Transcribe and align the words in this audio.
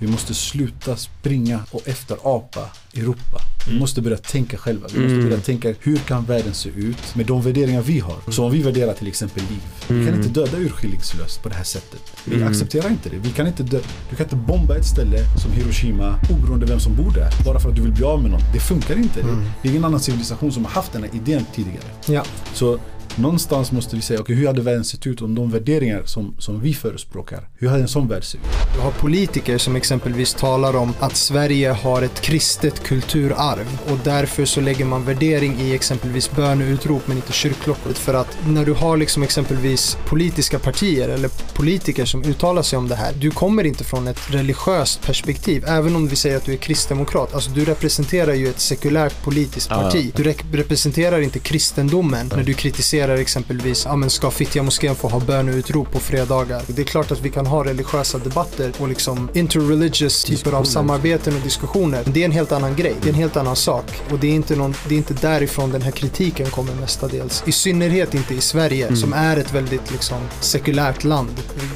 Vi 0.00 0.06
måste 0.06 0.34
sluta 0.34 0.96
springa 0.96 1.60
och 1.70 1.88
efterapa 1.88 2.60
Europa. 2.94 3.40
Vi 3.66 3.70
Mm. 3.70 3.80
måste 3.80 4.02
börja 4.02 4.16
tänka 4.16 4.56
själva. 4.56 4.88
Vi 4.92 4.98
måste 5.00 5.14
Mm. 5.14 5.28
börja 5.28 5.40
tänka 5.42 5.74
hur 5.80 5.96
kan 5.96 6.24
världen 6.24 6.54
se 6.54 6.68
ut 6.68 7.14
med 7.14 7.26
de 7.26 7.42
värderingar 7.42 7.82
vi 7.82 7.98
har. 8.00 8.16
Så 8.28 8.44
om 8.44 8.52
vi 8.52 8.62
värderar 8.62 8.92
till 8.92 9.08
exempel 9.08 9.42
liv. 9.50 9.60
Vi 9.80 9.86
kan 9.86 9.98
Mm. 10.08 10.14
inte 10.14 10.28
döda 10.40 10.58
urskillningslöst 10.58 11.42
på 11.42 11.48
det 11.48 11.54
här 11.54 11.64
sättet. 11.64 12.00
Vi 12.24 12.42
accepterar 12.42 12.90
inte 12.90 13.08
det. 13.08 13.16
Vi 13.16 13.30
kan 13.30 13.46
inte 13.46 13.62
dö- 13.62 13.80
du 14.10 14.16
kan 14.16 14.26
inte 14.26 14.36
bomba 14.36 14.76
ett 14.76 14.86
ställe 14.86 15.18
som 15.42 15.52
Hiroshima 15.52 16.18
oberoende 16.30 16.66
vem 16.66 16.80
som 16.80 16.96
bor 16.96 17.10
där. 17.10 17.30
Bara 17.44 17.60
för 17.60 17.68
att 17.68 17.76
du 17.76 17.82
vill 17.82 17.92
bli 17.92 18.04
av 18.04 18.22
med 18.22 18.30
någon. 18.30 18.40
Det 18.52 18.60
funkar 18.60 18.96
inte. 18.96 19.20
Det 19.62 19.68
är 19.68 19.72
ingen 19.72 19.84
annan 19.84 20.00
civilisation 20.00 20.52
som 20.52 20.64
har 20.64 20.72
haft 20.72 20.92
den 20.92 21.02
här 21.02 21.10
idén 21.14 21.44
tidigare. 21.54 21.84
Ja. 22.06 22.24
Så 22.54 22.78
någonstans 23.20 23.72
måste 23.72 23.96
vi 23.96 24.02
säga, 24.02 24.20
okej 24.20 24.36
hur 24.36 24.46
hade 24.46 24.62
världen 24.62 24.84
sett 24.84 25.06
ut 25.06 25.22
om 25.22 25.34
de 25.34 25.50
värderingar 25.50 26.02
som, 26.04 26.34
som 26.38 26.60
vi 26.60 26.74
förespråkar, 26.74 27.48
hur 27.58 27.68
hade 27.68 27.82
en 27.82 27.88
sån 27.88 28.08
värld 28.08 28.24
sett 28.24 28.40
ut? 28.40 28.74
Du 28.74 28.80
har 28.80 28.90
politiker 28.90 29.58
som 29.58 29.76
exempelvis 29.76 30.34
talar 30.34 30.76
om 30.76 30.92
att 31.00 31.16
Sverige 31.16 31.70
har 31.70 32.02
ett 32.02 32.20
kristet 32.20 32.82
kulturarv 32.82 33.78
och 33.90 33.98
därför 34.04 34.44
så 34.44 34.60
lägger 34.60 34.84
man 34.84 35.04
värdering 35.04 35.60
i 35.60 35.74
exempelvis 35.74 36.30
böneutrop 36.30 37.02
men 37.06 37.16
inte 37.16 37.32
kyrkklockor. 37.32 37.92
För 37.92 38.14
att 38.14 38.38
när 38.48 38.64
du 38.64 38.72
har 38.72 38.96
liksom 38.96 39.22
exempelvis 39.22 39.96
politiska 40.06 40.58
partier 40.58 41.08
eller 41.08 41.30
politiker 41.54 42.04
som 42.04 42.24
uttalar 42.24 42.62
sig 42.62 42.76
om 42.76 42.88
det 42.88 42.94
här, 42.94 43.12
du 43.12 43.30
kommer 43.30 43.64
inte 43.66 43.84
från 43.84 44.08
ett 44.08 44.20
religiöst 44.30 45.02
perspektiv. 45.02 45.64
Även 45.66 45.96
om 45.96 46.08
vi 46.08 46.16
säger 46.16 46.36
att 46.36 46.44
du 46.44 46.52
är 46.52 46.56
kristdemokrat, 46.56 47.34
alltså 47.34 47.50
du 47.50 47.64
representerar 47.64 48.34
ju 48.34 48.48
ett 48.48 48.60
sekulärt 48.60 49.22
politiskt 49.24 49.68
parti. 49.68 50.12
Du 50.16 50.22
re- 50.22 50.44
representerar 50.52 51.20
inte 51.20 51.38
kristendomen 51.38 52.30
när 52.36 52.42
du 52.42 52.54
kritiserar 52.54 53.09
exempelvis, 53.16 53.84
ja 53.84 53.96
men 53.96 54.10
ska 54.10 54.30
Fittja 54.30 54.62
moskén 54.62 54.94
få 54.94 55.08
ha 55.08 55.20
böneutrop 55.20 55.92
på 55.92 56.00
fredagar? 56.00 56.62
Det 56.66 56.82
är 56.82 56.86
klart 56.86 57.10
att 57.12 57.20
vi 57.20 57.30
kan 57.30 57.46
ha 57.46 57.64
religiösa 57.64 58.18
debatter 58.18 58.72
och 58.78 58.88
liksom 58.88 59.28
interreligious 59.34 60.24
typer 60.24 60.52
av 60.52 60.64
samarbeten 60.64 61.34
och 61.36 61.40
diskussioner. 61.42 62.00
Men 62.04 62.12
det 62.12 62.20
är 62.20 62.24
en 62.24 62.32
helt 62.32 62.52
annan 62.52 62.76
grej. 62.76 62.94
Det 63.02 63.08
är 63.08 63.12
en 63.12 63.18
helt 63.18 63.36
annan 63.36 63.56
sak. 63.56 63.84
Och 64.10 64.18
det 64.18 64.26
är 64.26 64.32
inte, 64.34 64.56
någon, 64.56 64.74
det 64.88 64.94
är 64.94 64.98
inte 64.98 65.14
därifrån 65.14 65.70
den 65.72 65.82
här 65.82 65.90
kritiken 65.90 66.46
kommer 66.50 66.74
mestadels. 66.74 67.42
I 67.46 67.52
synnerhet 67.52 68.14
inte 68.14 68.34
i 68.34 68.40
Sverige 68.40 68.86
Mm. 68.86 68.96
som 69.00 69.12
är 69.12 69.36
ett 69.36 69.54
väldigt 69.54 69.90
liksom 69.92 70.18
sekulärt 70.40 71.04
land. 71.04 71.30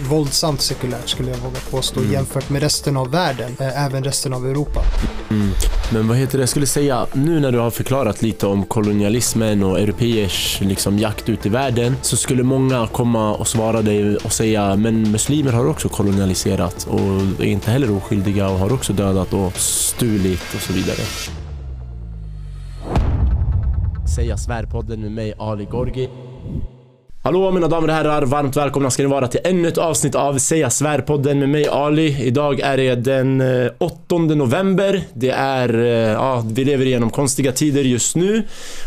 Våldsamt 0.09 0.61
sekulärt 0.61 1.09
skulle 1.09 1.31
jag 1.31 1.39
våga 1.39 1.59
påstå 1.70 2.00
Mm. 2.00 2.12
jämfört 2.12 2.50
med 2.50 2.62
resten 2.62 2.97
av 2.97 3.11
världen, 3.11 3.56
eh, 3.61 3.84
även 3.87 4.05
resten 4.05 4.33
av 4.33 4.47
Europa. 4.47 4.81
Mm. 5.31 5.50
Men 5.92 6.09
vad 6.09 6.16
heter 6.16 6.39
det, 6.39 6.42
jag 6.42 6.48
skulle 6.48 6.66
säga, 6.66 7.06
nu 7.12 7.41
när 7.41 7.53
du 7.53 7.59
har 7.59 7.70
förklarat 7.70 8.22
lite 8.22 8.47
om 8.47 8.64
kolonialismen 8.64 9.62
och 9.62 9.81
europeers 9.81 10.59
liksom, 10.61 10.98
jakt 10.98 11.14
ut 11.29 11.47
i 11.47 11.48
världen 11.48 11.97
så 12.03 12.17
skulle 12.17 12.43
många 12.43 12.87
komma 12.87 13.34
och 13.34 13.48
svara 13.48 13.83
dig 13.83 14.17
och 14.17 14.33
säga 14.33 14.77
men 14.77 15.11
muslimer 15.11 15.53
har 15.53 15.67
också 15.67 15.89
kolonialiserat 15.89 16.87
och 16.91 17.01
är 17.41 17.45
inte 17.45 17.71
heller 17.71 17.97
oskyldiga 17.97 18.48
och 18.48 18.59
har 18.59 18.73
också 18.73 18.93
dödat 18.93 19.33
och 19.33 19.56
stulit 19.56 20.55
och 20.55 20.61
så 20.61 20.73
vidare. 20.73 21.01
Säga 24.17 24.37
svärpodden 24.37 25.01
med 25.01 25.12
mig 25.12 25.34
Ali 25.39 25.65
Gorgi. 25.65 26.09
Hallå 27.27 27.50
mina 27.50 27.69
damer 27.69 27.89
och 27.89 27.94
herrar, 27.94 28.22
varmt 28.22 28.56
välkomna 28.56 28.91
ska 28.91 29.03
ni 29.03 29.08
vara 29.08 29.28
till 29.28 29.41
ännu 29.44 29.69
ett 29.69 29.78
avsnitt 29.78 30.14
av 30.14 30.39
Säga 30.39 30.70
Svärpodden 30.70 31.39
med 31.39 31.48
mig 31.48 31.69
Ali. 31.69 32.22
Idag 32.22 32.61
är 32.61 32.77
det 32.77 32.94
den 32.94 33.41
eh, 33.41 33.70
8 33.78 34.19
november. 34.19 35.03
Det 35.14 35.31
är, 35.31 35.75
eh, 35.75 36.12
ja, 36.12 36.44
vi 36.53 36.64
lever 36.64 36.86
igenom 36.86 37.11
konstiga 37.11 37.53
tider 37.53 37.83
just 37.83 38.16
nu. 38.16 38.42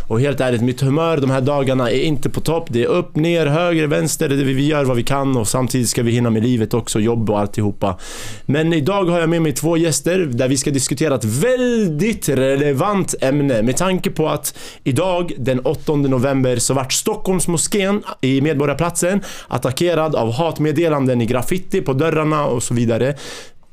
Och 0.07 0.19
helt 0.19 0.39
ärligt, 0.39 0.61
mitt 0.61 0.81
humör 0.81 1.17
de 1.17 1.29
här 1.29 1.41
dagarna 1.41 1.91
är 1.91 1.99
inte 1.99 2.29
på 2.29 2.41
topp. 2.41 2.65
Det 2.69 2.83
är 2.83 2.87
upp, 2.87 3.15
ner, 3.15 3.45
höger, 3.45 3.87
vänster. 3.87 4.29
Det 4.29 4.35
vi 4.35 4.67
gör 4.67 4.83
vad 4.83 4.97
vi 4.97 5.03
kan 5.03 5.37
och 5.37 5.47
samtidigt 5.47 5.89
ska 5.89 6.03
vi 6.03 6.11
hinna 6.11 6.29
med 6.29 6.43
livet 6.43 6.73
också, 6.73 6.99
jobb 6.99 7.29
och 7.29 7.39
alltihopa. 7.39 7.97
Men 8.45 8.73
idag 8.73 9.05
har 9.05 9.19
jag 9.19 9.29
med 9.29 9.41
mig 9.41 9.51
två 9.51 9.77
gäster 9.77 10.19
där 10.19 10.47
vi 10.47 10.57
ska 10.57 10.71
diskutera 10.71 11.15
ett 11.15 11.25
väldigt 11.25 12.29
relevant 12.29 13.15
ämne 13.21 13.61
med 13.61 13.77
tanke 13.77 14.09
på 14.09 14.29
att 14.29 14.57
idag 14.83 15.31
den 15.37 15.59
8 15.59 15.95
november 15.95 16.57
så 16.57 16.73
vart 16.73 16.93
Stockholmsmoskén 16.93 18.03
i 18.27 18.41
Medborgarplatsen 18.41 19.21
attackerad 19.47 20.15
av 20.15 20.31
hatmeddelanden 20.31 21.21
i 21.21 21.25
graffiti 21.25 21.81
på 21.81 21.93
dörrarna 21.93 22.45
och 22.45 22.63
så 22.63 22.73
vidare. 22.73 23.15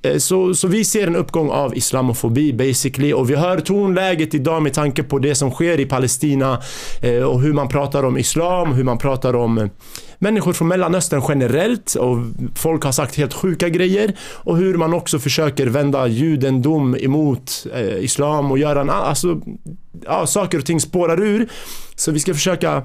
Eh, 0.05 0.17
så, 0.19 0.55
så 0.55 0.69
vi 0.69 0.85
ser 0.85 1.07
en 1.07 1.17
uppgång 1.17 1.51
av 1.51 1.77
islamofobi 1.77 2.53
basically 2.53 3.13
och 3.13 3.31
vi 3.31 3.35
hör 3.35 3.61
tonläget 3.61 4.35
idag 4.35 4.63
med 4.63 4.75
tanke 4.75 5.03
på 5.03 5.19
det 5.19 5.35
som 5.35 5.51
sker 5.51 5.81
i 5.81 5.87
Palestina 5.87 6.63
eh, 7.03 7.23
och 7.23 7.41
hur 7.41 7.53
man 7.53 7.69
pratar 7.69 8.03
om 8.05 8.19
islam, 8.19 8.73
hur 8.73 8.85
man 8.85 8.99
pratar 8.99 9.37
om 9.37 9.59
eh, 9.59 9.69
människor 10.19 10.53
från 10.53 10.69
Mellanöstern 10.69 11.23
generellt 11.29 11.95
och 11.95 12.19
folk 12.55 12.85
har 12.85 12.93
sagt 12.93 13.17
helt 13.17 13.35
sjuka 13.35 13.69
grejer 13.69 14.17
och 14.21 14.57
hur 14.57 14.75
man 14.75 14.95
också 14.95 15.19
försöker 15.19 15.67
vända 15.67 16.07
judendom 16.07 16.97
emot 16.97 17.67
islam 18.01 18.51
och 18.51 18.59
göra 18.59 18.81
en, 18.81 18.91
alltså, 18.91 19.41
ja, 20.05 20.27
saker 20.27 20.59
och 20.59 20.67
ting 20.67 20.81
spårar 20.81 21.23
ur. 21.23 21.49
Så 21.97 22.13
vi 22.13 22.21
ska 22.21 22.35
försöka 22.35 22.83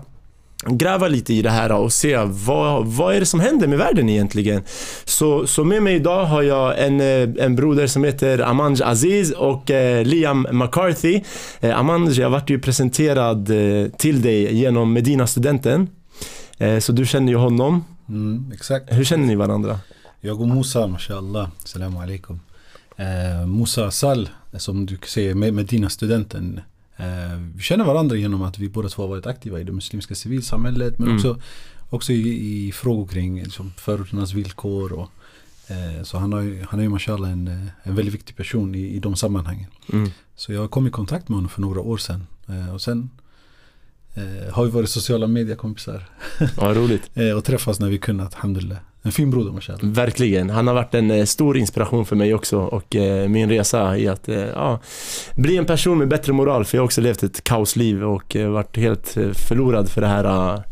gräva 0.65 1.07
lite 1.07 1.33
i 1.33 1.41
det 1.41 1.49
här 1.49 1.71
och 1.71 1.93
se 1.93 2.17
vad, 2.17 2.85
vad 2.87 3.15
är 3.15 3.19
det 3.19 3.25
som 3.25 3.39
händer 3.39 3.67
med 3.67 3.77
världen 3.77 4.09
egentligen. 4.09 4.63
Så, 5.05 5.47
så 5.47 5.63
med 5.63 5.83
mig 5.83 5.95
idag 5.95 6.25
har 6.25 6.41
jag 6.41 6.85
en, 6.85 7.01
eh, 7.01 7.45
en 7.45 7.55
broder 7.55 7.87
som 7.87 8.03
heter 8.03 8.39
Amanj 8.39 8.83
Aziz 8.83 9.31
och 9.31 9.71
eh, 9.71 10.05
Liam 10.05 10.47
McCarthy. 10.51 11.21
Eh, 11.59 11.79
Amanj, 11.79 12.19
jag 12.19 12.29
vart 12.29 12.49
ju 12.49 12.59
presenterad 12.59 13.49
eh, 13.49 13.91
till 13.91 14.21
dig 14.21 14.55
genom 14.55 14.93
Medina-studenten. 14.93 15.87
Eh, 16.57 16.79
så 16.79 16.91
du 16.91 17.05
känner 17.05 17.31
ju 17.31 17.37
honom. 17.37 17.85
Mm, 18.09 18.51
exakt. 18.53 18.93
Hur 18.93 19.03
känner 19.03 19.25
ni 19.25 19.35
varandra? 19.35 19.79
Jag 20.21 20.41
och 20.41 20.47
Musa, 20.47 20.87
mashallah, 20.87 21.49
salam 21.65 21.97
alaikum. 21.97 22.39
Eh, 22.95 23.47
Musa 23.47 23.91
Sal, 23.91 24.29
som 24.57 24.85
du 24.85 24.97
säger, 25.07 25.35
med 25.35 25.53
Medina-studenten. 25.53 26.61
Eh, 26.99 27.37
vi 27.55 27.61
känner 27.63 27.85
varandra 27.85 28.15
genom 28.15 28.41
att 28.41 28.59
vi 28.59 28.69
båda 28.69 28.89
två 28.89 29.01
har 29.03 29.09
varit 29.09 29.25
aktiva 29.25 29.59
i 29.59 29.63
det 29.63 29.71
muslimska 29.71 30.15
civilsamhället 30.15 30.99
men 30.99 31.07
Mm. 31.07 31.15
också, 31.17 31.39
också 31.89 32.13
i, 32.13 32.67
i 32.67 32.71
frågor 32.71 33.07
kring 33.07 33.43
liksom, 33.43 33.73
förorternas 33.77 34.33
villkor. 34.33 34.91
Och, 34.93 35.09
eh, 35.71 36.03
så 36.03 36.17
han, 36.17 36.33
har 36.33 36.41
ju, 36.41 36.65
han 36.69 36.79
är 36.79 36.83
ju 36.83 36.89
mashallah 36.89 37.31
en, 37.31 37.47
eh, 37.47 37.67
en 37.83 37.95
väldigt 37.95 38.13
viktig 38.13 38.35
person 38.35 38.75
i, 38.75 38.79
i 38.95 38.99
de 38.99 39.15
sammanhangen. 39.15 39.69
Mm. 39.93 40.09
Så 40.35 40.53
jag 40.53 40.71
kom 40.71 40.87
i 40.87 40.89
kontakt 40.89 41.29
med 41.29 41.35
honom 41.35 41.49
för 41.49 41.61
några 41.61 41.79
år 41.81 41.97
sedan. 41.97 42.27
Eh, 42.47 42.73
och 42.73 42.81
sen 42.81 43.09
eh, 44.13 44.53
har 44.53 44.65
vi 44.65 44.71
varit 44.71 44.89
sociala 44.89 45.27
mediekompisar. 45.27 46.09
Ja, 46.57 46.73
roligt. 46.73 47.09
Eh, 47.13 47.31
och 47.31 47.43
träffas 47.45 47.79
när 47.79 47.89
vi 47.89 47.97
kunnat, 47.97 48.35
alhamdulillah. 48.35 48.77
En 49.03 49.11
fin 49.11 49.31
broder 49.31 49.51
mashallah. 49.51 49.83
Verkligen. 49.83 50.49
Han 50.49 50.67
har 50.67 50.73
varit 50.73 50.93
en 50.93 51.11
eh, 51.11 51.25
stor 51.25 51.57
inspiration 51.57 52.05
för 52.05 52.15
mig 52.15 52.33
också 52.33 52.57
och 52.59 52.95
eh, 52.95 53.29
min 53.29 53.49
resa 53.49 53.97
i 53.97 54.07
att 54.07 54.29
eh, 54.29 54.37
ja, 54.37 54.79
bli 55.35 55.57
en 55.57 55.65
person 55.65 55.97
med 55.97 56.07
bättre 56.07 56.33
moral 56.33 56.65
för 56.65 56.77
jag 56.77 56.81
har 56.81 56.85
också 56.85 57.01
levt 57.01 57.23
ett 57.23 57.43
kaosliv 57.43 58.03
och 58.03 58.35
varit 58.35 58.77
helt 58.77 59.17
förlorad 59.47 59.89
för 59.89 60.01
det 60.01 60.07
här 60.07 60.63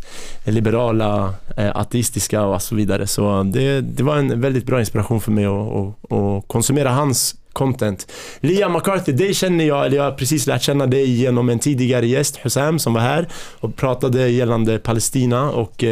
liberala, 0.45 1.33
ateistiska 1.73 2.43
och 2.43 2.61
så 2.61 2.75
vidare. 2.75 3.07
Så 3.07 3.43
det, 3.43 3.81
det 3.81 4.03
var 4.03 4.17
en 4.17 4.41
väldigt 4.41 4.65
bra 4.65 4.79
inspiration 4.79 5.21
för 5.21 5.31
mig 5.31 5.45
att, 5.45 5.51
att, 5.51 6.11
att 6.11 6.47
konsumera 6.47 6.89
hans 6.89 7.35
content. 7.53 8.11
Liam 8.39 8.73
McCarthy, 8.73 9.11
dig 9.11 9.33
känner 9.33 9.65
jag, 9.65 9.85
eller 9.85 9.97
jag 9.97 10.03
har 10.03 10.11
precis 10.11 10.47
lärt 10.47 10.61
känna 10.61 10.87
dig 10.87 11.11
genom 11.11 11.49
en 11.49 11.59
tidigare 11.59 12.07
gäst, 12.07 12.37
Husam, 12.37 12.79
som 12.79 12.93
var 12.93 13.01
här 13.01 13.27
och 13.59 13.75
pratade 13.75 14.29
gällande 14.29 14.79
Palestina 14.79 15.51
och 15.51 15.83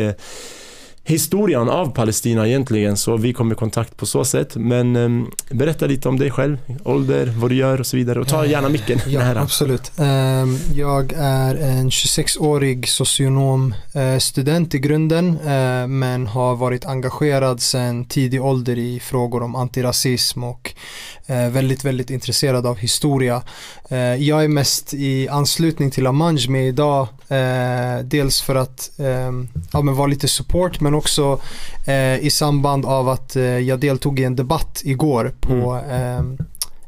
historien 1.08 1.70
av 1.70 1.92
Palestina 1.92 2.48
egentligen 2.48 2.98
så 2.98 3.18
vi 3.18 3.34
kom 3.34 3.52
i 3.52 3.56
kontakt 3.56 3.98
på 3.98 4.06
så 4.06 4.26
sätt 4.26 4.56
men 4.56 4.96
em, 4.96 5.32
berätta 5.52 5.86
lite 5.86 6.10
om 6.10 6.20
dig 6.20 6.32
själv, 6.32 6.58
ålder, 6.84 7.34
vad 7.38 7.52
du 7.52 7.56
gör 7.56 7.80
och 7.80 7.86
så 7.86 7.98
vidare 7.98 8.20
och 8.20 8.28
ta 8.28 8.46
gärna 8.46 8.70
micken 8.70 9.00
Ja, 9.08 9.20
nära. 9.20 9.42
absolut. 9.42 9.92
Ehm, 9.98 10.58
Jag 10.76 11.14
är 11.18 11.56
en 11.56 11.90
26-årig 11.90 12.88
socionom 12.90 13.74
eh, 13.94 14.18
student 14.18 14.76
i 14.76 14.80
grunden 14.80 15.40
eh, 15.40 15.88
men 15.88 16.28
har 16.28 16.56
varit 16.56 16.86
engagerad 16.86 17.62
sedan 17.62 18.06
tidig 18.06 18.44
ålder 18.44 18.78
i 18.78 19.00
frågor 19.00 19.44
om 19.44 19.56
antirasism 19.56 20.44
och 20.44 20.72
eh, 20.74 20.82
väldigt, 21.28 21.86
väldigt 21.86 22.10
intresserad 22.10 22.66
av 22.66 22.78
historia. 22.78 23.42
Eh, 23.90 23.98
Jag 23.98 24.44
är 24.44 24.48
mest 24.48 24.94
i 24.94 25.28
anslutning 25.30 25.92
till 25.92 26.08
Amanj 26.08 26.50
med 26.50 26.68
idag 26.68 27.08
eh, 27.28 28.04
dels 28.04 28.42
för 28.42 28.56
att 28.56 28.92
ehm, 29.00 29.48
ja, 29.74 29.82
men 29.82 29.96
vara 29.96 30.08
lite 30.08 30.28
support 30.28 30.82
men 30.82 30.94
också 30.94 31.40
eh, 31.88 32.18
i 32.20 32.30
samband 32.30 32.86
av 32.86 33.10
att 33.10 33.36
eh, 33.36 33.44
jag 33.44 33.80
deltog 33.80 34.20
i 34.20 34.24
en 34.24 34.36
debatt 34.36 34.82
igår 34.86 35.34
på 35.42 35.82
ehm, 35.92 36.38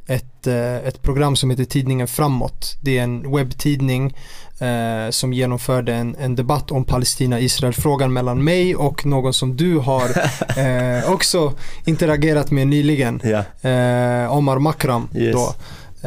ett, 0.08 0.48
eh, 0.48 0.76
ett 0.76 1.02
program 1.02 1.36
som 1.36 1.50
heter 1.50 1.66
Tidningen 1.66 2.08
Framåt. 2.08 2.78
Det 2.82 2.98
är 2.98 3.04
en 3.04 3.36
webbtidning 3.36 4.16
eh, 4.60 5.10
som 5.10 5.34
genomförde 5.34 5.94
en, 5.94 6.16
en 6.20 6.36
debatt 6.36 6.72
om 6.72 6.84
Palestina-Israel-frågan 6.84 8.14
mellan 8.14 8.44
mig 8.44 8.76
och 8.76 9.06
någon 9.06 9.34
som 9.34 9.58
du 9.58 9.78
har 9.78 10.10
eh, 10.58 11.12
också 11.12 11.54
interagerat 11.86 12.52
med 12.52 12.68
nyligen, 12.68 13.22
Ja. 13.24 13.70
eh, 13.70 14.34
Omar 14.38 14.60
Makram. 14.60 15.10
Yes. 15.16 15.34
Då. 15.36 15.54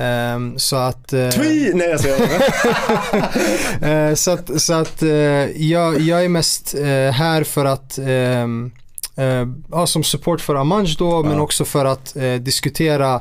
Ehm, 0.02 0.58
så 0.58 0.76
att... 0.76 1.12
eh, 1.12 1.28
Twi! 1.28 1.72
Nej 1.74 1.88
jag 1.88 2.00
skojar. 2.00 2.20
Eh, 4.08 4.14
så 4.14 4.30
att, 4.30 4.62
så 4.62 4.72
att 4.74 5.02
eh, 5.02 5.10
jag, 5.62 6.00
jag 6.00 6.24
är 6.24 6.28
mest 6.28 6.74
eh, 6.74 7.12
här 7.12 7.44
för 7.44 7.64
att 7.64 7.98
eh, 7.98 8.46
ja, 9.70 9.86
som 9.86 10.02
support 10.04 10.40
för 10.40 10.54
Amanj 10.54 10.94
då, 10.98 11.22
men 11.22 11.40
också 11.40 11.64
för 11.64 11.84
att 11.84 12.16
eh, 12.16 12.34
diskutera 12.34 13.14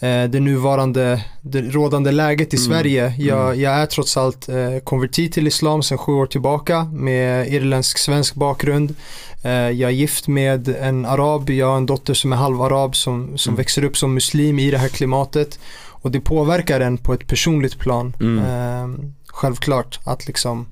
eh, 0.00 0.24
det 0.24 0.40
nuvarande, 0.40 1.24
det 1.42 1.60
rådande 1.60 2.10
läget 2.12 2.54
i 2.54 2.56
Mm. 2.56 2.68
Sverige. 2.68 3.14
Jag, 3.18 3.56
jag 3.56 3.72
är 3.74 3.86
trots 3.86 4.16
allt 4.16 4.48
eh, 4.48 4.78
konvertit 4.84 5.32
till 5.32 5.46
islam 5.46 5.82
sedan 5.82 5.98
sju 5.98 6.12
år 6.12 6.26
tillbaka 6.26 6.84
med 6.84 7.48
irländsk-svensk 7.52 8.34
bakgrund. 8.34 8.94
Eh, 9.42 9.50
jag 9.52 9.90
är 9.90 9.94
gift 9.94 10.28
med 10.28 10.68
en 10.68 11.04
arab, 11.06 11.50
jag 11.50 11.66
har 11.66 11.76
en 11.76 11.86
dotter 11.86 12.14
som 12.14 12.32
är 12.32 12.36
halvarab 12.36 12.96
som, 12.96 13.38
som 13.38 13.50
Mm. 13.50 13.56
växer 13.58 13.84
upp 13.84 13.96
som 13.96 14.14
muslim 14.14 14.58
i 14.58 14.70
det 14.70 14.78
här 14.78 14.88
klimatet. 14.88 15.58
Och 16.02 16.10
det 16.10 16.20
påverkar 16.20 16.80
en 16.80 16.98
på 16.98 17.12
ett 17.14 17.26
personligt 17.26 17.78
plan. 17.78 18.16
Mm. 18.20 18.38
Eh, 18.44 19.04
självklart 19.26 20.00
att 20.04 20.26
liksom 20.26 20.66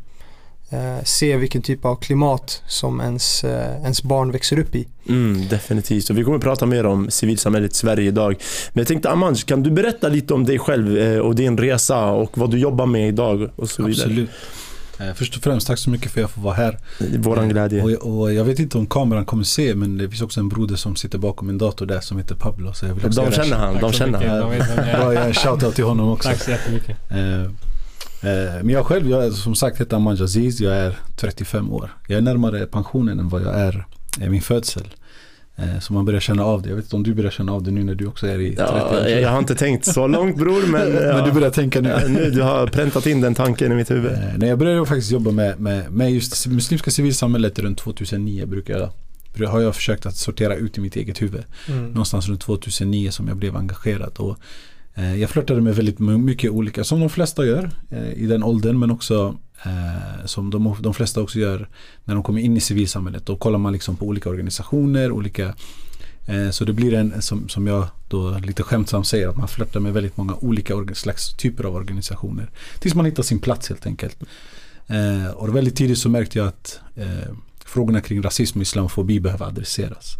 eh, 0.70 1.04
se 1.04 1.36
vilken 1.36 1.62
typ 1.62 1.84
av 1.84 1.96
klimat 1.96 2.62
som 2.66 3.00
ens, 3.00 3.44
eh, 3.44 3.76
ens 3.82 4.02
barn 4.02 4.32
växer 4.32 4.58
upp 4.58 4.74
i. 4.74 4.86
Mm, 5.08 5.48
definitivt. 5.48 6.10
Och 6.10 6.18
vi 6.18 6.24
kommer 6.24 6.38
prata 6.38 6.66
mer 6.66 6.86
om 6.86 7.10
civilsamhället 7.10 7.72
i 7.72 7.74
Sverige 7.74 8.08
idag. 8.08 8.36
Men 8.72 8.80
jag 8.80 8.88
tänkte 8.88 9.10
Amanj, 9.10 9.36
kan 9.36 9.62
du 9.62 9.70
berätta 9.70 10.08
lite 10.08 10.34
om 10.34 10.44
dig 10.44 10.58
själv 10.58 10.98
eh, 10.98 11.18
och 11.18 11.34
din 11.34 11.58
resa 11.58 12.04
och 12.06 12.38
vad 12.38 12.50
du 12.50 12.58
jobbar 12.58 12.86
med 12.86 13.08
idag 13.08 13.50
och 13.56 13.70
så 13.70 13.82
vidare? 13.84 14.04
Absolut. 14.06 14.30
Först 15.14 15.36
och 15.36 15.42
främst, 15.42 15.66
tack 15.66 15.78
så 15.78 15.90
mycket 15.90 16.10
för 16.12 16.20
att 16.20 16.22
jag 16.22 16.30
får 16.30 16.42
vara 16.42 16.54
här. 16.54 16.78
Våran 17.18 17.48
glädje. 17.48 17.82
Och, 17.82 18.18
och 18.20 18.32
jag 18.32 18.44
vet 18.44 18.58
inte 18.58 18.78
om 18.78 18.86
kameran 18.86 19.24
kommer 19.24 19.44
se 19.44 19.74
men 19.74 19.98
det 19.98 20.08
finns 20.08 20.22
också 20.22 20.40
en 20.40 20.48
broder 20.48 20.76
som 20.76 20.96
sitter 20.96 21.18
bakom 21.18 21.46
min 21.46 21.58
dator 21.58 21.86
där 21.86 22.00
som 22.00 22.18
heter 22.18 22.34
Pablo. 22.34 22.72
Så 22.72 22.86
jag 22.86 22.94
vill 22.94 23.06
också 23.06 23.22
De 23.24 23.32
känner 23.32 23.56
han, 23.56 23.74
de 23.74 23.80
Tack 23.80 23.92
så 23.92 23.98
känner 23.98 24.18
mycket. 24.18 24.30
han. 24.32 24.40
De 24.40 24.56
jag 24.56 24.66
Bra, 25.00 25.12
är. 25.12 25.14
jag 25.14 25.26
är 25.28 25.32
shoutout 25.32 25.74
till 25.74 25.84
honom 25.84 26.08
också. 26.08 26.28
Tack 26.28 26.42
så 26.42 26.50
jättemycket. 26.50 26.96
Eh, 28.26 28.54
men 28.62 28.68
jag 28.68 28.86
själv, 28.86 29.10
jag 29.10 29.24
är, 29.24 29.30
som 29.30 29.54
sagt 29.54 29.80
heter 29.80 29.96
Aman 29.96 30.22
Aziz, 30.22 30.60
jag 30.60 30.76
är 30.76 30.98
35 31.16 31.72
år. 31.72 31.90
Jag 32.08 32.18
är 32.18 32.22
närmare 32.22 32.66
pensionen 32.66 33.18
än 33.18 33.28
vad 33.28 33.42
jag 33.42 33.54
är 33.54 33.86
min 34.28 34.42
födsel. 34.42 34.94
Eh, 35.56 35.78
så 35.80 35.92
man 35.92 36.04
börjar 36.04 36.20
känna 36.20 36.44
av 36.44 36.62
det. 36.62 36.68
Jag 36.68 36.76
vet 36.76 36.84
inte 36.84 36.96
om 36.96 37.02
du 37.02 37.14
börjar 37.14 37.30
känna 37.30 37.52
av 37.52 37.62
det 37.62 37.70
nu 37.70 37.84
när 37.84 37.94
du 37.94 38.06
också 38.06 38.26
är 38.26 38.40
i 38.40 38.56
30 38.56 38.62
Ja, 38.62 39.08
jag, 39.08 39.30
har 39.30 39.38
inte 39.38 39.54
tänkt 39.54 39.84
så 39.84 40.06
långt 40.06 40.36
bror, 40.36 40.66
men, 40.66 40.92
Men 41.16 41.24
du 41.24 41.32
börjar 41.32 41.50
tänka 41.50 41.80
nu. 41.80 41.88
Ja, 41.88 42.08
nu. 42.08 42.30
Du 42.30 42.42
har 42.42 42.66
präntat 42.66 43.06
in 43.06 43.20
den 43.20 43.34
tanken 43.34 43.72
i 43.72 43.74
mitt 43.74 43.90
huvud. 43.90 44.12
Eh, 44.12 44.18
nej, 44.36 44.48
jag 44.48 44.58
började 44.58 44.86
faktiskt 44.86 45.10
jobba 45.10 45.30
med, 45.30 45.60
med, 45.60 45.92
med 45.92 46.12
just 46.12 46.44
det 46.44 46.50
muslimska 46.50 46.90
civilsamhället 46.90 47.58
runt 47.58 47.78
2009 47.78 48.46
brukar 48.46 48.78
jag 48.78 48.90
har 49.48 49.60
jag 49.60 49.74
försökt 49.74 50.06
att 50.06 50.16
sortera 50.16 50.54
ut 50.54 50.78
i 50.78 50.80
mitt 50.80 50.96
eget 50.96 51.22
huvud. 51.22 51.44
Någonstans 51.68 52.28
runt 52.28 52.40
2009 52.40 53.10
som 53.10 53.28
jag 53.28 53.36
blev 53.36 53.56
engagerad. 53.56 54.12
Och, 54.16 54.38
Eh, 54.96 55.20
jag 55.20 55.30
flörtade 55.30 55.60
med 55.60 55.76
väldigt 55.76 55.98
mycket 55.98 56.50
olika, 56.50 56.84
som 56.84 57.00
de 57.00 57.10
flesta 57.10 57.46
gör 57.46 57.70
eh, 57.90 58.12
i 58.12 58.26
den 58.26 58.42
åldern 58.42 58.78
men 58.78 58.90
också 58.90 59.36
eh, 59.64 60.24
som 60.24 60.50
de, 60.50 60.76
de 60.80 60.94
flesta 60.94 61.22
också 61.22 61.38
gör 61.38 61.68
när 62.04 62.14
de 62.14 62.22
kommer 62.22 62.40
in 62.40 62.56
i 62.56 62.60
civilsamhället. 62.60 63.26
Då 63.26 63.36
kollar 63.36 63.58
man 63.58 63.72
liksom 63.72 63.96
på 63.96 64.06
olika 64.06 64.28
organisationer, 64.28 65.12
olika 65.12 65.54
så 66.52 66.64
det 66.64 66.72
blir 66.72 66.94
en, 66.94 67.22
som, 67.22 67.48
som 67.48 67.66
jag 67.66 67.86
då 68.08 68.38
lite 68.38 68.62
skämtsamt 68.62 69.06
säger, 69.06 69.28
att 69.28 69.36
man 69.36 69.48
flörtar 69.48 69.80
med 69.80 69.92
väldigt 69.92 70.16
många 70.16 70.34
olika 70.34 70.74
slags 70.94 71.36
typer 71.36 71.64
av 71.64 71.74
organisationer. 71.74 72.50
Tills 72.80 72.94
man 72.94 73.04
hittar 73.04 73.22
sin 73.22 73.38
plats 73.38 73.68
helt 73.68 73.86
enkelt. 73.86 74.16
Eh, 74.86 75.30
och 75.30 75.56
väldigt 75.56 75.76
tidigt 75.76 75.98
så 75.98 76.08
märkte 76.08 76.38
jag 76.38 76.48
att 76.48 76.80
eh, 76.96 77.34
frågorna 77.64 78.00
kring 78.00 78.22
rasism 78.22 78.58
och 78.58 78.62
islamofobi 78.62 79.20
behöver 79.20 79.46
adresseras. 79.46 80.16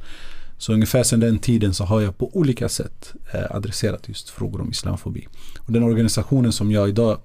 Så 0.58 0.72
ungefär 0.72 1.02
sedan 1.02 1.20
den 1.20 1.38
tiden 1.38 1.74
så 1.74 1.84
har 1.84 2.00
jag 2.00 2.18
på 2.18 2.36
olika 2.36 2.68
sätt 2.68 3.12
eh, 3.32 3.56
adresserat 3.56 4.08
just 4.08 4.30
frågor 4.30 4.60
om 4.60 4.70
islamofobi. 4.70 5.28
Och 5.58 5.72
den 5.72 5.82
organisationen 5.82 6.52
som 6.52 6.72
jag 6.72 6.88
idag 6.88 7.18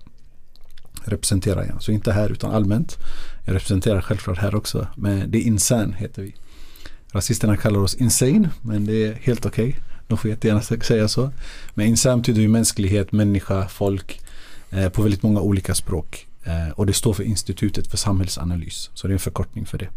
representerar, 1.04 1.76
så 1.80 1.92
inte 1.92 2.12
här 2.12 2.30
utan 2.30 2.52
allmänt. 2.52 2.98
Jag 3.46 3.56
representerar 3.56 4.02
självklart 4.02 4.38
här 4.38 4.56
också, 4.56 4.88
men 4.96 5.32
det 5.32 5.38
är 5.38 5.42
Insan 5.42 5.94
heter 5.94 6.22
vi. 6.22 6.36
Rasisterna 7.12 7.58
kallar 7.58 7.80
oss 7.80 7.96
insane, 7.96 8.50
men 8.62 8.86
det 8.86 9.06
är 9.06 9.14
helt 9.14 9.46
okej. 9.46 9.76
De 10.08 10.18
får 10.18 10.30
jättegärna 10.30 10.62
säga 10.62 11.08
så. 11.08 11.32
Men 11.74 11.88
Insan 11.88 12.22
betyder 12.22 12.42
ju 12.42 12.48
mänsklighet, 12.48 13.12
människa, 13.12 13.68
folk 13.68 14.22
eh, 14.70 14.90
på 14.90 15.02
väldigt 15.02 15.24
många 15.24 15.42
olika 15.42 15.76
språk. 15.76 16.28
Eh, 16.44 16.70
och 16.70 16.86
det 16.86 16.94
står 16.94 17.14
för 17.14 17.24
Institutet 17.24 17.88
för 17.88 17.98
samhällsanalys. 17.98 18.90
Så 18.94 19.08
det 19.08 19.12
är 19.12 19.14
en 19.14 19.20
förkortning 19.20 19.66
för 19.66 19.78
det. 19.78 19.90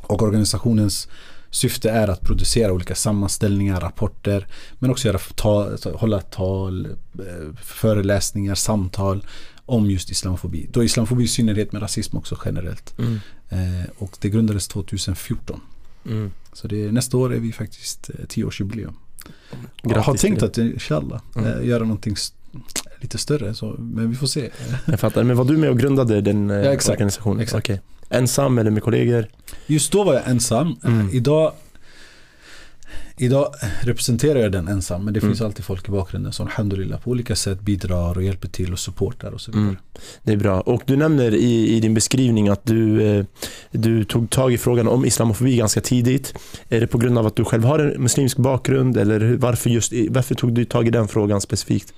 Och 0.00 0.22
organisationens 0.22 1.08
syfte 1.50 1.90
är 1.90 2.08
att 2.08 2.20
producera 2.20 2.72
olika 2.72 2.94
sammanställningar, 2.94 3.80
rapporter 3.80 4.46
men 4.78 4.90
också 4.90 5.08
göra 5.08 5.18
tal, 5.18 5.78
hålla 5.94 6.20
tal, 6.20 6.86
eh, 6.86 7.54
föreläsningar, 7.62 8.54
samtal 8.54 9.26
om 9.66 9.90
just 9.90 10.10
islamofobi. 10.10 10.66
Då 10.72 10.84
islamofobi 10.84 11.24
i 11.24 11.28
synnerhet 11.28 11.72
men 11.72 11.80
rasism 11.80 12.16
också 12.16 12.38
generellt. 12.44 12.98
Mm. 12.98 13.18
Eh, 13.48 13.84
och 13.98 14.16
det 14.20 14.28
grundades 14.28 14.68
2014. 14.68 15.60
Mm. 16.06 16.30
Så 16.52 16.68
det 16.68 16.92
nästa 16.92 17.16
år 17.16 17.34
är 17.34 17.38
vi 17.40 17.52
faktiskt 17.52 18.10
eh, 18.18 18.26
tioårsjubileum. 18.26 18.94
Jag 19.82 19.98
har 19.98 20.14
tänkt 20.14 20.42
att 20.42 20.58
eh, 20.58 20.66
inshallah 20.66 21.20
Mm. 21.36 21.60
eh, 21.60 21.66
göra 21.68 21.82
någonting 21.82 22.16
lite 23.00 23.18
större 23.18 23.54
så, 23.54 23.76
men 23.78 24.10
vi 24.10 24.16
får 24.16 24.26
se. 24.26 24.50
Jag 24.86 25.00
fattar. 25.00 25.24
Men 25.24 25.36
var 25.36 25.44
du 25.44 25.56
med 25.56 25.70
och 25.70 25.78
grundade 25.78 26.20
den 26.20 26.50
eh, 26.50 26.56
Ja, 26.56 26.72
exakt. 26.72 26.92
organisationen? 26.92 27.40
Exakt. 27.40 27.64
Okej. 27.70 27.80
Ensam 28.10 28.58
eller 28.58 28.70
med 28.70 28.82
kollegor? 28.82 29.26
Just 29.66 29.92
då 29.92 30.04
var 30.04 30.14
jag 30.14 30.28
ensam. 30.28 30.76
Mm. 30.84 31.10
Idag, 31.12 31.52
idag 33.16 33.54
representerar 33.80 34.38
jag 34.40 34.52
den 34.52 34.68
ensam 34.68 35.04
men 35.04 35.14
det 35.14 35.20
Mm. 35.20 35.30
finns 35.30 35.40
alltid 35.42 35.64
folk 35.64 35.88
i 35.88 35.90
bakgrunden 35.92 36.32
som 36.32 36.46
alhamdulillah 36.46 37.00
på 37.00 37.10
olika 37.10 37.36
sätt 37.36 37.60
bidrar 37.60 38.16
och 38.16 38.22
hjälper 38.22 38.48
till 38.48 38.72
och 38.72 38.78
supportar 38.78 39.30
och 39.32 39.40
så 39.40 39.50
vidare. 39.50 39.64
Mm. 39.68 39.76
Det 40.22 40.32
är 40.32 40.36
bra. 40.36 40.60
Och 40.60 40.82
du 40.86 40.96
nämner 40.96 41.34
i, 41.34 41.68
i 41.76 41.80
din 41.80 41.94
beskrivning 41.94 42.48
att 42.48 42.64
du, 42.66 43.02
eh, 43.02 43.24
du 43.70 44.04
tog 44.04 44.30
tag 44.30 44.52
i 44.52 44.58
frågan 44.58 44.88
om 44.88 45.04
islamofobi 45.04 45.56
ganska 45.56 45.80
tidigt. 45.80 46.34
Är 46.68 46.80
det 46.80 46.86
på 46.86 46.98
grund 46.98 47.18
av 47.18 47.26
att 47.26 47.36
du 47.36 47.44
själv 47.44 47.64
har 47.64 47.78
en 47.78 48.02
muslimsk 48.02 48.36
bakgrund 48.36 48.96
eller 48.96 49.36
varför, 49.36 49.70
just, 49.70 49.92
varför 50.10 50.34
tog 50.34 50.52
du 50.54 50.64
tag 50.64 50.86
i 50.86 50.90
den 50.90 51.08
frågan 51.08 51.40
specifikt? 51.40 51.92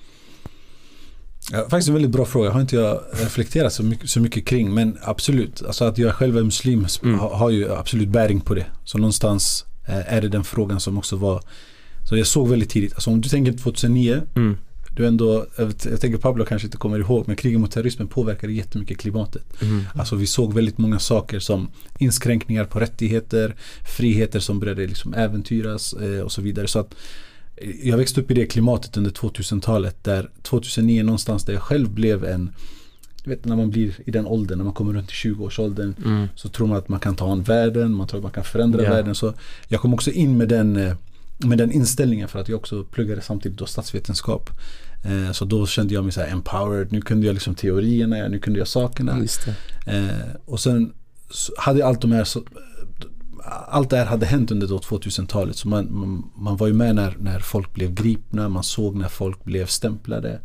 Ja, 1.53 1.59
faktiskt 1.69 1.87
en 1.87 1.93
väldigt 1.93 2.11
bra 2.11 2.25
fråga. 2.25 2.49
Har 2.51 2.61
inte 2.61 2.75
jag 2.75 3.01
reflekterat 3.11 3.73
så 3.73 3.83
mycket, 3.83 4.09
så 4.09 4.19
mycket 4.19 4.45
kring. 4.45 4.73
Men 4.73 4.97
absolut, 5.01 5.63
alltså 5.65 5.85
att 5.85 5.97
jag 5.97 6.13
själv 6.13 6.37
är 6.37 6.43
muslim 6.43 6.87
Mm. 7.03 7.19
har, 7.19 7.49
ju 7.49 7.71
absolut 7.73 8.09
bäring 8.09 8.41
på 8.41 8.53
det. 8.53 8.65
Så 8.83 8.97
någonstans 8.97 9.65
eh, 9.87 10.13
är 10.13 10.21
det 10.21 10.29
den 10.29 10.43
frågan 10.43 10.79
som 10.79 10.97
också 10.97 11.15
var 11.15 11.41
Så 12.09 12.17
jag 12.17 12.27
såg 12.27 12.49
väldigt 12.49 12.69
tidigt. 12.69 12.93
Alltså 12.93 13.09
om 13.09 13.21
du 13.21 13.29
tänker 13.29 13.53
2009 13.53 14.21
Mm. 14.35 14.57
du 14.95 15.07
ändå, 15.07 15.45
jag, 15.57 15.79
tänker 15.79 16.17
Pablo 16.17 16.45
kanske 16.45 16.67
inte 16.67 16.77
kommer 16.77 16.99
ihåg 16.99 17.27
men 17.27 17.35
kriget 17.35 17.59
mot 17.59 17.71
terrorismen 17.71 18.07
påverkade 18.07 18.53
jättemycket 18.53 18.97
klimatet. 18.97 19.61
Mm. 19.61 19.83
Alltså 19.95 20.15
vi 20.15 20.27
såg 20.27 20.53
väldigt 20.53 20.77
många 20.77 20.99
saker 20.99 21.39
som 21.39 21.71
inskränkningar 21.99 22.65
på 22.65 22.79
rättigheter, 22.79 23.55
friheter 23.97 24.39
som 24.39 24.59
började 24.59 24.87
liksom 24.87 25.13
äventyras 25.13 25.93
eh, 25.93 26.19
och 26.19 26.31
så 26.31 26.41
vidare. 26.41 26.67
Så 26.67 26.79
att 26.79 26.95
jag 27.83 27.97
växte 27.97 28.21
upp 28.21 28.31
i 28.31 28.33
det 28.33 28.45
klimatet 28.45 28.97
under 28.97 29.11
2000-talet 29.11 30.03
där 30.03 30.29
2009 30.41 31.03
någonstans 31.03 31.45
där 31.45 31.53
jag 31.53 31.61
själv 31.61 31.89
blev 31.89 32.25
en 32.25 32.49
du 33.23 33.29
vet 33.29 33.45
när 33.45 33.55
man 33.55 33.69
blir 33.69 33.95
i 34.05 34.11
den 34.11 34.25
åldern, 34.27 34.57
när 34.57 34.65
man 34.65 34.73
kommer 34.73 34.93
runt 34.93 35.09
i 35.09 35.13
20-årsåldern 35.13 35.95
Mm. 36.05 36.27
så 36.35 36.49
tror 36.49 36.67
man 36.67 36.77
att 36.77 36.89
man 36.89 36.99
kan 36.99 37.15
ta 37.15 37.31
an 37.31 37.43
världen, 37.43 37.93
man 37.93 38.07
tror 38.07 38.17
att 38.19 38.23
man 38.23 38.31
kan 38.31 38.43
förändra 38.43 38.83
Ja. 38.83 38.89
världen. 38.89 39.15
Så 39.15 39.33
jag 39.67 39.81
kom 39.81 39.93
också 39.93 40.11
in 40.11 40.37
med 40.37 40.49
den, 40.49 40.75
eh, 40.75 40.95
med 41.37 41.57
den 41.57 41.71
inställningen 41.71 42.27
för 42.27 42.39
att 42.39 42.49
jag 42.49 42.57
också 42.59 42.83
pluggade 42.83 43.21
samtidigt 43.21 43.57
då 43.57 43.65
statsvetenskap. 43.65 44.49
Eh, 45.05 45.31
Så 45.31 45.45
då 45.45 45.65
kände 45.67 45.93
jag 45.93 46.03
mig 46.03 46.13
så 46.13 46.19
här 46.21 46.27
empowered, 46.31 46.91
nu 46.91 47.01
kunde 47.01 47.25
jag 47.27 47.33
liksom 47.33 47.55
teorierna, 47.55 48.27
nu 48.27 48.39
kunde 48.39 48.59
jag 48.59 48.67
sakerna. 48.67 49.11
Eh, 49.87 50.05
och 50.45 50.59
sen 50.59 50.93
hade 51.57 51.85
allt 51.85 52.01
de 52.01 52.11
här 52.11 52.23
så, 52.23 52.43
allt 53.67 53.89
det 53.89 53.97
här 53.97 54.05
hade 54.05 54.25
hänt 54.25 54.51
under 54.51 54.67
då 54.67 54.77
2000-talet 54.77 55.55
så 55.55 55.67
man, 55.67 55.87
man, 55.91 56.31
man 56.35 56.57
var 56.57 56.67
ju 56.67 56.73
med 56.73 56.95
när, 56.95 57.15
när 57.19 57.39
folk 57.39 57.73
blev 57.73 57.93
gripna, 57.93 58.49
man 58.49 58.63
såg 58.63 58.95
när 58.95 59.07
folk 59.07 59.43
blev 59.43 59.65
stämplade. 59.65 60.39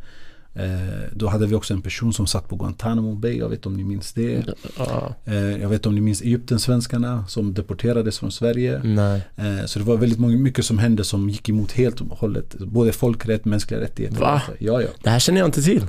Eh, 0.55 0.65
då 1.13 1.29
hade 1.29 1.47
vi 1.47 1.55
också 1.55 1.75
en 1.75 1.83
person 1.83 2.13
som 2.13 2.27
satt 2.27 2.49
på 2.49 2.57
Guantanamo 2.57 3.15
Bay, 3.15 3.39
jag 3.39 3.49
vet 3.49 3.67
om 3.67 3.75
ni 3.75 3.85
minns 3.85 4.13
det. 4.13 4.45
Ja. 4.79 5.15
Eh, 5.25 5.35
jag 5.61 5.69
vet 5.69 5.87
om 5.87 5.95
ni 5.95 6.01
minns 6.01 6.23
Egyptensvenskarna 6.23 7.25
som 7.29 7.55
deporterades 7.55 8.19
från 8.19 8.33
Sverige. 8.33 8.81
Nej. 8.85 9.23
Eh, 9.37 9.65
så 9.67 9.79
det 9.79 9.85
var 9.85 9.97
väldigt 9.97 10.19
många, 10.19 10.37
mycket 10.37 10.65
som 10.65 10.79
hände 10.79 11.05
som 11.05 11.29
gick 11.31 11.49
emot 11.49 11.73
helt 11.73 12.01
och 12.01 12.19
hållet. 12.19 12.55
Både 12.59 12.93
folkrätt, 12.93 13.45
mänskliga 13.45 13.81
rättigheter. 13.81 14.21
Va? 14.21 14.43
Ja, 14.59 14.83
ja. 14.83 14.89
Det 15.03 15.11
här 15.11 15.19
känner 15.19 15.39
jag 15.41 15.49
inte 15.49 15.63
till. 15.63 15.81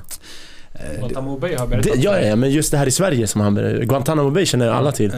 Det- 0.72 0.98
Guantanamo 1.00 1.40
Bay 1.40 1.56
har 1.56 1.66
Det, 1.68 1.70
berättat 1.70 2.04
ja, 2.04 2.12
för 2.12 2.20
mig. 2.20 2.30
ja, 2.30 2.36
men 2.36 2.52
just 2.52 2.72
det 2.72 2.78
här 2.78 2.88
i 2.88 2.92
Sverige 2.92 3.28
som 3.28 3.42
han 3.42 3.56
Guantanamo 3.82 4.32
Bay 4.32 4.46
känner 4.46 4.68
alla 4.68 4.92
till. 4.92 5.12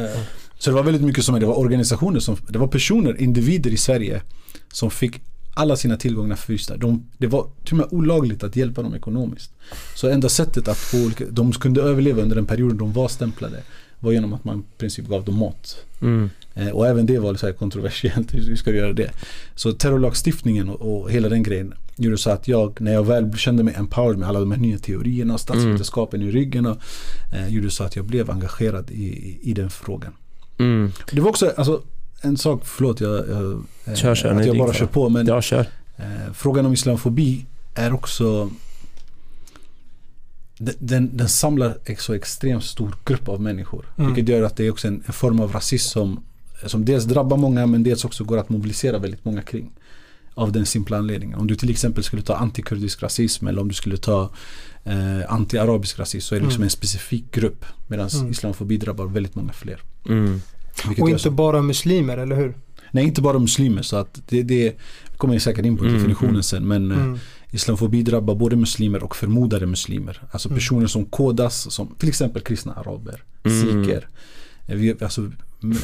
Så 0.62 0.70
det 0.70 0.76
var 0.76 0.84
väldigt 0.84 1.04
mycket 1.04 1.26
som 1.26 1.40
det 1.40 1.46
var 1.46 1.60
organisationer 1.60 2.20
som, 2.20 2.38
det 2.48 2.60
var 2.60 2.68
personer, 2.68 3.22
individer 3.22 3.72
i 3.72 3.78
Sverige 3.78 4.22
som 4.72 4.92
fick 4.92 5.22
alla 5.54 5.76
sina 5.76 5.98
tillgångar 5.98 6.36
frysta. 6.36 6.78
De, 6.78 7.08
det 7.18 7.28
var 7.28 7.48
till 7.64 7.74
och 7.74 7.78
med 7.78 7.88
olagligt 7.92 8.44
att 8.44 8.56
hjälpa 8.56 8.82
dem 8.82 8.96
ekonomiskt. 8.96 9.52
Så 9.96 10.10
enda 10.10 10.30
sättet 10.30 10.68
att 10.68 10.78
få 10.78 11.06
olika, 11.06 11.24
de 11.30 11.52
kunde 11.52 11.82
överleva 11.82 12.22
under 12.22 12.36
den 12.36 12.46
perioden 12.46 12.78
de 12.78 12.94
var 12.94 13.08
stämplade 13.08 13.64
var 14.00 14.12
genom 14.12 14.34
att 14.34 14.44
man 14.44 14.60
i 14.60 14.80
princip 14.80 15.08
gav 15.08 15.26
dem 15.26 15.36
mat. 15.36 15.86
Mm. 16.02 16.30
Eh, 16.56 16.70
och 16.70 16.88
även 16.88 17.06
det 17.06 17.20
var 17.20 17.36
så 17.36 17.54
kontroversiellt, 17.54 18.34
hur 18.34 18.56
ska 18.56 18.72
du 18.72 18.78
göra 18.78 18.94
det? 18.94 19.12
Så 19.56 19.72
terrorlagstiftningen 19.72 20.70
och, 20.70 21.04
och 21.04 21.12
hela 21.12 21.30
den 21.30 21.44
grejen 21.44 21.74
gjorde 21.96 22.18
så 22.18 22.30
att 22.30 22.48
jag, 22.48 22.82
när 22.82 22.94
jag 22.94 23.04
väl 23.04 23.38
kände 23.38 23.64
mig 23.64 23.74
empowered 23.78 24.18
med 24.18 24.30
alla 24.30 24.40
de 24.40 24.52
här 24.52 24.60
nya 24.60 24.78
teorierna 24.78 25.34
och 25.34 25.40
statsvetenskapen 25.40 26.22
i 26.22 26.32
ryggen 26.32 26.66
och, 26.66 26.78
eh, 27.34 27.48
gjorde 27.48 27.70
så 27.70 27.84
att 27.84 27.96
jag 27.96 28.06
blev 28.06 28.32
engagerad 28.32 28.92
i, 28.92 29.04
i, 29.04 29.40
i 29.42 29.54
den 29.54 29.70
frågan. 29.70 30.14
Mm. 30.62 30.92
Det 31.12 31.22
var 31.22 31.30
också, 31.30 31.54
alltså, 31.58 31.82
en 32.22 32.38
sak, 32.38 32.62
förlåt 32.66 33.02
jag, 33.02 33.30
jag, 33.30 33.52
eh, 33.86 33.94
Kör, 33.96 34.16
kör, 34.16 34.32
att 34.40 34.46
jag 34.46 34.58
bara 34.58 34.74
kör 34.74 34.86
på. 34.86 35.10
Men 35.10 35.28
Ja, 35.28 35.42
kör. 35.42 35.66
eh, 35.98 36.34
frågan 36.34 36.66
om 36.66 36.74
islamofobi 36.74 37.46
är 37.76 37.94
också 37.94 38.50
den, 40.58 40.76
den, 40.80 41.18
den 41.18 41.30
samlar 41.30 41.78
en 41.86 41.96
så 41.98 42.14
extremt 42.14 42.64
stor 42.64 42.96
grupp 43.06 43.30
av 43.30 43.42
människor. 43.42 43.86
Mm. 43.98 44.14
Vilket 44.14 44.34
gör 44.36 44.44
att 44.44 44.56
det 44.56 44.66
är 44.68 44.72
också 44.72 44.88
en, 44.88 45.04
en 45.06 45.14
form 45.14 45.40
av 45.40 45.52
rasism 45.52 45.90
som, 45.90 46.24
som 46.66 46.86
dels 46.86 47.04
drabbar 47.04 47.38
många 47.38 47.66
men 47.66 47.84
dels 47.84 48.06
också 48.06 48.24
går 48.24 48.38
att 48.38 48.50
mobilisera 48.50 48.98
väldigt 48.98 49.26
många 49.26 49.42
kring. 49.42 49.72
Av 50.34 50.52
den 50.52 50.66
simpla 50.66 50.98
anledningen. 50.98 51.40
Om 51.40 51.48
du 51.48 51.56
till 51.56 51.70
exempel 51.70 52.04
skulle 52.04 52.22
ta 52.22 52.36
antikurdisk 52.36 53.04
rasism 53.04 53.48
eller 53.48 53.62
om 53.62 53.68
du 53.68 53.74
skulle 53.74 53.98
ta 53.98 54.30
eh, 54.84 55.22
anti-arabisk 55.30 56.00
rasism 56.00 56.28
så 56.28 56.36
är 56.36 56.40
det 56.40 56.46
liksom 56.46 56.60
Mm. 56.62 56.66
en 56.66 56.70
specifik 56.70 57.32
grupp. 57.32 57.66
Medan 57.88 58.10
Mm. 58.16 58.32
islamofobi 58.32 58.78
drabbar 58.78 59.06
väldigt 59.06 59.36
många 59.36 59.54
fler. 59.54 59.80
Mm. 60.10 60.42
Och 61.02 61.10
inte 61.10 61.24
så- 61.24 61.32
bara 61.32 61.62
muslimer, 61.62 62.18
eller 62.18 62.36
hur? 62.36 62.56
Nej, 62.92 63.04
inte 63.06 63.22
bara 63.22 63.40
muslimer. 63.40 63.82
Så 63.82 63.96
att 63.96 64.22
det, 64.30 64.44
det 64.44 64.76
kommer 65.18 65.34
jag 65.34 65.42
säkert 65.42 65.66
in 65.66 65.78
på 65.78 65.84
Mm, 65.84 65.96
definitionen 65.96 66.30
mm. 66.32 66.44
sen. 66.44 66.68
Men 66.68 66.92
eh, 66.92 66.98
Mm. 66.98 67.20
islamofobi 67.52 68.04
drabbar 68.04 68.36
både 68.36 68.56
muslimer 68.56 69.04
och 69.04 69.16
förmodade 69.16 69.66
muslimer. 69.66 70.22
Alltså 70.32 70.48
Mm. 70.50 70.58
personer 70.58 70.88
som 70.88 71.06
kodas 71.06 71.74
som 71.74 71.96
till 71.98 72.10
exempel 72.10 72.42
kristna 72.42 72.74
araber, 72.74 73.24
Mm. 73.44 73.62
sikher. 73.84 74.08
Eh, 74.68 74.76
Vi, 74.76 74.96
alltså, 75.02 75.32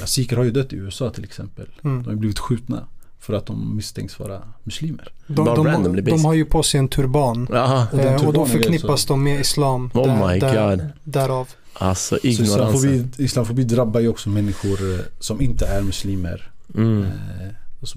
sikher 0.06 0.38
har 0.38 0.44
ju 0.44 0.52
dött 0.52 0.74
i 0.74 0.76
USA 0.76 1.10
till 1.10 1.24
exempel. 1.24 1.68
Mm. 1.84 2.04
De 2.04 2.10
har 2.10 2.16
blivit 2.16 2.40
skjutna 2.40 2.88
för 3.20 3.34
att 3.34 3.46
de 3.46 3.76
misstänks 3.76 4.20
vara 4.20 4.42
muslimer. 4.64 5.08
De, 5.28 5.46
Bara 5.46 5.56
de, 5.56 5.84
de, 5.96 6.02
based. 6.02 6.20
har 6.26 6.34
ju 6.34 6.46
på 6.46 6.64
sig 6.64 6.80
en 6.80 6.88
turban. 6.88 7.48
Jaha. 7.52 7.88
Och 7.92 8.00
Eh, 8.00 8.28
och 8.28 8.34
då 8.34 8.46
förknippas 8.46 9.06
de 9.06 9.24
med 9.24 9.40
islam. 9.40 9.92
Oh 9.94 10.28
my 10.32 10.40
God. 10.40 10.86
Därav. 11.04 11.50
Alltså 11.80 12.16
Så 12.22 12.28
islamofobi, 12.28 13.08
islamofobi 13.18 13.64
drabbar 13.64 14.00
ju 14.00 14.08
också 14.08 14.30
människor 14.30 14.94
eh, 14.94 15.00
som 15.20 15.42
inte 15.42 15.66
är 15.66 15.82
muslimer. 15.82 16.52
Mm. 16.76 17.04
Eh, 17.04 17.10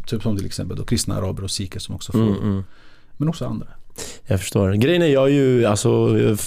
typ 0.07 0.23
som 0.23 0.37
till 0.37 0.47
exempel 0.47 0.77
då 0.77 0.85
kristna 0.85 1.17
araber 1.17 1.45
och 1.45 1.51
sikher 1.51 1.81
som 1.81 1.95
också 1.95 2.13
får. 2.13 2.21
Mm, 2.21 2.43
mm. 2.43 2.65
Men 3.17 3.29
också 3.29 3.47
andra. 3.47 3.67
Jag 4.27 4.41
förstår. 4.41 4.73
Grejen 4.73 5.03
är, 5.03 5.07
jag 5.07 5.25
är 5.25 5.33
ju 5.33 5.67
alltså, 5.67 5.89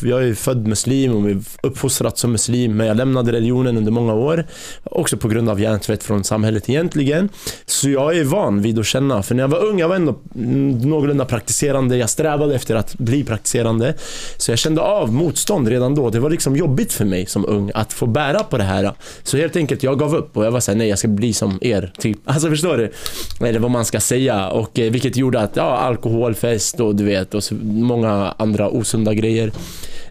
jag 0.01 0.21
är 0.21 0.25
ju 0.25 0.35
född 0.35 0.67
muslim 0.67 1.15
och 1.15 1.43
uppfostrad 1.63 2.17
som 2.17 2.31
muslim, 2.31 2.77
men 2.77 2.87
jag 2.87 2.97
lämnade 2.97 3.31
religionen 3.31 3.77
under 3.77 3.91
många 3.91 4.13
år. 4.13 4.45
Också 4.83 5.17
på 5.17 5.27
grund 5.27 5.49
av 5.49 5.61
hjärntvätt 5.61 6.03
från 6.03 6.23
samhället 6.23 6.69
egentligen. 6.69 7.29
Så 7.65 7.89
jag 7.89 8.17
är 8.17 8.23
van 8.23 8.61
vid 8.61 8.79
att 8.79 8.85
känna, 8.85 9.23
för 9.23 9.35
när 9.35 9.43
jag 9.43 9.47
var 9.47 9.65
ung, 9.65 9.79
jag 9.79 9.87
var 9.87 9.95
ändå 9.95 10.15
mm, 10.35 10.77
någorlunda 10.77 11.25
praktiserande. 11.25 11.97
Jag 11.97 12.09
strävade 12.09 12.55
efter 12.55 12.75
att 12.75 12.97
bli 12.97 13.23
praktiserande. 13.23 13.93
Så 14.37 14.51
jag 14.51 14.59
kände 14.59 14.81
av 14.81 15.13
motstånd 15.13 15.67
redan 15.67 15.95
då. 15.95 16.09
Det 16.09 16.19
var 16.19 16.29
liksom 16.29 16.55
jobbigt 16.55 16.93
för 16.93 17.05
mig 17.05 17.25
som 17.25 17.45
ung 17.45 17.71
att 17.73 17.93
få 17.93 18.05
bära 18.05 18.43
på 18.43 18.57
det 18.57 18.63
här. 18.63 18.91
Så 19.23 19.37
helt 19.37 19.55
enkelt, 19.55 19.83
jag 19.83 19.99
gav 19.99 20.15
upp 20.15 20.37
och 20.37 20.45
jag 20.45 20.51
var 20.51 20.59
såhär, 20.59 20.77
nej 20.77 20.87
jag 20.87 20.99
ska 20.99 21.07
bli 21.07 21.33
som 21.33 21.59
er. 21.61 21.93
Typ. 21.97 22.17
Alltså 22.25 22.49
förstår 22.49 22.77
du? 22.77 22.91
Eller 23.47 23.59
vad 23.59 23.71
man 23.71 23.85
ska 23.85 23.99
säga. 23.99 24.49
Och 24.49 24.79
eh, 24.79 24.91
vilket 24.91 25.17
gjorde 25.17 25.39
att, 25.39 25.55
ja, 25.55 25.77
alkoholfest 25.77 26.79
och 26.79 26.95
du 26.95 27.03
vet, 27.03 27.32
och 27.33 27.43
många 27.63 28.35
andra 28.37 28.69
osunda 28.69 29.13
grejer. 29.13 29.51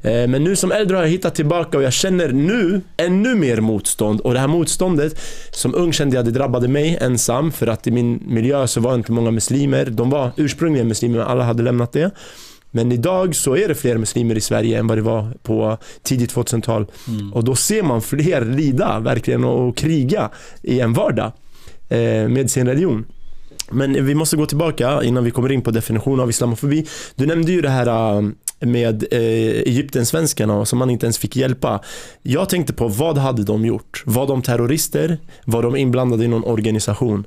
Eh, 0.03 0.29
Men 0.29 0.45
nu 0.45 0.57
som 0.57 0.73
äldre 0.73 0.97
har 0.97 1.03
jag 1.05 1.11
hittat 1.11 1.35
tillbaka 1.35 1.79
och 1.79 1.85
jag 1.85 1.93
känner 1.93 2.29
nu 2.29 2.81
ännu 2.97 3.35
mer 3.35 3.61
motstånd 3.61 4.21
och 4.21 4.33
det 4.33 4.41
här 4.41 4.49
motståndet 4.49 5.21
som 5.51 5.75
ung 5.75 5.93
kände 5.93 6.17
jag 6.17 6.25
det 6.25 6.31
drabbade 6.31 6.69
mig 6.69 6.99
ensam 7.01 7.53
för 7.53 7.67
att 7.67 7.87
i 7.87 7.91
min 7.91 8.23
miljö 8.27 8.67
så 8.67 8.81
var 8.81 8.95
inte 8.95 9.13
många 9.13 9.31
muslimer. 9.31 9.87
De 9.87 10.11
var 10.11 10.31
ursprungligen 10.37 10.89
muslimer 10.89 11.19
men 11.19 11.27
alla 11.27 11.45
hade 11.45 11.63
lämnat 11.63 11.93
det. 11.93 12.11
Men 12.75 12.93
idag 12.93 13.35
så 13.35 13.57
är 13.57 13.69
det 13.69 13.75
fler 13.75 13.99
muslimer 13.99 14.37
i 14.37 14.41
Sverige 14.41 14.79
än 14.79 14.87
vad 14.87 14.99
det 14.99 15.03
var 15.03 15.35
på 15.43 15.79
tidigt 16.03 16.35
2000-tal. 16.35 16.87
Mm. 17.09 17.33
Och 17.33 17.45
då 17.45 17.55
ser 17.55 17.83
man 17.83 18.03
fler 18.03 18.45
lida 18.45 19.01
verkligen 19.01 19.45
och 19.45 19.77
kriga 19.77 20.31
i 20.63 20.81
en 20.81 20.93
vardag 20.93 21.33
eh, 21.89 22.29
med 22.29 22.51
sin 22.51 22.67
religion. 22.67 23.05
Men 23.73 24.07
vi 24.07 24.15
måste 24.15 24.37
gå 24.37 24.47
tillbaka 24.47 25.03
innan 25.03 25.25
vi 25.25 25.31
kommer 25.31 25.53
in 25.53 25.63
på 25.63 25.71
definition 25.71 26.21
av 26.21 26.31
islamofobi. 26.31 26.87
Du 27.15 27.27
nämnde 27.27 27.53
ju 27.53 27.61
det 27.61 27.69
här 27.71 28.17
äh, 28.19 28.29
med 28.61 29.05
eh, 29.11 29.19
Egyptensvenskarna 29.73 30.65
som 30.65 30.79
man 30.79 30.91
inte 30.91 31.07
ens 31.07 31.19
fick 31.19 31.37
hjälpa. 31.37 31.81
Jag 32.23 32.49
tänkte 32.49 32.73
på 32.73 32.89
vad 32.89 33.19
hade 33.19 33.43
de 33.45 33.65
gjort? 33.67 34.03
Var 34.07 34.27
de 34.27 34.43
terrorister? 34.43 35.19
Var 35.45 35.63
de 35.63 35.77
inblandade 35.77 36.25
i 36.25 36.29
någon 36.29 36.45
organisation? 36.45 37.27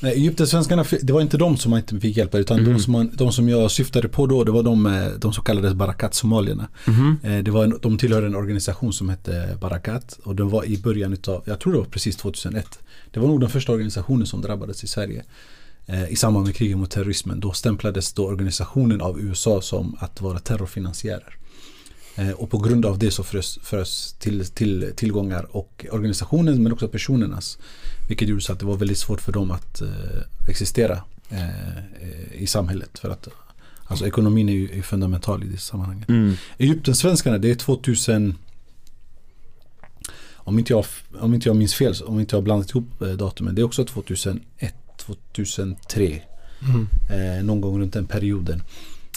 Nej, 0.00 0.12
Egyptensvenskarna, 0.12 0.84
det 1.02 1.12
var 1.12 1.20
inte 1.20 1.36
de 1.36 1.56
som 1.56 1.70
man 1.70 1.80
inte 1.80 2.00
fick 2.00 2.16
hjälpa 2.16 2.38
utan 2.38 2.60
Mhm. 2.62 2.72
de, 2.72 2.80
som 2.80 2.92
man, 2.92 3.10
de 3.14 3.32
som 3.32 3.48
jag 3.48 3.70
syftade 3.70 4.08
på 4.08 4.26
då 4.26 4.44
det 4.44 4.50
var 4.52 4.62
de, 4.62 4.86
eh, 4.86 5.06
de 5.18 5.32
som 5.32 5.44
kallades 5.44 5.74
Barakat-somalierna. 5.74 6.68
Eh, 7.22 7.38
Det 7.42 7.50
var 7.50 7.64
en, 7.64 7.78
de 7.82 7.98
tillhörde 7.98 8.26
en 8.26 8.34
organisation 8.36 8.92
som 8.92 9.08
hette 9.08 9.56
Barakat 9.60 10.18
och 10.24 10.34
den 10.36 10.48
var 10.48 10.64
i 10.64 10.78
början 10.78 11.12
utav, 11.12 11.42
jag 11.44 11.60
tror 11.60 11.72
det 11.72 11.78
var 11.78 11.86
precis 11.86 12.16
2001. 12.16 12.78
Det 13.10 13.20
var 13.20 13.28
nog 13.28 13.40
den 13.40 13.50
första 13.50 13.72
organisationen 13.72 14.26
som 14.26 14.42
drabbades 14.42 14.84
i 14.84 14.86
Sverige. 14.86 15.24
Eh, 15.86 16.12
I 16.12 16.16
samband 16.16 16.46
med 16.46 16.54
kriget 16.54 16.78
mot 16.78 16.90
terrorismen. 16.90 17.40
Då 17.40 17.52
stämplades 17.52 18.12
då 18.12 18.26
organisationen 18.26 19.00
av 19.00 19.20
USA 19.20 19.60
som 19.60 19.96
att 20.00 20.20
vara 20.20 20.38
terrorfinansiärer. 20.38 21.36
Eh, 22.16 22.30
Och 22.30 22.50
på 22.50 22.58
grund 22.58 22.86
av 22.86 22.98
det 22.98 23.10
så 23.10 23.22
frös, 23.22 23.58
frös 23.62 24.12
till, 24.18 24.46
till 24.46 24.92
tillgångar 24.96 25.56
och 25.56 25.86
organisationen 25.90 26.62
men 26.62 26.72
också 26.72 26.88
personernas. 26.88 27.58
Vilket 28.08 28.28
gjorde 28.28 28.42
så 28.42 28.52
att 28.52 28.58
det 28.60 28.66
var 28.66 28.76
väldigt 28.76 28.98
svårt 28.98 29.20
för 29.20 29.32
dem 29.32 29.50
att 29.50 29.80
eh, 29.80 29.88
existera 30.48 31.02
i 32.32 32.46
samhället. 32.46 32.98
För 32.98 33.10
att 33.10 33.28
alltså 33.84 34.06
ekonomin 34.06 34.48
är 34.48 34.52
ju 34.52 34.78
är 34.78 34.82
fundamental 34.82 35.44
i 35.44 35.46
det 35.46 35.58
sammanhanget. 35.58 36.08
Mm. 36.08 36.34
Egyptensvenskarna 36.58 37.38
det 37.38 37.50
är 37.50 37.54
2000 37.54 38.34
om 40.48 40.58
inte 40.58 40.72
jag, 40.72 40.84
om 41.20 41.34
inte 41.34 41.48
jag 41.48 41.56
minns 41.56 41.74
fel, 41.74 41.94
om 42.06 42.20
inte 42.20 42.34
jag 42.34 42.40
har 42.40 42.44
blandat 42.44 42.70
ihop 42.70 43.02
eh, 43.02 43.08
datumen. 43.08 43.54
Det 43.54 43.60
är 43.60 43.64
också 43.64 43.84
2001, 43.84 44.74
2003. 44.96 46.22
Mm. 46.68 46.88
Eh, 47.10 47.44
någon 47.44 47.60
gång 47.60 47.80
runt 47.80 47.92
den 47.92 48.06
perioden. 48.06 48.62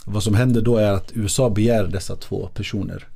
Vad 0.05 0.23
som 0.23 0.35
hände 0.35 0.61
då 0.61 0.77
är 0.77 0.91
att 0.91 1.11
USA 1.13 1.49
begär 1.49 1.87
dessa 1.87 2.15
två 2.15 2.49
personer. 2.53 3.07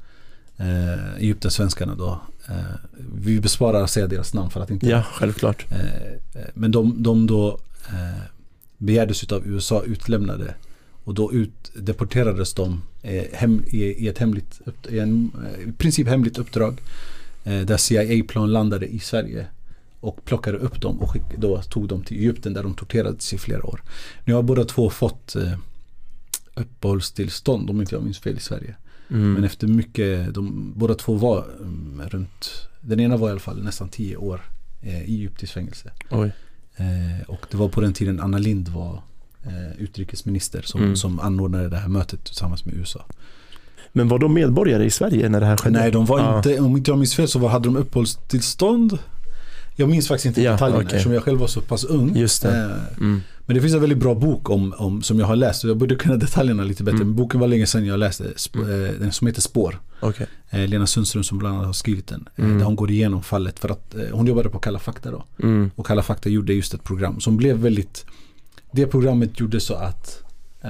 Eh, 0.57 1.15
Egyptensvenskarna 1.15 1.95
då. 1.95 2.21
Eh, 2.47 2.53
vi 3.15 3.39
besparar 3.39 3.83
att 3.83 3.89
säga 3.89 4.07
deras 4.07 4.33
namn 4.33 4.49
för 4.49 4.61
att 4.61 4.71
inte 4.71 4.87
Ja, 4.87 5.03
självklart. 5.13 5.65
Eh, 5.71 6.05
eh, 6.41 6.49
Men 6.53 6.71
de, 6.71 7.03
de 7.03 7.27
då 7.27 7.59
eh, 7.87 8.21
begärdes 8.77 9.23
utav 9.23 9.47
USA 9.47 9.83
utlämnade 9.83 10.53
och 11.03 11.13
då 11.13 11.33
ut, 11.33 11.71
deporterades 11.73 12.53
de 12.53 12.81
eh, 13.01 13.23
hem, 13.33 13.63
i, 13.67 13.83
i 13.83 14.07
ett 14.07 14.17
hemligt, 14.17 14.61
i 14.89 14.99
en, 14.99 15.31
i 15.67 15.71
princip 15.71 16.07
hemligt 16.07 16.37
uppdrag 16.37 16.81
där 17.45 17.77
CIA-plan 17.77 18.51
landade 18.51 18.85
i 18.87 18.99
Sverige 18.99 19.47
och 19.99 20.25
plockade 20.25 20.57
upp 20.57 20.81
dem 20.81 20.99
och 21.01 21.11
skick, 21.11 21.23
då 21.37 21.61
tog 21.61 21.87
dem 21.87 22.03
till 22.03 22.17
Egypten 22.17 22.53
där 22.53 22.63
de 22.63 22.73
torterades 22.73 23.33
i 23.33 23.37
flera 23.37 23.65
år. 23.65 23.81
Nu 24.25 24.33
har 24.33 24.43
båda 24.43 24.63
två 24.65 24.89
fått 24.89 25.35
eh, 25.35 25.57
uppehållstillstånd 26.53 27.69
om 27.69 27.81
inte 27.81 27.95
jag 27.95 28.03
minns 28.03 28.19
fel 28.19 28.37
i 28.37 28.39
Sverige. 28.39 28.75
Mm. 29.09 29.33
Men 29.33 29.43
efter 29.43 29.67
mycket, 29.67 30.33
de, 30.33 30.73
båda 30.75 30.93
två 30.93 31.13
var 31.13 31.45
um, 31.59 32.01
runt, 32.09 32.67
den 32.81 32.99
ena 32.99 33.17
var 33.17 33.27
i 33.27 33.31
alla 33.31 33.39
fall 33.39 33.63
nästan 33.63 33.89
tio 33.89 34.17
år 34.17 34.41
eh, 34.81 35.01
i 35.01 35.15
egyptiskt 35.15 35.53
fängelse. 35.53 35.91
Eh, 36.75 37.29
och 37.29 37.45
det 37.51 37.57
var 37.57 37.69
på 37.69 37.81
den 37.81 37.93
tiden 37.93 38.19
Anna 38.19 38.37
Lind 38.37 38.67
var 38.67 39.01
eh, 39.43 39.77
utrikesminister 39.77 40.61
som, 40.61 40.81
Mm. 40.81 40.95
som 40.95 41.19
anordnade 41.19 41.69
det 41.69 41.77
här 41.77 41.87
mötet 41.87 42.23
tillsammans 42.23 42.65
med 42.65 42.75
USA. 42.75 43.05
Men 43.97 44.07
var 44.07 44.19
de 44.19 44.33
medborgare 44.33 44.85
i 44.85 44.89
Sverige 44.89 45.29
när 45.29 45.39
det 45.39 45.45
här 45.45 45.57
skedde? 45.57 45.79
Nej, 45.79 45.91
de 45.91 46.05
var 46.05 46.19
Ja. 46.19 46.37
inte, 46.37 46.59
om 46.59 46.77
inte 46.77 46.91
jag 46.91 46.97
minns 46.97 47.15
fel 47.15 47.27
så 47.27 47.39
var, 47.39 47.49
hade 47.49 47.67
de 47.67 47.75
uppehållstillstånd. 47.77 48.97
Jag 49.75 49.89
minns 49.89 50.07
faktiskt 50.07 50.25
inte 50.25 50.41
Ja, 50.41 50.51
detaljerna 50.51 50.77
okej. 50.83 50.87
eftersom 50.95 51.13
jag 51.13 51.23
själv 51.23 51.39
var 51.39 51.47
så 51.47 51.61
pass 51.61 51.83
ung. 51.83 52.15
Just 52.15 52.41
det. 52.41 52.49
Eh, 52.65 52.97
Mm. 52.97 53.21
Men 53.47 53.55
det 53.55 53.61
finns 53.61 53.73
en 53.73 53.81
väldigt 53.81 53.97
bra 53.99 54.15
bok 54.15 54.49
om, 54.49 54.73
om, 54.77 55.01
som 55.03 55.19
jag 55.19 55.27
har 55.27 55.35
läst 55.35 55.63
och 55.63 55.69
jag 55.69 55.77
borde 55.77 55.95
kunna 55.95 56.15
detaljerna 56.25 56.63
lite 56.63 56.83
bättre. 56.83 56.95
Mm. 56.95 57.07
Men 57.07 57.15
boken 57.15 57.39
var 57.39 57.47
länge 57.47 57.65
sedan 57.65 57.85
jag 57.85 57.99
läste, 57.99 58.23
sp- 58.23 58.87
eh, 58.87 58.99
den 58.99 59.11
som 59.11 59.27
heter 59.27 59.41
Spår. 59.41 59.79
Okej. 59.99 60.27
Eh, 60.49 60.67
Lena 60.67 60.87
Sundström 60.87 61.23
som 61.23 61.37
bland 61.37 61.55
annat 61.55 61.65
har 61.65 61.73
skrivit 61.73 62.07
den. 62.07 62.27
Mm. 62.35 62.57
Där 62.57 62.65
hon 62.65 62.75
går 62.75 62.91
igenom 62.91 63.23
fallet 63.23 63.59
för 63.59 63.69
att 63.69 63.95
hon 64.11 64.25
jobbade 64.27 64.49
på 64.49 64.59
Kalla 64.59 64.79
fakta 64.79 65.11
då. 65.11 65.23
Mm. 65.43 65.71
Och 65.75 65.85
Kalla 65.85 66.03
fakta 66.03 66.29
gjorde 66.29 66.53
just 66.53 66.73
ett 66.73 66.83
program 66.83 67.19
som 67.19 67.37
blev 67.37 67.57
väldigt 67.57 68.05
Det 68.71 68.85
programmet 68.87 69.39
gjorde 69.39 69.59
så 69.59 69.73
att 69.73 70.23
eh, 70.61 70.69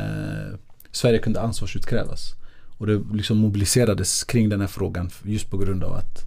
Sverige 0.92 1.20
kunde 1.20 1.42
ansvarsutkrävas. 1.42 2.34
Och 2.78 2.88
det 2.88 3.02
liksom 3.14 3.38
mobiliserades 3.38 4.24
kring 4.24 4.50
den 4.50 4.62
här 4.62 4.68
frågan 4.68 5.10
just 5.24 5.50
på 5.50 5.58
grund 5.58 5.84
av 5.84 5.94
att 5.94 6.22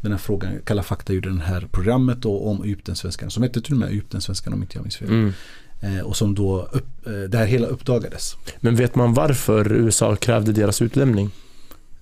den 0.00 0.12
här 0.12 0.18
frågan, 0.18 0.52
Kalla 0.64 0.82
fakta 0.82 1.12
gjorde 1.12 1.30
det 1.30 1.42
här 1.42 1.66
programmet 1.72 2.22
då 2.22 2.38
om 2.40 2.62
Egyptensvenskarna 2.62 3.30
som 3.30 3.42
hette 3.42 3.60
till 3.62 3.72
och 3.72 3.78
med 3.78 3.88
Egyptensvenskarna 3.88 4.56
om 4.56 4.62
inte 4.62 4.76
jag 4.76 4.82
minns 4.82 4.96
fel. 4.96 5.08
Mm. 5.08 5.32
Eh, 5.80 6.00
och 6.00 6.16
som 6.16 6.34
då 6.34 6.62
upp, 6.72 7.06
eh, 7.06 7.12
det 7.12 7.38
här 7.38 7.46
hela 7.46 7.66
uppdagades. 7.66 8.36
Men 8.60 8.76
vet 8.76 8.94
man 8.94 9.14
varför 9.14 9.72
USA 9.72 10.16
krävde 10.16 10.52
deras 10.52 10.82
utlämning? 10.82 11.30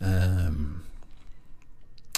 Ehm, 0.00 0.74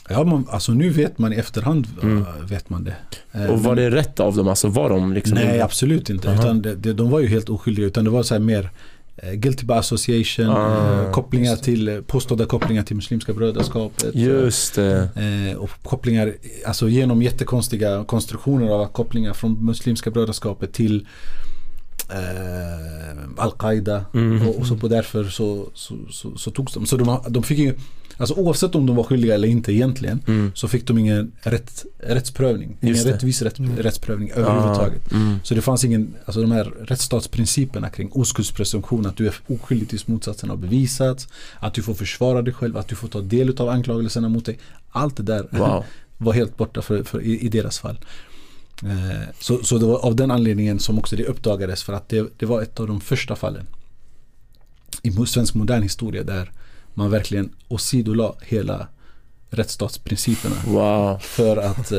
ja, 0.08 0.24
man, 0.24 0.46
alltså 0.50 0.72
nu 0.72 0.90
vet 0.90 1.18
man 1.18 1.32
i 1.32 1.36
efterhand 1.36 1.86
Mm. 2.02 2.18
eh, 2.18 2.28
vet 2.48 2.70
man 2.70 2.84
det. 2.84 2.96
Eh, 3.32 3.44
Och 3.50 3.62
var 3.62 3.74
men- 3.74 3.84
det 3.84 3.90
rätt 3.96 4.20
av 4.20 4.36
dem? 4.36 4.48
Alltså 4.48 4.68
var 4.68 4.90
de 4.90 5.12
liksom... 5.12 5.34
Nej, 5.34 5.60
absolut 5.60 6.10
inte. 6.10 6.30
Aha. 6.30 6.38
Utan 6.42 6.62
det, 6.62 6.74
det, 6.74 6.92
de 6.92 7.10
var 7.10 7.20
ju 7.20 7.26
helt 7.26 7.48
oskyldiga. 7.48 7.86
Utan 7.86 8.04
det 8.04 8.10
var 8.10 8.22
så 8.22 8.34
här 8.34 8.40
mer 8.40 8.64
eh, 8.64 8.70
guilty 9.16 9.66
by 9.66 9.74
association, 9.74 10.50
Ah, 10.50 11.02
eh, 11.02 11.10
kopplingar 11.10 11.56
till, 11.56 11.88
eh, 11.88 12.00
påstådda 12.00 12.46
kopplingar 12.46 12.82
till 12.82 12.96
Muslimska 12.96 13.32
brödraskapet. 13.32 14.14
Just 14.14 14.74
det. 14.74 15.08
Eh, 15.50 15.56
och 15.56 15.70
kopplingar, 15.82 16.34
alltså 16.66 16.88
genom 16.88 17.22
jättekonstiga 17.22 18.04
konstruktioner 18.04 18.68
av 18.68 18.86
kopplingar 18.86 19.32
från 19.32 19.66
Muslimska 19.66 20.10
brödraskapet 20.10 20.72
till 20.72 21.06
eh, 22.10 23.18
Al-Qaida. 23.36 24.04
Mm. 24.14 24.48
Och, 24.48 24.58
och 24.58 24.66
så 24.66 24.76
på 24.76 24.88
därför 24.88 25.24
så, 25.24 25.68
så, 25.74 25.96
så, 26.10 26.36
så 26.36 26.50
togs 26.50 26.74
de. 26.74 26.86
Så 26.86 26.96
de, 26.96 27.20
de 27.28 27.42
fick 27.42 27.58
ju, 27.58 27.74
alltså 28.16 28.34
oavsett 28.34 28.74
om 28.74 28.86
de 28.86 28.96
var 28.96 29.04
skyldiga 29.04 29.34
eller 29.34 29.48
inte 29.48 29.72
egentligen, 29.72 30.20
Mm. 30.26 30.52
så 30.54 30.68
fick 30.68 30.86
de 30.86 30.98
ingen 30.98 31.32
rätt, 31.42 31.84
rättsprövning. 31.98 32.76
Ingen 32.80 32.94
Just 32.94 33.06
rättvis 33.06 33.42
rätt, 33.42 33.58
Mm. 33.58 33.76
rättsprövning 33.76 34.30
överhuvudtaget. 34.30 35.02
Ah, 35.12 35.14
mm. 35.14 35.38
Så 35.44 35.54
det 35.54 35.60
fanns 35.62 35.84
ingen, 35.84 36.14
alltså 36.24 36.40
de 36.40 36.52
här 36.52 36.64
rättsstatsprinciperna 36.64 37.90
kring 37.90 38.10
oskuldspresumtion, 38.12 39.06
att 39.06 39.16
du 39.16 39.26
är 39.26 39.34
oskyldig 39.46 39.88
tills 39.88 40.06
motsatsen 40.06 40.50
har 40.50 40.56
bevisats, 40.56 41.28
att 41.60 41.74
du 41.74 41.82
får 41.82 41.94
försvara 41.94 42.42
dig 42.42 42.54
själv, 42.54 42.76
att 42.76 42.88
du 42.88 42.94
får 42.94 43.08
ta 43.08 43.20
del 43.20 43.60
av 43.60 43.68
anklagelserna 43.68 44.28
mot 44.28 44.44
dig. 44.44 44.58
Allt 44.90 45.16
det 45.16 45.22
där 45.22 45.48
Wow. 45.50 45.84
var 46.18 46.32
helt 46.32 46.56
borta 46.56 46.82
för, 46.82 47.02
för, 47.02 47.20
i, 47.22 47.40
i 47.40 47.48
deras 47.48 47.78
fall. 47.78 47.98
Eh, 48.84 49.28
så, 49.40 49.64
så 49.64 49.78
det 49.78 49.86
var 49.86 49.98
av 49.98 50.16
den 50.16 50.30
anledningen 50.30 50.78
som 50.78 50.98
också 50.98 51.16
det 51.16 51.24
uppdagades 51.24 51.82
för 51.82 51.92
att 51.92 52.08
det, 52.08 52.26
det 52.38 52.46
var 52.46 52.62
ett 52.62 52.80
av 52.80 52.86
de 52.86 53.00
första 53.00 53.36
fallen 53.36 53.66
i 55.02 55.26
svensk 55.26 55.54
modern 55.54 55.82
historia 55.82 56.22
där 56.22 56.50
man 56.94 57.10
verkligen 57.10 57.50
åsidolade 57.68 58.34
hela 58.42 58.86
rättsstatsprinciperna 59.50 60.56
Wow. 60.66 61.18
för 61.20 61.56
att, 61.56 61.92
eh, 61.92 61.98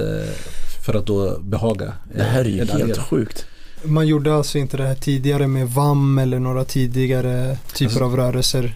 för 0.86 0.94
att 0.94 1.06
då 1.06 1.40
behaga 1.40 1.86
eh, 1.86 1.92
Det 2.18 2.24
här 2.24 2.40
är 2.40 2.46
ju 2.50 2.58
helt 2.58 2.72
allierad. 2.74 2.98
sjukt. 2.98 3.46
Man 3.84 4.08
gjorde 4.08 4.36
alltså 4.36 4.58
inte 4.58 4.78
det 4.78 4.88
här 4.88 4.96
tidigare 4.96 5.48
med 5.48 5.70
VAM 5.70 6.18
eller 6.18 6.40
några 6.40 6.64
tidigare 6.66 7.58
typer 7.74 7.86
Alltså- 7.86 8.04
av 8.04 8.16
rörelser. 8.16 8.76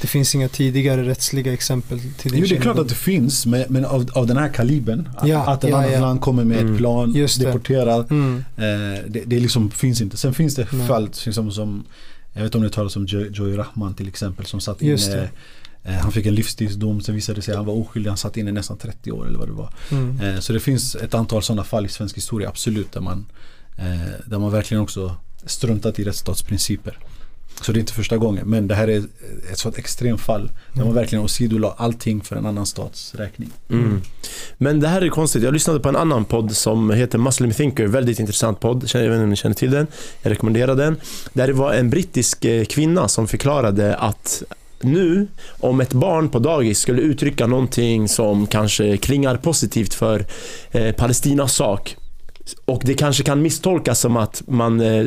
Det 0.00 0.06
finns 0.08 0.34
inga 0.34 0.48
tidigare 0.48 1.02
rättsliga 1.08 1.52
exempel 1.52 2.00
till 2.18 2.32
din 2.32 2.40
Jo 2.40 2.46
det 2.48 2.56
är 2.56 2.60
klart 2.60 2.78
att 2.78 2.88
det 2.88 2.94
finns 2.94 3.46
men, 3.46 3.64
men 3.68 3.84
av, 3.84 4.08
av 4.14 4.26
den 4.26 4.36
här 4.36 4.48
kalibern 4.48 5.08
att, 5.16 5.28
Ja, 5.28 5.38
att 5.46 5.64
ett 5.64 5.70
ja, 5.70 5.76
annat 5.76 5.92
ja. 5.92 6.00
land 6.00 6.20
kommer 6.20 6.44
med 6.44 6.58
Mm. 6.60 6.72
ett 6.72 6.78
plan, 6.78 7.12
Just 7.14 7.38
det. 7.40 7.46
deporterar 7.46 8.06
Mm. 8.10 8.44
eh, 8.56 8.62
det, 9.08 9.22
det 9.26 9.40
liksom 9.40 9.70
finns 9.70 10.00
inte. 10.00 10.16
Sen 10.16 10.34
finns 10.34 10.54
det 10.54 10.66
Nej. 10.72 10.86
fall 10.86 11.08
liksom, 11.24 11.50
som 11.52 11.84
Jag 12.32 12.42
vet 12.42 12.54
om 12.54 12.62
ni 12.62 12.70
talas 12.70 12.96
om 12.96 13.06
Jo- 13.08 13.28
Joey 13.32 13.56
Rahman 13.56 13.94
till 13.94 14.08
exempel 14.08 14.46
som 14.46 14.60
satt 14.60 14.82
inne 14.82 14.92
eh, 15.82 15.92
Han 15.94 16.12
fick 16.12 16.26
en 16.26 16.34
livstidsdom, 16.34 17.00
sen 17.00 17.14
visade 17.14 17.38
det 17.38 17.42
sig 17.42 17.52
att 17.52 17.56
han 17.58 17.66
var 17.66 17.74
oskyldig, 17.74 18.08
han 18.10 18.16
satt 18.18 18.36
inne 18.36 18.50
i 18.50 18.52
nästan 18.52 18.76
30 18.78 19.12
år 19.12 19.26
eller 19.26 19.38
vad 19.38 19.48
det 19.48 19.52
var. 19.52 19.72
Mm. 19.90 20.20
Eh, 20.20 20.40
Så 20.40 20.52
det 20.52 20.60
finns 20.60 20.94
ett 20.94 21.14
antal 21.14 21.42
sådana 21.42 21.64
fall 21.64 21.86
i 21.86 21.88
svensk 21.88 22.16
historia, 22.16 22.48
absolut, 22.48 22.92
där 22.92 23.00
man, 23.00 23.26
eh, 23.76 23.86
där 24.26 24.38
man 24.38 24.50
verkligen 24.52 24.82
också 24.82 25.16
struntat 25.44 25.98
i 25.98 26.04
rättsstatsprinciper. 26.04 26.98
Så 27.60 27.72
det 27.72 27.78
är 27.78 27.80
inte 27.80 27.92
första 27.92 28.16
gången, 28.16 28.48
men 28.48 28.68
det 28.68 28.74
här 28.74 28.88
är 28.88 28.98
ett 29.52 29.58
sådant 29.58 29.78
extremt 29.78 30.20
fall 30.20 30.46
där 30.46 30.76
man 30.76 30.82
Mm. 30.82 30.94
verkligen 30.94 31.24
åsidolade 31.24 31.74
allting 31.76 32.20
för 32.20 32.36
en 32.36 32.46
annan 32.46 32.66
stats 32.66 33.14
räkning. 33.14 33.50
Mm. 33.70 34.00
Men 34.58 34.80
det 34.80 34.88
här 34.88 35.02
är 35.02 35.08
konstigt. 35.08 35.42
Jag 35.42 35.52
lyssnade 35.54 35.80
på 35.80 35.88
en 35.88 35.96
annan 35.96 36.24
podd 36.24 36.56
som 36.56 36.90
heter 36.90 37.18
Muslim 37.18 37.52
Thinker. 37.52 37.86
Väldigt 37.86 38.18
intressant 38.18 38.60
podd. 38.60 38.90
Jag 38.94 39.00
vet 39.00 39.10
inte 39.10 39.22
om 39.22 39.30
ni 39.30 39.36
känner 39.36 39.54
till 39.54 39.70
den. 39.70 39.86
Jag 40.22 40.30
rekommenderar 40.30 40.74
den. 40.74 40.96
Där 41.32 41.46
det 41.46 41.52
var 41.52 41.72
en 41.72 41.90
brittisk 41.90 42.44
eh, 42.44 42.64
kvinna 42.64 43.08
som 43.08 43.28
förklarade 43.28 43.96
att 43.96 44.42
nu, 44.80 45.26
om 45.60 45.80
ett 45.80 45.92
barn 45.92 46.28
på 46.28 46.38
dagis 46.38 46.78
skulle 46.78 47.02
uttrycka 47.02 47.46
någonting 47.46 48.08
som 48.08 48.46
kanske 48.46 48.96
klingar 48.96 49.36
positivt 49.36 49.94
för 49.94 50.26
eh, 50.70 50.92
Palestinas 50.94 51.54
sak 51.54 51.96
och 52.64 52.82
det 52.84 52.94
kanske 52.94 53.22
kan 53.22 53.42
misstolkas 53.42 54.00
som 54.00 54.16
att 54.16 54.42
man 54.46 54.80
eh, 54.80 55.06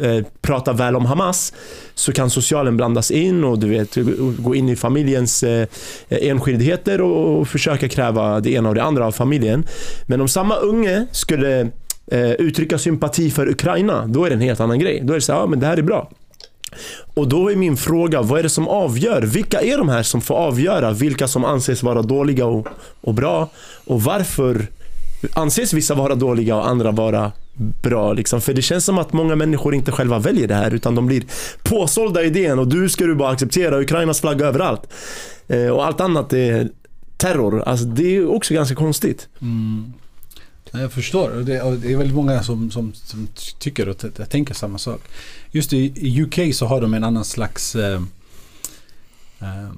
eh, 0.00 0.24
pratar 0.40 0.74
väl 0.74 0.96
om 0.96 1.06
Hamas 1.06 1.52
så 1.94 2.12
kan 2.12 2.30
socialen 2.30 2.76
blandas 2.76 3.10
in 3.10 3.44
och 3.44 3.58
du 3.58 3.68
vet 3.68 3.96
gå 4.38 4.54
in 4.54 4.68
i 4.68 4.76
familjens 4.76 5.42
eh, 5.42 5.68
enskildheter 6.08 7.00
och, 7.00 7.40
och 7.40 7.48
försöka 7.48 7.88
kräva 7.88 8.40
det 8.40 8.50
ena 8.50 8.68
och 8.68 8.74
det 8.74 8.82
andra 8.82 9.06
av 9.06 9.12
familjen. 9.12 9.64
Men 10.06 10.20
om 10.20 10.28
samma 10.28 10.56
unge 10.56 11.06
skulle 11.12 11.60
eh, 12.06 12.30
uttrycka 12.30 12.78
sympati 12.78 13.30
för 13.30 13.48
Ukraina, 13.48 14.06
då 14.06 14.24
är 14.24 14.30
det 14.30 14.36
en 14.36 14.40
helt 14.40 14.60
annan 14.60 14.78
grej. 14.78 15.00
Då 15.04 15.12
är 15.12 15.14
det 15.14 15.22
så 15.22 15.32
här, 15.32 15.40
ja 15.40 15.46
men 15.46 15.60
det 15.60 15.66
här 15.66 15.76
är 15.76 15.82
bra. 15.82 16.10
Och 17.14 17.28
då 17.28 17.50
är 17.50 17.56
min 17.56 17.76
fråga, 17.76 18.22
vad 18.22 18.38
är 18.38 18.42
det 18.42 18.48
som 18.48 18.68
avgör? 18.68 19.22
Vilka 19.22 19.60
är 19.60 19.78
de 19.78 19.88
här 19.88 20.02
som 20.02 20.20
får 20.20 20.34
avgöra 20.34 20.92
vilka 20.92 21.28
som 21.28 21.44
anses 21.44 21.82
vara 21.82 22.02
dåliga 22.02 22.46
och, 22.46 22.68
och 23.00 23.14
bra? 23.14 23.48
Och 23.84 24.02
varför 24.02 24.66
anses 25.32 25.72
vissa 25.72 25.94
vara 25.94 26.14
dåliga 26.14 26.56
och 26.56 26.68
andra 26.68 26.90
vara 26.90 27.32
bra? 27.82 28.12
Liksom? 28.12 28.40
För 28.40 28.54
det 28.54 28.62
känns 28.62 28.84
som 28.84 28.98
att 28.98 29.12
många 29.12 29.36
människor 29.36 29.74
inte 29.74 29.92
själva 29.92 30.18
väljer 30.18 30.48
det 30.48 30.54
här 30.54 30.70
utan 30.74 30.94
de 30.94 31.06
blir 31.06 31.24
påsålda 31.62 32.22
idén 32.22 32.58
och 32.58 32.68
du 32.68 32.88
ska 32.88 33.04
du 33.04 33.14
bara 33.14 33.30
acceptera 33.30 33.80
Ukrainas 33.80 34.20
flagga 34.20 34.46
överallt. 34.46 34.82
Eh, 35.48 35.68
och 35.68 35.86
allt 35.86 36.00
annat 36.00 36.32
är 36.32 36.68
terror. 37.16 37.62
Alltså 37.62 37.86
det 37.86 38.16
är 38.16 38.26
också 38.30 38.54
ganska 38.54 38.74
konstigt. 38.74 39.28
Mm. 39.40 39.92
Jag 40.72 40.92
förstår. 40.92 41.30
Det, 41.30 41.56
är 41.56 41.96
väldigt 41.96 42.14
många 42.16 42.42
som, 42.42 42.70
som, 42.70 42.92
som 42.94 43.28
tycker 43.58 43.88
och 43.88 43.98
t- 43.98 44.08
tänker 44.28 44.54
samma 44.54 44.78
sak. 44.78 45.00
Just 45.50 45.72
i, 45.72 45.92
i 45.96 46.22
UK 46.22 46.54
så 46.54 46.66
har 46.66 46.80
de 46.80 46.94
en 46.94 47.04
annan 47.04 47.24
slags... 47.24 47.74
Eh, 47.74 48.02
eh, 49.40 49.70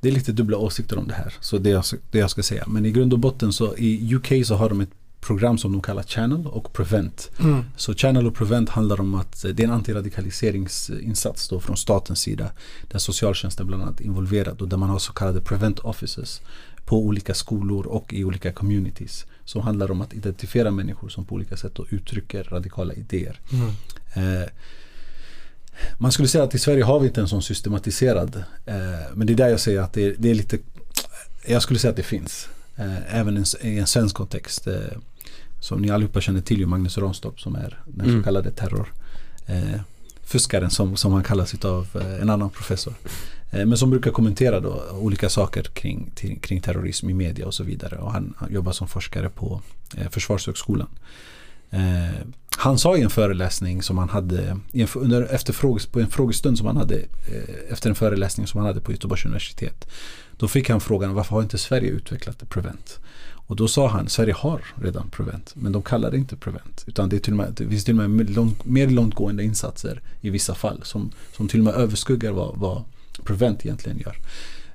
det 0.00 0.08
är 0.08 0.12
lite 0.12 0.32
dubbla 0.32 0.56
åsikter 0.56 0.98
om 0.98 1.08
det 1.08 1.14
här. 1.14 1.34
Så 1.40 1.58
det 1.58 1.70
jag, 1.70 1.84
det 2.10 2.18
jag 2.18 2.30
ska 2.30 2.42
säga. 2.42 2.64
Men 2.66 2.86
i 2.86 2.90
grund 2.90 3.12
och 3.12 3.18
botten 3.18 3.52
så 3.52 3.76
i 3.76 4.14
UK 4.14 4.46
så 4.46 4.54
har 4.54 4.68
de 4.68 4.80
ett 4.80 4.90
program 5.20 5.58
som 5.58 5.72
de 5.72 5.82
kallar 5.82 6.02
Channel 6.02 6.46
och 6.46 6.72
Prevent. 6.72 7.30
Mm. 7.40 7.64
Så 7.76 7.94
Channel 7.94 8.26
och 8.26 8.34
Prevent 8.34 8.68
handlar 8.68 9.00
om 9.00 9.14
att 9.14 9.44
eh, 9.44 9.50
det 9.50 9.62
är 9.62 9.66
en 9.66 9.72
antiradikaliseringsinsats 9.72 11.48
då 11.48 11.60
från 11.60 11.76
statens 11.76 12.20
sida. 12.20 12.50
Där 12.90 12.98
socialtjänsten 12.98 13.66
bland 13.66 13.82
annat 13.82 14.00
är 14.00 14.04
involverad 14.04 14.62
och 14.62 14.68
där 14.68 14.76
man 14.76 14.90
har 14.90 14.98
så 14.98 15.12
kallade 15.12 15.40
Prevent 15.40 15.78
Offices 15.78 16.40
på 16.84 16.98
olika 16.98 17.34
skolor 17.34 17.86
och 17.86 18.12
i 18.12 18.24
olika 18.24 18.52
communities. 18.52 19.26
Som 19.44 19.62
handlar 19.62 19.90
om 19.90 20.00
att 20.00 20.14
identifiera 20.14 20.70
människor 20.70 21.08
som 21.08 21.24
på 21.24 21.34
olika 21.34 21.56
sätt 21.56 21.78
uttrycker 21.90 22.44
radikala 22.44 22.94
idéer. 22.94 23.40
Mm. 23.52 23.68
Eh, 24.14 24.48
man 25.98 26.12
skulle 26.12 26.28
säga 26.28 26.44
att 26.44 26.54
i 26.54 26.58
Sverige 26.58 26.84
har 26.84 27.00
vi 27.00 27.06
inte 27.06 27.20
en 27.20 27.28
sån 27.28 27.42
systematiserad. 27.42 28.44
Eh, 28.66 28.74
men 29.14 29.26
det 29.26 29.32
är 29.32 29.36
där 29.36 29.48
jag 29.48 29.60
säger 29.60 29.80
att 29.80 29.92
det 29.92 30.04
är, 30.04 30.14
det 30.18 30.30
är 30.30 30.34
lite 30.34 30.58
Jag 31.46 31.62
skulle 31.62 31.78
säga 31.78 31.90
att 31.90 31.96
det 31.96 32.02
finns. 32.02 32.48
Eh, 32.76 33.16
även 33.16 33.44
i 33.62 33.78
en, 33.78 33.86
svensk 33.86 34.16
kontext. 34.16 34.66
Eh, 34.66 34.74
som 35.60 35.82
ni 35.82 35.90
allihopa 35.90 36.20
känner 36.20 36.40
till 36.40 36.58
ju 36.58 36.66
Magnus 36.66 36.98
Ranstorp 36.98 37.40
som 37.40 37.54
är 37.54 37.78
den 37.86 38.06
Mm. 38.06 38.20
så 38.20 38.24
kallade 38.24 38.50
terror 38.50 38.92
eh, 39.46 39.80
fuskaren 40.24 40.70
som, 40.70 40.96
som 40.96 41.12
han 41.12 41.22
kallas 41.22 41.54
utav 41.54 41.88
en 42.20 42.30
annan 42.30 42.50
professor. 42.50 42.94
Men 43.50 43.78
som 43.78 43.90
brukar 43.90 44.10
kommentera 44.10 44.60
då 44.60 44.82
olika 44.92 45.28
saker 45.28 45.62
kring, 45.62 46.10
kring 46.40 46.60
terrorism 46.60 47.10
i 47.10 47.14
media 47.14 47.46
och 47.46 47.54
så 47.54 47.64
vidare. 47.64 47.96
Och 47.96 48.12
han, 48.12 48.34
han 48.36 48.52
jobbar 48.52 48.72
som 48.72 48.88
forskare 48.88 49.28
på 49.28 49.62
Försvarshögskolan. 50.10 50.88
Eh, 51.70 52.26
han 52.58 52.78
sa 52.78 52.96
i 52.96 53.02
en 53.02 53.10
föreläsning 53.10 53.82
som 53.82 53.98
han 53.98 54.08
hade 54.08 54.58
i 54.72 54.82
en, 54.82 54.88
under, 54.94 55.22
efter 55.22 55.52
fråges, 55.52 55.86
på 55.86 56.00
en 56.00 56.10
frågestund 56.10 56.58
som 56.58 56.66
han 56.66 56.76
hade 56.76 56.96
eh, 56.96 57.72
efter 57.72 57.88
en 57.88 57.94
föreläsning 57.94 58.46
som 58.46 58.58
han 58.58 58.66
hade 58.66 58.80
på 58.80 58.92
Göteborgs 58.92 59.24
universitet. 59.24 59.88
Då 60.36 60.48
fick 60.48 60.70
han 60.70 60.80
frågan 60.80 61.14
varför 61.14 61.34
har 61.34 61.42
inte 61.42 61.58
Sverige 61.58 61.90
utvecklat 61.90 62.48
Prevent? 62.48 62.98
Och 63.48 63.56
då 63.56 63.68
sa 63.68 63.88
han 63.88 64.08
Sverige 64.08 64.34
har 64.34 64.60
redan 64.82 65.10
Prevent 65.10 65.52
men 65.54 65.72
de 65.72 65.82
kallar 65.82 66.10
det 66.10 66.16
inte 66.16 66.36
Prevent. 66.36 66.84
Utan 66.86 67.08
det, 67.08 67.16
är 67.16 67.20
till 67.20 67.32
och 67.32 67.36
med, 67.36 67.52
det 67.56 67.68
finns 67.68 67.84
till 67.84 68.00
och 68.00 68.10
med 68.10 68.30
långt, 68.30 68.64
mer 68.64 68.90
långtgående 68.90 69.44
insatser 69.44 70.02
i 70.20 70.30
vissa 70.30 70.54
fall 70.54 70.80
som, 70.82 71.12
som 71.36 71.48
till 71.48 71.60
och 71.60 71.64
med 71.64 71.74
överskuggar 71.74 72.32
vad, 72.32 72.56
vad 72.56 72.84
Prevent 73.24 73.66
egentligen 73.66 73.98
gör. 73.98 74.16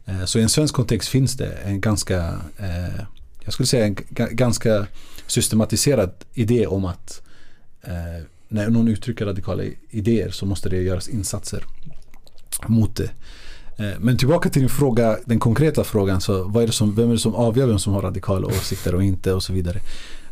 Eh, 0.06 0.26
så 0.26 0.40
i 0.40 0.42
en 0.42 0.50
svensk 0.50 0.76
kontext 0.76 1.10
finns 1.10 1.38
det 1.38 1.52
en 1.52 1.82
ganska 1.82 2.18
eh, 2.58 3.04
jag 3.44 3.54
skulle 3.54 3.68
säga 3.68 3.86
en 3.86 3.98
ganska 4.16 4.88
systematiserad 5.28 6.12
idé 6.34 6.68
om 6.68 6.86
att 6.86 7.22
eh, 7.84 8.24
när 8.48 8.70
någon 8.70 8.88
uttrycker 8.88 9.26
radikala 9.26 9.64
idéer 9.90 10.30
så 10.30 10.46
måste 10.46 10.70
det 10.70 10.82
göras 10.82 11.10
insatser 11.10 11.64
mot 12.68 12.96
det. 12.96 13.12
Eh, 13.78 14.00
Men 14.00 14.18
tillbaka 14.18 14.50
till 14.50 14.62
din 14.62 14.70
fråga, 14.70 15.18
den 15.26 15.40
konkreta 15.40 15.84
frågan. 15.84 16.22
Så 16.22 16.44
vad 16.44 16.64
är 16.64 16.68
det 16.68 16.74
som, 16.74 16.96
vem 16.96 17.10
är 17.10 17.14
det 17.14 17.20
som 17.20 17.36
avgör 17.36 17.68
vem 17.68 17.80
som 17.80 17.94
har 17.94 18.02
radikala 18.02 18.48
åsikter 18.48 18.96
och 18.96 19.04
inte 19.04 19.34
och 19.34 19.44
så 19.44 19.54
vidare. 19.54 19.80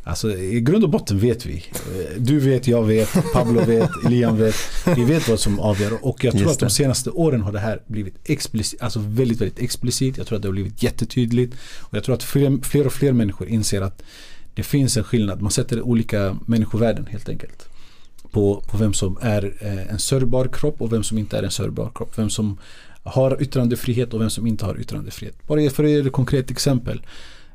Alltså 0.04 0.32
i 0.38 0.62
grund 0.62 0.84
och 0.84 0.89
botten 0.89 1.19
vet 1.19 1.45
vi. 1.45 1.56
Eh, 1.56 2.21
Du 2.21 2.39
vet, 2.39 2.67
jag 2.67 2.84
vet, 2.84 3.10
Pablo 3.34 3.65
vet, 3.65 3.89
Elian 4.06 4.38
vet. 4.38 4.56
Vi 4.95 5.04
vet 5.06 5.30
vad 5.30 5.39
som 5.39 5.60
avgör 5.60 6.06
och 6.06 6.23
jag 6.23 6.38
tror 6.38 6.52
att 6.52 6.60
de 6.60 6.69
senaste 6.69 7.10
åren 7.10 7.41
har 7.41 7.52
det 7.52 7.60
här 7.60 7.82
blivit 7.88 8.15
explicit, 8.23 8.82
alltså 8.82 8.99
väldigt, 8.99 9.41
väldigt 9.41 9.60
explicit. 9.60 10.17
Jag 10.17 10.28
tror 10.28 10.36
att 10.36 10.41
det 10.41 10.47
har 10.47 10.54
blivit 10.54 10.84
jättetydligt. 10.84 11.56
Och 11.80 11.97
jag 11.97 12.04
tror 12.04 12.15
att 12.15 12.23
fler, 12.23 12.63
fler 12.63 12.86
och 12.86 12.93
fler 12.93 13.12
människor 13.12 13.47
inser 13.47 13.82
att 13.82 14.02
det 14.60 14.63
finns 14.63 14.98
en 14.98 15.04
skillnad. 15.04 15.41
Man 15.41 15.52
sätter 15.52 15.82
olika 15.82 16.38
människovärden 16.45 17.06
helt 17.06 17.30
enkelt. 17.30 17.69
På, 18.32 18.63
på 18.67 18.78
vem 18.78 18.93
som 18.93 19.17
är 19.22 19.54
eh, 19.60 19.91
en 19.91 20.00
sörjbar 20.00 20.48
kropp 20.48 20.82
och 20.82 20.93
vem 20.93 21.04
som 21.04 21.17
inte 21.17 21.38
är 21.38 21.43
en 21.43 21.52
sörjbar 21.52 21.91
kropp. 21.95 22.17
Vem 22.17 22.30
som 22.30 22.58
har 23.04 23.41
yttrandefrihet 23.41 24.13
och 24.13 24.22
vem 24.22 24.30
som 24.30 24.48
inte 24.48 24.65
har 24.65 24.80
yttrandefrihet. 24.80 25.48
Bara 25.48 25.69
för 25.69 25.84
att 25.84 25.89
ge 25.89 26.00
ett 26.00 26.12
konkret 26.12 26.52
exempel. 26.52 27.02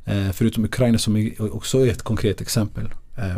Eh, 0.05 0.31
förutom 0.33 0.65
Ukraina 0.65 0.99
som 0.99 1.31
också 1.39 1.87
är 1.87 1.91
ett 1.91 2.03
konkret 2.03 2.41
exempel. 2.41 2.89
Eh, 3.17 3.37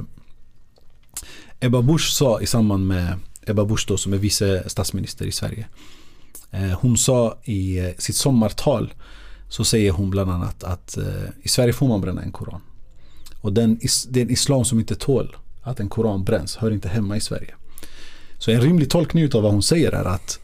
Ebba 1.61 1.83
Busch 1.83 2.13
sa 2.13 2.41
i 2.41 2.47
samband 2.47 2.87
med 2.87 3.19
Ebba 3.47 3.65
Busch 3.65 3.85
då, 3.89 3.97
som 3.97 4.13
är 4.13 4.17
vice 4.17 4.69
statsminister 4.69 5.27
i 5.27 5.33
Sverige. 5.33 5.67
Hon 6.81 6.97
sa 6.97 7.39
i 7.45 7.93
sitt 7.99 8.17
sommartal 8.17 8.95
så 9.49 9.65
säger 9.65 9.91
hon 9.91 10.11
bland 10.11 10.31
annat 10.31 10.65
att 10.65 10.99
i 11.43 11.49
Sverige 11.49 11.73
får 11.73 11.89
man 11.89 12.01
bränna 12.01 12.23
en 12.23 12.33
koran. 12.33 12.61
Och 13.47 13.53
den, 13.53 13.79
is- 13.81 14.07
det 14.11 14.21
är 14.21 14.25
en 14.25 14.31
islam 14.31 14.65
som 14.65 14.79
inte 14.81 14.95
tål 14.95 15.37
att 15.63 15.81
en 15.81 15.89
koran 15.89 16.25
bränns, 16.25 16.57
hör 16.57 16.71
inte 16.71 16.89
hemma 16.89 17.17
i 17.17 17.21
Sverige. 17.21 17.55
Så 18.39 18.51
en 18.51 18.61
rimlig 18.61 18.91
tolkning 18.91 19.25
utav 19.25 19.43
vad 19.43 19.53
hon 19.53 19.63
säger 19.63 19.93
är 19.93 20.05
att 20.05 20.39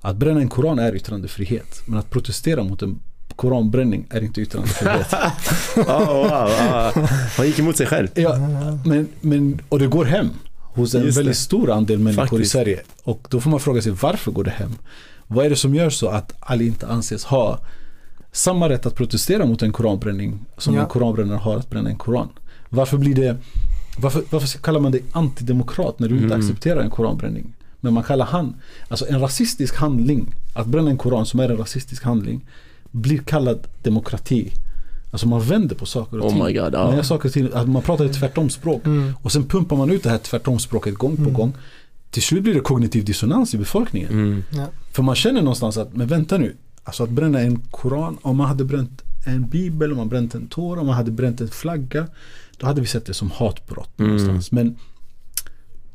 att 0.00 0.16
bränna 0.16 0.40
en 0.40 0.48
koran 0.48 0.78
är 0.78 0.94
yttrandefrihet. 0.96 1.82
Men 1.86 1.98
att 1.98 2.10
protestera 2.10 2.62
mot 2.64 2.82
en 2.82 3.00
koranbränning 3.36 4.06
är 4.10 4.24
inte 4.24 4.40
yttrandefrihet. 4.40 5.06
Ah, 5.86 6.04
wow, 6.14 6.26
ah. 6.32 6.92
Han 7.36 7.46
gick 7.46 7.58
emot 7.58 7.76
sig 7.76 7.86
själv. 7.86 8.08
ja, 8.14 8.36
men, 8.84 9.08
men, 9.20 9.60
och 9.68 9.78
det 9.78 9.86
går 9.86 10.04
hem 10.04 10.28
hos 10.60 10.94
en 10.94 11.02
Just 11.04 11.16
det. 11.16 11.20
väldigt 11.20 11.36
stor 11.36 11.70
andel 11.70 11.98
människor 11.98 12.22
Faktiskt. 12.22 12.42
i 12.42 12.48
Sverige. 12.48 12.80
Och 13.04 13.26
då 13.30 13.40
får 13.40 13.50
man 13.50 13.60
fråga 13.60 13.82
sig 13.82 13.92
varför 13.92 14.30
går 14.32 14.44
det 14.44 14.50
hem? 14.50 14.72
Vad 15.26 15.46
är 15.46 15.50
det 15.50 15.56
som 15.56 15.74
gör 15.74 15.90
så 15.90 16.08
att 16.08 16.32
Ali 16.40 16.66
inte 16.66 16.86
anses 16.86 17.24
ha 17.24 17.58
samma 18.32 18.68
rätt 18.68 18.86
att 18.86 18.94
protestera 18.94 19.46
mot 19.46 19.62
en 19.62 19.72
koranbränning 19.72 20.38
som 20.58 20.74
Ja. 20.74 20.80
en 20.80 20.86
koranbrännare 20.88 21.36
har 21.38 21.56
att 21.56 21.70
bränna 21.70 21.90
en 21.90 21.96
koran? 21.96 22.28
Varför 22.68 22.98
blir 22.98 23.14
det 23.14 23.36
varför, 23.98 24.22
varför 24.30 24.58
kallar 24.58 24.80
man 24.80 24.92
dig 24.92 25.02
antidemokrat 25.12 25.98
när 25.98 26.08
du 26.08 26.14
inte 26.14 26.26
Mm. 26.26 26.38
accepterar 26.40 26.80
en 26.80 26.90
koranbränning? 26.90 27.52
Men 27.80 27.94
man 27.94 28.02
kallar 28.02 28.26
han, 28.26 28.54
alltså 28.88 29.06
en 29.08 29.20
rasistisk 29.20 29.76
handling, 29.76 30.34
att 30.54 30.66
bränna 30.66 30.90
en 30.90 30.98
koran 30.98 31.26
som 31.26 31.40
är 31.40 31.48
en 31.48 31.56
rasistisk 31.56 32.04
handling, 32.04 32.46
blir 32.90 33.18
kallad 33.18 33.66
demokrati. 33.82 34.52
Alltså 35.10 35.28
man 35.28 35.40
vänder 35.40 35.76
på 35.76 35.86
saker 35.86 36.18
och 36.18 36.24
Oh 36.26 36.32
ting. 36.32 36.44
my 36.44 36.52
God, 36.52 36.74
ja. 36.74 36.84
Man, 36.86 36.96
gör 36.96 37.02
saker 37.02 37.28
och 37.28 37.32
ting, 37.32 37.48
att 37.52 37.68
man 37.68 37.82
pratar 37.82 38.04
ett 38.04 38.12
tvärtomspråk. 38.20 38.86
Mm. 38.86 39.12
Och 39.22 39.32
sen 39.32 39.44
pumpar 39.44 39.76
man 39.76 39.90
ut 39.90 40.02
det 40.02 40.10
här 40.10 40.18
tvärtomspråket 40.18 40.94
gång 40.94 41.16
på 41.16 41.22
Mm. 41.22 41.34
gång. 41.34 41.52
Till 42.10 42.22
slut 42.22 42.42
blir 42.42 42.54
det 42.54 42.60
kognitiv 42.60 43.04
dissonans 43.04 43.54
i 43.54 43.58
befolkningen. 43.58 44.10
Mm. 44.10 44.44
Ja. 44.50 44.66
För 44.92 45.02
man 45.02 45.14
känner 45.14 45.40
någonstans 45.42 45.76
att, 45.76 45.96
men 45.96 46.06
vänta 46.06 46.38
nu. 46.38 46.56
Alltså 46.84 47.02
att 47.04 47.10
bränna 47.10 47.40
en 47.40 47.58
koran, 47.70 48.18
om 48.22 48.36
man 48.36 48.46
hade 48.48 48.64
bränt 48.64 49.02
en 49.26 49.48
bibel, 49.48 49.90
om 49.92 49.96
man 49.98 50.08
bränt 50.08 50.34
en 50.34 50.46
tora, 50.48 50.80
om 50.80 50.86
man 50.86 50.96
hade 50.96 51.10
bränt 51.10 51.40
en 51.40 51.48
flagga. 51.48 52.06
Då 52.56 52.66
hade 52.66 52.80
vi 52.80 52.86
sett 52.86 53.06
det 53.06 53.14
som 53.14 53.30
hatbrott 53.30 53.98
Mm. 53.98 54.10
någonstans. 54.10 54.52
Men 54.52 54.76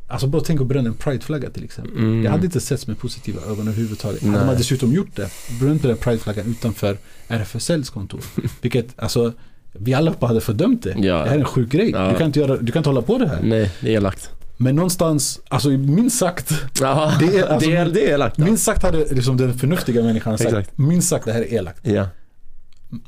Alltså 0.10 0.28
bara 0.28 0.42
tänk 0.46 0.62
att 0.62 0.68
bränna 0.68 0.90
en 0.90 0.96
prideflagga 0.96 1.50
till 1.50 1.64
exempel. 1.64 1.98
Mm. 1.98 2.24
Det 2.24 2.30
hade 2.30 2.46
inte 2.46 2.60
setts 2.60 2.88
med 2.88 3.00
positiva 3.00 3.42
ögon 3.42 3.68
överhuvudtaget. 3.68 4.22
Nej. 4.22 4.32
Hade 4.32 4.46
man 4.46 4.56
dessutom 4.56 4.94
gjort 4.94 5.16
det, 5.16 5.30
bränt 5.60 5.82
den 5.84 5.98
prideflaggan 5.98 6.46
utanför 6.48 6.98
RFSLs 7.28 7.90
kontor. 7.90 8.22
Vilket 8.62 9.00
alltså, 9.00 9.34
vi 9.74 9.94
alla 9.94 10.14
hade 10.22 10.42
fördömt 10.42 10.84
det. 10.84 10.96
Ja. 11.00 11.24
Det 11.24 11.30
här 11.30 11.36
är 11.36 11.40
en 11.40 11.46
sjuk 11.46 11.70
grej. 11.70 11.90
Ja. 11.90 12.10
Du, 12.12 12.18
kan 12.18 12.28
inte 12.28 12.40
göra, 12.40 12.58
du 12.58 12.72
kan 12.72 12.80
inte 12.80 12.90
hålla 12.90 13.02
på 13.02 13.18
det 13.18 13.28
här. 13.28 13.42
Nej, 13.44 13.72
det 13.82 13.88
är 13.90 13.94
elakt. 13.94 14.30
Men 14.58 14.76
någonstans, 14.76 15.40
alltså 15.48 15.70
minst 15.70 16.18
sagt, 16.20 16.52
Ja, 16.80 17.14
Det 17.20 17.38
är- 17.38 17.48
alltså, 17.48 17.70
det, 17.70 17.76
är, 17.76 17.86
det 17.90 18.02
är 18.10 18.14
elakt. 18.14 18.38
minst 18.38 18.64
sagt 18.64 18.84
hade 18.84 19.06
liksom 19.14 19.38
den 19.38 19.54
förnuftiga 19.58 20.04
människan 20.04 20.38
sagt, 20.38 20.50
Exakt. 20.50 20.78
minst 20.78 21.10
sagt 21.10 21.26
det 21.26 21.34
här 21.34 21.42
är 21.42 21.54
elakt. 21.54 21.88
Ja. 21.88 22.08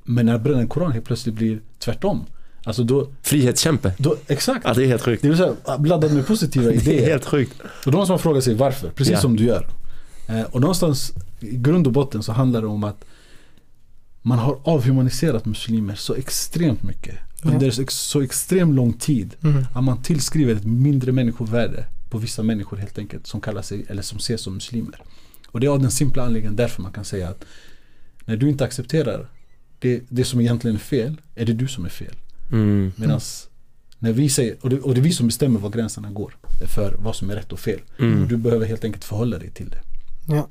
Men 0.03 0.25
när 0.25 0.37
bränna 0.37 0.59
en 0.59 0.67
koran 0.67 0.91
helt 0.91 1.05
plötsligt 1.05 1.35
blir 1.35 1.59
tvärtom. 1.79 2.25
Alltså 2.63 2.83
då, 2.83 3.07
Frihetskämpe. 3.21 3.93
då 3.97 4.15
exakt. 4.27 4.65
Ja, 4.67 4.73
det 4.73 4.83
är 4.83 4.87
helt 4.87 5.01
sjukt. 5.01 5.21
Det 5.21 5.27
vill 5.29 5.37
säga 5.37 5.53
blandad 5.79 6.13
med 6.13 6.27
positiva 6.27 6.65
Det 6.71 6.75
är 6.77 6.81
idéer. 6.81 7.09
helt 7.09 7.25
sjukt. 7.25 7.53
Och 7.85 7.91
då 7.91 7.97
måste 7.97 8.11
man 8.11 8.19
fråga 8.19 8.41
sig 8.41 8.53
varför, 8.55 8.89
precis 8.89 9.13
Ja. 9.13 9.19
som 9.19 9.35
du 9.35 9.43
gör. 9.45 9.67
Eh, 10.27 10.41
och 10.41 10.61
någonstans 10.61 11.11
i 11.39 11.55
grund 11.57 11.87
och 11.87 11.93
botten 11.93 12.23
så 12.23 12.31
handlar 12.31 12.61
det 12.61 12.67
om 12.67 12.83
att 12.83 13.05
man 14.21 14.39
har 14.39 14.57
avhumaniserat 14.63 15.45
muslimer 15.45 15.95
så 15.95 16.13
extremt 16.15 16.83
mycket. 16.83 17.15
Under 17.43 17.71
så, 17.71 17.83
så 17.87 18.21
extremt 18.21 18.75
lång 18.75 18.93
tid. 18.93 19.35
Mm. 19.43 19.65
Att 19.73 19.83
man 19.83 20.01
tillskriver 20.01 20.55
ett 20.55 20.65
mindre 20.65 21.11
människovärde 21.11 21.85
på 22.09 22.17
vissa 22.17 22.43
människor 22.43 22.77
helt 22.77 22.97
enkelt 22.97 23.27
som 23.27 23.41
kallar 23.41 23.61
sig 23.61 23.85
eller 23.87 24.01
som 24.01 24.17
ses 24.17 24.41
som 24.41 24.53
muslimer. 24.53 25.01
Och 25.47 25.59
det 25.59 25.67
är 25.67 25.71
av 25.71 25.81
den 25.81 25.91
simpla 25.91 26.23
anledningen 26.23 26.55
därför 26.55 26.81
man 26.81 26.91
kan 26.91 27.05
säga 27.05 27.29
att 27.29 27.45
när 28.25 28.37
du 28.37 28.49
inte 28.49 28.65
accepterar 28.65 29.29
det, 29.79 30.03
det 30.09 30.25
som 30.25 30.41
egentligen 30.41 30.75
är 30.75 30.79
fel, 30.79 31.21
är 31.35 31.45
det 31.45 31.53
du 31.53 31.67
som 31.67 31.85
är 31.85 31.89
fel. 31.89 32.15
Mm. 32.51 32.91
Medan 32.95 33.19
när 33.99 34.13
vi 34.13 34.29
säger, 34.29 34.55
och 34.61 34.69
det, 34.69 34.79
och 34.79 34.93
det 34.93 34.99
är 34.99 35.03
vi 35.03 35.11
som 35.11 35.27
bestämmer 35.27 35.59
var 35.59 35.69
gränserna 35.69 36.11
går 36.11 36.37
för 36.75 36.95
vad 36.99 37.15
som 37.15 37.29
är 37.29 37.35
rätt 37.35 37.51
och 37.51 37.59
fel. 37.59 37.79
Mm. 37.99 38.21
Och 38.21 38.27
du 38.27 38.37
behöver 38.37 38.65
helt 38.65 38.83
enkelt 38.83 39.03
förhålla 39.03 39.37
dig 39.37 39.49
till 39.49 39.69
det. 39.69 39.81
Ja. 40.27 40.47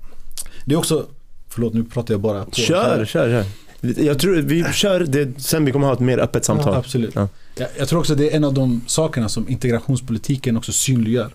Det 0.64 0.74
är 0.74 0.78
också, 0.78 1.06
förlåt 1.48 1.74
nu 1.74 1.84
pratar 1.84 2.14
jag 2.14 2.20
bara 2.20 2.44
på. 2.44 2.50
Kör, 2.50 3.04
kör, 3.04 3.28
kör. 3.28 3.44
Jag 3.80 4.18
tror 4.18 4.36
vi 4.36 4.64
kör 4.72 5.00
det 5.00 5.40
sen 5.42 5.64
vi 5.64 5.72
kommer 5.72 5.86
ha 5.86 5.92
ett 5.94 6.00
mer 6.00 6.18
öppet 6.18 6.44
samtal. 6.44 6.74
Absolut. 6.74 7.14
Ja. 7.14 7.28
Jag, 7.56 7.68
jag 7.78 7.88
tror 7.88 8.00
också 8.00 8.14
det 8.14 8.30
är 8.32 8.36
en 8.36 8.44
av 8.44 8.54
de 8.54 8.80
sakerna 8.86 9.28
som 9.28 9.48
integrationspolitiken 9.48 10.56
också 10.56 10.72
synliggör. 10.72 11.30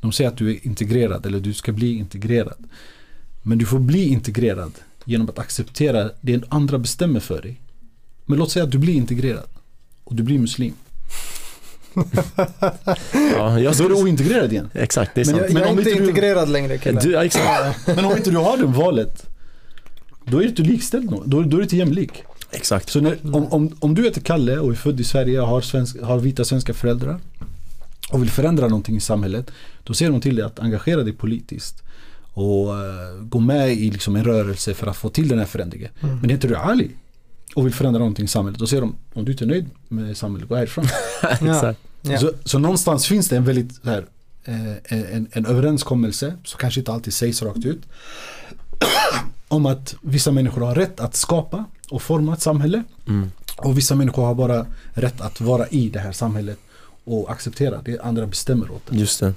De 0.00 0.12
säger 0.12 0.30
att 0.30 0.36
du 0.36 0.50
är 0.50 0.66
integrerad 0.66 1.26
eller 1.26 1.40
du 1.40 1.54
ska 1.54 1.72
bli 1.72 1.98
integrerad. 1.98 2.64
Men 3.42 3.58
du 3.58 3.66
får 3.66 3.78
bli 3.78 4.08
integrerad 4.08 4.72
genom 5.04 5.28
att 5.28 5.38
acceptera 5.38 6.10
det 6.20 6.42
andra 6.48 6.78
bestämmer 6.78 7.20
för 7.20 7.42
dig. 7.42 7.60
Men 8.26 8.38
låt 8.38 8.50
säga 8.50 8.64
att 8.64 8.70
du 8.72 8.78
blir 8.78 8.94
integrerad 8.94 9.46
och 10.04 10.14
du 10.14 10.22
blir 10.22 10.38
muslim. 10.38 10.74
Ja, 13.36 13.60
jag 13.60 13.76
Då 13.76 13.84
är 13.84 13.88
du 13.88 13.94
ointegrerad 13.94 14.52
igen. 14.52 14.70
Exakt, 14.74 15.14
det 15.14 15.20
är 15.20 15.24
Men 15.26 15.34
sant. 15.34 15.42
jag, 15.46 15.52
Men 15.54 15.62
jag 15.62 15.68
är 15.68 15.72
om 15.72 15.78
inte 15.78 15.90
du- 15.90 15.96
integrerad 16.06 16.48
längre 16.48 16.78
killar. 16.78 17.02
Du, 17.02 17.10
ja, 17.12 17.24
exakt. 17.24 17.86
Men 17.86 18.04
om 18.04 18.16
inte 18.16 18.30
du 18.30 18.36
har 18.36 18.56
det 18.56 18.64
valet 18.66 19.26
då 20.30 20.38
är 20.38 20.42
du 20.42 20.48
inte 20.48 20.62
likställd 20.62 21.10
då, 21.10 21.22
då 21.24 21.40
är 21.40 21.44
du 21.44 21.62
inte 21.62 21.76
jämlik. 21.76 22.10
exakt. 22.50 22.90
Så 22.90 23.00
när, 23.00 23.18
om, 23.22 23.46
om, 23.46 23.76
om 23.80 23.94
du 23.94 24.04
heter 24.04 24.20
Kalle 24.20 24.58
och 24.58 24.70
är 24.70 24.74
född 24.74 25.00
i 25.00 25.04
Sverige 25.04 25.40
och 25.40 25.48
har, 25.48 25.60
svensk, 25.60 26.02
har 26.02 26.18
vita 26.18 26.44
svenska 26.44 26.74
föräldrar 26.74 27.18
och 28.10 28.22
vill 28.22 28.30
förändra 28.30 28.68
någonting 28.68 28.96
i 28.96 29.00
samhället 29.00 29.50
då 29.84 29.94
ser 29.94 30.10
de 30.10 30.20
till 30.20 30.36
dig 30.36 30.44
att 30.44 30.58
engagera 30.58 31.02
dig 31.02 31.12
politiskt 31.12 31.82
och 32.32 32.78
eh, 32.78 33.20
gå 33.20 33.40
med 33.40 33.72
i 33.72 33.90
liksom 33.90 34.16
en 34.16 34.24
rörelse 34.24 34.74
för 34.74 34.86
att 34.86 34.96
få 34.96 35.08
till 35.08 35.28
den 35.28 35.38
här 35.38 35.46
förändringen. 35.46 35.90
Mm. 36.00 36.18
Men 36.18 36.30
heter 36.30 36.48
du 36.48 36.56
Ali 36.56 36.90
och 37.54 37.66
vill 37.66 37.74
förändra 37.74 37.98
någonting 37.98 38.24
i 38.24 38.28
samhället 38.28 38.60
då 38.60 38.66
ser 38.66 38.80
de 38.80 38.96
om 39.14 39.24
du 39.24 39.32
inte 39.32 39.44
är 39.44 39.46
nöjd 39.46 39.66
med 39.88 40.16
samhället, 40.16 40.48
gå 40.48 40.56
härifrån. 40.56 40.84
exakt. 41.22 41.80
Ja. 42.02 42.18
Så, 42.18 42.32
så 42.44 42.58
någonstans 42.58 43.06
finns 43.06 43.28
det 43.28 43.36
en 43.36 43.44
väldigt 43.44 43.74
så 43.74 43.90
här, 43.90 44.06
eh, 44.44 45.12
en, 45.14 45.28
en 45.32 45.46
överenskommelse 45.46 46.34
som 46.44 46.58
kanske 46.58 46.80
inte 46.80 46.92
alltid 46.92 47.12
sägs 47.12 47.42
rakt 47.42 47.64
ut. 47.64 47.82
Om 49.48 49.66
att 49.66 49.94
vissa 50.02 50.30
människor 50.32 50.60
har 50.60 50.74
rätt 50.74 51.00
att 51.00 51.16
skapa 51.16 51.64
och 51.90 52.02
forma 52.02 52.32
ett 52.34 52.42
samhälle. 52.42 52.82
Mm. 53.06 53.30
Och 53.56 53.78
vissa 53.78 53.94
människor 53.94 54.24
har 54.24 54.34
bara 54.34 54.66
rätt 54.94 55.20
att 55.20 55.40
vara 55.40 55.66
i 55.68 55.88
det 55.88 55.98
här 55.98 56.12
samhället 56.12 56.58
och 57.04 57.30
acceptera 57.30 57.82
det 57.84 58.00
andra 58.00 58.26
bestämmer 58.26 58.70
åt 58.70 58.90
en. 58.90 58.98
Just 58.98 59.20
det. 59.20 59.34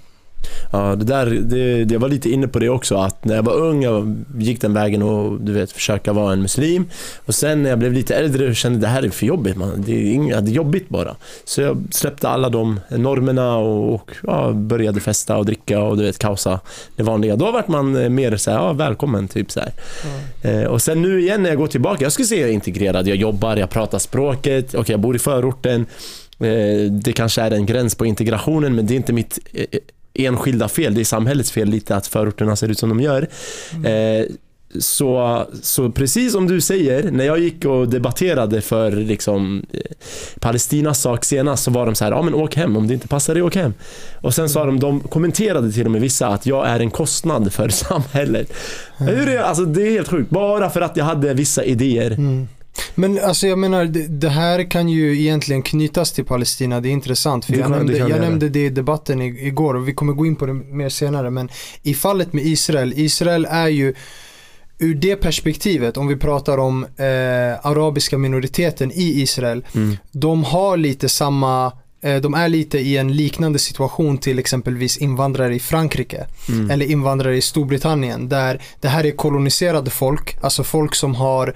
Ja, 0.71 0.95
det 0.95 1.05
där, 1.05 1.25
det, 1.25 1.85
det 1.85 1.97
var 1.97 2.09
lite 2.09 2.29
inne 2.29 2.47
på 2.47 2.59
det 2.59 2.69
också 2.69 2.95
att 2.95 3.25
när 3.25 3.35
jag 3.35 3.43
var 3.43 3.53
ung, 3.53 3.83
jag 3.83 4.25
gick 4.37 4.61
den 4.61 4.73
vägen 4.73 5.01
och 5.01 5.41
du 5.41 5.51
vet 5.53 5.71
försöka 5.71 6.13
vara 6.13 6.33
en 6.33 6.41
muslim 6.41 6.85
och 7.25 7.35
sen 7.35 7.63
när 7.63 7.69
jag 7.69 7.79
blev 7.79 7.93
lite 7.93 8.15
äldre 8.15 8.55
kände 8.55 8.75
jag 8.75 8.81
det 8.81 8.87
här 8.87 9.03
är 9.03 9.09
för 9.09 9.25
jobbigt 9.25 9.57
man. 9.57 9.83
Det 9.85 9.91
är, 9.91 10.13
inga, 10.13 10.41
det 10.41 10.51
är 10.51 10.53
jobbigt 10.53 10.89
bara. 10.89 11.15
Så 11.45 11.61
jag 11.61 11.83
släppte 11.91 12.29
alla 12.29 12.49
de 12.49 12.79
normerna 12.89 13.57
och, 13.57 13.93
och 13.93 14.11
ja, 14.23 14.51
började 14.51 14.99
festa 14.99 15.37
och 15.37 15.45
dricka 15.45 15.79
och 15.79 15.97
du 15.97 16.03
vet 16.03 16.17
kaosa 16.17 16.59
det 16.95 17.03
vanliga. 17.03 17.35
Då 17.35 17.51
vart 17.51 17.67
man 17.67 17.95
eh, 17.95 18.09
mer 18.09 18.37
så 18.37 18.51
här, 18.51 18.57
ja, 18.57 18.73
välkommen 18.73 19.27
typ 19.27 19.51
så 19.51 19.59
här. 19.59 19.71
Eh, 20.41 20.63
och 20.63 20.81
sen 20.81 21.01
nu 21.01 21.21
igen 21.21 21.43
när 21.43 21.49
jag 21.49 21.57
går 21.57 21.67
tillbaka, 21.67 22.03
jag 22.05 22.11
skulle 22.11 22.25
säga 22.25 22.41
jag 22.41 22.49
är 22.49 22.53
integrerad, 22.53 23.07
jag 23.07 23.17
jobbar, 23.17 23.57
jag 23.57 23.69
pratar 23.69 23.99
språket, 23.99 24.75
okej 24.75 24.93
jag 24.93 24.99
bor 24.99 25.15
i 25.15 25.19
förorten. 25.19 25.85
Eh, 26.39 26.91
det 26.91 27.13
kanske 27.15 27.41
är 27.41 27.51
en 27.51 27.65
gräns 27.65 27.95
på 27.95 28.05
integrationen 28.05 28.75
men 28.75 28.87
det 28.87 28.93
är 28.93 28.95
inte 28.95 29.13
mitt 29.13 29.39
enskilda 30.13 30.67
fel, 30.67 30.93
det 30.93 31.01
är 31.01 31.05
samhällets 31.05 31.51
fel 31.51 31.69
lite 31.69 31.95
att 31.95 32.07
förorterna 32.07 32.55
ser 32.55 32.69
ut 32.69 32.79
som 32.79 32.89
de 32.89 32.99
gör. 32.99 33.27
Eh, 33.85 34.25
så, 34.79 35.45
så 35.61 35.91
precis 35.91 36.31
som 36.31 36.47
du 36.47 36.61
säger, 36.61 37.11
när 37.11 37.25
jag 37.25 37.39
gick 37.39 37.65
och 37.65 37.89
debatterade 37.89 38.61
för 38.61 38.91
liksom, 38.91 39.65
eh, 39.73 39.79
Palestinas 40.39 41.01
sak 41.01 41.25
senast 41.25 41.63
så 41.63 41.71
var 41.71 41.85
de 41.85 41.95
så 41.95 42.03
här, 42.03 42.11
ja 42.11 42.21
men 42.21 42.33
åk 42.33 42.55
hem, 42.55 42.77
om 42.77 42.87
det 42.87 42.93
inte 42.93 43.07
passar 43.07 43.33
dig, 43.33 43.43
åk 43.43 43.55
hem. 43.55 43.73
Och 44.21 44.33
sen 44.33 44.49
sa 44.49 44.65
de, 44.65 44.79
de 44.79 44.99
kommenterade 44.99 45.71
till 45.71 45.85
och 45.85 45.91
med 45.91 46.01
vissa 46.01 46.27
att 46.27 46.45
jag 46.45 46.67
är 46.67 46.79
en 46.79 46.91
kostnad 46.91 47.53
för 47.53 47.69
samhället. 47.69 48.53
Hur 48.97 49.29
är, 49.29 49.39
alltså, 49.39 49.65
det 49.65 49.81
är 49.81 49.91
helt 49.91 50.09
sjukt, 50.09 50.29
bara 50.29 50.69
för 50.69 50.81
att 50.81 50.97
jag 50.97 51.05
hade 51.05 51.33
vissa 51.33 51.63
idéer. 51.63 52.11
Mm. 52.11 52.47
Men 52.95 53.19
alltså 53.19 53.47
jag 53.47 53.59
menar, 53.59 53.85
det, 53.85 54.07
det 54.07 54.29
här 54.29 54.71
kan 54.71 54.89
ju 54.89 55.19
egentligen 55.21 55.61
knytas 55.61 56.11
till 56.11 56.25
Palestina, 56.25 56.81
det 56.81 56.89
är 56.89 56.91
intressant. 56.91 57.45
För 57.45 57.53
jag, 57.55 57.71
nämnde, 57.71 57.97
jag 57.97 58.21
nämnde 58.21 58.49
det 58.49 58.65
i 58.65 58.69
debatten 58.69 59.21
igår 59.21 59.73
och 59.73 59.87
vi 59.87 59.93
kommer 59.93 60.13
gå 60.13 60.25
in 60.25 60.35
på 60.35 60.45
det 60.45 60.53
mer 60.53 60.89
senare. 60.89 61.29
Men 61.29 61.49
i 61.83 61.93
fallet 61.93 62.33
med 62.33 62.45
Israel, 62.45 62.93
Israel 62.95 63.47
är 63.49 63.67
ju 63.67 63.93
ur 64.79 64.95
det 64.95 65.15
perspektivet, 65.15 65.97
om 65.97 66.07
vi 66.07 66.15
pratar 66.15 66.57
om 66.57 66.83
eh, 66.83 67.65
arabiska 67.65 68.17
minoriteten 68.17 68.91
i 68.91 69.21
Israel, 69.21 69.65
Mm. 69.73 69.97
de 70.11 70.43
har 70.43 70.77
lite 70.77 71.09
samma 71.09 71.71
de 72.21 72.33
är 72.33 72.49
lite 72.49 72.79
i 72.79 72.97
en 72.97 73.13
liknande 73.15 73.59
situation 73.59 74.17
till 74.17 74.39
exempelvis 74.39 74.97
invandrare 74.97 75.55
i 75.55 75.59
Frankrike 75.59 76.25
Mm. 76.49 76.71
eller 76.71 76.85
invandrare 76.85 77.37
i 77.37 77.41
Storbritannien 77.41 78.29
där 78.29 78.61
det 78.79 78.87
här 78.87 79.05
är 79.05 79.11
koloniserade 79.11 79.89
folk, 79.89 80.37
alltså 80.41 80.63
folk 80.63 80.95
som 80.95 81.15
har 81.15 81.47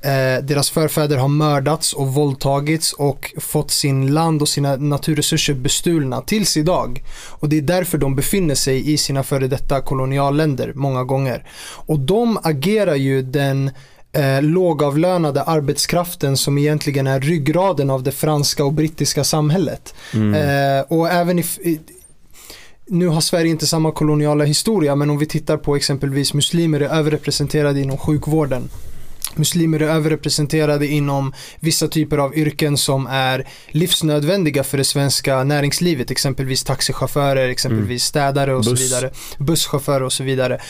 eh, 0.00 0.44
deras 0.44 0.70
förfäder 0.70 1.16
har 1.16 1.28
mördats 1.28 1.92
och 1.92 2.14
våldtagits 2.14 2.92
och 2.92 3.34
fått 3.40 3.70
sin 3.70 4.14
land 4.14 4.42
och 4.42 4.48
sina 4.48 4.76
naturresurser 4.76 5.54
bestulna 5.54 6.20
tills 6.20 6.56
idag. 6.56 7.02
Och 7.28 7.48
det 7.48 7.58
är 7.58 7.62
därför 7.62 7.98
de 7.98 8.14
befinner 8.16 8.54
sig 8.54 8.92
i 8.92 8.96
sina 8.96 9.22
före 9.22 9.48
detta 9.48 9.80
kolonialländer 9.80 10.72
många 10.74 11.04
gånger. 11.04 11.44
Och 11.86 11.98
de 12.00 12.38
agerar 12.42 12.94
ju 12.94 13.22
den 13.22 13.70
eh, 14.14 14.42
lågavlönade 14.42 15.42
arbetskraften 15.42 16.36
som 16.36 16.58
egentligen 16.58 17.06
är 17.06 17.20
ryggraden 17.20 17.90
av 17.90 18.02
det 18.02 18.12
franska 18.12 18.64
och 18.64 18.72
brittiska 18.72 19.24
samhället. 19.24 19.94
Mm. 20.14 20.34
Eh, 20.34 20.84
och 20.88 21.08
även 21.08 21.38
if, 21.38 21.58
i, 21.58 21.80
nu 22.86 23.08
har 23.08 23.20
Sverige 23.20 23.50
inte 23.50 23.66
samma 23.66 23.92
koloniala 23.92 24.44
historia 24.44 24.94
men 24.94 25.10
om 25.10 25.18
vi 25.18 25.26
tittar 25.26 25.56
på 25.56 25.76
exempelvis 25.76 26.34
muslimer 26.34 26.80
är 26.80 26.88
överrepresenterade 26.88 27.80
inom 27.80 27.98
sjukvården. 27.98 28.68
Muslimer 29.36 29.80
är 29.80 29.88
överrepresenterade 29.88 30.86
inom 30.86 31.32
vissa 31.60 31.88
typer 31.88 32.18
av 32.18 32.36
yrken 32.36 32.76
som 32.76 33.06
är 33.06 33.48
livsnödvändiga 33.68 34.64
för 34.64 34.78
det 34.78 34.84
svenska 34.84 35.44
näringslivet. 35.44 36.10
Exempelvis 36.10 36.64
taxichaufförer, 36.64 37.48
exempelvis 37.48 38.04
städare 38.04 38.54
och 38.54 38.64
Buss. 38.64 38.78
så 38.78 38.84
vidare. 38.84 39.10
Busschaufförer 39.38 40.02
och 40.02 40.12
så 40.12 40.24
vidare. 40.24 40.60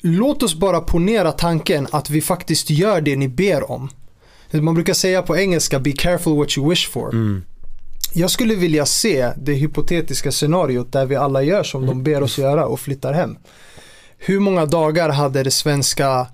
Låt 0.00 0.42
oss 0.42 0.54
bara 0.54 0.80
ponera 0.80 1.32
tanken 1.32 1.86
att 1.90 2.10
vi 2.10 2.20
faktiskt 2.20 2.70
gör 2.70 3.00
det 3.00 3.16
ni 3.16 3.28
ber 3.28 3.70
om. 3.70 3.88
Man 4.52 4.74
brukar 4.74 4.94
säga 4.94 5.22
på 5.22 5.36
engelska, 5.36 5.80
be 5.80 5.92
careful 5.92 6.36
what 6.36 6.58
you 6.58 6.70
wish 6.70 6.90
for. 6.90 7.12
Mm. 7.12 7.42
Jag 8.14 8.30
skulle 8.30 8.54
vilja 8.54 8.86
se 8.86 9.32
det 9.36 9.52
hypotetiska 9.52 10.32
scenariot 10.32 10.92
där 10.92 11.06
vi 11.06 11.16
alla 11.16 11.42
gör 11.42 11.62
som 11.62 11.86
de 11.86 12.02
ber 12.02 12.22
oss 12.22 12.38
göra 12.38 12.66
och 12.66 12.80
flyttar 12.80 13.12
hem. 13.12 13.36
Hur 14.18 14.40
många 14.40 14.66
dagar 14.66 15.08
hade 15.08 15.42
det 15.42 15.50
svenska 15.50 16.26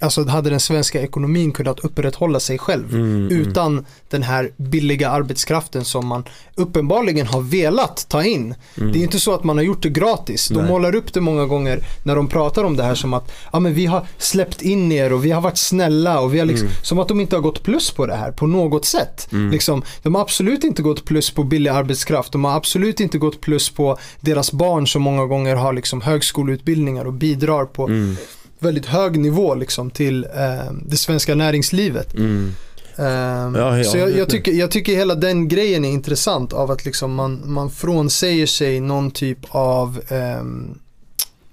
Alltså 0.00 0.24
hade 0.24 0.50
den 0.50 0.60
svenska 0.60 1.02
ekonomin 1.02 1.52
kunnat 1.52 1.80
upprätthålla 1.80 2.40
sig 2.40 2.58
själv 2.58 2.94
Mm. 2.94 3.28
utan 3.30 3.84
den 4.10 4.22
här 4.22 4.50
billiga 4.56 5.10
arbetskraften 5.10 5.84
som 5.84 6.06
man 6.06 6.24
uppenbarligen 6.54 7.26
har 7.26 7.40
velat 7.40 8.06
ta 8.08 8.24
in. 8.24 8.54
Mm. 8.76 8.92
Det 8.92 8.98
är 8.98 9.02
inte 9.02 9.20
så 9.20 9.34
att 9.34 9.44
man 9.44 9.56
har 9.56 9.64
gjort 9.64 9.82
det 9.82 9.88
gratis. 9.88 10.48
De 10.48 10.54
Nej. 10.54 10.68
målar 10.68 10.94
upp 10.94 11.12
det 11.12 11.20
många 11.20 11.46
gånger 11.46 11.80
när 12.02 12.16
de 12.16 12.28
pratar 12.28 12.64
om 12.64 12.76
det 12.76 12.82
här 12.82 12.94
som 12.94 13.14
att 13.14 13.32
ja, 13.52 13.60
men 13.60 13.74
vi 13.74 13.86
har 13.86 14.06
släppt 14.18 14.62
in 14.62 14.92
er 14.92 15.12
och 15.12 15.24
vi 15.24 15.30
har 15.30 15.40
varit 15.40 15.58
snälla 15.58 16.20
och 16.20 16.34
vi 16.34 16.38
har 16.38 16.46
liksom, 16.46 16.68
som 16.82 16.98
att 16.98 17.08
de 17.08 17.20
inte 17.20 17.36
har 17.36 17.40
gått 17.42 17.62
plus 17.62 17.90
på 17.90 18.06
det 18.06 18.14
här 18.16 18.32
på 18.32 18.46
något 18.46 18.84
sätt. 18.84 19.28
Liksom, 19.52 19.82
de 20.02 20.14
har 20.14 20.22
absolut 20.22 20.64
inte 20.64 20.82
gått 20.82 21.04
plus 21.04 21.30
på 21.30 21.44
billig 21.44 21.70
arbetskraft. 21.70 22.32
De 22.32 22.44
har 22.44 22.56
absolut 22.56 23.00
inte 23.00 23.18
gått 23.18 23.40
plus 23.40 23.70
på 23.70 23.98
deras 24.20 24.52
barn 24.52 24.86
som 24.86 25.02
många 25.02 25.24
gånger 25.26 25.56
har 25.56 25.72
liksom 25.72 26.00
högskoleutbildningar 26.00 27.04
och 27.04 27.12
bidrar 27.12 27.64
på 27.64 27.86
Mm. 27.86 28.16
Väldigt 28.58 28.86
hög 28.86 29.18
nivå 29.18 29.54
liksom 29.54 29.90
till 29.90 30.24
eh, 30.24 30.72
det 30.86 30.96
svenska 30.96 31.34
näringslivet. 31.34 32.14
Mm. 32.14 32.54
Ehm, 32.98 33.54
Ja, 33.54 33.78
ja, 33.78 33.84
så 33.84 33.98
jag, 33.98 34.10
jag, 34.16 34.28
tycker, 34.28 34.52
jag 34.52 34.70
tycker 34.70 34.96
hela 34.96 35.14
den 35.14 35.48
grejen 35.48 35.84
är 35.84 35.90
intressant 35.90 36.52
av 36.52 36.70
att 36.70 36.84
liksom 36.84 37.14
man, 37.14 37.42
man 37.44 37.70
frånsäger 37.70 38.46
sig 38.46 38.80
någon 38.80 39.10
typ 39.10 39.38
av 39.48 40.00
ehm, 40.08 40.78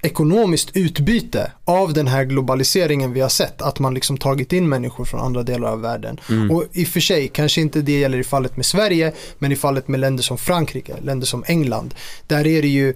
ekonomiskt 0.02 0.70
utbyte 0.74 1.52
av 1.66 1.94
den 1.94 2.08
här 2.08 2.24
globaliseringen 2.24 3.14
vi 3.14 3.22
har 3.22 3.30
sett. 3.30 3.62
Att 3.62 3.80
man 3.80 3.94
liksom 3.94 4.18
tagit 4.18 4.54
in 4.54 4.70
människor 4.70 5.06
från 5.06 5.20
andra 5.20 5.44
delar 5.44 5.72
av 5.72 5.82
världen. 5.82 6.20
Mm. 6.30 6.52
Och 6.52 6.64
i 6.74 6.84
och 6.84 6.88
för 6.88 7.00
sig, 7.00 7.28
kanske 7.28 7.62
inte 7.62 7.82
det 7.82 8.00
gäller 8.00 8.18
i 8.18 8.24
fallet 8.24 8.58
med 8.58 8.66
Sverige, 8.66 9.14
men 9.40 9.52
i 9.52 9.56
fallet 9.56 9.88
med 9.88 10.00
länder 10.00 10.24
som 10.24 10.38
Frankrike, 10.38 10.96
länder 11.02 11.26
som 11.26 11.44
England. 11.48 11.96
Där 12.28 12.48
är 12.48 12.62
det 12.62 12.68
ju 12.68 12.94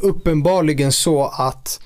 uppenbarligen 0.00 0.92
så 0.92 1.26
att 1.26 1.80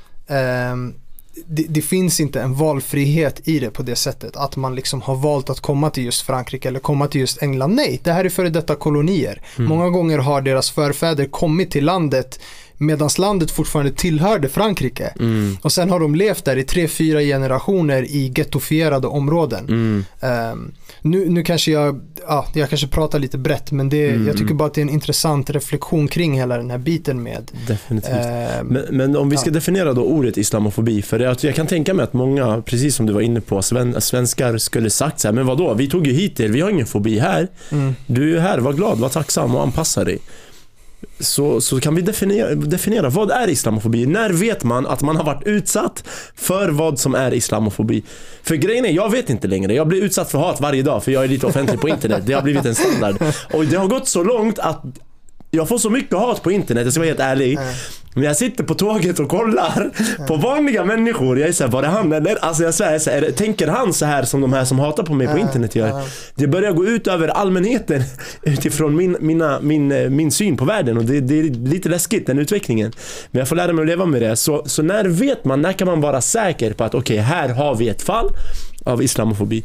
det, 1.46 1.66
det 1.68 1.82
finns 1.82 2.20
inte 2.20 2.40
en 2.40 2.54
valfrihet 2.54 3.48
i 3.48 3.58
det 3.58 3.70
på 3.70 3.82
det 3.82 3.96
sättet. 3.96 4.36
Att 4.36 4.56
man 4.56 4.74
liksom 4.74 5.02
har 5.02 5.16
valt 5.16 5.50
att 5.50 5.60
komma 5.60 5.90
till 5.90 6.04
just 6.04 6.22
Frankrike 6.22 6.68
eller 6.68 6.80
komma 6.80 7.06
till 7.06 7.20
just 7.20 7.42
England. 7.42 7.74
Nej, 7.74 8.00
det 8.04 8.12
här 8.12 8.24
är 8.24 8.28
före 8.28 8.48
detta 8.48 8.74
kolonier. 8.74 9.42
Många 9.56 9.88
gånger 9.88 10.18
har 10.18 10.40
deras 10.40 10.70
förfäder 10.70 11.26
kommit 11.26 11.70
till 11.70 11.84
landet 11.84 12.40
medan 12.86 13.10
landet 13.18 13.50
fortfarande 13.50 13.92
tillhörde 13.92 14.48
Frankrike. 14.48 15.12
Mm. 15.18 15.56
Och 15.62 15.72
sen 15.72 15.90
har 15.90 16.00
de 16.00 16.14
levt 16.14 16.44
där 16.44 16.56
i 16.56 16.62
tre, 16.64 16.88
fyra 16.88 17.20
generationer 17.20 18.02
i 18.02 18.32
gettofierade 18.36 19.06
områden. 19.06 19.64
Mm. 19.68 20.04
Ehm, 20.20 20.72
nu, 21.02 21.28
nu 21.28 21.42
kanske 21.42 21.70
jag, 21.72 22.00
ja, 22.28 22.46
jag 22.54 22.68
kanske 22.68 22.86
pratar 22.86 23.18
lite 23.18 23.38
brett 23.38 23.72
men 23.72 23.88
det, 23.88 24.02
Mm, 24.10 24.26
jag 24.26 24.36
tycker 24.36 24.54
bara 24.54 24.66
att 24.68 24.74
det 24.74 24.80
är 24.80 24.82
en 24.82 24.90
intressant 24.90 25.50
reflektion 25.50 26.08
kring 26.08 26.34
hela 26.38 26.56
den 26.56 26.70
här 26.70 26.78
biten 26.78 27.22
med 27.22 27.50
Definitivt. 27.66 28.12
ehm, 28.12 28.66
Men, 28.66 28.84
men 28.90 29.16
om 29.16 29.30
vi 29.30 29.36
ska 29.36 29.50
Ja. 29.50 29.54
definiera 29.54 29.92
då 29.92 30.02
ordet 30.04 30.36
islamofobi, 30.38 31.02
för 31.02 31.18
det, 31.18 31.44
jag 31.44 31.54
kan 31.54 31.66
tänka 31.66 31.94
mig 31.94 32.04
att 32.04 32.12
många, 32.12 32.62
precis 32.62 32.94
som 32.96 33.06
du 33.06 33.12
var 33.12 33.20
inne 33.20 33.40
på, 33.40 33.62
sven, 33.62 34.00
svenskar 34.00 34.58
skulle 34.58 34.90
sagt 34.90 35.20
så 35.20 35.28
här, 35.28 35.32
men 35.32 35.46
vadå, 35.46 35.74
vi 35.74 35.88
tog 35.88 36.06
ju 36.06 36.12
hit 36.12 36.40
er, 36.40 36.48
vi 36.48 36.60
har 36.60 36.70
ingen 36.70 36.86
fobi 36.86 37.18
här. 37.18 37.48
mm, 37.72 37.94
Du 38.06 38.36
är 38.36 38.40
här, 38.40 38.58
var 38.58 38.72
glad, 38.72 38.98
var 38.98 39.08
tacksam 39.08 39.54
och 39.54 39.62
anpassa 39.62 40.04
dig. 40.04 40.18
Så, 41.20 41.60
så 41.60 41.80
kan 41.80 41.94
vi 41.94 42.02
definiera, 42.02 42.54
definiera, 42.54 43.08
vad 43.08 43.30
är 43.30 43.48
islamofobi? 43.48 44.06
När 44.06 44.30
vet 44.30 44.64
man 44.64 44.86
att 44.86 45.02
man 45.02 45.16
har 45.16 45.24
varit 45.24 45.46
utsatt 45.46 46.04
för 46.34 46.68
vad 46.68 46.98
som 46.98 47.14
är 47.14 47.34
islamofobi? 47.34 48.02
För 48.42 48.54
grejen 48.54 48.84
är, 48.84 48.90
jag 48.90 49.10
vet 49.10 49.30
inte 49.30 49.48
längre. 49.48 49.74
Jag 49.74 49.88
blir 49.88 50.02
utsatt 50.02 50.30
för 50.30 50.38
hat 50.38 50.60
varje 50.60 50.82
dag 50.82 51.04
för 51.04 51.12
jag 51.12 51.24
är 51.24 51.28
lite 51.28 51.46
offentlig 51.46 51.80
på 51.80 51.88
internet. 51.88 52.22
Det 52.26 52.32
har 52.32 52.42
blivit 52.42 52.64
en 52.64 52.74
standard. 52.74 53.16
Och 53.52 53.64
det 53.64 53.76
har 53.76 53.88
gått 53.88 54.08
så 54.08 54.22
långt 54.24 54.58
att 54.58 54.82
jag 55.54 55.68
får 55.68 55.78
så 55.78 55.90
mycket 55.90 56.18
hat 56.18 56.42
på 56.42 56.52
internet, 56.52 56.84
jag 56.84 56.92
ska 56.92 57.00
vara 57.00 57.08
helt 57.08 57.20
ärlig. 57.20 57.54
eh, 57.58 57.62
Men 58.14 58.24
jag 58.24 58.36
sitter 58.36 58.64
på 58.64 58.74
tåget 58.74 59.18
och 59.18 59.28
kollar 59.28 59.90
på 60.26 60.36
vanliga 60.36 60.84
människor. 60.84 61.38
Jag 61.38 61.48
är 61.48 61.52
såhär, 61.52 61.70
var 61.70 61.82
det 61.82 61.88
han 61.88 62.12
eller? 62.12 62.44
Alltså 62.44 62.62
jag 62.62 62.74
svär, 62.74 63.10
här, 63.10 63.30
tänker 63.30 63.68
han 63.68 63.92
så 63.92 64.06
här 64.06 64.22
som 64.22 64.40
de 64.40 64.52
här 64.52 64.64
som 64.64 64.78
hatar 64.78 65.02
på 65.02 65.14
mig 65.14 65.26
på 65.26 65.38
internet 65.38 65.74
gör? 65.76 66.02
Det 66.34 66.46
börjar 66.46 66.72
gå 66.72 66.86
ut 66.86 67.06
över 67.06 67.28
allmänheten 67.28 68.02
utifrån 68.42 68.96
min, 68.96 69.16
mina, 69.20 69.60
min, 69.60 69.92
eh, 69.92 70.08
min 70.10 70.30
syn 70.30 70.56
på 70.56 70.64
världen 70.64 70.98
och 70.98 71.04
det, 71.04 71.20
det 71.20 71.38
är 71.40 71.42
lite 71.44 71.88
läskigt 71.88 72.26
den 72.26 72.38
utvecklingen. 72.38 72.92
Men 73.30 73.38
jag 73.38 73.48
får 73.48 73.56
lära 73.56 73.72
mig 73.72 73.82
att 73.82 73.88
leva 73.88 74.06
med 74.06 74.22
det. 74.22 74.36
Så, 74.36 74.62
så 74.66 74.82
när 74.82 75.04
vet 75.04 75.44
man, 75.44 75.62
när 75.62 75.72
kan 75.72 75.86
man 75.86 76.00
vara 76.00 76.20
säker 76.20 76.72
på 76.72 76.84
att 76.84 76.94
okej, 76.94 77.16
här 77.18 77.48
har 77.48 77.74
vi 77.74 77.88
ett 77.88 78.02
fall 78.02 78.28
av 78.84 79.02
islamofobi? 79.02 79.64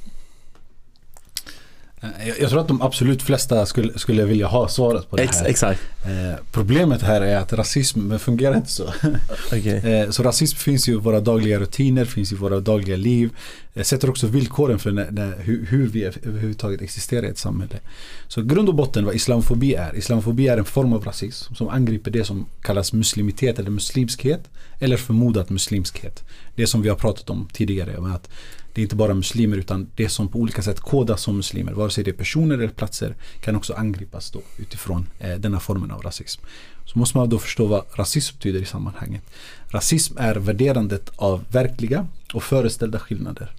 Eh, 2.20 2.28
Jag, 2.28 2.40
jag 2.40 2.50
tror 2.50 2.62
att 2.62 2.68
de 2.68 2.82
absolut 2.82 3.22
flesta 3.22 3.66
skulle, 3.66 4.00
skulle 4.00 4.26
vilja 4.26 4.48
ha 4.48 4.68
svaret 4.68 5.10
på 5.10 5.16
det 5.16 5.24
här. 5.36 5.46
exakt. 5.46 5.82
Eh, 6.06 6.44
problemet 6.52 7.02
här 7.02 7.22
är 7.22 7.38
att 7.38 7.54
rasism 7.54 8.18
fungerar 8.18 8.56
inte 8.56 8.72
så. 8.72 8.94
Okej. 9.48 9.78
Eh, 9.94 10.10
så 10.10 10.24
rasism 10.24 10.58
finns 10.58 10.90
ju 10.90 10.94
i 10.94 10.96
våra 10.96 11.20
dagliga 11.20 11.60
rutiner, 11.60 12.06
finns 12.06 12.32
i 12.32 12.36
våra 12.36 12.60
dagliga 12.60 12.98
liv. 12.98 13.30
Eh, 13.74 13.84
sätter 13.84 14.10
också 14.10 14.28
villkoren 14.28 14.80
för 14.80 14.92
när, 14.92 15.12
när, 15.12 15.38
hur, 15.40 15.66
hur 15.66 15.88
vi 15.88 16.04
överhuvudtaget 16.04 16.82
existerar 16.82 17.26
i 17.26 17.30
ett 17.30 17.38
samhälle. 17.38 17.80
Så 18.28 18.42
grund 18.42 18.70
och 18.70 18.76
botten 18.76 19.06
vad 19.06 19.16
islamofobi 19.16 19.74
är. 19.74 19.96
Islamofobi 19.98 20.48
är 20.48 20.58
en 20.58 20.66
form 20.66 20.94
av 20.94 21.04
rasism 21.04 21.54
som 21.56 21.70
angriper 21.70 22.12
det 22.12 22.24
som 22.24 22.46
kallas 22.62 22.94
muslimitet 22.94 23.60
eller 23.60 23.70
muslimskhet. 23.70 24.50
Eller 24.80 24.98
förmodat 24.98 25.50
muslimskhet. 25.50 26.24
Det 26.56 26.68
som 26.68 26.82
vi 26.82 26.90
har 26.90 26.96
pratat 26.96 27.30
om 27.30 27.48
tidigare. 27.54 28.02
Med 28.02 28.16
att 28.16 28.30
det 28.78 28.82
är 28.82 28.84
inte 28.84 28.96
bara 28.96 29.14
muslimer 29.14 29.58
utan 29.58 29.88
det 29.96 30.10
som 30.10 30.28
på 30.28 30.40
olika 30.40 30.62
sätt 30.62 30.80
kodas 30.80 31.22
som 31.22 31.38
muslimer. 31.38 31.72
Vare 31.72 31.90
sig 31.90 32.04
det 32.04 32.12
är 32.12 32.14
personer 32.14 32.56
eller 32.58 32.68
platser 32.68 33.16
kan 33.42 33.56
också 33.56 33.74
angripas 33.74 34.32
då 34.32 34.42
utifrån 34.58 35.08
eh, 35.20 35.36
denna 35.36 35.60
formen 35.60 35.92
av 35.92 36.02
rasism. 36.02 36.42
Så 36.86 37.00
måste 37.00 37.18
man 37.18 37.30
då 37.30 37.40
förstå 37.40 37.66
vad 37.66 37.86
rasism 37.94 38.36
betyder 38.38 38.62
i 38.62 38.66
sammanhanget. 38.66 39.22
Rasism 39.68 40.18
är 40.18 40.36
värderandet 40.36 41.10
av 41.16 41.44
verkliga 41.52 42.08
och 42.34 42.44
föreställda 42.44 43.00
skillnader 43.00 43.52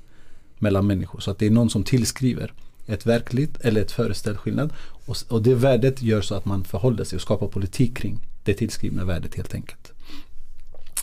mellan 0.58 0.86
människor. 0.86 1.20
Så 1.20 1.30
att 1.30 1.38
det 1.38 1.46
är 1.46 1.50
någon 1.50 1.70
som 1.70 1.84
tillskriver 1.84 2.52
ett 2.86 3.06
verkligt 3.06 3.60
eller 3.60 3.80
ett 3.80 3.92
föreställd 3.92 4.38
skillnad. 4.38 4.72
Och, 5.06 5.16
och 5.28 5.42
det 5.42 5.54
värdet 5.54 6.02
gör 6.02 6.20
så 6.20 6.34
att 6.34 6.44
man 6.44 6.64
förhåller 6.64 7.04
sig 7.04 7.16
och 7.16 7.22
skapar 7.22 7.46
politik 7.46 7.96
kring 7.96 8.20
det 8.44 8.54
tillskrivna 8.54 9.04
värdet 9.04 9.34
helt 9.34 9.54
enkelt. 9.54 9.92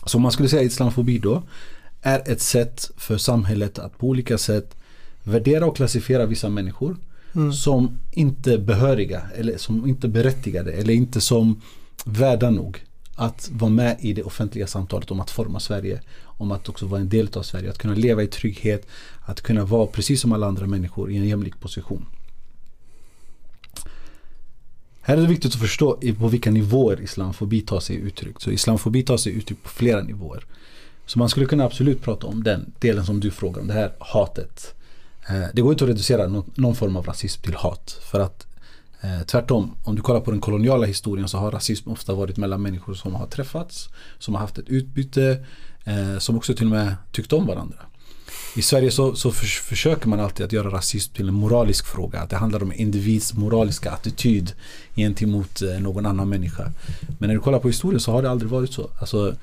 Så 0.06 0.18
om 0.18 0.22
man 0.22 0.32
skulle 0.32 0.48
säga 0.48 0.62
islamofobi 0.62 1.18
då 1.18 1.42
är 2.06 2.32
ett 2.32 2.40
sätt 2.40 2.90
för 2.96 3.18
samhället 3.18 3.78
att 3.78 3.98
på 3.98 4.06
olika 4.06 4.38
sätt 4.38 4.76
värdera 5.22 5.66
och 5.66 5.76
klassifiera 5.76 6.26
vissa 6.26 6.48
människor 6.48 6.96
mm, 7.34 7.52
som 7.52 8.00
inte 8.12 8.58
behöriga 8.58 9.22
eller 9.36 9.58
som 9.58 9.86
inte 9.86 10.08
berättigade 10.08 10.72
eller 10.72 10.92
inte 10.92 11.20
som 11.20 11.60
värda 12.04 12.50
nog 12.50 12.84
att 13.14 13.50
vara 13.52 13.70
med 13.70 13.96
i 14.00 14.12
det 14.12 14.22
offentliga 14.22 14.66
samtalet 14.66 15.10
om 15.10 15.20
att 15.20 15.30
forma 15.30 15.60
Sverige. 15.60 16.00
Om 16.24 16.52
att 16.52 16.68
också 16.68 16.86
vara 16.86 17.00
en 17.00 17.08
del 17.08 17.28
av 17.32 17.42
Sverige. 17.42 17.70
Att 17.70 17.78
kunna 17.78 17.94
leva 17.94 18.22
i 18.22 18.26
trygghet. 18.26 18.86
Att 19.20 19.40
kunna 19.40 19.64
vara 19.64 19.86
precis 19.86 20.20
som 20.20 20.32
alla 20.32 20.46
andra 20.46 20.66
människor 20.66 21.10
i 21.10 21.16
en 21.16 21.28
jämlik 21.28 21.60
position. 21.60 22.06
Här 25.00 25.16
är 25.16 25.20
det 25.20 25.26
viktigt 25.26 25.54
att 25.54 25.60
förstå 25.60 25.98
på 26.18 26.28
vilka 26.28 26.50
nivåer 26.50 27.00
islamofobi 27.00 27.60
tar 27.60 27.80
sig 27.80 27.96
uttryck. 27.96 28.40
Så 28.40 28.50
islamofobi 28.50 29.02
tar 29.02 29.16
sig 29.16 29.32
uttryck 29.32 29.62
på 29.62 29.68
flera 29.68 30.02
nivåer. 30.02 30.44
Så 31.06 31.18
man 31.18 31.28
skulle 31.28 31.46
kunna 31.46 31.64
absolut 31.64 32.02
prata 32.02 32.26
om 32.26 32.42
den 32.42 32.72
delen 32.78 33.06
som 33.06 33.20
du 33.20 33.30
frågar 33.30 33.60
om, 33.60 33.66
det 33.66 33.74
här 33.74 33.92
hatet. 33.98 34.74
Eh, 35.28 35.44
det 35.52 35.62
går 35.62 35.72
inte 35.72 35.84
att 35.84 35.90
reducera 35.90 36.26
någon, 36.54 36.74
form 36.74 36.96
av 36.96 37.06
rasism 37.06 37.42
till 37.42 37.54
hat. 37.54 37.98
För 38.02 38.20
att 38.20 38.46
eh, 39.00 39.26
tvärtom, 39.26 39.76
om 39.84 39.96
du 39.96 40.02
kollar 40.02 40.20
på 40.20 40.30
den 40.30 40.40
koloniala 40.40 40.86
historien 40.86 41.28
så 41.28 41.38
har 41.38 41.50
rasism 41.50 41.90
ofta 41.90 42.14
varit 42.14 42.36
mellan 42.36 42.62
människor 42.62 42.94
som 42.94 43.14
har 43.14 43.26
träffats, 43.26 43.88
som 44.18 44.34
har 44.34 44.40
haft 44.40 44.58
ett 44.58 44.68
utbyte, 44.68 45.44
eh, 45.84 46.18
som 46.18 46.36
också 46.36 46.54
till 46.54 46.66
och 46.66 46.70
med 46.70 46.94
tyckte 47.12 47.34
om 47.34 47.46
varandra. 47.46 47.78
I 48.56 48.62
Sverige 48.62 48.90
så, 48.90 49.14
så 49.14 49.30
för, 49.32 49.46
försöker 49.46 50.08
man 50.08 50.20
alltid 50.20 50.46
att 50.46 50.52
göra 50.52 50.70
rasism 50.70 51.14
till 51.14 51.28
en 51.28 51.34
moralisk 51.34 51.86
fråga. 51.86 52.20
Att 52.20 52.30
det 52.30 52.36
handlar 52.36 52.62
om 52.62 52.72
individs 52.72 53.34
moraliska 53.34 53.90
attityd 53.90 54.52
gentemot 54.96 55.62
någon 55.80 56.06
annan 56.06 56.28
människa. 56.28 56.72
Men 57.18 57.28
när 57.28 57.34
du 57.34 57.40
kollar 57.40 57.58
på 57.58 57.68
historien 57.68 58.00
så 58.00 58.12
har 58.12 58.22
det 58.22 58.30
aldrig 58.30 58.50
varit 58.50 58.72
så. 58.72 58.90
Alltså, 59.00 59.34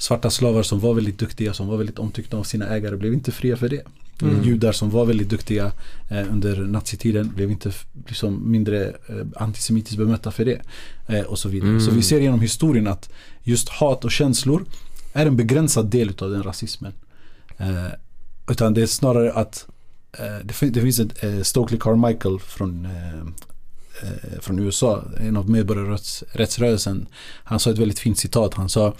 svarta 0.00 0.30
slavar 0.30 0.62
som 0.62 0.80
var 0.80 0.94
väldigt 0.94 1.18
duktiga, 1.18 1.54
som 1.54 1.68
var 1.68 1.76
väldigt 1.76 1.98
omtyckta 1.98 2.36
av 2.36 2.42
sina 2.42 2.66
ägare 2.66 2.96
blev 2.96 3.14
inte 3.14 3.32
fria 3.32 3.56
för 3.56 3.68
det. 3.68 3.82
Mm. 4.22 4.42
Judar 4.44 4.72
som 4.72 4.90
var 4.90 5.04
väldigt 5.04 5.28
duktiga 5.28 5.72
eh, 6.10 6.32
under 6.32 6.56
nazitiden 6.56 7.32
blev 7.34 7.50
inte 7.50 7.72
liksom, 8.06 8.50
mindre 8.50 8.88
eh, 8.88 9.26
antisemitiskt 9.36 9.98
bemötta 9.98 10.30
för 10.30 10.44
det. 10.44 10.60
Eh, 11.06 11.20
och 11.20 11.38
så 11.38 11.48
vidare. 11.48 11.70
Mm. 11.70 11.80
Så 11.80 11.90
vi 11.90 12.02
ser 12.02 12.20
genom 12.20 12.40
historien 12.40 12.86
att 12.86 13.10
just 13.42 13.68
hat 13.68 14.04
och 14.04 14.10
känslor 14.10 14.64
är 15.12 15.26
en 15.26 15.36
begränsad 15.36 15.90
del 15.90 16.12
av 16.18 16.30
den 16.30 16.42
rasismen. 16.42 16.92
Eh, 17.56 17.86
utan 18.50 18.74
det 18.74 18.82
är 18.82 18.86
snarare 18.86 19.32
att 19.32 19.66
eh, 20.12 20.38
det, 20.44 20.70
det, 20.70 20.80
finns 20.80 21.00
ett 21.00 21.24
eh, 21.24 21.42
Stokely 21.42 21.78
Carmichael 21.80 22.38
från 22.38 22.88
från 24.40 24.58
USA, 24.58 25.04
en 25.20 25.36
av 25.36 25.50
medborgarrättsrörelsen. 25.50 27.06
Han 27.44 27.60
sa 27.60 27.70
ett 27.70 27.78
väldigt 27.78 27.98
fint 27.98 28.18
citat. 28.18 28.54
Han 28.54 28.68
sa 28.68 28.94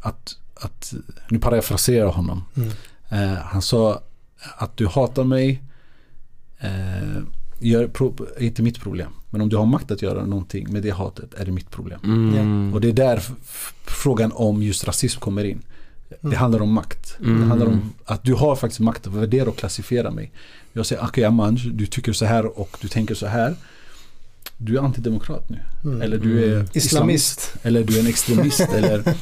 att, 0.00 0.36
att 0.54 0.94
nu 1.28 1.38
parafraserar 1.38 2.04
jag 2.04 2.12
honom. 2.12 2.44
Mm. 2.56 2.70
Eh, 3.08 3.38
han 3.38 3.62
sa 3.62 4.02
att 4.56 4.76
du 4.76 4.86
hatar 4.86 5.24
mig 5.24 5.62
eh, 6.58 7.22
gör, 7.58 7.82
är 8.36 8.42
inte 8.42 8.62
mitt 8.62 8.80
problem. 8.80 9.10
Men 9.30 9.40
om 9.40 9.48
du 9.48 9.56
har 9.56 9.66
makt 9.66 9.90
att 9.90 10.02
göra 10.02 10.24
någonting 10.24 10.72
med 10.72 10.82
det 10.82 10.90
hatet 10.90 11.34
är 11.34 11.44
det 11.44 11.52
mitt 11.52 11.70
problem. 11.70 12.00
Mm. 12.04 12.74
Och 12.74 12.80
det 12.80 12.88
är 12.88 12.92
där 12.92 13.22
frågan 13.84 14.32
om 14.34 14.62
just 14.62 14.84
rasism 14.84 15.20
kommer 15.20 15.44
in. 15.44 15.62
Det 16.08 16.26
mm. 16.26 16.38
handlar 16.38 16.62
om 16.62 16.72
makt. 16.72 17.16
Mm. 17.20 17.40
Det 17.40 17.46
handlar 17.46 17.66
om 17.66 17.92
att 18.04 18.24
du 18.24 18.34
har 18.34 18.56
faktiskt 18.56 18.80
makt 18.80 19.06
att 19.06 19.12
värdera 19.12 19.48
och 19.48 19.56
klassifiera 19.56 20.10
mig. 20.10 20.32
Jag 20.72 20.86
säger, 20.86 21.02
okej 21.02 21.08
okay, 21.08 21.24
Amanj, 21.24 21.70
du 21.74 21.86
tycker 21.86 22.12
så 22.12 22.24
här 22.24 22.58
och 22.58 22.78
du 22.80 22.88
tänker 22.88 23.14
så 23.14 23.26
här 23.26 23.54
du 24.56 24.76
är 24.76 24.80
antidemokrat 24.82 25.48
nu. 25.48 25.58
Mm. 25.84 26.02
Eller 26.02 26.18
du 26.18 26.44
är 26.44 26.54
mm. 26.54 26.66
islamist. 26.72 27.40
islamist. 27.40 27.54
Eller 27.62 27.84
du 27.84 27.96
är 27.96 28.00
en 28.00 28.06
extremist. 28.06 28.60
eller, 28.74 29.14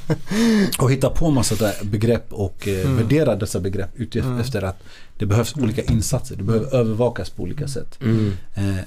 och 0.79 0.93
hitta 0.93 1.11
på 1.11 1.31
massa 1.31 1.73
begrepp 1.83 2.33
och 2.33 2.69
eh, 2.69 2.81
mm. 2.81 2.97
värdera 2.97 3.37
dessa 3.37 3.61
begrepp 3.61 3.91
utefter 3.97 4.59
mm. 4.59 4.71
att 4.71 4.83
det 5.19 5.27
behövs 5.27 5.57
olika 5.57 5.83
insatser. 5.83 6.37
Det 6.37 6.43
behöver 6.43 6.75
övervakas 6.75 7.31
på 7.31 7.43
olika 7.43 7.69
sätt. 7.69 7.99
Mm. 8.01 8.33
Eh, 8.55 8.85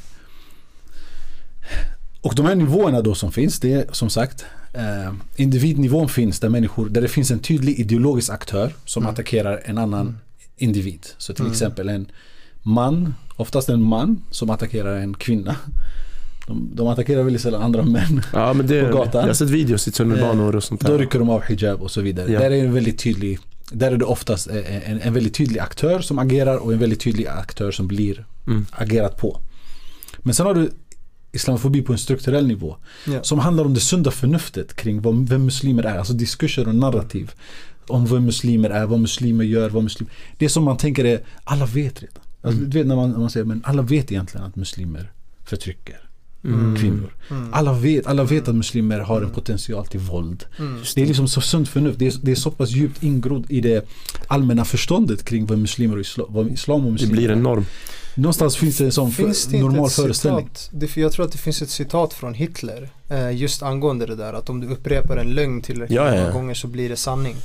och 2.21 2.35
de 2.35 2.45
här 2.45 2.55
nivåerna 2.55 3.01
då 3.01 3.15
som 3.15 3.31
finns, 3.31 3.59
det 3.59 3.73
är 3.73 3.85
som 3.91 4.09
sagt 4.09 4.45
eh, 4.73 5.13
individnivån 5.35 6.09
finns 6.09 6.39
där 6.39 6.49
människor, 6.49 6.89
där 6.89 7.01
det 7.01 7.07
finns 7.07 7.31
en 7.31 7.39
tydlig 7.39 7.79
ideologisk 7.79 8.29
aktör 8.29 8.73
som 8.85 9.03
mm. 9.03 9.13
attackerar 9.13 9.61
en 9.65 9.77
annan 9.77 10.17
individ. 10.57 11.07
Så 11.17 11.33
till 11.33 11.47
exempel 11.47 11.89
en 11.89 12.11
man, 12.61 13.15
oftast 13.35 13.69
en 13.69 13.81
man 13.81 14.21
som 14.31 14.49
attackerar 14.49 14.97
en 14.97 15.13
kvinna. 15.13 15.55
De, 16.47 16.69
de 16.73 16.87
attackerar 16.87 17.23
väldigt 17.23 17.41
sällan 17.41 17.61
andra 17.61 17.83
män 17.83 18.21
ja, 18.33 18.53
men 18.53 18.67
det, 18.67 18.83
på 18.83 18.97
gatan. 18.97 19.21
Jag 19.21 19.27
har 19.27 19.33
sett 19.33 19.49
videos 19.49 19.87
i 19.87 19.91
tunnelbanor 19.91 20.55
och 20.55 20.63
sånt 20.63 20.81
där. 20.81 20.89
Då 20.89 20.97
rycker 20.97 21.19
de 21.19 21.29
av 21.29 21.41
hijab 21.41 21.81
och 21.81 21.91
så 21.91 22.01
vidare. 22.01 22.31
Ja. 22.31 22.39
Där 22.39 22.51
är 22.51 22.65
en 22.65 22.73
väldigt 22.73 22.99
tydlig 22.99 23.39
där 23.71 23.91
är 23.91 23.97
det 23.97 24.05
oftast 24.05 24.47
en, 24.47 25.01
en 25.01 25.13
väldigt 25.13 25.33
tydlig 25.33 25.59
aktör 25.59 25.99
som 25.99 26.19
agerar 26.19 26.57
och 26.57 26.73
en 26.73 26.79
väldigt 26.79 27.01
tydlig 27.01 27.27
aktör 27.27 27.71
som 27.71 27.87
blir 27.87 28.25
mm. 28.47 28.65
agerat 28.71 29.17
på. 29.17 29.39
Men 30.19 30.33
sen 30.33 30.45
har 30.45 30.53
du 30.53 30.71
islamofobi 31.31 31.81
på 31.81 31.93
en 31.93 31.97
strukturell 31.97 32.47
nivå. 32.47 32.75
Ja. 33.07 33.23
Som 33.23 33.39
handlar 33.39 33.65
om 33.65 33.73
det 33.73 33.79
sunda 33.79 34.11
förnuftet 34.11 34.73
kring 34.73 35.01
vad, 35.01 35.29
vem 35.29 35.45
muslimer 35.45 35.83
är. 35.83 35.97
Alltså 35.97 36.13
diskurser 36.13 36.67
och 36.67 36.75
narrativ. 36.75 37.31
Om 37.87 38.05
vad 38.05 38.21
muslimer 38.21 38.69
är, 38.69 38.85
vad 38.85 38.99
muslimer 38.99 39.43
gör, 39.43 39.69
vad 39.69 39.83
muslimer... 39.83 40.13
Det 40.37 40.49
som 40.49 40.63
man 40.63 40.77
tänker 40.77 41.05
är, 41.05 41.21
alla 41.43 41.65
vet 41.65 42.01
redan. 42.01 42.23
Alltså, 42.41 42.57
mm. 42.57 42.69
Du 42.69 42.77
vet 42.77 42.87
när 42.87 42.95
man, 42.95 43.11
när 43.11 43.19
man 43.19 43.29
säger, 43.29 43.45
men 43.45 43.61
alla 43.65 43.81
vet 43.81 44.11
egentligen 44.11 44.45
att 44.45 44.55
muslimer 44.55 45.11
förtrycker 45.45 46.09
mm. 46.45 46.75
kvinnor. 46.75 47.13
Mm. 47.29 47.53
Alla, 47.53 47.73
vet, 47.73 48.07
alla 48.07 48.23
vet 48.23 48.47
att 48.47 48.55
muslimer 48.55 48.99
har 48.99 49.21
en 49.21 49.29
potential 49.29 49.87
till 49.87 49.99
våld. 49.99 50.45
Mm. 50.59 50.81
Det 50.95 51.01
är 51.01 51.05
liksom 51.05 51.27
så 51.27 51.41
sunt 51.41 51.69
förnuft. 51.69 51.99
Det 51.99 52.07
är, 52.07 52.13
det 52.21 52.31
är 52.31 52.35
så 52.35 52.51
pass 52.51 52.69
djupt 52.69 53.03
ingrodd 53.03 53.45
i 53.49 53.61
det 53.61 53.87
allmänna 54.27 54.65
förståndet 54.65 55.25
kring 55.25 55.45
vad 55.45 55.57
muslimer 55.57 55.95
och 55.95 56.01
islam, 56.01 56.27
vad 56.29 56.51
islam 56.51 56.85
och 56.85 56.91
muslimer 56.91 57.15
Det 57.15 57.17
blir 57.17 57.31
en 57.31 57.43
norm. 57.43 57.65
Någonstans 58.15 58.57
finns 58.57 58.77
det 58.77 58.85
en 58.85 58.91
sån 58.91 59.11
finns 59.11 59.45
det 59.45 59.59
normal 59.59 59.89
föreställning. 59.89 60.49
Det, 60.71 60.97
jag 60.97 61.11
tror 61.11 61.25
att 61.25 61.31
det 61.31 61.37
finns 61.37 61.61
ett 61.61 61.69
citat 61.69 62.13
från 62.13 62.33
Hitler 62.33 62.89
eh, 63.09 63.35
just 63.35 63.63
angående 63.63 64.05
det 64.05 64.15
där 64.15 64.33
att 64.33 64.49
om 64.49 64.61
du 64.61 64.67
upprepar 64.67 65.17
en 65.17 65.27
lögn 65.27 65.61
tillräckligt 65.61 65.95
ja, 65.95 66.15
ja. 66.15 66.21
många 66.21 66.33
gånger 66.33 66.53
så 66.53 66.67
blir 66.67 66.89
det 66.89 66.95
sanning. 66.95 67.35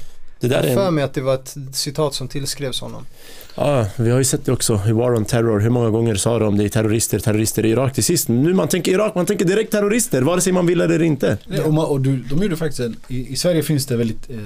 Det 0.41 0.49
där 0.49 0.63
jag 0.63 0.77
har 0.77 0.85
för 0.85 0.91
mig 0.91 1.05
att 1.05 1.15
det 1.15 1.21
var 1.21 1.35
ett 1.35 1.57
citat 1.73 2.15
som 2.15 2.29
tillskrevs 2.29 2.81
honom. 2.81 3.07
Ja, 3.55 3.87
vi 3.97 4.11
har 4.11 4.19
ju 4.19 4.25
sett 4.25 4.45
det 4.45 4.53
också 4.53 4.83
i 4.89 4.93
War 4.93 5.15
on 5.15 5.25
Terror. 5.25 5.61
Hur 5.61 5.71
många 5.71 5.91
gånger 5.91 6.15
sa 6.15 6.39
de 6.39 6.57
det 6.57 6.65
är 6.65 6.69
terrorister, 6.69 7.19
terrorister 7.19 7.67
i 7.67 7.71
Irak 7.71 7.95
till 7.95 8.05
sist. 8.05 8.29
Nu 8.29 8.55
man 8.55 8.69
tänker 8.69 8.93
Irak, 8.93 9.15
man 9.15 9.27
tänker 9.27 9.45
direkt 9.45 9.73
terrorister, 9.73 10.23
vare 10.23 10.41
sig 10.41 10.53
man 10.53 10.67
vill 10.67 10.81
eller 10.81 11.03
inte. 11.03 11.39
Ja, 11.47 11.65
och, 11.65 11.75
man, 11.75 11.87
och 11.87 12.01
du, 12.01 12.17
de 12.17 12.43
gjorde 12.43 12.57
faktiskt 12.57 12.81
en, 12.81 12.97
i, 13.09 13.33
i, 13.33 13.37
Sverige 13.37 13.63
finns 13.63 13.87
det 13.87 13.97
väldigt, 13.97 14.31
eh, 14.31 14.37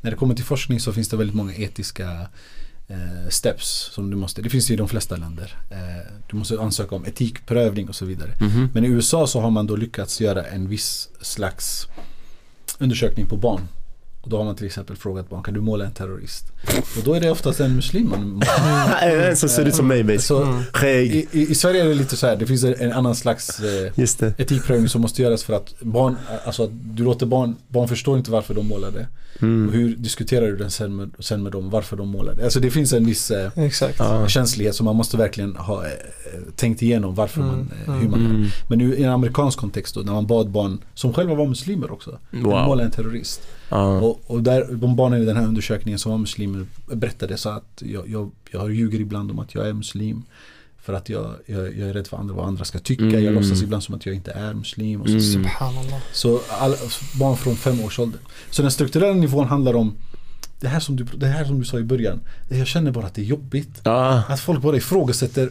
när 0.00 0.10
det 0.10 0.16
kommer 0.16 0.34
till 0.34 0.44
forskning 0.44 0.80
så 0.80 0.92
finns 0.92 1.08
det 1.08 1.16
väldigt 1.16 1.36
många 1.36 1.54
etiska 1.54 2.10
eh, 2.88 3.28
steps 3.28 3.90
som 3.92 4.10
du 4.10 4.16
måste, 4.16 4.42
det 4.42 4.50
finns 4.50 4.70
ju 4.70 4.74
i 4.74 4.76
de 4.76 4.88
flesta 4.88 5.16
länder. 5.16 5.56
Eh, 5.70 5.76
du 6.30 6.36
måste 6.36 6.60
ansöka 6.60 6.94
om 6.94 7.04
etikprövning 7.04 7.88
och 7.88 7.94
så 7.94 8.04
vidare. 8.04 8.30
Mm 8.40 8.52
-hmm. 8.52 8.68
Men 8.74 8.84
i 8.84 8.88
USA 8.88 9.26
så 9.26 9.40
har 9.40 9.50
man 9.50 9.66
då 9.66 9.76
lyckats 9.76 10.20
göra 10.20 10.44
en 10.44 10.68
viss 10.68 11.08
slags 11.20 11.86
undersökning 12.78 13.26
på 13.26 13.36
barn. 13.36 13.68
Och 14.24 14.30
då 14.30 14.36
har 14.36 14.44
man 14.44 14.56
till 14.56 14.66
exempel 14.66 14.96
frågat 14.96 15.30
barn, 15.30 15.42
kan 15.42 15.54
du 15.54 15.60
måla 15.60 15.84
en 15.84 15.92
terrorist? 15.92 16.44
Och 16.98 17.04
då 17.04 17.14
är 17.14 17.20
det 17.20 17.30
oftast 17.30 17.60
en 17.60 17.76
muslim 17.76 18.08
man 18.08 18.28
målar. 18.28 19.34
som 19.34 19.48
ser 19.48 19.64
ut 19.64 19.74
som 19.74 19.86
mig 19.86 20.18
så, 20.18 20.42
mm. 20.42 20.62
i, 20.84 21.28
i, 21.32 21.50
i, 21.50 21.54
Sverige 21.54 21.84
är 21.84 21.88
det 21.88 21.94
lite 21.94 22.16
så 22.16 22.26
här, 22.26 22.36
det 22.36 22.46
finns 22.46 22.64
en 22.64 22.92
annan 22.92 23.14
slags 23.14 23.60
eh, 23.60 23.92
etikprövning 24.38 24.88
som 24.88 25.00
måste 25.00 25.22
göras 25.22 25.44
för 25.44 25.52
att 25.52 25.74
barn, 25.80 26.16
alltså 26.44 26.66
du 26.66 27.04
låter 27.04 27.26
barn, 27.26 27.56
barn 27.68 27.88
förstår 27.88 28.18
inte 28.18 28.30
varför 28.30 28.54
de 28.54 28.68
målar 28.68 28.90
det. 28.90 29.06
Mm. 29.42 29.68
Och 29.68 29.74
hur 29.74 29.96
diskuterar 29.96 30.46
du 30.46 30.56
den 30.56 30.70
sen 30.70 30.96
med, 30.96 31.10
sen 31.18 31.42
med 31.42 31.52
dem, 31.52 31.70
varför 31.70 31.96
de 31.96 32.08
målar 32.08 32.34
det? 32.34 32.44
Alltså 32.44 32.60
det 32.60 32.70
finns 32.70 32.92
en 32.92 33.06
viss 33.06 33.30
eh, 33.30 33.50
känslighet 34.28 34.74
som 34.74 34.84
man 34.84 34.96
måste 34.96 35.16
verkligen 35.16 35.56
ha 35.56 35.86
eh, 35.86 35.92
tänkt 36.56 36.82
igenom 36.82 37.14
varför 37.14 37.40
mm. 37.40 37.52
man, 37.52 37.70
eh, 37.86 37.94
hur 37.94 38.08
man 38.08 38.26
mm. 38.26 38.46
Men 38.68 38.78
nu 38.78 38.94
i 38.94 39.04
en 39.04 39.10
amerikansk 39.10 39.58
kontext 39.58 39.94
då, 39.94 40.00
när 40.00 40.12
man 40.12 40.26
bad 40.26 40.50
barn, 40.50 40.78
som 40.94 41.12
själva 41.12 41.34
var 41.34 41.46
muslimer 41.46 41.92
också, 41.92 42.18
wow. 42.30 42.66
måla 42.66 42.84
en 42.84 42.90
terrorist. 42.90 43.48
Uh. 43.72 43.78
Och, 43.78 44.20
och, 44.26 44.42
där, 44.42 44.68
de 44.72 44.96
barnen 44.96 45.22
i 45.22 45.24
den 45.24 45.36
här 45.36 45.46
undersökningen 45.46 45.98
som 45.98 46.12
var 46.12 46.18
muslimer 46.18 46.66
berättade 46.86 47.36
så 47.36 47.48
att 47.48 47.82
jag, 47.84 48.08
jag, 48.08 48.30
jag 48.50 48.74
ljuger 48.74 49.00
ibland 49.00 49.30
om 49.30 49.38
att 49.38 49.54
jag 49.54 49.68
är 49.68 49.72
muslim. 49.72 50.22
För 50.84 50.92
att 50.92 51.08
jag, 51.08 51.34
jag, 51.46 51.78
jag, 51.78 51.88
är 51.88 51.92
rädd 51.92 52.06
för 52.06 52.16
andra, 52.16 52.34
vad 52.34 52.46
andra 52.46 52.64
ska 52.64 52.78
tycka. 52.78 53.04
Mm. 53.04 53.24
Jag 53.24 53.34
låtsas 53.34 53.62
ibland 53.62 53.82
som 53.82 53.94
att 53.94 54.06
jag 54.06 54.14
inte 54.14 54.30
är 54.30 54.54
muslim. 54.54 55.00
Och 55.00 55.08
så. 55.08 55.38
Mm. 55.38 55.50
Så 56.12 56.40
all, 56.48 56.74
barn 57.18 57.36
från 57.36 57.56
fem 57.56 57.80
års 57.80 57.98
ålder. 57.98 58.20
Så 58.50 58.62
den 58.62 58.70
strukturella 58.70 59.14
nivån 59.14 59.46
handlar 59.46 59.76
om 59.76 59.96
det 60.60 60.68
här, 60.68 60.80
som 60.80 60.96
du, 60.96 61.04
det 61.04 61.26
här 61.26 61.44
som 61.44 61.58
du 61.58 61.64
sa 61.64 61.78
i 61.78 61.82
början. 61.82 62.20
Jag 62.48 62.66
känner 62.66 62.90
bara 62.90 63.06
att 63.06 63.14
det 63.14 63.22
är 63.22 63.24
jobbigt. 63.24 63.86
Ah. 63.86 64.22
Att 64.28 64.40
folk 64.40 64.62
bara 64.62 64.76
ifrågasätter 64.76 65.50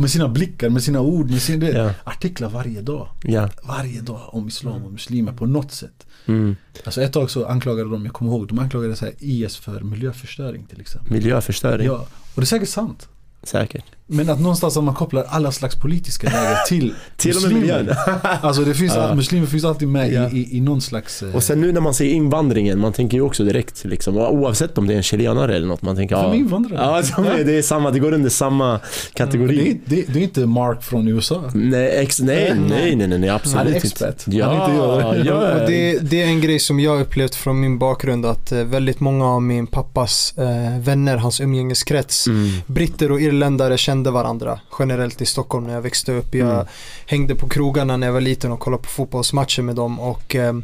med 0.00 0.10
sina 0.10 0.28
blickar, 0.28 0.68
med 0.68 0.82
sina 0.82 1.00
ord, 1.00 1.30
med 1.30 1.42
sina 1.42 1.66
yeah. 1.66 1.92
artiklar 2.04 2.48
varje 2.48 2.80
dag. 2.80 3.08
Yeah. 3.24 3.50
Varje 3.62 4.00
dag 4.00 4.20
om 4.26 4.48
islam 4.48 4.84
och 4.84 4.92
muslimer 4.92 5.32
på 5.32 5.46
något 5.46 5.72
sätt. 5.72 6.06
Mm. 6.26 6.56
Alltså 6.84 7.02
ett 7.02 7.12
tag 7.12 7.30
så 7.30 7.46
anklagade 7.46 7.90
de, 7.90 8.04
jag 8.04 8.14
kommer 8.14 8.30
ihåg, 8.30 8.48
de 8.48 8.58
anklagade 8.58 8.96
så 8.96 9.04
här 9.04 9.14
IS 9.18 9.56
för 9.56 9.80
miljöförstöring 9.80 10.64
till 10.64 10.80
exempel. 10.80 11.12
Miljöförstöring? 11.12 11.86
Ja, 11.86 12.06
och 12.34 12.40
det 12.40 12.42
är 12.42 12.46
säkert 12.46 12.68
sant. 12.68 13.08
Säkert. 13.42 13.84
Men 14.06 14.30
att 14.30 14.40
någonstans 14.40 14.76
man 14.76 14.94
kopplar 14.94 15.24
alla 15.28 15.52
slags 15.52 15.76
politiska 15.76 16.26
läger 16.26 16.56
till 16.68 16.94
Till 17.16 17.34
muslimer. 17.34 17.80
och 17.80 17.84
med 17.84 17.96
Alltså 18.42 18.64
det 18.64 18.74
finns, 18.74 18.94
ja. 18.94 19.14
muslimer 19.14 19.46
finns 19.46 19.64
alltid 19.64 19.88
med 19.88 20.12
ja. 20.12 20.28
i, 20.28 20.36
i, 20.36 20.56
i 20.56 20.60
någon 20.60 20.80
slags... 20.80 21.22
Eh... 21.22 21.34
Och 21.34 21.42
sen 21.42 21.60
nu 21.60 21.72
när 21.72 21.80
man 21.80 21.94
ser 21.94 22.04
invandringen, 22.04 22.78
man 22.80 22.92
tänker 22.92 23.16
ju 23.16 23.22
också 23.22 23.44
direkt 23.44 23.84
liksom, 23.84 24.16
oavsett 24.16 24.78
om 24.78 24.86
det 24.86 24.92
är 24.92 24.96
en 24.96 25.02
chilenare 25.02 25.56
eller 25.56 25.66
något, 25.66 25.82
man 25.82 25.96
tänker 25.96 26.16
ja. 26.16 26.34
invandrare? 26.34 27.02
Ja, 27.16 27.44
det 27.44 27.58
är 27.58 27.62
samma, 27.62 27.90
det 27.90 27.98
går 27.98 28.12
under 28.12 28.30
samma 28.30 28.80
kategori. 29.14 29.60
Mm, 29.60 29.80
det, 29.84 29.96
det, 29.96 30.12
det, 30.12 30.18
är 30.18 30.22
inte 30.22 30.46
Mark 30.46 30.82
från 30.82 31.08
USA. 31.08 31.50
Nej, 31.54 31.98
ex, 31.98 32.20
nej, 32.20 32.54
nej, 32.68 32.96
nej, 32.96 33.06
nej, 33.08 33.18
nej, 33.18 33.30
absolut 33.30 33.58
Han 33.58 33.66
är 33.66 33.76
expert. 33.76 34.22
Ja, 34.26 34.66
inte 34.66 35.28
ja. 35.28 35.66
Det, 35.66 35.98
det 35.98 36.22
är 36.22 36.26
en 36.26 36.40
grej 36.40 36.58
som 36.58 36.80
jag 36.80 37.00
upplevt 37.00 37.34
från 37.34 37.60
min 37.60 37.78
bakgrund 37.78 38.26
att 38.26 38.52
eh, 38.52 38.64
väldigt 38.64 39.00
många 39.00 39.26
av 39.26 39.42
min 39.42 39.66
pappas 39.66 40.34
eh, 40.38 40.78
vänner, 40.80 41.16
hans 41.16 41.40
umgängeskrets, 41.40 42.26
mm. 42.26 42.50
britter 42.66 43.12
och 43.12 43.20
irländare 43.20 43.78
kände 43.94 44.10
varandra 44.10 44.60
generellt 44.78 45.22
i 45.22 45.26
Stockholm 45.26 45.66
när 45.66 45.74
jag 45.74 45.82
växte 45.82 46.12
upp. 46.12 46.34
Jag 46.34 46.54
mm. 46.54 46.66
hängde 47.06 47.34
på 47.34 47.48
krogarna 47.48 47.96
när 47.96 48.06
jag 48.06 48.14
var 48.14 48.20
liten 48.20 48.52
och 48.52 48.60
kollade 48.60 48.82
på 48.82 48.88
fotbollsmatcher 48.88 49.62
med 49.62 49.76
dem 49.76 50.00
och 50.00 50.34
eh, 50.34 50.54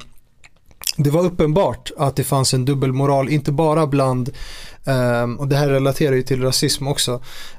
det 0.96 1.10
var 1.10 1.24
uppenbart 1.24 1.90
att 1.98 2.16
det 2.16 2.24
fanns 2.24 2.54
en 2.54 2.64
dubbelmoral, 2.64 3.28
inte 3.28 3.52
bara 3.52 3.86
bland 3.86 4.30
Um, 4.84 5.36
och 5.36 5.48
det 5.48 5.56
här 5.56 5.68
relaterar 5.68 6.16
ju 6.16 6.22
till 6.22 6.42
rasism 6.42 6.86
också. 6.86 7.12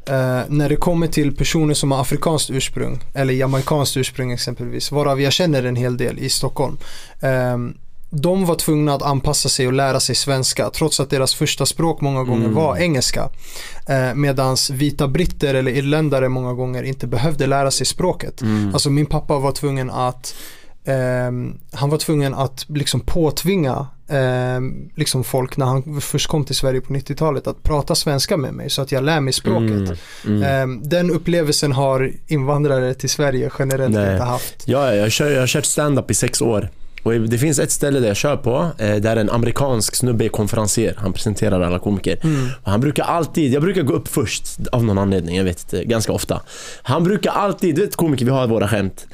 Uh, 0.10 0.42
när 0.48 0.70
det 0.70 0.76
kommer 0.76 1.08
till 1.08 1.36
personer 1.36 1.74
som 1.74 1.92
har 1.92 2.02
afrikanskt 2.02 2.50
ursprung 2.50 3.00
eller 3.14 3.34
jamaikanskt 3.34 3.98
ursprung 3.98 4.32
exempelvis, 4.32 4.92
varav 4.92 5.22
jag 5.22 5.34
känner 5.34 5.64
en 5.64 5.76
hel 5.76 5.98
del 5.98 6.20
i 6.20 6.30
Stockholm. 6.30 6.78
De 8.14 8.46
var 8.46 8.56
tvungna 8.56 8.94
att 8.94 9.02
anpassa 9.02 9.50
sig 9.50 9.68
och 9.68 9.74
lära 9.74 10.00
sig 10.00 10.16
svenska 10.16 10.70
trots 10.70 11.00
att 11.00 11.10
deras 11.10 11.36
första 11.36 11.66
språk 11.66 12.02
många 12.02 12.24
gånger 12.24 12.46
mm. 12.46 12.56
var 12.56 12.78
engelska. 12.78 13.30
Eh, 13.88 14.14
Medan 14.16 14.58
vita 14.72 15.08
britter 15.08 15.54
eller 15.54 15.72
irländare 15.72 16.30
många 16.30 16.54
gånger 16.54 16.84
inte 16.84 17.08
behövde 17.08 17.48
lära 17.48 17.72
sig 17.72 17.86
språket. 17.86 18.42
Mm. 18.42 18.74
Alltså 18.74 18.90
min 18.90 19.06
pappa 19.06 19.40
var 19.40 19.52
tvungen 19.52 19.92
att 19.92 20.36
eh, 20.84 20.96
han 21.74 21.90
var 21.90 21.98
tvungen 21.98 22.34
att 22.34 22.66
liksom 22.70 23.00
påtvinga 23.00 23.88
eh, 24.08 24.60
liksom 24.96 25.24
folk 25.24 25.58
när 25.58 25.66
han 25.66 26.02
först 26.02 26.28
kom 26.28 26.46
till 26.46 26.56
Sverige 26.56 26.82
på 26.82 26.94
90-talet 26.94 27.48
att 27.48 27.64
prata 27.64 27.96
svenska 27.96 28.38
med 28.38 28.54
mig 28.54 28.70
så 28.70 28.82
att 28.82 28.92
jag 28.92 29.04
lär 29.04 29.20
mig 29.20 29.34
språket. 29.34 30.00
Mm, 30.26 30.44
mm. 30.44 30.44
Eh, 30.44 30.90
den 30.90 31.12
upplevelsen 31.12 31.72
har 31.72 32.12
invandrare 32.28 32.94
till 32.94 33.10
Sverige 33.10 33.52
generellt 33.60 33.96
Nej. 33.96 34.12
inte 34.12 34.24
haft. 34.24 34.64
Ja, 34.66 34.94
jag, 34.94 35.12
kör, 35.12 35.32
jag 35.32 35.40
har 35.40 35.48
kört 35.48 35.66
stand-up 35.66 36.12
i 36.12 36.14
sex 36.14 36.42
år. 36.42 36.70
Och 37.04 37.14
det 37.14 37.38
finns 37.38 37.60
ett 37.60 37.72
ställe 37.72 38.00
där 38.00 38.08
jag 38.08 38.18
kör 38.18 38.38
på, 38.38 38.72
eh, 38.78 38.96
där 38.96 39.16
en 39.16 39.30
amerikansk 39.30 39.96
snubbe 39.96 40.26
är 40.26 40.30
konferenser. 40.30 40.94
Han 40.98 41.14
presenterar 41.14 41.62
alla 41.62 41.80
komiker. 41.80 42.18
Mm. 42.24 42.48
Han 42.64 42.82
brukar 42.82 43.04
alltid, 43.04 43.54
jag 43.54 43.62
brukar 43.62 43.82
gå 43.82 43.94
upp 43.94 44.08
först 44.08 44.46
av 44.72 44.84
någon 44.84 44.98
anledning, 44.98 45.36
jag 45.36 45.44
vet 45.44 45.64
inte, 45.64 45.84
ganska 45.84 46.12
ofta. 46.12 46.42
Han 46.84 47.04
brukar 47.04 47.32
alltid, 47.32 47.76
du 47.76 47.82
vet 47.82 47.96
komiker, 47.96 48.26
vi 48.26 48.32
har 48.32 48.48
våra 48.48 48.68
skämt. 48.68 49.08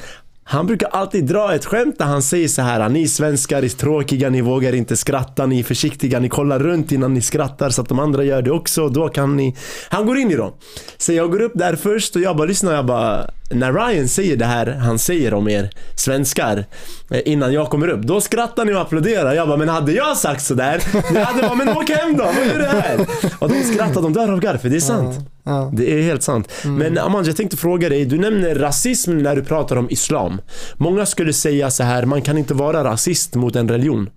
Han 0.50 0.68
brukar 0.68 0.88
alltid 0.88 1.26
dra 1.26 1.56
ett 1.56 1.66
skämt 1.66 1.98
där 1.98 2.06
han 2.06 2.22
säger 2.22 2.48
så 2.48 2.62
här 2.62 2.90
Ni 2.90 3.08
svenskar 3.08 3.64
är 3.64 3.70
tråkiga, 3.70 4.30
ni 4.30 4.42
vågar 4.42 4.76
inte 4.76 4.98
skratta, 4.98 5.46
ni 5.46 5.60
är 5.60 5.64
försiktiga, 5.64 6.20
ni 6.20 6.30
kollar 6.30 6.60
runt 6.60 6.92
innan 6.92 7.14
ni 7.14 7.22
skrattar 7.22 7.70
så 7.70 7.82
att 7.82 7.90
de 7.90 8.00
andra 8.00 8.24
gör 8.24 8.42
det 8.42 8.52
också. 8.52 8.90
Då 8.90 9.10
kan 9.10 9.36
ni... 9.36 9.56
Han 9.90 10.06
går 10.06 10.18
in 10.18 10.32
i 10.32 10.36
dem. 10.36 10.54
Så 10.98 11.14
jag 11.14 11.32
går 11.32 11.42
upp 11.42 11.52
där 11.56 11.76
först 11.76 12.16
och 12.16 12.22
jag 12.22 12.38
bara 12.38 12.48
lyssnar 12.48 12.74
jag 12.74 12.86
bara 12.86 13.30
när 13.52 13.74
Ryan 13.74 14.08
säger 14.08 14.38
det 14.38 14.46
här 14.46 14.68
han 14.68 15.00
säger 15.00 15.34
om 15.34 15.50
er 15.50 15.70
svenskar 15.96 16.66
eh, 17.12 17.22
innan 17.26 17.54
jag 17.54 17.70
kommer 17.70 17.88
upp, 17.88 18.02
då 18.02 18.22
skrattar 18.22 18.66
ni 18.66 18.74
och 18.74 18.82
applåderar. 18.82 19.34
Jag 19.34 19.48
bara, 19.48 19.58
men 19.58 19.70
hade 19.70 19.92
jag 19.92 20.18
sagt 20.18 20.44
sådär? 20.44 20.84
Ni 21.14 21.20
hade 21.20 21.42
bara, 21.42 21.56
men 21.56 21.70
åk 21.70 21.90
hem 21.90 22.18
då, 22.18 22.24
vad 22.24 22.48
gör 22.48 22.60
du 22.60 22.66
här? 22.66 23.08
Och 23.40 23.50
de 23.50 23.64
skrattar, 23.64 24.02
de 24.02 24.14
dör 24.14 24.32
av 24.32 24.40
garv, 24.40 24.58
för 24.58 24.70
det 24.70 24.76
är 24.76 24.80
sant. 24.80 25.16
Ja. 25.48 25.72
Det 25.74 25.94
är 25.94 26.02
helt 26.02 26.24
sant. 26.24 26.52
Mm. 26.64 26.76
Men 26.76 26.98
Amanda, 26.98 27.30
jag 27.30 27.38
tänkte 27.38 27.58
fråga 27.58 27.90
dig, 27.90 28.06
du 28.06 28.18
nämner 28.18 28.56
rasism 28.56 29.18
när 29.18 29.36
du 29.36 29.44
pratar 29.44 29.76
om 29.76 29.90
islam. 29.90 30.42
Många 30.76 31.06
skulle 31.06 31.34
säga 31.34 31.72
så 31.72 31.84
här, 31.84 32.06
man 32.06 32.22
kan 32.22 32.38
inte 32.38 32.54
vara 32.54 32.84
rasist 32.84 33.36
mot 33.36 33.56
en 33.56 33.70
religion. 33.70 34.10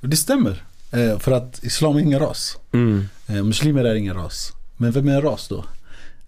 Det 0.00 0.16
stämmer. 0.16 0.62
Eh, 0.92 1.18
för 1.18 1.32
att 1.32 1.64
islam 1.64 1.96
är 1.96 2.00
ingen 2.00 2.20
ras. 2.20 2.58
Mm. 2.72 3.08
Eh, 3.28 3.42
muslimer 3.42 3.84
är 3.84 3.94
ingen 3.94 4.14
ras. 4.14 4.52
Men 4.76 4.92
vem 4.92 5.08
är 5.08 5.14
en 5.14 5.22
ras 5.22 5.48
då? 5.48 5.64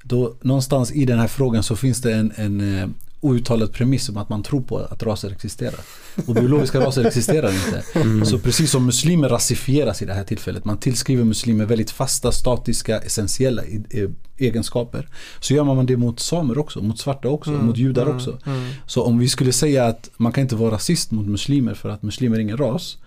då 0.08 0.34
någonstans 0.40 0.92
i 0.92 1.04
den 1.04 1.18
här 1.18 1.28
frågan 1.28 1.62
så 1.62 1.76
finns 1.76 2.02
det 2.02 2.12
en, 2.12 2.32
en 2.36 2.60
uh, 2.60 2.88
outtalad 3.20 3.72
premiss 3.72 4.08
om 4.08 4.16
att 4.16 4.28
man 4.28 4.42
tror 4.42 4.60
på 4.60 4.78
att 4.78 5.02
raser 5.02 5.30
existerar. 5.30 5.80
Och 6.26 6.34
biologiska 6.34 6.80
raser 6.80 7.04
existerar 7.04 7.52
inte. 7.52 7.84
Mm. 7.94 8.24
Så 8.24 8.38
precis 8.38 8.70
som 8.70 8.86
muslimer 8.86 9.28
rasifieras 9.28 10.02
i 10.02 10.04
det 10.04 10.14
här 10.14 10.24
tillfället, 10.24 10.64
man 10.64 10.78
tillskriver 10.78 11.24
muslimer 11.24 11.64
väldigt 11.64 11.90
fasta, 11.90 12.32
statiska, 12.32 12.98
essentiella 12.98 13.62
egenskaper. 14.36 15.08
Så 15.40 15.54
gör 15.54 15.64
man 15.64 15.86
det 15.86 15.96
mot 15.96 16.20
samer 16.20 16.58
också, 16.58 16.80
mot 16.80 16.98
svarta 16.98 17.28
också, 17.28 17.50
mm. 17.50 17.66
mot 17.66 17.76
judar 17.76 18.02
mm. 18.02 18.16
också. 18.16 18.38
Mm. 18.46 18.70
Så 18.86 19.02
om 19.02 19.18
vi 19.18 19.28
skulle 19.28 19.52
säga 19.52 19.86
att 19.86 20.10
man 20.16 20.32
kan 20.32 20.42
inte 20.42 20.56
vara 20.56 20.74
rasist 20.74 21.10
mot 21.10 21.26
muslimer 21.26 21.74
för 21.74 21.88
att 21.88 22.02
muslimer 22.02 22.36
är 22.36 22.40
ingen 22.40 22.56
ras. 22.56 22.98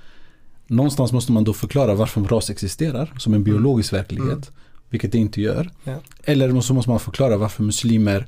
Någonstans 0.68 1.12
måste 1.12 1.32
man 1.32 1.44
då 1.44 1.54
förklara 1.54 1.96
varför 1.96 2.22
ras 2.22 2.50
existerar 2.50 3.14
som 3.18 3.34
en 3.34 3.44
biologisk 3.44 3.94
verklighet. 3.94 4.32
Mm. 4.32 4.44
Vilket 4.90 5.12
det 5.12 5.18
inte 5.18 5.42
gör. 5.42 5.70
Ja. 5.84 5.96
Eller 6.24 6.62
så 6.62 6.74
måste 6.74 6.90
man 6.90 7.00
förklara 7.00 7.38
varför 7.38 7.64
muslimer 7.64 8.28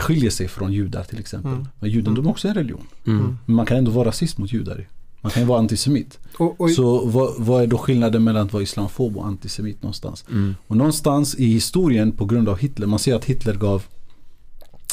skiljer 0.00 0.30
sig 0.30 0.48
från 0.48 0.72
judar 0.72 1.04
till 1.04 1.18
exempel. 1.18 1.52
Mm. 1.52 1.68
Men 1.80 1.90
judendom 1.90 2.24
mm. 2.24 2.30
också 2.30 2.48
är 2.48 2.50
en 2.50 2.56
religion. 2.56 2.86
Mm. 3.06 3.38
Men 3.46 3.56
man 3.56 3.66
kan 3.66 3.76
ändå 3.76 3.90
vara 3.90 4.08
rasist 4.08 4.38
mot 4.38 4.52
judar. 4.52 4.86
Man 5.20 5.32
kan 5.32 5.42
ju 5.42 5.48
vara 5.48 5.58
antisemit. 5.58 6.18
Och, 6.38 6.60
och, 6.60 6.70
så 6.70 7.06
vad, 7.06 7.34
vad, 7.38 7.62
är 7.62 7.66
då 7.66 7.78
skillnaden 7.78 8.24
mellan 8.24 8.46
att 8.46 8.52
vara 8.52 8.62
islamofob 8.62 9.16
och 9.16 9.26
antisemit 9.26 9.82
någonstans? 9.82 10.24
Mm. 10.30 10.54
Och 10.66 10.76
någonstans 10.76 11.34
i 11.34 11.46
historien 11.46 12.12
på 12.12 12.24
grund 12.24 12.48
av 12.48 12.58
Hitler, 12.58 12.86
man 12.86 12.98
ser 12.98 13.14
att 13.14 13.24
Hitler 13.24 13.54
gav 13.54 13.82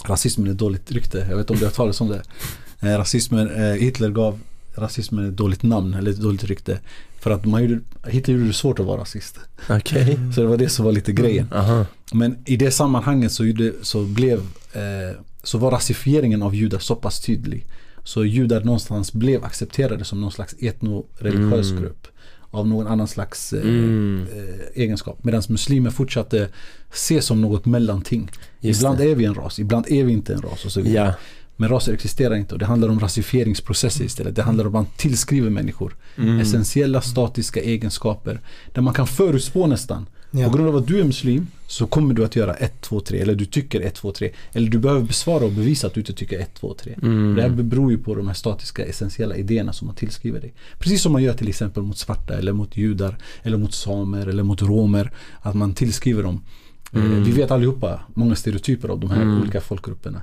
rasismen 0.06 0.52
ett 0.52 0.58
dåligt 0.58 0.91
rykte. 0.91 1.18
Jag 1.18 1.38
vet 1.38 1.39
inte 1.39 1.54
om 1.54 1.60
du 1.60 1.66
har 1.66 1.72
talat 1.72 2.02
om 2.02 2.08
det. 2.08 2.24
Eh, 2.80 2.98
rasismen, 2.98 3.50
eh, 3.50 3.74
Hitler 3.74 4.10
gav 4.10 4.39
rasismen 4.76 5.30
ett 5.30 5.38
dåligt 5.38 5.64
namn 5.64 5.93
eller 5.93 6.12
ett 6.12 6.22
dåligt 6.22 6.43
rykte. 6.43 6.80
För 7.20 7.32
att 7.32 7.46
man 7.46 7.64
gjorde, 7.64 7.82
Hitler 8.08 8.36
gjorde 8.36 8.48
det 8.48 8.54
svårt 8.54 8.80
att 8.80 8.86
vara 8.86 9.02
rasist. 9.02 9.39
Okay. 9.70 10.18
Så 10.36 10.41
det 10.41 10.48
var 10.48 10.58
det 10.58 10.70
som 10.70 10.86
var 10.86 10.91
lite 10.91 11.12
grejen. 11.12 11.48
Mm. 11.54 11.86
Men 12.14 12.38
i 12.46 12.58
det 12.58 12.72
sammanhanget 12.72 13.32
så, 13.32 13.46
gjorde, 13.46 13.74
så 13.82 14.04
blev 14.04 14.39
eh, 14.39 14.46
så 15.44 15.58
var 15.58 15.72
rasifieringen 15.72 16.42
av 16.42 16.56
judar 16.56 16.80
så 16.80 16.96
pass 16.96 17.20
tydlig. 17.20 17.66
Så 18.04 18.26
judar 18.26 18.64
någonstans 18.64 19.14
blev 19.14 19.44
accepterade 19.44 20.06
som 20.06 20.22
någon 20.22 20.32
slags 20.32 20.56
etnoreligiös 20.60 21.72
mm. 21.72 21.82
grupp. 21.82 22.08
Av 22.52 22.68
någon 22.68 22.88
annan 22.88 23.08
slags 23.08 23.54
eh, 23.54 23.62
mm. 23.62 24.28
eh, 24.36 24.82
egenskap. 24.82 25.24
Medan 25.24 25.44
muslimer 25.50 25.90
fortsatte 25.90 26.50
ses 26.92 27.26
som 27.26 27.42
något 27.42 27.66
mellanting. 27.66 28.32
Just 28.60 28.82
ibland 28.82 28.98
det. 28.98 29.12
är 29.12 29.16
vi 29.16 29.26
en 29.26 29.36
ras, 29.36 29.60
ibland 29.60 29.86
är 29.90 30.04
vi 30.04 30.12
inte 30.12 30.34
en 30.34 30.42
ras 30.42 30.66
och 30.66 30.72
så 30.72 30.82
vidare. 30.82 31.08
Ja. 31.08 31.14
Men 31.58 31.70
raser 31.70 31.94
existerar 31.94 32.36
inte 32.36 32.54
och 32.54 32.60
det 32.60 32.66
handlar 32.66 32.90
om 32.90 33.00
rasifieringsprocesser 33.00 34.06
istället. 34.06 34.36
Det 34.36 34.42
handlar 34.42 34.66
om 34.66 34.68
att 34.68 34.74
man 34.74 34.86
tillskriver 34.98 35.50
människor 35.50 35.96
mm. 36.18 36.40
essentiella 36.40 37.02
statiska 37.02 37.62
egenskaper. 37.62 38.42
Där 38.74 38.82
man 38.82 38.94
kan 38.94 39.08
förutspå 39.08 39.68
nästan. 39.68 40.06
Ja. 40.38 40.50
På 40.50 40.58
grund 40.58 40.70
av 40.70 40.76
att 40.76 40.88
du 40.88 41.00
är 41.00 41.04
muslim 41.04 41.48
så 41.68 41.88
kommer 41.88 42.14
du 42.14 42.26
att 42.26 42.36
göra 42.36 42.54
1, 42.54 42.82
2, 42.82 43.00
3 43.00 43.20
eller 43.20 43.36
du 43.36 43.46
tycker 43.46 43.82
1, 43.82 43.96
2, 43.96 44.12
3. 44.12 44.32
Eller 44.54 44.70
du 44.70 44.78
behöver 44.78 45.02
besvara 45.02 45.46
och 45.46 45.52
bevisa 45.52 45.88
att 45.88 45.94
du 45.94 46.00
inte 46.00 46.14
tycker 46.14 46.40
1, 46.40 46.54
2, 46.54 46.74
3. 46.74 46.96
Mm. 47.02 47.36
Det 47.36 47.42
här 47.42 47.50
beror 47.50 47.92
ju 47.92 47.98
på 47.98 48.16
de 48.16 48.28
här 48.28 48.34
statiska 48.34 48.86
essentiella 48.86 49.36
idéerna 49.36 49.74
som 49.74 49.88
man 49.88 49.96
tillskriver 49.96 50.42
dig. 50.42 50.54
Precis 50.80 51.02
som 51.02 51.12
man 51.12 51.24
gör 51.24 51.34
till 51.34 51.48
exempel 51.48 51.84
mot 51.84 51.98
svarta 51.98 52.34
eller 52.34 52.54
mot 52.54 52.78
judar 52.78 53.18
eller 53.44 53.58
mot 53.58 53.74
samer 53.74 54.28
eller 54.28 54.44
mot 54.44 54.62
romer. 54.62 55.12
Att 55.42 55.56
man 55.56 55.74
tillskriver 55.74 56.24
dem. 56.24 56.42
Eh, 56.94 57.06
mm. 57.06 57.24
Vi 57.24 57.32
vet 57.32 57.52
allihopa 57.52 58.00
många 58.14 58.36
stereotyper 58.36 58.90
av 58.90 59.00
de 59.00 59.10
här 59.10 59.22
mm. 59.22 59.42
olika 59.42 59.62
folkgrupperna. 59.62 60.22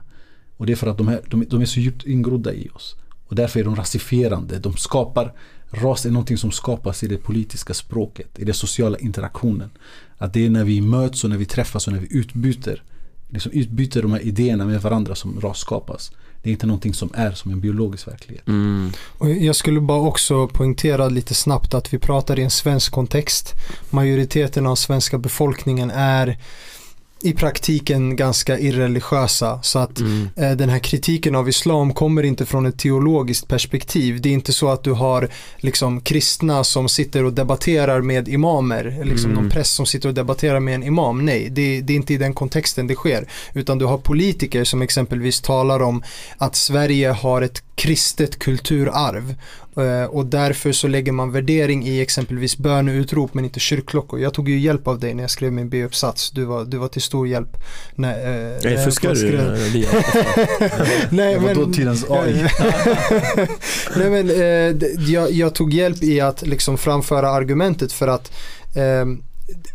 Och 0.56 0.66
det 0.66 0.72
är 0.72 0.76
för 0.76 0.86
att 0.86 0.98
de, 0.98 1.08
här, 1.08 1.20
de, 1.28 1.44
de 1.44 1.60
är 1.60 1.66
så 1.66 1.80
djupt 1.80 2.06
ingrodda 2.06 2.52
i 2.52 2.68
oss. 2.74 2.96
Och 3.28 3.36
därför 3.36 3.60
är 3.60 3.64
de 3.64 3.76
rasifierande. 3.76 4.58
De 4.58 4.76
skapar, 4.76 5.32
ras 5.72 6.06
är 6.06 6.10
någonting 6.10 6.38
som 6.38 6.50
skapas 6.50 7.02
i 7.02 7.06
det 7.06 7.16
politiska 7.16 7.74
språket, 7.74 8.38
i 8.38 8.44
den 8.44 8.54
sociala 8.54 8.98
interaktionen. 8.98 9.70
Att 10.18 10.32
det 10.32 10.46
är 10.46 10.50
när 10.50 10.64
vi 10.64 10.80
möts 10.80 11.24
och 11.24 11.30
när 11.30 11.36
vi 11.36 11.44
träffas 11.44 11.86
och 11.86 11.92
när 11.92 12.00
vi 12.00 12.16
utbyter, 12.16 12.82
liksom 13.28 13.52
utbyter 13.52 14.02
de 14.02 14.12
här 14.12 14.20
idéerna 14.20 14.64
med 14.64 14.82
varandra 14.82 15.14
som 15.14 15.40
ras 15.40 15.58
skapas. 15.58 16.12
Det 16.42 16.50
är 16.50 16.52
inte 16.52 16.66
någonting 16.66 16.94
som 16.94 17.10
är 17.14 17.32
som 17.32 17.52
en 17.52 17.60
biologisk 17.60 18.08
verklighet. 18.08 18.48
Mm. 18.48 18.92
Och 19.18 19.30
jag 19.30 19.56
skulle 19.56 19.80
bara 19.80 20.00
också 20.00 20.48
poängtera 20.48 21.08
lite 21.08 21.34
snabbt 21.34 21.74
att 21.74 21.94
vi 21.94 21.98
pratar 21.98 22.38
i 22.38 22.42
en 22.42 22.50
svensk 22.50 22.92
kontext. 22.92 23.52
Majoriteten 23.90 24.66
av 24.66 24.74
svenska 24.74 25.18
befolkningen 25.18 25.90
är 25.90 26.38
i 27.22 27.32
praktiken 27.32 28.16
ganska 28.16 28.58
irreligiösa. 28.58 29.62
Så 29.62 29.78
att 29.78 30.00
mm. 30.00 30.28
eh, 30.36 30.50
den 30.50 30.68
här 30.68 30.78
kritiken 30.78 31.34
av 31.34 31.48
islam 31.48 31.94
kommer 31.94 32.22
inte 32.22 32.46
från 32.46 32.66
ett 32.66 32.78
teologiskt 32.78 33.48
perspektiv. 33.48 34.20
Det 34.20 34.28
är 34.28 34.32
inte 34.32 34.52
så 34.52 34.68
att 34.68 34.84
du 34.84 34.92
har 34.92 35.28
liksom 35.56 36.00
kristna 36.00 36.64
som 36.64 36.88
sitter 36.88 37.24
och 37.24 37.32
debatterar 37.32 38.00
med 38.00 38.28
imamer. 38.28 39.02
Liksom 39.04 39.30
mm. 39.30 39.42
någon 39.42 39.50
präst 39.50 39.74
som 39.74 39.86
sitter 39.86 40.08
och 40.08 40.14
debatterar 40.14 40.60
med 40.60 40.74
en 40.74 40.82
imam. 40.82 41.24
Nej, 41.24 41.48
det, 41.50 41.80
det, 41.80 41.92
är 41.92 41.96
inte 41.96 42.14
i 42.14 42.18
den 42.18 42.34
kontexten 42.34 42.86
det 42.86 42.94
sker. 42.94 43.28
Utan 43.54 43.78
du 43.78 43.84
har 43.84 43.98
politiker 43.98 44.64
som 44.64 44.82
exempelvis 44.82 45.40
talar 45.40 45.82
om 45.82 46.02
att 46.38 46.56
Sverige 46.56 47.10
har 47.10 47.42
ett 47.42 47.62
kristet 47.74 48.38
kulturarv 48.38 49.34
och 50.08 50.26
därför 50.26 50.72
så 50.72 50.88
lägger 50.88 51.12
man 51.12 51.32
värdering 51.32 51.86
i 51.86 52.00
exempelvis 52.00 52.58
böneutrop 52.58 53.34
men 53.34 53.44
inte 53.44 53.60
kyrkklockor. 53.60 54.20
Jag 54.20 54.34
tog 54.34 54.48
ju 54.48 54.58
hjälp 54.58 54.88
av 54.88 54.98
dig 54.98 55.14
när 55.14 55.22
jag 55.22 55.30
skrev 55.30 55.52
min 55.52 55.68
B-uppsats. 55.68 56.30
Du 56.30 56.44
var, 56.44 56.64
du 56.64 56.76
var 56.76 56.88
till 56.88 57.02
stor 57.02 57.28
hjälp. 57.28 57.56
När, 57.94 58.12
eh, 58.12 58.58
Nej, 58.64 58.84
fuskar 58.84 59.14
du? 59.14 59.56
Nej 61.10 61.40
men... 61.40 61.56
Dåtidens 61.56 62.10
AI. 62.10 62.32
Nej 63.96 64.10
men 64.10 64.30
eh, 64.30 64.88
jag, 65.12 65.32
jag, 65.32 65.54
tog 65.54 65.72
hjälp 65.74 66.02
i 66.02 66.20
att 66.20 66.46
liksom 66.46 66.78
framföra 66.78 67.30
argumentet 67.30 67.92
för 67.92 68.08
att 68.08 68.32
eh, 68.74 69.04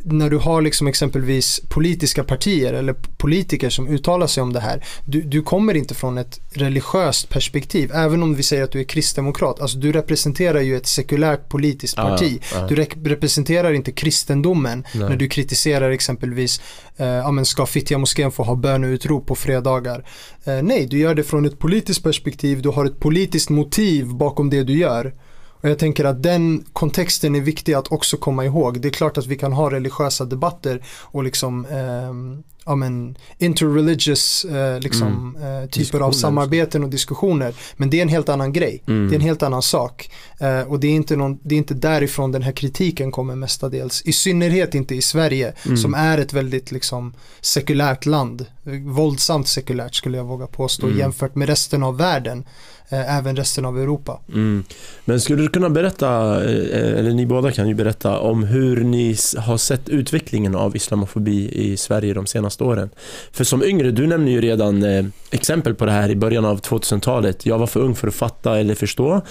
när 0.04 0.30
du 0.30 0.38
har 0.38 0.62
liksom 0.62 0.88
exempelvis 0.88 1.62
politiska 1.70 2.24
partier 2.24 2.74
eller 2.74 2.94
politiker 2.94 3.70
som 3.70 3.88
uttalar 3.88 4.28
sig 4.28 4.44
om 4.44 4.54
det 4.54 4.60
här. 4.60 4.84
Du, 5.06 5.22
du, 5.22 5.42
kommer 5.42 5.74
inte 5.74 5.96
från 5.96 6.18
ett 6.18 6.40
religiöst 6.52 7.30
perspektiv. 7.30 7.92
Även 7.94 8.24
om 8.24 8.36
vi 8.36 8.44
säger 8.44 8.64
att 8.64 8.72
du 8.72 8.80
är 8.80 8.84
kristdemokrat. 8.84 9.62
Alltså 9.62 9.78
du 9.78 9.92
representerar 9.92 10.62
ju 10.62 10.78
ett 10.78 10.88
sekulärt 10.88 11.50
politiskt 11.50 11.96
parti. 11.96 12.42
Ah, 12.56 12.64
ah. 12.64 12.68
Du 12.68 12.76
re 12.76 12.88
representerar 13.04 13.74
inte 13.74 13.92
kristendomen 13.92 14.84
Nej. 14.94 15.10
när 15.10 15.16
du 15.16 15.28
kritiserar 15.28 15.92
exempelvis 15.92 16.62
eh, 16.98 17.08
ja, 17.08 17.32
men 17.32 17.46
ska 17.46 17.66
Fittja 17.66 17.98
moskén 17.98 18.32
få 18.32 18.44
ha 18.44 18.56
böneutrop 18.56 19.26
på 19.26 19.36
fredagar? 19.36 20.06
Eh, 20.44 20.62
nej, 20.62 20.86
du 20.86 21.00
gör 21.00 21.16
det 21.16 21.24
från 21.24 21.46
ett 21.46 21.60
politiskt 21.60 22.04
perspektiv. 22.04 22.62
Du 22.62 22.70
har 22.70 22.86
ett 22.86 23.00
politiskt 23.00 23.50
motiv 23.50 24.08
bakom 24.08 24.50
det 24.50 24.64
du 24.64 24.78
gör. 24.78 25.14
Och 25.62 25.70
jag 25.70 25.80
tänker 25.80 26.06
att 26.06 26.24
den 26.24 26.64
kontexten 26.74 27.36
är 27.36 27.42
viktig 27.42 27.74
att 27.74 27.92
också 27.92 28.18
komma 28.18 28.46
ihåg. 28.46 28.82
Det 28.82 28.88
är 28.88 28.92
klart 28.92 29.18
att 29.18 29.26
vi 29.26 29.36
kan 29.36 29.54
ha 29.54 29.72
religiösa 29.72 30.26
debatter 30.26 30.84
och 31.02 31.24
liksom 31.24 31.66
ehm, 31.66 32.44
ja, 32.68 32.76
men, 32.76 33.18
interreligious 33.38 34.46
eh, 34.46 34.80
liksom, 34.80 35.38
eh, 35.42 35.70
typer 35.70 36.00
av 36.00 36.12
samarbeten 36.12 36.84
och 36.84 36.90
diskussioner. 36.90 37.54
Men 37.78 37.90
det 37.90 37.98
är 37.98 38.02
en 38.02 38.10
helt 38.10 38.30
annan 38.30 38.54
grej. 38.54 38.84
Mm. 38.88 39.08
Det 39.10 39.14
är 39.14 39.16
en 39.16 39.22
helt 39.26 39.44
annan 39.44 39.62
sak. 39.62 40.12
Eh, 40.40 40.62
och 40.62 40.80
det 40.80 40.88
är, 40.88 40.92
inte 40.92 41.16
någon, 41.16 41.40
det 41.44 41.56
är 41.56 41.58
inte 41.58 41.74
därifrån 41.74 42.32
den 42.32 42.42
här 42.42 42.52
kritiken 42.52 43.12
kommer 43.12 43.36
mestadels. 43.36 44.02
I 44.06 44.14
synnerhet 44.14 44.76
inte 44.76 44.96
i 44.96 45.02
Sverige 45.02 45.54
Mm. 45.66 45.78
som 45.78 45.94
är 45.94 46.18
ett 46.18 46.34
väldigt 46.34 46.72
liksom, 46.72 47.14
sekulärt 47.42 48.06
land. 48.06 48.46
Våldsamt 48.86 49.48
sekulärt 49.48 49.96
skulle 49.96 50.18
jag 50.18 50.26
våga 50.26 50.48
påstå 50.48 50.88
Mm. 50.88 51.00
jämfört 51.00 51.36
med 51.36 51.50
resten 51.50 51.84
av 51.84 51.98
världen. 51.98 52.46
Eh, 52.90 53.18
även 53.18 53.36
resten 53.36 53.66
av 53.66 53.80
Europa. 53.80 54.20
Mm. 54.30 54.64
Men 55.06 55.22
skulle 55.22 55.42
du 55.42 55.48
kunna 55.48 55.70
berätta, 55.70 56.36
eh, 56.44 57.00
eller 57.00 57.14
ni 57.14 57.26
båda 57.26 57.52
kan 57.52 57.68
ju 57.68 57.74
berätta 57.74 58.20
om 58.20 58.44
hur 58.44 58.84
ni 58.84 59.16
har 59.38 59.58
sett 59.58 59.90
utvecklingen 59.90 60.56
av 60.56 60.76
islamofobi 60.76 61.50
i 61.54 61.78
Sverige 61.78 62.14
de 62.14 62.26
senaste 62.28 62.64
åren? 62.64 62.90
För 63.32 63.44
som 63.44 63.64
yngre, 63.64 63.92
du 63.92 64.08
nämner 64.08 64.32
ju 64.32 64.42
redan 64.42 64.84
eh, 64.84 65.06
exempel 65.32 65.76
på 65.76 65.86
det 65.86 65.92
här 65.92 66.10
i 66.10 66.16
början 66.16 66.46
av 66.46 66.62
2000-talet. 66.62 67.46
Jag 67.46 67.58
var 67.58 67.68
för 67.68 67.80
ung 67.80 67.96
för 67.96 68.08
att 68.08 68.16
fatta 68.16 68.60
eller 68.60 68.76
förstå. 68.76 69.22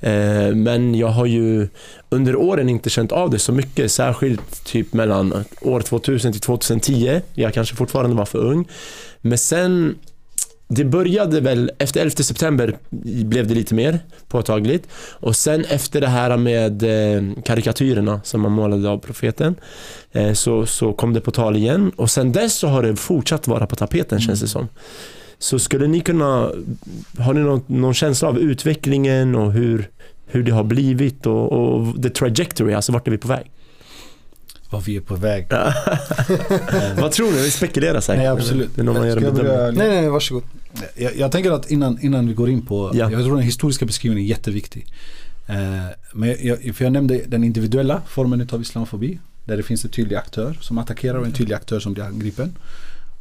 Eh, 0.00 0.54
men 0.54 0.94
jag 0.94 1.08
har 1.08 1.26
ju 1.26 1.68
under 2.08 2.36
åren 2.36 2.68
inte 2.68 2.90
känt 2.90 3.12
av 3.12 3.30
det 3.30 3.38
så 3.38 3.52
mycket, 3.52 3.92
särskilt 3.92 4.64
typ 4.64 4.92
mellan 4.92 5.44
år 5.60 5.80
2000 5.80 6.32
till 6.32 6.40
2010. 6.40 7.20
Jag 7.34 7.54
kanske 7.54 7.76
fortfarande 7.76 8.16
var 8.16 8.24
för 8.24 8.38
ung. 8.38 8.68
Men 9.20 9.38
sen 9.38 9.94
det 10.68 10.84
började 10.84 11.40
väl, 11.40 11.70
efter 11.78 12.00
11 12.00 12.10
september 12.10 12.76
blev 13.24 13.46
det 13.46 13.54
lite 13.54 13.74
mer 13.74 13.98
påtagligt. 14.28 14.88
Och 15.10 15.36
sen 15.36 15.64
efter 15.64 16.00
det 16.00 16.08
här 16.08 16.36
med 16.36 16.82
eh, 16.82 17.42
karikatyrerna 17.44 18.20
som 18.24 18.40
man 18.40 18.52
målade 18.52 18.88
av 18.88 18.98
profeten 18.98 19.54
eh, 20.12 20.32
så, 20.32 20.66
så 20.66 20.92
kom 20.92 21.12
det 21.12 21.20
på 21.20 21.30
tal 21.30 21.56
igen. 21.56 21.92
Och 21.96 22.10
sen 22.10 22.32
dess 22.32 22.54
så 22.54 22.68
har 22.68 22.82
det 22.82 22.96
fortsatt 22.96 23.48
vara 23.48 23.66
på 23.66 23.76
tapeten 23.76 24.20
känns 24.20 24.40
det 24.40 24.48
som. 24.48 24.68
Så 25.38 25.58
skulle 25.58 25.86
ni 25.86 26.00
kunna, 26.00 26.50
har 27.18 27.34
ni 27.34 27.40
någon, 27.40 27.62
någon 27.66 27.94
känsla 27.94 28.28
av 28.28 28.38
utvecklingen 28.38 29.34
och 29.34 29.52
hur, 29.52 29.90
hur 30.26 30.42
det 30.42 30.52
har 30.52 30.64
blivit 30.64 31.26
och, 31.26 31.52
och 31.52 32.02
the 32.02 32.10
trajectory, 32.10 32.72
alltså 32.74 32.92
vart 32.92 33.06
är 33.06 33.10
vi 33.10 33.18
på 33.18 33.28
väg? 33.28 33.50
Var 34.70 34.80
vi 34.80 34.96
är 34.96 35.00
på 35.00 35.14
väg. 35.14 35.46
Vad 37.00 37.12
tror 37.12 37.26
ni? 37.32 37.42
Vi 37.42 37.50
spekulerar 37.50 38.00
säkert. 38.00 38.18
Nej 38.18 38.26
absolut. 38.28 38.70
Det 38.74 38.80
är 38.80 38.84
någon 38.84 38.94
man 38.98 39.08
gör 39.08 39.16
en 39.16 39.34
börja- 39.34 39.52
Nej, 39.70 39.72
nej, 39.88 40.00
nej, 40.00 40.08
varsågod. 40.08 40.42
Jag, 40.96 41.16
jag 41.16 41.32
tänker 41.32 41.50
att 41.50 41.70
innan, 41.70 41.98
innan 42.02 42.28
vi 42.28 42.34
går 42.34 42.50
in 42.50 42.66
på, 42.66 42.90
Ja. 42.94 43.10
jag 43.10 43.24
tror 43.24 43.34
den 43.36 43.44
historiska 43.44 43.86
beskrivningen 43.86 44.24
är 44.24 44.28
jätteviktig. 44.30 44.86
Eh, 45.48 45.56
men 46.12 46.36
jag, 46.42 46.74
för 46.76 46.84
jag 46.84 46.92
nämnde 46.92 47.20
den 47.26 47.44
individuella 47.44 48.02
formen 48.08 48.48
av 48.52 48.60
islamofobi. 48.62 49.18
Där 49.44 49.56
det 49.56 49.62
finns 49.62 49.84
en 49.84 49.90
tydlig 49.90 50.16
aktör 50.16 50.58
som 50.60 50.78
attackerar 50.78 51.18
och 51.18 51.26
en 51.26 51.32
tydlig 51.32 51.54
aktör 51.54 51.80
som 51.80 51.92
blir 51.92 52.04
angripen. 52.04 52.56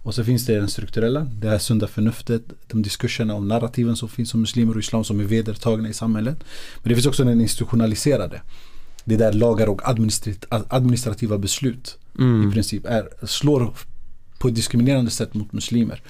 Och 0.05 0.15
så 0.15 0.23
finns 0.23 0.45
det 0.45 0.55
den 0.55 0.67
strukturella, 0.67 1.19
det 1.41 1.49
här 1.49 1.57
sunda 1.57 1.87
förnuftet, 1.87 2.43
de 2.67 2.81
diskurserna 2.81 3.33
om 3.35 3.47
narrativen 3.47 3.95
som 3.95 4.09
finns 4.09 4.33
om 4.33 4.41
muslimer 4.41 4.73
och 4.73 4.79
islam 4.79 5.03
som 5.03 5.19
är 5.19 5.23
vedertagna 5.23 5.89
i 5.89 5.93
samhället. 5.93 6.37
Men 6.83 6.89
det 6.89 6.95
finns 6.95 7.05
också 7.07 7.23
den 7.23 7.41
institutionaliserade. 7.41 8.41
Det 9.03 9.13
är 9.13 9.19
där 9.19 9.33
lagar 9.33 9.67
och 9.69 9.81
administrat- 9.81 10.45
administrativa 10.69 11.37
beslut 11.37 11.97
i 12.19 12.21
Mm. 12.21 12.51
princip 12.51 12.85
är, 12.85 13.25
slår 13.27 13.73
på 14.39 14.47
ett 14.47 14.55
diskriminerande 14.55 15.11
sätt 15.11 15.33
mot 15.33 15.53
muslimer. 15.53 16.01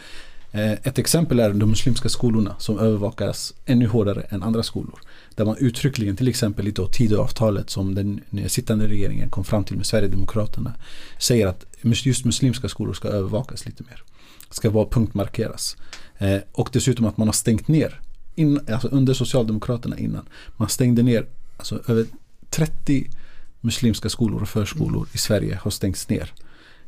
Eh, 0.51 0.71
Ett 0.71 0.99
exempel 0.99 1.39
är 1.39 1.49
de 1.53 1.69
muslimska 1.69 2.09
skolorna 2.09 2.55
som 2.59 2.79
övervakas 2.79 3.53
ännu 3.65 3.87
hårdare 3.87 4.21
än 4.21 4.43
andra 4.43 4.63
skolor. 4.63 4.99
Där 5.35 5.45
man 5.45 5.57
uttryckligen, 5.57 6.15
till 6.15 6.27
exempel 6.27 6.67
i 6.67 6.73
Tidöavtalet 6.91 7.69
som 7.69 7.95
den 7.95 8.21
sittande 8.47 8.87
regeringen 8.87 9.29
kom 9.29 9.43
fram 9.43 9.63
till 9.63 9.77
med 9.77 9.85
Sverigedemokraterna, 9.85 10.73
säger 11.19 11.47
att 11.47 11.65
just 11.93 12.25
muslimska 12.25 12.69
skolor 12.69 12.93
ska 12.93 13.07
övervakas 13.07 13.65
lite 13.65 13.83
mer. 13.83 14.03
Ska 14.49 14.69
vara 14.69 14.87
punktmarkeras. 14.89 15.77
Eh, 16.17 16.37
Och 16.51 16.69
dessutom 16.73 17.05
att 17.05 17.17
man 17.17 17.27
har 17.27 17.33
stängt 17.33 17.67
ner, 17.67 18.01
in, 18.35 18.59
alltså 18.71 18.87
under 18.87 19.13
Socialdemokraterna 19.13 19.97
innan, 19.97 20.25
man 20.57 20.69
stängde 20.69 21.03
ner 21.03 21.25
alltså 21.57 21.79
över 21.87 22.05
30 22.49 23.09
muslimska 23.61 24.09
skolor 24.09 24.41
och 24.41 24.49
förskolor 24.49 25.07
i 25.13 25.17
Sverige 25.17 25.59
har 25.61 25.71
stängts 25.71 26.09
ner. 26.09 26.33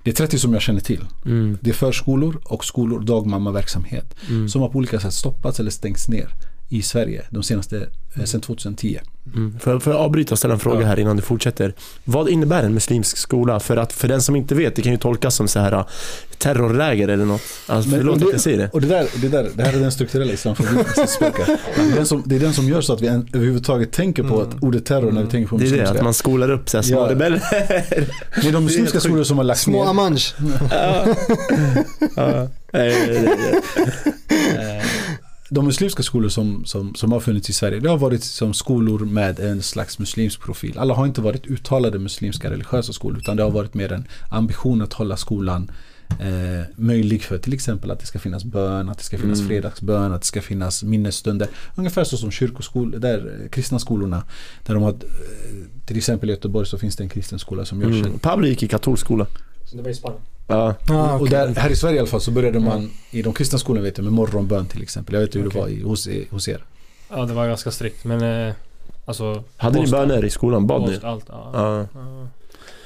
Det 0.03 0.09
är 0.09 0.15
30 0.15 0.39
som 0.39 0.53
jag 0.53 0.61
känner 0.61 0.79
till. 0.81 1.05
Mm. 1.25 1.57
Det 1.61 1.69
är 1.69 1.73
förskolor 1.73 2.41
och 2.45 2.65
skolor, 2.65 2.99
dagmammaverksamhet 2.99 4.15
Mm. 4.29 4.49
som 4.49 4.61
har 4.61 4.69
på 4.69 4.77
olika 4.77 4.99
sätt 4.99 5.13
stoppats 5.13 5.59
eller 5.59 5.71
stängts 5.71 6.07
ner 6.07 6.29
i 6.69 6.81
Sverige 6.81 7.21
de 7.29 7.43
senaste, 7.43 7.87
eh, 8.15 8.23
sedan 8.23 8.41
2010. 8.41 8.99
Mm. 9.35 9.59
Får, 9.59 9.73
jag- 9.73 9.83
får 9.83 9.93
jag 9.93 10.01
avbryta 10.01 10.33
och 10.33 10.37
ställa 10.39 10.53
en 10.53 10.59
fråga 10.59 10.81
Ja. 10.81 10.87
här 10.87 10.99
innan 10.99 11.15
du 11.15 11.21
fortsätter? 11.21 11.73
Vad 12.03 12.29
innebär 12.29 12.63
en 12.63 12.73
muslimsk 12.73 13.17
skola? 13.17 13.59
För 13.59 13.77
att 13.77 13.93
för 13.93 14.07
den 14.07 14.21
som 14.21 14.35
inte 14.35 14.55
vet, 14.55 14.75
det 14.75 14.81
kan 14.81 14.91
ju 14.91 14.97
tolkas 14.97 15.35
som 15.35 15.47
så 15.47 15.59
här 15.59 15.71
äh, 15.71 15.85
terrorläger 16.37 17.07
eller 17.07 17.25
något. 17.25 17.41
Alltså, 17.67 17.89
Men- 17.91 17.99
förlåt 17.99 18.15
och 18.15 18.21
att 18.21 18.27
det- 18.27 18.31
jag 18.33 18.41
säger 18.41 18.57
det. 18.57 18.69
Och 18.73 18.81
det 18.81 18.87
där, 18.87 19.07
det 19.21 19.27
där, 19.27 19.49
det 19.55 19.63
här 19.63 19.73
är 19.73 19.79
den 19.79 19.91
strukturella 19.91 20.33
islamfobin 20.33 20.83
som 20.95 21.07
spökar. 21.07 21.45
Det 21.75 21.81
är 21.91 21.95
den 21.95 22.05
som, 22.05 22.23
det 22.25 22.35
är 22.35 22.39
den 22.39 22.53
som 22.53 22.69
gör 22.69 22.81
så 22.81 22.93
att 22.93 23.01
vi 23.01 23.07
en, 23.07 23.27
överhuvudtaget 23.33 23.91
tänker 23.91 24.23
på 24.23 24.35
Mm. 24.41 24.49
att 24.49 24.63
ordet 24.63 24.85
terror 24.85 25.11
när 25.11 25.23
vi 25.23 25.29
tänker 25.29 25.49
på 25.49 25.57
Det 25.57 25.63
är 25.63 25.65
det, 25.65 25.71
muslimska. 25.71 25.97
att 25.97 26.03
man 26.03 26.13
skolar 26.13 26.51
upp 26.51 26.69
så 26.69 26.77
här 26.77 26.83
små 26.83 26.99
Ja. 26.99 27.09
rebeller. 27.11 27.41
Det 28.41 28.47
är 28.47 28.51
de 28.51 28.63
muslimska 28.63 28.99
skolor 28.99 29.23
som 29.23 29.37
har 29.37 29.43
lagt 29.45 29.59
Små 29.59 29.83
ner. 29.83 29.89
Amanj. 29.89 30.19
De 35.49 35.65
muslimska 35.65 36.03
skolor 36.03 36.29
som, 36.29 36.65
som, 36.65 36.95
som 36.95 37.11
har 37.11 37.19
funnits 37.19 37.49
i 37.49 37.53
Sverige 37.53 37.79
det 37.79 37.89
har 37.89 37.97
varit 37.97 38.23
som 38.23 38.53
skolor 38.53 38.99
med 38.99 39.39
en 39.39 39.61
slags 39.61 39.99
muslimsk 39.99 40.41
profil. 40.41 40.77
Alla 40.77 40.93
har 40.93 41.05
inte 41.05 41.21
varit 41.21 41.45
uttalade 41.47 41.99
muslimska 41.99 42.51
religiösa 42.51 42.93
skolor 42.93 43.17
utan 43.19 43.37
det 43.37 43.43
har 43.43 43.51
varit 43.51 43.73
mer 43.73 43.91
en 43.91 44.07
ambition 44.31 44.81
att 44.81 44.93
hålla 44.93 45.17
skolan 45.17 45.71
eh, 46.19 46.65
möjlig 46.75 47.23
för 47.23 47.37
till 47.37 47.53
exempel 47.53 47.91
att 47.91 47.99
det 47.99 48.05
ska 48.05 48.19
finnas 48.19 48.43
bön, 48.43 48.89
att 48.89 48.97
det 48.97 49.03
ska 49.03 49.17
finnas 49.17 49.39
Mm. 49.39 49.47
fredagsbön, 49.49 50.11
att 50.13 50.21
det 50.21 50.27
ska 50.27 50.41
finnas 50.41 50.83
minnesstunder. 50.83 51.47
Ungefär 51.75 52.03
så 52.03 52.17
som 52.17 52.31
kyrkoskolor, 52.31 52.99
där 52.99 53.47
kristna 53.51 53.79
skolorna. 53.79 54.23
Där 54.65 54.73
de 54.73 54.83
har, 54.83 54.91
eh, 54.91 54.95
till 55.85 55.97
exempel 55.97 56.29
i 56.29 56.33
Göteborg 56.33 56.67
så 56.67 56.77
finns 56.77 56.95
det 56.95 57.03
en 57.03 57.09
kristen 57.09 57.39
skola 57.39 57.65
som 57.65 57.81
gör 57.81 57.91
sig. 57.91 57.99
Mm. 57.99 58.19
Pablo 58.19 58.47
gick 58.47 58.63
i 58.63 58.67
katolsk 58.67 59.05
skola. 59.05 59.27
Det 59.71 59.81
var 59.81 59.89
i 59.89 59.93
Spanien. 59.93 60.21
Ja. 60.47 60.75
Ah, 60.89 61.17
Och 61.17 61.29
där, 61.29 61.47
här 61.55 61.69
i 61.69 61.75
Sverige 61.75 61.95
i 61.95 61.99
alla 61.99 62.07
fall 62.07 62.21
så 62.21 62.31
började 62.31 62.59
man 62.59 62.91
i 63.11 63.21
de 63.21 63.33
kristna 63.33 63.59
skolorna 63.59 63.83
vet 63.83 63.97
jag, 63.97 64.03
med 64.03 64.13
morgonbön 64.13 64.65
till 64.65 64.81
exempel. 64.81 65.13
Jag 65.15 65.21
vet 65.21 65.35
inte 65.35 65.39
hur 65.39 65.49
det 65.49 65.59
var 65.59 65.67
i, 65.67 65.81
hos, 65.83 66.07
hos 66.29 66.47
er. 66.47 66.63
Ja, 67.09 67.25
det 67.25 67.33
var 67.33 67.47
ganska 67.47 67.71
strikt. 67.71 68.03
Men 68.05 68.47
eh, 68.47 68.53
alltså... 69.05 69.43
Hade 69.57 69.75
ni 69.75 69.81
post- 69.81 69.91
böner 69.91 70.25
i 70.25 70.29
skolan? 70.29 70.67
Bad 70.67 70.81
ni? 70.81 70.87
post, 70.87 71.03
Allt, 71.03 71.25
ja. 71.27 71.49
Ja. 71.53 71.85
Ja. 71.93 72.27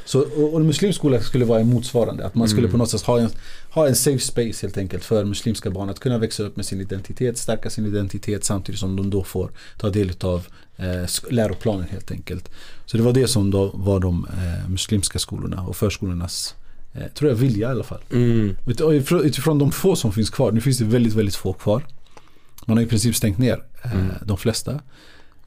Så, 0.06 0.20
och, 0.22 0.54
och 0.54 0.62
muslimsk 0.62 0.98
skola 1.00 1.20
skulle 1.22 1.46
vara 1.46 1.60
en 1.60 1.68
motsvarande. 1.70 2.26
Att 2.26 2.36
man 2.36 2.48
skulle 2.48 2.62
Mm. 2.68 2.72
på 2.72 2.78
något 2.78 2.90
sätt 2.90 3.02
ha 3.02 3.20
en, 3.20 3.30
ha 3.72 3.88
en 3.88 3.96
safe 3.96 4.20
space 4.20 4.66
helt 4.68 4.78
enkelt 4.78 5.04
för 5.06 5.26
muslimska 5.26 5.70
barn 5.70 5.90
att 5.90 6.00
kunna 6.00 6.18
växa 6.18 6.44
upp 6.44 6.56
med 6.56 6.66
sin 6.66 6.82
identitet, 6.82 7.38
stärka 7.38 7.70
sin 7.70 7.86
identitet 7.86 8.44
samtidigt 8.44 8.80
som 8.80 8.96
de 8.96 9.10
då 9.10 9.24
får 9.24 9.52
ta 9.78 9.90
del 9.90 10.12
av 10.22 10.48
eh, 10.78 11.06
läroplanen 11.30 11.88
helt 11.92 12.12
enkelt. 12.12 12.50
Så 12.86 12.98
det 12.98 13.04
var 13.04 13.14
det 13.14 13.28
som 13.28 13.52
då 13.52 13.72
var 13.74 14.00
de 14.00 14.28
eh, 14.34 14.70
muslimska 14.70 15.20
skolorna 15.20 15.62
och 15.62 15.76
förskolornas 15.76 16.56
eh, 16.94 17.08
tror 17.08 17.30
jag 17.32 17.36
vilja 17.38 17.68
i 17.68 17.72
alla 17.72 17.84
fall. 17.84 18.02
Mm. 18.12 18.56
Utifrån, 18.68 19.22
utifrån 19.26 19.60
de 19.60 19.72
få 19.72 19.96
som 19.96 20.12
finns 20.14 20.30
kvar, 20.30 20.52
nu 20.52 20.62
finns 20.62 20.78
det 20.78 20.86
väldigt, 20.86 21.14
väldigt 21.14 21.36
få 21.36 21.54
kvar. 21.54 21.86
Man 22.66 22.78
har 22.78 22.84
i 22.84 22.88
princip 22.88 23.16
stängt 23.16 23.38
ner 23.38 23.64
eh, 23.84 23.92
Mm. 23.96 24.08
de 24.26 24.38
flesta. 24.38 24.72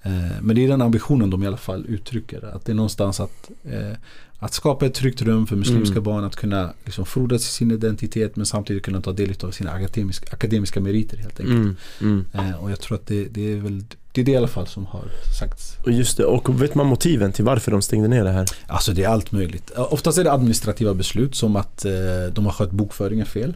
Eh, 0.02 0.12
men 0.42 0.56
det 0.56 0.64
är 0.64 0.68
den 0.68 0.82
ambitionen 0.82 1.30
de 1.30 1.42
i 1.42 1.46
alla 1.46 1.56
fall 1.56 1.86
uttrycker. 1.88 2.54
Att 2.54 2.64
det 2.64 2.72
är 2.72 2.76
någonstans 2.76 3.20
att, 3.20 3.50
eh, 3.64 3.96
att 4.44 4.54
skapa 4.54 4.86
ett 4.86 4.94
tryggt 4.94 5.22
rum 5.22 5.46
för 5.46 5.56
muslimska 5.56 5.92
Mm. 5.92 6.02
barn 6.04 6.24
att 6.24 6.36
kunna 6.36 6.72
liksom 6.84 7.06
frodas 7.06 7.42
i 7.42 7.52
sin 7.52 7.70
identitet 7.70 8.36
men 8.36 8.46
samtidigt 8.46 8.82
kunna 8.82 9.00
ta 9.00 9.12
del 9.12 9.34
av 9.40 9.50
sina 9.50 9.70
akademiska, 9.70 10.26
akademiska 10.32 10.80
meriter 10.80 11.16
helt 11.16 11.40
enkelt. 11.40 11.56
Mm. 11.56 11.76
Mm. 12.00 12.24
Eh, 12.32 12.54
och 12.64 12.70
jag 12.70 12.80
tror 12.80 12.94
att 12.98 13.06
det, 13.06 13.24
det 13.24 13.52
är 13.52 13.56
väl 13.56 13.84
det 14.12 14.20
är 14.20 14.24
det 14.24 14.32
i 14.32 14.36
alla 14.36 14.48
fall 14.48 14.66
som 14.66 14.86
har 14.86 15.04
sagts. 15.38 15.76
Och 15.84 15.92
just 15.92 16.16
det, 16.16 16.24
och 16.24 16.62
vet 16.62 16.74
man 16.74 16.86
motiven 16.86 17.32
till 17.32 17.44
varför 17.44 17.70
de 17.70 17.82
stängde 17.82 18.08
ner 18.08 18.24
det 18.24 18.30
här? 18.30 18.46
Alltså 18.66 18.92
det 18.92 19.04
är 19.04 19.08
allt 19.08 19.32
möjligt. 19.32 19.70
Eh, 19.76 19.92
Oftast 19.92 20.18
är 20.18 20.24
det 20.24 20.32
administrativa 20.32 20.94
beslut 20.94 21.34
som 21.34 21.56
att 21.56 21.84
eh, 21.84 21.92
de 22.32 22.44
har 22.46 22.52
skött 22.52 22.70
bokföringen 22.70 23.26
fel. 23.26 23.54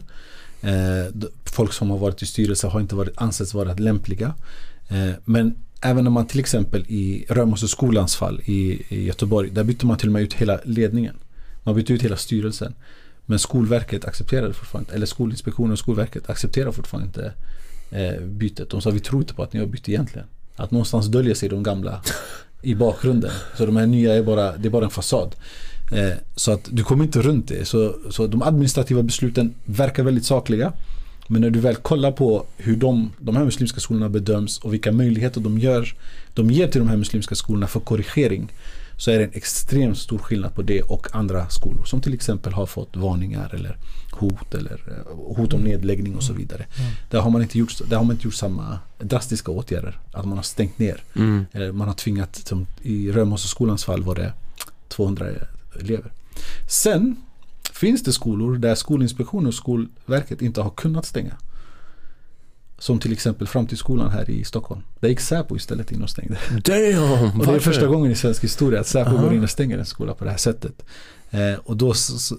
Eh, 0.61 0.71
folk 1.45 1.73
som 1.73 1.89
har 1.89 1.97
varit 1.97 2.21
i 2.21 2.25
styrelse 2.25 2.67
har 2.67 2.79
inte 2.81 2.95
varit, 2.95 3.13
ansetts 3.17 3.53
vara 3.53 3.73
lämpliga. 3.73 4.33
Eh, 4.87 5.11
men 5.25 5.55
även 5.81 6.07
om 6.07 6.13
man 6.13 6.27
till 6.27 6.39
exempel 6.39 6.85
i 6.87 7.25
Römosseskolans 7.29 8.15
fall 8.15 8.41
i, 8.45 8.85
i 8.89 9.03
Göteborg, 9.05 9.49
där 9.49 9.63
bytte 9.63 9.85
man 9.85 9.97
till 9.97 10.07
och 10.07 10.13
med 10.13 10.21
ut 10.21 10.33
hela 10.33 10.59
ledningen. 10.63 11.15
Man 11.63 11.75
bytte 11.75 11.93
ut 11.93 12.01
hela 12.01 12.17
styrelsen. 12.17 12.73
Men 13.25 13.39
Skolverket 13.39 14.05
accepterade 14.05 14.53
fortfarande 14.53 14.87
inte, 14.87 14.95
eller 14.95 15.05
Skolinspektionen 15.05 15.71
och 15.71 15.79
Skolverket 15.79 16.29
accepterar 16.29 16.71
fortfarande 16.71 17.07
inte 17.07 17.33
eh, 17.91 18.21
bytet. 18.21 18.69
De 18.69 18.81
sa 18.81 18.89
vi 18.89 18.99
tror 18.99 19.21
inte 19.21 19.33
på 19.33 19.43
att 19.43 19.53
ni 19.53 19.59
har 19.59 19.67
bytt 19.67 19.89
egentligen. 19.89 20.27
Att 20.55 20.71
någonstans 20.71 21.07
döljer 21.07 21.35
sig 21.35 21.49
de 21.49 21.63
gamla 21.63 22.01
i 22.61 22.75
bakgrunden. 22.75 23.31
Så 23.57 23.65
de 23.65 23.75
här 23.75 23.87
nya 23.87 24.13
är 24.13 24.23
bara, 24.23 24.57
det 24.57 24.67
är 24.67 24.69
bara 24.69 24.85
en 24.85 24.91
fasad. 24.91 25.35
Eh, 25.91 26.17
så 26.35 26.51
att 26.51 26.67
du 26.71 26.83
kommer 26.83 27.03
inte 27.03 27.21
runt 27.21 27.47
det. 27.47 27.65
Så, 27.65 27.95
så 28.09 28.27
de 28.27 28.41
administrativa 28.41 29.03
besluten 29.03 29.53
verkar 29.65 30.03
väldigt 30.03 30.25
sakliga. 30.25 30.73
Men 31.31 31.41
när 31.41 31.49
du 31.49 31.59
väl 31.59 31.75
kollar 31.75 32.11
på 32.11 32.45
hur 32.57 32.75
de, 32.75 33.11
de 33.17 33.35
här 33.35 33.45
muslimska 33.45 33.79
skolorna 33.79 34.09
bedöms 34.09 34.59
och 34.59 34.73
vilka 34.73 34.91
möjligheter 34.91 35.41
de, 35.41 35.59
gör, 35.59 35.95
de 36.33 36.51
ger 36.51 36.67
till 36.67 36.79
de 36.79 36.89
här 36.89 36.97
muslimska 36.97 37.35
skolorna 37.35 37.67
för 37.67 37.79
korrigering 37.79 38.51
så 38.97 39.11
är 39.11 39.19
det 39.19 39.23
en 39.23 39.33
extremt 39.33 39.97
stor 39.97 40.17
skillnad 40.17 40.55
på 40.55 40.61
det 40.61 40.81
och 40.81 41.15
andra 41.15 41.49
skolor 41.49 41.83
som 41.83 42.01
till 42.01 42.13
exempel 42.13 42.53
har 42.53 42.65
fått 42.65 42.95
varningar 42.95 43.55
eller 43.55 43.77
hot 44.11 44.53
eller 44.53 44.81
eh, 44.87 45.35
hot 45.35 45.53
om 45.53 45.61
nedläggning 45.61 46.15
och 46.15 46.23
så 46.23 46.33
vidare. 46.33 46.65
Mm. 46.77 46.91
Där, 47.09 47.19
har 47.19 47.29
man 47.29 47.41
inte 47.41 47.59
gjort, 47.59 47.89
där 47.89 47.97
har 47.97 48.03
man 48.03 48.15
inte 48.15 48.27
gjort 48.27 48.33
samma 48.33 48.79
drastiska 48.99 49.51
åtgärder. 49.51 49.99
Att 50.11 50.25
man 50.25 50.37
har 50.37 50.43
stängt 50.43 50.79
ner. 50.79 51.03
Mm. 51.15 51.45
Eller 51.51 51.71
man 51.71 51.87
har 51.87 51.95
tvingat, 51.95 52.35
som 52.35 52.67
i 52.81 53.11
Römosseskolans 53.11 53.85
fall 53.85 54.03
var 54.03 54.15
det 54.15 54.33
200 54.87 55.25
elever. 55.79 56.11
Sen 56.69 57.15
finns 57.79 58.03
det 58.03 58.13
skolor 58.13 58.57
där 58.57 58.75
Skolinspektionen 58.75 59.47
och 59.47 59.53
Skolverket 59.53 60.41
inte 60.41 60.61
har 60.61 60.69
kunnat 60.69 61.05
stänga. 61.05 61.37
Som 62.79 62.99
till 62.99 63.13
exempel 63.13 63.47
Framtidsskolan 63.47 64.09
här 64.11 64.29
i 64.29 64.43
Stockholm. 64.43 64.81
Där 64.99 65.09
gick 65.09 65.19
Säpo 65.19 65.55
istället 65.55 65.91
in 65.91 66.03
och 66.03 66.09
stängde. 66.09 66.37
Damn! 66.49 67.39
Och 67.39 67.45
det 67.45 67.55
är 67.55 67.59
första 67.59 67.87
gången 67.87 68.11
i 68.11 68.15
svensk 68.15 68.43
historia 68.43 68.79
att 68.79 68.87
Säpo 68.87 69.09
Aha. 69.09 69.23
går 69.23 69.33
in 69.33 69.43
och 69.43 69.49
stänger 69.49 69.77
en 69.77 69.85
skola 69.85 70.13
på 70.13 70.25
det 70.25 70.31
här 70.31 70.37
sättet. 70.37 70.85
Eh, 71.29 71.53
och 71.63 71.77
då, 71.77 71.93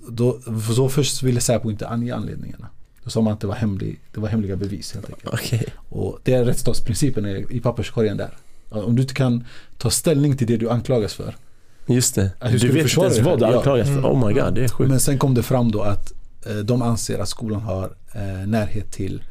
då, 0.09 0.41
så 0.77 0.89
först 0.89 1.23
ville 1.23 1.41
Säpo 1.41 1.71
inte 1.71 1.89
ange 1.89 2.15
anledningarna. 2.15 2.69
Då 3.05 3.11
sa 3.11 3.21
man 3.21 3.33
att 3.33 3.41
det 3.41 3.47
var, 3.47 3.55
hemlig, 3.55 4.01
det 4.13 4.21
var 4.21 4.29
hemliga 4.29 4.57
bevis 4.57 4.95
helt 4.95 5.11
enkelt. 5.11 5.35
Okej. 5.35 5.67
Och 5.89 6.19
det 6.23 6.33
är 6.35 6.45
rättsstatsprincipen 6.45 7.27
i 7.51 7.61
papperskorgen 7.61 8.17
där. 8.17 8.37
Om 8.69 8.97
du 8.97 9.03
inte 9.03 9.15
kan 9.15 9.45
ta 9.79 9.91
ställning 9.91 10.37
till 10.37 10.47
det 10.47 10.57
du 10.57 10.71
anklagas 10.71 11.15
för. 11.15 11.37
Just 11.95 12.15
det. 12.15 12.31
Hur 12.41 12.59
du 12.59 12.69
vet 12.73 12.87
inte 12.87 13.01
ens 13.01 13.19
vad 13.19 13.39
du 13.39 13.45
anklagas 13.45 13.87
för. 13.89 13.99
Mm. 13.99 14.05
Oh 14.05 14.27
my 14.29 14.35
god, 14.35 14.55
det 14.55 14.65
är 14.65 14.69
sjukt. 14.69 14.91
Men 14.91 15.01
sen 15.01 15.19
kom 15.19 15.35
det 15.35 15.43
fram 15.43 15.71
då 15.73 15.83
att 15.83 16.13
eh, 16.47 16.55
de 16.57 16.83
anser 16.83 17.19
att 17.19 17.29
skolan 17.29 17.61
har 17.63 17.85
eh, 18.15 18.47
närhet 18.47 18.93
till 18.93 19.23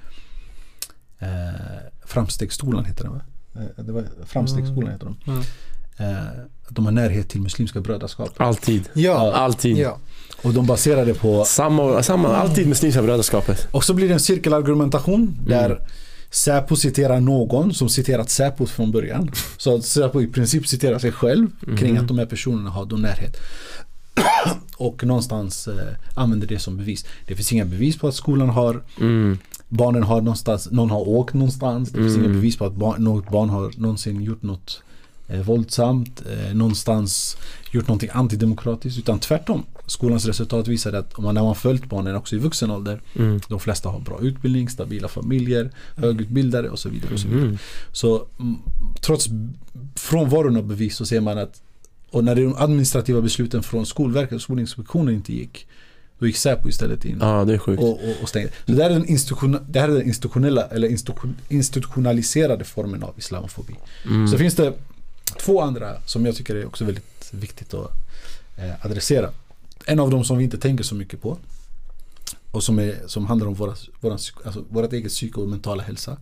eh, 1.19 1.27
Framstegsskolan 2.05 2.85
heter 2.85 3.03
den 3.03 3.13
va? 3.13 3.21
Eh, 3.55 3.83
det 3.83 3.91
var 3.91 4.03
Framstegsskolan 4.25 4.91
heter 4.91 5.05
de. 5.05 5.31
Mm. 5.31 5.41
Eh, 5.97 6.23
att 6.67 6.75
de 6.75 6.85
har 6.85 6.91
närhet 6.91 7.29
till 7.29 7.41
Muslimska 7.41 7.81
brödraskapet. 7.81 8.41
Alltid. 8.41 8.89
Ja, 8.93 9.33
Alltid. 9.33 9.77
ja. 9.77 9.97
Och 10.43 10.53
de 10.53 10.65
baserar 10.65 11.05
det 11.05 11.13
på 11.13 11.45
Samma, 11.45 12.03
samma, 12.03 12.35
alltid 12.35 12.67
Muslimska 12.67 13.01
brödraskapet. 13.01 13.67
Och 13.71 13.83
så 13.83 13.93
blir 13.93 14.07
det 14.07 14.13
en 14.13 14.19
cirkelargumentation 14.19 15.37
där 15.47 15.65
Mm. 15.65 15.81
Säpo 16.31 16.75
citerar 16.75 17.19
någon 17.19 17.73
som 17.73 17.89
citerat 17.89 18.29
Säpo 18.29 18.65
från 18.65 18.91
början. 18.91 19.31
Så 19.57 19.75
att 19.75 19.85
Säpo 19.85 20.21
i 20.21 20.27
princip 20.27 20.67
citerar 20.67 20.99
sig 20.99 21.11
själv 21.11 21.47
kring 21.77 21.91
Mhm. 21.93 22.01
att 22.01 22.07
de 22.07 22.19
här 22.19 22.25
personerna 22.25 22.69
har 22.69 22.85
då 22.85 22.95
närhet. 22.95 23.37
Och 24.77 25.03
någonstans 25.03 25.67
eh, 25.67 25.73
använder 26.15 26.47
det 26.47 26.59
som 26.59 26.77
bevis. 26.77 27.05
Det 27.27 27.35
finns 27.35 27.53
inga 27.53 27.65
bevis 27.65 27.97
på 27.97 28.07
att 28.07 28.15
skolan 28.15 28.49
har 28.49 28.83
Mm. 28.99 29.37
Barnen 29.71 30.03
har 30.03 30.21
någonstans, 30.21 30.71
någon 30.71 30.89
har 30.91 31.07
åkt 31.09 31.33
någonstans. 31.33 31.89
Det 31.89 31.97
finns 31.97 32.15
Mm. 32.15 32.25
inga 32.25 32.33
bevis 32.33 32.57
på 32.57 32.65
att 32.65 32.73
barn, 32.73 33.03
något 33.03 33.29
barn 33.31 33.49
har 33.49 33.71
någonsin 33.77 34.21
gjort 34.21 34.43
något 34.43 34.81
eh, 35.29 35.41
våldsamt. 35.41 36.23
Eh, 36.31 36.55
någonstans 36.55 37.37
gjort 37.71 37.87
någonting 37.87 38.09
antidemokratiskt. 38.13 38.99
Utan 38.99 39.19
tvärtom. 39.19 39.65
Skolans 39.85 40.25
resultat 40.25 40.67
visar 40.67 40.93
att 40.93 41.13
om 41.13 41.23
man, 41.23 41.35
när 41.35 41.43
man 41.43 41.55
följt 41.55 41.85
barnen 41.85 42.15
också 42.15 42.35
i 42.35 42.39
vuxen 42.39 42.71
ålder. 42.71 43.01
Mm. 43.15 43.39
De 43.47 43.59
flesta 43.59 43.89
har 43.89 43.99
bra 43.99 44.19
utbildning, 44.21 44.69
stabila 44.69 45.07
familjer, 45.07 45.71
högutbildade 45.95 46.69
och 46.69 46.79
så 46.79 46.89
vidare. 46.89 47.13
Och 47.13 47.19
så, 47.19 47.27
vidare. 47.27 47.45
Mm. 47.45 47.57
så 47.91 48.27
mm, 48.39 48.55
trots 49.01 49.29
frånvaron 49.95 50.57
av 50.57 50.63
bevis 50.63 50.95
så 50.95 51.05
ser 51.05 51.21
man 51.21 51.37
att 51.37 51.61
och 52.11 52.23
när 52.23 52.35
de 52.35 52.55
administrativa 52.57 53.21
besluten 53.21 53.63
från 53.63 53.85
Skolverket 53.85 54.35
och 54.35 54.41
Skolinspektionen 54.41 55.15
inte 55.15 55.33
gick 55.33 55.67
då 56.19 56.27
gick 56.27 56.37
Säpo 56.37 56.69
istället 56.69 57.05
in 57.05 57.21
sjukt. 57.59 57.81
och, 57.81 57.89
och, 57.89 58.15
och 58.21 58.29
stängde. 58.29 58.51
Så 58.65 58.71
det 58.71 58.83
här 58.83 58.89
är 58.89 58.93
den, 58.93 59.05
institution, 59.05 59.59
det 59.67 59.79
här 59.79 59.89
är 59.89 59.93
den 59.93 60.07
institutionella 60.07 60.65
eller 60.65 60.87
institution, 60.87 61.35
institutionaliserade 61.49 62.63
formen 62.63 63.03
av 63.03 63.13
islamofobi. 63.17 63.75
Mm. 64.05 64.27
Så 64.27 64.37
finns 64.37 64.55
det 64.55 64.73
två 65.39 65.61
andra 65.61 66.01
som 66.05 66.25
jag 66.25 66.35
tycker 66.35 66.55
är 66.55 66.65
också 66.65 66.85
väldigt 66.85 67.29
viktigt 67.31 67.73
att 67.73 67.91
eh, 68.57 68.85
adressera. 68.85 69.29
En 69.85 69.99
av 69.99 70.09
dem 70.09 70.23
som 70.23 70.37
vi 70.37 70.43
inte 70.43 70.57
tänker 70.57 70.83
så 70.83 70.95
mycket 70.95 71.21
på 71.21 71.37
och 72.51 72.63
som, 72.63 72.79
är, 72.79 72.95
som 73.07 73.25
handlar 73.25 73.47
om 73.47 73.53
våra, 73.53 73.75
våra, 73.99 74.13
alltså 74.13 74.63
vårt 74.69 74.93
eget 74.93 75.11
psyko 75.11 75.41
och 75.41 75.49
mentala 75.49 75.83
hälsa. 75.83 76.17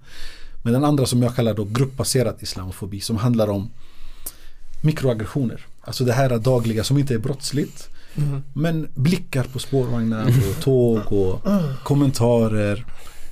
Men 0.63 0.73
den 0.73 0.83
andra 0.83 1.05
som 1.05 1.23
jag 1.23 1.35
kallar 1.35 1.53
då 1.53 1.63
gruppbaserad 1.63 2.35
islamofobi 2.39 3.01
som 3.01 3.17
handlar 3.17 3.47
om 3.47 3.69
mikroaggressioner. 4.81 5.65
Alltså 5.81 6.05
det 6.05 6.13
här 6.13 6.37
dagliga 6.37 6.83
som 6.83 6.97
inte 6.97 7.13
är 7.13 7.19
brottsligt 7.19 7.89
Mm. 8.17 8.43
men 8.53 8.87
blickar 8.95 9.43
på 9.43 9.59
spårvagnar 9.59 10.27
och 10.27 10.63
tåg 10.63 11.13
och 11.13 11.41
kommentarer. 11.83 12.85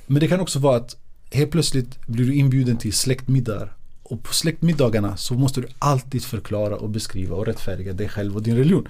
Men 0.06 0.20
det 0.20 0.28
kan 0.28 0.40
också 0.40 0.58
vara 0.58 0.76
att 0.76 0.96
helt 1.30 1.50
plötsligt 1.50 2.06
blir 2.06 2.26
du 2.26 2.34
inbjuden 2.34 2.76
till 2.76 2.92
släktmiddagar. 2.92 3.75
Och 4.10 4.22
på 4.22 4.34
släktmiddagarna 4.34 5.16
så 5.16 5.34
måste 5.34 5.60
du 5.60 5.66
alltid 5.78 6.22
förklara 6.24 6.76
och 6.76 6.90
beskriva 6.90 7.36
och 7.36 7.46
rättfärdiga 7.46 7.92
dig 7.92 8.08
själv 8.08 8.36
och 8.36 8.42
din 8.42 8.56
religion. 8.56 8.88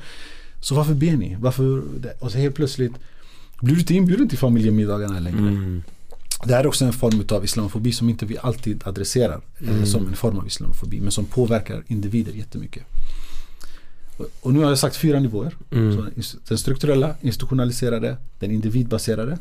Så 0.60 0.74
varför 0.74 0.94
ber 0.94 1.16
ni? 1.16 1.36
Varför? 1.40 1.82
Och 2.18 2.32
så 2.32 2.38
helt 2.38 2.54
plötsligt 2.54 2.92
blir 3.60 3.74
du 3.74 3.80
inte 3.80 3.94
inbjuden 3.94 4.28
till 4.28 4.38
familjemiddagarna 4.38 5.18
längre. 5.20 5.38
Mm. 5.38 5.82
Det 6.44 6.54
här 6.54 6.60
är 6.60 6.66
också 6.66 6.84
en 6.84 6.92
form 6.92 7.24
av 7.30 7.44
islamofobi 7.44 7.92
som 7.92 8.08
inte 8.08 8.26
vi 8.26 8.38
alltid 8.38 8.82
adresserar 8.86 9.40
eh, 9.60 9.68
Mm. 9.68 9.86
som 9.86 10.06
en 10.06 10.16
form 10.16 10.38
av 10.38 10.46
islamofobi 10.46 11.00
men 11.00 11.10
som 11.12 11.24
påverkar 11.24 11.82
individer 11.86 12.32
jättemycket. 12.32 12.82
Och- 14.40 14.52
nu 14.52 14.60
har 14.62 14.68
jag 14.68 14.78
sagt 14.78 14.96
fyra 14.96 15.20
nivåer. 15.20 15.54
Mm. 15.70 16.10
Den 16.48 16.58
strukturella, 16.58 17.14
institutionaliserade, 17.20 18.16
den 18.38 18.50
individbaserade 18.50 19.38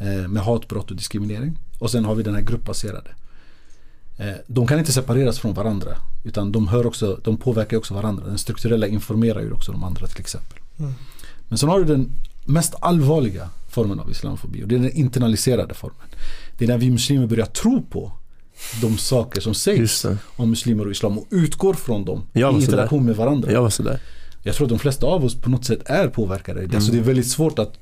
eh, 0.00 0.28
med 0.28 0.42
hatbrott 0.42 0.90
och 0.90 0.96
diskriminering. 0.96 1.58
Och 1.78 1.90
sen 1.90 2.04
har 2.04 2.14
vi 2.14 2.22
den 2.22 2.34
här 2.34 2.42
gruppbaserade. 2.42 3.10
Eh, 4.18 4.34
de 4.46 4.66
kan 4.66 4.78
inte 4.78 4.92
separeras 4.92 5.38
från 5.38 5.54
varandra. 5.54 5.96
Utan 6.24 6.52
de, 6.52 6.68
hör 6.68 6.86
också, 6.86 7.20
de 7.24 7.36
påverkar 7.36 7.76
också 7.76 7.94
varandra. 7.94 8.26
Den 8.26 8.38
strukturella 8.38 8.86
informerar 8.86 9.40
ju 9.40 9.52
också 9.52 9.72
de 9.72 9.84
andra 9.84 10.06
till 10.06 10.20
exempel. 10.20 10.58
Mm. 10.78 10.94
Men 11.48 11.58
sen 11.58 11.68
har 11.68 11.78
du 11.78 11.84
den 11.84 12.10
mest 12.44 12.74
allvarliga 12.80 13.48
formen 13.68 14.00
av 14.00 14.10
islamofobi. 14.10 14.64
Och 14.64 14.68
det 14.68 14.74
är 14.74 14.78
den 14.78 14.92
internaliserade 14.92 15.74
formen. 15.74 16.08
Det 16.58 16.64
är 16.64 16.68
när 16.68 16.78
vi 16.78 16.90
muslimer 16.90 17.26
börjar 17.26 17.46
tro 17.46 17.82
på 17.82 18.12
de 18.80 18.98
saker 18.98 19.40
som 19.40 19.54
sägs 19.54 20.06
om 20.36 20.50
muslimer 20.50 20.84
och 20.84 20.90
islam 20.90 21.18
och 21.18 21.26
utgår 21.30 21.74
från 21.74 22.04
dem 22.04 22.22
i 22.32 22.40
interaktion 22.40 23.04
med 23.04 23.16
varandra. 23.16 23.52
Jag 23.52 23.62
var 23.62 23.70
sådär. 23.70 24.00
Jag 24.42 24.54
tror 24.54 24.66
att 24.66 24.70
de 24.70 24.78
flesta 24.78 25.06
av 25.06 25.24
oss 25.24 25.34
på 25.34 25.50
något 25.50 25.64
sätt 25.64 25.82
är 25.84 26.08
påverkade. 26.08 26.60
Mm. 26.60 26.76
Alltså 26.76 26.92
det 26.92 26.98
är 26.98 27.02
väldigt 27.02 27.28
svårt 27.28 27.58
att 27.58 27.78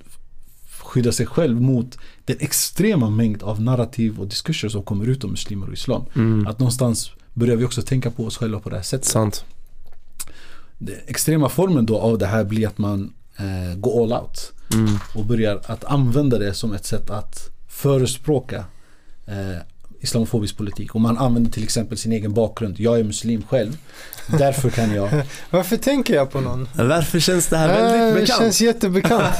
skydda 0.96 1.12
sig 1.12 1.26
själv 1.26 1.60
mot 1.60 1.98
den 2.24 2.36
extrema 2.40 3.10
mängd 3.10 3.42
av 3.42 3.62
narrativ 3.62 4.20
och 4.20 4.26
diskurser 4.26 4.68
som 4.68 4.82
kommer 4.82 5.06
ut 5.06 5.24
om 5.24 5.30
muslimer 5.30 5.66
och 5.66 5.72
islam. 5.72 6.04
Mm. 6.14 6.46
Att 6.46 6.58
någonstans 6.58 7.10
börjar 7.34 7.56
vi 7.56 7.64
också 7.64 7.82
tänka 7.82 8.10
på 8.10 8.24
oss 8.24 8.36
själva 8.36 8.60
på 8.60 8.70
det 8.70 8.76
här 8.76 8.82
sättet. 8.82 9.06
Sant. 9.06 9.44
Den 10.78 10.96
extrema 11.06 11.48
formen 11.48 11.86
då 11.86 11.98
av 11.98 12.18
det 12.18 12.26
här 12.26 12.44
blir 12.44 12.66
att 12.66 12.78
man 12.78 13.12
eh, 13.36 13.78
går 13.78 14.02
all 14.02 14.12
out. 14.12 14.52
Mm. 14.72 14.98
Och 15.14 15.24
börjar 15.26 15.60
att 15.66 15.84
använda 15.84 16.38
det 16.38 16.54
som 16.54 16.72
ett 16.72 16.84
sätt 16.84 17.10
att 17.10 17.50
förespråka 17.68 18.64
eh, 19.26 19.56
islamofobisk 20.00 20.56
politik. 20.56 20.94
Och 20.94 21.00
man 21.00 21.18
använder 21.18 21.50
till 21.50 21.64
exempel 21.64 21.98
sin 21.98 22.12
egen 22.12 22.34
bakgrund. 22.34 22.80
Jag 22.80 22.98
är 23.00 23.04
muslim 23.04 23.42
själv. 23.48 23.76
Därför 24.38 24.70
kan 24.70 24.94
jag 24.94 25.08
Varför 25.50 25.76
tänker 25.76 26.14
jag 26.14 26.30
på 26.30 26.40
någon? 26.40 26.68
Varför 26.74 27.20
känns 27.20 27.46
det 27.46 27.56
här 27.56 27.68
Äh, 27.68 27.74
väldigt 27.92 28.14
det 28.14 28.20
bekant? 28.20 28.40
känns 28.40 28.60
jättebekant. 28.60 29.24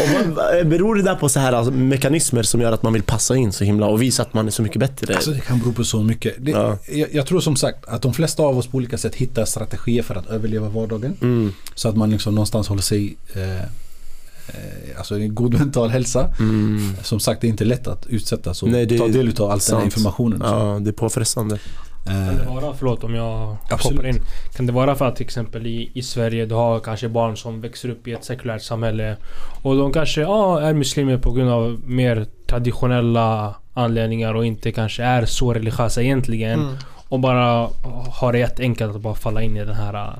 Och 0.00 0.08
vad, 0.34 0.66
beror 0.68 0.94
det 0.94 1.02
där 1.02 1.14
på 1.14 1.28
så 1.28 1.40
här 1.40 1.52
alltså, 1.52 1.72
mekanismer 1.72 2.42
som 2.42 2.60
gör 2.60 2.72
att 2.72 2.82
man 2.82 2.92
vill 2.92 3.02
passa 3.02 3.36
in 3.36 3.52
så 3.52 3.64
himla 3.64 3.86
och 3.86 4.02
visa 4.02 4.22
att 4.22 4.34
man 4.34 4.46
är 4.46 4.50
så 4.50 4.62
mycket 4.62 4.80
bättre? 4.80 5.14
Alltså 5.14 5.30
det 5.30 5.40
kan 5.40 5.58
bero 5.58 5.72
på 5.72 5.84
så 5.84 6.02
mycket. 6.02 6.34
Det, 6.38 6.50
Ja. 6.50 6.78
jag, 6.88 7.08
jag 7.14 7.26
tror 7.26 7.40
som 7.40 7.56
sagt 7.56 7.88
att 7.88 8.02
de 8.02 8.14
flesta 8.14 8.42
av 8.42 8.58
oss 8.58 8.66
på 8.66 8.76
olika 8.76 8.98
sätt 8.98 9.14
hittar 9.14 9.44
strategier 9.44 10.02
för 10.02 10.14
att 10.14 10.26
överleva 10.26 10.68
vardagen. 10.68 11.16
Mm. 11.22 11.52
Så 11.74 11.88
att 11.88 11.96
man 11.96 12.10
liksom 12.10 12.34
någonstans 12.34 12.68
håller 12.68 12.82
sig 12.82 13.16
eh, 13.34 13.64
Alltså 14.98 15.18
en 15.18 15.34
god 15.34 15.54
mental 15.58 15.90
hälsa. 15.90 16.34
Mm. 16.38 16.96
Som 17.02 17.20
sagt 17.20 17.40
det 17.40 17.46
är 17.46 17.48
inte 17.48 17.64
lätt 17.64 17.86
att 17.86 18.06
utsättas 18.06 18.62
och 18.62 18.68
Nej, 18.68 18.98
ta 18.98 19.08
del 19.08 19.28
av 19.28 19.28
all 19.28 19.34
den 19.36 19.50
här 19.50 19.58
sant. 19.58 19.84
informationen. 19.84 20.40
Ja, 20.44 20.78
det 20.80 20.90
är 20.90 20.92
påfrestande. 20.92 21.58
Kan 22.08 22.36
det 22.36 22.42
eh, 22.42 22.54
vara, 22.54 22.74
förlåt 22.74 23.04
om 23.04 23.14
jag 23.14 23.56
Absolut. 23.70 23.98
hoppar 23.98 24.08
in. 24.08 24.20
Kan 24.56 24.66
det 24.66 24.72
vara 24.72 24.94
för 24.94 25.04
att 25.04 25.16
till 25.16 25.24
exempel 25.24 25.66
i, 25.66 25.90
i 25.94 26.02
Sverige 26.02 26.46
du 26.46 26.54
har 26.54 26.80
kanske 26.80 27.08
barn 27.08 27.36
som 27.36 27.60
växer 27.60 27.88
upp 27.88 28.08
i 28.08 28.12
ett 28.12 28.24
sekulärt 28.24 28.62
samhälle 28.62 29.16
och 29.62 29.76
de 29.76 29.92
kanske 29.92 30.20
ja, 30.20 30.60
är 30.60 30.74
muslimer 30.74 31.18
på 31.18 31.32
grund 31.32 31.50
av 31.50 31.80
mer 31.86 32.26
traditionella 32.46 33.54
anledningar 33.74 34.34
och 34.34 34.46
inte 34.46 34.72
kanske 34.72 35.02
är 35.02 35.24
så 35.24 35.54
religiösa 35.54 36.02
egentligen. 36.02 36.60
Mm. 36.60 36.74
Och 37.08 37.20
bara 37.20 37.68
har 38.10 38.32
det 38.32 38.38
jätteenkelt 38.38 38.96
att 38.96 39.02
bara 39.02 39.14
falla 39.14 39.42
in 39.42 39.56
i 39.56 39.64
den 39.64 39.74
här... 39.74 40.12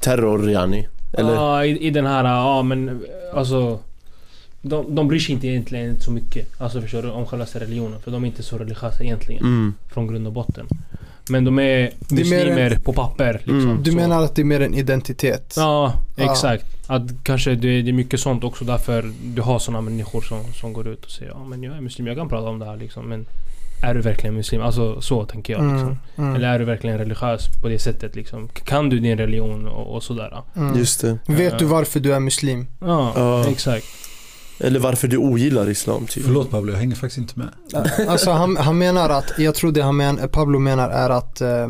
Terror 0.00 0.50
yani. 0.50 0.88
Eller? 1.12 1.34
Ja, 1.34 1.64
i, 1.64 1.86
i 1.86 1.90
den 1.90 2.06
här... 2.06 2.24
Ja 2.24 2.62
men 2.62 3.02
alltså... 3.34 3.78
De, 4.64 4.94
de 4.94 5.08
bryr 5.08 5.18
sig 5.18 5.34
inte 5.34 5.46
egentligen 5.48 6.00
så 6.00 6.10
mycket 6.10 6.60
alltså 6.60 6.80
förstår 6.80 7.02
du, 7.02 7.10
om 7.10 7.26
själva 7.26 7.46
religionen. 7.54 8.00
För 8.00 8.10
de 8.10 8.22
är 8.22 8.26
inte 8.26 8.42
så 8.42 8.58
religiösa 8.58 9.04
egentligen. 9.04 9.42
Mm. 9.42 9.74
Från 9.92 10.06
grund 10.06 10.26
och 10.26 10.32
botten. 10.32 10.66
Men 11.28 11.44
de 11.44 11.58
är 11.58 11.62
Det 12.08 12.20
är 12.20 12.30
mer 12.30 12.46
muslimer 12.46 12.78
på 12.84 12.92
papper 12.92 13.32
liksom. 13.34 13.60
Mm. 13.60 13.82
Du 13.82 13.90
Så- 13.90 13.96
menar 13.96 14.22
att 14.22 14.34
det 14.34 14.42
är 14.42 14.44
mer 14.44 14.60
en 14.60 14.74
identitet? 14.74 15.54
Ja, 15.56 15.92
Ja. 16.16 16.30
exakt. 16.32 16.64
Att 16.86 17.02
kanske 17.22 17.50
det, 17.54 17.82
det 17.82 17.90
är 17.90 17.92
mycket 17.92 18.20
sånt 18.20 18.44
också 18.44 18.64
därför 18.64 19.12
du 19.24 19.42
har 19.42 19.58
såna 19.58 19.80
människor 19.80 20.20
som, 20.20 20.52
som 20.54 20.72
går 20.72 20.88
ut 20.88 21.04
och 21.04 21.10
säger 21.10 21.30
ja 21.32 21.44
men 21.44 21.62
jag 21.62 21.76
är 21.76 21.80
muslim, 21.80 22.06
jag 22.06 22.16
kan 22.16 22.28
prata 22.28 22.48
om 22.48 22.58
det 22.58 22.64
här 22.66 22.76
liksom. 22.76 23.08
Men 23.08 23.26
är 23.82 23.94
du 23.94 24.00
verkligen 24.00 24.34
muslim? 24.34 24.62
Alltså 24.62 25.00
så 25.00 25.24
tänker 25.24 25.52
jag 25.52 25.62
liksom. 25.62 25.88
Mm, 25.88 25.98
mm, 26.16 26.34
Eller 26.36 26.48
är 26.48 26.58
du 26.58 26.64
verkligen 26.64 26.98
religiös 26.98 27.46
på 27.62 27.68
det 27.68 27.78
sättet 27.78 28.16
liksom? 28.16 28.48
Kan 28.48 28.88
du 28.90 28.98
din 29.00 29.18
religion 29.18 29.66
och, 29.68 29.94
och 29.94 30.02
sådär? 30.02 30.42
mm. 30.56 30.78
Just 30.78 31.00
det. 31.00 31.18
Vet 31.26 31.58
du 31.58 31.64
varför 31.64 32.00
du 32.00 32.14
är 32.14 32.20
muslim? 32.20 32.66
Ja, 32.80 33.12
Ja. 33.16 33.48
exakt. 33.50 33.86
Eller 34.58 34.80
varför 34.80 35.08
du 35.08 35.16
ogillar 35.16 35.68
islam 35.68 36.06
typ. 36.06 36.24
Förlåt 36.24 36.50
Pablo, 36.50 36.72
jag 36.72 36.78
hänger 36.78 36.96
faktiskt 36.96 37.18
inte 37.18 37.34
med. 37.38 37.48
Alltså 38.08 38.30
han, 38.30 38.56
han 38.56 38.78
menar 38.78 39.10
att, 39.10 39.32
jag 39.38 39.54
tror 39.54 39.72
det 39.72 39.82
han 39.82 39.96
men, 39.96 40.28
Pablo 40.28 40.58
menar 40.58 40.90
är 40.90 41.10
att 41.10 41.40
eh, 41.40 41.68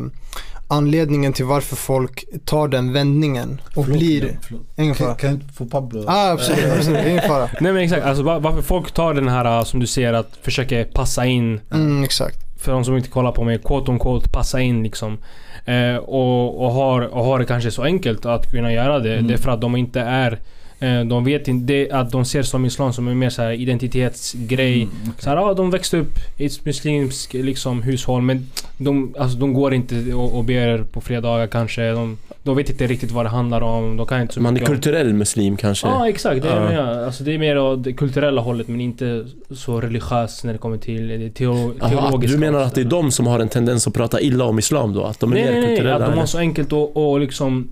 anledningen 0.73 1.33
till 1.33 1.45
varför 1.45 1.75
folk 1.75 2.23
tar 2.45 2.67
den 2.67 2.93
vändningen 2.93 3.61
och 3.75 3.85
Förlåt, 3.85 3.99
blir... 3.99 4.37
Förlåt. 4.41 4.61
Ingen 4.77 4.95
Kan, 4.95 5.05
fara. 5.07 5.15
kan 5.17 5.29
jag 5.29 5.39
inte 5.39 5.53
få 5.53 5.65
Pablo? 5.65 6.03
Ah, 6.07 6.31
absolut, 6.31 6.65
absolut, 6.77 7.05
ingen 7.07 7.21
fara. 7.21 7.49
Nej 7.61 7.73
men 7.73 7.83
exakt, 7.83 8.05
alltså 8.05 8.23
var- 8.23 8.39
varför 8.39 8.61
folk 8.61 8.91
tar 8.91 9.13
den 9.13 9.27
här 9.27 9.57
äh, 9.57 9.63
som 9.63 9.79
du 9.79 9.87
ser 9.87 10.13
att 10.13 10.37
försöka 10.41 10.85
passa 10.93 11.25
in 11.25 11.59
Mm, 11.73 12.03
exakt. 12.03 12.37
för 12.61 12.71
de 12.71 12.85
som 12.85 12.97
inte 12.97 13.09
kollar 13.09 13.31
på 13.31 13.43
mig, 13.43 13.57
quote 13.59 13.91
on 13.91 13.99
quote, 13.99 14.29
passa 14.29 14.61
in 14.61 14.83
liksom. 14.83 15.17
Eh, 15.65 15.95
och, 15.95 16.65
och, 16.65 16.71
har, 16.71 17.01
och 17.01 17.25
har 17.25 17.39
det 17.39 17.45
kanske 17.45 17.71
så 17.71 17.83
enkelt 17.83 18.25
att 18.25 18.51
kunna 18.51 18.73
göra 18.73 18.99
det. 18.99 19.13
Mm. 19.13 19.27
Det 19.27 19.33
är 19.33 19.37
för 19.37 19.51
att 19.51 19.61
de 19.61 19.75
inte 19.75 20.01
är... 20.01 20.39
Eh, 20.83 21.05
de 21.05 21.23
vet 21.23 21.47
inte, 21.47 21.73
det, 21.73 21.91
att 21.91 22.11
de 22.11 22.25
ser 22.25 22.43
som 22.43 22.65
islam 22.65 22.93
som 22.93 23.07
en 23.07 23.19
mer 23.19 23.29
så 23.29 23.41
här 23.41 23.51
identitetsgrej. 23.51 24.81
Mm, 24.83 24.95
okej. 25.01 25.13
Så 25.23 25.29
här, 25.29 25.37
ja, 25.37 25.53
de 25.53 25.71
växte 25.71 25.97
upp 25.97 26.13
i 26.37 26.45
ett 26.45 26.65
muslimskt 26.65 27.33
liksom, 27.33 27.81
hushåll 27.81 28.21
men 28.21 28.47
de, 28.77 29.13
alltså, 29.19 29.37
de 29.37 29.53
går 29.53 29.73
inte 29.73 30.13
och, 30.13 30.37
och 30.37 30.43
ber 30.43 30.83
på 30.83 31.01
fredagar 31.01 31.47
kanske. 31.47 31.91
De, 31.91 32.17
de 32.43 32.55
vet 32.55 32.69
inte 32.69 32.87
riktigt 32.87 33.11
vad 33.11 33.25
det 33.25 33.29
handlar 33.29 33.61
om. 33.61 33.97
De 33.97 34.05
kan 34.05 34.21
inte 34.21 34.33
så 34.33 34.41
Man 34.41 34.49
är 34.49 34.53
mycket 34.53 34.67
kulturell 34.67 35.13
muslim 35.13 35.57
kanske. 35.57 35.87
Ja 35.87 36.09
exakt, 36.09 36.41
det 36.43 36.49
är, 36.49 36.73
Ja. 36.73 37.05
alltså, 37.05 37.23
det 37.23 37.33
är 37.33 37.37
mer 37.37 37.57
åt 37.59 37.83
det 37.83 37.93
kulturella 37.93 38.41
hållet 38.41 38.67
men 38.67 38.81
inte 38.81 39.25
så 39.51 39.81
religiöst 39.81 40.43
när 40.43 40.53
det 40.53 40.59
kommer 40.59 40.77
till 40.77 41.07
det 41.07 41.29
teo, 41.29 41.73
teologiska. 41.89 42.37
du 42.37 42.39
menar 42.39 42.59
att 42.59 42.75
det 42.75 42.81
är 42.81 42.85
de 42.85 43.11
som 43.11 43.27
har 43.27 43.39
en 43.39 43.49
tendens 43.49 43.87
att 43.87 43.93
prata 43.93 44.21
illa 44.21 44.45
om 44.45 44.59
islam 44.59 44.93
då? 44.93 45.03
Att 45.03 45.19
de 45.19 45.31
är 45.31 45.35
Nej 45.35 45.43
mer 45.45 45.51
nej 45.51 45.61
nej, 45.61 45.69
kulturella? 45.69 46.05
att 46.05 46.11
de 46.11 46.19
har 46.19 46.25
så 46.25 46.37
enkelt 46.37 46.73
att 46.73 46.89
och 46.93 47.19
liksom 47.19 47.69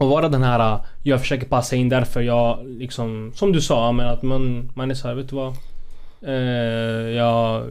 och 0.00 0.08
vara 0.08 0.28
den 0.28 0.42
här, 0.42 0.74
uh, 0.74 0.80
jag 1.02 1.20
försöker 1.20 1.46
passa 1.46 1.76
in 1.76 1.88
därför 1.88 2.20
jag 2.20 2.58
liksom, 2.66 3.32
som 3.34 3.52
du 3.52 3.60
sa, 3.60 3.92
men 3.92 4.06
att 4.08 4.22
man, 4.22 4.70
man 4.74 4.90
är 4.90 4.94
så 4.94 5.08
här, 5.08 5.14
vet 5.14 5.28
du 5.28 5.36
vad? 5.36 5.54
Eh, 6.22 7.10
jag, 7.16 7.64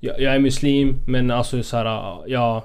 jag, 0.00 0.20
jag 0.20 0.34
är 0.34 0.38
muslim 0.38 0.96
men 1.06 1.30
alltså 1.30 1.62
så 1.62 1.76
här, 1.76 1.84
uh, 1.86 2.18
jag 2.26 2.62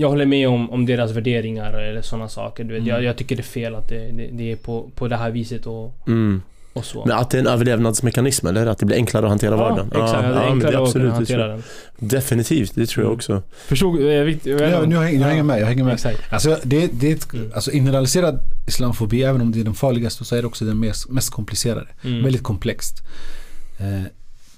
jag 0.00 0.08
håller 0.08 0.26
med 0.26 0.48
om, 0.48 0.70
om 0.70 0.86
deras 0.86 1.10
värderingar 1.10 1.72
eller 1.72 2.02
sådana 2.02 2.28
saker. 2.28 2.64
Du 2.64 2.74
vet, 2.74 2.82
Mm. 2.82 2.88
jag, 2.94 3.02
jag 3.04 3.16
tycker 3.16 3.36
det 3.36 3.40
är 3.40 3.44
fel 3.44 3.74
att 3.74 3.88
det, 3.88 4.12
det, 4.12 4.28
det 4.32 4.52
är 4.52 4.56
på, 4.56 4.90
på 4.94 5.08
det 5.08 5.16
här 5.16 5.30
viset 5.30 5.66
och, 5.66 5.94
Mm. 6.06 6.42
Och 6.72 6.84
så. 6.84 7.04
Men 7.06 7.16
att 7.18 7.30
det 7.30 7.36
är 7.38 7.40
en 7.40 7.46
överlevnadsmekanism 7.46 8.46
eller? 8.46 8.66
Att 8.66 8.78
det 8.78 8.86
blir 8.86 8.96
enklare 8.96 9.24
att 9.26 9.30
hantera 9.30 9.56
vardagen? 9.56 9.90
Ja, 9.94 10.04
exakt. 10.04 10.22
det 10.22 10.28
är 10.28 10.32
men 10.34 10.42
enklare 10.52 10.76
att 10.76 10.82
absolut, 10.88 11.08
det 11.08 11.14
hantera 11.14 11.46
den. 11.46 11.62
jag. 11.98 12.08
Definitivt, 12.08 12.74
det 12.74 12.86
tror 12.86 13.04
jag 13.06 13.12
också. 13.12 13.42
Förstod 13.66 14.00
jag? 14.00 14.24
vet- 14.24 14.46
jag 14.46 14.60
Ja, 14.60 14.66
inte. 14.76 14.86
nu 14.86 14.96
hänger, 14.96 15.20
jag 15.20 15.28
hänger 15.28 15.42
med, 15.42 15.60
jag 15.60 15.66
hänger 15.66 15.84
med. 15.84 15.94
Exakt. 15.94 16.32
Alltså, 16.32 16.58
det, 16.64 16.86
det 16.92 17.10
är 17.10 17.14
ett, 17.14 17.28
alltså 17.54 17.70
generaliserad 17.70 18.40
islamofobi, 18.68 19.22
även 19.22 19.40
om 19.40 19.52
det 19.52 19.60
är 19.60 19.64
den 19.64 19.74
farligaste, 19.74 20.24
så 20.24 20.36
är 20.36 20.40
det 20.42 20.46
också 20.46 20.64
den 20.64 20.80
mest, 20.80 21.08
mest 21.08 21.30
komplicerade. 21.30 21.86
Mm. 22.04 22.22
Väldigt 22.22 22.42
komplext. 22.42 23.02
Eh, 23.78 23.86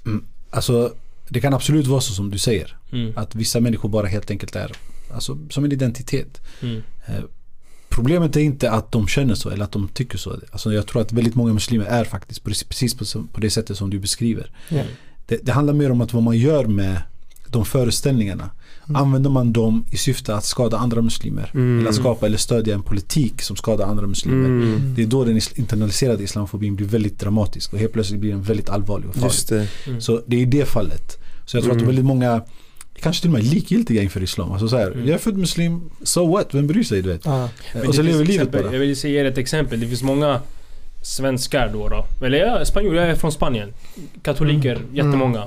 mm, 0.07 0.25
alltså, 0.51 0.93
det 1.29 1.41
kan 1.41 1.55
absolut 1.55 1.87
vara 1.87 2.01
så 2.01 2.13
som 2.13 2.31
du 2.31 2.39
säger. 2.39 2.77
Mm. 2.93 3.13
Att 3.17 3.35
vissa 3.35 3.61
människor 3.61 3.89
bara 3.89 4.07
helt 4.07 4.31
enkelt 4.31 4.57
är 4.57 4.73
alltså, 5.15 5.39
som 5.51 5.65
en 5.65 5.73
identitet. 5.73 6.41
Mm. 6.63 6.83
Problemet 7.91 8.37
är 8.37 8.41
inte 8.41 8.71
att 8.71 8.93
de 8.93 9.07
känner 9.09 9.35
så 9.35 9.51
eller 9.51 9.65
att 9.65 9.73
de 9.73 9.89
tycker 9.89 10.19
så. 10.19 10.39
Alltså, 10.53 10.73
jag 10.73 10.87
tror 10.87 11.03
att 11.03 11.13
väldigt 11.13 11.35
många 11.35 11.53
muslimer 11.53 11.85
är 11.85 12.05
faktiskt 12.05 12.45
precis- 12.45 12.95
på, 12.95 13.05
på 13.33 13.41
det 13.41 13.51
sättet 13.51 13.77
som 13.77 13.91
du 13.91 13.99
beskriver. 13.99 14.51
Ja. 14.69 14.83
Det, 15.27 15.39
det 15.43 15.53
handlar 15.53 15.75
mer 15.75 15.91
om 15.93 16.01
att 16.01 16.13
vad 16.13 16.23
man 16.23 16.37
gör 16.39 16.65
med 16.65 17.03
de 17.47 17.65
föreställningarna. 17.65 18.51
Mm. 18.89 19.03
Använder 19.03 19.31
man 19.31 19.53
dem 19.53 19.85
i 19.91 19.97
syfte 19.97 20.35
att 20.35 20.45
skada 20.45 20.77
andra 20.79 21.03
muslimer? 21.03 21.51
Mm. 21.55 21.79
Eller 21.79 21.89
att 21.89 21.95
skapa 21.97 22.27
eller 22.27 22.39
stödja 22.39 22.75
en 22.75 22.83
politik 22.83 23.43
som 23.43 23.57
skadar 23.57 23.87
andra 23.87 24.07
muslimer? 24.07 24.47
Mm. 24.49 24.95
Det 24.97 25.03
är 25.03 25.07
då 25.07 25.25
den 25.25 25.37
is- 25.37 25.53
internaliserade 25.59 26.23
islamofobin 26.23 26.77
blir 26.77 26.87
väldigt 26.87 27.19
dramatisk 27.19 27.73
och 27.73 27.79
helt 27.79 27.93
plötsligt 27.93 28.21
blir 28.21 28.31
den 28.31 28.43
väldigt 28.43 28.69
allvarlig 28.69 29.09
och 29.09 29.15
farlig. 29.15 29.33
Det. 29.49 29.69
Mm. 29.91 30.01
Så 30.01 30.23
det 30.27 30.37
är 30.37 30.41
i 30.41 30.45
det 30.45 30.65
fallet. 30.69 31.19
Så 31.47 31.57
jag 31.57 31.65
tror 31.65 31.73
Mm. 31.75 31.85
att 31.85 31.89
väldigt 31.89 32.05
många 32.05 32.43
kanske 33.03 33.21
till 33.23 33.31
och 33.31 33.35
med 33.35 33.45
likgiltiga 33.45 34.03
inför 34.03 34.23
islam. 34.23 34.53
Alltså 34.53 34.69
så 34.69 34.77
här, 34.77 34.87
Mm. 34.91 35.07
jag 35.07 35.15
är 35.15 35.19
född 35.19 35.37
muslim, 35.39 35.91
so 36.03 36.33
what? 36.33 36.55
Vem 36.55 36.67
bryr 36.67 36.83
sig? 36.83 37.03
Du 37.03 37.09
vet? 37.09 37.25
Men 37.27 37.49
och 37.89 37.95
så 37.95 38.03
det 38.03 38.09
lever 38.09 38.25
livet 38.25 38.31
exempel, 38.49 38.63
bara. 38.63 38.73
Jag 38.73 38.81
vill 38.81 38.93
ge 39.05 39.21
er 39.21 39.25
ett 39.25 39.39
exempel. 39.39 39.81
Det 39.81 39.87
finns 39.87 40.03
många 40.03 40.41
svenskar 41.03 41.71
då. 41.73 41.89
då. 41.89 42.27
Eller 42.27 42.39
jag 42.39 42.61
är 42.61 42.65
spanjor, 42.65 42.97
jag 42.97 43.09
är 43.11 43.15
från 43.15 43.33
Spanien. 43.33 43.73
Katoliker, 44.23 44.73
Mm. 44.77 44.87
jättemånga. 44.97 45.45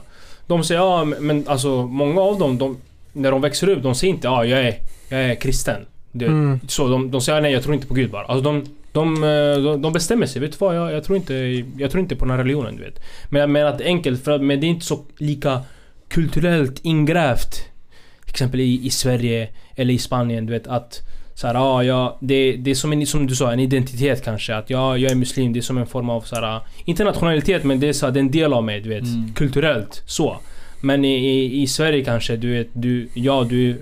De 0.47 0.63
säger 0.63 0.81
ja 0.81 1.05
men 1.05 1.47
alltså 1.47 1.85
många 1.85 2.21
av 2.21 2.39
dem, 2.39 2.57
de, 2.57 2.77
när 3.13 3.31
de 3.31 3.41
växer 3.41 3.69
upp, 3.69 3.83
de 3.83 3.95
säger 3.95 4.13
inte 4.13 4.27
ja 4.27 4.45
jag 4.45 4.59
är, 4.59 4.75
jag 5.09 5.19
är 5.23 5.35
kristen. 5.35 5.81
Det, 6.11 6.25
Mm. 6.25 6.59
Så 6.67 6.87
de, 6.87 7.11
de 7.11 7.21
säger 7.21 7.41
nej 7.41 7.51
jag 7.53 7.63
tror 7.63 7.75
inte 7.75 7.87
på 7.87 7.93
Gud 7.93 8.11
bara. 8.11 8.23
Alltså 8.25 8.43
de, 8.43 8.63
de, 8.91 9.23
eh, 9.23 9.63
de, 9.63 9.81
de 9.81 9.93
bestämmer 9.93 10.25
sig. 10.25 10.41
Vet 10.41 10.51
du 10.51 10.57
vad? 10.59 10.75
Jag, 10.77 10.93
jag, 10.93 11.03
tror 11.03 11.17
inte, 11.17 11.33
jag 11.77 11.91
tror 11.91 12.01
inte 12.01 12.15
på 12.15 12.25
den 12.25 12.31
här 12.31 12.37
religionen 12.37 12.75
du 12.77 12.83
vet. 12.83 12.99
Men 13.29 13.41
jag 13.41 13.49
menar 13.49 13.69
att 13.69 13.81
enkelt 13.81 14.23
för 14.23 14.31
att 14.31 14.41
men 14.41 14.59
det 14.59 14.65
är 14.65 14.69
inte 14.69 14.85
så 14.85 14.99
lika 15.17 15.61
kulturellt 16.13 16.79
ingrävt. 16.83 17.51
Till 18.25 18.29
exempel 18.29 18.59
i, 18.59 18.85
i 18.85 18.89
Sverige 18.89 19.49
eller 19.75 19.93
i 19.93 19.97
Spanien 19.97 20.45
du 20.45 20.53
vet 20.53 20.67
att 20.67 21.01
så 21.35 21.47
här, 21.47 21.53
ja, 21.53 21.83
ja, 21.83 22.17
det, 22.21 22.55
det 22.55 22.71
är 22.71 22.75
som, 22.75 22.93
en, 22.93 23.07
som 23.07 23.27
du 23.27 23.35
sa, 23.35 23.51
en 23.53 23.59
identitet 23.59 24.23
kanske. 24.23 24.55
Att 24.55 24.69
ja, 24.69 24.97
jag 24.97 25.11
är 25.11 25.15
muslim, 25.15 25.53
det 25.53 25.59
är 25.59 25.61
som 25.61 25.77
en 25.77 25.87
form 25.87 26.09
av 26.09 26.21
så 26.21 26.35
här, 26.35 26.61
inte 26.85 27.03
nationalitet 27.03 27.63
men 27.63 27.79
det 27.79 27.87
är, 27.87 27.93
så 27.93 28.05
här, 28.05 28.13
det 28.13 28.19
är 28.19 28.21
en 28.21 28.31
del 28.31 28.53
av 28.53 28.63
mig, 28.63 28.81
du 28.81 28.89
vet. 28.89 29.03
Mm. 29.03 29.33
Kulturellt, 29.33 30.03
så. 30.05 30.37
Men 30.81 31.05
i, 31.05 31.13
i, 31.13 31.61
i 31.61 31.67
Sverige 31.67 32.03
kanske, 32.03 32.35
du 32.35 32.51
vet, 32.51 32.67
du, 32.73 33.09
ja 33.13 33.45
du 33.49 33.69
är 33.69 33.77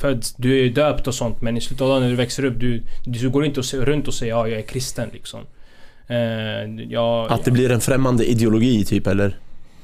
född, 0.00 0.24
du 0.36 0.66
är 0.66 0.70
döpt 0.70 1.06
och 1.06 1.14
sånt 1.14 1.40
men 1.40 1.56
i 1.56 1.60
slutet 1.60 1.82
av 1.82 1.88
dagen 1.88 2.02
när 2.02 2.10
du 2.10 2.16
växer 2.16 2.44
upp, 2.44 2.60
du, 2.60 2.82
du 3.04 3.30
går 3.30 3.44
inte 3.44 3.60
och 3.60 3.66
se, 3.66 3.76
runt 3.76 4.08
och 4.08 4.14
säger 4.14 4.32
ja, 4.32 4.48
jag 4.48 4.58
är 4.58 4.62
kristen 4.62 5.08
liksom. 5.12 5.40
Eh, 6.06 6.84
ja, 6.88 7.26
Att 7.28 7.44
det 7.44 7.50
blir 7.50 7.70
en 7.70 7.80
främmande 7.80 8.24
ideologi 8.24 8.84
typ 8.84 9.06
eller? 9.06 9.36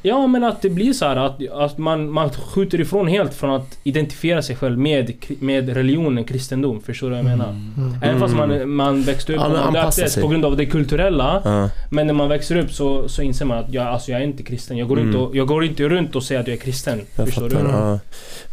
Ja 0.06 0.26
men 0.26 0.44
att 0.44 0.62
det 0.62 0.70
blir 0.70 0.92
så 0.92 1.04
här 1.04 1.16
att, 1.16 1.48
att 1.52 1.78
man, 1.78 2.10
man 2.10 2.30
skjuter 2.30 2.80
ifrån 2.80 3.08
helt 3.08 3.34
från 3.34 3.50
att 3.50 3.78
identifiera 3.84 4.42
sig 4.42 4.56
själv 4.56 4.78
med, 4.78 5.12
med 5.40 5.68
religionen 5.74 6.24
kristendom. 6.24 6.80
Förstår 6.80 7.06
du 7.06 7.10
vad 7.10 7.18
jag 7.18 7.24
menar? 7.38 7.48
Mm. 7.48 7.94
Även 8.02 8.20
fast 8.20 8.34
Mm. 8.34 8.48
man, 8.58 8.70
man 8.70 9.02
växte 9.02 9.32
upp 9.32 9.38
Ja, 9.40 9.46
och 9.46 9.52
man 9.52 9.72
döptes 9.72 10.14
på 10.16 10.28
grund 10.28 10.44
av 10.44 10.56
det 10.56 10.66
kulturella. 10.66 11.42
Ja. 11.44 11.70
Men 11.90 12.06
när 12.06 12.14
man 12.14 12.28
växer 12.28 12.56
upp 12.56 12.72
så, 12.72 13.08
så 13.08 13.22
inser 13.22 13.44
man 13.44 13.58
att 13.58 13.72
jag, 13.72 13.86
alltså, 13.86 14.10
jag 14.10 14.20
är 14.20 14.24
inte 14.24 14.42
kristen. 14.42 14.76
Jag 14.76 14.88
går, 14.88 14.96
Mm. 14.96 15.06
inte 15.08 15.18
och, 15.18 15.36
jag 15.36 15.46
går 15.46 15.64
inte 15.64 15.88
runt 15.88 16.16
och 16.16 16.22
säger 16.22 16.40
att 16.40 16.46
jag 16.46 16.56
är 16.56 16.60
kristen. 16.60 17.00
Jag 17.16 17.26
förstår 17.26 17.50
fattar. 17.50 17.64
du? 17.64 17.70
Ja. 17.70 17.98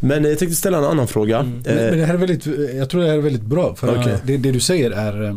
Men 0.00 0.24
jag 0.24 0.38
tänkte 0.38 0.56
ställa 0.56 0.78
en 0.78 0.84
annan 0.84 1.08
fråga. 1.08 1.38
Mm. 1.38 1.62
Men, 1.66 1.74
men 1.76 1.88
Eh, 1.88 1.96
det 1.96 2.04
här 2.06 2.14
är 2.14 2.18
väldigt, 2.18 2.46
jag 2.78 2.90
tror 2.90 3.00
det 3.00 3.06
här 3.08 3.16
är 3.16 3.20
väldigt 3.22 3.42
bra. 3.42 3.74
För 3.74 3.96
att 3.96 4.26
det, 4.26 4.36
det 4.36 4.52
du 4.52 4.60
säger 4.60 4.90
är 4.90 5.24
eh, 5.24 5.36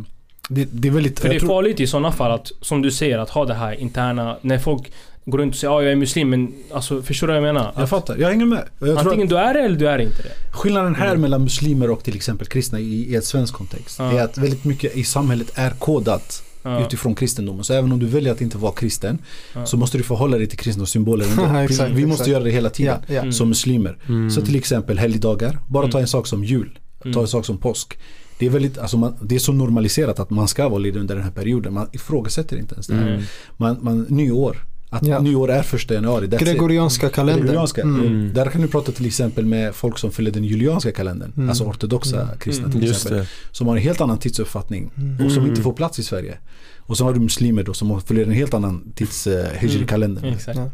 det, 0.49 0.67
det 0.71 0.87
är 0.87 0.91
väldigt... 0.91 1.19
För 1.19 1.27
det 1.27 1.31
är 1.31 1.35
jag 1.35 1.39
tror, 1.41 1.49
farligt 1.49 1.79
i 1.79 1.87
sådana 1.87 2.11
fall 2.11 2.31
att, 2.31 2.51
som 2.61 2.81
du 2.81 2.91
säger, 2.91 3.17
att 3.19 3.29
ha 3.29 3.45
det 3.45 3.53
här 3.53 3.73
interna... 3.81 4.35
När 4.41 4.57
folk 4.59 4.91
går 5.31 5.37
runt 5.37 5.53
och 5.53 5.59
säger 5.59 5.73
ja 5.73 5.81
jag 5.83 5.91
är 5.91 5.95
muslim 5.95 6.29
men 6.29 6.53
alltså 6.71 7.01
förstår 7.01 7.27
du 7.27 7.33
vad 7.33 7.47
jag 7.47 7.53
menar? 7.53 7.71
jag 7.75 7.83
Att 7.83 7.89
fattar, 7.89 8.17
jag 8.17 8.29
hänger 8.29 8.45
med. 8.45 8.63
Jag 8.79 8.97
antingen 8.97 9.23
att 9.23 9.29
du 9.29 9.37
är 9.37 9.53
det 9.53 9.59
eller 9.59 9.75
du 9.77 9.87
är 9.89 9.99
inte 9.99 10.21
det. 10.23 10.31
skillnaden 10.51 10.95
här 10.95 11.07
Mm. 11.07 11.21
mellan 11.21 11.43
muslimer 11.43 11.89
och 11.91 12.03
till 12.03 12.15
exempel 12.15 12.47
kristna 12.47 12.79
i, 12.79 13.11
i 13.11 13.15
ett 13.15 13.25
svensk 13.25 13.53
kontext 13.53 13.99
Ja. 13.99 14.11
är 14.11 14.23
att 14.23 14.37
väldigt 14.37 14.63
mycket 14.65 14.97
i 14.97 15.03
samhället 15.03 15.51
är 15.55 15.69
kodat 15.71 16.43
Ja. 16.63 16.85
utifrån 16.85 17.15
kristendomen. 17.15 17.63
Så 17.63 17.73
även 17.73 17.91
om 17.91 17.99
du 17.99 18.05
väljer 18.05 18.31
att 18.33 18.41
inte 18.41 18.57
vara 18.57 18.71
kristen 18.71 19.17
Ja. 19.55 19.65
så 19.65 19.77
måste 19.77 19.97
du 19.97 20.03
förhålla 20.03 20.37
dig 20.37 20.47
till 20.47 20.57
kristna 20.57 20.85
symboler 20.85 21.25
exakt, 21.63 21.91
vi 21.91 22.05
måste 22.05 22.13
exakt. 22.13 22.27
göra 22.27 22.43
det 22.43 22.51
hela 22.51 22.69
tiden. 22.69 22.95
Ja, 23.07 23.13
ja. 23.25 23.31
Som 23.31 23.49
muslimer. 23.49 23.97
mm. 24.07 24.29
Så 24.31 24.41
till 24.41 24.55
exempel 24.55 24.97
helgdagar, 24.97 25.59
bara 25.67 25.83
ta 25.87 25.97
Mm. 25.97 26.01
en 26.01 26.07
sak 26.07 26.27
som 26.27 26.43
jul. 26.43 26.79
Ta 27.03 27.09
Mm. 27.09 27.19
en 27.21 27.27
sak 27.27 27.45
som 27.45 27.57
påsk. 27.57 27.97
Det 28.39 28.45
är, 28.45 28.49
väldigt, 28.49 28.77
alltså 28.77 28.97
man, 28.97 29.15
det 29.21 29.35
är 29.35 29.39
så 29.39 29.51
normaliserat 29.53 30.19
att 30.19 30.29
man 30.29 30.47
ska 30.47 30.69
vara 30.69 30.79
ledig 30.79 30.99
under 30.99 31.15
den 31.15 31.23
här 31.23 31.31
perioden. 31.31 31.73
Man 31.73 31.89
ifrågasätter 31.91 32.57
inte 32.57 32.73
ens 32.75 32.87
det 32.87 32.95
här. 32.95 33.07
Mm. 33.07 33.21
Man, 33.57 33.77
man, 33.81 34.05
nyår. 34.09 34.57
Att 34.89 35.05
Ja. 35.07 35.19
nyår 35.19 35.51
är 35.51 35.61
första 35.63 35.93
januari. 35.93 36.27
Gregorianska 36.27 37.09
kalendern. 37.09 37.45
Gregorianska. 37.45 37.81
Mm. 37.81 38.01
Mm. 38.05 38.33
Där 38.33 38.45
kan 38.49 38.61
du 38.61 38.67
prata 38.67 38.91
till 38.91 39.05
exempel 39.05 39.45
med 39.45 39.75
folk 39.75 39.97
som 39.97 40.11
följer 40.11 40.33
den 40.33 40.43
julianska 40.43 40.91
kalendern. 40.91 41.33
Mm. 41.37 41.49
Alltså 41.49 41.63
ortodoxa 41.63 42.21
Mm. 42.21 42.37
kristna 42.39 42.65
Mm. 42.65 42.79
till 42.79 42.87
Just 42.87 42.99
exempel. 43.05 43.19
det. 43.19 43.27
Som 43.57 43.67
har 43.67 43.75
en 43.75 43.81
helt 43.83 44.01
annan 44.01 44.17
tidsuppfattning. 44.17 44.89
Mm. 44.97 45.25
Och 45.25 45.31
som 45.31 45.45
inte 45.47 45.61
får 45.61 45.73
plats 45.73 45.99
i 45.99 46.03
Sverige. 46.03 46.37
Och 46.77 46.97
så 46.97 47.03
har 47.03 47.13
du 47.13 47.19
muslimer 47.19 47.63
då 47.63 47.73
som 47.73 48.01
följer 48.01 48.25
en 48.25 48.31
helt 48.31 48.53
annan 48.53 48.91
tids 48.95 49.27
uh. 49.27 49.33
Mm. 49.33 50.33
Exakt. 50.33 50.57
Ja. 50.57 50.69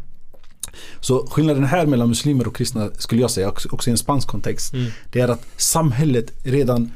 Så 0.99 1.27
skillnaden 1.27 1.63
här 1.63 1.85
mellan 1.85 2.09
muslimer 2.09 2.47
och 2.47 2.55
kristna 2.55 2.89
skulle 2.97 3.21
jag 3.21 3.31
säga, 3.31 3.49
också, 3.49 3.69
också 3.71 3.89
i 3.89 3.91
en 3.91 3.97
spansk 3.97 4.27
kontext. 4.27 4.73
Mm. 4.73 4.91
Det 5.11 5.19
är 5.19 5.27
att 5.27 5.45
samhället 5.57 6.31
redan, 6.43 6.91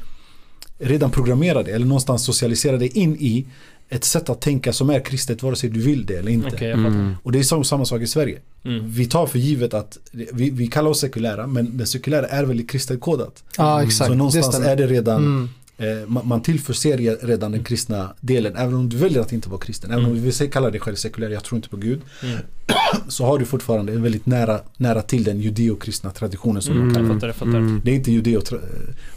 redan 0.78 1.10
programmerade 1.10 1.70
eller 1.72 1.86
någonstans 1.86 2.24
socialiserade 2.24 2.98
in 2.98 3.16
i 3.16 3.46
ett 3.90 4.04
sätt 4.04 4.28
att 4.28 4.40
tänka 4.40 4.72
som 4.72 4.90
är 4.90 5.00
kristet 5.00 5.42
vare 5.42 5.56
sig 5.56 5.70
du 5.70 5.80
vill 5.80 6.06
det 6.06 6.16
eller 6.16 6.32
inte. 6.32 6.50
Fattar. 6.50 6.66
Mm. 6.66 7.14
Och 7.22 7.32
det 7.32 7.38
är 7.38 7.42
som, 7.42 7.64
samma 7.64 7.84
sak 7.84 8.00
i 8.00 8.06
Sverige. 8.06 8.38
Mm. 8.64 8.90
Vi 8.90 9.06
tar 9.06 9.26
för 9.26 9.38
givet 9.38 9.74
att 9.74 9.98
vi, 10.12 10.50
vi 10.50 10.66
kallar 10.66 10.90
oss 10.90 11.00
sekulära 11.00 11.46
men 11.46 11.76
det 11.78 11.86
sekulära 11.86 12.26
är 12.26 12.44
väldigt 12.44 12.70
kristet 12.70 13.00
kodat. 13.00 13.44
Ja 13.56 13.82
exakt, 13.82 14.06
Så 14.06 14.12
det 14.12 14.18
någonstans 14.18 14.46
stämmer. 14.46 14.68
är 14.70 14.76
det 14.76 14.86
redan 14.86 15.48
Mm. 15.78 16.02
eh, 16.02 16.08
man, 16.22 16.42
tillförser 16.42 16.98
re- 16.98 17.18
redan 17.22 17.52
den 17.52 17.64
kristna 17.64 18.12
delen. 18.20 18.56
Även 18.56 18.74
om 18.74 18.88
du 18.88 18.96
väljer 18.96 19.20
att 19.20 19.32
inte 19.32 19.48
vara 19.48 19.60
kristen. 19.60 19.90
Även 19.90 20.04
om 20.04 20.14
du 20.14 20.20
vill 20.20 20.32
se- 20.32 20.46
kalla 20.46 20.70
dig 20.70 20.80
själv 20.80 20.94
sekulär, 20.96 21.30
jag 21.30 21.44
tror 21.44 21.56
inte 21.56 21.68
på 21.68 21.76
Gud. 21.76 22.00
Mm. 22.22 22.36
Så 23.08 23.24
har 23.24 23.38
du 23.38 23.44
fortfarande 23.44 23.92
en 23.92 24.02
väldigt 24.02 24.26
nära, 24.26 24.60
nära 24.76 25.02
till 25.02 25.24
den 25.24 25.40
judeo-kristna 25.40 26.10
traditionen 26.10 26.62
som 26.62 26.74
de 26.78 26.84
Jag 26.86 26.94
kallar 27.20 27.32
fattar. 27.32 27.48
Mm. 27.48 27.80
Det 27.84 27.90
är 27.90 27.94
inte 27.94 28.12
judeo... 28.12 28.40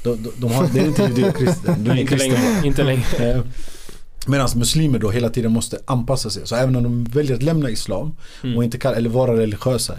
De, 0.03 0.23
de, 0.23 0.31
de 0.37 0.51
har, 0.51 0.67
det 0.73 0.79
är 0.79 0.87
inte 0.87 1.03
judeo-kristen. 1.03 1.83
De 1.83 1.97
inte 2.01 2.15
längre. 2.17 2.37
Inte 2.63 2.83
längre. 2.83 3.43
Medan 4.27 4.49
muslimer 4.55 4.99
då 4.99 5.09
hela 5.11 5.29
tiden 5.29 5.51
måste 5.51 5.79
anpassa 5.85 6.29
sig. 6.29 6.47
Så 6.47 6.55
även 6.55 6.75
om 6.75 6.83
de 6.83 7.03
väljer 7.03 7.35
att 7.35 7.43
lämna 7.43 7.69
islam 7.69 8.11
Mm. 8.43 8.57
och 8.57 8.63
inte 8.63 8.77
kan, 8.77 8.93
eller 8.93 9.09
vara 9.09 9.37
religiösa 9.37 9.95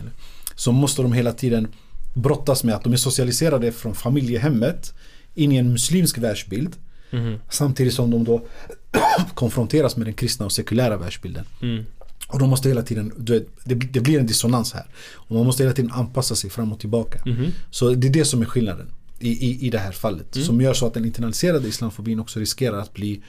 så 0.55 0.73
måste 0.73 1.03
de 1.03 1.12
hela 1.12 1.33
tiden 1.33 1.68
brottas 2.14 2.64
med 2.64 2.75
att 2.75 2.85
de 2.85 2.93
är 2.93 2.97
socialiserade 2.97 3.73
från 3.73 3.95
familjehemmet 3.95 4.95
in 5.35 5.53
i 5.53 5.57
en 5.57 5.73
muslimsk 5.73 6.18
världsbild 6.18 6.77
Mhm. 7.11 7.39
samtidigt 7.51 7.95
som 7.95 8.11
de 8.11 8.25
då 8.25 8.47
konfronteras 9.35 9.97
med 9.97 10.07
den 10.07 10.14
kristna 10.14 10.47
och 10.47 10.53
sekulära 10.53 10.97
världsbilden. 10.97 11.45
Mm. 11.62 11.85
Och 12.29 12.39
de 12.39 12.51
måste 12.51 12.68
hela 12.68 12.83
tiden, 12.83 13.12
det, 13.16 13.47
det 13.75 14.01
blir 14.01 14.18
en 14.18 14.27
dissonans 14.27 14.73
här. 14.73 14.87
Och 15.12 15.37
man 15.37 15.47
måste 15.47 15.62
hela 15.62 15.75
tiden 15.75 15.91
anpassa 15.93 16.35
sig 16.37 16.51
fram 16.51 16.73
och 16.73 16.81
tillbaka. 16.81 17.23
Mhm. 17.27 17.47
Så 17.70 17.91
det 17.91 18.07
är 18.07 18.12
det 18.12 18.25
som 18.25 18.43
är 18.43 18.47
skillnaden 18.47 18.87
i, 19.18 19.29
i, 19.51 19.66
i 19.66 19.70
det 19.70 19.79
här 19.79 19.93
fallet. 19.93 20.37
Mm. 20.37 20.47
Som 20.47 20.61
gör 20.61 20.75
så 20.75 20.87
att 20.87 20.95
den 20.95 21.05
internaliserade 21.05 21.68
islamfobin 21.68 22.20
också 22.20 22.41
riskerar 22.41 22.79
att 22.79 22.93
bli 22.95 23.23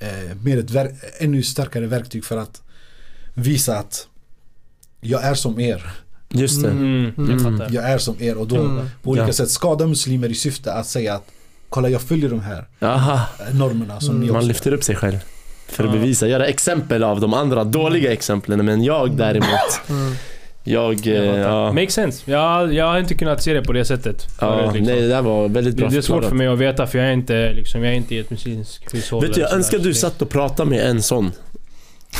eh, 0.00 0.36
mer 0.42 0.58
ett 0.58 0.70
ver- 0.70 0.94
ännu 1.18 1.42
starkare 1.42 1.86
verktyg 1.86 2.24
för 2.24 2.36
att 2.36 2.62
visa 3.34 3.78
att 3.78 4.06
jag 5.00 5.24
är 5.24 5.34
som 5.34 5.60
er. 5.60 5.90
Just 6.28 6.62
det. 6.62 6.70
Mm. 6.70 7.12
Jag 7.16 7.40
Mm. 7.40 7.74
Jag 7.74 7.84
är 7.90 7.98
som 7.98 8.16
er 8.22 8.36
och 8.36 8.46
då 8.48 8.56
Mm. 8.56 8.88
på 9.02 9.10
olika 9.10 9.26
Ja. 9.26 9.32
sätt 9.32 9.50
skada 9.50 9.86
muslimer 9.86 10.28
i 10.28 10.34
syfte 10.34 10.72
att 10.72 10.86
säga 10.86 11.14
att 11.14 11.24
kolla 11.68 11.88
jag 11.88 12.02
följer 12.02 12.30
de 12.30 12.40
här 12.40 12.66
Aha. 12.80 13.20
normerna 13.52 14.00
som 14.00 14.20
ni 14.20 14.26
Man 14.26 14.36
också 14.36 14.48
lyfter 14.48 14.72
upp 14.72 14.84
sig 14.84 14.96
själv. 14.96 15.18
För 15.68 15.84
att 15.84 15.90
Ja. 15.94 16.00
bevisa, 16.00 16.26
göra 16.28 16.46
exempel 16.46 17.04
av 17.04 17.20
de 17.20 17.34
andra 17.34 17.64
dåliga 17.64 18.12
exemplen. 18.12 18.64
Men 18.64 18.84
jag 18.84 19.16
däremot, 19.16 19.80
Mm. 19.88 20.14
Jag... 20.66 21.06
Eh. 21.06 21.14
Ja, 21.14 21.72
Makes 21.72 21.94
sense. 21.94 22.30
Jag, 22.30 22.74
jag 22.74 22.86
har 22.86 22.98
inte 22.98 23.14
kunnat 23.14 23.42
se 23.42 23.52
det 23.52 23.62
på 23.62 23.72
det 23.72 23.84
sättet. 23.84 24.26
ja, 24.40 24.58
förut, 24.58 24.74
liksom. 24.74 24.94
nej 24.94 25.02
det 25.02 25.08
där 25.08 25.22
var 25.22 25.48
väldigt 25.48 25.76
bra 25.76 25.88
det, 25.88 25.94
det 25.94 25.98
är 25.98 26.02
svårt 26.02 26.14
förklarat. 26.14 26.28
för 26.28 26.36
mig 26.36 26.46
att 26.46 26.58
veta 26.58 26.86
för 26.86 26.98
jag 26.98 27.08
är 27.08 27.12
inte, 27.12 27.52
liksom, 27.52 27.84
jag 27.84 27.92
är 27.92 27.96
inte 27.96 28.14
i 28.14 28.18
ett 28.18 28.30
muslimskt 28.30 28.94
hushåll. 28.94 29.22
Vet 29.22 29.34
du, 29.34 29.40
jag 29.40 29.52
önskar 29.52 29.78
du 29.78 29.94
satt 29.94 30.22
och 30.22 30.28
pratade 30.28 30.70
med 30.70 30.90
en 30.90 31.02
sån. 31.02 31.32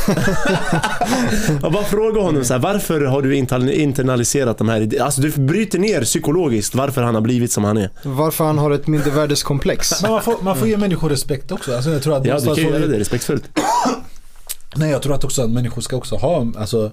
jag 1.62 1.72
bara 1.72 1.84
fråga 1.84 2.20
honom 2.20 2.44
så 2.44 2.52
här, 2.54 2.60
varför 2.60 3.00
har 3.00 3.22
du 3.22 3.36
internaliserat 3.74 4.58
de 4.58 4.68
här 4.68 4.80
idéerna? 4.80 5.04
Alltså 5.04 5.20
du 5.20 5.30
bryter 5.30 5.78
ner 5.78 6.02
psykologiskt 6.02 6.74
varför 6.74 7.02
han 7.02 7.14
har 7.14 7.22
blivit 7.22 7.52
som 7.52 7.64
han 7.64 7.76
är. 7.76 7.90
Varför 8.02 8.44
han 8.44 8.58
har 8.58 8.70
ett 8.70 8.86
mindervärdeskomplex. 8.86 10.02
Men 10.02 10.10
man 10.10 10.22
får, 10.22 10.34
man 10.42 10.56
får 10.56 10.68
ge 10.68 10.76
människor 10.76 11.10
respekt 11.10 11.52
också. 11.52 11.74
Alltså 11.76 11.90
jag 11.90 12.02
tror 12.02 12.16
att 12.16 12.26
Ja, 12.26 12.38
du 12.38 12.46
kan 12.46 12.54
ju 12.54 12.62
göra 12.62 12.86
det 12.86 12.98
respektfullt. 12.98 13.44
Nej 14.76 14.90
jag 14.90 15.02
tror 15.02 15.14
att 15.14 15.24
också 15.24 15.42
att 15.42 15.50
människor 15.50 15.82
ska 15.82 15.96
också 15.96 16.16
ha, 16.16 16.46
alltså 16.58 16.92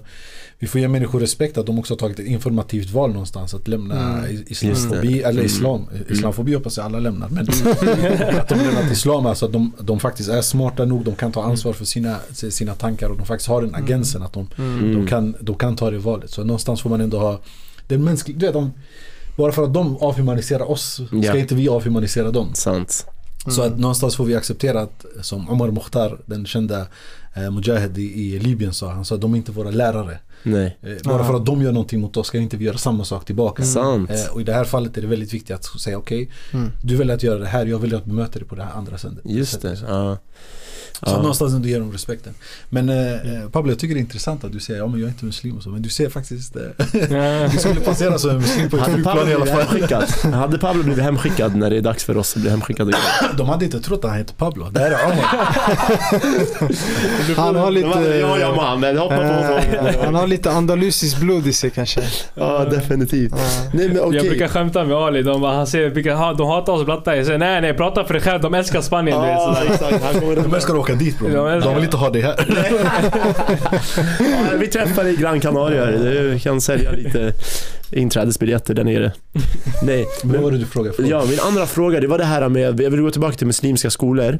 vi 0.58 0.66
får 0.66 0.80
ge 0.80 0.88
människor 0.88 1.20
respekt 1.20 1.58
att 1.58 1.66
de 1.66 1.78
också 1.78 1.94
har 1.94 1.98
tagit 1.98 2.18
ett 2.18 2.26
informativt 2.26 2.90
val 2.90 3.10
någonstans 3.12 3.54
att 3.54 3.68
lämna 3.68 4.18
Mm. 4.18 4.44
islamofobi, 4.46 5.18
eller 5.22 5.30
Mm. 5.30 5.44
islam. 5.46 5.86
Islamofobi 6.10 6.54
hoppas 6.54 6.76
jag 6.76 6.86
alla 6.86 6.98
lämnar 6.98 7.28
men 7.28 7.46
att 8.40 8.48
de 8.48 8.54
lämnat 8.58 8.92
islam, 8.92 9.26
alltså 9.26 9.46
att 9.46 9.52
de, 9.52 9.72
de 9.80 10.00
faktiskt 10.00 10.28
är 10.28 10.42
smarta 10.42 10.84
nog, 10.84 11.04
de 11.04 11.14
kan 11.14 11.32
ta 11.32 11.42
ansvar 11.42 11.72
för 11.72 11.84
sina, 11.84 12.16
sina 12.32 12.74
tankar 12.74 13.08
och 13.08 13.16
de 13.16 13.26
faktiskt 13.26 13.48
har 13.48 13.62
den 13.62 13.74
agensen 13.74 14.22
att 14.22 14.32
de, 14.32 14.46
Mm. 14.58 14.94
de, 14.94 15.06
kan, 15.06 15.34
de 15.40 15.54
kan 15.56 15.76
ta 15.76 15.90
det 15.90 15.98
valet. 15.98 16.30
Så 16.30 16.44
någonstans 16.44 16.82
får 16.82 16.90
man 16.90 17.00
ändå 17.00 17.18
ha 17.18 17.40
den 17.88 18.04
mänskliga, 18.04 18.38
du 18.38 18.46
vet, 18.46 18.54
de, 18.54 18.72
bara 19.36 19.52
för 19.52 19.64
att 19.64 19.74
de 19.74 19.96
avhumaniserar 19.96 20.70
oss 20.70 20.94
ska 20.94 21.16
Ja. 21.16 21.36
inte 21.36 21.54
vi 21.54 21.68
avhumanisera 21.68 22.30
dem. 22.30 22.48
Sant. 22.54 23.06
Så 23.48 23.62
Mm. 23.62 23.72
att 23.74 23.80
någonstans 23.80 24.16
får 24.16 24.24
vi 24.24 24.34
acceptera 24.36 24.80
att 24.80 25.04
som 25.22 25.50
Omar 25.50 25.70
Mukhtar, 25.70 26.18
den 26.26 26.46
kända 26.46 26.86
eh, 27.36 27.50
Mujahid 27.50 27.98
i, 27.98 28.02
i 28.02 28.38
Libyen 28.38 28.74
sa, 28.74 28.92
han 28.92 29.04
sa 29.04 29.16
de 29.16 29.32
är 29.32 29.36
inte 29.36 29.52
våra 29.52 29.70
lärare. 29.70 30.18
Nej. 30.44 30.76
Eh, 30.82 30.92
bara 31.04 31.24
för 31.24 31.34
att 31.34 31.46
de 31.46 31.62
gör 31.62 31.72
någonting 31.72 32.00
mot 32.00 32.16
oss 32.16 32.26
ska 32.26 32.38
inte 32.38 32.56
vi 32.56 32.64
göra 32.64 32.78
samma 32.78 33.04
sak 33.04 33.24
tillbaka. 33.24 33.62
Sant. 33.64 34.10
Eh, 34.10 34.32
och 34.32 34.40
i 34.40 34.44
det 34.44 34.52
här 34.52 34.64
fallet 34.64 34.96
är 34.96 35.00
det 35.02 35.06
väldigt 35.08 35.34
viktigt 35.34 35.56
att 35.56 35.64
säga 35.80 35.98
okej, 35.98 36.30
Mm. 36.52 36.70
du 36.82 36.96
väljer 36.96 37.14
att 37.14 37.22
göra 37.22 37.38
det 37.38 37.46
här, 37.46 37.66
jag 37.66 37.78
väljer 37.78 37.98
att 37.98 38.04
bemöta 38.04 38.38
dig 38.38 38.48
på 38.48 38.54
det 38.54 38.62
här 38.62 38.72
andra 38.72 38.98
sättet. 38.98 39.18
Just 39.24 39.62
det. 39.62 39.78
Ja. 39.88 40.18
Så 41.02 41.10
Ja. 41.10 41.16
någonstans 41.16 41.54
ändå 41.54 41.68
ger 41.68 41.80
dem 41.80 41.92
respekten. 41.92 42.34
Men 42.68 42.88
eh, 42.88 43.12
eh, 43.12 43.48
Pablo, 43.52 43.70
jag 43.72 43.78
tycker 43.78 43.94
det 43.94 43.98
är 43.98 44.02
intressant 44.02 44.44
att 44.44 44.52
du 44.52 44.60
säger 44.60 44.80
ja 44.80 44.86
men 44.86 45.00
jag 45.00 45.06
är 45.06 45.10
inte 45.12 45.24
muslim 45.24 45.56
och 45.56 45.62
så, 45.62 45.68
men 45.68 45.82
du 45.82 45.88
ser 45.88 46.08
faktiskt, 46.08 46.56
eh, 46.56 46.62
du 47.52 47.58
skulle 47.58 47.80
passera 47.80 48.18
som 48.18 48.30
en 48.30 48.36
muslim 48.36 48.70
på 48.70 48.76
ett 48.76 48.84
flygplan 48.84 49.28
i 49.28 49.34
alla 49.34 49.46
fall. 49.46 49.60
hemskickad? 49.60 50.04
Hade 50.34 50.58
Pablo 50.58 50.82
blivit 50.82 51.04
hemskickad 51.04 51.56
när 51.56 51.70
det 51.70 51.76
är 51.76 51.80
dags 51.80 52.04
för 52.04 52.16
oss 52.16 52.36
att 52.36 52.42
bli 52.42 52.50
hemskickade? 52.50 52.92
De 53.38 53.48
hade 53.48 53.64
inte 53.64 53.80
trott 53.80 54.04
att 54.04 54.10
han 54.10 54.18
heter 54.18 54.34
Pablo, 54.34 54.70
det 54.70 54.80
här 54.80 54.90
är 54.90 55.04
Omar. 55.04 55.24
Han 57.36 57.56
har 57.56 57.70
lite... 57.70 57.88
Ja, 58.20 58.38
ja 58.38 58.54
man, 58.54 58.96
hoppa 58.98 59.16
på 59.16 59.22
eh, 59.22 59.60
frågan. 59.62 60.04
han 60.04 60.14
har 60.14 60.26
lite 60.26 60.50
andalusiskt 60.50 61.20
blod 61.20 61.46
i 61.46 61.52
sig 61.52 61.70
kanske. 61.70 62.00
Ja, 62.34 62.64
definitivt. 62.64 63.32
Ja. 63.36 63.70
Nej 63.74 63.88
men 63.88 64.00
okej. 64.00 64.16
Jag 64.16 64.26
brukar 64.26 64.48
skämta 64.48 64.84
med 64.84 64.96
Ali, 64.96 65.22
de, 65.22 65.40
bara, 65.40 65.56
han 65.56 65.66
säger, 65.66 66.34
de 66.36 66.46
hatar 66.46 66.72
oss 66.72 66.84
platta. 66.84 67.16
Jag 67.16 67.26
säger 67.26 67.38
nej 67.38 67.60
nej, 67.60 67.74
prata 67.74 68.04
för 68.04 68.14
dig 68.14 68.22
själv, 68.22 68.40
de 68.40 68.54
älskar 68.54 68.80
Spanien. 68.80 69.20
du 69.20 69.26
vet, 69.26 69.34
Ja, 69.36 69.54
sådär. 69.54 69.72
exakt. 69.74 70.04
Han 70.04 70.20
kommer 70.20 70.36
De 70.36 70.54
älskar 70.54 70.74
att 70.74 70.80
åka 70.80 70.93
dit 70.94 71.18
bro. 71.18 71.28
De 71.60 71.74
vill 71.74 71.84
inte 71.84 71.96
ha 71.96 72.10
dig 72.10 72.22
här. 72.22 72.34
Ja, 74.20 74.56
vi 74.58 74.66
träffar 74.66 75.06
i 75.06 75.16
Gran 75.16 75.40
Canaria. 75.40 75.86
Du 75.86 76.38
kan 76.38 76.60
sälja 76.60 76.92
lite 76.92 77.32
inträdesbiljetter 77.90 78.74
där 78.74 78.84
nere. 78.84 79.12
Nej, 79.82 80.06
Men 80.22 80.32
vad 80.32 80.42
var 80.42 80.50
det 80.50 80.58
du 80.58 80.66
frågade? 80.66 81.08
Ja, 81.08 81.24
min 81.28 81.40
andra 81.40 81.66
fråga 81.66 82.00
det 82.00 82.06
var 82.06 82.18
det 82.18 82.24
här 82.24 82.48
med, 82.48 82.80
jag 82.80 82.90
vill 82.90 83.00
gå 83.00 83.10
tillbaka 83.10 83.36
till 83.36 83.46
muslimska 83.46 83.90
skolor. 83.90 84.38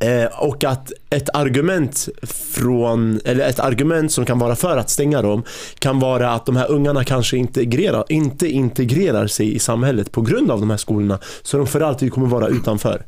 Eh, 0.00 0.42
och 0.42 0.64
att 0.64 0.92
ett 1.10 1.28
argument 1.34 2.08
från, 2.22 3.20
eller 3.24 3.48
ett 3.48 3.60
argument 3.60 4.12
som 4.12 4.24
kan 4.24 4.38
vara 4.38 4.56
för 4.56 4.76
att 4.76 4.90
stänga 4.90 5.22
dem 5.22 5.42
kan 5.78 6.00
vara 6.00 6.30
att 6.30 6.46
de 6.46 6.56
här 6.56 6.70
ungarna 6.70 7.04
kanske 7.04 7.36
integrerar, 7.36 8.04
inte 8.08 8.48
integrerar 8.48 9.26
sig 9.26 9.54
i 9.54 9.58
samhället 9.58 10.12
på 10.12 10.20
grund 10.20 10.50
av 10.50 10.60
de 10.60 10.70
här 10.70 10.76
skolorna. 10.76 11.18
Så 11.42 11.56
de 11.56 11.66
för 11.66 11.80
alltid 11.80 12.12
kommer 12.12 12.26
vara 12.26 12.48
utanför. 12.48 13.02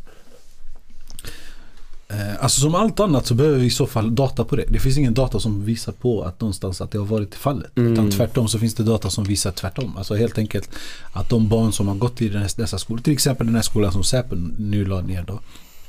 Eh, 2.09 2.43
Alltså 2.45 2.61
som 2.61 2.75
allt 2.75 3.01
annat 3.01 3.27
så 3.27 3.35
behöver 3.35 3.59
vi 3.59 3.67
i 3.67 3.71
så 3.71 3.87
fall 3.87 4.15
data 4.15 4.45
på 4.45 4.57
det. 4.57 4.65
Det 4.69 4.79
finns 4.79 4.99
ingen 4.99 5.15
data 5.15 5.41
som 5.41 5.65
visar 5.65 5.93
på 5.93 6.23
att 6.23 6.41
någonstans 6.41 6.81
att 6.81 6.91
det 6.91 6.99
har 6.99 7.07
varit 7.07 7.35
fallet. 7.35 7.77
Mm. 7.77 7.93
Utan 7.93 8.11
tvärtom 8.11 8.49
så 8.49 8.59
finns 8.59 8.75
det 8.75 8.83
data 8.83 9.11
som 9.11 9.25
visar 9.25 9.51
tvärtom. 9.51 9.97
Alltså 9.97 10.15
helt 10.15 10.39
enkelt 10.39 10.71
att 11.13 11.31
de 11.31 11.49
barn 11.49 11.73
som 11.73 11.89
har 11.89 11.95
gått 11.95 12.23
i 12.23 12.29
den 12.29 12.43
här, 12.43 12.51
dessa 12.57 12.79
skolor, 12.79 13.01
till 13.01 13.13
exempel 13.13 13.47
den 13.47 13.55
här 13.57 13.63
skolan 13.63 13.93
som 13.93 14.05
Säpo 14.05 14.35
nu 14.59 14.85
la 14.85 15.01
ner 15.01 15.25
då. 15.27 15.41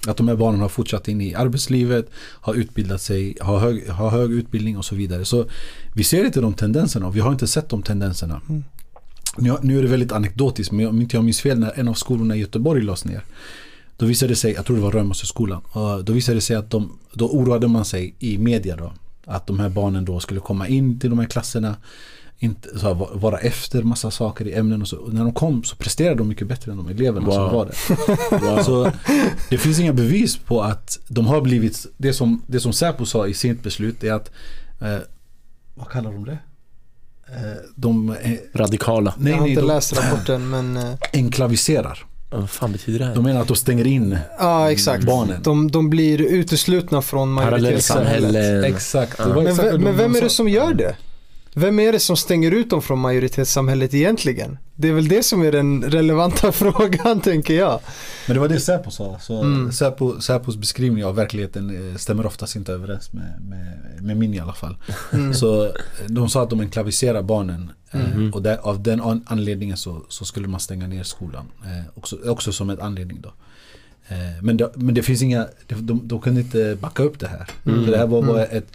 Att 0.08 0.18
de 0.18 0.28
här 0.28 0.36
barnen 0.36 0.62
har 0.62 0.70
fortsatt 0.70 1.08
in 1.08 1.22
i 1.22 1.36
arbetslivet, 1.36 2.10
har 2.18 2.54
utbildat 2.54 3.02
sig, 3.02 3.38
har 3.42 3.60
hög, 3.60 3.90
har 3.90 4.10
hög 4.10 4.32
utbildning 4.32 4.78
och 4.78 4.86
så 4.86 4.96
vidare. 4.96 5.26
Så 5.26 5.46
vi 5.94 6.04
ser 6.04 6.26
inte 6.26 6.42
de 6.42 6.54
tendenserna 6.54 7.08
och 7.08 7.16
vi 7.16 7.20
har 7.20 7.32
inte 7.32 7.48
sett 7.48 7.70
de 7.70 7.84
tendenserna. 7.84 8.42
Mm. 8.50 8.64
Nu, 9.38 9.58
nu 9.62 9.78
är 9.78 9.82
det 9.82 9.88
väldigt 9.88 10.12
anekdotiskt 10.12 10.72
men 10.72 10.88
om 10.88 11.02
inte 11.02 11.18
jag 11.18 11.24
minns 11.24 11.42
fel 11.42 11.60
när 11.60 11.80
en 11.80 11.88
av 11.88 11.94
skolorna 11.94 12.36
i 12.36 12.40
Göteborg 12.40 12.82
lades 12.82 13.06
ner. 13.06 13.24
Då 13.98 14.06
visade 14.06 14.32
det 14.32 14.36
sig, 14.36 14.52
jag 14.54 14.66
tror 14.66 14.76
det 14.78 14.82
var 14.84 14.92
Römosseskolan, 14.92 15.62
och 15.72 16.06
då 16.06 16.14
visade 16.14 16.38
det 16.38 16.42
sig 16.42 16.56
att 16.56 16.70
de, 16.70 17.00
då 17.14 17.28
oroade 17.30 17.68
man 17.68 17.86
sig 17.86 18.16
i 18.20 18.38
media 18.38 18.76
då. 18.76 18.94
Att 19.26 19.48
de 19.48 19.60
här 19.60 19.70
barnen 19.70 20.06
då 20.06 20.20
skulle 20.20 20.40
komma 20.40 20.68
in 20.68 21.00
till 21.00 21.10
de 21.10 21.20
här 21.20 21.26
klasserna, 21.28 21.76
inte, 22.40 22.80
så 22.80 22.88
här, 22.88 22.94
va- 22.94 23.10
vara 23.14 23.38
efter 23.38 23.84
massa 23.84 24.12
saker 24.12 24.48
i 24.48 24.54
ämnen 24.54 24.82
och 24.82 24.88
så. 24.88 24.98
Och 24.98 25.14
när 25.14 25.24
de 25.24 25.34
kom 25.34 25.64
så 25.64 25.76
presterade 25.76 26.16
de 26.16 26.28
mycket 26.28 26.48
bättre 26.48 26.72
än 26.72 26.78
de 26.78 26.88
eleverna 26.90 27.32
som 27.32 27.44
Wow. 27.44 27.52
var 27.54 27.66
där. 27.66 28.64
Så 28.64 28.92
det 29.50 29.58
finns 29.58 29.80
inga 29.80 29.94
bevis 29.94 30.38
på 30.38 30.62
att 30.64 31.00
de 31.08 31.26
har 31.28 31.42
blivit, 31.42 31.86
det 31.98 32.14
som, 32.14 32.42
det 32.48 32.60
som 32.60 32.74
Säpo 32.74 33.06
sa 33.06 33.28
i 33.28 33.34
sitt 33.34 33.64
beslut 33.64 34.04
är 34.04 34.14
att, 34.14 34.32
eh, 34.82 34.98
vad 35.76 35.88
kallar 35.90 36.12
de 36.12 36.26
det? 36.26 36.38
Eh, 37.28 37.58
de, 37.76 38.10
eh, 38.10 38.32
Radikala. 38.54 39.14
nej, 39.18 39.32
jag 39.32 39.38
har 39.38 39.42
nej, 39.44 39.50
inte 39.52 39.62
de 39.62 39.68
läst 39.68 39.98
rapporten 39.98 40.50
men... 40.50 40.78
eh, 40.78 40.94
enklaviserar. 41.14 42.06
Vad 42.30 42.50
fan 42.50 42.72
betyder 42.72 43.00
det 43.00 43.06
här? 43.06 43.16
De 43.16 43.24
menar 43.24 43.42
att 43.42 43.48
de 43.48 43.56
stänger 43.58 43.88
in 43.88 44.18
Ja 44.40 44.72
exakt. 44.72 45.04
barnen. 45.04 45.42
De, 45.44 45.72
de 45.72 45.90
blir 45.90 46.22
uteslutna 46.22 47.02
från 47.02 47.32
majoritetssamhället. 47.32 48.66
Exakt. 48.66 49.16
Ja. 49.20 49.28
Men, 49.28 49.82
men 49.84 49.98
vem 49.98 50.16
är 50.16 50.22
det 50.22 50.30
som 50.30 50.50
gör 50.50 50.74
det? 50.74 50.96
Vem 51.58 51.80
är 51.80 51.92
det 51.92 52.00
som 52.00 52.18
stänger 52.18 52.52
ut 52.52 52.70
dem 52.70 52.82
från 52.82 53.00
majoritetssamhället 53.00 53.94
egentligen? 53.94 54.58
Det 54.76 54.88
är 54.88 54.94
väl 54.94 55.08
det 55.08 55.24
som 55.24 55.42
är 55.44 55.52
den 55.52 55.84
relevanta 55.84 56.52
frågan 56.62 57.22
tänker 57.22 57.54
jag. 57.54 57.80
Men 58.28 58.34
det 58.36 58.40
var 58.40 58.48
det 58.48 58.60
Säpo 58.60 58.92
sa. 58.92 59.20
Så 59.20 59.42
Mm. 59.44 59.72
Säpo, 59.72 60.22
Säpos 60.22 60.58
beskrivning 60.58 61.06
av 61.06 61.16
verkligheten 61.16 61.92
eh, 61.92 61.96
stämmer 61.98 62.26
oftast 62.26 62.56
inte 62.56 62.74
överens 62.74 63.14
med, 63.14 63.42
med, 63.50 63.80
med 64.04 64.18
min 64.18 64.34
i 64.34 64.40
alla 64.40 64.54
fall. 64.54 64.78
Mm. 65.14 65.34
Så 65.34 65.66
eh, 65.66 65.72
de 66.08 66.30
sa 66.30 66.44
att 66.44 66.50
de 66.50 66.60
enklaviserar 66.60 67.22
barnen. 67.22 67.72
Mhm. 67.92 68.34
Och 68.34 68.42
där, 68.42 68.58
av 68.58 68.84
den 68.84 69.02
an- 69.02 69.24
anledningen 69.28 69.78
så, 69.78 70.02
så 70.10 70.26
skulle 70.26 70.48
man 70.48 70.60
stänga 70.60 70.88
ner 70.88 71.04
skolan. 71.04 71.46
Också, 71.94 72.18
också 72.30 72.52
som 72.52 72.70
en 72.70 72.82
anledning 72.82 73.22
då. 73.22 73.34
Men, 74.42 74.58
det, 74.58 74.72
men 74.76 74.96
det 74.96 75.04
finns 75.04 75.22
inga, 75.22 75.48
de, 75.68 75.76
de, 75.88 76.08
de 76.08 76.22
kunde 76.22 76.42
inte 76.42 76.78
backa 76.82 77.04
upp 77.04 77.20
det 77.20 77.28
här. 77.28 77.48
Mm. 77.66 77.86
Så 77.86 77.92
det 77.92 77.98
här 77.98 78.08
var 78.08 78.22
bara 78.22 78.46
Mm. 78.46 78.58
ett, 78.58 78.68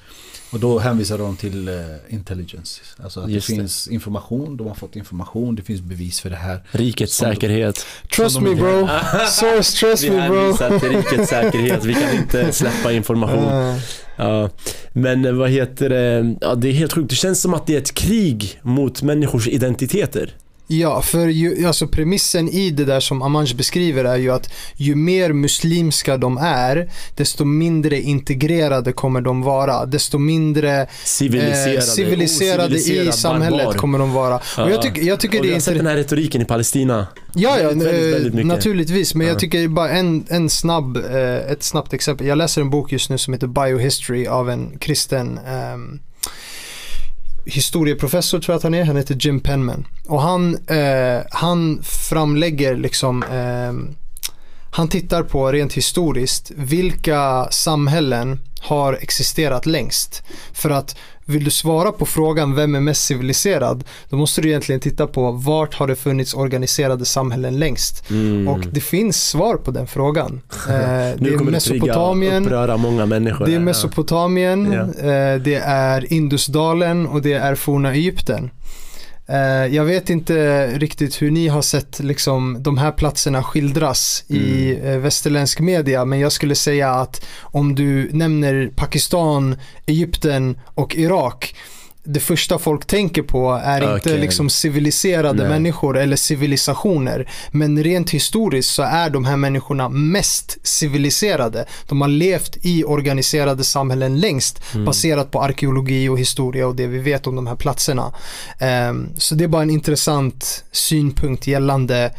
och 0.53 0.61
då 0.61 0.78
hänvisar 0.78 1.18
de 1.18 1.36
till 1.36 1.68
eh, 1.68 1.74
intelligence. 2.09 2.80
Alltså 3.03 3.20
att 3.20 3.30
Just 3.30 3.46
det 3.48 3.53
det. 3.55 3.57
finns 3.59 3.88
information, 3.88 4.57
de 4.57 4.66
har 4.66 4.74
fått 4.74 4.96
information, 4.96 5.55
det 5.55 5.62
finns 5.62 5.80
bevis 5.80 6.20
för 6.20 6.30
det 6.30 6.36
här. 6.36 6.61
Rikets 6.70 7.14
Som 7.16 7.28
de- 7.28 7.34
säkerhet. 7.34 7.86
Trust 8.16 8.34
Som 8.34 8.44
me 8.44 8.51
de- 8.51 8.55
bro. 8.57 8.88
Source 9.30 9.76
trust 9.78 10.05
Vi 10.05 10.11
me 10.11 10.28
bro. 10.28 10.38
hänvisar 10.40 10.78
till 10.78 10.88
rikets 10.88 11.30
säkerhet. 11.30 11.84
Vi 11.84 11.94
kan 11.94 12.16
inte 12.16 12.53
släppa 12.53 12.92
information. 12.92 13.44
Eh, 13.48 13.76
Ja, 14.16 14.51
men 14.92 15.24
eh, 15.24 15.32
vad 15.32 15.51
heter 15.51 15.88
det? 15.88 16.34
Ja, 16.40 16.55
det 16.55 16.68
är 16.68 16.72
helt 16.72 16.92
sjukt. 16.92 17.11
Det 17.11 17.16
känns 17.16 17.40
som 17.40 17.55
att 17.55 17.66
det 17.66 17.74
är 17.74 17.78
ett 17.78 17.94
krig 17.94 18.59
mot 18.62 19.03
människors 19.03 19.48
identiteter. 19.48 20.34
Ja, 20.73 21.03
för 21.03 21.29
ju, 21.29 21.66
alltså 21.66 21.87
premissen 21.87 22.49
i 22.49 22.71
det 22.71 22.85
där 22.85 23.01
som 23.01 23.23
Amanj 23.23 23.55
beskriver 23.55 24.05
är 24.05 24.16
ju 24.16 24.31
att 24.31 24.53
ju 24.77 24.95
mer 24.95 25.33
muslimska 25.33 26.16
de 26.16 26.39
är, 26.39 26.91
desto 27.16 27.45
mindre 27.45 28.01
integrerade 28.01 28.93
kommer 28.93 29.21
de 29.21 29.43
vara. 29.43 29.87
Desto 29.87 30.18
mindre 30.18 30.87
Civiliserade, 31.05 31.75
eh, 31.75 31.81
civiliserade 31.81 32.77
i 32.77 33.12
samhället 33.12 33.64
barbar. 33.64 33.79
kommer 33.79 33.99
de 33.99 34.12
vara. 34.12 34.41
Ja. 34.57 34.64
Och 34.64 34.71
jag, 34.71 34.83
tycker 34.83 35.03
jag 35.03 35.21
tycker 35.21 35.39
Och 35.39 35.45
det 35.45 35.51
är 35.51 35.53
har 35.53 35.61
sett 35.61 35.77
den 35.77 35.87
här 35.87 35.97
retoriken 35.97 36.43
i 36.43 36.45
Palestina. 36.45 37.07
Ja, 37.35 37.59
ja 37.61 37.68
väldigt, 37.68 38.14
väldigt, 38.14 38.35
eh, 38.41 38.47
naturligtvis. 38.47 39.14
Men 39.14 39.27
Ja. 39.27 39.33
jag 39.33 39.41
tycker 39.41 39.68
bara 39.68 39.91
en, 39.91 40.25
en 40.29 40.51
snabb, 40.51 40.97
eh, 40.97 41.53
ett 41.53 41.62
snabbt 41.62 41.93
exempel. 41.93 42.27
Jag 42.27 42.39
läser 42.39 42.61
en 42.61 42.71
bok 42.71 42.93
just 42.93 43.11
nu 43.11 43.18
som 43.18 43.35
heter 43.35 43.47
Biohistory 43.47 44.27
av 44.27 44.51
en 44.51 44.79
kristen 44.79 45.39
ehm, 45.39 46.01
historieprofessor 47.45 48.41
tror 48.41 48.53
jag 48.53 48.57
att 48.57 48.62
han 48.62 48.74
är. 48.74 48.84
Han 48.84 48.97
heter 48.97 49.16
Jim 49.20 49.41
Penman. 49.41 49.86
Och 50.09 50.22
han, 50.22 50.59
eh, 50.66 51.20
han 51.30 51.82
framlägger 51.82 52.76
liksom 52.76 53.22
eh, 53.22 53.97
han 54.72 54.88
tittar 54.88 55.22
på 55.22 55.53
rent 55.53 55.72
historiskt 55.72 56.51
vilka 56.57 57.49
samhällen 57.51 58.41
har 58.61 58.93
existerat 58.93 59.66
längst. 59.66 60.22
För 60.53 60.70
att 60.70 60.97
vill 61.31 61.45
du 61.45 61.51
svara 61.51 61.93
på 61.93 62.07
frågan 62.07 62.55
vem 62.55 62.74
är 62.74 62.81
mest 62.81 63.05
civiliserad 63.05 63.85
då 64.09 64.16
måste 64.16 64.41
du 64.41 64.49
egentligen 64.49 64.81
titta 64.81 65.07
på 65.07 65.31
vart 65.33 65.74
har 65.74 65.87
det 65.87 65.97
funnits 65.97 66.35
organiserade 66.35 67.05
samhällen 67.05 67.59
längst. 67.59 68.11
Mm. 68.11 68.49
Och 68.49 68.61
det 68.72 68.81
finns 68.81 69.28
svar 69.28 69.57
på 69.57 69.70
den 69.70 69.87
frågan. 69.87 70.41
Eh, 70.70 70.76
det 71.18 71.35
är 71.35 71.45
Mesopotamien, 71.51 72.45
uppröra 72.45 72.76
många 72.76 73.07
människor. 73.07 73.47
det 73.47 73.55
är. 73.55 73.59
Mesopotamien, 73.59 74.72
Ja. 74.72 74.81
eh, 75.11 75.41
det 75.41 75.55
är 75.64 76.12
Indusdalen 76.12 77.07
och 77.07 77.22
det 77.22 77.33
är 77.33 77.55
forna 77.55 77.93
Egypten. 77.95 78.51
Eh, 79.31 79.74
jag 79.74 79.85
vet 79.85 80.11
inte 80.11 80.66
riktigt 80.78 81.22
hur 81.22 81.31
ni 81.31 81.49
har 81.49 81.62
sett 81.62 81.99
liksom, 82.01 82.57
de 82.62 82.78
här 82.78 82.93
platserna 82.93 83.43
skildras 83.43 84.24
i 84.28 84.74
Mm. 84.74 84.87
eh, 84.93 84.99
västerländsk 84.99 85.61
media 85.61 86.05
men 86.05 86.20
jag 86.20 86.33
skulle 86.33 86.55
säga 86.55 86.91
att 86.91 87.26
om 87.41 87.74
du 87.74 88.11
nämner 88.12 88.70
Pakistan, 88.76 89.57
Egypten 89.87 90.59
och 90.74 90.97
Irak 90.97 91.55
det 92.05 92.20
första 92.20 92.59
folk 92.59 92.86
tänker 92.86 93.22
på 93.22 93.61
är 93.64 93.80
inte 93.94 94.09
Okej. 94.11 94.18
liksom 94.20 94.51
civiliserade 94.51 95.42
Nej. 95.42 95.48
människor 95.48 95.98
eller 95.98 96.16
civilisationer. 96.16 97.30
Men 97.51 97.82
rent 97.84 98.11
historiskt 98.11 98.70
så 98.70 98.82
är 98.82 99.11
de 99.11 99.24
här 99.24 99.36
människorna 99.36 99.88
mest 99.88 100.59
civiliserade. 100.66 101.64
De 101.88 102.01
har 102.01 102.09
levt 102.09 102.57
i 102.62 102.84
organiserade 102.84 103.64
samhällen 103.64 104.20
längst 104.20 104.61
Mm. 104.74 104.84
baserat 104.84 105.30
på 105.30 105.42
arkeologi 105.42 106.09
och 106.09 106.18
historia 106.18 106.66
och 106.66 106.76
det 106.76 106.86
vi 106.86 106.98
vet 106.98 107.26
om 107.26 107.36
de 107.36 107.46
här 107.46 107.57
platserna. 107.57 108.12
Ehm, 108.59 109.09
så 109.16 109.34
det 109.34 109.44
är 109.44 109.48
bara 109.48 109.62
en 109.62 109.70
intressant 109.70 110.64
synpunkt 110.72 111.46
gällande 111.46 112.12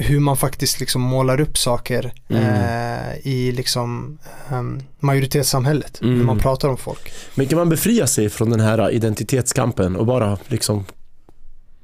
hur 0.00 0.20
man 0.20 0.36
faktiskt 0.36 0.80
liksom 0.80 1.02
målar 1.02 1.40
upp 1.40 1.58
saker 1.58 2.12
Mm. 2.28 2.42
eh, 2.44 3.26
i 3.26 3.52
liksom 3.52 4.18
ehm, 4.50 4.82
majoritetssamhället 5.00 5.98
när 6.02 6.08
Mm. 6.08 6.26
man 6.26 6.38
pratar 6.38 6.68
om 6.68 6.76
folk. 6.76 7.12
Men 7.34 7.46
kan 7.46 7.58
man 7.58 7.68
befria 7.68 8.06
sig 8.06 8.30
från 8.30 8.50
den 8.50 8.60
här 8.60 8.90
identitetskampen 8.90 9.96
och 9.96 10.06
bara 10.06 10.38
liksom 10.48 10.84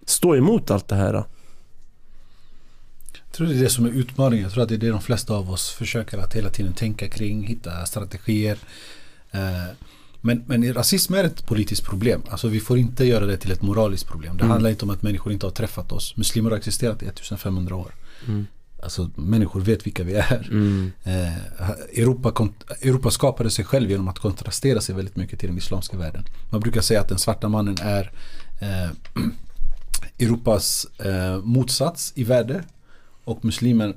stå 0.07 0.37
emot 0.37 0.71
allt 0.71 0.89
det 0.89 0.97
här? 0.97 1.15
Jag 1.15 1.25
tror 3.33 3.47
det 3.47 3.55
är 3.55 3.63
det 3.63 3.71
som 3.71 3.87
är 3.87 3.91
utmaningen. 3.91 4.43
Jag 4.43 4.53
tror 4.53 4.63
att 4.63 4.69
det 4.69 4.75
är 4.75 4.79
det 4.79 4.89
de 4.91 5.03
flesta 5.03 5.35
av 5.35 5.51
oss 5.51 5.71
försöker 5.71 6.19
att 6.19 6.35
hela 6.37 6.51
tiden 6.51 6.73
tänka 6.73 7.09
kring, 7.09 7.47
hitta 7.47 7.87
strategier. 7.87 8.59
Eh, 9.31 9.41
Men, 10.21 10.43
men 10.47 10.75
rasism 10.75 11.15
är 11.15 11.25
ett 11.25 11.47
politiskt 11.47 11.85
problem. 11.85 12.23
Alltså 12.31 12.49
vi 12.49 12.61
får 12.61 12.79
inte 12.79 13.05
göra 13.05 13.27
det 13.27 13.37
till 13.37 13.53
ett 13.53 13.63
moraliskt 13.63 14.07
problem. 14.07 14.37
Det 14.37 14.43
Mm. 14.43 14.51
handlar 14.51 14.71
inte 14.71 14.85
om 14.85 14.91
att 14.91 15.03
människor 15.03 15.33
inte 15.33 15.47
har 15.47 15.51
träffat 15.51 15.93
oss. 15.93 16.17
Muslimer 16.17 16.51
har 16.51 16.57
existerat 16.57 17.03
i 17.03 17.07
1500 17.07 17.77
år. 17.77 17.95
Mm. 18.29 18.47
Alltså 18.83 19.11
människor 19.15 19.61
vet 19.61 19.87
vilka 19.87 20.05
vi 20.05 20.15
är. 20.15 20.49
Mm. 20.51 20.93
Eh, 21.05 21.71
Europa, 21.99 22.49
Europa 22.81 23.11
skapade 23.11 23.51
sig 23.51 23.65
själv 23.65 23.91
genom 23.91 24.09
att 24.09 24.19
kontrastera 24.19 24.81
sig 24.81 24.95
väldigt 24.95 25.17
mycket 25.17 25.41
till 25.41 25.49
den 25.49 25.59
islamska 25.59 25.97
världen. 25.97 26.25
Man 26.51 26.61
brukar 26.61 26.81
säga 26.81 27.01
att 27.01 27.09
den 27.09 27.19
svarta 27.19 27.49
mannen 27.49 27.77
är 27.81 28.13
eh, 28.61 28.91
Europas 30.19 30.87
eh, 30.99 31.43
motsats 31.43 32.13
i 32.15 32.25
värde 32.25 32.65
och 33.25 33.45
muslimen 33.45 33.95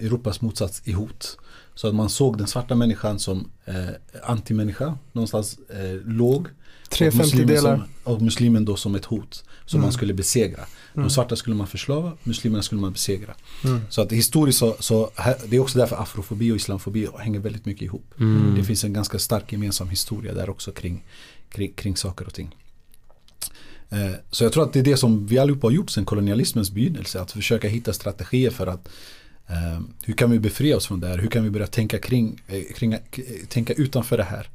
Europas 0.00 0.40
motsats 0.40 0.82
i 0.84 0.92
hot. 0.92 1.38
Så 1.74 1.88
att 1.88 1.94
man 1.94 2.08
såg 2.08 2.38
den 2.38 2.46
svarta 2.46 2.74
människan 2.74 3.18
som 3.18 3.50
eh, 3.64 3.74
antimänniska, 4.22 4.98
någonstans 5.12 5.58
eh, 5.68 6.06
låg. 6.06 6.48
Tre 6.88 7.08
och 7.08 7.14
muslimen 7.14 7.46
femtedelar. 7.46 7.82
Och 8.04 8.22
muslimen 8.22 8.64
då 8.64 8.76
som 8.76 8.94
ett 8.94 9.04
hot 9.04 9.44
som 9.68 9.78
Mm. 9.78 9.86
man 9.86 9.92
skulle 9.92 10.14
besegra. 10.14 10.64
Mm. 10.94 11.06
De 11.06 11.10
svarta 11.10 11.36
skulle 11.36 11.56
man 11.56 11.66
förslava, 11.66 12.12
muslimerna 12.22 12.62
skulle 12.62 12.80
man 12.80 12.92
besegra. 12.92 13.34
Mm. 13.64 13.80
Så 13.90 14.02
att 14.02 14.12
historiskt 14.12 14.58
så, 14.58 14.76
så 14.80 15.10
här, 15.16 15.36
det 15.48 15.56
är 15.56 15.60
också 15.60 15.78
därför 15.78 15.96
afrofobi 16.02 16.52
och 16.52 16.56
islamofobi 16.56 17.08
hänger 17.18 17.40
väldigt 17.40 17.64
mycket 17.66 17.82
ihop. 17.82 18.14
Mm. 18.20 18.54
Det 18.56 18.64
finns 18.64 18.84
en 18.84 18.92
ganska 18.92 19.18
stark 19.18 19.52
gemensam 19.52 19.88
historia 19.88 20.34
där 20.34 20.50
också 20.50 20.72
kring, 20.72 21.04
kring, 21.50 21.72
kring 21.72 21.96
saker 21.96 22.26
och 22.26 22.34
ting. 22.34 22.54
Eh, 23.90 24.12
Så 24.30 24.44
jag 24.44 24.52
tror 24.52 24.64
att 24.64 24.72
det 24.72 24.78
är 24.78 24.84
det 24.84 24.96
som 24.96 25.26
vi 25.26 25.38
allihopa 25.38 25.66
har 25.66 25.72
gjort 25.72 25.90
sedan 25.90 26.04
kolonialismens 26.04 26.70
begynnelse. 26.70 27.20
Att 27.20 27.32
försöka 27.32 27.68
hitta 27.68 27.92
strategier 27.92 28.50
för 28.50 28.66
att 28.66 28.88
eh, 29.46 29.80
hur 30.04 30.14
kan 30.14 30.30
vi 30.30 30.38
befria 30.38 30.76
oss 30.76 30.86
från 30.86 31.00
det 31.00 31.06
här? 31.08 31.18
Hur 31.18 31.28
kan 31.28 31.44
vi 31.44 31.50
börja 31.50 31.66
tänka 31.66 31.98
kring, 31.98 32.40
eh, 32.46 32.62
kring 32.74 32.92
eh, 32.92 33.00
tänka 33.48 33.72
utanför 33.72 34.16
det 34.16 34.24
här? 34.24 34.48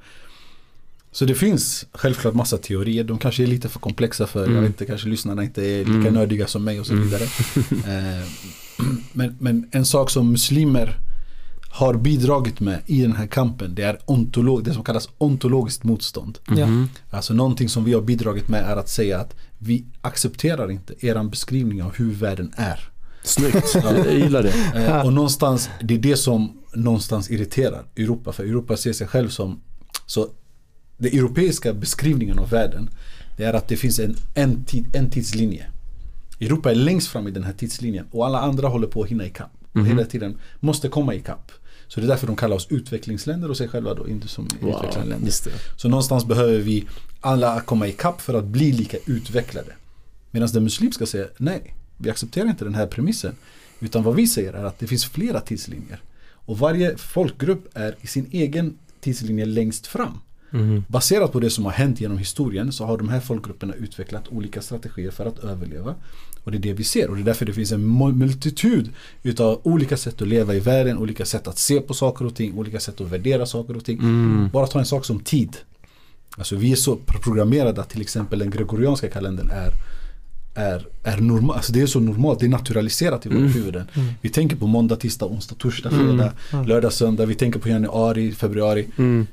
Så 1.16 1.26
det 1.26 1.36
finns 1.36 1.86
självklart 1.92 2.34
massa 2.34 2.58
teorier. 2.58 3.04
De 3.04 3.18
kanske 3.18 3.44
är 3.44 3.48
lite 3.48 3.70
för 3.70 3.80
komplexa 3.80 4.28
för, 4.28 4.44
Mm. 4.44 4.56
jag 4.56 4.62
vet 4.62 4.70
inte, 4.70 4.86
kanske 4.86 5.08
lyssnarna 5.10 5.44
inte 5.44 5.62
är 5.66 5.80
lika 5.80 5.92
Mm. 5.92 6.14
nördiga 6.14 6.48
som 6.48 6.64
mig 6.64 6.80
och 6.80 6.86
så 6.88 6.94
Mm. 6.94 7.06
vidare. 7.06 7.24
Eh, 7.72 8.28
men, 9.14 9.36
men 9.40 9.70
en 9.72 9.86
sak 9.86 10.10
som 10.10 10.32
muslimer 10.32 10.98
har 11.70 11.94
bidragit 11.94 12.60
med 12.60 12.80
i 12.86 13.02
den 13.02 13.16
här 13.16 13.28
kampen 13.28 13.76
det 13.76 13.84
är 13.84 14.00
ontolog, 14.06 14.64
det 14.64 14.74
som 14.74 14.84
kallas 14.84 15.10
ontologiskt 15.18 15.84
motstånd. 15.84 16.40
Ja. 16.48 16.66
Mhm. 16.66 16.90
Alltså 17.10 17.34
någonting 17.34 17.70
som 17.70 17.84
vi 17.84 17.94
har 17.94 18.02
bidragit 18.02 18.48
med 18.48 18.64
är 18.64 18.76
att 18.76 18.90
säga 18.90 19.20
att 19.20 19.36
vi 19.58 19.86
accepterar 20.02 20.72
inte 20.72 21.06
eran 21.06 21.30
beskrivning 21.30 21.84
av 21.84 21.94
hur 21.96 22.12
världen 22.14 22.54
är. 22.56 22.90
Snyggt, 23.24 23.76
jag 23.76 24.14
gillar 24.14 24.44
det. 24.44 24.54
Eh, 24.86 25.06
och 25.06 25.14
någonstans, 25.14 25.70
det 25.82 25.94
är 25.94 25.98
det 26.00 26.18
som 26.18 26.52
någonstans 26.76 27.32
irriterar 27.32 27.84
Europa. 27.98 28.32
För 28.34 28.44
Europa 28.44 28.78
ser 28.78 28.94
sig 28.94 29.08
själv 29.08 29.30
som, 29.30 29.62
så 30.06 30.28
den 31.04 31.20
europeiska 31.20 31.74
beskrivningen 31.74 32.40
av 32.40 32.50
världen 32.50 32.90
det 33.38 33.44
är 33.44 33.54
att 33.54 33.68
det 33.68 33.78
finns 33.78 34.00
en, 34.00 34.16
en, 34.34 34.64
tid, 34.66 34.96
en 34.96 35.10
tidslinje. 35.10 35.66
Europa 36.42 36.72
är 36.72 36.76
längst 36.76 37.08
fram 37.08 37.28
i 37.28 37.32
den 37.32 37.44
här 37.44 37.54
tidslinjen 37.54 38.06
och 38.12 38.26
alla 38.26 38.40
andra 38.40 38.68
håller 38.68 38.88
på 38.88 39.04
att 39.04 39.10
hinna 39.10 39.26
ikapp. 39.26 39.52
Och 39.72 39.76
Mhm. 39.76 39.86
hela 39.86 40.04
tiden 40.06 40.38
måste 40.60 40.90
komma 40.90 41.14
ikapp. 41.16 41.52
Så 41.88 42.00
det 42.00 42.06
är 42.06 42.08
därför 42.08 42.28
de 42.28 42.36
kallar 42.36 42.56
oss 42.56 42.68
utvecklingsländer 42.70 43.50
och 43.50 43.58
sig 43.58 43.68
själva 43.68 43.94
då 43.94 44.08
inte 44.08 44.28
som 44.28 44.48
Wow, 44.62 44.70
utvecklade 44.70 45.10
länder. 45.10 45.32
Så 45.78 45.90
någonstans 45.90 46.26
behöver 46.26 46.60
vi 46.60 46.86
alla 47.22 47.62
komma 47.62 47.88
ikapp 47.88 48.22
för 48.22 48.34
att 48.34 48.46
bli 48.46 48.72
lika 48.72 48.98
utvecklade. 49.06 49.72
Medan 50.32 50.50
den 50.54 50.64
muslimska 50.64 51.06
säger 51.06 51.30
nej, 51.38 51.76
vi 51.98 52.10
accepterar 52.10 52.50
inte 52.50 52.66
den 52.66 52.76
här 52.76 52.88
premissen. 52.88 53.36
Utan 53.80 54.04
vad 54.04 54.16
vi 54.16 54.28
säger 54.28 54.54
är 54.54 54.64
att 54.64 54.80
det 54.80 54.88
finns 54.88 55.06
flera 55.06 55.40
tidslinjer. 55.40 56.02
Och 56.46 56.60
varje 56.60 56.98
folkgrupp 56.98 57.68
är 57.74 57.96
i 58.02 58.08
sin 58.08 58.28
egen 58.32 58.78
tidslinje 59.02 59.46
längst 59.46 59.88
fram. 59.88 60.20
Mhm. 60.54 60.84
Baserat 60.88 61.32
på 61.32 61.40
det 61.40 61.50
som 61.50 61.66
har 61.66 61.72
hänt 61.72 62.02
genom 62.02 62.18
historien 62.18 62.72
så 62.72 62.86
har 62.86 62.98
de 62.98 63.10
här 63.10 63.20
folkgrupperna 63.20 63.74
utvecklat 63.74 64.28
olika 64.28 64.62
strategier 64.62 65.12
för 65.12 65.26
att 65.26 65.40
överleva. 65.40 65.96
Och 66.44 66.52
det 66.52 66.58
är 66.58 66.62
det 66.62 66.74
vi 66.74 66.84
ser 66.84 67.10
och 67.10 67.16
det 67.16 67.22
är 67.22 67.26
därför 67.26 67.46
det 67.46 67.54
finns 67.54 67.72
en 67.72 67.82
mul- 67.86 68.14
multitud 68.16 68.90
utav 69.24 69.60
olika 69.64 69.98
sätt 69.98 70.22
att 70.22 70.28
leva 70.28 70.54
i 70.56 70.60
världen, 70.60 70.98
olika 70.98 71.26
sätt 71.26 71.48
att 71.48 71.58
se 71.58 71.80
på 71.82 71.94
saker 71.94 72.26
och 72.26 72.36
ting, 72.36 72.54
olika 72.58 72.80
sätt 72.80 73.02
att 73.02 73.08
värdera 73.12 73.46
saker 73.46 73.78
och 73.78 73.86
ting. 73.86 74.00
Mm. 74.00 74.50
Bara 74.54 74.68
ta 74.68 74.80
en 74.80 74.86
sak 74.86 75.06
som 75.06 75.20
tid. 75.20 75.58
Alltså 76.38 76.56
vi 76.56 76.72
är 76.72 76.76
så 76.76 76.96
programmerade 76.96 77.82
att 77.82 77.90
till 77.90 78.02
exempel 78.02 78.40
den 78.40 78.50
gregorianska 78.52 79.10
kalendern 79.10 79.50
är 79.52 79.72
är, 80.56 80.88
är 81.04 81.18
normal, 81.18 81.56
alltså 81.56 81.74
det 81.74 81.82
är 81.82 81.86
så 81.86 82.00
normalt, 82.00 82.40
det 82.40 82.46
är 82.46 82.50
naturaliserat 82.50 83.26
i 83.26 83.30
våra 83.30 83.38
Mm. 83.40 83.52
huvuden. 83.52 83.86
Mm. 83.94 84.14
Vi 84.22 84.30
tänker 84.30 84.56
på 84.56 84.68
måndag, 84.68 84.96
tisdag, 84.96 85.26
onsdag, 85.26 85.56
torsdag, 85.60 85.90
Mm. 85.90 86.08
fredag, 86.08 86.34
Mm. 86.54 86.66
lördag, 86.68 86.94
söndag. 86.94 87.26
Vi 87.26 87.36
tänker 87.36 87.60
på 87.60 87.70
januari, 87.70 88.32
februari. 88.32 88.88
Mm. 88.98 89.28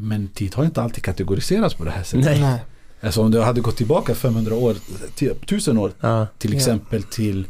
Men 0.00 0.28
tid 0.28 0.54
har 0.54 0.64
inte 0.64 0.82
alltid 0.82 1.04
kategoriserats 1.04 1.74
på 1.74 1.84
det 1.84 1.90
här 1.90 2.02
sättet. 2.02 2.24
Nej. 2.24 2.40
Nej. 2.40 2.60
Alltså 3.02 3.22
om 3.22 3.30
du 3.30 3.40
hade 3.40 3.60
gått 3.60 3.76
tillbaka 3.76 4.14
500 4.14 4.54
år, 4.54 4.76
till- 5.14 5.30
1000 5.30 5.78
år 5.78 5.92
Ja. 6.00 6.26
till 6.38 6.56
exempel 6.56 7.02
till 7.02 7.46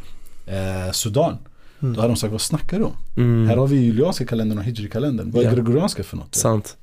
eh, 0.46 0.92
Sudan. 0.92 1.38
Mm. 1.82 1.94
Då 1.94 2.00
hade 2.00 2.12
de 2.12 2.16
sagt 2.16 2.32
vad 2.32 2.40
snackar 2.40 2.78
du 2.78 2.84
om? 2.84 2.92
Mm. 3.16 3.48
Här 3.48 3.56
har 3.56 3.66
vi 3.66 3.76
julianska 3.76 4.26
kalendern 4.26 4.58
och 4.58 4.64
hijri-kalendern. 4.64 5.30
Vad 5.30 5.42
är 5.44 5.48
Ja. 5.48 5.54
gregorianska 5.54 6.02
för 6.04 6.16
något? 6.16 6.34
Sant. 6.34 6.76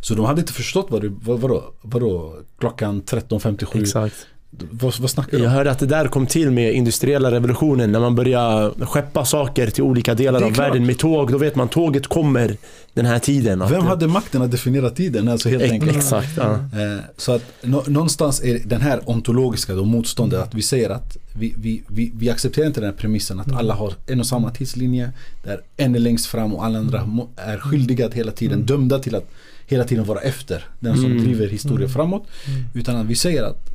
Så 0.00 0.14
de 0.14 0.24
hade 0.24 0.40
inte 0.40 0.52
förstått 0.52 0.86
vad 0.90 1.02
det, 1.02 1.08
vad, 1.08 1.40
vadå, 1.40 1.64
vadå, 1.82 2.36
klockan 2.58 3.02
13.57, 3.02 3.80
Exakt. 3.82 4.26
Vad, 4.70 4.94
vad 5.00 5.10
snackar 5.10 5.30
du 5.30 5.38
Jag 5.38 5.46
om? 5.50 5.52
hörde 5.56 5.70
att 5.70 5.78
det 5.78 5.86
där 5.86 6.08
kom 6.08 6.26
till 6.26 6.50
med 6.50 6.72
industriella 6.74 7.30
revolutionen 7.30 7.92
när 7.92 8.00
man 8.00 8.14
började 8.14 8.86
skeppa 8.86 9.24
saker 9.24 9.70
till 9.70 9.82
olika 9.84 10.14
delar 10.14 10.42
av 10.42 10.52
världen 10.52 10.86
med 10.86 10.98
tåg. 10.98 11.32
Då 11.32 11.38
vet 11.38 11.56
man 11.56 11.68
tåget 11.68 12.06
kommer 12.06 12.56
den 12.94 13.06
här 13.06 13.18
tiden. 13.18 13.62
Vem 13.70 13.82
hade 13.86 14.06
makten 14.06 14.42
att 14.42 14.50
definiera 14.50 14.90
tiden? 14.90 15.28
Alltså 15.28 15.48
helt 15.48 15.62
Ex- 15.62 15.72
enkelt. 15.72 15.96
Exakt. 15.96 16.28
Ja. 16.36 16.52
Eh, 16.54 17.00
Så 17.16 17.32
att 17.32 17.42
nå- 17.62 17.84
någonstans 17.86 18.42
är 18.44 18.60
den 18.64 18.80
här 18.80 19.00
ontologiska 19.10 19.74
då, 19.74 19.84
motståndet 19.84 20.40
att 20.40 20.54
vi 20.54 20.62
säger 20.62 20.90
att 20.90 21.16
vi, 21.38 21.54
vi, 21.56 21.82
vi, 21.88 22.12
vi 22.18 22.30
accepterar 22.30 22.66
inte 22.66 22.80
den 22.80 22.90
här 22.90 22.96
premissen 22.96 23.40
att 23.40 23.52
alla 23.52 23.74
har 23.74 23.92
en 24.06 24.20
och 24.20 24.26
samma 24.26 24.50
tidslinje 24.50 25.10
där 25.44 25.60
en 25.76 25.94
är 25.94 25.98
längst 25.98 26.26
fram 26.26 26.54
och 26.54 26.64
alla 26.64 26.78
andra 26.78 27.04
må- 27.04 27.28
är 27.36 27.58
skyldiga 27.58 28.06
att 28.06 28.14
hela 28.14 28.32
tiden, 28.32 28.66
dömda 28.66 28.98
till 28.98 29.14
att 29.14 29.30
hela 29.66 29.84
tiden 29.84 30.04
vara 30.04 30.20
efter 30.20 30.64
den 30.80 30.96
som 30.96 31.04
Mm. 31.04 31.24
driver 31.24 31.48
historien 31.48 31.90
framåt. 31.90 32.26
Utan 32.74 32.96
att 32.96 33.06
vi 33.06 33.14
säger 33.14 33.42
att 33.42 33.66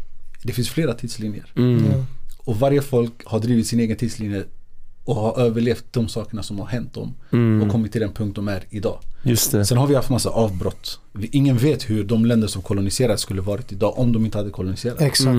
det 0.46 0.54
finns 0.54 0.70
flera 0.70 0.93
tidslinjer. 0.93 1.46
Mm. 1.56 1.86
Ja. 1.91 2.06
Och 2.38 2.60
varje 2.60 2.82
folk 2.82 3.14
har 3.26 3.39
drivit 3.39 3.68
sin 3.68 3.80
egen 3.80 3.98
tidslinje 3.98 4.43
och 5.04 5.16
har 5.16 5.39
överlevt 5.39 5.86
de 5.91 6.08
sakerna 6.08 6.43
som 6.43 6.60
har 6.60 6.66
hänt 6.66 6.93
dem 6.93 7.14
Mm. 7.32 7.62
och 7.62 7.72
kommit 7.72 7.91
till 7.91 8.02
den 8.02 8.12
punkt 8.14 8.36
de 8.36 8.48
är 8.48 8.64
idag. 8.70 9.00
Just 9.24 9.52
det. 9.52 9.66
Sen 9.66 9.78
har 9.78 9.88
vi 9.88 9.96
haft 9.96 10.10
massa 10.10 10.30
avbrott. 10.30 11.00
Ingen 11.32 11.58
vet 11.58 11.89
hur 11.89 12.04
de 12.04 12.26
länder 12.26 12.48
som 12.48 12.62
koloniserat 12.62 13.20
skulle 13.20 13.41
varit 13.41 13.72
idag 13.72 14.00
om 14.00 14.12
de 14.14 14.26
inte 14.26 14.38
hade 14.38 14.50
koloniserat. 14.50 15.02
Exakt. 15.02 15.38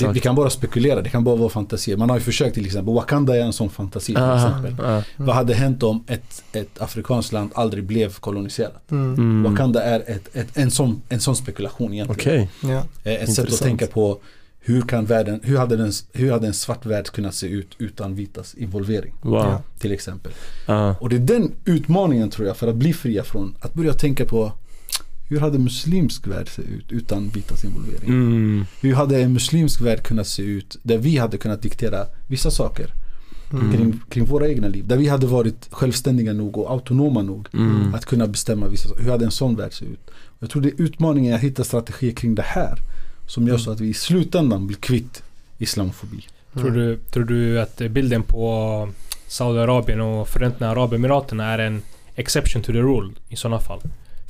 Vi, 0.00 0.06
vi 0.12 0.20
kan 0.20 0.34
bara 0.34 0.50
spekulera, 0.50 1.02
det 1.02 1.10
kan 1.10 1.24
bara 1.24 1.36
vara 1.36 1.48
fantasier. 1.48 1.96
Man 1.96 2.10
har 2.10 2.16
ju 2.16 2.22
försökt 2.22 2.54
till 2.54 2.66
exempel, 2.66 2.94
Wakanda 2.94 3.36
är 3.36 3.40
en 3.40 3.52
sån 3.52 3.70
fantasi 3.70 4.06
till 4.14 4.16
Ah, 4.22 4.36
exempel. 4.36 4.84
ah. 4.86 5.02
Vad 5.16 5.34
hade 5.36 5.54
hänt 5.54 5.82
om 5.82 6.04
ett, 6.06 6.42
ett 6.52 6.80
afrikanskt 6.82 7.32
land 7.32 7.50
aldrig 7.54 7.84
blev 7.84 8.12
koloniserat? 8.14 8.90
Mm. 8.90 9.14
Mm. 9.14 9.42
Wakanda 9.52 9.82
är 9.82 10.00
ett, 10.06 10.36
ett, 10.36 10.48
en, 10.56 10.70
sån, 10.70 11.02
en 11.08 11.20
sån 11.20 11.36
spekulation 11.36 11.92
egentligen. 11.94 12.46
Ja. 12.62 12.68
Eh, 12.68 12.82
Ett 12.82 12.84
sätt 13.04 13.28
Intressant. 13.28 13.48
att 13.52 13.58
tänka 13.60 13.86
på 13.86 14.18
hur, 14.66 14.82
kan 14.82 15.04
världen, 15.04 15.40
hur, 15.42 15.58
hade 15.58 15.76
den, 15.76 15.92
hur 16.12 16.32
hade 16.32 16.46
en 16.46 16.54
svart 16.54 16.86
värld 16.86 17.06
kunnat 17.06 17.34
se 17.34 17.46
ut 17.46 17.68
utan 17.78 18.14
vitas 18.14 18.54
involvering? 18.54 19.14
Wow. 19.22 19.34
Ja. 19.38 19.62
Till 19.78 19.92
exempel. 19.92 20.32
Ah. 20.66 20.94
Och 21.00 21.08
det 21.08 21.16
är 21.16 21.20
den 21.20 21.52
utmaningen 21.64 22.30
tror 22.30 22.46
jag 22.48 22.56
för 22.56 22.68
att 22.68 22.76
bli 22.76 22.92
fria 22.92 23.24
från 23.24 23.56
att 23.60 23.74
börja 23.74 23.92
tänka 23.92 24.24
på 24.24 24.52
hur 25.28 25.40
hade 25.40 25.58
muslimsk 25.58 26.26
värld 26.26 26.48
se 26.48 26.62
ut 26.62 26.92
utan 26.92 27.28
vitas 27.28 27.64
involvering? 27.64 28.08
Mm. 28.08 28.64
Hur 28.80 28.94
hade 28.94 29.22
en 29.22 29.32
muslimsk 29.32 29.80
värld 29.80 30.02
kunnat 30.02 30.26
se 30.26 30.42
ut 30.42 30.76
där 30.82 30.98
vi 30.98 31.16
hade 31.18 31.36
kunnat 31.38 31.62
diktera 31.62 32.06
vissa 32.26 32.50
saker 32.50 32.90
Mm. 33.52 33.72
kring, 33.72 34.00
kring 34.08 34.24
våra 34.24 34.48
egna 34.48 34.68
liv? 34.68 34.86
Där 34.86 34.96
vi 34.96 35.08
hade 35.08 35.26
varit 35.26 35.68
självständiga 35.70 36.32
nog 36.32 36.58
och 36.58 36.70
autonoma 36.70 37.22
nog 37.22 37.48
Mm. 37.52 37.94
att 37.94 38.04
kunna 38.06 38.26
bestämma 38.26 38.68
vissa 38.68 38.88
saker. 38.88 39.02
Hur 39.02 39.10
hade 39.10 39.24
en 39.24 39.30
sån 39.30 39.56
värld 39.56 39.72
se 39.72 39.84
ut? 39.84 40.10
Jag 40.38 40.50
tror 40.50 40.62
det 40.62 40.68
är 40.68 40.82
utmaningen 40.82 41.34
att 41.34 41.40
hitta 41.40 41.64
strategier 41.64 42.12
kring 42.12 42.34
det 42.34 42.42
här 42.46 42.78
som 43.26 43.48
gör 43.48 43.58
så 43.58 43.70
att 43.70 43.80
vi 43.80 43.88
i 43.88 43.94
slutändan 43.94 44.66
blir 44.66 44.76
kvitt 44.76 45.22
islamofobi. 45.58 46.24
Tror 46.54 46.70
du, 46.70 46.96
tror 46.96 47.24
du 47.24 47.60
att 47.60 47.76
bilden 47.90 48.22
på 48.22 48.88
Saudiarabien 49.26 50.00
och 50.00 50.28
Förenta 50.28 50.68
Arabemiraten 50.68 51.40
är 51.40 51.58
en 51.58 51.82
exception 52.14 52.62
to 52.62 52.72
the 52.72 52.78
rule 52.78 53.12
i 53.28 53.36
sådana 53.36 53.60
fall? 53.60 53.80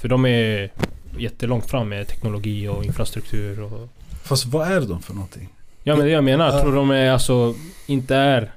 För 0.05 0.09
de 0.09 0.27
är 0.27 0.73
jättelångt 1.19 1.71
fram 1.71 1.89
med 1.89 2.09
teknologi 2.09 2.69
och 2.69 2.85
infrastruktur 2.85 3.61
och... 3.63 3.89
Fast 4.23 4.45
vad 4.47 4.69
är 4.69 4.81
de 4.81 5.03
för 5.03 5.15
någonting? 5.15 5.49
Ja 5.83 5.97
men 5.97 6.07
det 6.07 6.13
jag 6.13 6.25
menar, 6.25 6.47
Ja. 6.53 6.63
tror 6.63 6.75
de 6.75 6.91
är 6.91 7.11
alltså 7.11 7.55
inte 7.87 8.15
är... 8.17 8.53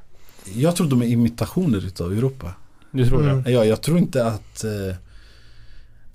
Jag 0.54 0.76
tror 0.76 0.88
de 0.88 1.02
är 1.02 1.06
imitationer 1.06 1.78
utav 1.86 2.12
Europa. 2.14 2.54
Du 2.92 3.06
tror 3.08 3.24
Mm. 3.24 3.44
det? 3.44 3.52
Ja, 3.52 3.66
jag 3.66 3.82
tror 3.82 3.98
inte 3.98 4.26
att 4.26 4.64
eh, 4.64 4.96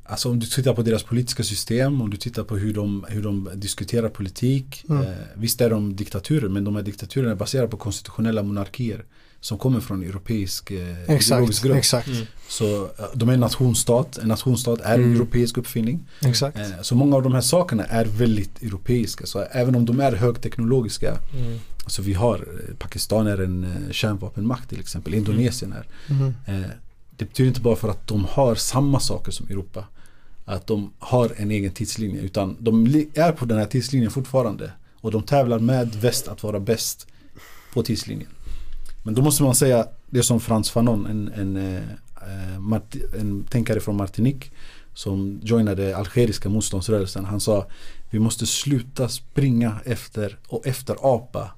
Alltså 0.04 0.30
om 0.30 0.38
du 0.38 0.46
tittar 0.46 0.74
på 0.74 0.82
deras 0.82 1.02
politiska 1.02 1.42
system, 1.42 2.02
om 2.02 2.10
du 2.10 2.16
tittar 2.16 2.42
på 2.44 2.56
hur 2.56 2.74
de, 2.74 3.06
hur 3.08 3.22
de 3.22 3.50
diskuterar 3.54 4.08
politik. 4.08 4.84
Mm. 4.88 5.02
Eh, 5.02 5.08
visst 5.34 5.60
är 5.60 5.70
de 5.70 5.96
diktaturer, 5.96 6.48
men 6.48 6.64
de 6.64 6.76
här 6.76 6.82
diktaturerna 6.82 7.30
är 7.30 7.36
baserade 7.36 7.68
på 7.68 7.76
konstitutionella 7.76 8.42
monarkier. 8.42 9.04
Som 9.42 9.58
kommer 9.58 9.80
från 9.80 10.02
europeisk 10.02 10.70
eh, 10.70 10.76
ideologisk 10.76 11.10
Exakt. 11.10 11.62
grund. 11.62 11.78
Exakt. 11.78 12.08
Mm. 12.08 12.26
Så 12.48 12.84
eh, 12.84 12.90
de 13.14 13.28
är 13.28 13.32
en 13.34 13.40
nationsstat. 13.40 14.18
En 14.18 14.28
nationsstat 14.28 14.80
är 14.80 14.94
en 14.94 15.00
Mm. 15.04 15.16
europeisk 15.16 15.56
uppfinning. 15.56 16.00
Exakt. 16.24 16.58
Eh, 16.58 16.82
så 16.82 16.94
många 16.94 17.16
av 17.16 17.22
de 17.22 17.32
här 17.32 17.40
sakerna 17.40 17.84
är 17.84 18.04
väldigt 18.04 18.62
europeiska. 18.62 19.26
Så 19.26 19.40
även 19.50 19.74
om 19.74 19.84
de 19.86 20.00
är 20.00 20.12
högteknologiska. 20.12 21.18
Mm. 21.34 21.58
Alltså 21.84 22.02
vi 22.02 22.12
har, 22.14 22.36
eh, 22.36 22.74
Pakistan 22.78 23.26
är 23.26 23.38
en 23.38 23.64
eh, 23.64 23.92
kärnvapenmakt 23.92 24.68
till 24.68 24.80
exempel. 24.80 25.14
Indonesien 25.14 25.72
är. 25.72 25.86
Mhm. 26.14 26.34
Eh, 26.46 26.70
det 27.16 27.24
betyder 27.24 27.48
inte 27.48 27.60
bara 27.60 27.76
för 27.76 27.88
att 27.88 28.06
de 28.08 28.24
har 28.30 28.54
samma 28.54 29.00
saker 29.00 29.32
som 29.32 29.46
Europa. 29.48 29.84
Att 30.44 30.66
de 30.66 30.90
har 30.98 31.32
en 31.36 31.50
egen 31.50 31.72
tidslinje. 31.72 32.20
Utan 32.20 32.56
de 32.60 32.86
är 33.14 33.32
på 33.32 33.44
den 33.44 33.58
här 33.58 33.66
tidslinjen 33.66 34.10
fortfarande. 34.10 34.72
Och 35.00 35.10
de 35.10 35.22
tävlar 35.22 35.58
med 35.58 35.94
väst 35.94 36.28
att 36.28 36.42
vara 36.42 36.60
bäst 36.60 37.06
på 37.74 37.82
tidslinjen. 37.82 38.28
Men 39.02 39.14
då 39.14 39.22
måste 39.22 39.42
man 39.42 39.54
säga 39.54 39.86
det 40.10 40.22
som 40.22 40.40
Frans 40.40 40.70
Fanon, 40.70 41.06
en, 41.06 41.28
en, 41.34 41.56
eh, 41.56 41.76
eh, 41.76 42.58
Marti- 42.58 43.20
en 43.20 43.44
tänkare 43.44 43.80
från 43.80 43.96
Martinique. 43.96 44.50
Som 44.94 45.40
joinade 45.42 45.96
algeriska 45.96 46.48
motståndsrörelsen. 46.48 47.24
Han 47.24 47.40
sa 47.40 47.66
vi 48.10 48.18
måste 48.18 48.46
sluta 48.46 49.08
springa 49.08 49.80
efter 49.84 50.38
och 50.48 50.66
efterapa 50.66 51.50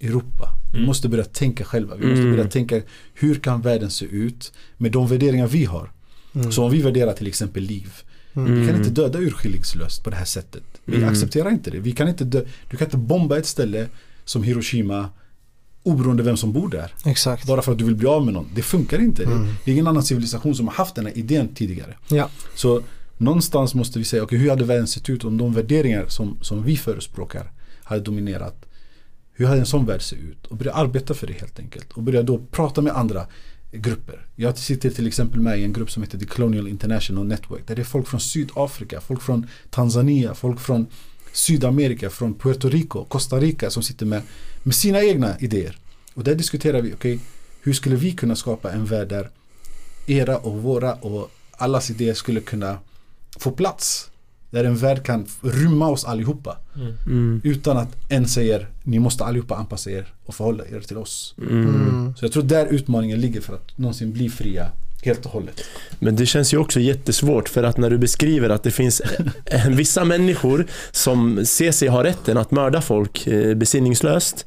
Europa. 0.00 0.48
Vi 0.72 0.78
Mm. 0.78 0.86
måste 0.86 1.08
börja 1.08 1.24
tänka 1.24 1.64
själva. 1.64 1.96
Vi 1.96 2.06
måste 2.06 2.20
Mm. 2.22 2.36
börja 2.36 2.50
tänka 2.50 2.82
hur 3.14 3.34
kan 3.34 3.60
världen 3.62 3.90
se 3.90 4.04
ut 4.04 4.52
med 4.76 4.92
de 4.92 5.06
värderingar 5.08 5.46
vi 5.46 5.64
har. 5.64 5.90
Mm. 6.34 6.52
Så 6.52 6.64
om 6.64 6.70
vi 6.70 6.82
värderar 6.82 7.12
till 7.12 7.26
exempel 7.26 7.62
liv. 7.62 7.92
Mm. 8.34 8.44
Vi 8.54 8.60
kan 8.66 8.68
Mm. 8.74 8.80
inte 8.80 9.00
döda 9.02 9.18
urskillningslöst 9.18 10.04
på 10.04 10.10
det 10.10 10.16
här 10.16 10.24
sättet. 10.24 10.62
Vi 10.84 10.96
Mm. 10.96 11.08
accepterar 11.08 11.50
inte 11.50 11.70
det. 11.70 11.78
Vi 11.78 11.92
kan 11.92 12.08
inte 12.08 12.24
dö- 12.24 12.44
du 12.70 12.76
kan 12.76 12.86
inte 12.86 12.96
bomba 12.96 13.38
ett 13.38 13.46
ställe 13.46 13.88
som 14.24 14.42
Hiroshima 14.42 15.08
oberoende 15.82 16.22
vem 16.22 16.36
som 16.36 16.52
bor 16.52 16.68
där. 16.68 16.94
Exakt. 17.04 17.46
Bara 17.46 17.62
för 17.62 17.72
att 17.72 17.78
du 17.78 17.84
vill 17.84 17.94
bli 17.96 18.06
av 18.06 18.24
med 18.24 18.34
någon. 18.34 18.48
Det 18.54 18.62
funkar 18.62 18.98
inte. 18.98 19.24
Mm. 19.24 19.46
Det 19.64 19.70
är 19.70 19.72
ingen 19.72 19.86
annan 19.86 20.02
civilisation 20.02 20.54
som 20.54 20.68
har 20.68 20.74
haft 20.74 20.94
den 20.94 21.06
här 21.06 21.18
idén 21.18 21.54
tidigare. 21.54 21.96
Ja. 22.08 22.28
Så 22.54 22.82
någonstans 23.18 23.74
måste 23.74 23.98
vi 23.98 24.04
säga, 24.04 24.22
okej 24.22 24.38
hur 24.38 24.50
hade 24.50 24.64
världen 24.64 24.86
sett 24.86 25.10
ut 25.10 25.24
om 25.24 25.38
de 25.38 25.54
värderingar 25.54 26.04
som, 26.08 26.38
som 26.40 26.62
vi 26.62 26.76
förespråkar 26.76 27.52
hade 27.84 28.00
dominerat? 28.00 28.64
Hur 29.32 29.46
hade 29.46 29.60
en 29.60 29.66
sån 29.66 29.86
värld 29.86 30.02
sett 30.02 30.18
ut? 30.18 30.46
Och 30.46 30.56
börja 30.56 30.72
arbeta 30.72 31.14
för 31.14 31.26
det 31.26 31.32
helt 31.32 31.58
enkelt. 31.58 31.92
Och 31.92 32.02
börja 32.02 32.22
då 32.22 32.38
prata 32.38 32.80
med 32.80 32.96
andra 32.96 33.26
grupper. 33.72 34.26
Jag 34.36 34.58
sitter 34.58 34.90
till 34.90 35.06
exempel 35.06 35.40
med 35.40 35.58
i 35.58 35.64
en 35.64 35.72
grupp 35.72 35.90
som 35.90 36.02
heter 36.02 36.18
The 36.18 36.26
Colonial 36.26 36.68
International 36.68 37.26
Network. 37.26 37.66
Där 37.66 37.76
det 37.76 37.82
är 37.82 37.84
folk 37.84 38.08
från 38.08 38.20
Sydafrika, 38.20 39.00
folk 39.00 39.22
från 39.22 39.46
Tanzania, 39.70 40.34
folk 40.34 40.60
från 40.60 40.86
Sydamerika, 41.32 42.10
från 42.10 42.34
Puerto 42.34 42.68
Rico, 42.68 43.04
Costa 43.04 43.40
Rica 43.40 43.70
som 43.70 43.82
sitter 43.82 44.06
med, 44.06 44.22
med 44.62 44.74
sina 44.74 45.02
egna 45.02 45.38
idéer. 45.38 45.78
Och 46.14 46.24
där 46.24 46.34
diskuterar 46.34 46.82
vi, 46.82 46.94
okej, 46.94 47.20
hur 47.62 47.72
skulle 47.72 47.96
vi 47.96 48.12
kunna 48.12 48.36
skapa 48.36 48.72
en 48.72 48.84
värld 48.84 49.08
där 49.08 49.30
era 50.06 50.36
och 50.38 50.62
våra 50.62 50.94
och 50.94 51.30
allas 51.50 51.90
idéer 51.90 52.14
skulle 52.14 52.40
kunna 52.40 52.78
få 53.36 53.50
plats. 53.50 54.10
Där 54.50 54.64
en 54.64 54.76
värld 54.76 55.02
kan 55.02 55.26
rymma 55.42 55.88
oss 55.88 56.04
allihopa. 56.04 56.58
Mm. 56.76 56.94
Mm. 57.06 57.40
Utan 57.44 57.76
att 57.76 57.96
en 58.08 58.28
säger 58.28 58.68
ni 58.82 58.98
måste 58.98 59.24
allihopa 59.24 59.54
anpassa 59.54 59.90
er 59.90 60.14
och 60.24 60.34
förhålla 60.34 60.64
er 60.66 60.80
till 60.80 60.96
oss. 60.96 61.34
Mm. 61.38 62.14
Så 62.16 62.24
jag 62.24 62.32
tror 62.32 62.42
där 62.42 62.66
utmaningen 62.66 63.20
ligger 63.20 63.40
för 63.40 63.54
att 63.54 63.78
någonsin 63.78 64.12
bli 64.12 64.30
fria 64.30 64.70
helt 65.04 65.26
och 65.26 65.32
hållet. 65.32 65.60
Men 65.98 66.16
det 66.16 66.26
känns 66.26 66.54
ju 66.54 66.58
också 66.58 66.80
jättesvårt 66.80 67.48
för 67.48 67.62
att 67.62 67.76
när 67.78 67.90
du 67.90 67.98
beskriver 67.98 68.50
att 68.50 68.62
det 68.62 68.70
finns 68.70 69.00
eh, 69.46 69.66
vissa 69.70 70.04
människor 70.04 70.66
som 70.90 71.46
ser 71.46 71.72
sig 71.72 71.88
ha 71.88 72.04
rätten 72.04 72.36
att 72.36 72.50
mörda 72.50 72.80
folk 72.80 73.26
eh, 73.26 73.54
besinningslöst 73.54 74.46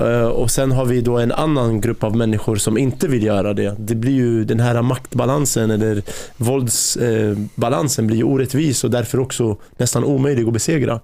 Eh, 0.00 0.22
och 0.22 0.50
sen 0.50 0.72
har 0.72 0.84
vi 0.84 1.00
då 1.00 1.18
en 1.18 1.32
annan 1.32 1.80
grupp 1.80 2.04
av 2.04 2.16
människor 2.16 2.56
som 2.56 2.78
inte 2.78 3.08
vill 3.08 3.22
göra 3.22 3.54
det. 3.54 3.74
Det 3.78 3.94
blir 3.94 4.12
ju 4.12 4.44
den 4.44 4.60
här 4.60 4.82
maktbalansen 4.82 5.70
eller 5.70 6.02
våldsbalansen 6.36 8.06
blir 8.06 8.16
ju 8.16 8.22
orättvis 8.24 8.84
och 8.84 8.90
därför 8.90 9.20
också 9.20 9.56
nästan 9.76 10.04
omöjlig 10.04 10.46
att 10.46 10.52
besegra. 10.52 11.00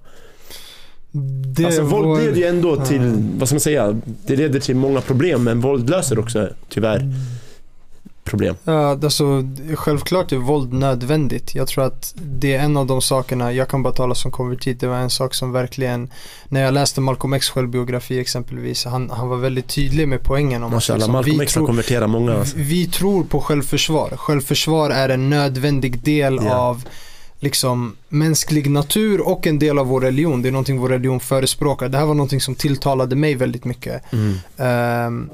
Det 1.57 1.65
Alltså 1.65 1.81
våld 1.81 2.05
var- 2.07 2.21
leder 2.21 2.37
ju 2.37 2.43
ändå 2.45 2.85
till, 2.85 3.11
vad 3.37 3.47
ska 3.47 3.55
man 3.55 3.59
säga, 3.59 4.01
det 4.25 4.35
leder 4.35 4.59
till 4.59 4.75
många 4.75 5.01
problem 5.01 5.43
men 5.43 5.61
våld 5.61 5.89
löser 5.89 6.19
också 6.19 6.49
tyvärr 6.69 7.13
problem. 8.25 8.55
Ja, 8.63 8.89
alltså 8.89 9.43
självklart 9.75 10.31
är 10.31 10.37
våld 10.37 10.73
nödvändigt. 10.73 11.55
Jag 11.55 11.67
tror 11.67 11.83
att 11.83 12.13
det 12.15 12.55
är 12.55 12.59
en 12.59 12.77
av 12.77 12.85
de 12.85 13.01
sakerna, 13.01 13.53
jag 13.53 13.67
kan 13.67 13.83
bara 13.83 13.93
tala 13.93 14.15
som 14.15 14.31
konvertit, 14.31 14.79
det 14.79 14.87
var 14.87 14.97
en 14.97 15.09
sak 15.09 15.33
som 15.33 15.51
verkligen, 15.51 16.11
när 16.49 16.61
jag 16.61 16.73
läste 16.73 17.01
Malcolm 17.01 17.33
X 17.33 17.49
självbiografi 17.49 18.19
exempelvis, 18.19 18.85
han, 18.85 19.09
han 19.09 19.29
var 19.29 19.37
väldigt 19.37 19.67
tydlig 19.67 20.07
med 20.07 20.23
poängen 20.23 20.63
om 20.63 20.67
att 20.67 20.73
Mashallah, 20.73 20.97
liksom, 20.99 21.13
Malcolm 21.13 21.37
vi, 21.37 21.43
X 21.43 21.55
har 21.55 21.65
konverterat 21.65 22.09
många. 22.09 22.33
Alltså. 22.33 22.55
vi 22.57 22.87
tror 22.87 23.23
på 23.23 23.41
självförsvar. 23.41 24.09
Självförsvar 24.17 24.89
är 24.89 25.09
en 25.09 25.29
nödvändig 25.29 25.99
del 26.03 26.39
Ja. 26.43 26.55
av 26.55 26.83
liksom 27.39 27.95
mänsklig 28.09 28.69
natur 28.69 29.27
och 29.27 29.47
en 29.47 29.59
del 29.59 29.79
av 29.79 29.87
vår 29.87 30.01
religion. 30.01 30.41
Det 30.41 30.49
är 30.49 30.51
någonting 30.51 30.79
vår 30.79 30.89
religion 30.89 31.19
förespråkar. 31.19 31.89
Det 31.89 31.97
här 31.97 32.05
var 32.05 32.13
någonting 32.13 32.41
som 32.41 32.55
tilltalade 32.55 33.15
mig 33.15 33.35
väldigt 33.35 33.65
mycket. 33.65 34.13
Mm. 34.13 34.37
Ehm, 34.57 35.29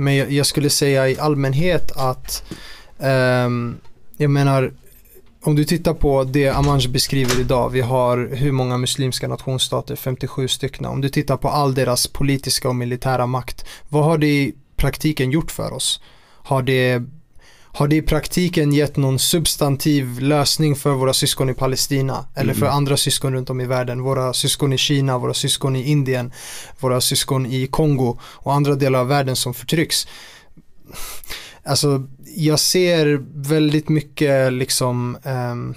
men 0.00 0.16
jag, 0.16 0.32
jag 0.32 0.46
skulle 0.46 0.70
säga 0.70 1.08
i 1.08 1.18
allmänhet 1.18 1.92
att 1.96 2.42
um, 2.98 3.76
jag 4.16 4.30
menar 4.30 4.72
om 5.42 5.54
du 5.54 5.64
tittar 5.64 5.94
på 5.94 6.24
det 6.24 6.48
Amanj 6.48 6.88
beskriver 6.88 7.40
idag, 7.40 7.70
vi 7.70 7.80
har 7.80 8.30
hur 8.32 8.52
många 8.52 8.78
muslimska 8.78 9.28
nationsstater? 9.28 9.96
57 9.96 10.48
stycken. 10.48 10.86
Om 10.86 11.00
du 11.00 11.08
tittar 11.08 11.36
på 11.36 11.48
all 11.48 11.74
deras 11.74 12.06
politiska 12.06 12.68
och 12.68 12.76
militära 12.76 13.26
makt, 13.26 13.66
vad 13.88 14.04
har 14.04 14.18
det 14.18 14.26
i 14.26 14.54
praktiken 14.76 15.30
gjort 15.30 15.50
för 15.50 15.72
oss? 15.72 16.00
Har 16.42 16.62
det, 16.62 17.02
har 17.72 17.88
det 17.88 17.96
i 17.96 18.02
praktiken 18.02 18.72
gett 18.72 18.96
någon 18.96 19.18
substantiv 19.18 20.20
lösning 20.20 20.76
för 20.76 20.90
våra 20.90 21.12
syskon 21.12 21.50
i 21.50 21.54
Palestina? 21.54 22.26
Eller 22.34 22.54
för 22.54 22.66
Mm. 22.66 22.76
andra 22.76 22.96
syskon 22.96 23.32
runt 23.32 23.50
om 23.50 23.60
i 23.60 23.66
världen? 23.66 24.02
Våra 24.02 24.32
syskon 24.32 24.72
i 24.72 24.78
Kina, 24.78 25.18
våra 25.18 25.34
syskon 25.34 25.76
i 25.76 25.90
Indien, 25.90 26.32
våra 26.80 27.00
syskon 27.00 27.46
i 27.46 27.66
Kongo 27.66 28.18
och 28.22 28.54
andra 28.54 28.74
delar 28.74 28.98
av 29.00 29.08
världen 29.08 29.36
som 29.36 29.54
förtrycks. 29.54 30.06
Alltså, 31.64 32.06
jag 32.36 32.60
ser 32.60 33.22
väldigt 33.48 33.88
mycket 33.88 34.52
liksom 34.52 35.16
ehm, 35.24 35.74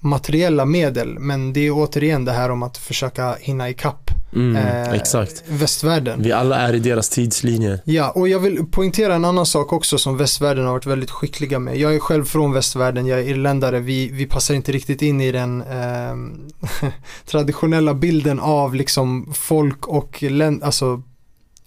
materiella 0.00 0.64
medel, 0.64 1.18
men 1.18 1.52
det 1.52 1.60
är 1.66 1.70
återigen 1.70 2.24
det 2.24 2.32
här 2.32 2.50
om 2.50 2.62
att 2.62 2.78
försöka 2.78 3.36
hinna 3.40 3.70
ikapp 3.70 4.10
Mm, 4.34 4.56
eh, 4.56 4.92
exakt. 4.92 5.44
västvärlden. 5.48 6.22
Vi 6.22 6.32
alla 6.32 6.56
är 6.56 6.74
i 6.74 6.78
deras 6.78 7.08
tidslinje. 7.08 7.80
Ja, 7.84 8.10
och 8.10 8.28
jag 8.28 8.38
vill 8.38 8.66
poängtera 8.70 9.14
en 9.14 9.24
annan 9.24 9.46
sak 9.46 9.72
också 9.72 9.98
som 9.98 10.16
västvärlden 10.16 10.64
har 10.64 10.72
varit 10.72 10.86
väldigt 10.86 11.10
skickliga 11.10 11.58
med. 11.58 11.76
Jag 11.76 11.94
är 11.94 11.98
själv 11.98 12.24
från 12.24 12.52
västvärlden, 12.52 13.06
jag 13.06 13.18
är 13.20 13.28
irländare, 13.28 13.80
vi, 13.80 14.08
vi 14.08 14.26
passar 14.26 14.54
inte 14.54 14.72
riktigt 14.72 15.02
in 15.02 15.20
i 15.20 15.32
den 15.32 15.62
ehm, 15.62 16.48
traditionella 17.26 17.94
bilden 17.94 18.40
av 18.40 18.74
liksom 18.74 19.32
folk 19.34 19.86
och 19.86 20.22
länder, 20.22 20.66
alltså 20.66 21.02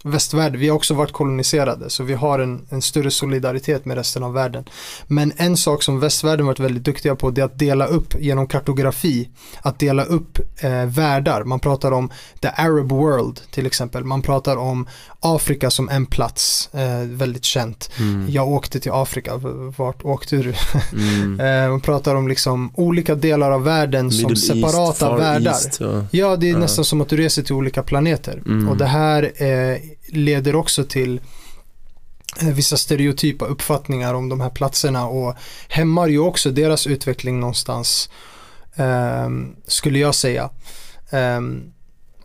västvärlden. 0.05 0.59
Vi 0.59 0.69
har 0.69 0.75
också 0.75 0.93
varit 0.93 1.11
koloniserade 1.11 1.89
så 1.89 2.03
vi 2.03 2.13
har 2.13 2.39
en, 2.39 2.65
en 2.69 2.81
större 2.81 3.11
solidaritet 3.11 3.85
med 3.85 3.97
resten 3.97 4.23
av 4.23 4.33
världen. 4.33 4.63
Men 5.07 5.31
en 5.37 5.57
sak 5.57 5.83
som 5.83 5.99
västvärlden 5.99 6.45
varit 6.45 6.59
väldigt 6.59 6.83
duktiga 6.83 7.15
på 7.15 7.29
det 7.31 7.41
är 7.41 7.45
att 7.45 7.59
dela 7.59 7.85
upp 7.85 8.15
genom 8.19 8.47
kartografi, 8.47 9.29
att 9.61 9.79
dela 9.79 10.03
upp 10.03 10.39
eh, 10.63 10.85
världar. 10.85 11.43
Man 11.43 11.59
pratar 11.59 11.91
om 11.91 12.09
the 12.41 12.47
Arab 12.47 12.91
world 12.91 13.41
till 13.51 13.65
exempel. 13.65 14.03
Man 14.03 14.21
pratar 14.21 14.55
om 14.57 14.87
Afrika 15.19 15.69
som 15.69 15.89
en 15.89 16.05
plats, 16.05 16.69
eh, 16.73 16.99
väldigt 17.07 17.43
känt. 17.45 17.89
Mm. 17.99 18.25
Jag 18.29 18.47
åkte 18.47 18.79
till 18.79 18.91
Afrika, 18.91 19.31
vart 19.77 20.05
åkte 20.05 20.35
du? 20.35 20.53
Mm. 20.93 21.39
Eh, 21.45 21.69
man 21.69 21.81
pratar 21.81 22.15
om 22.15 22.27
liksom 22.27 22.71
olika 22.75 23.15
delar 23.15 23.51
av 23.51 23.63
världen 23.63 24.11
som 24.11 24.21
Middle 24.21 24.35
separata 24.35 25.07
East, 25.09 25.21
världar. 25.21 25.51
East, 25.51 25.81
och, 25.81 26.03
Ja, 26.11 26.35
det 26.35 26.49
är 26.49 26.51
Ja. 26.51 26.57
nästan 26.57 26.85
som 26.85 27.01
att 27.01 27.09
du 27.09 27.17
reser 27.17 27.43
till 27.43 27.55
olika 27.55 27.83
planeter. 27.83 28.41
Mm. 28.45 28.69
Och 28.69 28.77
det 28.77 28.85
här 28.85 29.23
eh, 29.23 29.77
leder 30.07 30.55
också 30.55 30.83
till 30.83 31.21
eh, 32.41 32.47
vissa 32.47 32.77
stereotypa 32.77 33.45
uppfattningar 33.45 34.13
om 34.13 34.29
de 34.29 34.41
här 34.41 34.49
platserna 34.49 35.07
och 35.07 35.35
hämmar 35.67 36.07
ju 36.07 36.19
också 36.19 36.51
deras 36.51 36.87
utveckling 36.87 37.39
någonstans, 37.39 38.09
ehm, 38.75 39.55
skulle 39.67 39.99
jag 39.99 40.15
säga. 40.15 40.49
Ehm, 41.09 41.71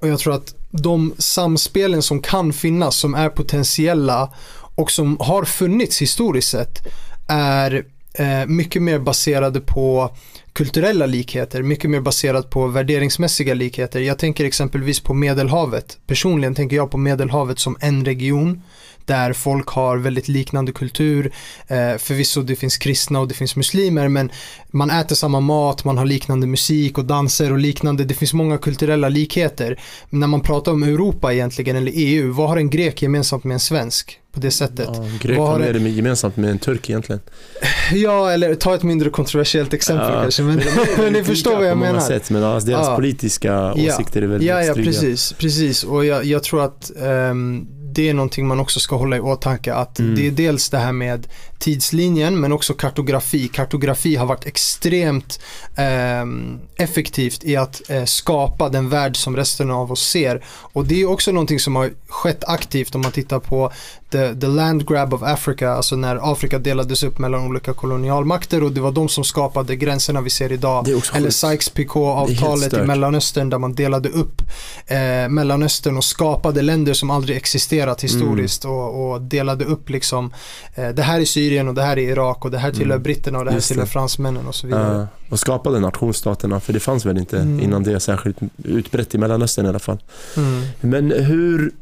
och 0.00 0.08
jag 0.08 0.18
tror 0.18 0.34
att 0.34 0.54
de 0.70 1.14
samspelen 1.18 2.02
som 2.02 2.22
kan 2.22 2.52
finnas, 2.52 2.96
som 2.96 3.14
är 3.14 3.28
potentiella 3.28 4.34
och 4.74 4.90
som 4.90 5.16
har 5.20 5.44
funnits 5.44 6.02
historiskt 6.02 6.48
sett, 6.50 6.86
är 7.28 7.86
eh, 8.14 8.46
mycket 8.46 8.82
mer 8.82 8.98
baserade 8.98 9.60
på 9.60 10.16
kulturella 10.52 11.06
likheter, 11.06 11.62
mycket 11.62 11.90
mer 11.90 12.00
baserat 12.00 12.50
på 12.50 12.66
värderingsmässiga 12.66 13.54
likheter. 13.54 14.00
Jag 14.00 14.18
tänker 14.18 14.44
exempelvis 14.44 15.00
på 15.00 15.14
Medelhavet. 15.14 15.98
Personligen 16.06 16.54
tänker 16.54 16.76
jag 16.76 16.90
på 16.90 16.98
Medelhavet 16.98 17.58
som 17.58 17.76
en 17.80 18.04
region 18.04 18.62
där 19.04 19.32
folk 19.32 19.68
har 19.68 19.96
väldigt 19.96 20.28
liknande 20.28 20.72
kultur. 20.72 21.32
Eh, 21.66 21.96
förvisso 21.98 22.42
det 22.42 22.56
finns 22.56 22.76
kristna 22.76 23.20
och 23.20 23.28
det 23.28 23.34
finns 23.34 23.56
muslimer 23.56 24.08
men 24.08 24.30
man 24.70 24.90
äter 24.90 25.14
samma 25.14 25.40
mat, 25.40 25.84
man 25.84 25.98
har 25.98 26.04
liknande 26.04 26.46
musik 26.46 26.98
och 26.98 27.04
danser 27.04 27.52
och 27.52 27.58
liknande. 27.58 28.04
Det 28.04 28.14
finns 28.14 28.34
många 28.34 28.58
kulturella 28.58 29.08
likheter. 29.08 29.80
Men 30.10 30.20
när 30.20 30.26
man 30.26 30.40
pratar 30.40 30.72
om 30.72 30.82
Europa 30.82 31.32
egentligen 31.32 31.76
eller 31.76 31.92
EU, 31.94 32.32
vad 32.32 32.48
har 32.48 32.56
en 32.56 32.70
grek 32.70 33.02
gemensamt 33.02 33.44
med 33.44 33.54
en 33.54 33.60
svensk 33.60 34.19
på 34.32 34.40
det 34.40 34.50
sättet? 34.50 34.88
ja, 34.94 35.06
grek 35.20 35.38
Vad 35.38 35.46
har 35.48 35.58
har 35.60 35.72
det- 35.72 35.80
mer 35.80 35.90
gemensamt 35.90 36.36
med 36.36 36.50
en 36.50 36.58
turk 36.58 36.90
egentligen. 36.90 37.20
Ja, 37.92 38.30
eller 38.30 38.54
ta 38.54 38.74
ett 38.74 38.82
mindre 38.82 39.10
kontroversiellt 39.10 39.72
exempel 39.74 40.12
Ja. 40.14 40.22
kanske. 40.22 40.42
Men, 40.42 40.58
är 40.60 40.98
men 41.02 41.12
ni 41.12 41.24
förstår 41.24 41.56
vad 41.56 41.66
jag 41.66 41.78
menar. 41.78 42.00
Sätt, 42.00 42.30
men 42.30 42.44
alltså, 42.44 42.68
deras 42.70 42.86
Ja. 42.86 42.96
politiska 42.96 43.72
åsikter 43.74 44.22
är 44.22 44.26
väldigt 44.26 44.48
Ja, 44.48 44.62
ja 44.64 44.74
precis, 44.74 45.32
precis. 45.32 45.84
Och 45.84 46.04
jag, 46.04 46.24
jag 46.24 46.42
tror 46.42 46.64
att 46.64 46.90
ehm, 47.02 47.66
det 47.92 48.08
är 48.08 48.14
någonting 48.14 48.46
man 48.46 48.60
också 48.60 48.80
ska 48.80 48.96
hålla 48.96 49.16
i 49.16 49.20
åtanke 49.20 49.74
att 49.74 49.98
Mm. 49.98 50.14
det 50.14 50.26
är 50.26 50.30
dels 50.30 50.70
det 50.70 50.78
här 50.78 50.92
med 50.92 51.26
tidslinjen 51.60 52.40
men 52.40 52.52
också 52.52 52.74
kartografi. 52.74 53.48
Kartografi 53.48 54.16
har 54.16 54.26
varit 54.26 54.46
extremt 54.46 55.40
ehm, 55.76 56.58
effektivt 56.76 57.44
i 57.44 57.56
att 57.56 57.90
eh, 57.90 58.04
skapa 58.04 58.68
den 58.68 58.88
värld 58.88 59.16
som 59.16 59.36
resten 59.36 59.70
av 59.70 59.92
oss 59.92 60.08
ser. 60.08 60.44
Och 60.46 60.84
det 60.84 61.00
är 61.00 61.08
också 61.08 61.32
någonting 61.32 61.60
som 61.60 61.76
har 61.76 61.90
skett 62.08 62.44
aktivt 62.44 62.94
om 62.94 63.00
man 63.00 63.12
tittar 63.12 63.38
på 63.38 63.72
the, 64.10 64.34
the 64.34 64.46
land 64.46 64.88
grab 64.88 65.14
of 65.14 65.22
Africa, 65.22 65.70
alltså 65.70 65.96
när 65.96 66.32
Afrika 66.32 66.58
delades 66.58 67.02
upp 67.02 67.18
mellan 67.18 67.46
olika 67.46 67.72
kolonialmakter 67.72 68.62
och 68.62 68.72
det 68.72 68.80
var 68.80 68.92
de 68.92 69.08
som 69.08 69.24
skapade 69.24 69.76
gränserna 69.76 70.20
vi 70.20 70.30
ser 70.30 70.52
idag. 70.52 70.88
Eller. 70.88 71.30
Sykes-Picot-avtalet 71.30 72.82
i. 72.82 72.86
Mellanöstern 72.86 73.50
där 73.50 73.58
man 73.58 73.74
delade 73.74 74.08
upp 74.08 74.42
eh, 74.86 75.28
Mellanöstern 75.28 75.96
och 75.96 76.04
skapade 76.04 76.62
länder 76.62 76.94
som 76.94 77.10
aldrig 77.10 77.36
existerat 77.36 78.04
historiskt 78.04 78.64
Mm. 78.64 78.76
och, 78.76 79.12
och 79.12 79.20
delade 79.20 79.64
upp 79.64 79.90
liksom 79.90 80.32
eh, 80.74 80.88
det 80.88 81.02
här 81.02 81.20
är 81.20 81.24
Syrien 81.24 81.49
och 81.68 81.74
det 81.74 81.82
här 81.82 81.98
är 81.98 82.10
Irak 82.12 82.44
och 82.44 82.50
det 82.50 82.58
här 82.58 82.70
tillhör 82.72 82.90
Mm. 82.96 83.02
britterna 83.02 83.38
och 83.38 83.44
det 83.44 83.50
här 83.50 83.56
Just 83.58 83.68
tillhör 83.68 83.84
det. 83.84 83.90
fransmännen 83.90 84.46
och 84.46 84.54
så 84.54 84.66
vidare. 84.66 84.98
Ja, 84.98 85.06
och 85.30 85.38
skapade 85.40 85.80
nationsstaterna, 85.80 86.60
för 86.60 86.72
det 86.72 86.80
fanns 86.80 87.06
väl 87.06 87.18
inte 87.18 87.38
Mm. 87.38 87.60
innan 87.60 87.82
det 87.82 88.00
särskilt 88.00 88.36
utbrett 88.64 89.14
i 89.14 89.18
Mellanöstern 89.18 89.66
i 89.66 89.68
alla 89.68 89.78
fall. 89.78 89.98
Mm. 90.36 90.62
Men 90.80 91.10
hur, 91.10 91.72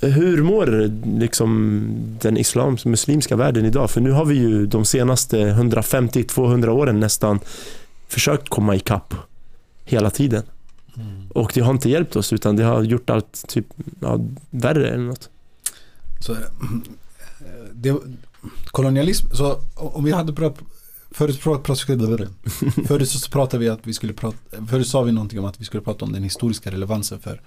hur 0.00 0.42
mår 0.42 0.90
liksom 1.18 1.88
den 2.20 2.36
islam, 2.36 2.76
muslimska 2.84 3.36
världen 3.36 3.64
idag? 3.64 3.90
För 3.90 4.00
nu 4.00 4.10
har 4.10 4.24
vi 4.24 4.34
ju 4.34 4.66
de 4.66 4.84
senaste 4.84 5.36
150-200 5.52 6.68
åren 6.68 7.00
nästan 7.00 7.40
försökt 8.08 8.48
komma 8.48 8.74
ikapp 8.76 9.14
hela 9.84 10.10
tiden. 10.10 10.42
Och 11.34 11.50
det 11.54 11.60
har 11.60 11.72
inte 11.72 11.90
hjälpt 11.90 12.16
oss 12.16 12.32
utan 12.32 12.56
det 12.56 12.64
har 12.64 12.82
gjort 12.82 13.10
allt 13.10 13.44
typ 13.48 13.66
ja, 14.00 14.20
värre 14.50 14.88
eller 14.90 15.04
något. 15.04 15.28
Så, 16.20 16.32
eh, 16.32 16.38
det, 17.72 17.94
kolonialism, 18.66 19.26
så 19.32 19.60
om 19.74 20.04
vi 20.04 20.12
hade 20.12 20.32
pratat 20.32 20.64
Förut, 21.10 21.40
förut 22.86 23.08
så 23.08 23.30
pratade 23.30 23.64
vi 23.64 23.68
att 23.70 23.80
vi 23.82 23.94
skulle 23.94 24.12
prata, 24.12 24.36
förut 24.68 24.88
sa 24.88 25.02
vi 25.02 25.12
någonting 25.12 25.38
om 25.38 25.44
att 25.44 25.60
vi 25.60 25.64
skulle 25.64 25.82
prata 25.82 26.04
om 26.04 26.12
den 26.12 26.22
historiska 26.22 26.70
relevansen 26.70 27.18
för, 27.20 27.40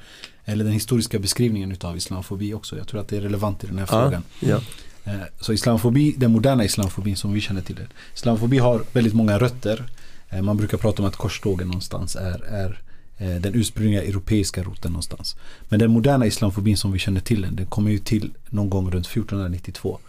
eller 0.45 0.64
den 0.64 0.73
historiska 0.73 1.19
beskrivningen 1.19 1.72
utav 1.72 1.98
islamofobi 1.98 2.53
också. 2.53 2.78
Jag 2.78 2.88
tror 2.88 3.02
att 3.02 3.07
det 3.07 3.18
är 3.18 3.22
relevant 3.22 3.64
i 3.64 3.68
den 3.68 3.78
här 3.80 3.88
Ja. 3.91 4.02
frågan. 4.03 4.23
Ja. 4.40 4.60
Eh, 5.03 5.19
Så 5.40 5.53
islamofobi, 5.53 6.15
den 6.18 6.32
moderna 6.32 6.64
islamofobin 6.65 7.15
som 7.18 7.34
vi 7.34 7.41
känner 7.41 7.61
till 7.61 7.76
det. 7.76 7.88
Islamofobi 8.15 8.57
har 8.57 8.84
väldigt 8.94 9.14
många 9.14 9.40
rötter. 9.40 9.86
Eh, 10.30 10.41
Man 10.41 10.57
brukar 10.57 10.78
prata 10.78 11.02
om 11.02 11.07
att 11.07 11.15
korstågen 11.15 11.68
någonstans 11.68 12.15
är, 12.15 12.44
är 12.45 12.82
eh, 13.18 13.41
den 13.41 13.56
ursprungliga 13.56 14.03
europeiska 14.03 14.64
roten 14.64 14.91
någonstans. 14.91 15.36
Men 15.69 15.80
den 15.80 15.91
moderna 15.91 16.26
islamofobin 16.26 16.78
som 16.78 16.91
vi 16.91 16.99
känner 16.99 17.22
till 17.22 17.41
den, 17.41 17.56
den 17.56 17.65
kommer 17.65 17.91
ju 17.91 17.98
till 17.99 18.32
någon 18.49 18.69
gång 18.69 18.91
runt 18.91 19.06
1492. 19.07 19.99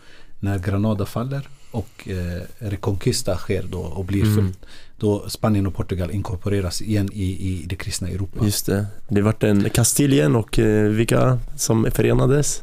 När 0.42 0.58
Granada 0.58 1.06
faller 1.06 1.48
och 1.70 2.08
eh, 2.08 2.42
Reconquista 2.58 3.36
sker 3.36 3.62
då 3.70 3.78
och 3.78 4.04
blir 4.04 4.22
Mm. 4.22 4.34
fullt. 4.36 4.58
Då 4.96 5.28
Spanien 5.28 5.66
och 5.66 5.74
Portugal 5.74 6.10
inkorporeras 6.10 6.82
igen 6.82 7.08
i, 7.12 7.24
i 7.24 7.64
det 7.66 7.76
kristna 7.76 8.08
Europa. 8.08 8.44
Just 8.44 8.66
det. 8.66 8.86
Det 9.08 9.22
vart 9.22 9.42
en 9.42 9.70
Kastiljen 9.70 10.36
och 10.36 10.58
eh, 10.58 10.84
vilka 10.88 11.38
som 11.56 11.86
förenades? 11.90 12.62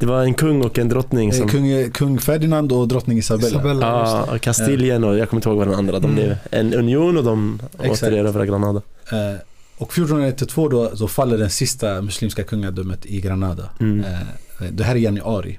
Det 0.00 0.06
var 0.06 0.22
en 0.22 0.34
kung 0.34 0.62
och 0.64 0.78
en 0.78 0.88
drottning 0.88 1.30
Eh, 1.30 1.34
som... 1.36 1.48
Kung, 1.48 1.90
kung 1.90 2.18
Ferdinand 2.18 2.72
och 2.72 2.88
drottning 2.88 3.18
Isabella. 3.18 3.48
Isabella, 3.48 3.86
det. 4.26 4.32
Ja, 4.32 4.38
Kastiljen 4.38 5.04
och 5.04 5.18
jag 5.18 5.28
kommer 5.30 5.38
inte 5.38 5.48
ihåg 5.48 5.58
vad 5.58 5.68
den 5.68 5.74
andra. 5.78 5.98
De 5.98 6.04
Mm. 6.10 6.14
blev 6.14 6.36
en 6.50 6.74
union 6.74 7.16
och 7.16 7.24
de 7.24 7.60
återerövrade 7.78 8.46
Granada. 8.46 8.82
Eh, 9.12 9.40
och 9.78 9.92
1492 9.92 10.68
då 10.68 10.96
så 10.96 11.08
faller 11.08 11.38
den 11.38 11.50
sista 11.50 12.02
muslimska 12.02 12.42
kungadömet 12.44 13.06
i 13.06 13.20
Granada. 13.20 13.70
Mm. 13.80 14.00
Eh, 14.04 14.66
det 14.72 14.84
här 14.84 14.94
är 14.94 14.98
januari. 14.98 15.58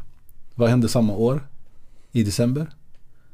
Vad 0.57 0.69
hände 0.69 0.89
samma 0.89 1.13
år? 1.13 1.47
I 2.11 2.23
december? 2.23 2.67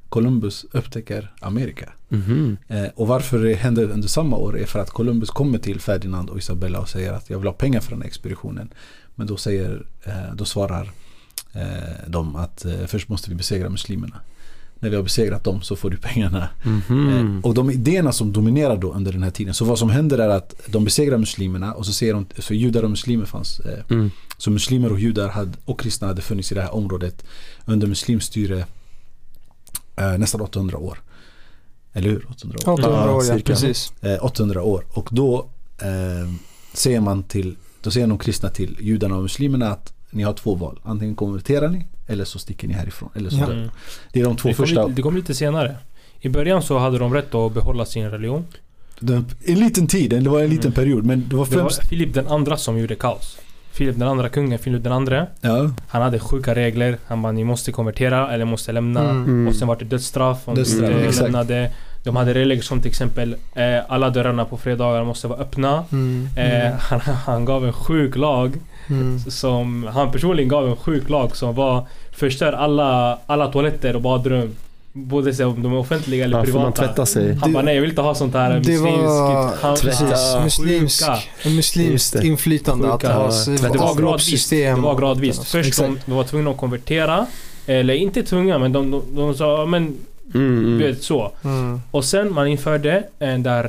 Columbus 0.10 0.66
upptäcker 0.72 1.34
Amerika. 1.40 1.90
Mhm. 2.10 2.58
Eh, 2.68 2.86
och 2.96 3.08
varför 3.08 3.40
det 3.40 3.54
händer 3.54 3.92
under 3.92 4.08
samma 4.08 4.38
år 4.38 4.60
är 4.60 4.66
för 4.66 4.80
att 4.80 4.90
Columbus 4.90 5.30
kommer 5.30 5.58
till 5.58 5.80
Ferdinand 5.80 6.30
och 6.30 6.38
Isabella 6.38 6.80
och 6.80 6.90
säger 6.90 7.14
att 7.14 7.30
jag 7.30 7.38
vill 7.38 7.48
ha 7.48 7.54
pengar 7.54 7.80
för 7.80 7.92
den 7.92 8.02
här 8.02 8.08
expeditionen. 8.08 8.70
Men 9.16 9.28
då, 9.28 9.38
säger, 9.38 9.86
eh, 10.04 10.36
då 10.36 10.46
svarar 10.46 10.92
eh, 11.54 12.08
de 12.08 12.36
att 12.36 12.66
eh, 12.66 12.86
först 12.86 13.10
måste 13.10 13.30
vi 13.30 13.36
besegra 13.36 13.70
muslimerna. 13.70 14.22
När 14.84 14.90
vi 14.90 14.96
har 14.96 15.04
besegrat 15.04 15.44
dem 15.44 15.62
så 15.62 15.76
får 15.76 15.90
du 15.90 15.98
pengarna. 15.98 16.50
Mhm. 16.64 17.10
Eh, 17.38 17.46
Och 17.46 17.54
de 17.54 17.70
idéerna 17.72 18.12
som 18.12 18.34
dominerar 18.34 18.78
då 18.78 18.94
under 18.94 19.12
den 19.12 19.24
här 19.24 19.32
tiden. 19.32 19.54
Så 19.54 19.66
vad 19.66 19.80
som 19.80 19.90
händer 19.90 20.18
är 20.18 20.30
att 20.30 20.54
de 20.68 20.84
besegrar 20.84 21.18
muslimerna 21.18 21.74
och 21.74 21.86
så 21.86 21.94
ser 21.94 22.14
de, 22.14 22.26
så 22.40 22.54
judar 22.54 22.84
och 22.84 22.90
muslimer 22.90 23.26
fanns. 23.26 23.60
Eh, 23.60 23.80
Mm. 23.90 24.12
så 24.38 24.52
muslimer 24.52 24.92
och 24.92 25.00
judar 25.00 25.30
hade, 25.30 25.52
och 25.66 25.80
kristna 25.80 26.08
hade 26.08 26.22
funnits 26.22 26.52
i 26.52 26.56
det 26.56 26.62
här 26.62 26.74
området 26.76 27.26
under 27.66 27.88
muslimstyre 27.88 28.66
eh, 29.96 30.18
nästan 30.18 30.42
800 30.42 30.78
år. 30.78 30.98
Eller 31.94 32.10
hur? 32.10 32.26
800 32.30 32.60
år. 32.72 32.74
800 32.74 33.12
år 33.16 33.24
ja, 33.26 33.34
cirka. 33.34 33.54
precis. 33.54 33.94
Eh, 34.02 34.26
800 34.26 34.62
år. 34.64 34.86
Och 34.94 35.10
då 35.12 35.50
eh, 35.82 36.30
säger 36.74 37.02
man 37.02 37.24
till, 37.24 37.56
då 37.82 37.92
säger 37.92 38.08
de 38.08 38.18
kristna 38.18 38.50
till 38.50 38.78
judarna 38.82 39.16
och 39.16 39.22
muslimerna 39.22 39.72
att 39.72 39.94
ni 40.12 40.24
har 40.24 40.34
två 40.34 40.56
val. 40.56 40.80
Antingen 40.84 41.16
konverterar 41.16 41.70
ni 41.70 41.86
eller 42.08 42.26
så 42.26 42.40
sticker 42.40 42.68
ni 42.68 42.74
härifrån. 42.74 43.10
Eller 43.16 43.30
så. 43.30 43.44
Mm. 43.44 43.70
Det 44.14 44.20
är 44.20 44.24
de 44.24 44.36
två 44.36 44.50
Det 44.50 44.56
första. 44.56 44.82
lite, 44.84 44.96
det 44.96 45.02
kom 45.02 45.16
lite 45.16 45.34
senare. 45.34 45.76
I 46.22 46.30
början 46.30 46.62
så 46.62 46.78
hade 46.78 46.98
de 47.00 47.14
rätt 47.14 47.36
att 47.36 47.54
behålla 47.54 47.86
sin 47.86 48.10
religion. 48.12 48.46
Den, 49.00 49.26
en 49.46 49.60
liten 49.60 49.88
tid, 49.88 50.10
det 50.24 50.30
var 50.30 50.40
en 50.42 50.50
liten 50.50 50.66
Mm. 50.72 50.74
period. 50.74 51.06
Men 51.06 51.30
det 51.30 51.36
var 51.36 51.46
Det 51.46 51.52
var 51.56 51.62
främst... 51.62 51.88
Filip 51.90 52.14
den 52.14 52.28
andra 52.28 52.58
som 52.58 52.78
gjorde 52.78 52.96
kaos. 52.96 53.38
Filip 53.72 54.00
den 54.00 54.08
andra 54.08 54.30
kungen, 54.30 54.60
Filip 54.60 54.84
den 54.84 54.92
andra. 54.94 55.28
Ja, 55.42 55.72
Han 55.88 56.02
hade 56.02 56.20
sjuka 56.20 56.56
regler. 56.56 56.98
Han 57.08 57.22
bara 57.22 57.32
ni 57.32 57.44
måste 57.44 57.72
konvertera 57.72 58.32
eller 58.34 58.46
måste 58.46 58.72
lämna. 58.72 59.02
Mm. 59.10 59.24
Mm. 59.24 59.48
Och 59.48 59.56
sen 59.56 59.68
var 59.68 59.76
det 59.76 59.86
dödsstraff 59.86 60.48
om 60.48 60.56
Dödsstraff, 60.56 60.90
du 60.90 60.96
inte 60.96 61.08
exakt. 61.08 61.24
lämnade. 61.24 61.72
De 62.04 62.16
hade 62.16 62.34
regler 62.34 62.62
som 62.62 62.82
till 62.82 62.90
exempel 62.90 63.36
eh, 63.56 63.80
alla 63.88 64.10
dörrarna 64.10 64.46
på 64.46 64.58
fredagar 64.58 65.04
måste 65.04 65.28
vara 65.28 65.40
öppna. 65.40 65.86
Mm. 65.92 66.28
Eh, 66.38 66.66
Mm. 66.66 66.78
han, 66.80 67.00
han 67.00 67.46
gav 67.46 67.66
en 67.66 67.74
sjuk 67.74 68.16
lag 68.16 68.52
Mm. 68.90 69.20
som 69.20 69.84
han 69.94 70.12
personligen 70.12 70.50
gav 70.50 70.70
en 70.70 70.76
sjuk 70.76 71.10
lag 71.10 71.36
som 71.36 71.56
var 71.56 71.86
förstör 72.12 72.54
alla, 72.54 73.18
alla 73.26 73.48
toaletter 73.52 73.96
och 73.96 74.02
badrum. 74.02 74.56
Både 74.96 75.46
om 75.46 75.64
de 75.64 75.74
är 75.74 75.78
offentliga 75.78 76.26
eller 76.26 76.38
Ja, 76.38 76.46
får 76.46 76.60
man 76.60 76.72
privata. 76.72 76.88
tvätta 76.88 77.06
sig? 77.06 77.34
Han 77.42 77.54
bara 77.54 77.64
nej 77.64 77.74
jag 77.76 77.82
vill 77.82 77.90
inte 77.90 78.02
ha 78.02 78.16
sånt 78.16 78.34
här 78.34 78.50
Det 78.50 78.56
muslimskt. 78.58 78.88
var 79.04 79.54
Han, 79.62 79.76
Tvätta. 79.76 79.88
precis, 80.06 80.34
Sjuka. 80.34 80.44
muslimsk, 80.44 81.04
muslimskt 81.46 82.14
det. 82.14 82.28
inflytande 82.28 82.94
att 82.94 83.02
Sjuka. 83.02 83.14
ha 83.14 83.24
Ja, 83.24 83.30
det 83.46 83.62
var 83.62 83.70
gradvist. 83.70 83.84
avloppssystem 83.84 84.76
Det 84.76 84.82
var 84.82 84.96
gradvist. 85.00 85.44
Först 85.44 85.68
Exakt. 85.68 85.90
de, 85.90 86.00
de 86.06 86.12
var 86.16 86.24
tvungna 86.24 86.52
att 86.52 86.58
konvertera. 86.58 87.26
Eller 87.66 87.94
inte 87.94 88.24
tvungna 88.24 88.58
men 88.60 88.72
de, 88.74 88.92
de, 88.92 89.02
de 89.16 89.34
sa 89.36 89.66
men 89.66 89.98
Mm, 90.36 90.58
mm. 90.66 90.78
vet 90.78 91.04
så. 91.04 91.32
Mm. 91.44 91.82
Och 91.92 92.06
sen 92.06 92.34
man 92.34 92.48
införde 92.48 93.04
där 93.40 93.64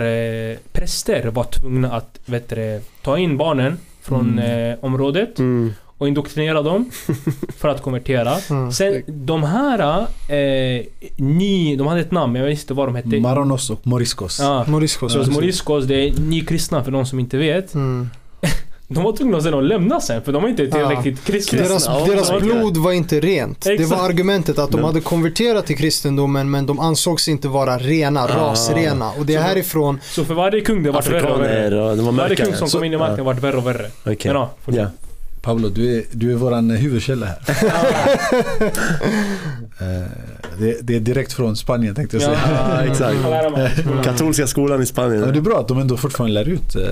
eh, 0.51 0.57
präster 0.73 1.27
var 1.27 1.45
tvungna 1.45 1.93
att 1.93 2.19
vet 2.27 2.49
du, 2.49 2.57
det, 2.57 2.81
ta 3.03 3.19
in 3.19 3.37
barnen 3.37 3.79
från 4.05 4.39
Mm. 4.39 4.71
eh, 4.71 4.77
området 4.85 5.39
Mm. 5.39 5.73
och 5.99 6.09
indoktrinera 6.09 6.63
dem 6.63 6.91
för 7.57 7.69
att 7.69 7.83
konvertera. 7.83 8.35
Mm. 8.51 8.73
Sen 8.73 9.03
de 9.07 9.43
här 9.43 10.01
eh, 10.29 10.83
ny, 11.17 11.77
de 11.77 11.87
hade 11.87 12.01
ett 12.01 12.13
namn, 12.13 12.35
jag 12.37 12.47
visste 12.47 12.65
inte 12.65 12.75
vad 12.75 12.89
de 12.89 12.95
hette. 12.95 13.21
Maronos 13.21 13.71
och 13.71 13.87
Moriscos. 13.87 14.39
Ja. 14.41 14.65
Moriscos. 14.69 15.13
Så 15.13 15.19
Ja, 15.19 15.27
Moriscos, 15.31 15.85
det 15.85 15.95
är 16.09 16.21
ny 16.21 16.41
kristna 16.45 16.85
för 16.85 16.91
de 16.91 17.07
som 17.07 17.19
inte 17.19 17.37
vet. 17.37 17.75
De 18.89 19.05
var 19.05 19.17
tvungna 19.17 19.41
sen 19.41 19.55
att 19.55 19.65
lämna 19.65 20.01
sen 20.01 20.23
för 20.23 20.33
de 20.33 20.43
var 20.43 20.49
inte 20.49 20.67
tillräckligt 20.71 21.25
kristna. 21.25 21.59
Deras, 21.59 21.87
Ja, 21.87 22.07
deras 22.11 22.31
ja, 22.31 22.41
blod 22.41 22.77
var 22.77 22.93
inte 22.93 23.21
rent. 23.21 23.61
Det 23.65 23.73
Exakt. 23.73 23.91
var 24.01 24.09
argumentet 24.09 24.59
att 24.59 24.71
de 24.71 24.85
hade 24.85 25.01
konverterat 25.01 25.67
till 25.67 25.77
kristendomen 25.77 26.51
men 26.51 26.67
de 26.67 26.81
ansågs 26.81 27.29
inte 27.29 27.49
vara 27.49 27.79
rena, 27.79 28.21
Ah. 28.25 28.27
rasrena. 28.51 29.11
Och 29.19 29.27
det 29.27 29.35
är 29.35 29.39
Så- 29.39 29.45
härifrån, 29.45 30.01
Så 30.05 30.25
för 30.25 30.35
varje 30.35 30.61
kung 30.61 30.83
det 30.83 30.91
vart 30.91 31.09
värre 31.11 31.33
och 31.33 31.41
värre. 31.41 31.83
och 31.91 31.97
de 31.97 32.05
var 32.07 32.13
Varje 32.13 32.29
mörka. 32.29 32.45
kung 32.45 32.55
som 32.55 32.69
Så- 32.69 32.79
kom 32.79 32.85
in 32.85 32.93
i 32.93 32.97
makten 32.97 33.25
vart 33.25 33.39
värre 33.43 33.57
och 33.57 33.67
värre. 33.67 33.91
Okej. 34.07 34.33
Men 34.65 34.75
ja, 34.75 34.87
Ja. 35.45 35.51
Pablo, 35.51 35.69
du 35.69 35.99
är, 35.99 36.05
du 36.13 36.33
är 36.33 36.37
våran 36.37 36.71
huvudkälla 36.71 37.27
här. 37.27 37.39
Eh, 39.79 40.09
det, 40.59 40.79
det 40.83 40.97
är 40.97 41.01
direkt 41.01 41.33
från 41.33 41.57
Spanien 41.57 41.95
tänkte 41.95 42.17
jag 42.17 42.23
säga. 42.23 42.39
Ja, 42.49 42.83
exakt. 42.91 43.17
Katolska 44.05 44.47
skolan 44.47 44.79
i 44.79 44.83
Ja, 44.83 44.87
Spanien. 44.87 45.33
det 45.33 45.39
är 45.39 45.41
bra 45.41 45.61
att 45.61 45.69
de 45.69 45.79
ändå 45.79 45.97
fortfarande 45.97 46.35
lär 46.35 46.49
ut. 46.49 46.77
eh, 46.77 46.83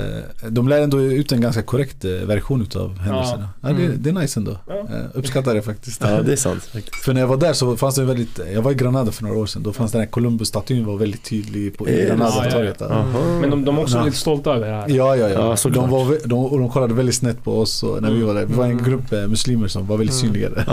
De 0.49 0.69
lär 0.69 0.81
ändå 0.81 1.01
ut 1.03 1.33
en 1.33 1.41
ganska 1.41 1.63
korrekt 1.63 2.05
eh, 2.05 2.11
version 2.11 2.63
utav 2.63 2.99
händelserna. 2.99 3.49
Ja. 3.61 3.69
det, 3.69 3.75
Mm. 3.85 3.97
det 4.03 4.11
är 4.11 4.15
nice 4.15 4.41
ändå. 4.41 4.57
Ja. 4.69 4.75
Eh, 4.75 4.85
Uppskattar 5.15 5.55
det 5.55 5.63
faktiskt. 5.63 6.01
Ja, 6.05 6.23
det 6.23 6.33
är 6.33 6.37
sant. 6.37 6.63
faktiskt. 6.65 6.97
För 7.05 7.13
när 7.15 7.21
jag 7.21 7.29
var 7.29 7.37
där 7.37 7.53
så 7.53 7.77
fanns 7.77 7.95
det 7.95 8.01
en 8.03 8.09
väldigt, 8.09 8.41
jag 8.55 8.63
var 8.63 8.71
i 8.73 8.75
Granada 8.75 9.13
för 9.13 9.23
några 9.25 9.39
år 9.39 9.47
sedan. 9.47 9.63
Då 9.63 9.73
fanns 9.73 9.93
den 9.93 10.01
här 10.01 10.09
Columbus-statyn 10.09 10.85
var 10.87 10.97
väldigt 10.97 11.25
tydlig 11.25 11.79
på 11.79 11.87
Eh, 11.87 11.99
ja, 11.99 12.07
Granada-torget. 12.15 12.77
ja, 12.81 12.87
Ja, 12.91 12.95
Aha. 12.95 13.39
Men 13.41 13.51
de, 13.51 13.65
de 13.65 13.79
är 13.79 13.83
också 13.83 13.97
Ja. 13.97 14.05
lite 14.05 14.17
stolta 14.17 14.51
över 14.55 14.67
det 14.67 14.73
här. 14.75 14.85
ja, 14.89 15.17
ja. 15.17 15.29
Ja, 15.29 15.39
de, 15.41 15.57
såklart. 15.57 15.91
var, 15.91 16.19
de, 16.29 16.45
och 16.45 16.59
de 16.59 16.69
kollade 16.71 16.95
väldigt 16.95 17.15
snett 17.15 17.45
på 17.45 17.61
oss 17.61 17.85
när 18.01 18.11
vi 18.11 18.23
var 18.23 18.35
där. 18.35 18.42
Vi 18.45 18.55
var 18.55 18.65
en 18.65 18.71
Mm. 18.71 18.85
grupp 18.85 19.13
eh, 19.13 19.27
muslimer 19.27 19.69
som 19.69 19.87
var 19.87 19.97
väldigt 19.97 20.23
Mm. 20.23 20.33
synliga 20.33 20.51
där. 20.51 20.65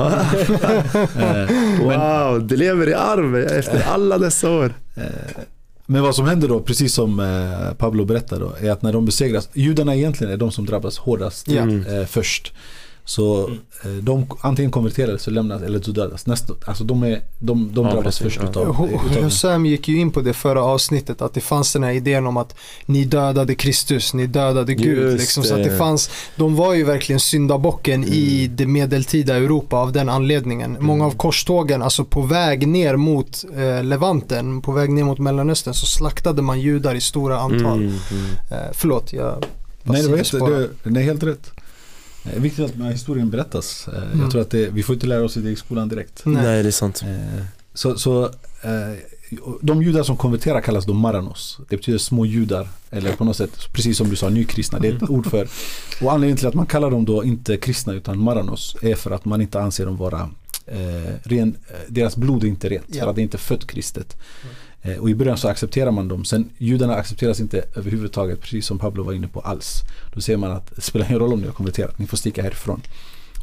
Eh, 1.20 1.50
men, 1.88 2.00
Wow, 2.30 2.48
det 2.48 2.56
lever 2.56 2.90
i 2.90 2.94
arv 2.94 3.36
efter 3.38 3.84
alla 3.88 4.18
dessa 4.18 4.50
år. 4.50 4.74
Eh, 4.96 5.04
Men 5.86 6.02
vad 6.04 6.16
som 6.16 6.26
händer 6.28 6.48
då, 6.48 6.60
precis 6.60 6.94
som 6.94 7.22
Pablo 7.78 8.06
berättade 8.06 8.42
då, 8.42 8.54
är 8.68 8.72
att 8.72 8.82
när 8.82 8.94
de 8.94 9.06
besegras, 9.06 9.50
judarna 9.54 9.96
egentligen 9.96 10.34
är 10.34 10.38
de 10.38 10.52
som 10.52 10.66
drabbas 10.66 10.98
hårdast. 10.98 11.48
Mm. 11.48 12.08
först. 12.08 12.54
Så 13.10 13.46
Mm. 13.48 13.60
eh, 13.84 14.04
de 14.04 14.28
antingen 14.42 14.72
konverteras 14.72 15.28
eller 15.28 15.36
lämnas 15.36 15.62
eller 15.62 15.82
så 15.82 15.92
dödas. 15.92 16.26
Nästa, 16.26 16.54
alltså 16.66 16.84
de, 16.84 17.04
är, 17.04 17.22
de, 17.40 17.74
de 17.74 17.86
Ja, 17.86 17.94
drabbas 17.94 18.20
först 18.20 18.40
ja. 18.44 18.50
utav, 18.50 18.90
utav 19.12 19.24
Hussam 19.24 19.66
gick 19.66 19.88
ju 19.88 19.98
in 20.00 20.12
på 20.12 20.22
det 20.22 20.34
förra 20.34 20.64
avsnittet 20.64 21.22
att 21.22 21.34
det 21.34 21.42
fanns 21.42 21.74
den 21.74 21.84
här 21.84 21.92
idén 21.92 22.28
om 22.28 22.38
att 22.38 22.56
ni 22.86 23.06
dödade 23.06 23.56
Kristus, 23.56 24.14
ni 24.14 24.28
dödade 24.28 24.74
Gud. 24.74 24.98
Just 25.12 25.20
Liksom, 25.20 25.44
så 25.44 25.54
att 25.56 25.64
det. 25.64 25.70
det 25.70 25.78
fanns, 25.78 26.10
de 26.36 26.56
var 26.56 26.74
ju 26.74 26.84
verkligen 26.84 27.20
syndabocken 27.20 28.04
i 28.08 28.44
Mm. 28.46 28.56
det 28.56 28.66
medeltida 28.66 29.36
Europa 29.36 29.78
av 29.78 29.92
den 29.92 30.10
anledningen. 30.10 30.78
Många 30.80 31.06
av 31.06 31.12
korstågen, 31.12 31.82
alltså 31.82 32.06
på 32.06 32.22
väg 32.22 32.68
ner 32.68 32.96
mot 32.96 33.46
eh, 33.58 33.84
Levanten, 33.84 34.62
på 34.62 34.72
väg 34.72 34.90
ner 34.90 35.04
mot 35.04 35.20
Mellanöstern 35.20 35.74
så 35.74 35.86
slaktade 35.86 36.42
man 36.42 36.60
judar 36.62 36.96
i 36.96 37.02
stora 37.02 37.40
antal. 37.40 37.80
Mm, 37.80 37.94
mm. 38.12 38.26
Eh, 38.52 38.70
förlåt, 38.74 39.14
jag 39.14 39.46
Nej 39.84 40.02
det 40.02 40.08
var 40.08 40.24
spårar. 40.24 40.60
det, 40.84 40.90
det 40.90 41.00
är 41.00 41.04
helt 41.04 41.24
rätt. 41.24 41.52
Det 42.24 42.36
är 42.36 42.40
viktigt 42.40 42.66
att 42.66 42.74
den 42.74 42.82
här 42.82 42.92
historien 42.92 43.30
berättas. 43.30 43.88
Eh, 43.88 44.04
Mm. 44.04 44.22
Jag 44.22 44.32
tror 44.32 44.42
att 44.42 44.50
det, 44.50 44.70
vi 44.70 44.84
får 44.84 44.94
inte 44.96 45.08
lära 45.08 45.24
oss 45.24 45.34
det 45.34 45.50
i 45.50 45.56
skolan 45.56 45.90
direkt. 45.90 46.22
Nej. 46.26 46.44
Nej, 46.44 46.64
det 46.64 46.70
är 46.70 46.72
sant. 46.72 47.02
Eh, 47.06 47.44
Så, 47.74 47.98
så 47.98 48.24
eh, 48.62 48.98
de 49.62 49.84
judar 49.84 50.04
som 50.04 50.18
konverterar 50.18 50.62
kallas 50.62 50.86
då 50.86 50.94
maranos. 50.94 51.60
Det 51.70 51.76
betyder 51.78 51.98
små 52.00 52.26
judar. 52.26 52.68
Eller 52.92 53.12
på 53.16 53.24
något 53.24 53.38
sätt, 53.38 53.74
precis 53.74 53.98
som 53.98 54.10
du 54.10 54.16
sa, 54.16 54.30
nykristna. 54.30 54.80
Det 54.80 54.88
är 54.88 54.96
ett 54.96 55.10
ord 55.10 55.26
för. 55.28 55.48
Och 56.02 56.12
anledningen 56.12 56.38
till 56.38 56.48
att 56.48 56.54
man 56.54 56.66
kallar 56.66 56.92
dem 56.92 57.06
då 57.06 57.24
inte 57.24 57.58
kristna 57.58 57.94
utan 57.94 58.20
maranos 58.20 58.76
är 58.82 58.96
för 58.96 59.12
att 59.12 59.26
man 59.26 59.42
inte 59.42 59.62
anser 59.62 59.86
dem 59.86 59.98
vara 59.98 60.30
eh, 60.66 61.14
ren, 61.24 61.56
eh, 61.70 61.76
deras 61.88 62.16
blod 62.18 62.44
är 62.44 62.48
inte 62.48 62.70
rent. 62.70 62.86
Ja. 62.88 63.04
För 63.04 63.10
att 63.10 63.16
det 63.16 63.22
inte 63.22 63.38
är 63.38 63.40
fött 63.40 63.68
kristet. 63.68 64.18
Eh, 64.44 64.50
Eh, 64.82 64.98
och 64.98 65.10
i 65.10 65.16
början 65.16 65.38
så 65.38 65.48
accepterar 65.48 65.92
man 65.92 66.08
dem. 66.08 66.26
Sen 66.26 66.50
judarna 66.58 66.96
accepteras 66.96 67.40
inte 67.40 67.64
överhuvudtaget, 67.76 68.42
precis 68.42 68.66
som 68.66 68.80
Pablo 68.80 69.04
var 69.04 69.14
inne 69.14 69.28
på 69.28 69.40
alls. 69.40 69.82
Då 70.14 70.22
ser 70.22 70.38
man 70.38 70.52
att 70.52 70.76
det 70.76 70.82
spelar 70.82 71.06
ingen 71.06 71.20
roll 71.20 71.34
om 71.34 71.40
ni 71.40 71.46
har 71.46 71.54
konverterat, 71.54 72.00
ni 72.00 72.08
får 72.08 72.18
sticka 72.18 72.44
härifrån. 72.44 72.82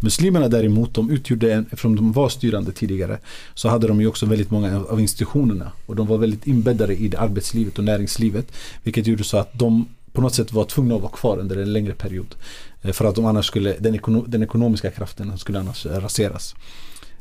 Muslimerna 0.02 0.48
däremot, 0.48 0.94
de 0.94 1.10
utgjorde 1.10 1.52
en, 1.52 1.64
eftersom 1.64 1.96
de 1.96 2.12
var 2.12 2.28
styrande 2.28 2.72
tidigare, 2.72 3.18
så 3.54 3.68
hade 3.68 3.88
de 3.88 4.00
ju 4.00 4.06
också 4.06 4.26
väldigt 4.26 4.50
många 4.50 4.84
av 4.84 5.00
institutionerna. 5.00 5.72
Och 5.86 5.96
de 5.96 6.06
var 6.06 6.18
väldigt 6.18 6.46
inbäddade 6.46 6.94
i 6.94 7.08
det 7.08 7.18
arbetslivet 7.18 7.78
och 7.78 7.84
näringslivet. 7.84 8.52
Vilket 8.82 9.06
gjorde 9.06 9.24
så 9.24 9.36
att 9.36 9.58
de 9.58 9.88
på 10.12 10.20
något 10.20 10.34
sätt 10.34 10.52
var 10.52 10.64
tvungna 10.64 10.94
att 10.94 11.02
vara 11.02 11.12
kvar 11.12 11.38
under 11.38 11.56
en 11.56 11.72
längre 11.72 11.94
period. 11.94 12.34
Eh, 12.82 12.92
för 12.92 13.04
att 13.04 13.14
de 13.14 13.24
annars 13.24 13.46
skulle, 13.46 13.76
den, 13.78 13.94
ekono, 13.94 14.24
den 14.26 14.42
ekonomiska 14.42 14.90
kraften 14.90 15.38
skulle 15.38 15.58
annars 15.60 15.86
eh, 15.86 16.00
raseras. 16.00 16.54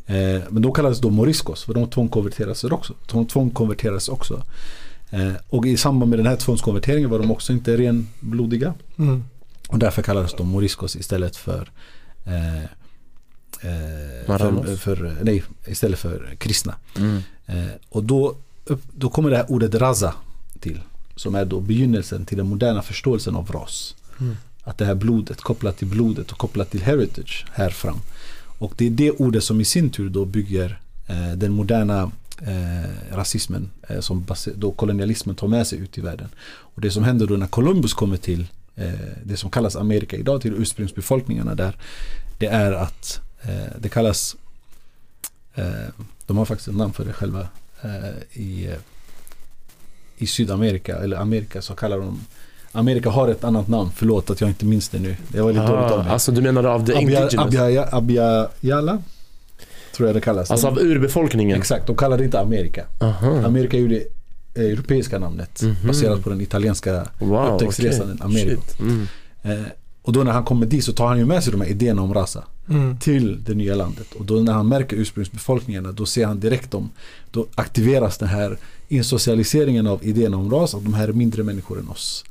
Eh, 0.05 0.41
Men 0.49 0.61
de 0.61 0.73
kallades 0.73 0.99
då 0.99 1.09
moriscos, 1.09 1.63
för 1.63 1.73
de 1.73 1.89
tvångkonverterades 1.89 2.63
också. 2.63 2.93
De 3.11 3.25
tvångkonverterades 3.25 4.09
också. 4.09 4.43
Eh, 5.09 5.31
Och 5.49 5.65
i 5.65 5.77
samband 5.77 6.09
med 6.09 6.19
den 6.19 6.27
här 6.27 6.35
tvångskonverteringen 6.35 7.09
var 7.09 7.19
de 7.19 7.31
också 7.31 7.53
inte 7.53 7.77
renblodiga. 7.77 8.73
Mm. 8.97 9.23
Och 9.67 9.79
därför 9.79 10.01
kallades 10.01 10.33
de 10.33 10.47
moriscos 10.47 10.95
istället 10.95 11.35
för 11.35 11.71
eh, 12.25 12.63
eh, 13.61 14.25
för, 14.25 14.75
för, 14.75 15.17
nej, 15.23 15.43
istället 15.67 15.99
för 15.99 16.35
kristna. 16.37 16.75
Mm. 16.97 17.21
Eh, 17.45 17.71
och 17.89 18.03
då, 18.03 18.35
då 18.91 19.09
kommer 19.09 19.29
det 19.29 19.37
här 19.37 19.51
ordet 19.51 19.75
raza 19.75 20.13
till. 20.59 20.79
Som 21.15 21.35
är 21.35 21.45
då 21.45 21.59
begynnelsen 21.59 22.25
till 22.25 22.37
den 22.37 22.47
moderna 22.47 22.81
förståelsen 22.81 23.35
av 23.35 23.51
ras. 23.51 23.95
Mm. 24.19 24.35
Att 24.63 24.77
det 24.77 24.85
här 24.85 24.95
blodet 24.95 25.41
kopplat 25.41 25.77
till 25.77 25.87
blodet 25.87 26.31
och 26.31 26.37
kopplat 26.37 26.71
till 26.71 26.81
heritage 26.83 27.45
här 27.51 27.69
fram. 27.69 27.99
Och 28.57 28.73
det 28.77 28.85
är 28.85 28.89
det 28.89 29.11
ordet 29.11 29.43
som 29.43 29.61
i 29.61 29.65
sin 29.65 29.89
tur 29.89 30.09
då 30.09 30.25
bygger 30.25 30.79
eh, 31.07 31.31
den 31.31 31.51
moderna 31.51 32.11
eh, 32.41 33.15
rasismen 33.15 33.69
eh, 33.87 33.99
som 33.99 34.25
då 34.55 34.71
kolonialismen 34.71 35.35
tar 35.35 35.47
med 35.47 35.67
sig 35.67 35.79
ut 35.79 35.97
i 35.97 36.01
världen. 36.01 36.29
Och 36.45 36.81
det 36.81 36.91
som 36.91 37.03
händer 37.03 37.27
då 37.27 37.35
när 37.37 37.47
Columbus 37.47 37.93
kommer 37.93 38.17
till 38.17 38.47
eh, 38.75 38.89
det 39.23 39.37
som 39.37 39.49
kallas 39.49 39.75
Amerika 39.75 40.17
idag 40.17 40.41
till 40.41 40.53
ursprungsbefolkningarna 40.53 41.55
där 41.55 41.77
det 42.37 42.47
är 42.47 42.71
att 42.71 43.21
eh, 43.41 43.79
det 43.79 43.89
kallas 43.89 44.35
eh, 45.55 45.89
de 46.27 46.37
har 46.37 46.45
faktiskt 46.45 46.67
ett 46.67 46.75
namn 46.75 46.93
för 46.93 47.05
det 47.05 47.13
själva 47.13 47.47
eh, 47.81 48.41
i, 48.41 48.65
eh, 48.65 48.77
i 50.17 50.27
Sydamerika 50.27 50.97
eller 50.97 51.17
Amerika 51.17 51.61
så 51.61 51.75
kallar 51.75 51.97
de 51.97 52.19
Amerika 52.75 53.09
har 53.09 53.27
ett 53.27 53.43
annat 53.43 53.67
namn, 53.67 53.89
förlåt 53.95 54.29
att 54.29 54.41
jag 54.41 54.49
inte 54.49 54.65
minns 54.65 54.89
det 54.89 54.99
nu. 54.99 55.15
Det 55.27 55.41
var 55.41 55.53
lite 55.53 55.65
dåligt 55.65 55.91
av 55.91 55.99
Ah, 55.99 56.03
mig. 56.03 56.11
alltså 56.13 56.31
du 56.31 56.41
menar 56.41 56.63
av 56.63 56.85
the 56.85 56.91
Abia, 56.91 57.01
indigenous? 57.01 57.35
Abia, 57.35 57.87
Abia, 57.91 58.47
Yala? 58.61 59.01
tror 59.95 60.09
jag 60.09 60.15
det 60.15 60.21
kallas. 60.21 60.51
Alltså 60.51 60.67
av 60.67 60.79
urbefolkningen? 60.79 61.57
Exakt, 61.57 61.87
de 61.87 61.95
kallar 61.95 62.17
det 62.17 62.23
inte 62.25 62.39
Amerika. 62.39 62.85
Aha. 63.01 63.41
Amerika 63.45 63.77
är 63.77 63.81
ju 63.81 63.87
det 63.87 64.03
eh, 64.61 64.71
europeiska 64.71 65.19
namnet 65.19 65.61
Mhm. 65.61 65.75
baserat 65.87 66.23
på 66.23 66.29
den 66.29 66.41
italienska 66.41 67.07
Wow, 67.19 67.53
upptäcktsresan 67.53 68.11
okej. 68.11 68.25
Amerigo. 68.25 68.61
Mm. 68.79 69.07
Eh, 69.43 69.65
och 70.01 70.13
då 70.13 70.23
när 70.23 70.31
han 70.31 70.43
kommer 70.43 70.65
dit 70.65 70.83
så 70.85 70.93
tar 70.93 71.07
han 71.07 71.17
ju 71.17 71.25
med 71.25 71.43
sig 71.43 71.51
de 71.51 71.61
här 71.61 71.67
idéerna 71.67 72.01
om 72.01 72.13
rasa 72.13 72.43
Mm. 72.69 72.97
till 72.99 73.43
det 73.43 73.53
nya 73.53 73.75
landet. 73.75 74.07
Och 74.19 74.25
då 74.25 74.35
när 74.35 74.53
han 74.53 74.67
märker 74.67 74.95
ursprungsbefolkningarna 74.97 75.91
då 75.91 76.05
ser 76.05 76.25
han 76.25 76.39
direkt 76.39 76.71
dem. 76.71 76.89
Då 77.31 77.45
aktiveras 77.55 78.17
den 78.17 78.27
här 78.29 78.57
insocialiseringen 78.87 79.87
av 79.87 79.99
idéerna 80.05 80.37
om 80.37 80.51
ras. 80.51 80.75
Att 80.75 80.83
de 80.83 80.93
här 80.93 81.07
är 81.07 81.13
mindre 81.13 81.43
människor 81.43 81.79
än 81.79 81.89
oss. 81.89 82.25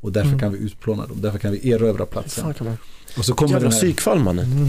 Och 0.00 0.12
därför 0.12 0.28
Mm. 0.28 0.38
kan 0.40 0.52
vi 0.52 0.58
utplåna 0.58 1.06
dem. 1.06 1.20
Därför 1.20 1.38
kan 1.38 1.52
vi 1.52 1.70
erövra 1.70 2.06
platsen. 2.06 2.44
Och 3.16 3.24
så 3.24 3.34
kommer 3.34 3.52
Jävla 3.54 3.70
psykfall 3.70 4.18
mannen. 4.18 4.68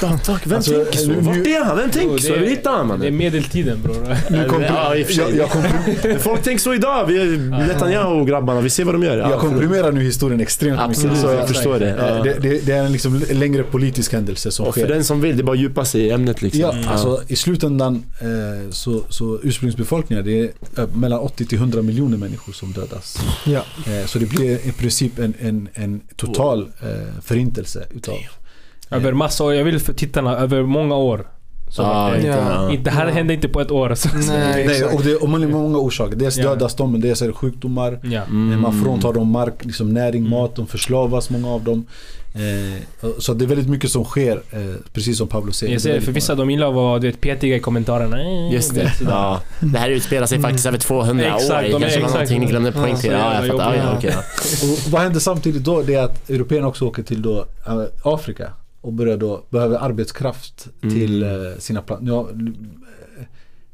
Fuck, 0.00 0.24
fuck, 0.24 0.40
vem 0.46 0.56
Alltså, 0.56 0.70
tänker 0.72 0.98
så? 0.98 1.08
nu- 1.08 1.20
Vart 1.20 1.36
är 1.36 1.64
han? 1.64 1.76
Vem 1.76 1.90
tänker 1.90 2.18
så? 2.18 2.28
det 2.32 2.38
är- 2.38 2.40
Vi 2.40 2.48
hittar 2.50 2.70
han 2.72 2.88
Det 2.88 2.94
är 2.94 2.98
mannen. 2.98 3.16
medeltiden 3.16 3.82
bror. 3.82 4.16
Nu 4.30 4.48
kom- 4.48 4.62
Ja, 4.62 4.96
i 4.96 5.02
och 5.02 5.06
för 5.06 5.18
jag, 5.20 5.36
jag, 5.36 5.48
komprim- 5.48 6.18
Folk 6.18 6.42
tänker 6.42 6.62
så 6.62 6.74
idag. 6.74 7.06
Vi 7.06 7.18
är 7.18 7.26
Netanyahu-grabbarna, 7.68 8.60
vi 8.60 8.70
ser 8.70 8.84
vad 8.84 8.94
de 8.94 9.02
gör. 9.02 9.16
Ja, 9.18 9.30
jag 9.30 9.40
komprimerar 9.40 9.92
nu 9.92 10.02
historien 10.02 10.40
extremt 10.40 10.80
Absolut, 10.80 11.12
mycket. 11.12 11.28
Så 11.30 11.34
jag 11.34 11.48
förstår 11.48 11.78
det. 11.78 11.88
Ja. 11.98 12.22
Det, 12.22 12.38
det, 12.40 12.66
det 12.66 12.72
är 12.72 12.82
en 12.84 12.92
liksom 12.92 13.22
längre 13.32 13.62
politisk 13.62 14.12
händelse 14.12 14.50
som 14.50 14.66
Och 14.66 14.74
för 14.74 14.80
sker. 14.80 14.88
den 14.94 15.04
som 15.04 15.20
vill, 15.20 15.36
det 15.36 15.42
är 15.42 15.44
bara 15.44 15.52
att 15.52 15.58
djupa 15.58 15.84
sig 15.84 16.00
i 16.00 16.10
ämnet 16.10 16.42
liksom. 16.42 16.60
Ja, 16.60 16.74
alltså 16.88 17.22
i 17.28 17.36
slutändan 17.36 18.04
eh, 18.20 18.70
så, 18.70 19.02
så 19.08 19.38
ursprungsbefolkningar 19.42 20.22
det 20.22 20.40
är 20.40 20.50
eh, 20.78 20.88
mellan 20.94 21.18
80 21.20 21.46
till 21.46 21.58
100 21.58 21.82
miljoner 21.82 22.16
människor 22.18 22.52
som 22.52 22.72
dödas. 22.72 23.18
Ja. 23.44 23.60
Eh, 23.86 24.06
så 24.06 24.18
det 24.18 24.26
blir 24.26 24.66
i 24.68 24.72
princip 24.72 25.18
en, 25.18 25.34
en, 25.40 25.68
en 25.74 26.00
total 26.16 26.68
eh, 26.82 27.20
förintelse 27.80 27.96
utav 27.96 28.98
Över 28.98 29.12
massa 29.12 29.44
år. 29.44 29.54
Jag 29.54 29.64
vill 29.64 29.80
för 29.80 29.92
tittarna, 29.92 30.36
över 30.38 30.62
många 30.62 30.96
år. 30.96 31.26
Vart 31.78 32.12
det- 32.12 32.16
inte, 32.16 32.28
Ja. 32.28 32.70
Inte, 32.70 32.82
det 32.82 32.90
här 32.90 33.06
Ja. 33.06 33.12
hände 33.12 33.34
inte 33.34 33.48
på 33.48 33.60
ett 33.60 33.70
år. 33.70 33.94
Så. 33.94 34.08
Nej, 34.32 34.84
och 34.84 35.02
det 35.02 35.16
och 35.16 35.28
man 35.28 35.42
är 35.42 35.46
många 35.48 35.78
orsaker. 35.78 36.16
Dels 36.16 36.36
Ja. 36.36 36.44
dödas 36.48 36.74
de, 36.74 36.92
men 36.92 37.00
dels 37.00 37.22
är 37.22 37.26
det 37.26 37.32
sjukdomar. 37.32 37.98
Ja. 38.02 38.22
Mm. 38.22 38.52
Eh, 38.52 38.58
Man 38.58 38.84
fråntar 38.84 39.12
dem 39.12 39.28
mark, 39.30 39.64
liksom 39.64 39.92
näring, 39.94 40.20
Mm. 40.26 40.30
mat, 40.30 40.56
de 40.56 40.66
förslavas 40.66 41.30
många 41.30 41.48
av 41.48 41.64
dem. 41.64 41.84
Eh, 42.36 43.08
så 43.18 43.34
det 43.34 43.44
är 43.44 43.46
väldigt 43.46 43.68
mycket 43.68 43.90
som 43.90 44.04
sker, 44.04 44.42
eh, 44.50 44.60
precis 44.92 45.18
som 45.18 45.28
Pablo 45.28 45.52
säger. 45.52 45.72
Jag 45.72 45.82
ser, 45.82 46.00
för 46.00 46.12
vissa 46.12 46.34
de 46.34 46.50
gillar 46.50 46.68
att 46.68 46.74
vara 46.74 46.98
du 46.98 47.06
vet, 47.06 47.20
petiga 47.20 47.56
i 47.56 47.60
kommentarerna. 47.60 48.20
Eh, 48.22 48.52
Just 48.52 48.74
det. 48.74 48.80
vet. 48.80 49.00
Ja. 49.00 49.40
Det 49.60 49.78
här 49.78 49.90
utspelar 49.90 50.26
sig 50.26 50.40
faktiskt 50.40 50.66
över 50.66 50.78
200 50.78 51.24
Exakt, 51.36 51.50
år. 51.50 51.62
de 51.62 51.62
Det 51.62 51.70
kanske 51.70 51.86
var 51.86 51.88
exakt- 52.06 52.12
någonting 52.14 52.40
ni 52.40 52.46
glömde 52.46 52.72
Ja, 52.74 52.82
poängtera. 52.82 53.18
så 53.18 53.24
Ja, 53.24 53.34
jag 53.46 53.46
fattar. 53.56 53.74
Ja, 53.74 53.82
ja, 53.82 53.94
okej. 53.98 54.14
Och 54.62 54.90
vad 54.92 55.00
händer 55.02 55.20
samtidigt 55.20 55.64
då? 55.64 55.82
Det 55.82 55.94
är 55.94 56.02
att 56.02 56.30
européerna 56.30 56.66
också 56.66 56.84
åker 56.84 57.02
till 57.02 57.22
då 57.22 57.46
eh, 57.66 57.82
Afrika 58.02 58.52
och 58.80 58.92
börjar 58.92 59.16
då 59.16 59.44
behöver 59.50 59.78
arbetskraft 59.78 60.66
Mm. 60.82 60.94
till 60.94 61.22
eh, 61.22 61.28
sina 61.58 61.82
plan- 61.82 62.06
ja, 62.06 62.20
eh, 62.20 62.26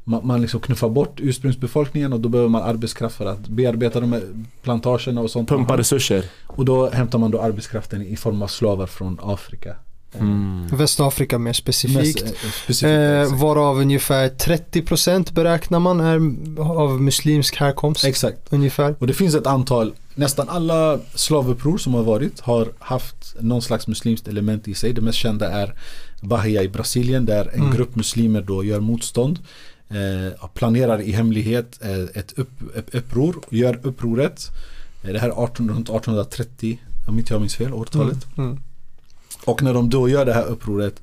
man, 0.03 0.27
man 0.27 0.41
liksom 0.41 0.59
knuffar 0.59 0.89
bort 0.89 1.19
ursprungsbefolkningen 1.19 2.13
och 2.13 2.19
då 2.19 2.29
behöver 2.29 2.49
man 2.49 2.61
arbetskraft 2.63 3.15
för 3.15 3.25
att 3.25 3.47
bearbeta 3.47 3.99
de 3.99 4.13
här 4.13 4.21
plantagerna 4.61 5.21
och 5.21 5.31
sånt. 5.31 5.49
Pumpa 5.49 5.77
resurser. 5.77 6.25
Och 6.47 6.65
då 6.65 6.89
hämtar 6.89 7.19
man 7.19 7.31
då 7.31 7.41
arbetskraften 7.41 8.01
i 8.01 8.15
form 8.15 8.41
av 8.41 8.47
slavar 8.47 8.87
från 8.87 9.19
Afrika. 9.23 9.75
Mm. 10.19 10.67
Västafrika 10.67 11.37
mer 11.39 11.53
specifikt. 11.53 12.23
eh, 12.23 12.29
specifikt 12.63 12.83
Eh, 12.83 13.35
varav 13.39 13.77
ungefär 13.79 14.29
30% 14.29 15.31
beräknar 15.33 15.79
man 15.79 15.99
är 16.01 16.15
av 16.61 17.01
muslimsk 17.01 17.55
härkomst. 17.55 18.05
exakt. 18.05 18.37
Ungefär. 18.53 18.95
Och 18.99 19.07
det 19.07 19.13
finns 19.13 19.35
ett 19.35 19.47
antal, 19.47 19.93
nästan 20.15 20.49
alla 20.49 20.99
slavuppror 21.15 21.77
som 21.77 21.93
har 21.93 22.03
varit 22.03 22.39
har 22.39 22.67
haft 22.79 23.35
någon 23.39 23.61
slags 23.61 23.87
muslimskt 23.87 24.27
element 24.27 24.67
i 24.67 24.73
sig. 24.73 24.93
Det 24.93 25.01
mest 25.01 25.17
kända 25.17 25.49
är 25.51 25.73
Bahia 26.21 26.63
i 26.63 26.69
Brasilien 26.69 27.25
där 27.25 27.49
en 27.53 27.59
Mm. 27.61 27.71
grupp 27.75 27.95
muslimer 27.95 28.41
då 28.41 28.63
gör 28.63 28.79
motstånd. 28.79 29.39
Eh, 29.93 30.47
planerar 30.47 31.01
i 31.01 31.11
hemlighet 31.11 31.79
eh, 31.81 32.03
ett, 32.13 32.33
upp, 32.39 32.77
ett 32.77 32.95
uppror, 32.95 33.35
gör 33.49 33.79
upproret. 33.83 34.51
Eh, 35.03 35.13
det 35.13 35.19
här 35.19 35.29
är 35.29 35.43
18, 35.43 35.69
runt 35.69 35.89
1830 35.89 36.79
om 37.07 37.19
inte 37.19 37.33
jag 37.33 37.41
minns 37.41 37.55
fel, 37.55 37.73
årtalet. 37.73 38.37
Mm. 38.37 38.49
Mm. 38.49 38.63
Och 39.45 39.63
när 39.63 39.73
de 39.73 39.89
då 39.89 40.09
gör 40.09 40.25
det 40.25 40.33
här 40.33 40.45
upproret 40.45 41.01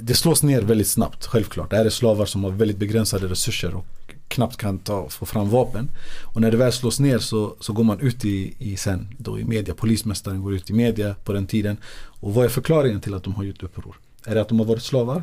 Det 0.00 0.14
slås 0.14 0.42
ner 0.42 0.62
väldigt 0.62 0.88
snabbt, 0.88 1.26
självklart. 1.26 1.70
Det 1.70 1.76
här 1.76 1.84
är 1.84 1.90
slavar 1.90 2.26
som 2.26 2.44
har 2.44 2.50
väldigt 2.50 2.76
begränsade 2.76 3.28
resurser 3.28 3.74
och 3.74 3.86
knappt 4.28 4.56
kan 4.56 4.78
ta, 4.78 5.08
få 5.08 5.26
fram 5.26 5.48
vapen. 5.48 5.90
Och 6.22 6.40
när 6.40 6.50
det 6.50 6.56
väl 6.56 6.72
slås 6.72 7.00
ner 7.00 7.18
så, 7.18 7.56
så 7.60 7.72
går 7.72 7.84
man 7.84 8.00
ut 8.00 8.24
i, 8.24 8.54
i 8.58 8.76
sen 8.76 9.08
då 9.18 9.38
i 9.38 9.44
media, 9.44 9.74
polismästaren 9.74 10.42
går 10.42 10.54
ut 10.54 10.70
i 10.70 10.72
media 10.72 11.14
på 11.24 11.32
den 11.32 11.46
tiden. 11.46 11.76
Och 12.20 12.34
vad 12.34 12.44
är 12.44 12.48
förklaringen 12.48 13.00
till 13.00 13.14
att 13.14 13.24
de 13.24 13.34
har 13.34 13.44
gjort 13.44 13.62
uppror? 13.62 13.96
Är 14.26 14.34
det 14.34 14.40
att 14.40 14.48
de 14.48 14.58
har 14.58 14.66
varit 14.66 14.82
slavar? 14.82 15.22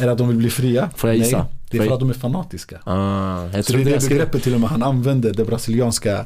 Är 0.00 0.06
det 0.06 0.12
att 0.12 0.18
de 0.18 0.28
vill 0.28 0.36
bli 0.36 0.50
fria? 0.50 0.90
Får 0.96 1.10
jag 1.10 1.16
gissa? 1.16 1.38
Nej, 1.38 1.46
det 1.70 1.76
är 1.76 1.80
för 1.80 1.86
jag- 1.86 1.92
att 1.94 2.00
de 2.00 2.10
är 2.10 2.14
fanatiska. 2.14 2.80
Ah, 2.84 3.46
jag, 3.52 3.64
Så 3.64 3.72
det 3.72 3.80
är 3.80 3.84
det 3.84 3.90
jag, 3.90 4.02
skulle, 4.02 4.18
begreppet 4.18 4.42
till 4.42 4.54
och 4.54 4.60
med 4.60 4.70
han 4.70 4.82
använde, 4.82 5.32
det 5.32 5.44
brasilianska 5.44 6.18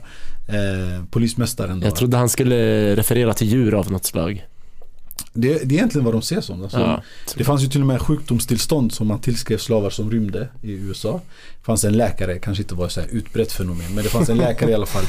eh, 0.48 1.04
polismästaren. 1.10 1.80
Då. 1.80 1.86
jag 1.86 1.96
trodde 1.96 2.16
han 2.16 2.28
skulle 2.28 2.96
referera 2.96 3.34
till 3.34 3.46
djur 3.48 3.74
av 3.74 3.90
något 3.92 4.04
slag. 4.04 4.46
Det, 5.32 5.48
det 5.48 5.62
är 5.62 5.72
egentligen 5.72 6.04
vad 6.04 6.14
de 6.14 6.22
ser 6.22 6.40
som. 6.40 6.62
Alltså, 6.62 6.78
Ja. 6.80 7.02
Det 7.36 7.44
fanns 7.44 7.62
ju 7.62 7.66
till 7.66 7.80
och 7.80 7.86
med 7.86 8.00
sjukdomstillstånd 8.00 8.92
som 8.92 9.06
man 9.06 9.18
tillskrev 9.20 9.58
slavar 9.58 9.90
som 9.90 10.10
rymde 10.10 10.48
i 10.62 10.72
USA. 10.72 11.20
Det 11.60 11.64
fanns 11.64 11.84
en 11.84 11.92
läkare, 11.92 12.38
kanske 12.38 12.62
inte 12.62 12.74
var 12.74 12.88
så 12.88 13.00
här 13.00 13.08
utbrett 13.12 13.52
fenomen, 13.52 13.94
men 13.94 14.04
det 14.04 14.10
fanns 14.10 14.28
en 14.28 14.36
läkare 14.46 14.70
i 14.70 14.74
alla 14.74 14.86
fall. 14.86 15.04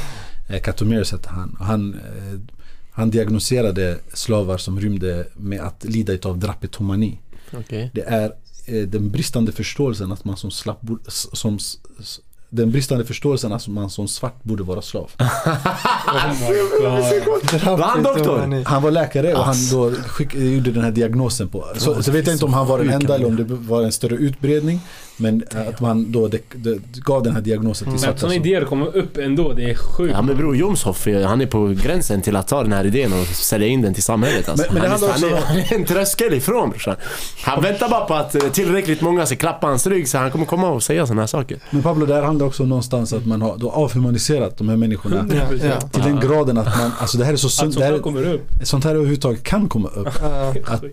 Eh, 0.49 0.61
Katomeres 0.61 1.11
hette 1.11 1.30
han. 1.30 1.57
Han, 1.59 1.93
eh, 1.93 2.39
han 2.98 3.10
diagnoserade 3.10 3.98
slavar 4.14 4.57
som 4.57 4.80
rymde 4.80 5.28
med 5.34 5.61
att 5.61 5.84
lida 5.84 6.14
utav 6.14 6.38
drapetomani. 6.38 7.19
Okej. 7.53 7.91
Det 7.94 8.02
är 8.02 8.34
eh, 8.65 8.82
den 8.88 9.10
bristande 9.10 9.52
förståelsen 9.52 10.11
att 10.11 10.26
man 10.26 10.38
som 10.38 10.52
slapp, 10.52 10.82
som, 11.07 11.60
den 12.49 12.72
bristande 12.72 13.06
förståelsen 13.06 13.53
att 13.53 13.68
man 13.68 13.90
som 13.90 14.07
svart 14.07 14.44
borde 14.44 14.64
vara 14.64 14.82
slav. 14.82 15.11
Var 17.65 17.88
han 17.88 18.03
doktor? 18.03 18.64
Han 18.65 18.84
var 18.84 18.91
läkare 18.91 19.34
och 19.34 19.44
han 19.44 19.56
då 19.72 19.91
skick, 19.91 20.36
gjorde 20.36 20.72
den 20.72 20.84
här 20.84 20.91
diagnosen 20.91 21.48
på. 21.48 21.65
Så, 21.76 22.03
så 22.03 22.11
vet 22.11 22.28
jag 22.28 22.36
inte 22.36 22.45
om 22.45 22.53
han 22.53 22.68
var 22.68 22.78
den 22.78 22.90
enda 22.90 23.15
eller 23.15 23.26
om 23.28 23.36
det 23.36 23.44
var 23.44 23.84
en 23.84 23.91
större 23.91 24.15
utbredning. 24.15 24.80
Men 25.19 25.44
att 25.69 25.81
man 25.81 26.11
då 26.11 26.27
det, 26.27 26.39
det, 26.56 26.80
gav 27.06 27.23
den 27.23 27.34
här 27.34 27.41
diagnosen 27.41 27.85
till 27.85 27.91
Men 27.91 27.99
svarta. 27.99 28.14
att 28.14 28.19
sådana 28.19 28.35
idéer 28.35 28.65
kommer 28.65 28.98
upp 28.98 29.18
ändå, 29.18 29.53
det 29.53 29.69
är 29.72 29.76
sjukt. 29.76 30.14
Ja 30.15 30.22
men 30.22 30.38
bror 30.38 30.56
Jomshoff, 30.56 31.07
han 31.26 31.41
är 31.41 31.45
på 31.45 31.68
gränsen 31.84 32.22
till 32.22 32.35
att 32.35 32.48
ta 32.48 32.64
den 32.64 32.73
här 32.73 32.85
idén 32.85 33.14
och 33.14 33.27
sälja 33.27 33.68
in 33.68 33.81
den 33.81 33.94
till 33.94 34.03
samhället 34.03 34.49
alltså. 34.49 34.65
Men- 34.73 34.81
men 34.81 34.91
han, 34.91 35.03
är, 35.03 35.07
han, 35.07 35.23
är, 35.23 35.34
också 35.34 35.45
han 35.48 35.57
är 35.57 35.73
en 35.73 35.85
tröskel 35.85 36.34
ifrån 36.34 36.69
brorsan. 36.69 36.95
Han 37.44 37.64
väntar 37.64 37.89
bara 37.89 38.06
på 38.06 38.14
att 38.14 38.35
eh, 38.35 38.41
tillräckligt 38.41 39.02
många 39.02 39.26
ska 39.26 39.35
klappa 39.35 39.68
hans 39.68 39.88
rygg 39.88 40.07
så 40.07 40.18
han 40.18 40.31
kommer 40.31 40.45
komma 40.45 40.69
och 40.69 40.84
säga 40.84 41.06
sådana 41.07 41.22
här 41.22 41.27
saker. 41.27 41.57
Men 41.69 41.81
Pablo, 41.84 42.06
det 42.06 42.14
här 42.14 42.22
handlar 42.22 42.45
också 42.45 42.64
någonstans 42.65 43.14
att 43.14 43.26
man 43.26 43.41
har 43.41 43.57
då 43.57 43.72
avhumaniserat 43.72 44.57
de 44.57 44.69
här 44.69 44.76
människorna. 44.77 45.22
100%. 45.22 45.65
Ja, 45.65 45.81
Till 45.81 46.03
den 46.03 46.19
graden 46.19 46.57
att 46.57 46.77
man, 46.77 46.91
alltså 46.99 47.18
det 47.18 47.26
här 47.26 47.34
är 47.34 47.38
så 47.38 47.48
Att 47.48 47.53
sunt. 47.53 47.73
sånt 47.73 47.80
Det 47.81 47.85
här 47.85 47.91
här, 47.91 47.99
kommer 47.99 48.34
upp. 48.34 48.41
sånt 48.64 48.84
här 48.84 48.91
överhuvudtaget 48.95 49.44
kan 49.44 49.69
komma 49.69 49.88
upp. 49.88 50.07
Ja. 50.22 50.53
Att 50.65 50.84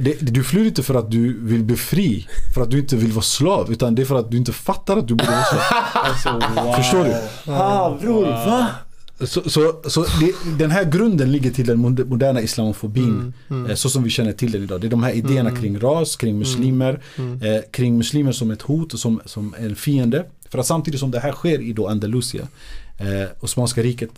det, 0.00 0.16
du 0.20 0.44
flyr 0.44 0.64
inte 0.66 0.82
för 0.82 0.94
att 0.94 1.10
du 1.10 1.38
vill 1.44 1.64
bli 1.64 1.76
fri, 1.76 2.26
för 2.54 2.62
att 2.62 2.70
du 2.70 2.78
inte 2.78 2.96
vill 2.96 3.12
vara 3.12 3.22
slav, 3.22 3.72
utan 3.72 3.94
det 3.94 4.02
är 4.02 4.06
för 4.06 4.18
att 4.18 4.30
du 4.30 4.36
inte 4.36 4.52
fattar 4.52 4.96
att 4.96 5.08
du 5.08 5.14
borde 5.14 5.30
vara 5.30 5.44
slav. 5.44 5.60
Alltså, 5.92 6.30
wow. 6.64 6.72
Förstår 6.72 7.04
du? 7.04 7.14
Ah 7.52 7.98
bror, 8.00 8.24
va? 8.26 8.66
Så, 9.20 9.50
så, 9.50 9.74
så 9.86 10.02
det, 10.20 10.32
den 10.58 10.70
här 10.70 10.84
grunden 10.84 11.32
ligger 11.32 11.50
till 11.50 11.66
den 11.66 11.78
mod- 11.78 12.08
moderna 12.08 12.40
islamofobin 12.40 13.04
Mm, 13.04 13.32
mm. 13.50 13.66
eh, 13.70 13.74
så 13.76 13.90
som 13.90 14.02
vi 14.02 14.10
känner 14.10 14.32
till 14.32 14.52
den 14.52 14.62
idag. 14.62 14.80
Det 14.80 14.86
är 14.86 14.90
de 14.90 15.02
här 15.02 15.12
idéerna 15.12 15.48
Mm. 15.50 15.62
kring 15.62 15.78
ras, 15.80 16.16
kring 16.16 16.38
muslimer, 16.38 17.00
Mm. 17.16 17.42
eh, 17.42 17.60
kring 17.70 17.96
muslimer 17.98 18.32
som 18.32 18.50
ett 18.50 18.62
hot 18.62 18.92
och 18.94 18.98
som, 19.00 19.20
som 19.24 19.54
en 19.58 19.76
fiende. 19.76 20.24
För 20.50 20.58
att 20.58 20.66
samtidigt 20.66 21.00
som 21.00 21.10
det 21.10 21.20
här 21.20 21.32
sker 21.32 21.60
i 21.60 21.72
då 21.72 21.88
Andalusia, 21.88 22.42
eh, 22.98 23.28
Osmanska 23.40 23.82
riket 23.82 24.10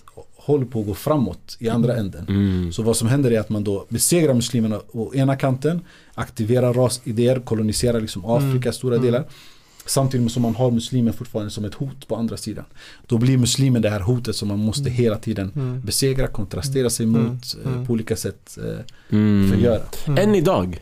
håller 0.43 0.67
på 0.67 0.81
att 0.81 0.87
gå 0.87 0.95
framåt 0.95 1.57
i 1.59 1.69
andra 1.69 1.97
änden. 1.97 2.27
Mm. 2.29 2.73
Så 2.73 2.83
vad 2.83 2.97
som 2.97 3.09
händer 3.09 3.31
är 3.31 3.41
att 3.41 3.49
man 3.51 3.65
då 3.65 3.87
besegrar 3.89 4.35
muslimerna 4.35 4.81
å 4.93 5.15
ena 5.15 5.37
kanten, 5.37 5.81
aktiverar 6.15 6.75
rasidéer, 6.75 7.41
koloniserar 7.41 8.01
liksom 8.01 8.25
Afrika 8.25 8.69
Mm. 8.69 8.73
stora 8.73 8.95
Mm. 8.97 9.07
delar. 9.07 9.25
Samtidigt 9.87 10.33
som 10.33 10.43
man 10.43 10.55
har 10.55 10.71
muslimer 10.71 11.13
fortfarande 11.13 11.51
som 11.51 11.65
ett 11.65 11.75
hot 11.75 12.09
på 12.09 12.17
andra 12.17 12.37
sidan. 12.37 12.65
Då 13.07 13.19
blir 13.19 13.39
muslimen 13.39 13.83
det 13.83 13.91
här 13.91 14.01
hotet 14.01 14.37
som 14.37 14.49
man 14.49 14.59
måste 14.59 14.83
Mm. 14.83 14.93
hela 14.93 15.17
tiden 15.17 15.53
Mm. 15.55 15.81
besegra, 15.81 16.27
kontrastera 16.27 16.91
sig 16.91 17.07
Mm. 17.07 17.23
mot, 17.23 17.57
eh, 17.65 17.73
Mm. 17.73 17.87
på 17.87 17.93
olika 17.93 18.17
sätt 18.17 18.59
eh, 18.59 19.17
Mm. 19.19 19.51
förgöra. 19.51 19.83
Än 20.19 20.35
idag. 20.35 20.81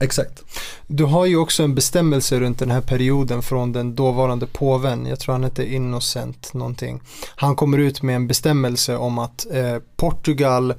Exakt. 0.00 0.42
Du 0.86 1.04
har 1.04 1.26
ju 1.26 1.36
också 1.36 1.62
en 1.62 1.74
bestämmelse 1.74 2.40
runt 2.40 2.58
den 2.58 2.70
här 2.70 2.80
perioden 2.80 3.42
från 3.42 3.72
den 3.72 3.94
dåvarande 3.94 4.46
påven, 4.46 5.06
jag 5.06 5.20
tror 5.20 5.32
han 5.32 5.44
hette 5.44 5.74
Innocent 5.74 6.54
någonting. 6.54 7.00
Han 7.36 7.56
kommer 7.56 7.78
ut 7.78 8.02
med 8.02 8.16
en 8.16 8.26
bestämmelse 8.26 8.96
om 8.96 9.18
att 9.18 9.46
eh, 9.52 9.78
Portugal, 9.96 10.74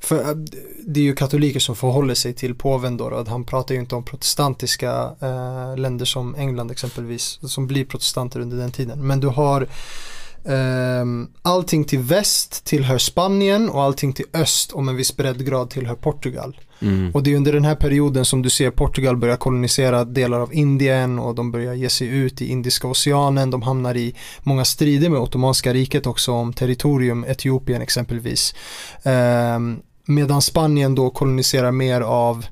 för 0.00 0.20
eh, 0.20 0.36
det 0.86 1.00
är 1.00 1.04
ju 1.04 1.14
katoliker 1.14 1.60
som 1.60 1.76
förhåller 1.76 2.14
sig 2.14 2.34
till 2.34 2.54
påven 2.54 2.96
då, 2.96 3.10
då. 3.10 3.24
han 3.28 3.44
pratar 3.44 3.74
ju 3.74 3.80
inte 3.80 3.94
om 3.94 4.04
protestantiska 4.04 5.10
eh, 5.20 5.76
länder 5.76 6.04
som 6.04 6.34
England 6.34 6.70
exempelvis, 6.70 7.38
som 7.42 7.66
blir 7.66 7.84
protestanter 7.84 8.40
under 8.40 8.56
den 8.56 8.72
tiden. 8.72 9.06
Men 9.06 9.20
du 9.20 9.28
har 9.28 9.66
ehm, 10.44 11.28
allting 11.42 11.84
till 11.84 11.98
väst 11.98 12.64
tillhör 12.64 12.98
Spanien 12.98 13.70
och 13.70 13.82
allting 13.82 14.12
till 14.12 14.26
öst 14.32 14.72
om 14.72 14.88
en 14.88 14.96
viss 14.96 15.16
breddgrad 15.16 15.70
tillhör 15.70 15.94
Portugal. 15.94 16.56
Mm. 16.82 17.10
Och 17.14 17.22
det 17.22 17.32
är 17.32 17.36
under 17.36 17.52
den 17.52 17.64
här 17.64 17.74
perioden 17.74 18.24
som 18.24 18.42
du 18.42 18.50
ser 18.50 18.70
Portugal 18.70 19.16
börja 19.16 19.36
kolonisera 19.36 20.04
delar 20.04 20.40
av 20.40 20.54
Indien 20.54 21.18
och 21.18 21.34
de 21.34 21.52
börjar 21.52 21.74
ge 21.74 21.88
sig 21.88 22.08
ut 22.08 22.42
i 22.42 22.46
Indiska 22.46 22.88
oceanen. 22.88 23.50
De 23.50 23.62
hamnar 23.62 23.96
i 23.96 24.14
många 24.42 24.64
strider 24.64 25.08
med 25.08 25.20
Ottomanska 25.20 25.72
riket 25.72 26.06
också 26.06 26.32
om 26.32 26.52
territorium, 26.52 27.24
Etiopien 27.28 27.82
exempelvis. 27.82 28.54
Ehm, 29.02 29.80
medan 30.06 30.42
Spanien 30.42 30.94
då 30.94 31.10
koloniserar 31.10 31.72
mer 31.72 32.00
av 32.00 32.46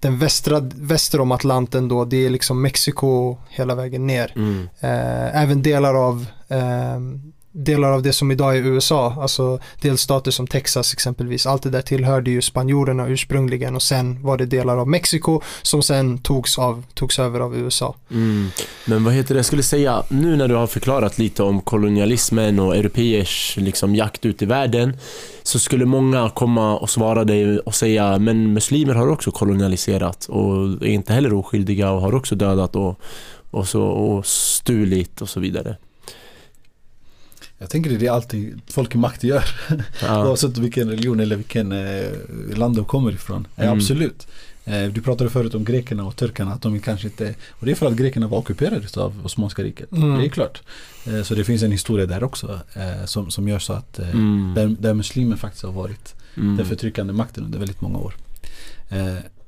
den 0.00 0.18
västra, 0.18 0.60
väster 0.74 1.20
om 1.20 1.32
Atlanten 1.32 1.88
då, 1.88 2.04
det 2.04 2.26
är 2.26 2.30
liksom 2.30 2.62
Mexiko 2.62 3.36
hela 3.48 3.74
vägen 3.74 4.06
ner. 4.06 4.32
Mm. 4.36 4.68
Eh, 4.80 5.42
även 5.42 5.62
delar 5.62 5.94
av 6.08 6.26
ehm, 6.48 7.31
delar 7.52 7.92
av 7.92 8.02
det 8.02 8.12
som 8.12 8.30
idag 8.30 8.56
är 8.56 8.66
USA, 8.66 9.16
alltså 9.20 9.58
delstater 9.80 10.30
som 10.30 10.46
Texas 10.46 10.92
exempelvis, 10.92 11.46
allt 11.46 11.62
det 11.62 11.70
där 11.70 11.82
tillhörde 11.82 12.30
ju 12.30 12.42
spanjorerna 12.42 13.08
ursprungligen 13.08 13.74
och 13.74 13.82
sen 13.82 14.22
var 14.22 14.38
det 14.38 14.46
delar 14.46 14.76
av 14.76 14.88
Mexiko 14.88 15.40
som 15.62 15.82
sen 15.82 16.18
togs, 16.18 16.58
av, 16.58 16.84
togs 16.94 17.18
över 17.18 17.40
av 17.40 17.56
USA. 17.56 17.94
Mm. 18.10 18.48
Men 18.84 19.04
vad 19.04 19.14
heter 19.14 19.34
det, 19.34 19.38
jag 19.38 19.46
skulle 19.46 19.62
säga, 19.62 20.02
nu 20.08 20.36
när 20.36 20.48
du 20.48 20.54
har 20.54 20.66
förklarat 20.66 21.18
lite 21.18 21.42
om 21.42 21.60
kolonialismen 21.60 22.58
och 22.58 22.76
europeers 22.76 23.56
liksom, 23.56 23.94
jakt 23.94 24.26
ut 24.26 24.42
i 24.42 24.46
världen 24.46 24.96
så 25.42 25.58
skulle 25.58 25.84
många 25.84 26.30
komma 26.30 26.76
och 26.76 26.90
svara 26.90 27.24
dig 27.24 27.58
och 27.58 27.74
säga 27.74 28.18
men 28.18 28.52
muslimer 28.52 28.94
har 28.94 29.08
också 29.08 29.30
kolonialiserat 29.30 30.26
och 30.26 30.56
är 30.64 30.86
inte 30.86 31.12
heller 31.12 31.32
oskyldiga 31.32 31.90
och 31.90 32.00
har 32.00 32.14
också 32.14 32.34
dödat 32.34 32.76
och, 32.76 33.00
och, 33.50 33.68
så, 33.68 33.82
och 33.82 34.26
stulit 34.26 35.22
och 35.22 35.28
så 35.28 35.40
vidare. 35.40 35.76
Jag 37.62 37.70
tänker 37.70 37.90
det 37.98 38.06
är 38.06 38.10
alltid 38.10 38.60
folk 38.66 38.94
i 38.94 38.98
makt 38.98 39.24
gör. 39.24 39.44
Ja. 40.02 40.26
Oavsett 40.28 40.58
vilken 40.58 40.90
religion 40.90 41.20
eller 41.20 41.36
vilken 41.36 41.72
eh, 41.72 42.10
land 42.56 42.76
de 42.76 42.84
kommer 42.84 43.12
ifrån. 43.12 43.46
Mm. 43.56 43.72
absolut. 43.78 44.26
Eh, 44.64 44.84
du 44.84 45.02
pratade 45.02 45.30
förut 45.30 45.54
om 45.54 45.64
grekerna 45.64 46.04
och 46.04 46.16
turkarna. 46.16 46.52
Att 46.52 46.62
de 46.62 46.80
kanske 46.80 47.06
inte, 47.06 47.34
och 47.50 47.66
det 47.66 47.72
är 47.72 47.74
för 47.76 47.86
att 47.86 47.96
grekerna 47.96 48.28
var 48.28 48.38
ockuperade 48.38 48.86
av 48.96 49.20
Osmanska 49.24 49.62
riket. 49.62 49.92
Mm. 49.92 50.18
Det 50.18 50.26
är 50.26 50.28
klart. 50.28 50.62
Eh, 51.06 51.22
så 51.22 51.34
det 51.34 51.44
finns 51.44 51.62
en 51.62 51.72
historia 51.72 52.06
där 52.06 52.24
också. 52.24 52.60
Eh, 52.74 53.04
som, 53.04 53.30
som 53.30 53.48
gör 53.48 53.58
så 53.58 53.72
att 53.72 53.98
eh, 53.98 54.10
Mm. 54.10 54.52
där, 54.54 54.76
där 54.80 54.94
muslimer 54.94 55.36
faktiskt 55.36 55.64
har 55.64 55.72
varit 55.72 56.14
Mm. 56.36 56.56
den 56.56 56.66
förtryckande 56.66 57.12
makten 57.12 57.44
under 57.44 57.58
väldigt 57.58 57.80
många 57.80 57.98
år. 57.98 58.14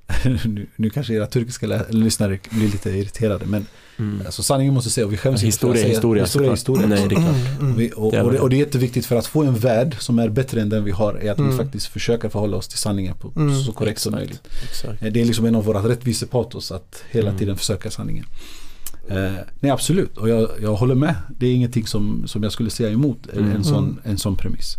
Nu, 0.45 0.67
nu 0.77 0.91
kanske 0.91 1.15
era 1.15 1.27
turkiska 1.27 1.83
lyssnare 1.89 2.39
blir 2.51 2.69
lite 2.69 2.91
irriterade 2.91 3.47
men 3.47 3.67
Mm. 3.99 4.23
alltså, 4.27 4.43
sanningen 4.43 4.75
måste 4.75 4.91
säga 4.91 5.07
och 5.07 5.13
vi 5.13 5.17
skäms 5.17 5.35
inte 5.43 5.47
att 5.47 5.55
Historia, 5.55 5.83
säga 5.83 5.89
historia, 5.95 6.23
historia, 6.25 6.57
såklart. 6.57 6.79
historia. 6.79 6.87
Nej, 6.87 7.09
det 7.09 7.15
är 7.15 7.21
klart. 7.21 7.35
Mm, 7.59 7.61
mm. 7.61 7.77
Vi, 7.77 7.93
och, 7.97 8.13
Det 8.13 8.19
är 8.19 8.23
och, 8.25 8.33
det, 8.33 8.39
och 8.41 8.51
det 8.51 8.57
är 8.57 8.59
jätteviktigt 8.59 9.07
för 9.07 9.17
att 9.17 9.27
få 9.27 9.43
en 9.45 9.55
värld 9.55 9.97
som 9.99 10.19
är 10.19 10.29
bättre 10.29 10.61
än 10.61 10.69
den 10.69 10.85
vi 10.85 10.91
har 10.91 11.15
är 11.15 11.31
att 11.33 11.39
Mm. 11.39 11.51
vi 11.51 11.57
faktiskt 11.57 11.87
försöker 11.87 12.29
förhålla 12.29 12.57
oss 12.57 12.69
till 12.69 12.79
sanningen 12.79 13.15
på 13.15 13.33
Mm. 13.37 13.55
så 13.63 13.73
korrekt 13.73 14.01
som 14.01 14.15
Exakt. 14.15 14.21
möjligt. 14.27 14.63
Exakt. 14.71 15.03
Eh, 15.03 15.13
Det 15.13 15.21
är 15.21 15.25
liksom 15.25 15.45
en 15.45 15.55
av 15.55 15.65
våra 15.65 15.89
rättvisepatos 15.89 16.73
att 16.73 17.03
hela 17.11 17.29
Mm. 17.29 17.39
tiden 17.39 17.57
försöka 17.57 17.91
sanningen. 17.91 18.25
Eh, 19.09 19.33
nej 19.61 19.71
absolut, 19.71 20.17
och 20.19 20.29
jag, 20.29 20.51
jag 20.63 20.75
håller 20.75 20.95
med. 20.95 21.15
Det 21.39 21.47
är 21.47 21.53
ingenting 21.55 21.87
som, 21.87 22.23
som 22.27 22.43
jag 22.43 22.53
skulle 22.53 22.71
säga 22.71 22.91
emot 22.91 23.19
en, 23.33 23.39
Mm. 23.45 23.65
sån, 23.65 24.01
en 24.05 24.19
sån 24.19 24.37
premiss. 24.37 24.77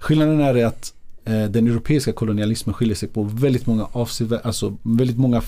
Skillnaden 0.00 0.40
är 0.40 0.64
att 0.64 0.92
den 1.34 1.66
europeiska 1.66 2.12
kolonialismen 2.12 2.74
skiljer 2.74 2.96
sig 2.96 3.08
på 3.08 3.22
väldigt 3.22 3.66
många 3.66 3.88
avsevärda, 3.92 4.42
alltså 4.44 4.76
väldigt 4.82 5.18
många 5.18 5.42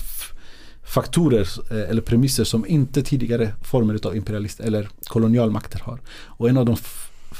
faktorer 0.83 1.47
eh, 1.71 1.89
eller 1.89 2.01
premisser 2.01 2.43
som 2.43 2.65
inte 2.67 3.03
tidigare 3.03 3.53
former 3.61 4.07
av 4.07 4.15
imperialist 4.15 4.59
eller 4.59 4.89
kolonialmakter 5.03 5.79
har. 5.79 5.99
Och 6.25 6.49
en 6.49 6.57
av 6.57 6.65
de 6.65 6.77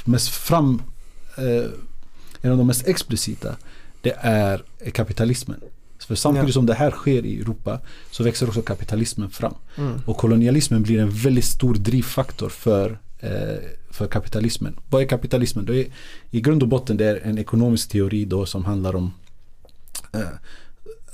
mest 0.04 0.28
fram 0.28 0.82
eh, 1.38 1.70
en 2.42 2.52
av 2.52 2.58
de 2.58 2.66
mest 2.66 2.88
explicita 2.88 3.56
det 4.00 4.16
är 4.20 4.62
kapitalismen. 4.92 5.60
För 6.06 6.14
samtidigt 6.14 6.48
Ja. 6.48 6.52
som 6.52 6.66
det 6.66 6.74
här 6.74 6.90
sker 6.90 7.26
i 7.26 7.40
Europa 7.40 7.80
så 8.10 8.24
växer 8.24 8.48
också 8.48 8.62
kapitalismen 8.62 9.30
fram. 9.30 9.54
Mm. 9.76 10.00
Och 10.06 10.16
kolonialismen 10.16 10.82
blir 10.82 10.98
en 10.98 11.10
väldigt 11.10 11.44
stor 11.44 11.74
drivfaktor 11.74 12.48
för, 12.48 12.90
eh, 12.90 12.96
för 13.90 14.06
kapitalismen. 14.06 14.76
Vad 14.90 15.02
är 15.02 15.06
kapitalismen? 15.06 15.64
Det 15.66 15.76
är, 15.80 15.86
I 16.30 16.40
grund 16.40 16.62
och 16.62 16.68
botten 16.68 16.96
det 16.96 17.04
är 17.06 17.20
en 17.24 17.38
ekonomisk 17.38 17.88
teori 17.88 18.24
då 18.24 18.46
som 18.46 18.64
handlar 18.64 18.96
om 18.96 19.12
eh, 20.12 20.20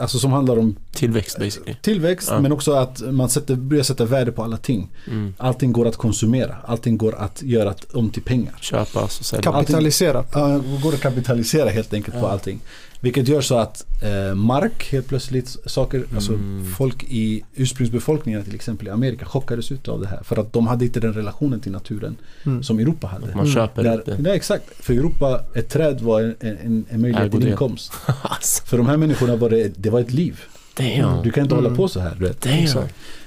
Alltså 0.01 0.19
som 0.19 0.33
handlar 0.33 0.59
om 0.59 0.77
Tillväxt 0.93 1.39
basically. 1.39 1.77
tillväxt 1.83 2.29
Ja. 2.33 2.41
men 2.41 2.53
också 2.53 2.73
att 2.73 3.01
man 3.13 3.29
sätter, 3.29 3.55
börjar 3.57 3.83
sätta 3.83 4.05
värde 4.05 4.33
på 4.33 4.43
alla 4.45 4.57
ting. 4.57 4.89
Mm. 5.07 5.35
Allting 5.39 5.73
går 5.73 5.89
att 5.89 5.97
konsumera. 5.97 6.57
Allting 6.67 6.97
går 6.97 7.15
att 7.15 7.43
göra 7.43 7.75
om 7.93 8.11
till 8.11 8.23
pengar. 8.23 8.55
Köpas 8.61 9.19
och 9.21 9.27
säljas. 9.27 9.45
Kapitalisera. 9.45 10.25
Ja, 10.33 10.61
går 10.83 10.95
att 10.95 11.01
kapitalisera 11.01 11.69
helt 11.71 11.93
enkelt 11.95 12.15
på 12.15 12.21
Ja. 12.27 12.31
allting. 12.31 12.61
Vilket 13.01 13.29
gör 13.29 13.41
så 13.41 13.59
att 13.59 13.85
eh, 14.03 14.35
mark 14.35 14.89
helt 14.93 15.09
plötsligt, 15.09 15.57
saker, 15.67 16.05
alltså 16.15 16.33
Mm. 16.33 16.65
folk 16.79 17.05
i 17.09 17.45
ursprungsbefolkningen 17.57 18.45
till 18.45 18.55
exempel 18.55 18.87
i 18.87 18.91
Amerika 18.91 19.25
chockades 19.25 19.73
ut 19.73 19.89
av 19.89 20.01
det 20.01 20.07
här. 20.09 20.21
För 20.23 20.37
att 20.37 20.53
de 20.53 20.67
hade 20.67 20.85
inte 20.85 21.01
den 21.01 21.13
relationen 21.13 21.61
till 21.61 21.73
naturen 21.73 22.17
Mm. 22.47 22.63
som 22.63 22.79
Europa 22.79 23.07
hade. 23.07 23.27
Man 23.27 23.35
Mm. 23.35 23.55
köper 23.55 23.83
Där, 23.83 23.95
inte. 23.95 24.17
nej 24.19 24.33
exakt, 24.37 24.65
för 24.85 24.93
Europa, 24.95 25.41
ett 25.55 25.69
träd 25.69 26.01
var 26.01 26.21
en, 26.21 26.35
en, 26.41 26.85
en 26.89 27.01
möjlighet 27.01 27.33
till 27.33 27.49
inkomst. 27.49 27.93
Alltså, 28.23 28.63
För 28.67 28.77
de 28.77 28.87
här 28.87 28.97
människorna 28.97 29.37
var 29.37 29.51
det, 29.51 29.69
det 29.77 29.91
var 29.91 30.01
ett 30.01 30.13
liv. 30.13 30.41
damn. 30.77 31.23
Du 31.23 31.31
kan 31.31 31.43
inte 31.43 31.55
Mm. 31.55 31.65
hålla 31.65 31.77
på 31.77 31.89
så 31.89 32.01
här. 32.01 32.15
Du 32.19 32.25
vet. 32.27 32.47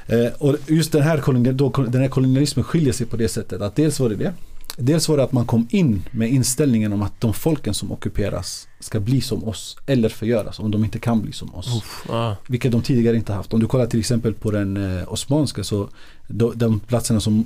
Eh, 0.08 0.34
och 0.38 0.56
just 0.68 0.92
den 0.92 1.02
här, 1.02 1.88
den 1.92 2.02
här 2.02 2.08
kolonialismen 2.10 2.64
skiljer 2.64 2.94
sig 2.94 3.06
på 3.08 3.18
det 3.18 3.28
sättet 3.28 3.62
att 3.62 3.76
dels 3.76 4.00
var 4.00 4.10
det 4.10 4.16
det. 4.16 4.34
Dels 4.82 5.10
var 5.10 5.18
det 5.18 5.24
att 5.24 5.32
man 5.32 5.46
kom 5.46 5.68
in 5.70 6.04
med 6.12 6.30
inställningen 6.30 6.94
om 6.94 7.02
att 7.02 7.22
de 7.22 7.34
folken 7.34 7.74
som 7.74 7.92
ockuperas 7.92 8.68
ska 8.80 9.00
bli 9.00 9.22
som 9.22 9.44
oss 9.48 9.78
eller 9.86 10.10
förgöras 10.10 10.60
om 10.60 10.72
de 10.72 10.84
inte 10.86 11.00
kan 11.00 11.22
bli 11.22 11.32
som 11.32 11.56
oss. 11.56 11.78
Uff, 11.78 12.06
ah. 12.10 12.36
Vilket 12.48 12.72
de 12.72 12.82
tidigare 12.82 13.16
inte 13.18 13.34
haft. 13.34 13.54
Om 13.54 13.60
du 13.60 13.68
kollar 13.68 13.86
till 13.86 14.00
exempel 14.00 14.34
på 14.34 14.52
den 14.52 14.98
eh, 15.00 15.14
osmanska 15.14 15.64
så 15.64 15.90
de, 16.28 16.52
de 16.56 16.80
platserna 16.80 17.20
som 17.20 17.46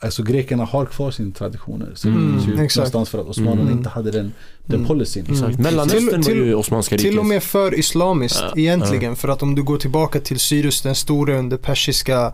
Alltså 0.00 0.22
grekerna 0.22 0.64
har 0.64 0.86
kvar 0.86 1.10
sin 1.10 1.32
traditioner. 1.32 1.90
Så 1.94 2.08
Mm, 2.08 2.36
det 2.36 2.44
ju 2.44 2.64
exakt. 2.64 2.76
någonstans 2.76 3.08
för 3.08 3.18
att 3.18 3.26
osmanerna 3.26 3.60
Mm. 3.62 3.72
inte 3.78 3.88
hade 3.88 4.10
den, 4.10 4.32
den 4.68 4.76
Mm. 4.76 4.88
policyn. 4.88 5.22
Exakt. 5.30 5.48
Mm. 5.48 5.62
Mellanöstern 5.62 6.22
Till- 6.22 6.38
var 6.40 6.46
ju 6.46 6.54
Osmanska 6.54 6.94
riket. 6.96 7.10
Till 7.10 7.18
och 7.18 7.26
med 7.26 7.42
för 7.42 7.78
islamiskt 7.78 8.40
Ja, 8.42 8.52
egentligen. 8.60 9.16
För 9.16 9.28
att 9.28 9.42
om 9.42 9.54
du 9.54 9.62
går 9.62 9.76
tillbaka 9.78 10.20
till 10.20 10.38
Cyrus 10.40 10.82
den 10.82 10.94
store 10.94 11.38
under 11.38 11.56
persiska, 11.56 12.32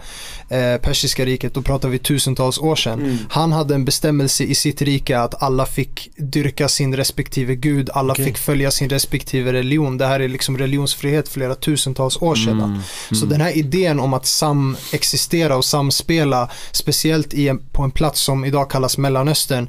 eh, 0.48 0.76
persiska 0.80 1.24
riket, 1.24 1.54
då 1.54 1.62
pratar 1.62 1.88
vi 1.88 1.98
tusentals 1.98 2.58
år 2.58 2.76
sedan. 2.76 3.00
Mm. 3.00 3.16
Han 3.28 3.52
hade 3.52 3.74
en 3.74 3.84
bestämmelse 3.84 4.44
i 4.44 4.54
sitt 4.54 4.82
rike 4.82 5.18
att 5.20 5.42
alla 5.42 5.66
fick 5.66 6.10
dyrka 6.16 6.68
sin 6.68 6.96
respektive 6.96 7.54
gud, 7.54 7.90
alla 7.94 8.12
Okej. 8.12 8.24
fick 8.24 8.38
följa 8.38 8.70
sin 8.70 8.88
respektive 8.90 9.52
religion. 9.52 9.98
Det 9.98 10.06
här 10.06 10.20
är 10.20 10.28
liksom 10.28 10.58
religionsfrihet 10.58 11.28
flera 11.28 11.54
tusentals 11.54 12.16
år 12.22 12.34
sedan. 12.34 12.60
Mm. 12.62 12.80
Så 13.10 13.26
den 13.26 13.40
här 13.40 13.56
idén 13.56 14.00
om 14.00 14.14
att 14.14 14.26
samexistera 14.26 15.56
och 15.56 15.64
samspela, 15.64 16.48
speciellt 16.72 17.34
i 17.34 17.48
en, 17.48 17.58
på 17.58 17.82
en 17.82 17.90
plats 17.90 18.20
som 18.20 18.44
idag 18.44 18.70
kallas 18.70 18.98
Mellanöstern, 18.98 19.68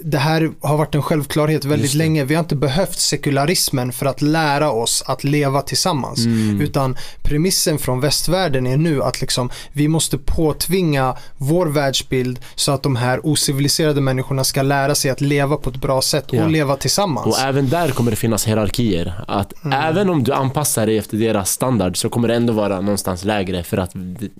det 0.00 0.18
här 0.18 0.50
har 0.60 0.76
varit 0.76 0.94
en 0.94 1.02
självklarhet 1.02 1.64
väldigt 1.64 1.92
det. 1.92 1.98
Länge. 2.04 2.24
Vi 2.24 2.34
har 2.34 2.40
inte 2.42 2.56
behövt 2.56 2.98
sekularismen 2.98 3.92
för 3.92 4.06
att 4.06 4.22
lära 4.22 4.70
oss 4.70 5.02
att 5.06 5.24
leva 5.24 5.62
tillsammans. 5.62 6.24
Mm. 6.24 6.60
Utan 6.60 6.96
premissen 7.22 7.78
från 7.78 8.00
västvärlden 8.00 8.66
är 8.66 8.76
nu 8.76 9.02
att 9.02 9.20
liksom, 9.20 9.50
vi 9.72 9.88
måste 9.88 10.18
påtvinga 10.18 11.16
vår 11.38 11.66
världsbild 11.66 12.38
så 12.54 12.72
att 12.72 12.82
de 12.82 12.96
här 12.96 13.26
ociviliserade 13.26 14.00
människorna 14.00 14.44
ska 14.44 14.62
lära 14.62 14.94
sig 14.94 15.10
att 15.10 15.20
leva 15.20 15.56
på 15.56 15.70
ett 15.70 15.76
bra 15.76 16.02
sätt 16.02 16.28
och 16.30 16.34
Ja. 16.36 16.46
leva 16.46 16.76
tillsammans. 16.76 17.26
Och 17.26 17.38
även 17.42 17.68
där 17.68 17.88
kommer 17.88 18.10
det 18.10 18.16
finnas 18.16 18.46
hierarkier. 18.48 19.24
Att 19.28 19.64
Mm. 19.64 19.78
även 19.88 20.10
om 20.10 20.22
du 20.24 20.32
anpassar 20.32 20.86
dig 20.86 20.98
efter 20.98 21.16
deras 21.16 21.50
standard 21.50 21.96
så 21.96 22.08
kommer 22.08 22.28
det 22.28 22.34
ändå 22.34 22.52
vara 22.52 22.80
någonstans 22.80 23.24
lägre 23.24 23.62
för 23.62 23.76
att 23.76 23.92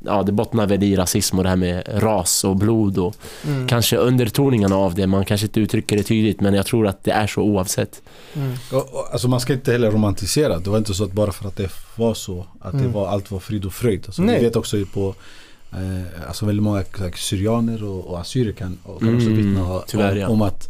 ja, 0.04 0.22
det 0.22 0.32
bottnar 0.32 0.66
väl 0.66 0.82
i 0.82 0.96
rasism 0.96 1.38
och 1.38 1.42
det 1.44 1.48
här 1.50 1.56
med 1.56 1.82
ras 2.02 2.44
och 2.44 2.56
blod 2.56 2.98
och 2.98 3.14
Mm. 3.46 3.68
kanske 3.68 3.96
undertoningarna 3.96 4.76
av 4.76 4.94
det. 4.94 5.06
Man 5.06 5.24
kanske 5.24 5.46
inte 5.46 5.60
uttrycker 5.60 5.96
det 5.96 6.02
tydligt 6.02 6.40
men 6.40 6.54
jag 6.54 6.66
tror 6.66 6.86
att 6.86 7.04
det 7.04 7.10
är 7.10 7.26
så 7.26 7.40
oavsett. 7.54 8.02
Mm. 8.34 8.52
Och, 8.72 8.94
och, 8.94 9.08
alltså 9.12 9.28
man 9.28 9.40
ska 9.40 9.52
inte 9.52 9.72
heller 9.72 9.90
romantisera. 9.90 10.58
Det 10.58 10.70
var 10.70 10.78
inte 10.78 10.94
så 10.94 11.04
att 11.04 11.12
bara 11.12 11.32
för 11.32 11.48
att 11.48 11.56
det 11.56 11.70
var 11.96 12.14
så 12.14 12.46
att 12.60 12.72
det 12.72 12.78
Mm. 12.78 12.92
var, 12.92 13.08
allt 13.08 13.30
var 13.30 13.38
frid 13.38 13.64
och 13.64 13.72
fröjd. 13.72 14.02
Alltså, 14.06 14.22
Nej. 14.22 14.38
vi 14.38 14.44
vet 14.44 14.56
också 14.56 14.76
på 14.94 15.14
eh, 15.72 16.28
alltså 16.28 16.46
väldigt 16.46 16.62
många 16.62 16.84
här, 16.98 17.12
syrianer 17.16 17.84
och, 17.84 18.06
och 18.06 18.20
assyrier 18.20 18.52
kan, 18.52 18.78
och 18.82 19.00
kan 19.00 19.16
också 19.16 19.26
Mm, 19.28 19.36
vittna 19.46 19.82
tyvärr, 19.86 20.12
om, 20.12 20.18
ja. 20.18 20.28
om 20.28 20.42
att 20.42 20.68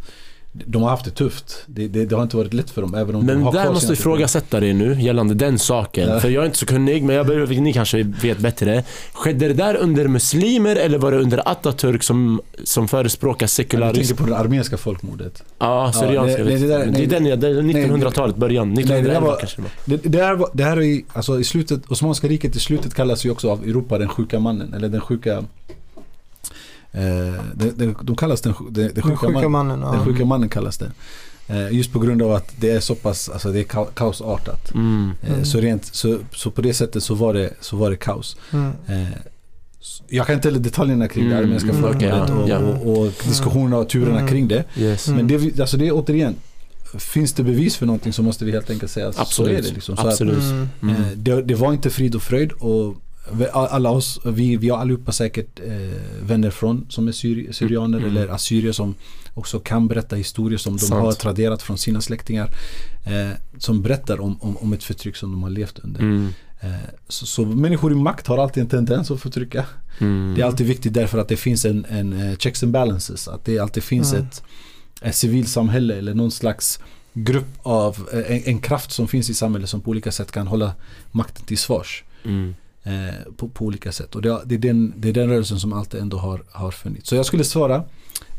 de 0.65 0.81
har 0.81 0.89
haft 0.89 1.05
det 1.05 1.11
tufft. 1.11 1.63
Det, 1.65 1.87
det, 1.87 2.05
det 2.05 2.15
har 2.15 2.23
inte 2.23 2.37
varit 2.37 2.53
lätt 2.53 2.69
för 2.69 2.81
dem 2.81 2.95
även 2.95 3.15
om 3.15 3.25
de 3.27 3.33
Men 3.33 3.43
har 3.43 3.51
där 3.53 3.71
måste 3.71 3.87
vi 3.87 3.93
ifrågasätta 3.93 4.59
det 4.59 4.73
nu 4.73 5.01
gällande 5.01 5.33
den 5.33 5.59
saken. 5.59 6.09
Ja. 6.09 6.19
För 6.19 6.29
jag 6.29 6.41
är 6.41 6.45
inte 6.45 6.57
så 6.57 6.65
kunnig 6.65 7.03
men 7.03 7.15
jag 7.15 7.27
behöver, 7.27 7.55
ni 7.55 7.73
kanske 7.73 8.03
vet 8.03 8.37
bättre. 8.39 8.83
Skedde 9.13 9.47
det 9.47 9.53
där 9.53 9.75
under 9.75 10.07
muslimer 10.07 10.75
eller 10.75 10.97
var 10.97 11.11
det 11.11 11.17
under 11.17 11.37
Atatürk 11.37 12.01
som, 12.01 12.41
som 12.63 12.87
förespråkar 12.87 13.43
Jag 13.43 13.49
sekularism? 13.49 14.15
tänker 14.15 14.23
på 14.23 14.29
det 14.29 14.37
armeniska 14.37 14.77
folkmordet. 14.77 15.43
Ja, 15.59 15.91
syrianska. 15.93 16.37
jag 16.39 16.45
vet. 16.45 16.61
det 16.61 16.67
där- 16.67 16.85
det 16.85 17.03
är 17.03 17.07
den, 17.07 17.25
ja, 17.25 17.35
det 17.35 17.47
är 17.47 17.61
1900-talet, 17.61 18.35
början. 18.35 18.75
det 18.75 18.81
där 18.81 18.95
1911 18.95 19.27
var- 19.27 19.37
kanske 19.39 19.57
det 19.57 19.61
var. 19.61 19.97
Det, 19.97 20.09
det, 20.09 20.23
här, 20.23 20.35
var- 20.35 20.49
det 20.53 20.63
här 20.63 20.81
är 20.81 21.01
alltså 21.13 21.39
i 21.39 21.43
slutet, 21.43 21.91
Osmanska 21.91 22.27
riket 22.27 22.55
i 22.55 22.59
slutet 22.59 22.93
kallas 22.93 23.25
ju 23.25 23.31
också 23.31 23.49
av 23.51 23.63
Europa 23.63 23.97
den 23.97 24.07
sjuka 24.09 24.39
mannen. 24.39 24.73
Eller 24.73 24.89
den 24.89 25.01
sjuka 25.01 25.43
Eh, 26.95 27.41
det, 27.55 27.71
det, 27.77 27.93
de 28.01 28.15
kallas 28.15 28.41
den, 28.41 28.53
det, 28.69 28.81
det 28.83 28.93
Den 28.93 29.03
sjuka, 29.03 29.17
sjuka 29.17 29.49
man, 29.49 29.51
mannen. 29.51 29.79
den 29.81 29.93
Ja. 29.99 30.05
sjuka 30.05 30.25
mannen 30.25 30.49
kallas 30.49 30.77
det. 30.77 30.91
Eh, 31.47 31.71
just 31.71 31.93
på 31.93 31.99
grund 31.99 32.21
av 32.21 32.31
att 32.31 32.53
det 32.59 32.69
är 32.69 32.79
så 32.79 32.95
pass, 32.95 33.29
alltså 33.29 33.51
det 33.51 33.59
är 33.59 33.63
ka- 33.63 33.93
kaosartat. 33.93 34.71
Mm. 34.73 35.11
Eh, 35.23 35.29
Mm. 35.33 35.45
Så, 35.45 35.59
rent, 35.59 35.85
så, 35.85 36.19
så 36.35 36.51
på 36.51 36.61
det 36.61 36.73
sättet 36.73 37.03
så 37.03 37.15
var 37.15 37.33
det, 37.33 37.53
så 37.61 37.77
var 37.77 37.89
det 37.89 37.95
kaos. 37.95 38.37
Mm. 38.53 38.71
Eh, 38.87 39.07
jag 40.07 40.25
kan 40.27 40.35
inte 40.35 40.47
heller 40.47 40.59
detaljerna 40.59 41.07
kring 41.07 41.23
det 41.25 41.31
Mm, 41.31 41.43
armeniska 41.43 41.69
mm, 41.69 41.81
folkmordet 41.81 42.21
okej, 42.29 42.35
och, 42.35 42.49
ja. 42.49 42.57
och, 42.57 42.97
och 43.05 43.11
diskussionerna 43.27 43.77
och 43.77 43.89
turerna 43.89 44.17
Mm. 44.19 44.27
kring 44.31 44.47
det. 44.47 44.63
Yes. 44.77 45.07
Mm. 45.07 45.17
Men 45.17 45.27
det, 45.41 45.59
alltså 45.59 45.77
det 45.77 45.87
är 45.87 45.91
återigen, 45.95 46.35
finns 46.97 47.33
det 47.33 47.43
bevis 47.43 47.75
för 47.75 47.85
någonting 47.85 48.13
så 48.13 48.23
måste 48.23 48.45
vi 48.45 48.51
helt 48.51 48.69
enkelt 48.69 48.91
säga 48.91 49.07
att 49.07 49.27
så 49.27 49.43
är 49.45 49.49
det. 49.61 49.61
Liksom. 49.73 49.95
Så 49.95 50.01
att, 50.01 50.07
Absolut. 50.07 50.37
Mm. 50.43 50.67
Mm. 50.81 50.95
eh, 50.95 51.07
det, 51.15 51.41
det 51.41 51.55
var 51.55 51.73
inte 51.73 51.89
frid 51.89 52.15
och 52.15 52.21
fröjd 52.21 52.51
och 52.51 52.95
alla 53.51 53.89
oss, 53.89 54.19
vi, 54.25 54.55
vi 54.57 54.69
har 54.69 54.77
allihopa 54.77 55.11
säkert 55.11 55.59
eh, 55.59 55.73
vänner 56.21 56.49
från 56.49 56.85
som 56.89 57.07
är 57.07 57.11
syri, 57.11 57.53
syrianer 57.53 57.97
Mm. 57.97 58.09
eller 58.09 58.27
assyrier 58.27 58.71
som 58.71 58.95
också 59.33 59.59
kan 59.59 59.87
berätta 59.87 60.15
historier 60.15 60.57
som 60.57 60.73
de 60.73 60.79
Sant. 60.79 61.01
har 61.03 61.11
traderat 61.11 61.61
från 61.61 61.77
sina 61.77 62.01
släktingar. 62.01 62.49
Eh, 63.05 63.29
som 63.57 63.81
berättar 63.81 64.19
om, 64.21 64.37
om, 64.41 64.57
om 64.57 64.73
ett 64.73 64.83
förtryck 64.83 65.15
som 65.15 65.31
de 65.31 65.43
har 65.43 65.49
levt 65.49 65.79
under. 65.79 65.99
Mm. 65.99 66.27
Eh, 66.61 66.69
så, 67.07 67.25
så 67.25 67.45
människor 67.45 67.91
i 67.91 67.95
makt 67.95 68.27
har 68.27 68.37
alltid 68.37 68.63
en 68.63 68.69
tendens 68.69 69.11
att 69.11 69.21
förtrycka. 69.21 69.65
Mm. 69.99 70.33
Det 70.35 70.41
är 70.41 70.45
alltid 70.45 70.67
viktigt 70.67 70.93
därför 70.93 71.17
att 71.17 71.27
det 71.27 71.37
finns 71.37 71.65
en, 71.65 71.85
en 71.89 72.13
eh, 72.13 72.37
checks 72.37 72.63
and 72.63 72.71
balances. 72.71 73.27
Att 73.27 73.45
det 73.45 73.59
alltid 73.59 73.83
finns 73.83 74.13
Mm. 74.13 74.25
ett, 74.25 74.43
ett 75.01 75.15
civilsamhälle 75.15 75.95
eller 75.95 76.13
någon 76.13 76.31
slags 76.31 76.79
grupp 77.13 77.47
av 77.63 78.07
eh, 78.13 78.19
en, 78.35 78.41
en 78.45 78.59
kraft 78.59 78.91
som 78.91 79.07
finns 79.07 79.29
i 79.29 79.33
samhället 79.33 79.69
som 79.69 79.81
på 79.81 79.89
olika 79.89 80.11
sätt 80.11 80.31
kan 80.31 80.47
hålla 80.47 80.73
makten 81.11 81.45
till 81.45 81.57
svars. 81.57 82.03
Mm. 82.25 82.55
Eh, 82.87 83.33
på, 83.37 83.47
på 83.49 83.65
olika 83.65 83.91
sätt. 83.91 84.15
Och 84.15 84.21
det, 84.21 84.41
det, 84.45 84.55
är 84.55 84.59
den, 84.59 84.93
det 84.97 85.09
är 85.09 85.13
den 85.13 85.29
rörelsen 85.29 85.59
som 85.59 85.73
alltid 85.73 86.01
ändå 86.01 86.17
har, 86.17 86.43
har 86.51 86.71
funnits. 86.71 87.09
Så 87.09 87.15
jag 87.15 87.25
skulle 87.25 87.43
svara 87.43 87.83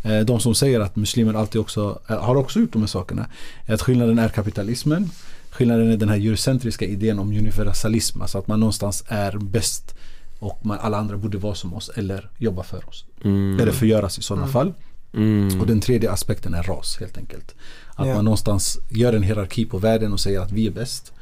eh, 0.03 0.21
de 0.21 0.41
som 0.41 0.55
säger 0.55 0.81
att 0.81 0.97
muslimer 0.97 1.35
alltid 1.35 1.61
också 1.61 1.99
eh, 2.09 2.19
har 2.23 2.37
också 2.37 2.61
gjort 2.61 2.73
de 2.73 2.83
här 2.83 2.87
sakerna. 2.87 3.27
Att 3.69 3.83
skillnaden 3.83 4.19
är 4.19 4.29
kapitalismen. 4.29 5.11
Skillnaden 5.51 5.91
är 5.91 5.97
den 5.97 6.09
här 6.09 6.17
eurocentriska 6.17 6.85
idén 6.85 7.19
om 7.19 7.29
universalism. 7.29 8.23
Alltså 8.23 8.39
att 8.39 8.47
man 8.49 8.61
någonstans 8.61 9.05
är 9.09 9.39
bäst 9.39 9.95
och 10.39 10.67
man, 10.67 10.79
alla 10.81 10.97
andra 10.97 11.17
borde 11.17 11.39
vara 11.39 11.55
som 11.55 11.75
oss 11.75 11.91
eller 11.97 12.31
jobba 12.39 12.63
för 12.63 12.89
oss. 12.89 13.05
Mm. 13.25 13.61
Eller 13.61 13.73
förgöras 13.73 14.19
i 14.19 14.23
sådana 14.23 14.43
Mm. 14.43 14.53
fall. 14.53 14.73
Mm. 15.15 15.61
Och 15.61 15.67
den 15.67 15.81
tredje 15.81 16.11
aspekten 16.13 16.55
är 16.55 16.63
ras 16.63 16.97
helt 17.01 17.19
enkelt. 17.19 17.55
Att 17.95 18.07
Ja. 18.09 18.15
man 18.15 18.25
någonstans 18.25 18.79
gör 18.91 19.13
en 19.13 19.23
hierarki 19.23 19.65
på 19.65 19.79
världen 19.79 20.13
och 20.13 20.21
säger 20.21 20.41
att 20.41 20.53
vi 20.53 20.67
är 20.67 20.71
bäst. 20.71 21.13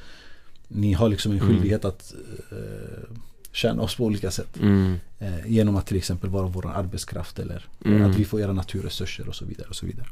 Ni 0.68 0.92
har 0.92 1.08
liksom 1.08 1.32
en 1.32 1.38
Mm. 1.38 1.48
skyldighet 1.48 1.84
att 1.84 2.14
eh, 2.52 3.16
tjäna 3.52 3.82
oss 3.82 3.94
på 3.96 4.04
olika 4.04 4.30
sätt. 4.30 4.56
Mm. 4.60 4.94
Eh, 5.18 5.46
genom 5.46 5.76
att 5.76 5.86
till 5.86 5.96
exempel 5.96 6.30
vara 6.30 6.46
vår 6.46 6.70
arbetskraft 6.70 7.38
eller 7.38 7.66
Mm. 7.84 8.10
att 8.10 8.16
vi 8.16 8.24
får 8.24 8.40
era 8.40 8.52
naturresurser 8.52 9.28
och 9.28 9.34
så 9.34 9.44
vidare. 9.44 9.66
och 9.68 9.76
Så 9.76 9.86
vidare. 9.86 10.06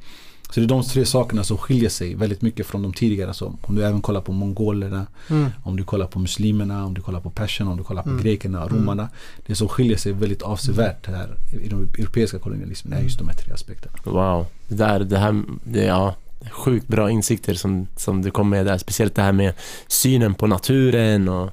Så 0.50 0.60
det 0.60 0.66
är 0.66 0.68
de 0.68 0.82
tre 0.82 1.04
sakerna 1.06 1.44
som 1.44 1.58
skiljer 1.58 1.90
sig 1.90 2.14
väldigt 2.14 2.42
mycket 2.42 2.66
från 2.66 2.82
de 2.82 2.92
tidigare. 2.92 3.34
Så 3.34 3.58
om 3.62 3.74
du 3.74 3.84
även 3.84 4.00
kollar 4.02 4.20
på 4.20 4.32
mongolerna, 4.32 5.06
Mm. 5.30 5.46
om 5.62 5.76
du 5.76 5.84
kollar 5.84 6.06
på 6.06 6.18
muslimerna, 6.18 6.84
om 6.86 6.94
du 6.94 7.00
kollar 7.00 7.20
på 7.20 7.30
perserna, 7.30 7.70
om 7.70 7.76
du 7.76 7.84
kollar 7.84 8.02
på 8.02 8.08
Mm. 8.10 8.22
grekerna, 8.22 8.62
Mm. 8.62 8.74
romarna. 8.78 9.08
Det 9.46 9.54
som 9.54 9.68
skiljer 9.68 9.96
sig 9.96 10.12
väldigt 10.12 10.42
avsevärt 10.42 11.06
här 11.06 11.36
i 11.62 11.68
den 11.68 11.88
europeiska 11.98 12.38
kolonialismen 12.38 12.98
är 12.98 13.02
just 13.02 13.18
de 13.18 13.28
här 13.28 13.36
tre 13.36 13.52
aspekterna. 13.52 13.94
Wow. 14.04 14.46
Det 14.68 14.74
där, 14.74 15.00
det 15.00 15.18
här, 15.18 15.42
det, 15.64 15.84
ja. 15.84 16.14
Sjukt 16.50 16.88
bra 16.88 17.10
insikter 17.10 17.54
som, 17.54 17.86
som 17.96 18.22
du 18.22 18.30
kom 18.30 18.50
med 18.50 18.66
där. 18.66 18.78
Speciellt 18.78 19.14
det 19.14 19.22
här 19.22 19.32
med 19.32 19.52
synen 19.86 20.34
på 20.34 20.46
naturen 20.46 21.28
och, 21.28 21.50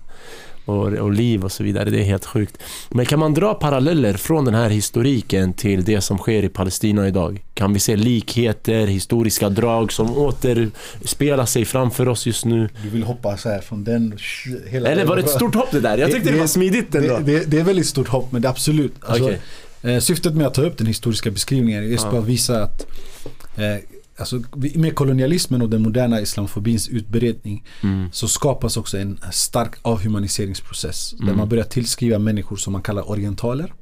och, 0.66 0.86
och 0.94 1.12
liv 1.14 1.44
och 1.44 1.52
så 1.52 1.64
vidare. 1.64 1.90
Det 1.90 2.00
är 2.00 2.04
helt 2.04 2.26
sjukt. 2.26 2.58
Men 2.90 3.06
kan 3.06 3.20
man 3.20 3.34
dra 3.34 3.54
paralleller 3.54 4.14
från 4.14 4.46
den 4.46 4.54
här 4.54 4.70
historiken 4.70 5.54
till 5.54 5.84
det 5.84 6.02
som 6.02 6.18
sker 6.18 6.44
i 6.44 6.50
Palestina 6.50 7.08
idag? 7.08 7.44
Kan 7.54 7.74
vi 7.74 7.80
se 7.80 7.96
likheter, 7.96 8.88
historiska 8.88 9.50
drag 9.50 9.92
som 9.92 10.18
återspelar 10.18 11.46
sig 11.46 11.66
framför 11.66 12.08
oss 12.08 12.26
just 12.28 12.46
nu? 12.46 12.70
Du 12.84 12.90
vill 12.90 13.04
hoppa 13.04 13.38
så 13.38 13.50
här 13.50 13.60
från 13.62 13.84
den 13.84 14.18
hela 14.68 14.90
Eller 14.90 15.06
var 15.06 15.16
det 15.16 15.22
ett 15.22 15.30
stort 15.30 15.56
hopp 15.56 15.72
det 15.72 15.80
där? 15.80 15.98
Jag 15.98 16.12
tyckte 16.12 16.30
det, 16.30 16.36
Det- 16.36 16.40
var 16.40 16.48
smidigt 16.48 16.96
ändå. 16.96 17.18
det, 17.18 17.24
det, 17.24 17.46
det 17.52 17.60
är 17.60 17.64
väldigt 17.64 17.88
stort 17.88 18.08
hopp 18.08 18.32
men 18.32 18.42
det 18.42 18.48
är 18.48 18.50
absolut. 18.50 18.94
Alltså, 19.02 19.24
Okej. 19.24 19.40
eh, 19.96 20.00
syftet 20.00 20.34
med 20.36 20.48
att 20.48 20.54
ta 20.54 20.62
upp 20.62 20.78
den 20.78 20.88
historiska 20.88 21.32
beskrivningen 21.32 21.84
är 21.84 21.88
just 21.88 22.08
Ja. 22.12 22.20
att 22.20 22.26
visa 22.26 22.64
att 22.64 22.88
eh, 23.58 23.76
alltså, 24.20 24.42
med 24.76 24.96
kolonialismen 24.96 25.62
och 25.62 25.70
den 25.70 25.82
moderna 25.82 26.22
islamofobins 26.22 26.88
utbredning 26.88 27.64
Mm. 27.84 28.10
så 28.12 28.28
skapas 28.28 28.78
också 28.78 28.98
en 28.98 29.20
stark 29.32 29.74
avhumaniseringsprocess. 29.82 31.12
Där 31.12 31.24
Mm. 31.24 31.38
man 31.38 31.50
börjar 31.50 31.64
tillskriva 31.64 32.20
människor 32.20 32.56
som 32.58 32.74
man 32.74 32.82
kallar 32.82 33.10
orientaler. 33.10 33.74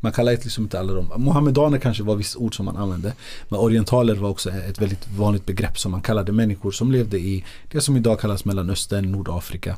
Man 0.00 0.12
kallar 0.12 0.32
liksom 0.32 0.64
inte 0.64 0.78
alla 0.80 0.92
dem. 0.92 1.12
Mohammedaner 1.16 1.78
kanske 1.78 2.02
var 2.02 2.16
vissa 2.16 2.38
ord 2.38 2.56
som 2.56 2.64
man 2.64 2.76
använde. 2.76 3.12
Men 3.48 3.60
orientaler 3.60 4.14
var 4.14 4.28
också 4.28 4.50
ett 4.50 4.80
väldigt 4.80 5.08
vanligt 5.16 5.46
begrepp 5.46 5.78
som 5.78 5.92
man 5.92 6.02
kallade 6.02 6.32
människor 6.32 6.70
som 6.70 6.92
levde 6.92 7.18
i 7.18 7.44
det 7.70 7.80
som 7.80 7.96
idag 7.96 8.20
kallas 8.20 8.44
Mellanöstern, 8.44 9.12
Nordafrika. 9.12 9.76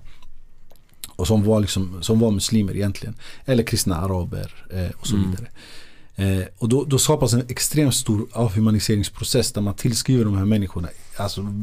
Och 1.17 1.27
som 1.27 1.45
var, 1.45 1.61
liksom, 1.61 1.99
som 2.03 2.19
var 2.21 2.31
muslimer 2.31 2.77
egentligen. 2.77 3.15
Eller 3.45 3.63
kristna 3.63 3.97
araber 3.97 4.67
eh, 4.71 4.91
och 5.01 5.07
så 5.07 5.17
Mm. 5.17 5.37
Eh, 6.17 6.45
och 6.59 6.69
då, 6.69 6.85
då 6.85 6.99
skapas 6.99 7.33
en 7.33 7.45
extremt 7.49 7.95
stor 7.95 8.27
avhumaniseringsprocess 8.33 9.53
där 9.53 9.61
man 9.63 9.75
tillskriver 9.75 10.25
de 10.25 10.37
här 10.37 10.45
människorna 10.45 10.89
alltså, 11.17 11.55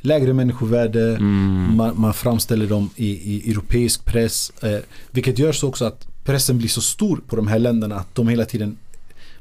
lägre 0.00 0.32
människovärde, 0.32 1.16
Mm. 1.16 1.76
man, 1.76 2.00
man 2.00 2.14
framställer 2.14 2.66
dem 2.66 2.90
i, 2.96 3.06
i 3.34 3.50
europeisk 3.50 4.04
press. 4.04 4.50
Eh, 4.62 4.78
vilket 5.10 5.38
gör 5.38 5.52
så 5.52 5.68
också 5.68 5.84
att 5.84 6.06
pressen 6.24 6.58
blir 6.58 6.68
så 6.68 6.80
stor 6.80 7.20
på 7.28 7.36
de 7.36 7.46
här 7.46 7.58
länderna 7.58 7.96
att 7.96 8.14
de 8.14 8.28
hela 8.28 8.44
tiden 8.44 8.76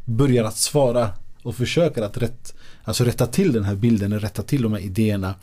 börjar 0.06 0.44
att 0.44 0.58
svara 0.58 1.10
och 1.44 1.56
försöker 1.56 2.02
att 2.02 2.18
rätt, 2.18 2.54
alltså 2.84 3.04
rätta 3.04 3.28
till 3.28 3.54
den 3.54 3.64
här 3.64 3.76
bilden, 3.76 4.20
rätta 4.20 4.44
till 4.44 4.62
de 4.62 4.74
här 4.74 4.80
idéerna. 4.80 5.34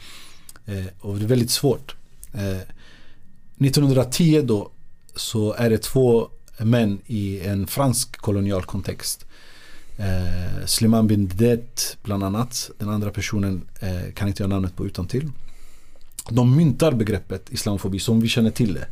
Eh, 0.67 0.85
och 1.01 1.19
det 1.19 1.25
är 1.25 1.29
väldigt 1.29 1.51
svårt. 1.51 1.95
Eh, 2.35 2.59
1910 3.59 4.43
då 4.45 4.71
så 5.17 5.53
är 5.53 5.71
det 5.71 5.79
två 5.79 6.29
men 6.59 7.01
i 7.07 7.41
en 7.41 7.67
fransk 7.67 8.17
kolonial 8.17 8.65
kontext. 8.65 9.25
Eh, 9.97 10.67
Sliman 10.67 11.07
bin 11.07 11.31
Det 11.35 11.97
bland 12.03 12.25
annat. 12.25 12.71
Den 12.79 12.89
andra 12.89 13.11
personen 13.11 13.63
eh, 13.81 14.13
kan 14.15 14.29
inte 14.29 14.43
jag 14.43 14.51
namnet 14.51 14.77
på 14.77 14.87
utan 14.87 15.07
till. 15.07 15.31
De 16.31 16.57
myntar 16.57 16.93
begreppet 16.93 17.53
islamofobi 17.53 17.99
som 17.99 18.21
vi 18.21 18.29
känner 18.29 18.51
till 18.51 18.75
det. 18.75 18.87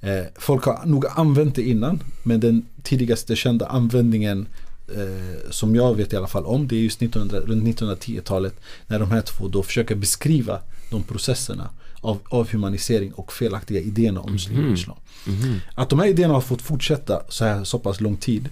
Eh, 0.00 0.24
folk 0.38 0.64
har 0.64 0.86
nog 0.86 1.06
använt 1.06 1.54
det 1.54 1.62
innan 1.62 2.02
men 2.22 2.40
den 2.40 2.66
tidigaste 2.82 3.36
kända 3.36 3.66
användningen 3.66 4.46
eh, 4.94 5.50
som 5.50 5.74
jag 5.76 5.94
vet 5.94 6.12
i 6.12 6.16
alla 6.16 6.26
fall 6.26 6.44
om 6.44 6.68
det 6.68 6.76
är 6.76 6.80
just 6.80 7.02
1900, 7.02 7.40
runt 7.40 7.80
1910-talet 7.80 8.60
när 8.86 8.98
de 8.98 9.10
här 9.10 9.20
två 9.20 9.48
då 9.48 9.62
försöker 9.62 9.94
beskriva 9.94 10.60
de 10.90 11.02
processerna 11.02 11.70
av 12.00 12.18
avhumanisering 12.28 13.12
och 13.12 13.32
felaktiga 13.32 13.80
idéerna 13.80 14.20
om 14.20 14.32
Mhm. 14.50 14.74
islam. 14.74 14.96
Mhm. 15.26 15.60
Att 15.74 15.90
de 15.90 15.98
här 15.98 16.06
idéerna 16.06 16.34
har 16.34 16.40
fått 16.40 16.62
fortsätta 16.62 17.22
så 17.28 17.44
här 17.44 17.64
så 17.64 17.78
pass 17.78 18.00
lång 18.00 18.16
tid 18.16 18.48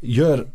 gör 0.00 0.46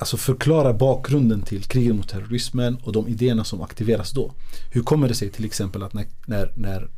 Alltså 0.00 0.16
förklara 0.16 0.72
bakgrunden 0.72 1.42
till 1.42 1.62
kriget 1.64 1.94
mot 1.94 2.08
terrorismen 2.08 2.76
och 2.84 2.92
de 2.92 3.08
idéerna 3.08 3.44
som 3.44 3.62
aktiveras 3.62 4.10
då. 4.12 4.32
Hur 4.70 4.82
kommer 4.82 5.08
det 5.08 5.14
sig 5.14 5.30
till 5.30 5.44
exempel 5.44 5.82
att 5.82 5.94
när, 5.94 6.06
när, 6.26 6.52
när 6.56 6.88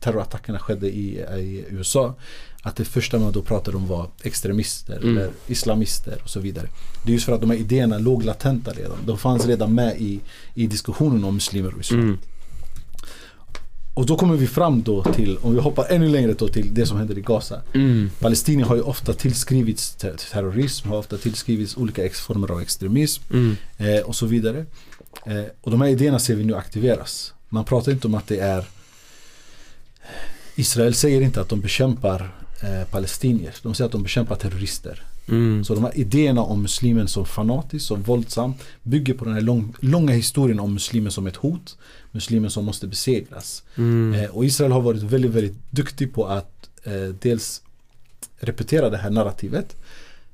terrorattackerna 0.00 0.58
skedde 0.58 0.86
i, 0.88 1.18
i 1.18 1.64
USA 1.70 2.14
att 2.62 2.76
det 2.76 2.84
första 2.84 3.18
man 3.18 3.32
då 3.32 3.42
pratade 3.42 3.76
om 3.76 3.86
var 3.86 4.06
extremister 4.22 4.96
Mm. 4.96 5.16
eller 5.16 5.30
islamister 5.46 6.18
och 6.22 6.30
så 6.30 6.40
vidare. 6.40 6.66
Det 7.02 7.10
är 7.10 7.12
just 7.12 7.24
för 7.26 7.32
att 7.32 7.40
de 7.40 7.50
här 7.50 7.56
idéerna 7.56 7.98
låg 7.98 8.24
latenta 8.24 8.70
redan. 8.72 8.96
De 9.06 9.18
fanns 9.18 9.46
redan 9.46 9.74
med 9.74 9.96
i, 10.00 10.20
i 10.54 10.66
diskussionen 10.66 11.24
om 11.24 11.34
muslimer 11.34 11.74
och 11.74 11.80
islam. 11.80 12.00
Mm. 12.00 12.18
Och 13.94 14.06
då 14.06 14.16
kommer 14.16 14.36
vi 14.36 14.46
fram 14.46 14.82
då 14.82 15.02
till, 15.04 15.38
om 15.38 15.54
vi 15.54 15.60
hoppar 15.60 15.86
ännu 15.90 16.08
längre 16.08 16.32
då 16.32 16.48
till 16.48 16.74
det 16.74 16.86
som 16.86 16.96
händer 16.98 17.18
i 17.18 17.20
Gaza. 17.20 17.60
Mm. 17.74 18.10
Palestinier 18.20 18.66
har 18.66 18.76
ju 18.76 18.82
ofta 18.82 19.12
tillskrivits 19.12 19.94
ter- 19.94 20.16
terrorism, 20.32 20.88
har 20.88 20.98
ofta 20.98 21.16
tillskrivits 21.16 21.76
olika 21.76 22.08
former 22.10 22.50
av 22.50 22.60
extremism 22.60 23.22
Mm. 23.32 23.56
eh, 23.78 24.00
och 24.00 24.16
så 24.16 24.26
vidare. 24.26 24.66
Eh, 25.26 25.44
och 25.60 25.70
de 25.70 25.80
här 25.80 25.88
idéerna 25.88 26.18
ser 26.18 26.34
vi 26.34 26.44
nu 26.44 26.54
aktiveras. 26.54 27.32
Man 27.48 27.64
pratar 27.64 27.92
inte 27.92 28.06
om 28.06 28.14
att 28.14 28.26
det 28.26 28.38
är 28.38 28.64
Israel 30.54 30.94
säger 30.94 31.20
inte 31.20 31.40
att 31.40 31.48
de 31.48 31.60
bekämpar 31.60 32.34
eh, 32.62 32.84
palestinier. 32.90 33.54
De 33.62 33.74
säger 33.74 33.86
att 33.86 33.92
de 33.92 34.02
bekämpar 34.02 34.36
terrorister. 34.36 35.02
Mm. 35.28 35.64
Så 35.64 35.74
de 35.74 35.84
här 35.84 35.98
idéerna 35.98 36.42
om 36.42 36.62
muslimen 36.62 37.08
som 37.08 37.26
fanatisk, 37.26 37.86
som 37.86 38.02
våldsam 38.02 38.54
bygger 38.82 39.14
på 39.14 39.24
den 39.24 39.34
här 39.34 39.40
lång, 39.40 39.74
långa 39.80 40.12
historien 40.12 40.60
om 40.60 40.74
muslimen 40.74 41.12
som 41.12 41.26
ett 41.26 41.36
hot. 41.36 41.78
Muslimen 42.10 42.50
som 42.50 42.64
måste 42.64 42.86
besegras. 42.86 43.62
Mm. 43.76 44.20
Eh, 44.20 44.30
och 44.30 44.44
Israel 44.44 44.72
har 44.72 44.80
varit 44.80 45.02
väldigt, 45.02 45.30
väldigt 45.30 45.56
duktig 45.70 46.14
på 46.14 46.26
att 46.26 46.70
eh, 46.82 47.14
dels 47.20 47.62
repetera 48.36 48.90
det 48.90 48.96
här 48.96 49.10
narrativet. 49.10 49.76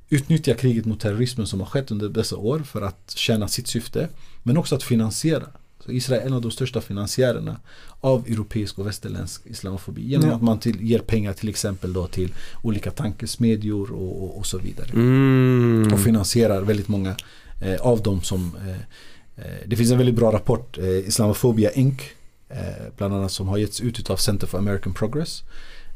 Utnyttja 0.08 0.54
kriget 0.54 0.84
mot 0.84 1.00
terrorismen 1.00 1.46
som 1.46 1.60
har 1.60 1.66
skett 1.66 1.90
under 1.90 2.08
dessa 2.08 2.36
år 2.36 2.58
för 2.58 2.82
att 2.82 3.12
tjäna 3.16 3.48
sitt 3.48 3.66
syfte. 3.66 4.08
Men 4.42 4.56
också 4.56 4.74
att 4.74 4.82
finansiera 4.82 5.46
Så 5.84 5.92
Israel 5.92 6.22
är 6.22 6.26
en 6.26 6.32
av 6.32 6.40
de 6.42 6.50
största 6.50 6.80
finansiärerna 6.80 7.60
av 8.00 8.26
europeisk 8.26 8.78
och 8.78 8.86
västerländsk 8.86 9.46
islamofobi. 9.46 10.02
Genom 10.02 10.28
Ja. 10.28 10.34
att 10.34 10.42
man 10.42 10.58
till, 10.58 10.80
ger 10.82 10.98
pengar 10.98 11.32
till 11.32 11.48
exempel 11.48 11.92
då 11.92 12.06
till 12.06 12.34
olika 12.62 12.90
tankesmedjor 12.90 13.92
och, 13.92 14.22
och, 14.22 14.38
och 14.38 14.46
så 14.46 14.58
vidare. 14.58 14.90
Mm. 14.92 15.92
Och 15.92 16.00
finansierar 16.00 16.62
väldigt 16.62 16.88
många 16.88 17.16
eh, 17.60 17.80
av 17.80 18.02
dem 18.02 18.22
som 18.22 18.56
eh, 18.66 18.70
eh, 19.44 19.56
Det 19.66 19.76
finns 19.76 19.90
en 19.90 19.98
väldigt 19.98 20.16
bra 20.16 20.32
rapport, 20.32 20.78
eh, 20.78 20.88
Islamophobia 20.88 21.70
Inc. 21.70 22.02
Eh, 22.48 22.56
bland 22.96 23.14
annat 23.14 23.32
som 23.32 23.48
har 23.48 23.58
getts 23.58 23.80
ut 23.80 24.10
av 24.10 24.16
Center 24.16 24.46
for 24.46 24.58
American 24.58 24.94
Progress. 24.94 25.42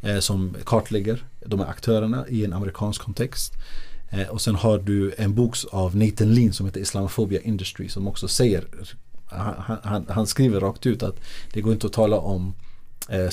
Eh, 0.02 0.18
som 0.18 0.56
kartlägger 0.64 1.24
de 1.46 1.60
här 1.60 1.66
aktörerna 1.66 2.28
i 2.28 2.44
en 2.44 2.52
amerikansk 2.52 3.02
kontext. 3.02 3.52
Eh, 4.10 4.28
och 4.28 4.40
sen 4.40 4.54
har 4.54 4.78
du 4.78 5.14
en 5.18 5.34
bok 5.34 5.56
av 5.72 5.96
Nathan 5.96 6.34
Lean 6.34 6.52
som 6.52 6.66
heter 6.66 6.80
Islamophobia 6.80 7.40
Industry 7.40 7.88
som 7.88 8.08
också 8.08 8.28
säger 8.28 8.64
han, 9.36 9.76
han, 9.82 10.06
han 10.08 10.26
skriver 10.26 10.60
rakt 10.60 10.86
ut 10.86 11.02
att 11.02 11.16
det 11.52 11.60
går 11.60 11.72
inte 11.72 11.86
att 11.86 11.92
tala 11.92 12.16
om 12.18 12.54
eh, 13.08 13.20
eh, 13.20 13.28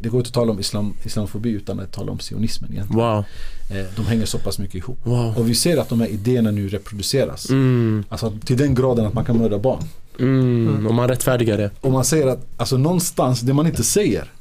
det 0.00 0.08
går 0.08 0.20
inte 0.20 0.28
att 0.28 0.34
tala 0.34 0.52
om 0.52 0.60
islam, 0.60 0.94
islamofobi 1.04 1.50
utan 1.50 1.80
att 1.80 1.92
tala 1.92 2.12
om 2.12 2.18
sionismen 2.18 2.72
egentligen. 2.72 3.02
Wow. 3.02 3.24
Eh, 3.70 3.84
de 3.96 4.06
hänger 4.06 4.26
så 4.26 4.38
pass 4.38 4.58
mycket 4.58 4.74
ihop. 4.74 4.98
Wow. 5.04 5.38
Och 5.38 5.48
vi 5.48 5.54
ser 5.54 5.76
att 5.76 5.88
de 5.88 6.00
här 6.00 6.08
idéerna 6.08 6.50
nu 6.50 6.68
reproduceras. 6.68 7.50
Mm. 7.50 8.04
Alltså 8.08 8.32
till 8.44 8.56
den 8.56 8.74
graden 8.74 9.06
att 9.06 9.14
man 9.14 9.24
kan 9.24 9.38
mörda 9.38 9.58
barn. 9.58 9.82
Mm. 10.18 10.86
Om 10.86 10.94
man 10.94 11.08
rättfärdigar 11.08 11.56
det. 11.58 11.70
Och 11.80 11.92
man 11.92 12.04
säger 12.04 12.26
att, 12.26 12.46
alltså 12.56 12.76
någonstans, 12.76 13.40
det 13.40 13.54
man 13.54 13.66
inte 13.66 13.84
säger. 13.84 14.32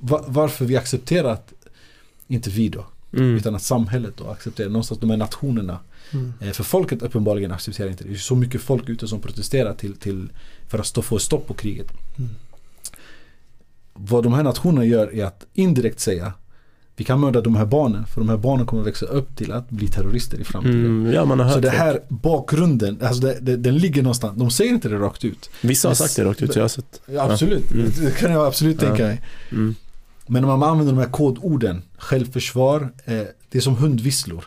Va- 0.00 0.24
varför 0.26 0.64
vi 0.64 0.76
accepterar 0.76 1.30
att, 1.32 1.52
inte 2.28 2.50
vi 2.50 2.68
då, 2.68 2.84
Mm. 3.12 3.36
utan 3.36 3.54
att 3.54 3.62
samhället 3.62 4.14
då 4.16 4.28
accepterar, 4.30 4.68
någonstans 4.68 5.00
de 5.00 5.10
här 5.10 5.16
nationerna. 5.16 5.78
Mm. 6.12 6.32
Eh, 6.40 6.50
för 6.50 6.64
folket 6.64 7.02
uppenbarligen 7.02 7.52
accepterar 7.52 7.88
inte 7.88 8.04
det. 8.04 8.10
Det 8.10 8.16
är 8.16 8.18
så 8.18 8.36
mycket 8.36 8.60
folk 8.60 8.88
ute 8.88 9.08
som 9.08 9.20
protesterar 9.20 9.74
till, 9.74 9.94
till 9.96 10.28
för 10.68 10.78
att 10.78 10.86
stå, 10.86 11.02
få 11.02 11.18
stopp 11.18 11.46
på 11.46 11.54
kriget. 11.54 11.86
Mm. 12.18 12.30
Vad 13.94 14.24
de 14.24 14.32
här 14.32 14.42
nationerna 14.42 14.84
gör 14.84 15.14
är 15.14 15.24
att 15.24 15.46
indirekt 15.54 16.00
säga 16.00 16.32
vi 16.98 17.04
kan 17.04 17.20
mörda 17.20 17.40
de 17.40 17.56
här 17.56 17.64
barnen 17.66 18.06
för 18.06 18.20
de 18.20 18.28
här 18.28 18.36
barnen 18.36 18.66
kommer 18.66 18.82
växa 18.82 19.06
upp 19.06 19.36
till 19.36 19.52
att 19.52 19.70
bli 19.70 19.88
terrorister 19.88 20.38
i 20.38 20.44
framtiden. 20.44 20.84
Mm. 20.86 21.12
Ja, 21.12 21.48
Så 21.52 21.54
det 21.54 21.60
det. 21.60 21.70
här 21.70 22.00
bakgrunden, 22.08 22.98
alltså 23.02 23.22
det, 23.22 23.38
det, 23.40 23.56
den 23.56 23.78
ligger 23.78 24.02
någonstans. 24.02 24.38
De 24.38 24.50
säger 24.50 24.70
inte 24.72 24.88
det 24.88 24.98
rakt 24.98 25.24
ut. 25.24 25.50
Vissa 25.60 25.88
har 25.88 25.90
Men- 25.90 25.96
sagt 25.96 26.16
det 26.16 26.24
rakt 26.24 26.42
ut, 26.42 26.56
jag 26.56 26.62
har 26.62 26.68
sett. 26.68 27.00
Ja, 27.06 27.32
absolut, 27.32 27.72
Mm. 27.72 27.90
det 28.00 28.10
kan 28.18 28.32
jag 28.32 28.46
absolut 28.46 28.82
Ja. 28.82 28.88
tänka 28.88 29.02
mig. 29.04 29.22
Mm. 29.50 29.74
Men 30.26 30.42
när 30.42 30.56
man 30.56 30.62
använder 30.70 30.92
de 30.94 30.98
här 31.00 31.08
kodorden, 31.10 31.82
självförsvar, 31.98 32.80
eh, 33.04 33.22
det 33.50 33.58
är 33.58 33.60
som 33.60 33.76
hundvisslor. 33.76 34.44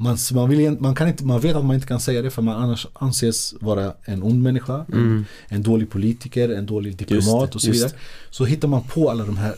Man, 0.00 0.16
man, 0.32 0.48
vill, 0.48 0.76
man, 0.80 0.94
kan 0.94 1.08
inte, 1.08 1.24
man 1.24 1.40
vet 1.40 1.56
att 1.56 1.64
man 1.64 1.74
inte 1.74 1.86
kan 1.86 2.00
säga 2.00 2.22
det 2.22 2.30
för 2.30 2.42
man 2.42 2.62
annars 2.62 2.86
anses 2.92 3.54
vara 3.60 3.92
en 4.04 4.22
ond 4.22 4.42
människa, 4.42 4.84
Mm. 4.92 5.24
en 5.48 5.62
dålig 5.62 5.90
politiker, 5.90 6.48
en 6.48 6.66
dålig 6.66 6.96
diplomat 6.96 7.50
det, 7.50 7.54
och 7.56 7.60
så 7.62 7.68
just 7.68 7.80
vidare. 7.80 7.92
Så 8.30 8.44
hittar 8.44 8.68
man 8.68 8.82
på 8.82 9.10
alla 9.10 9.24
de 9.24 9.36
här 9.36 9.54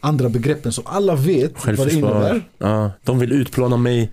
andra 0.00 0.28
begreppen 0.28 0.72
som 0.72 0.84
alla 0.86 1.14
vet 1.14 1.66
vad 1.66 1.86
det 1.86 1.92
innebär. 1.94 2.48
Ja, 2.58 2.90
de 3.04 3.18
vill 3.18 3.32
utplåna 3.32 3.76
mig. 3.76 4.10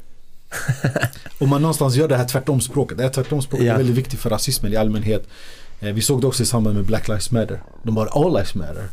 Och 1.39 1.47
man 1.47 1.61
någonstans 1.61 1.95
gör 1.95 2.07
det 2.07 2.17
här 2.17 2.25
tvärtomspråket. 2.27 2.97
Det 2.97 3.03
här 3.03 3.11
tvärtomspråket 3.11 3.65
Ja. 3.67 3.73
är 3.73 3.77
väldigt 3.77 3.95
viktigt 3.95 4.19
för 4.19 4.29
rasismen 4.29 4.73
i 4.73 4.75
allmänhet. 4.75 5.27
Eh, 5.79 5.93
vi 5.93 6.01
såg 6.01 6.21
det 6.21 6.27
också 6.27 6.43
i 6.43 6.45
samband 6.45 6.75
med 6.75 6.85
Black 6.85 7.07
Lives 7.07 7.31
Matter. 7.31 7.63
De 7.83 7.95
bara 7.95 8.09
All 8.09 8.33
Lives 8.33 8.55
Matter. 8.55 8.87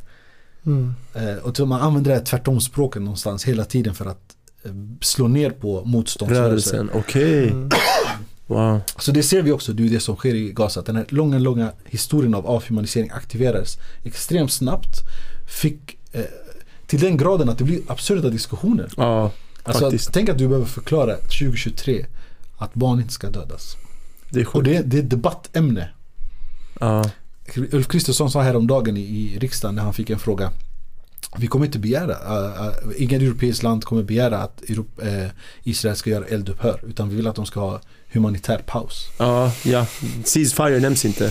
Mm. 0.66 0.94
Eh, 1.14 1.36
och 1.36 1.68
man 1.68 1.80
använder 1.80 2.10
det 2.10 2.16
här 2.16 2.24
tvärtomspråket 2.24 3.02
någonstans 3.02 3.44
hela 3.44 3.64
tiden 3.64 3.94
för 3.94 4.06
att 4.06 4.36
slå 5.00 5.28
ner 5.28 5.50
på 5.50 5.84
motståndsrörelser. 5.84 6.76
Rörelsen, 6.76 7.00
okej. 7.00 7.48
Mm. 7.48 7.70
Wow. 8.46 8.80
Så 8.98 9.12
det 9.12 9.22
ser 9.22 9.42
vi 9.42 9.52
också, 9.52 9.72
det 9.72 9.86
är 9.86 9.90
det 9.90 10.00
som 10.00 10.16
sker 10.16 10.34
i 10.34 10.52
Gaza. 10.52 10.80
Att 10.80 10.86
den 10.86 10.96
här 10.96 11.06
långa, 11.08 11.38
långa 11.38 11.72
historien 11.84 12.34
av 12.34 12.46
avhumanisering 12.46 13.10
aktiverades 13.10 13.78
extremt 14.02 14.52
snabbt. 14.52 15.00
Fick 15.48 15.98
eh, 16.12 16.22
till 16.86 17.00
den 17.00 17.16
graden 17.16 17.48
att 17.48 17.58
det 17.58 17.64
blir 17.64 17.80
absurda 17.88 18.28
diskussioner. 18.28 18.90
Ja, 18.96 19.32
Alltså, 19.68 19.86
att, 19.86 20.12
tänk 20.12 20.28
att 20.28 20.38
du 20.38 20.48
behöver 20.48 20.66
förklara 20.66 21.16
2023 21.16 22.06
att 22.58 22.74
barn 22.74 23.00
inte 23.00 23.12
ska 23.12 23.30
dödas. 23.30 23.76
det 24.30 24.40
är 24.40 24.56
Och 24.56 24.62
det, 24.62 24.82
det 24.82 24.98
är 24.98 25.02
ett 25.02 25.10
debattämne. 25.10 25.88
Ja. 26.80 27.04
Ulf 27.56 27.88
Kristersson 27.88 28.30
sa 28.30 28.42
häromdagen 28.42 28.96
i, 28.96 29.00
i 29.00 29.38
riksdagen 29.38 29.74
när 29.74 29.82
han 29.82 29.94
fick 29.94 30.10
en 30.10 30.18
fråga. 30.18 30.52
Vi 31.38 31.46
kommer 31.46 31.66
inte 31.66 31.78
begära, 31.78 32.12
uh, 32.12 32.66
uh, 32.66 33.02
inget 33.02 33.22
europeiskt 33.22 33.62
land 33.62 33.84
kommer 33.84 34.02
begära 34.02 34.38
att 34.38 34.62
Europ, 34.70 35.02
eh, 35.02 35.28
Israel 35.62 35.96
ska 35.96 36.10
göra 36.10 36.24
eldupphör. 36.24 36.80
Utan 36.88 37.08
vi 37.08 37.16
vill 37.16 37.26
att 37.26 37.36
de 37.36 37.46
ska 37.46 37.60
ha 37.60 37.80
humanitär 38.12 38.58
paus. 38.58 39.08
ja, 39.18 39.52
ja. 39.64 39.86
Ceasefire 40.24 40.80
nämns 40.80 41.04
inte. 41.04 41.30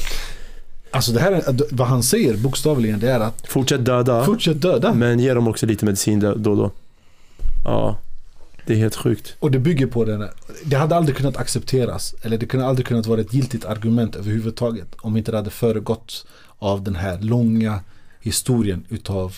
Alltså 0.91 1.11
det 1.11 1.19
här, 1.19 1.31
är, 1.31 1.75
vad 1.75 1.87
han 1.87 2.03
säger 2.03 2.37
bokstavligen 2.37 2.99
det 2.99 3.11
är 3.11 3.19
att 3.19 3.47
Fortsätt 3.47 3.85
döda, 3.85 4.25
fortsätt 4.25 4.61
döda. 4.61 4.93
men 4.93 5.19
ge 5.19 5.33
dem 5.33 5.47
också 5.47 5.65
lite 5.65 5.85
medicin 5.85 6.19
då 6.19 6.31
och 6.31 6.39
då. 6.39 6.71
Ja, 7.63 7.97
det 8.65 8.73
är 8.73 8.77
helt 8.77 8.95
sjukt. 8.95 9.35
Och 9.39 9.51
det 9.51 9.59
bygger 9.59 9.87
på 9.87 10.05
den 10.05 10.27
det 10.63 10.75
hade 10.75 10.95
aldrig 10.95 11.17
kunnat 11.17 11.37
accepteras. 11.37 12.15
Eller 12.21 12.37
det 12.37 12.45
kunde 12.45 12.65
aldrig 12.65 12.87
kunnat 12.87 13.05
vara 13.05 13.21
ett 13.21 13.33
giltigt 13.33 13.65
argument 13.65 14.15
överhuvudtaget. 14.15 14.87
Om 14.97 15.17
inte 15.17 15.31
det 15.31 15.37
hade 15.37 15.49
föregått 15.49 16.25
av 16.59 16.83
den 16.83 16.95
här 16.95 17.19
långa 17.21 17.79
historien 18.19 18.85
utav 18.89 19.35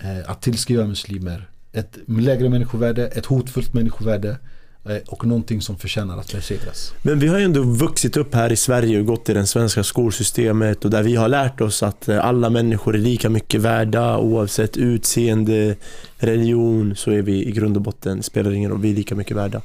Eh, 0.00 0.30
att 0.30 0.42
tillskriva 0.42 0.86
muslimer 0.86 1.48
ett 1.74 1.98
lägre 2.06 2.48
människovärde, 2.48 3.06
ett 3.06 3.26
hotfullt 3.26 3.74
människovärde 3.74 4.36
eh, 4.84 4.96
och 5.06 5.26
någonting 5.26 5.62
som 5.62 5.78
förtjänar 5.78 6.18
att 6.18 6.32
besegras. 6.32 6.92
Men 7.02 7.18
vi 7.18 7.26
har 7.26 7.38
ju 7.38 7.44
ändå 7.44 7.62
vuxit 7.62 8.16
upp 8.16 8.34
här 8.34 8.52
i 8.52 8.56
Sverige 8.56 9.00
och 9.00 9.06
gått 9.06 9.28
i 9.28 9.34
det 9.34 9.46
svenska 9.46 9.84
skolsystemet 9.84 10.84
och 10.84 10.90
där 10.90 11.02
vi 11.02 11.16
har 11.16 11.28
lärt 11.28 11.60
oss 11.60 11.82
att 11.82 12.08
eh, 12.08 12.24
alla 12.24 12.50
människor 12.50 12.94
är 12.94 12.98
lika 12.98 13.30
mycket 13.30 13.60
värda 13.60 14.18
oavsett 14.18 14.76
utseende, 14.76 15.76
religion 16.18 16.96
så 16.96 17.10
är 17.10 17.22
vi 17.22 17.46
i 17.46 17.50
grund 17.50 17.76
och 17.76 17.82
botten, 17.82 18.22
spelar 18.22 18.52
ingen 18.52 18.70
roll, 18.70 18.80
vi 18.80 18.90
är 18.90 18.96
lika 18.96 19.14
mycket 19.14 19.36
värda. 19.36 19.62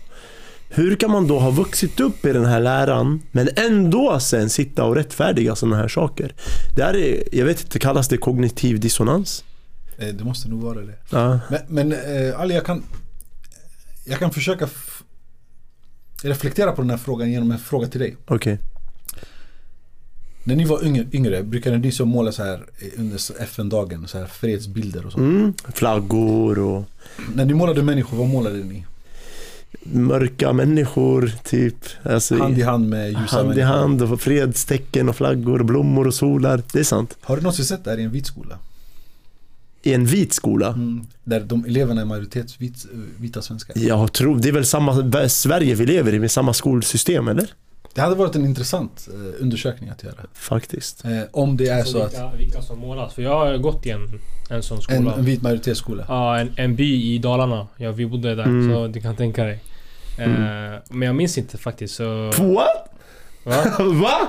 Hur 0.72 0.96
kan 0.96 1.12
man 1.12 1.28
då 1.28 1.40
ha 1.40 1.50
vuxit 1.50 2.00
upp 2.00 2.26
i 2.26 2.34
den 2.34 2.46
här 2.46 2.60
läran 2.60 3.22
men 3.32 3.50
ändå 3.56 4.20
sen 4.20 4.50
sitta 4.50 4.84
och 4.84 4.96
rättfärdiga 4.96 5.56
sådana 5.56 5.78
här 5.78 5.88
saker? 5.88 6.34
Det 6.76 6.84
här 6.84 6.96
är, 6.96 7.24
jag 7.32 7.46
vet 7.46 7.62
inte, 7.62 7.80
kallas 7.80 8.08
det 8.08 8.18
kognitiv 8.18 8.80
dissonans? 8.80 9.44
Eh, 10.00 10.08
det 10.08 10.24
måste 10.24 10.50
nog 10.50 10.62
vara 10.62 10.80
det. 10.82 10.94
Ja, 11.10 11.40
Men, 11.50 11.60
men 11.68 11.92
eh, 11.92 12.40
Ali, 12.40 12.54
jag 12.56 12.66
kan, 12.66 12.84
jag 14.06 14.20
kan 14.20 14.32
försöka 14.32 14.68
reflektera 16.24 16.72
på 16.72 16.82
den 16.82 16.90
här 16.90 16.98
frågan 16.98 17.32
genom 17.32 17.52
en 17.52 17.60
fråga 17.60 17.88
till 17.88 18.00
dig. 18.00 18.16
okej. 18.28 18.60
När 20.44 20.56
ni 20.56 20.66
var 20.66 20.86
yngre, 20.86 21.06
yngre 21.12 21.44
brukade 21.44 21.78
ni 21.78 21.92
så 21.92 22.06
måla 22.06 22.32
så 22.32 22.44
här 22.44 22.66
under 22.98 23.42
FN-dagen, 23.42 24.08
så 24.08 24.18
här 24.18 24.26
fredsbilder 24.26 25.06
och 25.06 25.12
så. 25.12 25.18
Mm, 25.20 25.54
flaggor 25.74 26.60
och 26.60 26.84
När 27.36 27.46
ni 27.46 27.54
målade 27.54 27.84
människor, 27.84 28.18
vad 28.18 28.28
målade 28.28 28.58
ni? 28.58 28.86
mörka 29.84 30.54
människor, 30.54 31.32
typ. 31.44 31.76
Alltså, 32.04 32.38
Hand 32.38 32.58
i 32.58 32.62
hand 32.62 32.90
med 32.90 33.08
ljusa 33.10 33.36
hand 33.36 33.46
i 33.46 33.48
människor. 33.56 33.78
hand 33.78 34.02
och 34.02 34.22
fredstecken 34.22 35.10
och 35.10 35.16
flaggor 35.16 35.60
och 35.60 35.66
blommor 35.66 36.08
och 36.08 36.14
solar. 36.14 36.64
Det 36.74 36.80
är 36.80 36.84
sant. 36.84 37.18
Har 37.22 37.36
du 37.36 37.42
någonsin 37.42 37.66
sett 37.66 37.84
det 37.84 37.90
här 37.90 37.98
i 37.98 38.04
en 38.04 38.12
vit 38.12 38.26
skola? 38.26 38.58
I 39.82 39.94
en 39.94 40.06
vit 40.06 40.34
skola. 40.34 40.68
Mm. 40.68 41.06
Där 41.24 41.40
de 41.40 41.66
eleverna 41.66 42.02
är 42.02 42.06
majoritets 42.06 42.62
vit, 42.62 42.86
vita 43.18 43.42
svenskar. 43.42 43.78
Jag 43.78 44.14
tror, 44.14 44.40
det 44.40 44.48
är 44.50 44.54
väl 44.54 44.66
samma 44.66 45.30
Sverige 45.30 45.76
vi 45.76 45.86
lever 45.86 46.14
i 46.14 46.20
med 46.20 46.32
samma 46.32 46.54
skolsystem 46.54 47.28
eller? 47.28 47.54
Det 47.94 48.02
hade 48.02 48.16
varit 48.16 48.36
en 48.36 48.46
intressant 48.46 49.08
eh, 49.14 49.42
undersökning 49.44 49.90
att 49.90 50.04
göra. 50.04 50.16
Faktiskt. 50.34 51.06
Eh, 51.06 51.12
om 51.32 51.58
det 51.58 51.68
är 51.68 51.80
Alltså 51.80 51.92
så 51.92 52.04
att 52.04 52.14
vilka, 52.14 52.32
vilka 52.38 52.62
som 52.62 52.80
målas. 52.80 53.14
För 53.14 53.22
jag 53.22 53.40
har 53.40 53.58
gått 53.58 53.86
i 53.86 53.90
en, 53.90 54.20
en 54.50 54.64
sån 54.64 54.78
en, 54.78 54.82
skola. 54.82 55.16
en 55.16 55.26
vit 55.26 55.42
majoritetsskola. 55.42 56.06
Ja, 56.08 56.40
en, 56.40 56.52
en 56.56 56.76
by 56.76 57.16
i 57.16 57.18
Dalarna. 57.18 57.68
Ja, 57.78 57.92
vi 57.92 58.06
bodde 58.06 58.36
där. 58.36 58.44
Mm. 58.44 58.74
Så 58.74 58.88
du 58.88 59.02
kan 59.02 59.16
tänka 59.16 59.44
dig. 59.44 59.60
Mm. 60.18 60.74
Eh, 60.74 60.80
men 60.90 61.06
jag 61.06 61.16
minns 61.16 61.38
inte 61.38 61.58
faktiskt 61.58 61.96
så... 61.96 62.26
What? 62.26 62.90
Va? 63.44 63.64
Va? 63.80 64.28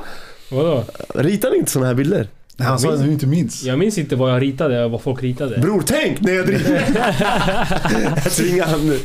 Vadå? 0.51 0.85
Ritar 1.15 1.51
ni 1.51 1.57
inte 1.57 1.71
såna 1.71 1.87
här 1.87 1.95
bilder? 1.95 2.29
Nej, 2.61 2.69
han 2.69 2.79
sa 2.79 2.93
att 2.93 3.05
du 3.05 3.13
inte 3.13 3.27
minns. 3.27 3.63
Jag 3.63 3.79
minns 3.79 3.99
inte 3.99 4.17
vad 4.17 4.31
jag 4.31 4.43
ritade, 4.43 4.89
vad 4.89 5.03
folk 5.03 5.23
ritade. 5.23 5.59
Bror 5.59 5.83
tänk 5.87 6.21
när 6.21 6.33
jag 6.33 6.47
driver. 6.47 6.85
jag 8.25 8.33
tvingar 8.33 8.65
han 8.67 8.87
nu. 8.87 8.99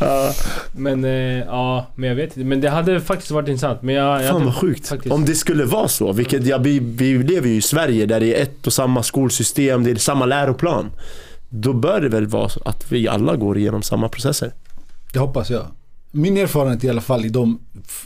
Ja. 0.00 0.32
Men 0.72 1.04
eh, 1.04 1.10
ja, 1.38 1.86
men 1.94 2.08
jag 2.08 2.16
vet 2.16 2.36
inte. 2.36 2.48
Men 2.48 2.60
det 2.60 2.70
hade 2.70 3.00
faktiskt 3.00 3.30
varit 3.30 3.48
intressant. 3.48 3.82
Men 3.82 3.94
jag... 3.94 4.22
jag 4.22 4.30
Fan 4.30 4.44
vad 4.44 4.54
sjukt. 4.54 4.88
faktiskt- 4.88 5.14
Om 5.14 5.24
det 5.24 5.34
skulle 5.34 5.64
vara 5.64 5.88
så, 5.88 6.12
vilket 6.12 6.46
ja, 6.46 6.58
vi, 6.58 6.78
vi 6.80 7.18
lever 7.22 7.48
ju 7.48 7.54
i 7.56 7.62
Sverige 7.62 8.06
där 8.06 8.20
det 8.20 8.34
är 8.38 8.42
ett 8.42 8.66
och 8.66 8.72
samma 8.72 9.02
skolsystem, 9.02 9.84
det 9.84 9.90
är 9.90 9.94
samma 9.96 10.26
läroplan. 10.26 10.90
Då 11.48 11.72
bör 11.72 12.00
det 12.00 12.08
väl 12.08 12.26
vara 12.26 12.48
så 12.48 12.60
att 12.64 12.92
vi 12.92 13.08
alla 13.08 13.36
går 13.36 13.58
igenom 13.58 13.82
samma 13.82 14.08
processer. 14.08 14.52
Det 15.12 15.18
hoppas 15.18 15.50
jag. 15.50 15.66
Min 16.16 16.36
erfarenhet 16.36 16.84
i 16.84 16.88
alla 16.90 17.00
fall 17.00 17.24
i 17.24 17.28
de, 17.28 17.58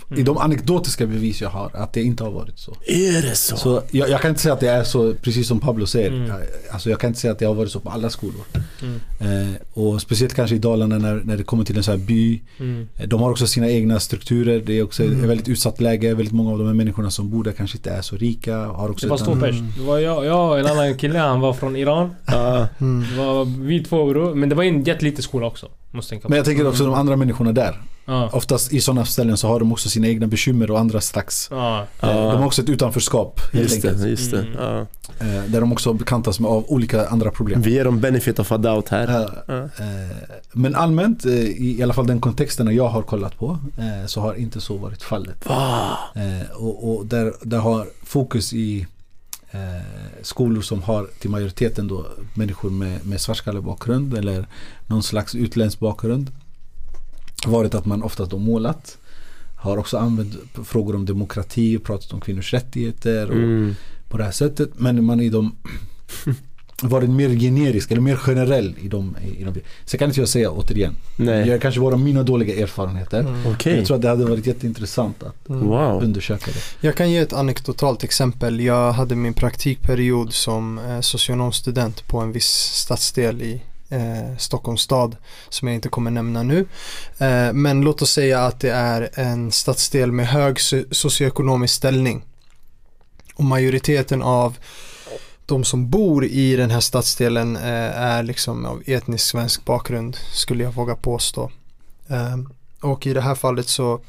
i 0.08 0.12
Mm. 0.12 0.24
de 0.24 0.38
anekdotiska 0.38 1.06
bevis 1.06 1.40
jag 1.40 1.48
har, 1.50 1.70
att 1.74 1.92
det 1.92 2.02
inte 2.02 2.24
har 2.24 2.30
varit 2.30 2.58
så. 2.58 2.76
Är 2.86 3.22
det 3.22 3.34
så? 3.34 3.56
Så 3.56 3.82
jag, 3.90 4.08
jag 4.10 4.20
kan 4.20 4.28
inte 4.28 4.40
säga 4.42 4.52
att 4.54 4.60
det 4.60 4.68
är 4.70 4.84
så, 4.84 5.14
precis 5.22 5.48
som 5.48 5.60
Pablo 5.60 5.86
säger. 5.86 6.08
Mm. 6.10 6.26
Jag- 6.28 6.40
Alltså 6.72 6.90
jag 6.90 7.00
kan 7.00 7.08
inte 7.08 7.20
säga 7.20 7.32
att 7.32 7.38
det 7.38 7.44
har 7.46 7.54
varit 7.54 7.72
så 7.72 7.80
på 7.80 7.90
alla 7.90 8.10
skolor. 8.10 8.44
Mm. 8.82 9.00
Eh, 9.20 9.54
och 9.72 10.00
speciellt 10.02 10.34
kanske 10.34 10.56
i 10.56 10.58
Dalarna 10.58 10.98
när, 10.98 11.14
när 11.24 11.36
det 11.36 11.42
kommer 11.42 11.64
till 11.64 11.76
en 11.76 11.82
sån 11.82 11.98
här 11.98 12.06
by. 12.06 12.40
Mm. 12.60 12.88
Eh, 12.98 13.08
De 13.08 13.20
har 13.20 13.30
också 13.30 13.46
sina 13.46 13.70
egna 13.70 14.00
strukturer. 14.00 14.62
Det 14.66 14.78
är 14.78 14.82
också 14.82 15.02
Mm. 15.04 15.20
ett 15.20 15.28
väldigt 15.30 15.48
utsatt 15.48 15.80
läge. 15.80 16.14
Väldigt 16.14 16.34
många 16.34 16.52
av 16.52 16.58
de 16.58 16.66
här 16.66 16.74
människorna 16.74 17.10
som 17.10 17.30
bor 17.30 17.44
där 17.44 17.52
kanske 17.52 17.76
inte 17.78 17.90
är 17.90 18.02
så 18.02 18.16
rika. 18.16 18.56
Har 18.56 18.88
också 18.90 19.06
Det 19.06 19.10
var 19.10 19.16
stor 19.16 19.40
pers. 19.40 19.56
Det 19.78 19.82
var 19.84 19.98
jag, 19.98 20.24
jag 20.26 20.50
och 20.50 20.58
en 20.58 20.66
annan 20.66 20.94
kille, 20.98 21.18
han 21.18 21.40
var 21.40 21.52
från 21.52 21.76
Iran. 21.76 22.10
Ja. 22.26 22.68
Mm. 22.80 23.06
Det 23.10 23.16
var 23.16 23.44
vi 23.44 23.84
två 23.84 24.06
bror, 24.06 24.34
men 24.34 24.48
det 24.48 24.54
var 24.54 24.64
en 24.64 24.84
jätteliten 24.84 25.22
skola 25.22 25.46
också. 25.46 25.66
Måste 25.90 26.10
tänka 26.10 26.22
på. 26.22 26.28
Men 26.28 26.36
jag 26.36 26.46
tänker 26.46 26.66
också 26.68 26.84
de 26.84 26.94
andra 26.94 27.16
människorna 27.16 27.52
där. 27.52 27.80
Ja. 28.04 28.30
Oftast 28.32 28.72
i 28.72 28.80
sådana 28.80 29.04
ställen 29.04 29.36
så 29.36 29.48
har 29.48 29.58
de 29.60 29.72
också 29.72 29.88
sina 29.88 30.08
egna 30.08 30.26
bekymmer 30.26 30.70
och 30.70 30.78
andra 30.78 31.00
slags. 31.00 31.48
Ja. 31.50 31.80
Eh. 32.00 32.08
De 32.08 32.36
har 32.38 32.46
också 32.46 32.62
ett 32.62 32.68
utanförskap 32.68 33.40
Just 33.52 33.82
det, 33.82 34.08
just 34.08 34.30
det. 34.30 34.38
Mm. 34.38 34.52
Ja. 34.58 34.80
Eh, 35.20 35.44
Där 35.46 35.60
de 35.60 35.72
också 35.72 35.92
bekantas 35.92 36.40
med 36.40 36.50
av 36.50 36.64
olika 36.68 37.06
andra 37.06 37.30
problem. 37.30 37.62
Vi 37.62 37.72
ger 37.72 37.84
dem 37.84 38.00
benefit 38.00 38.38
of 38.38 38.52
a 38.52 38.58
doubt 38.58 38.88
här. 38.88 39.28
Eh, 39.48 40.16
Men 40.52 40.74
allmänt, 40.74 41.24
i 41.26 41.82
alla 41.82 41.94
fall 41.94 42.06
den 42.06 42.20
kontexten 42.20 42.74
jag 42.74 42.88
har 42.88 43.02
kollat 43.02 43.38
på, 43.38 43.58
så 44.06 44.20
har 44.20 44.34
inte 44.34 44.60
så 44.60 44.76
varit 44.76 45.02
fallet. 45.02 45.46
Va? 45.48 45.98
Eh, 46.14 46.50
Och, 46.56 46.90
och 46.98 47.06
där, 47.06 47.32
där 47.42 47.58
har 47.58 47.86
fokus 48.02 48.52
i 48.52 48.86
skolor 50.22 50.62
som 50.62 50.82
har 50.82 51.08
till 51.18 51.30
majoriteten 51.30 51.88
då 51.88 52.06
människor 52.34 52.70
med, 52.70 53.06
med 53.06 53.20
svartskallig 53.20 53.62
bakgrund 53.62 54.14
eller 54.14 54.46
någon 54.86 55.02
slags 55.02 55.34
utländsk 55.34 55.78
bakgrund 55.78 56.30
varit 57.46 57.74
att 57.74 57.86
man 57.86 58.02
oftast 58.02 58.30
då 58.30 58.38
målat 58.38 58.98
har 59.56 59.76
också 59.76 59.98
använt 59.98 60.34
frågor 60.64 60.94
om 60.94 61.06
demokrati 61.06 61.76
och 61.76 61.82
pratat 61.84 62.12
om 62.12 62.20
kvinnors 62.20 62.52
rättigheter 62.52 63.30
och 63.30 63.36
Mm. 63.36 63.74
på 64.08 64.18
det 64.18 64.24
här 64.24 64.30
sättet. 64.30 64.70
Men 64.74 65.04
man 65.04 65.20
i 65.20 65.28
de 65.28 65.56
varit 66.82 67.10
mer 67.10 67.28
generisk 67.28 67.90
eller 67.90 68.00
mer 68.00 68.16
generell 68.16 68.74
i 68.80 68.88
de, 68.88 69.16
i 69.38 69.44
de 69.44 69.54
Så 69.84 69.98
kan 69.98 70.08
inte 70.08 70.20
jag 70.20 70.28
säga 70.28 70.50
återigen. 70.50 70.96
Nej, 71.16 71.48
Jag 71.48 71.62
kanske 71.62 71.80
bara 71.80 71.96
mina 71.96 72.22
dåliga 72.22 72.62
erfarenheter. 72.62 73.20
Mm. 73.20 73.46
okej. 73.46 73.76
Jag 73.76 73.86
tror 73.86 73.96
att 73.96 74.02
det 74.02 74.08
hade 74.08 74.24
varit 74.24 74.46
jätteintressant 74.46 75.22
att 75.22 75.48
Mm. 75.48 75.66
Wow. 75.66 76.02
undersöka 76.02 76.50
det. 76.50 76.86
Jag 76.86 76.96
kan 76.96 77.10
ge 77.10 77.18
ett 77.18 77.32
anekdotalt 77.32 78.04
exempel. 78.04 78.60
Jag 78.60 78.92
hade 78.92 79.14
min 79.16 79.34
praktikperiod 79.34 80.34
som 80.34 80.78
eh, 80.78 81.00
socionomstudent 81.00 82.06
på 82.08 82.18
en 82.18 82.32
viss 82.32 82.48
stadsdel 82.74 83.42
i 83.42 83.62
eh, 83.88 84.36
Stockholms 84.38 84.80
stad 84.80 85.16
som 85.48 85.68
jag 85.68 85.74
inte 85.74 85.88
kommer 85.88 86.10
nämna 86.10 86.42
nu. 86.42 86.66
Eh, 87.18 87.52
men 87.52 87.80
låt 87.80 88.02
oss 88.02 88.10
säga 88.12 88.40
att 88.46 88.60
det 88.60 88.70
är 88.70 89.10
en 89.14 89.52
stadsdel 89.52 90.12
med 90.12 90.26
hög 90.28 90.56
so- 90.56 90.84
socioekonomisk 90.90 91.74
ställning. 91.74 92.22
Och 93.34 93.44
majoriteten 93.44 94.22
av 94.22 94.56
de 95.50 95.64
som 95.64 95.90
bor 95.90 96.24
i 96.24 96.56
den 96.56 96.70
här 96.70 96.80
stadsdelen 96.80 97.56
eh, 97.56 98.00
är 98.00 98.22
liksom 98.22 98.64
av 98.66 98.82
etnisk 98.86 99.26
svensk 99.26 99.64
bakgrund 99.64 100.16
skulle 100.32 100.64
jag 100.64 100.72
våga 100.72 100.94
påstå. 100.94 101.50
Eh, 102.08 102.36
och 102.80 103.06
i 103.06 103.12
det 103.12 103.20
här 103.20 103.34
fallet 103.34 103.68
så 103.68 104.00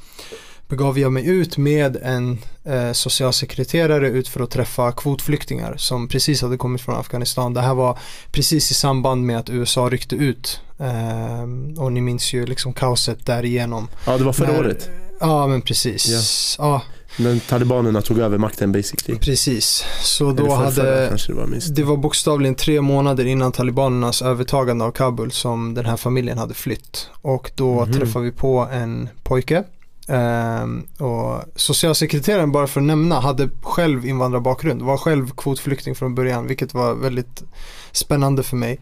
begav 0.68 0.99
jag 0.99 1.11
mig 1.11 1.27
ut 1.27 1.57
med 1.57 1.97
en 2.03 2.39
eh, 2.63 2.91
socialsekreterare 2.91 4.09
ut 4.09 4.27
för 4.27 4.43
att 4.43 4.51
träffa 4.51 4.91
kvotflyktingar 4.91 5.77
som 5.77 6.07
precis 6.07 6.41
hade 6.41 6.57
kommit 6.57 6.81
från 6.81 6.95
Afghanistan. 6.95 7.53
Det 7.53 7.61
här 7.61 7.73
var 7.73 7.99
precis 8.31 8.72
i 8.72 8.73
samband 8.73 9.26
med 9.26 9.38
att 9.39 9.49
USA 9.49 9.89
ryckte 9.89 10.15
ut. 10.15 10.61
Eh, 10.80 11.81
och 11.84 11.91
ni 11.91 12.01
minns 12.01 12.34
ju 12.34 12.45
liksom 12.45 12.73
kaoset 12.73 13.26
därigenom. 13.26 13.88
Ja, 14.05 14.18
det 14.18 14.23
var 14.23 14.34
förra 14.34 14.59
året. 14.59 14.89
Ja 15.19 15.47
men 15.47 15.61
precis. 15.61 16.55
Ja, 16.59 16.81
När 17.17 17.39
talibanerna 17.49 18.01
tog 18.01 18.19
över 18.19 18.38
makten 18.38 18.71
basically. 18.71 19.19
precis. 19.19 19.83
Så 20.01 20.31
då 20.31 20.53
hade 20.53 20.81
det 21.07 21.33
var 21.33 21.75
det 21.75 21.83
var 21.83 21.97
bokstavligen 21.97 22.55
tre 22.55 22.81
månader 22.81 23.25
innan 23.25 23.51
talibanernas 23.51 24.21
övertagande 24.21 24.85
av 24.85 24.91
Kabul 24.91 25.31
som 25.31 25.73
den 25.73 25.85
här 25.85 25.97
familjen 25.97 26.38
hade 26.38 26.53
flytt. 26.53 27.09
Och 27.21 27.51
då 27.55 27.85
Mhm. 27.85 27.93
träffade 27.93 28.25
vi 28.25 28.31
på 28.31 28.67
en 28.71 29.09
pojke. 29.23 29.63
Ehm, 30.07 30.83
och 30.99 31.41
socialsekreteraren, 31.55 32.51
bara 32.51 32.67
för 32.67 32.79
att 32.79 32.85
nämna, 32.88 33.19
hade 33.19 33.49
själv 33.61 34.05
invandrarbakgrund. 34.05 34.81
Var 34.81 34.97
själv 34.97 35.31
kvotflykting 35.38 35.95
från 35.95 36.15
början, 36.15 36.47
vilket 36.47 36.73
var 36.73 36.93
väldigt 36.93 37.43
spännande 37.91 38.43
för 38.43 38.55
mig. 38.57 38.79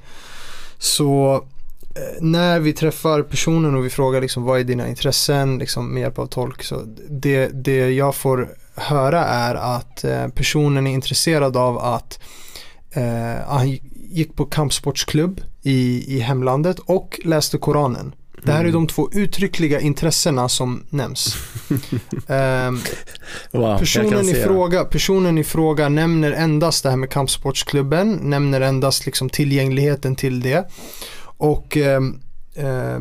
Så 0.77 1.33
eh, 1.35 1.41
när 2.19 2.59
vi 2.59 2.73
träffar 2.73 3.21
personen 3.21 3.75
och 3.75 3.85
vi 3.85 3.89
frågar 3.89 4.21
liksom, 4.21 4.43
vad 4.43 4.59
är 4.59 4.63
dina 4.63 4.87
intressen 4.87 5.57
liksom, 5.57 5.93
med 5.93 6.01
hjälp 6.01 6.19
av 6.19 6.25
tolk. 6.25 6.63
Så 6.63 6.81
det, 7.09 7.47
det 7.47 7.89
jag 7.89 8.15
får 8.15 8.49
höra 8.75 9.25
är 9.25 9.55
att 9.55 10.03
eh, 10.03 10.27
personen 10.27 10.87
är 10.87 10.91
intresserad 10.91 11.57
av 11.57 11.77
att 11.77 12.19
eh, 12.91 13.47
han 13.47 13.69
gick 13.93 14.35
på 14.35 14.45
kampsportsklubb 14.45 15.41
i, 15.61 16.03
i 16.15 16.19
hemlandet 16.19 16.79
och 16.79 17.19
läste 17.23 17.57
Koranen. 17.57 18.15
Det 18.43 18.51
här 18.51 18.59
är 18.59 18.63
Mm. 18.63 18.73
de 18.73 18.87
två 18.87 19.09
uttryckliga 19.11 19.79
intressena 19.79 20.49
som 20.49 20.83
nämns. 20.89 21.35
Wow, 23.51 23.61
kan 23.61 23.79
personen, 23.79 24.29
i 24.29 24.33
fråga, 24.33 24.83
personen 24.83 25.37
i 25.37 25.43
fråga 25.43 25.89
nämner 25.89 26.31
endast 26.31 26.83
det 26.83 26.89
här 26.89 26.97
med 26.97 27.09
kampsportsklubben, 27.09 28.11
nämner 28.11 28.61
endast 28.61 29.05
liksom 29.05 29.29
tillgängligheten 29.29 30.15
till 30.15 30.41
det. 30.41 30.69
Och 31.39 31.77
eh, 31.77 32.01
eh, 32.55 32.99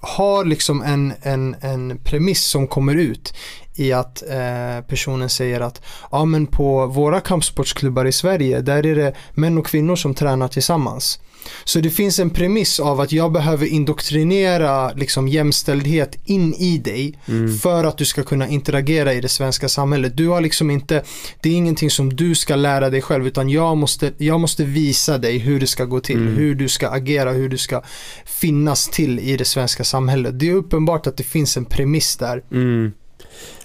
har 0.00 0.44
liksom 0.44 0.82
en, 0.82 1.12
en, 1.22 1.56
en 1.60 1.98
premiss 1.98 2.44
som 2.44 2.66
kommer 2.66 2.94
ut 2.94 3.34
i 3.74 3.92
att 3.92 4.22
eh, 4.22 4.84
personen 4.88 5.28
säger 5.28 5.60
att 5.60 5.82
ja 6.10 6.24
men 6.24 6.46
på 6.46 6.86
våra 6.86 7.20
kampsportsklubbar 7.20 8.04
i 8.04 8.12
Sverige 8.12 8.60
där 8.60 8.86
är 8.86 8.96
det 8.96 9.14
män 9.34 9.58
och 9.58 9.66
kvinnor 9.66 9.96
som 9.96 10.14
tränar 10.14 10.48
tillsammans. 10.48 11.20
Så 11.64 11.80
det 11.80 11.90
finns 11.90 12.18
en 12.18 12.30
premiss 12.30 12.80
av 12.80 13.00
att 13.00 13.12
jag 13.12 13.32
behöver 13.32 13.66
indoktrinera 13.66 14.92
liksom 14.92 15.28
jämställdhet 15.28 16.18
in 16.24 16.54
i 16.54 16.78
dig 16.78 17.18
Mm. 17.28 17.58
för 17.58 17.84
att 17.84 17.98
du 17.98 18.04
ska 18.04 18.22
kunna 18.22 18.48
interagera 18.48 19.14
i 19.14 19.20
det 19.20 19.28
svenska 19.28 19.68
samhället. 19.68 20.16
Du 20.16 20.28
har 20.28 20.40
liksom 20.40 20.70
inte, 20.70 21.02
det 21.42 21.48
är 21.48 21.54
ingenting 21.54 21.90
som 21.90 22.16
du 22.16 22.34
ska 22.34 22.56
lära 22.56 22.90
dig 22.90 23.02
själv 23.02 23.26
utan 23.26 23.48
jag 23.50 23.76
måste, 23.76 24.12
jag 24.18 24.40
måste 24.40 24.64
visa 24.64 25.18
dig 25.18 25.38
hur 25.38 25.60
det 25.60 25.66
ska 25.66 25.84
gå 25.84 26.00
till, 26.00 26.16
Mm. 26.16 26.36
hur 26.36 26.54
du 26.54 26.68
ska 26.68 26.88
agera, 26.88 27.32
hur 27.32 27.48
du 27.48 27.58
ska 27.58 27.82
finnas 28.24 28.88
till 28.88 29.18
i 29.18 29.36
det 29.36 29.44
svenska 29.44 29.84
samhället. 29.84 30.38
Det 30.38 30.48
är 30.50 30.54
uppenbart 30.54 31.06
att 31.06 31.16
det 31.16 31.24
finns 31.24 31.56
en 31.56 31.64
premiss 31.64 32.16
där. 32.16 32.42
Mm. 32.52 32.92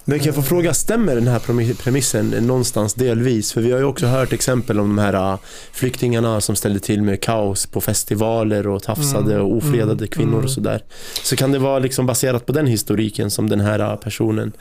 Men 0.08 0.18
kan 0.18 0.26
jag 0.26 0.34
få 0.34 0.42
fråga, 0.42 0.74
stämmer 0.74 1.14
den 1.14 1.28
här 1.28 1.38
premi- 1.38 1.74
premissen 1.74 2.30
någonstans 2.30 2.94
delvis? 2.94 3.52
För 3.52 3.60
vi 3.60 3.72
har 3.72 3.78
ju 3.78 3.84
också 3.84 4.06
hört 4.06 4.32
exempel 4.32 4.80
om 4.80 4.88
de 4.88 4.98
här 4.98 5.32
äh, 5.32 5.38
flyktingarna 5.72 6.40
som 6.40 6.56
ställde 6.56 6.80
till 6.80 7.02
med 7.02 7.20
kaos 7.20 7.66
på 7.66 7.80
festivaler 7.80 8.66
och 8.66 8.82
tafsade 8.82 9.34
Mm, 9.34 9.46
och 9.46 9.56
ofredade 9.56 9.92
mm, 9.92 10.08
kvinnor 10.08 10.32
mm. 10.32 10.44
och 10.44 10.50
sådär. 10.50 10.82
Så 11.22 11.36
kan 11.36 11.52
det 11.52 11.58
vara 11.58 11.78
liksom 11.78 12.06
baserat 12.06 12.46
på 12.46 12.52
den 12.52 12.66
historiken 12.66 13.30
som 13.30 13.48
den 13.48 13.60
här 13.60 13.78
äh, 13.78 13.96
personen 13.96 14.52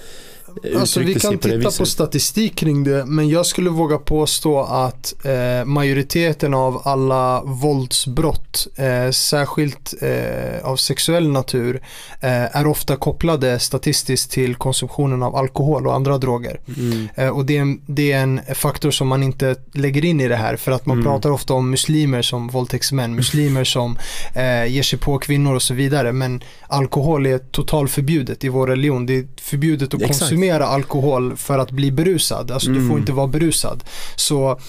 Alltså 0.79 0.99
vi 0.99 1.13
kan 1.13 1.37
på 1.37 1.47
titta 1.47 1.71
på 1.71 1.85
statistik 1.85 2.55
kring 2.55 2.83
det 2.83 3.05
men 3.05 3.29
jag 3.29 3.45
skulle 3.45 3.69
våga 3.69 3.97
påstå 3.97 4.61
att 4.61 5.13
eh, 5.25 5.65
majoriteten 5.65 6.53
av 6.53 6.81
alla 6.83 7.41
våldsbrott, 7.89 8.67
eh, 8.75 9.11
särskilt 9.11 9.93
eh, 10.01 10.65
av 10.65 10.75
sexuell 10.75 11.27
natur, 11.29 11.81
eh, 12.21 12.57
är 12.57 12.67
ofta 12.67 12.95
kopplade 12.95 13.59
statistiskt 13.59 14.31
till 14.31 14.55
konsumtionen 14.55 15.23
av 15.23 15.35
alkohol 15.35 15.87
och 15.87 15.93
andra 15.95 16.17
droger. 16.17 16.59
Mm. 16.77 17.07
Eh, 17.15 17.29
och 17.29 17.45
det 17.45 17.57
är, 17.57 17.61
en, 17.61 17.81
det 17.85 18.11
är 18.11 18.21
en 18.23 18.41
faktor 18.55 18.91
som 18.91 19.07
man 19.07 19.23
inte 19.23 19.55
lägger 19.73 20.05
in 20.05 20.21
i 20.21 20.27
det 20.27 20.35
här 20.35 20.55
för 20.55 20.71
att 20.71 20.85
man 20.85 20.95
Mm. 20.95 21.05
pratar 21.05 21.29
ofta 21.31 21.53
om 21.53 21.69
muslimer 21.69 22.21
som 22.21 22.47
våldtäktsmän, 22.47 23.15
muslimer 23.15 23.63
som 23.63 23.97
eh, 24.33 24.65
ger 24.65 24.83
sig 24.83 24.99
på 24.99 25.17
kvinnor 25.19 25.55
och 25.55 25.61
så 25.61 25.73
vidare. 25.73 26.11
Men 26.11 26.43
alkohol 26.67 27.25
är 27.25 27.37
totalförbjudet 27.37 28.43
i 28.43 28.49
vår 28.49 28.67
religion. 28.67 29.05
Det 29.05 29.15
är 29.15 29.25
förbjudet 29.41 29.93
att 29.93 30.01
Exakt. 30.01 30.19
konsumera 30.19 30.44
alkohol 30.51 31.35
för 31.37 31.59
att 31.59 31.71
bli 31.71 31.91
berusad. 31.91 32.51
Alltså 32.51 32.69
du 32.69 32.75
Mm. 32.77 32.89
får 32.89 32.99
inte 32.99 33.11
vara 33.11 33.27
berusad. 33.27 33.83
Så 34.15 34.59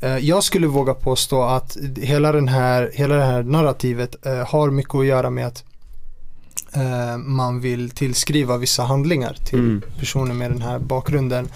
eh, 0.00 0.18
jag 0.18 0.42
skulle 0.44 0.66
våga 0.66 0.94
påstå 0.94 1.42
att 1.42 1.76
hela, 1.96 2.32
den 2.32 2.48
här, 2.48 2.90
hela 2.94 3.14
det 3.14 3.24
här 3.24 3.42
narrativet 3.42 4.26
eh, 4.26 4.46
har 4.48 4.70
mycket 4.70 4.94
att 4.94 5.06
göra 5.06 5.30
med 5.30 5.46
att 5.46 5.64
eh, 6.72 7.16
man 7.18 7.60
vill 7.60 7.90
tillskriva 7.90 8.56
vissa 8.56 8.82
handlingar 8.82 9.36
till 9.44 9.58
Mm. 9.58 9.82
personer 9.98 10.34
med 10.34 10.50
den 10.50 10.62
här 10.62 10.78
bakgrunden 10.78 11.48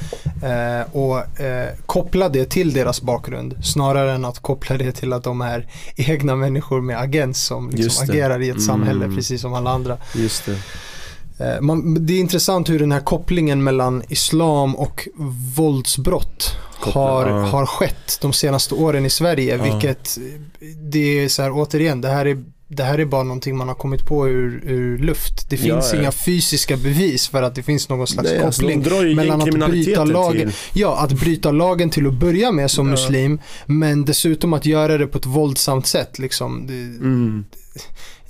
eh, 0.42 0.96
och 0.96 1.40
eh, 1.40 1.68
koppla 1.86 2.28
det 2.28 2.44
till 2.50 2.72
deras 2.72 3.02
bakgrund 3.02 3.64
snarare 3.64 4.12
än 4.12 4.24
att 4.24 4.38
koppla 4.38 4.76
det 4.78 4.92
till 4.92 5.12
att 5.12 5.24
de 5.24 5.40
är 5.40 5.66
egna 5.96 6.36
människor 6.36 6.80
med 6.80 7.00
agens 7.00 7.44
som 7.44 7.70
liksom 7.70 8.04
agerar 8.10 8.40
i 8.42 8.48
ett 8.48 8.56
Mm. 8.56 8.66
samhälle 8.66 9.06
precis 9.16 9.40
som 9.40 9.54
alla 9.54 9.70
andra. 9.70 9.96
Just 10.14 10.46
det. 10.46 10.56
Eh, 11.40 11.60
man, 11.60 12.06
det 12.06 12.12
är 12.12 12.20
intressant 12.20 12.68
hur 12.70 12.78
den 12.78 12.92
här 12.92 13.00
kopplingen 13.00 13.64
mellan 13.64 14.02
islam 14.08 14.76
och 14.76 15.08
våldsbrott 15.56 16.56
har, 16.80 17.26
ja. 17.28 17.34
har 17.44 17.66
skett 17.66 18.18
de 18.20 18.32
senaste 18.32 18.74
åren 18.74 19.06
i 19.06 19.10
Sverige 19.10 19.56
Ja. 19.56 19.62
vilket 19.72 20.18
det 20.82 21.24
är 21.24 21.28
så 21.28 21.42
här 21.42 21.50
återigen 21.54 22.00
det 22.00 22.08
här 22.08 22.26
är 22.26 22.44
det 22.72 22.82
här 22.84 22.98
är 22.98 23.04
bara 23.04 23.22
någonting 23.22 23.56
man 23.56 23.68
har 23.68 23.74
kommit 23.74 24.06
på 24.06 24.28
ur, 24.28 24.62
ur 24.66 24.98
luft. 24.98 25.50
Det 25.50 25.56
finns 25.56 25.92
Ja, 25.92 26.00
inga 26.00 26.12
fysiska 26.12 26.76
bevis 26.76 27.28
för 27.28 27.42
att 27.42 27.54
det 27.54 27.62
finns 27.62 27.88
någon 27.88 28.06
slags 28.06 28.30
Nej, 28.30 28.40
koppling. 28.40 29.16
mellan 29.16 29.42
att 29.62 29.70
bryta 29.70 30.04
lagen. 30.04 30.40
till... 30.48 30.56
Ja, 30.80 30.96
att 30.98 31.12
bryta 31.12 31.50
lagen 31.50 31.90
till 31.90 32.06
att 32.06 32.14
börja 32.14 32.52
med 32.52 32.70
som 32.70 32.90
muslim, 32.90 33.38
men 33.66 34.04
dessutom 34.04 34.52
att 34.52 34.66
göra 34.66 34.98
det 34.98 35.06
på 35.06 35.18
ett 35.18 35.26
våldsamt 35.26 35.86
sätt. 35.86 36.18
Liksom. 36.18 36.66
Det, 36.66 36.72
Mm. 36.74 37.44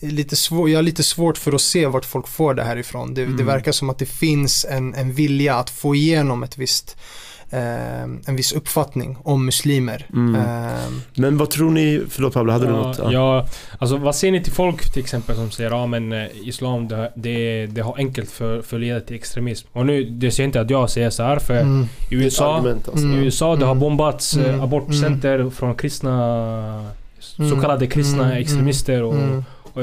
Lite 0.01 0.37
svår, 0.37 0.71
jag 0.71 0.79
har 0.79 0.83
lite 0.83 1.03
svårt 1.03 1.39
för 1.39 1.53
att 1.53 1.61
se 1.61 1.87
vart 1.87 2.05
folk 2.05 2.29
får 2.29 2.55
det 2.55 2.63
här 2.65 2.77
ifrån. 2.77 3.15
Det, 3.15 3.21
det 3.21 3.27
Mm. 3.33 3.47
verkar 3.47 3.73
som 3.73 3.91
att 3.91 3.99
det 3.99 4.07
finns 4.07 4.67
en, 4.71 4.95
en 4.95 5.13
vilja 5.13 5.55
att 5.55 5.71
få 5.71 5.95
igenom 5.95 6.43
ett 6.43 6.59
visst, 6.59 6.97
eh, 7.51 8.03
en 8.03 8.37
viss 8.37 8.53
uppfattning 8.53 9.17
om 9.25 9.45
muslimer. 9.47 10.07
Mm. 10.13 10.35
Eh, 10.35 10.71
Men 11.15 11.39
vad 11.39 11.51
tror 11.51 11.71
ni, 11.71 12.03
förlåt 12.11 12.35
Pablo, 12.35 12.53
hade 12.53 12.67
du 12.67 12.73
ja, 12.73 12.83
något? 12.83 12.99
Ja, 13.13 13.47
alltså 13.79 13.97
vad 13.97 14.17
ser 14.17 14.31
ni 14.33 14.43
till 14.45 14.53
folk 14.53 14.93
till 14.93 15.03
exempel 15.03 15.37
som 15.37 15.51
säger 15.51 15.71
ja 15.71 15.87
men 15.87 16.13
eh, 16.13 16.27
Islam 16.45 16.89
det, 16.89 17.13
det, 17.17 17.67
det 17.67 17.81
har 17.81 17.97
enkelt 17.99 18.31
för, 18.31 18.63
för 18.63 18.77
att 18.77 18.81
leda 18.81 19.01
till 19.01 19.17
extremism. 19.17 19.69
Och 19.73 19.87
nu, 19.87 20.05
det 20.05 20.31
säger 20.31 20.47
inte 20.47 20.61
att 20.61 20.71
jag 20.71 20.91
säger 20.91 21.11
så 21.11 21.23
här 21.23 21.39
för 21.39 21.61
mm, 21.61 21.87
i 22.11 22.15
USA 22.15 22.55
Argument, 22.57 22.89
alltså. 22.89 23.05
Mm. 23.07 23.19
I 23.21 23.25
USA 23.25 23.57
det 23.57 23.65
har 23.65 23.73
Mm. 23.73 23.81
bombats 23.81 24.37
eh, 24.37 24.49
Mm. 24.49 24.61
abortcenter 24.61 25.51
från 25.51 25.75
kristna 25.75 26.91
Så 27.21 27.43
Mm. 27.43 27.61
kallade 27.61 27.87
kristna 27.87 28.25
Mm. 28.25 28.37
extremister 28.43 29.03
och, 29.03 29.15
och, 29.75 29.83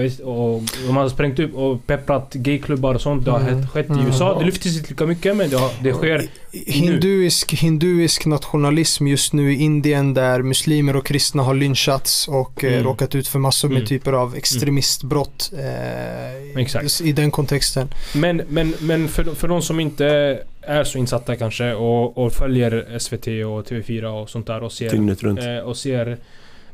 och 0.55 0.61
de 0.87 0.95
har 0.97 1.09
sprängt 1.09 1.39
upp 1.39 1.55
och 1.55 1.87
pepprat 1.87 2.33
gayklubbar 2.33 2.95
och 2.95 3.01
sånt. 3.01 3.25
Det 3.25 3.31
har 3.31 3.39
Mm. 3.39 3.67
skett- 3.67 3.89
i 3.89 3.93
Mm. 3.93 4.07
USA. 4.07 4.39
Det 4.39 4.45
lyfts 4.45 4.65
inte 4.77 4.89
lika 4.89 5.05
mycket 5.05 5.35
men 5.35 5.49
det, 5.49 5.57
har, 5.57 5.71
det 5.83 5.93
sker. 5.93 6.23
Hinduisk, 6.65 7.53
hinduisk 7.53 8.25
nationalism 8.25 9.07
just 9.07 9.33
nu 9.33 9.53
i 9.53 9.55
Indien 9.61 10.13
där 10.13 10.41
muslimer 10.41 10.95
och 10.95 11.05
kristna 11.05 11.43
har 11.43 11.53
lynchats 11.53 12.27
och 12.27 12.63
eh, 12.63 12.71
Mm. 12.73 12.83
råkat 12.83 13.15
ut 13.15 13.27
för 13.27 13.39
massor 13.39 13.67
med 13.67 13.77
Mm. 13.77 13.87
typer 13.87 14.13
av 14.13 14.35
extremistbrott 14.35 15.51
eh, 15.53 16.61
Exakt. 16.61 17.01
i 17.01 17.11
den 17.11 17.31
kontexten. 17.31 17.87
Men, 18.15 18.41
men, 18.49 18.73
men 18.79 19.07
för, 19.07 19.23
för 19.23 19.47
de 19.47 19.61
som 19.61 19.79
inte 19.79 20.39
är 20.61 20.83
så 20.83 20.97
insatta 20.97 21.35
kanske 21.35 21.73
och, 21.73 22.17
och 22.17 22.33
följer 22.33 22.99
SVT 22.99 23.27
och 23.27 23.65
TV4 23.67 24.03
och 24.21 24.29
sånt 24.29 24.47
där 24.47 24.63
och 24.63 24.71
ser 24.71 24.89
Dygnet 24.89 25.23
runt. 25.23 25.39
eh, 25.39 25.57
och 25.57 25.77
ser 25.77 26.17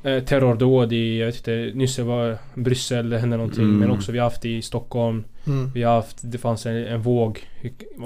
eh, 0.03 0.23
terrordåd 0.23 0.93
i, 0.93 1.19
jag 1.19 1.25
vet 1.25 1.35
inte, 1.35 1.71
nyss 1.75 1.99
var 1.99 2.37
Bryssel, 2.53 3.09
det 3.09 3.19
hände 3.19 3.37
någonting. 3.37 3.63
Mm. 3.63 3.77
Men 3.77 3.91
också 3.91 4.11
vi 4.11 4.17
har 4.17 4.23
haft 4.25 4.45
i 4.45 4.61
Stockholm. 4.61 5.23
Mm. 5.47 5.71
Vi 5.73 5.83
har 5.83 5.95
haft, 5.95 6.17
det 6.21 6.37
fanns 6.37 6.65
en, 6.65 6.75
en 6.75 7.01
våg. 7.01 7.39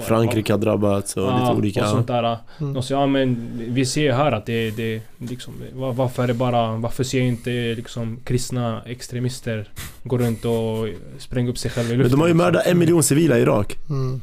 Frankrike 0.02 0.52
har 0.52 0.58
drabbats 0.58 1.16
och 1.16 1.40
lite 1.40 1.52
olika... 1.52 1.82
och 1.82 1.88
sånt 1.88 2.06
där. 2.06 2.38
Mm. 2.60 2.72
De 2.74 2.82
säger, 2.82 3.00
ja 3.00 3.06
men 3.06 3.50
vi 3.56 3.86
ser 3.86 4.12
här 4.12 4.32
att 4.32 4.46
det, 4.46 4.70
det 4.70 5.00
liksom, 5.18 5.54
var- 5.74 5.92
varför 5.92 6.22
är 6.22 6.26
det 6.26 6.34
bara, 6.34 6.76
varför 6.76 7.04
ser 7.04 7.20
inte 7.20 7.50
liksom 7.50 8.18
kristna 8.24 8.82
extremister 8.86 9.68
gå 10.02 10.18
runt 10.18 10.44
och 10.44 10.88
spränga 11.18 11.50
upp 11.50 11.58
sig 11.58 11.70
själva 11.70 11.88
i 11.88 11.96
Men 11.96 11.98
luften? 11.98 12.18
de 12.18 12.20
har 12.20 12.28
ju 12.28 12.34
mördat 12.34 12.66
en 12.66 12.78
miljon 12.78 13.02
civila 13.02 13.38
i 13.38 13.42
Irak. 13.42 13.76
Mm. 13.90 14.20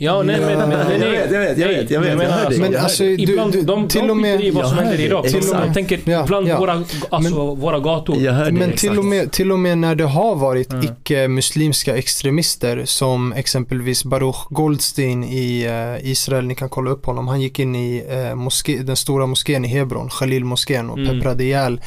Ja, 0.00 0.22
nej 0.22 0.40
men... 0.40 0.68
Nej, 0.68 0.98
nej, 0.98 1.00
jag 1.00 1.10
vet, 1.10 1.30
jag 1.32 1.40
vet, 1.40 1.58
jag 1.58 1.68
vet, 1.68 1.90
jag 1.90 2.00
vet, 2.00 2.08
jag 2.10 2.18
menar, 2.18 2.30
hör 2.38 2.50
dig. 2.50 2.58
Men 2.60 2.76
alltså, 2.76 3.02
du, 3.02 3.10
Ibland, 3.14 3.52
du, 3.52 3.62
de, 3.62 3.88
till 3.88 4.00
de 4.00 4.10
och 4.10 4.16
med, 4.16 4.40
i 4.44 4.50
vad 4.50 4.68
som 4.68 4.78
händer 4.78 5.00
i 5.00 5.04
Irak. 5.04 5.26
Till 5.26 5.38
och 5.50 5.56
med, 5.56 5.74
tänker 5.74 6.00
Ja, 6.04 6.24
bland 6.26 6.48
ja. 6.48 6.58
Våra, 6.58 6.84
alltså, 7.10 7.54
våra 7.54 7.78
gator. 7.80 8.16
Jag 8.22 8.32
hör 8.32 8.44
dig 8.44 8.52
Men 8.52 8.62
exakt. 8.62 8.80
till 8.80 8.98
och, 8.98 9.04
med, 9.04 9.32
till 9.32 9.52
och 9.52 9.58
med 9.58 9.78
när 9.78 9.94
det 9.94 10.04
har 10.04 10.34
varit 10.36 10.72
Ja. 10.72 10.82
icke-muslimska 10.82 11.96
extremister 11.96 12.82
som 12.84 13.32
exempelvis 13.32 14.04
Baruch 14.04 14.46
Goldstein 14.50 15.24
i 15.24 15.62
eh, 16.00 16.10
Israel, 16.10 16.46
ni 16.46 16.54
kan 16.54 16.68
kolla 16.68 16.90
upp 16.90 17.06
honom. 17.06 17.28
Han 17.28 17.40
gick 17.40 17.58
in 17.58 17.74
i 17.76 18.04
eh, 18.08 18.34
moské, 18.34 18.78
den 18.78 18.96
stora 18.96 19.26
moskén 19.26 19.64
i 19.64 19.68
Hebron, 19.68 20.08
Khalil-moskén 20.10 20.90
och 20.90 20.98
Mm. 20.98 21.16
pepprade 21.18 21.44
ihjäl 21.44 21.80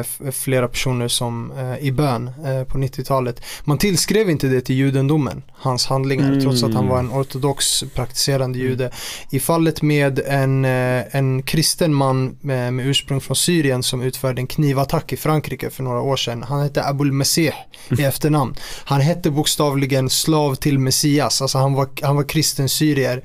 f- 0.00 0.20
flera 0.32 0.68
personer 0.68 1.08
som, 1.08 1.52
eh, 1.58 1.86
i 1.86 1.92
bön 1.92 2.30
på 2.68 2.78
90-talet. 2.78 3.42
Man 3.64 3.78
tillskrev 3.78 4.30
inte 4.30 4.46
det 4.46 4.60
till 4.60 4.76
judendomen, 4.76 5.42
hans 5.52 5.86
handlingar, 5.86 6.28
Mm. 6.28 6.40
trots 6.40 6.62
att 6.62 6.74
han 6.74 6.88
var 6.88 6.98
en 6.98 7.10
ortodox 7.36 7.84
praktiserande 7.94 8.58
jude. 8.58 8.90
I 9.30 9.40
fallet 9.40 9.82
med 9.82 10.18
en, 10.18 10.64
eh, 10.64 11.02
en 11.16 11.42
kristen 11.42 11.94
man 11.94 12.36
med, 12.40 12.72
med 12.74 12.86
ursprung 12.86 13.20
från 13.20 13.36
Syrien 13.36 13.82
som 13.82 14.02
utförde 14.02 14.40
en 14.40 14.46
knivattack 14.46 15.12
i 15.12 15.16
Frankrike 15.16 15.70
för 15.70 15.82
några 15.82 16.00
år 16.00 16.16
sedan. 16.16 16.42
Han 16.42 16.62
hette 16.62 16.84
Abul 16.84 17.12
Mesih 17.12 17.54
i 17.98 18.02
efternamn. 18.02 18.54
Han 18.84 19.00
hette 19.00 19.30
bokstavligen 19.30 20.10
slav 20.10 20.54
till 20.54 20.78
Messias, 20.78 21.42
alltså 21.42 21.58
han 21.58 21.74
var, 21.74 21.88
han 22.02 22.16
var 22.16 22.24
kristen 22.24 22.68
syrier. 22.68 23.22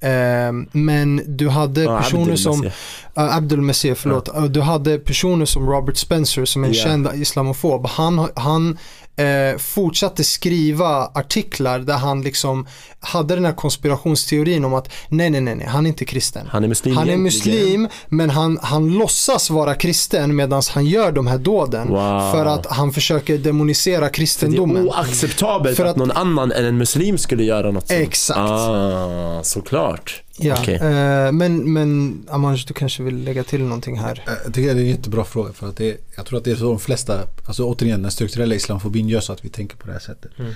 Eh, 0.00 0.52
men 0.72 1.22
du 1.26 1.48
hade 1.48 1.82
Ja, 1.82 1.98
personer 1.98 2.36
som. 2.36 2.70
Uh, 3.18 3.36
Abdul 3.36 3.60
Mesih, 3.60 3.94
förlåt. 3.94 4.28
Uh, 4.36 4.44
Du 4.44 4.60
hade 4.60 4.98
personer 4.98 5.44
som 5.46 5.70
Robert 5.70 5.96
Spencer 5.96 6.44
som 6.44 6.64
är 6.64 6.68
en 6.68 6.74
Ja. 6.74 6.84
känd 6.84 7.08
islamofob. 7.14 7.86
Han, 7.86 8.28
han 8.36 8.78
eh, 9.16 9.58
fortsatte 9.58 10.24
skriva 10.24 11.10
artiklar 11.14 11.78
där 11.78 11.94
han 11.96 12.22
liksom 12.22 12.66
hade 13.00 13.34
den 13.34 13.44
här 13.44 13.52
konspirationsteorin 13.52 14.64
om 14.64 14.74
att 14.74 14.92
nej, 15.08 15.30
nej, 15.30 15.40
nej, 15.40 15.54
nej 15.54 15.66
han 15.66 15.86
är 15.86 15.88
inte 15.88 16.04
kristen. 16.04 16.46
Han 16.50 16.64
är 16.64 16.68
muslim 16.68 16.96
Han 16.96 17.08
är 17.08 17.16
muslim 17.16 17.88
men 18.08 18.30
han, 18.30 18.58
han 18.62 18.88
låtsas 18.88 19.50
vara 19.50 19.74
kristen 19.74 20.36
medan 20.36 20.62
han 20.74 20.86
gör 20.86 21.12
de 21.12 21.26
här 21.26 21.38
dåden. 21.38 21.88
Wow. 21.88 22.32
För 22.32 22.46
att 22.46 22.66
han 22.66 22.92
försöker 22.92 23.38
demonisera 23.38 24.00
Det 24.00 24.06
är 24.06 24.10
kristendomen. 24.10 24.88
oacceptabelt 24.88 25.76
För 25.76 25.84
att, 25.84 25.90
att- 25.90 25.96
någon 25.96 26.10
annan 26.10 26.52
än 26.52 26.64
en 26.64 26.78
muslim 26.78 27.18
skulle 27.18 27.44
göra 27.44 27.70
något 27.70 27.88
sånt. 27.88 28.00
Exakt. 28.00 28.38
Ah, 28.38 29.40
såklart. 29.42 30.23
Ja, 30.38 30.56
Okej. 30.60 30.74
eh, 30.74 31.32
men, 31.32 31.72
men 31.72 32.22
Amanj, 32.30 32.64
du 32.66 32.74
kanske 32.74 33.02
vill 33.02 33.24
lägga 33.24 33.44
till 33.44 33.62
någonting 33.62 33.98
här? 33.98 34.22
Eh, 34.26 34.32
Jag 34.44 34.54
tycker 34.54 34.74
det 34.74 34.80
är 34.80 34.84
en 34.84 34.90
jättebra 34.90 35.24
fråga 35.24 35.52
för 35.52 35.68
att 35.68 35.76
det, 35.76 35.96
jag 36.16 36.26
tror 36.26 36.38
att 36.38 36.44
det 36.44 36.50
är 36.50 36.56
så 36.56 36.64
de 36.64 36.78
flesta, 36.78 37.20
alltså 37.46 37.64
återigen 37.64 38.02
den 38.02 38.10
strukturella 38.10 38.54
islamofobin 38.54 39.08
gör 39.08 39.20
så 39.20 39.32
att 39.32 39.44
vi 39.44 39.48
tänker 39.48 39.76
på 39.76 39.86
det 39.86 39.92
här 39.92 40.00
sättet. 40.00 40.30
Mm. 40.38 40.52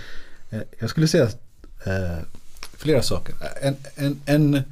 Eh, 0.50 0.58
Jag 0.78 0.90
skulle 0.90 1.08
säga 1.08 1.24
eh, 1.86 2.18
flera 2.76 3.02
saker. 3.02 3.34
En, 3.62 3.76
en, 3.96 4.20
en, 4.26 4.62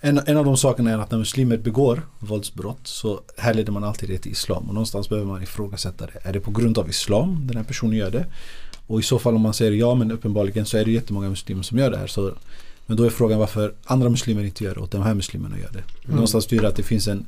en, 0.00 0.20
en 0.26 0.36
av 0.36 0.44
de 0.44 0.56
sakerna 0.56 0.90
är 0.90 0.98
att 0.98 1.10
när 1.10 1.18
muslimer 1.18 1.56
begår 1.56 2.02
våldsbrott 2.18 2.80
så 2.82 3.20
härleder 3.36 3.72
man 3.72 3.84
alltid 3.84 4.08
det 4.08 4.18
till 4.18 4.32
islam 4.32 4.68
och 4.68 4.74
någonstans 4.74 5.08
behöver 5.08 5.28
man 5.28 5.42
ifrågasätta 5.42 6.06
det. 6.06 6.28
Är 6.28 6.32
det 6.32 6.40
på 6.40 6.50
grund 6.50 6.78
av 6.78 6.88
islam 6.90 7.46
den 7.46 7.56
här 7.56 7.64
personen 7.64 7.96
gör 7.96 8.10
det? 8.10 8.26
Och 8.86 9.00
i 9.00 9.02
så 9.02 9.18
fall 9.18 9.34
om 9.34 9.40
man 9.40 9.54
säger 9.54 9.72
ja 9.72 9.94
men 9.94 10.12
uppenbarligen 10.12 10.66
så 10.66 10.76
är 10.76 10.84
det 10.84 10.90
jättemånga 10.90 11.28
muslimer 11.28 11.62
som 11.62 11.78
gör 11.78 11.90
det 11.90 11.98
här. 11.98 12.06
Så, 12.06 12.32
men 12.88 12.96
då 12.96 13.04
är 13.04 13.10
frågan 13.10 13.38
varför 13.38 13.74
andra 13.84 14.08
muslimer 14.08 14.44
inte 14.44 14.64
gör 14.64 14.74
det 14.74 14.80
och 14.80 14.88
de 14.88 15.02
här 15.02 15.14
muslimerna 15.14 15.58
gör 15.58 15.70
det. 15.72 16.12
Någonstans 16.12 16.46
betyder 16.46 16.62
det 16.62 16.68
att 16.68 16.76
det 16.76 16.82
finns 16.82 17.08
en 17.08 17.26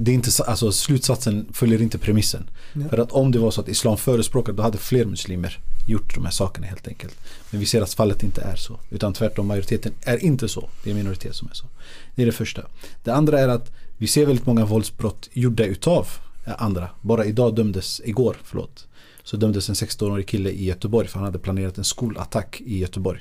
det 0.00 0.10
är 0.10 0.14
inte, 0.14 0.30
alltså 0.46 0.72
slutsatsen 0.72 1.46
följer 1.52 1.82
inte 1.82 1.98
premissen. 1.98 2.50
Ja. 2.72 2.88
För 2.88 2.98
att 2.98 3.12
om 3.12 3.32
det 3.32 3.38
var 3.38 3.50
så 3.50 3.60
att 3.60 3.68
islam 3.68 3.96
förespråkade 3.96 4.56
då 4.56 4.62
hade 4.62 4.78
fler 4.78 5.04
muslimer 5.04 5.58
gjort 5.86 6.14
de 6.14 6.24
här 6.24 6.32
sakerna 6.32 6.66
helt 6.66 6.88
enkelt. 6.88 7.16
Men 7.50 7.60
vi 7.60 7.66
ser 7.66 7.82
att 7.82 7.94
fallet 7.94 8.22
inte 8.22 8.40
är 8.40 8.56
så. 8.56 8.80
Utan 8.90 9.12
tvärtom, 9.12 9.46
majoriteten 9.46 9.92
är 10.02 10.24
inte 10.24 10.48
så. 10.48 10.68
Det 10.84 10.90
är 10.90 10.92
en 10.92 10.96
minoritet 10.96 11.34
som 11.34 11.48
är 11.48 11.54
så. 11.54 11.66
Det 12.14 12.22
är 12.22 12.26
det 12.26 12.32
första. 12.32 12.62
Det 13.04 13.10
andra 13.10 13.40
är 13.40 13.48
att 13.48 13.72
vi 13.96 14.06
ser 14.06 14.26
väldigt 14.26 14.46
många 14.46 14.64
våldsbrott 14.64 15.28
gjorda 15.32 15.64
utav 15.64 16.08
eh, 16.46 16.52
andra. 16.58 16.88
Bara 17.00 17.24
idag 17.24 17.54
dömdes, 17.54 18.00
igår 18.04 18.36
förlåt, 18.44 18.86
så 19.22 19.36
dömdes 19.36 19.68
en 19.68 19.74
16-årig 19.74 20.28
kille 20.28 20.50
i 20.50 20.64
Göteborg 20.64 21.08
för 21.08 21.18
han 21.18 21.24
hade 21.24 21.38
planerat 21.38 21.78
en 21.78 21.84
skolattack 21.84 22.60
i 22.60 22.78
Göteborg. 22.78 23.20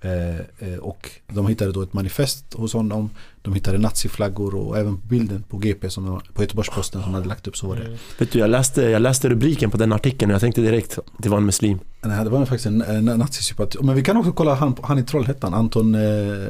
Eh, 0.00 0.36
eh, 0.72 0.78
och 0.80 1.10
de 1.28 1.46
hittade 1.46 1.72
då 1.72 1.82
ett 1.82 1.92
manifest 1.92 2.54
hos 2.54 2.72
honom. 2.72 3.10
De 3.42 3.54
hittade 3.54 3.78
naziflaggor 3.78 4.54
och 4.54 4.78
även 4.78 5.00
bilden 5.08 5.42
på 5.48 5.56
GP 5.58 5.90
som 5.90 6.06
de, 6.06 6.20
på 6.34 6.42
Göteborgs-Posten 6.42 7.02
som 7.02 7.12
de 7.12 7.14
hade 7.14 7.28
lagt 7.28 7.46
upp 7.48 7.56
så 7.56 7.66
var 7.66 7.76
det. 7.76 7.84
Mm. 7.84 7.98
Vet 8.18 8.32
du, 8.32 8.38
jag 8.38 8.50
läste, 8.50 8.82
jag 8.82 9.02
läste 9.02 9.28
rubriken 9.28 9.70
på 9.70 9.76
den 9.76 9.92
artikeln 9.92 10.30
och 10.30 10.34
jag 10.34 10.40
tänkte 10.40 10.60
direkt 10.60 10.98
att 10.98 11.04
det 11.18 11.28
var 11.28 11.36
en 11.38 11.46
muslim. 11.46 11.78
Nej, 12.02 12.24
det 12.24 12.30
var 12.30 12.40
faktiskt 12.46 12.66
en, 12.66 12.82
en 12.82 13.04
nazisympatit. 13.04 13.82
Men 13.82 13.94
vi 13.94 14.02
kan 14.02 14.16
också 14.16 14.32
kolla 14.32 14.54
han, 14.54 14.76
han 14.82 14.98
i 14.98 15.02
Trollhättan, 15.02 15.54
Anton 15.54 15.94
eh, 15.94 16.48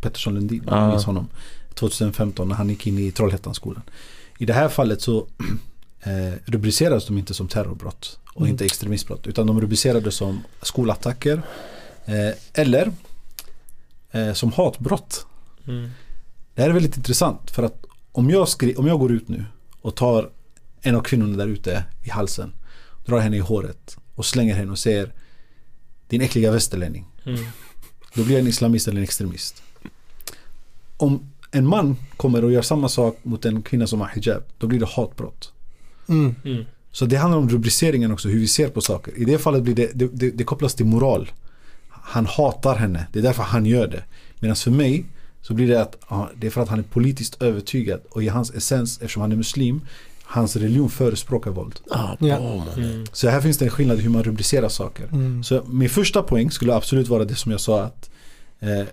Pettersson 0.00 0.34
Lundin, 0.34 0.62
Ah. 0.68 0.88
minns 0.88 1.04
honom. 1.04 1.26
2015 1.74 2.48
när 2.48 2.54
han 2.54 2.68
gick 2.68 2.86
in 2.86 2.98
i 2.98 3.10
Trollhättanskolan. 3.10 3.82
I 4.38 4.46
det 4.46 4.52
här 4.52 4.68
fallet 4.68 5.00
så 5.02 5.26
eh, 6.02 6.10
rubricerades 6.44 7.06
de 7.06 7.18
inte 7.18 7.34
som 7.34 7.48
terrorbrott 7.48 8.18
och 8.34 8.40
Mm. 8.40 8.50
inte 8.50 8.64
extremistbrott 8.64 9.26
utan 9.26 9.46
de 9.46 9.60
rubricerades 9.60 10.14
som 10.14 10.40
skolattacker 10.62 11.42
eller 12.52 12.92
eh, 14.10 14.32
som 14.32 14.52
hatbrott. 14.52 15.26
Mm. 15.66 15.90
Det 16.54 16.62
här 16.62 16.68
är 16.68 16.74
väldigt 16.74 16.96
intressant 16.96 17.50
för 17.50 17.62
att 17.62 17.84
om 18.12 18.30
jag, 18.30 18.48
skri- 18.48 18.76
om 18.76 18.86
jag 18.86 18.98
går 18.98 19.12
ut 19.12 19.28
nu 19.28 19.44
och 19.80 19.94
tar 19.96 20.30
en 20.80 20.94
av 20.94 21.00
kvinnorna 21.00 21.36
där 21.36 21.46
ute 21.46 21.84
i 22.04 22.10
halsen, 22.10 22.52
drar 23.06 23.18
henne 23.18 23.36
i 23.36 23.40
håret 23.40 23.96
och 24.14 24.26
slänger 24.26 24.54
henne 24.54 24.70
och 24.70 24.78
säger 24.78 25.12
din 26.08 26.20
äckliga 26.20 26.50
västerlänning. 26.50 27.06
Mm. 27.24 27.44
Då 28.14 28.24
blir 28.24 28.34
jag 28.34 28.40
en 28.40 28.48
islamist 28.48 28.88
eller 28.88 28.98
en 28.98 29.04
extremist. 29.04 29.62
Om 30.96 31.30
en 31.50 31.66
man 31.66 31.96
kommer 32.16 32.44
och 32.44 32.52
gör 32.52 32.62
samma 32.62 32.88
sak 32.88 33.18
mot 33.22 33.44
en 33.44 33.62
kvinna 33.62 33.86
som 33.86 34.00
har 34.00 34.08
hijab, 34.08 34.42
då 34.58 34.66
blir 34.66 34.80
det 34.80 34.86
hatbrott. 34.86 35.52
Mm. 36.08 36.34
Mm. 36.44 36.64
Så 36.92 37.06
det 37.06 37.16
handlar 37.16 37.38
om 37.38 37.48
rubriceringen 37.48 38.12
också, 38.12 38.28
hur 38.28 38.40
vi 38.40 38.48
ser 38.48 38.68
på 38.68 38.80
saker. 38.80 39.18
I 39.18 39.24
det 39.24 39.38
fallet 39.38 39.62
blir 39.62 39.74
det, 39.74 39.90
det, 39.94 40.06
det, 40.06 40.30
det 40.30 40.44
kopplas 40.44 40.74
till 40.74 40.86
moral. 40.86 41.30
Han 42.08 42.26
hatar 42.26 42.76
henne, 42.76 43.06
det 43.12 43.18
är 43.18 43.22
därför 43.22 43.42
han 43.42 43.66
gör 43.66 43.86
det. 43.86 44.02
Medan 44.40 44.56
för 44.56 44.70
mig 44.70 45.04
så 45.42 45.54
blir 45.54 45.68
det 45.68 45.80
att 45.82 45.96
det 46.36 46.46
är 46.46 46.50
för 46.50 46.60
att 46.60 46.68
han 46.68 46.78
är 46.78 46.82
politiskt 46.82 47.42
övertygad 47.42 48.00
och 48.10 48.22
i 48.22 48.28
hans 48.28 48.50
essens, 48.54 48.98
eftersom 48.98 49.20
han 49.22 49.32
är 49.32 49.36
muslim, 49.36 49.80
hans 50.22 50.56
religion 50.56 50.90
förespråkar 50.90 51.50
våld. 51.50 51.80
Ah, 51.90 52.16
Ja. 52.20 52.36
Mm. 52.76 53.06
Så 53.12 53.28
här 53.28 53.40
finns 53.40 53.58
det 53.58 53.64
en 53.64 53.70
skillnad 53.70 53.98
i 53.98 54.02
hur 54.02 54.10
man 54.10 54.22
rubricerar 54.22 54.68
saker. 54.68 55.04
Mm. 55.12 55.44
Så 55.44 55.62
min 55.66 55.88
första 55.90 56.22
poäng 56.22 56.50
skulle 56.50 56.74
absolut 56.74 57.08
vara 57.08 57.24
det 57.24 57.34
som 57.34 57.52
jag 57.52 57.60
sa 57.60 57.82
att 57.82 58.10
eh, 58.60 58.86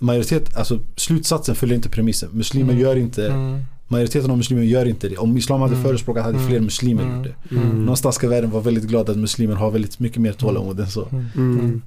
majoritet, 0.00 0.56
alltså 0.56 0.80
slutsatsen 0.96 1.54
följer 1.54 1.76
inte 1.76 1.88
premissen. 1.88 2.28
Muslimer 2.32 2.72
Mm. 2.72 2.82
gör 2.82 2.96
inte, 2.96 3.26
Mm. 3.28 3.60
majoriteten 3.88 4.30
av 4.30 4.36
muslimer 4.36 4.62
gör 4.62 4.86
inte 4.86 5.08
det. 5.08 5.16
Om 5.16 5.36
islam 5.36 5.60
hade 5.60 5.72
Mm. 5.74 5.84
förespråkat 5.84 6.24
hade 6.24 6.36
Mm. 6.38 6.48
fler 6.48 6.60
muslimer 6.60 7.02
Mm. 7.02 7.16
gjort 7.16 7.26
det. 7.48 7.56
Mm. 7.56 7.80
Någonstans 7.80 8.14
ska 8.14 8.28
världen 8.28 8.50
vara 8.50 8.62
väldigt 8.62 8.84
glad 8.84 9.10
att 9.10 9.16
muslimer 9.16 9.54
har 9.54 9.70
väldigt 9.70 9.98
mycket 9.98 10.18
mer 10.22 10.32
tålamod 10.32 10.80
än 10.80 10.90
så. 10.90 11.08
Mm. 11.36 11.82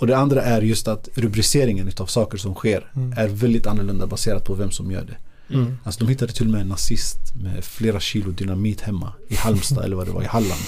Mm. 0.00 0.02
Och 0.02 0.06
det 0.06 0.16
andra 0.16 0.42
är 0.42 0.62
just 0.62 0.88
att 0.88 1.08
rubriceringen 1.14 1.88
utav 1.88 2.06
saker 2.06 2.38
som 2.38 2.54
sker 2.54 2.90
Mm. 2.96 3.12
är 3.18 3.28
väldigt 3.28 3.66
annorlunda 3.66 4.06
baserat 4.06 4.44
på 4.44 4.54
vem 4.54 4.70
som 4.70 4.90
gör 4.90 5.04
det. 5.04 5.16
Mm. 5.54 5.78
Alltså 5.84 6.00
de 6.04 6.08
hittade 6.10 6.32
till 6.32 6.44
och 6.46 6.52
med 6.52 6.60
en 6.60 6.68
nazist 6.68 7.18
med 7.34 7.64
flera 7.64 8.00
kilo 8.00 8.30
dynamit 8.30 8.80
hemma 8.80 9.12
i 9.28 9.34
Halmstad 9.36 9.84
eller 9.84 9.96
vad 9.96 10.06
det 10.06 10.12
var 10.12 10.22
i 10.22 10.26
Halland. 10.26 10.60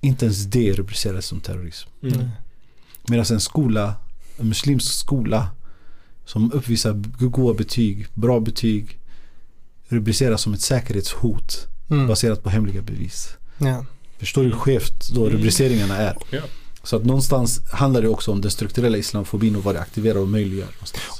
Inte 0.00 0.24
ens 0.24 0.44
det 0.44 0.72
rubricerades 0.72 1.26
som 1.26 1.40
terrorism. 1.40 1.88
Mm. 2.02 2.28
Medan 3.08 3.24
en 3.30 3.40
skola, 3.40 3.94
en 4.38 4.48
muslimsk 4.48 4.92
skola 4.94 5.48
som 6.26 6.52
uppvisar 6.52 6.92
goda 7.18 7.54
betyg, 7.58 8.06
bra 8.14 8.40
betyg 8.40 8.98
rubriceras 9.88 10.42
som 10.42 10.54
ett 10.54 10.60
säkerhetshot 10.60 11.66
Mm. 11.90 12.06
baserat 12.06 12.42
på 12.42 12.50
hemliga 12.50 12.82
bevis. 12.82 13.28
Ja. 13.58 13.84
Förstår 14.18 14.42
du 14.42 14.48
hur 14.48 14.56
skevt 14.56 15.08
då 15.14 15.20
Mm. 15.26 15.36
rubriceringarna 15.38 15.96
är? 15.96 16.16
Ja. 16.30 16.40
Så 16.84 16.96
att 16.96 17.04
någonstans 17.04 17.60
handlar 17.70 18.02
det 18.02 18.08
också 18.08 18.32
om 18.32 18.40
den 18.40 18.50
strukturella 18.50 18.98
islamofobin 18.98 19.56
och 19.56 19.64
vad 19.64 19.74
det 19.74 19.80
aktiverar 19.80 20.18
och 20.18 20.28
möjliggör. 20.28 20.68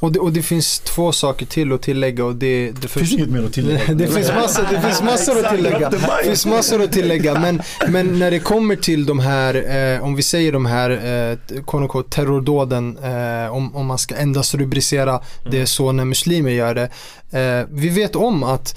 Och, 0.00 0.12
det, 0.12 0.18
och 0.18 0.32
det 0.32 0.42
finns 0.42 0.78
två 0.78 1.12
saker 1.12 1.46
till 1.46 1.72
att 1.72 1.82
tillägga 1.82 2.24
och 2.24 2.34
det, 2.34 2.70
det 2.70 2.80
Det 2.82 2.88
finns 2.88 3.12
inget 3.12 3.30
mer 3.30 3.44
att 3.44 3.52
tillägga. 3.52 3.94
det 3.94 4.06
finns 4.06 4.28
massor, 4.34 4.66
det 4.70 4.80
finns 4.80 5.02
massor 5.02 5.44
att 5.44 5.56
tillägga. 5.56 5.90
Det 5.90 6.24
finns 6.24 6.46
massor 6.46 6.82
att 6.82 6.92
tillägga. 6.92 7.40
Men, 7.40 7.62
men 7.88 8.18
när 8.18 8.30
det 8.30 8.38
kommer 8.38 8.76
till 8.76 9.06
de 9.06 9.18
här, 9.18 9.54
eh, 9.94 10.04
om 10.04 10.16
vi 10.16 10.22
säger 10.22 10.52
de 10.52 10.66
här 10.66 10.90
eh, 10.90 12.02
terrordåden, 12.02 12.98
eh, 12.98 13.54
om, 13.54 13.76
om 13.76 13.86
man 13.86 13.98
ska 13.98 14.14
endast 14.14 14.54
rubricera 14.54 15.20
det 15.50 15.66
så 15.66 15.92
när 15.92 16.04
muslimer 16.04 16.50
gör 16.50 16.74
det. 16.74 16.90
Eh, 17.38 17.66
vi 17.70 17.88
vet 17.88 18.16
om 18.16 18.42
att 18.42 18.76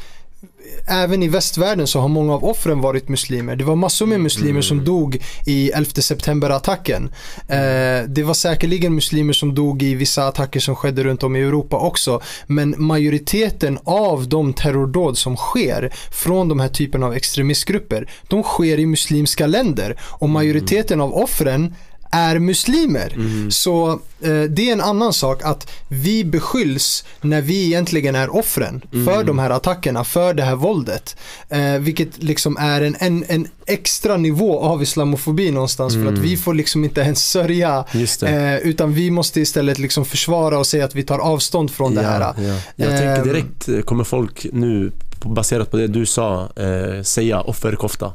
Även 0.89 1.23
i 1.23 1.27
västvärlden 1.27 1.87
så 1.87 1.99
har 1.99 2.07
många 2.07 2.33
av 2.33 2.45
offren 2.45 2.81
varit 2.81 3.09
muslimer. 3.09 3.55
Det 3.55 3.63
var 3.63 3.75
massor 3.75 4.05
med 4.05 4.19
muslimer 4.19 4.61
som 4.61 4.85
dog 4.85 5.23
i 5.45 5.71
11 5.71 6.01
september-attacken. 6.01 7.09
Eh, 7.47 8.07
det 8.07 8.23
var 8.23 8.33
säkerligen 8.33 8.95
muslimer 8.95 9.33
som 9.33 9.55
dog 9.55 9.83
i 9.83 9.95
vissa 9.95 10.27
attacker 10.27 10.59
som 10.59 10.75
skedde 10.75 11.03
runt 11.03 11.23
om 11.23 11.35
i 11.35 11.41
Europa 11.41 11.77
också. 11.77 12.21
Men 12.47 12.75
majoriteten 12.77 13.79
av 13.83 14.29
de 14.29 14.53
terrordåd 14.53 15.17
som 15.17 15.35
sker 15.35 15.93
från 16.11 16.47
de 16.47 16.59
här 16.59 16.69
typen 16.69 17.03
av 17.03 17.13
extremistgrupper, 17.13 18.09
de 18.27 18.43
sker 18.43 18.79
i 18.79 18.85
muslimska 18.85 19.47
länder. 19.47 19.97
Och 20.01 20.29
majoriteten 20.29 21.01
av 21.01 21.13
offren 21.13 21.73
är 22.11 22.39
muslimer. 22.39 23.13
Mm. 23.15 23.51
Så 23.51 23.89
eh, 24.21 24.41
det 24.49 24.69
är 24.69 24.73
en 24.73 24.81
annan 24.81 25.13
sak 25.13 25.41
att 25.43 25.69
vi 25.87 26.23
beskylls 26.25 27.03
när 27.21 27.41
vi 27.41 27.65
egentligen 27.65 28.15
är 28.15 28.35
offren 28.35 28.81
för 28.91 29.13
Mm. 29.13 29.25
de 29.25 29.39
här 29.39 29.49
attackerna, 29.49 30.03
för 30.03 30.33
det 30.33 30.43
här 30.43 30.55
våldet. 30.55 31.15
Eh, 31.49 31.73
vilket 31.79 32.23
liksom 32.23 32.57
är 32.59 32.81
en, 32.81 32.95
en, 32.99 33.25
en 33.27 33.47
extra 33.65 34.17
nivå 34.17 34.59
av 34.59 34.83
islamofobi 34.83 35.51
någonstans 35.51 35.93
för 35.93 36.01
att 36.01 36.07
Mm. 36.07 36.21
vi 36.21 36.37
får 36.37 36.53
liksom 36.53 36.83
inte 36.83 37.01
ens 37.01 37.29
sörja 37.31 37.85
eh, 38.23 38.55
utan 38.57 38.93
vi 38.93 39.11
måste 39.11 39.41
istället 39.41 39.79
liksom 39.79 40.05
försvara 40.05 40.59
och 40.59 40.67
säga 40.67 40.85
att 40.85 40.95
vi 40.95 41.03
tar 41.03 41.19
avstånd 41.19 41.71
från 41.71 41.95
det 41.95 42.01
här. 42.01 42.19
Ja, 42.21 42.33
ja. 42.37 42.59
Jag 42.75 42.89
Ehm. 42.91 42.97
tänker 42.97 43.33
direkt, 43.33 43.69
eh, 43.69 43.79
kommer 43.81 44.03
folk 44.03 44.45
nu 44.53 44.91
baserat 45.25 45.71
på 45.71 45.77
det 45.77 45.87
du 45.87 46.05
sa, 46.05 46.49
eh, 46.55 47.03
säga 47.03 47.41
offerkofta? 47.41 48.13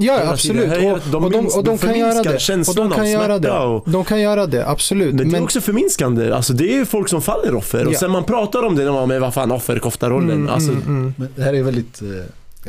Ja, 0.00 0.30
absolut. 0.30 0.72
Och, 0.72 1.00
De 1.10 1.24
och, 1.24 1.30
de, 1.30 1.38
minns- 1.40 1.56
och 1.56 1.64
de 1.64 1.78
kan 1.78 1.98
göra 1.98 2.22
det. 2.22 2.34
Och 2.34 2.40
känslan 2.40 2.76
de 2.76 2.92
av 2.92 2.96
kan 2.96 3.10
göra 3.10 3.38
det. 3.38 3.50
och- 3.52 3.90
De 3.90 4.04
kan 4.04 4.20
göra 4.20 4.46
det, 4.46 4.66
absolut. 4.68 5.14
Men 5.14 5.30
det 5.30 5.38
är 5.38 5.42
också 5.42 5.60
förminskande. 5.60 6.32
Alltså 6.32 6.52
det 6.52 6.64
är 6.72 6.74
ju 6.74 6.86
folk 6.86 7.08
som 7.08 7.22
faller 7.22 7.54
offer. 7.54 7.86
Och 7.86 7.92
Ja. 7.92 7.98
sen 7.98 8.10
man 8.10 8.24
pratar 8.24 8.62
om 8.62 8.76
det, 8.76 8.84
de 8.84 8.92
bara, 8.94 9.06
men 9.06 9.20
vad 9.20 9.34
fan 9.34 9.50
offerkoftarollen. 9.52 10.30
Mm, 10.30 10.48
alltså, 10.48 10.70
mm, 10.70 10.82
mm. 10.86 11.14
Men 11.16 11.28
det 11.36 11.42
här 11.42 11.54
är 11.54 11.62
väldigt, 11.62 12.02
eh, 12.02 12.08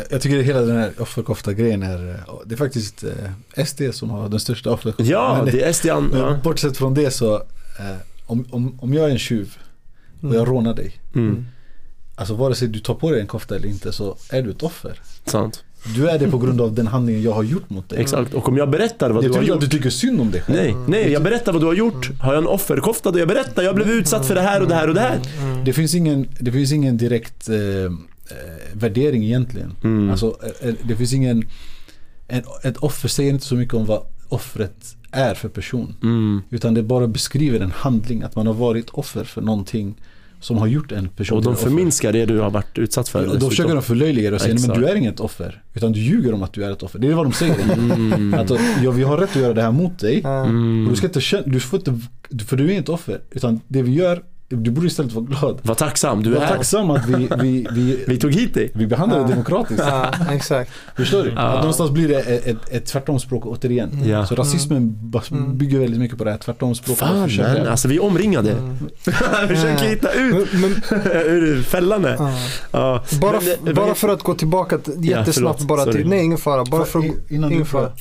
jag- 0.09 0.21
tycker 0.21 0.41
hela 0.41 0.61
den 0.61 0.77
här 0.77 0.91
offerkofta-grejen 0.99 1.83
är, 1.83 2.09
eh, 2.09 2.15
det 2.45 2.55
är 2.55 2.57
faktiskt 2.57 3.03
eh, 3.03 3.63
SD 3.65 3.81
som 3.93 4.09
har 4.09 4.29
den 4.29 4.39
största 4.39 4.71
offerkoftan. 4.71 5.05
Ja, 5.05 5.41
Men 5.43 5.53
det 5.55 5.63
är 5.63 5.73
SDan. 5.73 6.03
men 6.07 6.19
Ja. 6.19 6.37
bortsett 6.43 6.77
från 6.77 6.93
det 6.93 7.11
så, 7.11 7.41
om, 8.25 8.45
om, 8.51 8.77
om 8.81 8.93
jag 8.93 9.05
är 9.05 9.09
en 9.09 9.19
tjuv 9.19 9.55
och 10.23 10.35
jag 10.35 10.47
rånar 10.47 10.73
dig, 10.73 10.91
Mm, 11.15 11.45
alltså 12.15 12.33
vare 12.33 12.55
sig 12.55 12.67
du 12.67 12.79
tar 12.79 12.93
på 12.93 13.11
dig 13.11 13.21
en 13.21 13.27
kofta 13.27 13.55
eller 13.55 13.67
inte 13.67 13.91
så 13.91 14.15
är 14.29 14.41
du 14.41 14.51
ett 14.51 14.63
offer. 14.63 14.99
sant. 15.25 15.63
Du 15.95 16.09
är 16.09 16.19
det 16.19 16.27
på 16.31 16.37
grund 16.37 16.61
av 16.61 16.73
den 16.73 16.87
handlingen 16.87 17.21
jag 17.21 17.31
har 17.31 17.43
gjort 17.43 17.69
mot 17.69 17.89
dig. 17.89 17.99
Exakt. 18.01 18.33
Och 18.33 18.47
om 18.47 18.57
jag 18.57 18.69
berättar 18.69 19.09
vad 19.09 19.23
Det 19.23 19.27
du 19.27 19.33
har 19.33 19.41
gjort. 19.43 19.55
att 19.55 19.61
du 19.61 19.67
tycker 19.67 19.89
synd 19.89 20.21
om 20.21 20.31
dig 20.31 20.41
själv. 20.41 20.57
Nej, 20.57 20.75
nej, 20.87 21.11
jag 21.11 21.23
berättar 21.23 21.51
vad 21.53 21.61
du 21.61 21.65
har 21.65 21.73
gjort. 21.73 22.09
Har 22.19 22.33
jag 22.33 22.41
en 22.41 22.47
offerkofta 22.47 23.11
då 23.11 23.19
jag 23.19 23.27
berättar, 23.27 23.63
jag 23.63 23.75
blev 23.75 23.89
utsatt 23.89 24.25
för 24.25 24.35
det 24.35 24.41
här 24.41 24.61
och 24.61 24.67
det 24.67 24.75
här 24.75 24.87
och 24.87 24.93
det 24.93 25.01
här. 25.01 25.19
Det 25.65 25.73
finns 25.73 25.95
ingen, 25.95 26.27
det 26.39 26.51
finns 26.51 26.71
ingen 26.71 26.97
direkt 26.97 27.49
eh, 27.49 27.57
eh, 27.57 27.91
värdering 28.73 29.23
egentligen. 29.23 29.73
Mm. 29.83 30.09
Alltså, 30.09 30.37
eh, 30.61 30.69
eh, 30.69 30.75
det 30.83 30.95
finns 30.95 31.13
ingen... 31.13 31.45
En, 32.27 32.43
ett 32.63 32.77
offer 32.77 33.07
säger 33.07 33.29
inte 33.33 33.45
så 33.45 33.55
mycket 33.55 33.73
om 33.73 33.85
vad 33.85 34.01
offret 34.29 34.95
är 35.11 35.33
för 35.33 35.49
person. 35.49 35.95
Mm. 36.03 36.41
Utan 36.49 36.73
det 36.73 36.83
bara 36.83 37.07
beskriver 37.07 37.59
en 37.59 37.71
handling, 37.71 38.21
att 38.23 38.35
man 38.35 38.47
har 38.47 38.53
varit 38.53 38.89
offer 38.89 39.23
för 39.23 39.41
någonting 39.41 39.95
som 40.41 40.57
har 40.57 40.67
gjort 40.67 40.91
en 40.91 41.09
person 41.09 41.37
Och 41.37 41.43
de 41.43 41.53
offer. 41.53 41.63
förminskar 41.63 42.13
det 42.13 42.25
du 42.25 42.39
har 42.39 42.49
varit 42.49 42.77
utsatt 42.77 43.09
för. 43.09 43.27
Och 43.27 43.39
då 43.39 43.49
försöker 43.49 43.73
de 43.73 43.83
förlöjliga 43.83 44.29
det 44.29 44.35
och 44.35 44.41
säga, 44.41 44.57
men 44.67 44.79
du 44.79 44.87
är 44.87 44.95
inget 44.95 45.19
offer. 45.19 45.63
Utan 45.73 45.91
du 45.91 45.99
ljuger 45.99 46.33
om 46.33 46.43
att 46.43 46.53
du 46.53 46.63
är 46.63 46.71
ett 46.71 46.83
offer. 46.83 46.99
Det 46.99 47.07
är 47.07 47.13
vad 47.13 47.25
de 47.25 47.33
säger. 47.33 47.55
Mm. 47.73 48.33
Att, 48.33 48.49
ja, 48.83 48.91
vi 48.91 49.03
har 49.03 49.17
rätt 49.17 49.29
att 49.29 49.41
göra 49.41 49.53
det 49.53 49.61
här 49.61 49.71
mot 49.71 49.99
dig. 49.99 50.21
Ja. 50.23 50.43
Mm. 50.43 50.85
Och 50.85 50.91
du 50.91 50.97
ska 50.97 51.07
inte 51.07 51.21
känna, 51.21 51.43
du 51.45 51.59
får 51.59 51.79
inte, 51.79 51.99
för 52.45 52.57
du 52.57 52.71
är 52.71 52.77
inte 52.77 52.91
offer. 52.91 53.21
Utan 53.31 53.59
det 53.67 53.81
vi 53.81 53.91
gör, 53.93 54.23
du 54.55 54.71
borde 54.71 54.87
istället 54.87 55.11
vara 55.13 55.25
glad. 55.25 55.59
Var 55.63 55.75
tacksam, 55.75 56.23
du 56.23 56.31
är 56.35 56.39
Var 56.39 56.45
här. 56.45 56.55
tacksam 56.55 56.89
att 56.91 57.05
vi, 57.05 57.29
vi, 57.41 57.67
vi, 57.71 58.03
Vi 58.07 58.17
tog 58.17 58.33
hit 58.33 58.53
dig. 58.53 58.71
vi 58.73 58.87
behandlar 58.87 59.17
det 59.19 59.23
Ja. 59.23 59.29
demokratiskt. 59.29 59.83
Ja, 59.87 60.11
exakt. 60.31 60.71
Förstår 60.95 61.23
du? 61.23 61.29
Ja. 61.29 61.39
Att 61.41 61.55
någonstans 61.59 61.91
blir 61.91 62.07
det 62.07 62.19
ett, 62.19 62.45
ett, 62.47 62.57
ett 62.69 62.85
tvärtomspråk 62.85 63.45
återigen. 63.45 64.01
Ja. 64.05 64.25
Så 64.25 64.35
rasismen 64.35 64.97
bas- 65.01 65.31
Mm. 65.31 65.57
bygger 65.57 65.79
väldigt 65.79 65.99
mycket 65.99 66.17
på 66.17 66.23
det 66.23 66.31
här 66.31 66.37
tvärtomspråket. 66.37 66.99
Fan 66.99 67.19
man, 67.37 67.67
alltså 67.67 67.87
vi 67.87 67.95
är 67.95 68.03
omringade. 68.03 68.51
Mm. 68.51 68.77
Försöker 69.47 69.85
hitta 69.89 70.11
ut 70.13 70.53
Men, 70.53 70.61
men, 70.61 71.01
ur 71.25 71.61
fällan 71.63 72.01
där. 72.01 72.17
ja. 72.71 73.03
Bara, 73.21 73.39
Men, 73.63 73.75
bara 73.75 73.95
för 73.95 74.09
att 74.09 74.23
gå 74.23 74.33
tillbaka 74.33 74.79
jättesnabbt 74.97 75.61
bara 75.61 75.83
Sorry. 75.83 75.97
till, 75.97 76.09
nej 76.09 76.23
ingen 76.23 76.37
fara, 76.37 76.65
bara 76.65 76.85
för 76.85 77.05
In- 77.05 77.15
Innan 77.29 77.49
du 77.49 77.55
ingen 77.55 77.65
fara. 77.67 77.91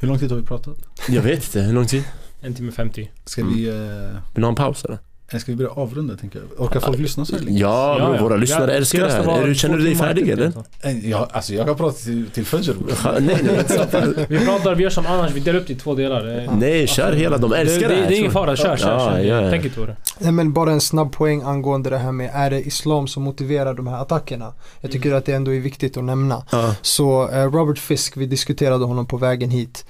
Hur 0.00 0.08
lång 0.08 0.18
tid 0.18 0.30
har 0.30 0.38
vi 0.38 0.44
pratat? 0.46 0.76
Jag 1.08 1.22
vet 1.22 1.44
inte, 1.44 1.60
hur 1.60 1.72
lång 1.74 1.86
tid? 1.86 2.04
En 2.40 2.54
timme 2.54 2.72
50. 2.72 3.10
Ska 3.24 3.40
Mm. 3.40 3.54
vi, 3.54 3.68
eh, 3.68 3.74
Vill 3.74 4.18
du 4.34 4.42
ha 4.42 4.48
en 4.48 4.54
paus 4.54 4.84
eller? 4.84 4.98
Eller 5.28 5.40
ska 5.40 5.52
vi 5.52 5.56
börja 5.56 5.70
avrunda 5.70 6.16
tänker 6.16 6.38
jag? 6.38 6.66
Orkar 6.66 6.80
folk 6.80 6.98
lyssna 6.98 7.24
så 7.24 7.36
här 7.36 7.42
länge? 7.42 7.58
Ja, 7.58 8.08
men 8.12 8.22
våra 8.22 8.36
lyssnare 8.36 8.70
Ja, 8.70 8.76
älskar 8.76 9.06
det 9.06 9.12
här. 9.12 9.42
Är 9.42 9.46
du, 9.46 9.54
känner 9.54 9.76
du 9.78 9.84
dig 9.84 9.94
färdig 9.94 10.28
eller? 10.28 10.46
alltså. 10.46 10.64
Eh, 10.82 11.10
Ja, 11.10 11.28
alltså 11.32 11.54
jag 11.54 11.66
kan 11.66 11.76
prata 11.76 11.96
till, 11.98 12.26
till. 12.30 12.44
Ja, 13.04 13.12
Nej, 13.20 13.20
nej. 13.42 13.44
Vi 14.28 14.38
pratar, 14.46 14.74
vi 14.74 14.82
gör 14.82 14.90
som 14.90 15.06
annars, 15.06 15.32
vi 15.32 15.40
delar 15.40 15.60
upp 15.60 15.66
det 15.66 15.72
i 15.72 15.76
två 15.76 15.94
delar. 15.94 16.24
Det- 16.24 16.50
nej, 16.58 16.86
kör 16.86 17.12
hela. 17.12 17.38
De 17.38 17.50
det, 17.50 17.56
älskar 17.56 17.88
det, 17.88 17.94
det, 17.94 18.00
det, 18.00 18.04
här. 18.06 18.12
är 18.12 18.18
ingen 18.18 18.30
fara, 18.30 18.56
kör, 18.56 18.76
kör, 18.76 18.92
Ja, 18.92 18.98
kör. 19.10 19.18
ja, 19.18 19.42
ja. 19.42 19.50
Tänk 19.50 19.64
inte 19.64 19.80
på 19.80 19.86
det. 19.86 19.96
Nej 20.18 20.32
men 20.32 20.52
bara 20.52 20.72
en 20.72 20.80
snabb 20.80 21.12
poäng 21.12 21.42
angående 21.42 21.90
det 21.90 21.98
här 21.98 22.12
med, 22.12 22.30
är 22.34 22.50
det 22.50 22.60
islam 22.66 23.06
som 23.08 23.22
motiverar 23.22 23.74
de 23.74 23.86
här 23.86 24.02
attackerna? 24.02 24.52
Jag 24.80 24.90
tycker 24.92 25.12
att 25.14 25.24
det 25.24 25.32
ändå 25.32 25.54
är 25.54 25.60
viktigt 25.60 25.96
att 25.96 26.04
nämna. 26.04 26.42
Ja. 26.52 26.74
Så 26.82 27.28
eh, 27.30 27.50
Robert 27.52 27.78
Fisk, 27.78 28.16
vi 28.16 28.26
diskuterade 28.26 28.84
honom 28.84 29.06
på 29.06 29.16
vägen 29.16 29.50
hit. 29.50 29.84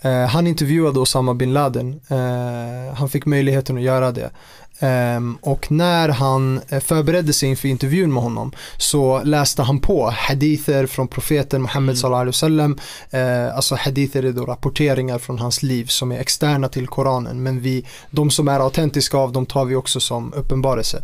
Eh, 0.00 0.12
han 0.26 0.46
intervjuade 0.46 0.98
Osama 1.00 1.34
bin 1.34 1.52
Laden. 1.52 2.00
Eh, 2.08 2.94
han 2.94 3.08
fick 3.08 3.26
möjligheten 3.26 3.76
att 3.76 3.82
göra 3.82 4.12
det. 4.12 4.30
Ehm, 4.78 5.38
och 5.40 5.72
när 5.72 6.08
han 6.08 6.60
eh, 6.68 6.80
förberedde 6.80 7.32
sig 7.32 7.48
inför 7.48 7.68
intervjun 7.68 8.12
med 8.12 8.22
honom 8.22 8.52
så 8.76 9.22
läste 9.24 9.62
han 9.62 9.78
på 9.80 10.10
hadither 10.10 10.86
från 10.86 11.08
profeten 11.08 11.62
Muhammed 11.62 11.88
Mm. 11.92 11.96
sallallahu 11.96 12.20
alaihi 12.20 12.30
wasallam. 12.30 12.78
Eh, 13.10 13.56
alltså 13.56 13.74
hadither 13.74 14.22
är 14.24 14.32
då 14.32 14.44
rapporteringar 14.44 15.18
från 15.18 15.38
hans 15.38 15.62
liv 15.62 15.86
som 15.86 16.12
är 16.12 16.18
externa 16.18 16.68
till 16.68 16.86
Koranen 16.88 17.42
men 17.42 17.60
vi, 17.60 17.84
de 18.10 18.30
som 18.30 18.48
är 18.48 18.60
autentiska 18.60 19.16
av 19.16 19.32
dem 19.32 19.46
tar 19.46 19.64
vi 19.64 19.74
också 19.74 20.00
som 20.00 20.32
uppenbarelse. 20.32 21.02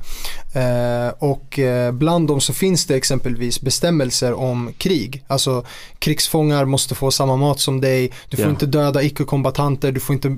Eh, 0.54 1.08
och 1.18 1.58
bland 1.92 2.28
dem 2.28 2.40
så 2.40 2.52
finns 2.52 2.86
det 2.86 2.96
exempelvis 2.96 3.60
bestämmelser 3.60 4.32
om 4.32 4.72
krig. 4.78 5.24
Alltså 5.26 5.64
krigsfångar 5.98 6.64
måste 6.64 6.94
få 6.94 7.10
samma 7.10 7.36
mat 7.36 7.60
som 7.60 7.80
dig, 7.80 8.12
du 8.28 8.36
får 8.36 8.44
Ja. 8.46 8.50
inte 8.50 8.66
döda 8.66 9.02
icke-kombatanter, 9.02 9.92
du 9.92 10.00
får 10.00 10.14
inte 10.14 10.36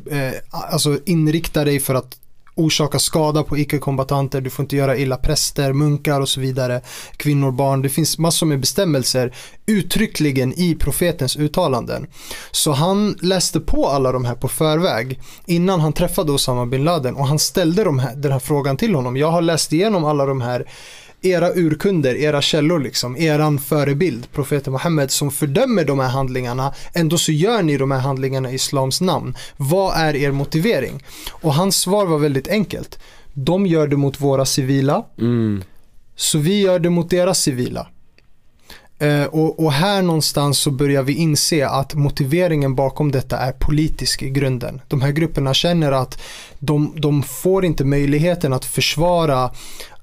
alltså 0.51 0.99
inrikta 1.07 1.65
dig 1.65 1.81
för 1.81 1.95
att 1.95 2.17
orsaka 2.61 2.99
skada 2.99 3.43
på 3.43 3.59
icke-kombatanter, 3.59 4.41
du 4.41 4.51
får 4.51 4.63
inte 4.63 4.77
göra 4.77 4.97
illa 4.97 5.17
präster, 5.17 5.73
munkar 5.73 6.21
och 6.21 6.29
så 6.29 6.41
vidare, 6.41 6.81
kvinnor, 7.17 7.53
barn. 7.53 7.83
Det 7.83 7.89
finns 7.89 8.19
massor 8.19 8.47
med 8.47 8.61
bestämmelser 8.61 9.35
uttryckligen 9.67 10.53
i 10.53 10.75
profetens 10.75 11.37
uttalanden. 11.37 12.07
Så 12.51 12.73
han 12.73 13.17
läste 13.23 13.61
på 13.61 13.89
alla 13.89 14.13
de 14.13 14.25
här 14.25 14.35
på 14.35 14.49
förväg 14.49 15.21
innan 15.47 15.81
han 15.81 15.93
träffade 15.93 16.33
Osama 16.33 16.67
bin 16.67 16.85
Laden 16.85 17.17
och 17.17 17.27
han 17.27 17.39
ställde 17.39 17.85
de 17.85 17.99
här, 17.99 18.17
den 18.17 18.33
här 18.33 18.39
frågan 18.39 18.77
till 18.77 18.95
honom. 18.95 19.17
Jag 19.17 19.31
har 19.31 19.43
läst 19.43 19.73
igenom 19.73 20.05
alla 20.05 20.27
de 20.27 20.41
här 20.41 20.67
era 21.23 21.53
urkunder, 21.55 22.15
era 22.15 22.43
källor 22.43 22.79
liksom, 22.81 23.17
eran 23.17 23.59
förebild, 23.59 24.33
profeten 24.33 24.73
Muhammed 24.73 25.11
som 25.11 25.31
fördömer 25.31 25.85
de 25.85 25.99
här 25.99 26.09
handlingarna, 26.09 26.75
ändå 26.95 27.19
så 27.19 27.33
gör 27.33 27.63
ni 27.63 27.77
de 27.77 27.91
här 27.91 27.99
handlingarna 28.01 28.51
i 28.51 28.55
islams 28.55 29.01
namn. 29.01 29.37
Vad 29.57 29.97
är 29.97 30.17
er 30.17 30.31
motivering? 30.33 31.03
Och 31.31 31.55
hans 31.55 31.77
svar 31.77 32.07
var 32.07 32.19
väldigt 32.19 32.49
enkelt. 32.49 32.99
De 33.33 33.67
gör 33.67 33.87
det 33.87 33.97
mot 33.97 34.21
våra 34.21 34.45
civila, 34.47 35.05
Mm. 35.19 35.63
så 36.17 36.39
vi 36.39 36.61
gör 36.61 36.79
det 36.79 36.91
mot 36.91 37.11
deras 37.11 37.43
civila. 37.43 37.87
Eh, 38.99 39.25
och, 39.25 39.65
och 39.65 39.73
här 39.73 40.03
någonstans 40.03 40.59
så 40.59 40.71
börjar 40.71 41.03
vi 41.03 41.13
inse 41.15 41.69
att 41.69 41.95
motiveringen 41.95 42.75
bakom 42.75 43.13
detta 43.13 43.39
är 43.39 43.53
politisk 43.53 44.23
i 44.23 44.31
grunden. 44.31 44.81
De 44.89 45.01
här 45.01 45.11
grupperna 45.13 45.55
känner 45.55 45.93
att 45.93 46.23
de, 46.59 46.93
de 46.97 47.23
får 47.23 47.65
inte 47.65 47.85
möjligheten 47.85 48.53
att 48.53 48.65
försvara 48.65 49.51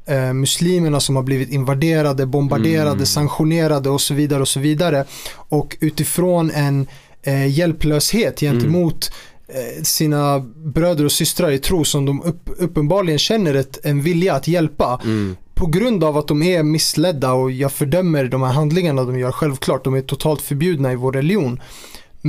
eh, 0.08 0.34
muslimerna 0.34 1.00
som 1.00 1.16
har 1.16 1.24
blivit 1.24 1.50
invaderade, 1.52 2.26
bombarderade, 2.26 2.92
Mm. 2.92 3.06
sanktionerade 3.06 3.90
och 3.90 4.02
så 4.02 4.14
vidare 4.14 4.42
och 4.42 4.48
så 4.48 4.60
vidare. 4.60 5.06
Och 5.34 5.78
utifrån 5.80 6.52
en 6.52 6.88
eh, 7.24 7.48
hjälplöshet 7.48 8.40
gentemot 8.40 9.12
eh, 9.48 9.84
sina 9.84 10.40
bröder 10.56 11.06
och 11.06 11.12
systrar 11.12 11.52
i 11.52 11.60
tro 11.60 11.84
som 11.86 12.06
de 12.06 12.22
upp, 12.22 12.50
uppenbarligen 12.58 13.20
känner 13.20 13.54
ett, 13.54 13.86
en 13.86 14.02
vilja 14.02 14.34
att 14.34 14.48
hjälpa 14.48 15.02
Mm. 15.04 15.36
på 15.54 15.66
grund 15.66 16.04
av 16.04 16.18
att 16.18 16.28
de 16.28 16.44
är 16.44 16.64
missledda 16.64 17.34
och 17.34 17.52
jag 17.52 17.72
fördömer 17.72 18.24
de 18.26 18.42
här 18.42 18.52
handlingarna 18.54 19.04
de 19.04 19.20
gör 19.20 19.32
självklart. 19.32 19.84
De 19.84 19.94
är 19.96 20.02
totalt 20.02 20.42
förbjudna 20.42 20.92
i 20.92 20.96
vår 20.96 21.12
religion. 21.12 21.60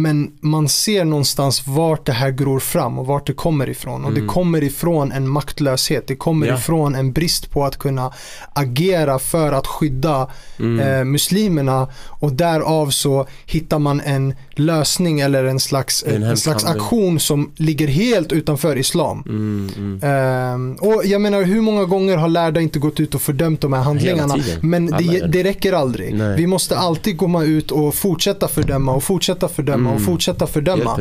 Men 0.03 0.33
man 0.41 0.69
ser 0.69 1.05
någonstans 1.05 1.67
vart 1.67 2.07
det 2.07 2.13
här 2.13 2.31
gror 2.31 2.61
fram 2.61 2.99
och 2.99 3.07
vart 3.07 3.27
det 3.27 3.33
kommer 3.33 3.69
ifrån. 3.69 4.05
Och 4.05 4.13
det 4.13 4.21
Mm. 4.21 4.35
kommer 4.35 4.63
ifrån 4.65 5.13
en 5.13 5.29
maktlöshet. 5.29 6.07
Det 6.07 6.17
kommer 6.17 6.47
Ja. 6.47 6.55
ifrån 6.55 6.95
en 6.95 7.13
brist 7.13 7.51
på 7.51 7.65
att 7.65 7.77
kunna 7.77 8.13
agera 8.53 9.19
för 9.19 9.53
att 9.53 9.67
skydda 9.67 10.29
Mm. 10.59 10.81
eh, 10.81 11.05
muslimerna. 11.05 11.89
Och 12.21 12.33
därav 12.33 12.91
så 12.91 13.27
hittar 13.47 13.79
man 13.79 14.01
en 14.01 14.35
lösning 14.59 15.21
eller 15.21 15.45
en 15.45 15.61
slags, 15.61 16.05
En 16.07 16.37
slags 16.37 16.65
aktion 16.65 17.21
som 17.21 17.51
ligger 17.57 17.87
helt 17.89 18.33
utanför 18.33 18.77
islam. 18.77 19.23
Mm, 19.29 19.71
mm. 19.77 20.01
Ehm, 20.03 20.75
och 20.81 21.03
jag 21.05 21.21
menar 21.21 21.43
hur 21.43 21.61
många 21.61 21.85
gånger 21.85 22.17
har 22.17 22.29
lärda 22.29 22.61
inte 22.61 22.79
gått 22.79 23.01
ut 23.01 23.15
och 23.15 23.23
fördömt 23.23 23.61
de 23.61 23.73
här 23.73 23.83
handlingarna? 23.83 24.37
Men 24.61 24.87
det, 24.87 25.27
det. 25.27 25.43
räcker 25.45 25.73
aldrig. 25.73 26.15
Nej. 26.15 26.37
Vi 26.37 26.47
måste 26.47 26.77
alltid 26.79 27.19
komma 27.19 27.45
ut 27.45 27.71
och 27.71 27.95
fortsätta 27.95 28.49
fördöma 28.49 28.93
och 28.95 29.03
fortsätta 29.03 29.49
fördöma 29.49 29.91
och 29.91 29.97
Mm. 29.97 30.07
fortsätta 30.07 30.47
fördöma. 30.47 30.99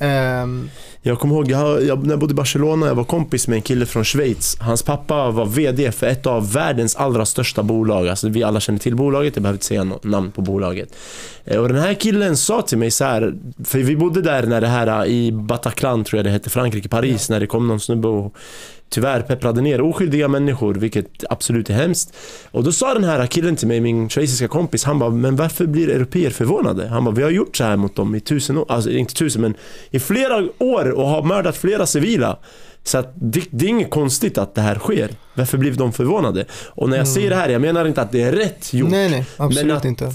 Ehm, 0.00 0.70
Jag 1.02 1.18
kommer 1.20 1.34
ihåg, 1.34 1.50
jag, 1.50 2.02
när 2.04 2.10
jag 2.10 2.18
bodde 2.18 2.32
i 2.32 2.34
Barcelona, 2.34 2.86
jag 2.86 2.94
var 2.94 3.04
kompis 3.04 3.48
med 3.48 3.56
en 3.56 3.62
kille 3.62 3.86
från 3.86 4.04
Schweiz. 4.04 4.56
Hans 4.60 4.82
pappa 4.82 5.30
var 5.30 5.46
VD 5.46 5.92
för 5.92 6.06
ett 6.06 6.26
av 6.26 6.52
världens 6.52 6.96
allra 6.96 7.26
största 7.26 7.62
bolag. 7.62 8.08
Alltså 8.08 8.28
vi 8.28 8.42
alla 8.42 8.60
känner 8.60 8.78
till 8.78 8.96
bolaget, 8.96 9.36
jag 9.36 9.42
behöver 9.42 9.54
inte 9.56 9.66
säga 9.66 9.84
något 9.84 10.04
namn 10.04 10.30
på 10.30 10.40
bolaget. 10.42 10.88
Eh, 11.44 11.56
Och 11.58 11.68
den 11.68 11.78
här 11.82 11.94
killen 11.94 12.36
sa 12.36 12.62
till 12.62 12.78
mig 12.78 12.90
här, 13.04 13.34
för 13.64 13.78
vi 13.78 13.96
bodde 13.96 14.22
där 14.22 14.42
när 14.42 14.60
det 14.60 14.66
här 14.66 15.06
i 15.06 15.32
Bataclan, 15.32 16.04
tror 16.04 16.18
jag 16.18 16.26
det 16.26 16.30
hette, 16.30 16.50
Frankrike, 16.50 16.88
Paris, 16.88 17.30
när 17.30 17.40
det 17.40 17.46
kom 17.46 17.68
någon 17.68 17.80
snubbe 17.80 18.08
och 18.08 18.34
tyvärr 18.90 19.20
pepprade 19.20 19.60
ner 19.60 19.80
oskyldiga 19.80 20.28
människor, 20.28 20.74
vilket 20.74 21.24
absolut 21.30 21.70
är 21.70 21.74
hemskt. 21.74 22.16
Och 22.50 22.64
då 22.64 22.72
sa 22.72 22.94
den 22.94 23.04
här 23.04 23.26
killen 23.26 23.56
till 23.56 23.68
mig, 23.68 23.80
min 23.80 24.08
schweiziska 24.08 24.48
kompis, 24.48 24.84
han 24.84 24.98
bara, 24.98 25.10
men 25.10 25.36
varför 25.36 25.66
blir 25.66 25.88
europeer 25.90 26.30
förvånade? 26.30 26.88
Han 26.88 27.04
bara, 27.04 27.14
vi 27.14 27.22
har 27.22 27.30
gjort 27.30 27.56
så 27.56 27.64
här 27.64 27.76
mot 27.76 27.96
dem 27.96 28.14
i 28.14 28.20
tusen 28.20 28.58
år, 28.58 28.64
alltså 28.68 28.90
inte 28.90 29.14
tusen 29.14 29.42
men 29.42 29.54
i 29.90 29.98
flera 29.98 30.48
år 30.58 30.90
och 30.90 31.08
har 31.08 31.22
mördat 31.22 31.56
flera 31.56 31.86
civila. 31.86 32.38
Så 32.84 32.98
att 32.98 33.12
det, 33.14 33.42
det 33.50 33.64
är 33.64 33.68
inget 33.68 33.90
konstigt 33.90 34.38
att 34.38 34.54
det 34.54 34.60
här 34.60 34.74
sker. 34.78 35.10
Varför 35.34 35.58
blir 35.58 35.72
de 35.72 35.92
förvånade? 35.92 36.44
Och 36.68 36.88
när 36.88 36.96
jag 36.96 37.08
säger 37.08 37.30
det 37.30 37.36
här, 37.36 37.48
jag 37.48 37.60
menar 37.60 37.84
inte 37.86 38.02
att 38.02 38.12
det 38.12 38.22
är 38.22 38.32
rätt 38.32 38.74
gjort. 38.74 38.90
nej, 38.90 39.10
nej, 39.10 39.24
absolut 39.36 39.72
att- 39.76 39.84
inte. 39.84 40.12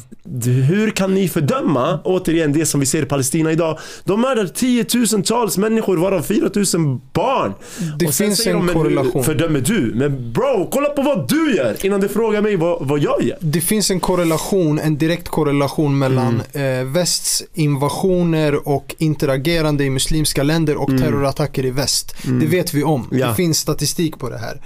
Hur 0.70 0.90
kan 0.92 1.14
ni 1.14 1.28
fördöma, 1.30 2.00
återigen 2.04 2.54
det 2.54 2.66
som 2.66 2.80
vi 2.80 2.86
ser 2.86 3.02
i 3.04 3.06
Palestina 3.06 3.52
idag? 3.52 3.80
De 4.04 4.22
mördar 4.22 4.46
tiotusentals 4.48 5.58
människor 5.58 5.98
varav 5.98 6.22
4000 6.22 7.02
barn. 7.14 7.54
Det 8.00 8.06
Och 8.08 8.14
finns 8.14 8.48
en 8.48 8.63
"Men 8.66 8.76
korrelation. 8.76 9.12
Hur 9.14 9.22
fördömer 9.24 9.62
du? 9.62 9.92
Men 9.96 10.32
bro, 10.34 10.70
kolla 10.72 10.90
på 10.90 11.02
vad 11.02 11.30
du 11.30 11.56
gör 11.56 11.86
innan 11.86 12.02
du 12.02 12.08
frågar 12.08 12.42
mig 12.42 12.56
vad, 12.56 12.88
vad 12.88 13.00
jag 13.00 13.24
gör. 13.24 13.38
Det 13.40 13.62
finns 13.62 13.92
en 13.92 14.00
korrelation, 14.00 14.80
en 14.80 14.98
direkt 14.98 15.28
korrelation 15.30 15.98
mellan 15.98 16.42
Mm. 16.54 16.80
eh, 16.80 16.94
västs 16.94 17.44
invasioner 17.54 18.68
och 18.68 18.96
interagerande 18.98 19.84
i 19.84 19.90
muslimska 19.90 20.44
länder 20.44 20.76
och 20.78 20.90
terrorattacker 20.90 21.66
i 21.66 21.72
väst. 21.72 22.16
Det 22.24 22.46
vet 22.46 22.74
vi 22.74 22.84
om. 22.84 23.02
Mm. 23.12 23.20
Ja. 23.20 23.28
Det 23.28 23.36
finns 23.36 23.60
statistik 23.60 24.20
på 24.20 24.30
det 24.30 24.38
här. 24.38 24.62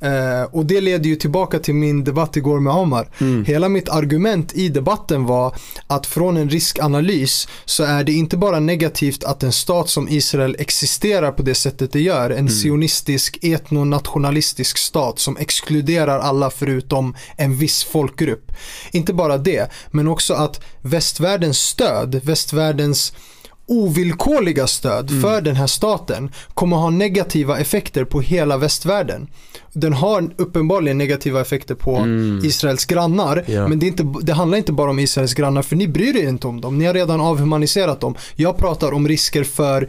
Eh, 0.00 0.42
och 0.42 0.66
det 0.66 0.80
leder 0.80 1.08
ju 1.08 1.16
tillbaka 1.16 1.58
till 1.58 1.74
min 1.74 2.04
debatt 2.04 2.36
igår 2.36 2.60
med 2.60 2.72
Omar. 2.72 3.08
Mm. 3.18 3.44
Hela 3.44 3.68
mitt 3.68 3.88
argument 3.88 4.52
i 4.54 4.68
debatten 4.68 5.24
var 5.24 5.54
att 5.86 6.06
från 6.06 6.36
en 6.36 6.50
riskanalys 6.50 7.48
så 7.64 7.84
är 7.84 8.04
det 8.04 8.12
inte 8.12 8.36
bara 8.36 8.60
negativt 8.60 9.24
att 9.24 9.42
en 9.42 9.52
stat 9.52 9.88
som 9.88 10.08
Israel 10.08 10.56
existerar 10.58 11.32
på 11.32 11.42
det 11.42 11.54
sättet 11.54 11.92
det 11.92 12.00
gör. 12.00 12.30
En 12.30 12.48
sionistisk 12.48 13.38
etnonationalistisk 13.42 14.78
stat 14.78 15.18
som 15.18 15.36
exkluderar 15.36 16.18
alla 16.18 16.50
förutom 16.50 17.14
en 17.36 17.56
viss 17.56 17.84
folkgrupp. 17.84 18.52
Inte 18.92 19.12
bara 19.12 19.38
det, 19.38 19.70
men 19.90 20.08
också 20.08 20.34
att 20.34 20.60
västvärldens 20.82 21.58
stöd, 21.58 22.20
västvärldens 22.24 23.12
ovillkorliga 23.68 24.66
stöd 24.66 25.10
Mm. 25.10 25.22
för 25.22 25.40
den 25.40 25.56
här 25.56 25.66
staten 25.66 26.30
kommer 26.54 26.76
ha 26.76 26.90
negativa 26.90 27.58
effekter 27.58 28.04
på 28.04 28.20
hela 28.20 28.56
västvärlden. 28.58 29.26
Den 29.72 29.92
har 29.92 30.30
uppenbarligen 30.36 30.98
negativa 30.98 31.40
effekter 31.40 31.74
på 31.74 32.04
Israels 32.44 32.84
grannar, 32.84 33.32
Mm. 33.36 33.44
Ja. 33.62 33.68
men 33.68 33.78
det, 33.78 33.86
inte, 33.86 34.14
det 34.22 34.32
handlar 34.32 34.58
inte 34.58 34.72
bara 34.72 34.90
om 34.90 34.98
Israels 34.98 35.34
grannar 35.34 35.62
för 35.62 35.76
ni 35.76 35.88
bryr 35.88 36.16
er 36.16 36.28
inte 36.28 36.46
om 36.46 36.60
dem. 36.60 36.78
Ni 36.78 36.84
har 36.84 36.94
redan 36.94 37.20
avhumaniserat 37.20 38.00
dem. 38.00 38.14
Jag 38.36 38.56
pratar 38.56 38.92
om 38.92 39.08
risker 39.08 39.44
för 39.44 39.88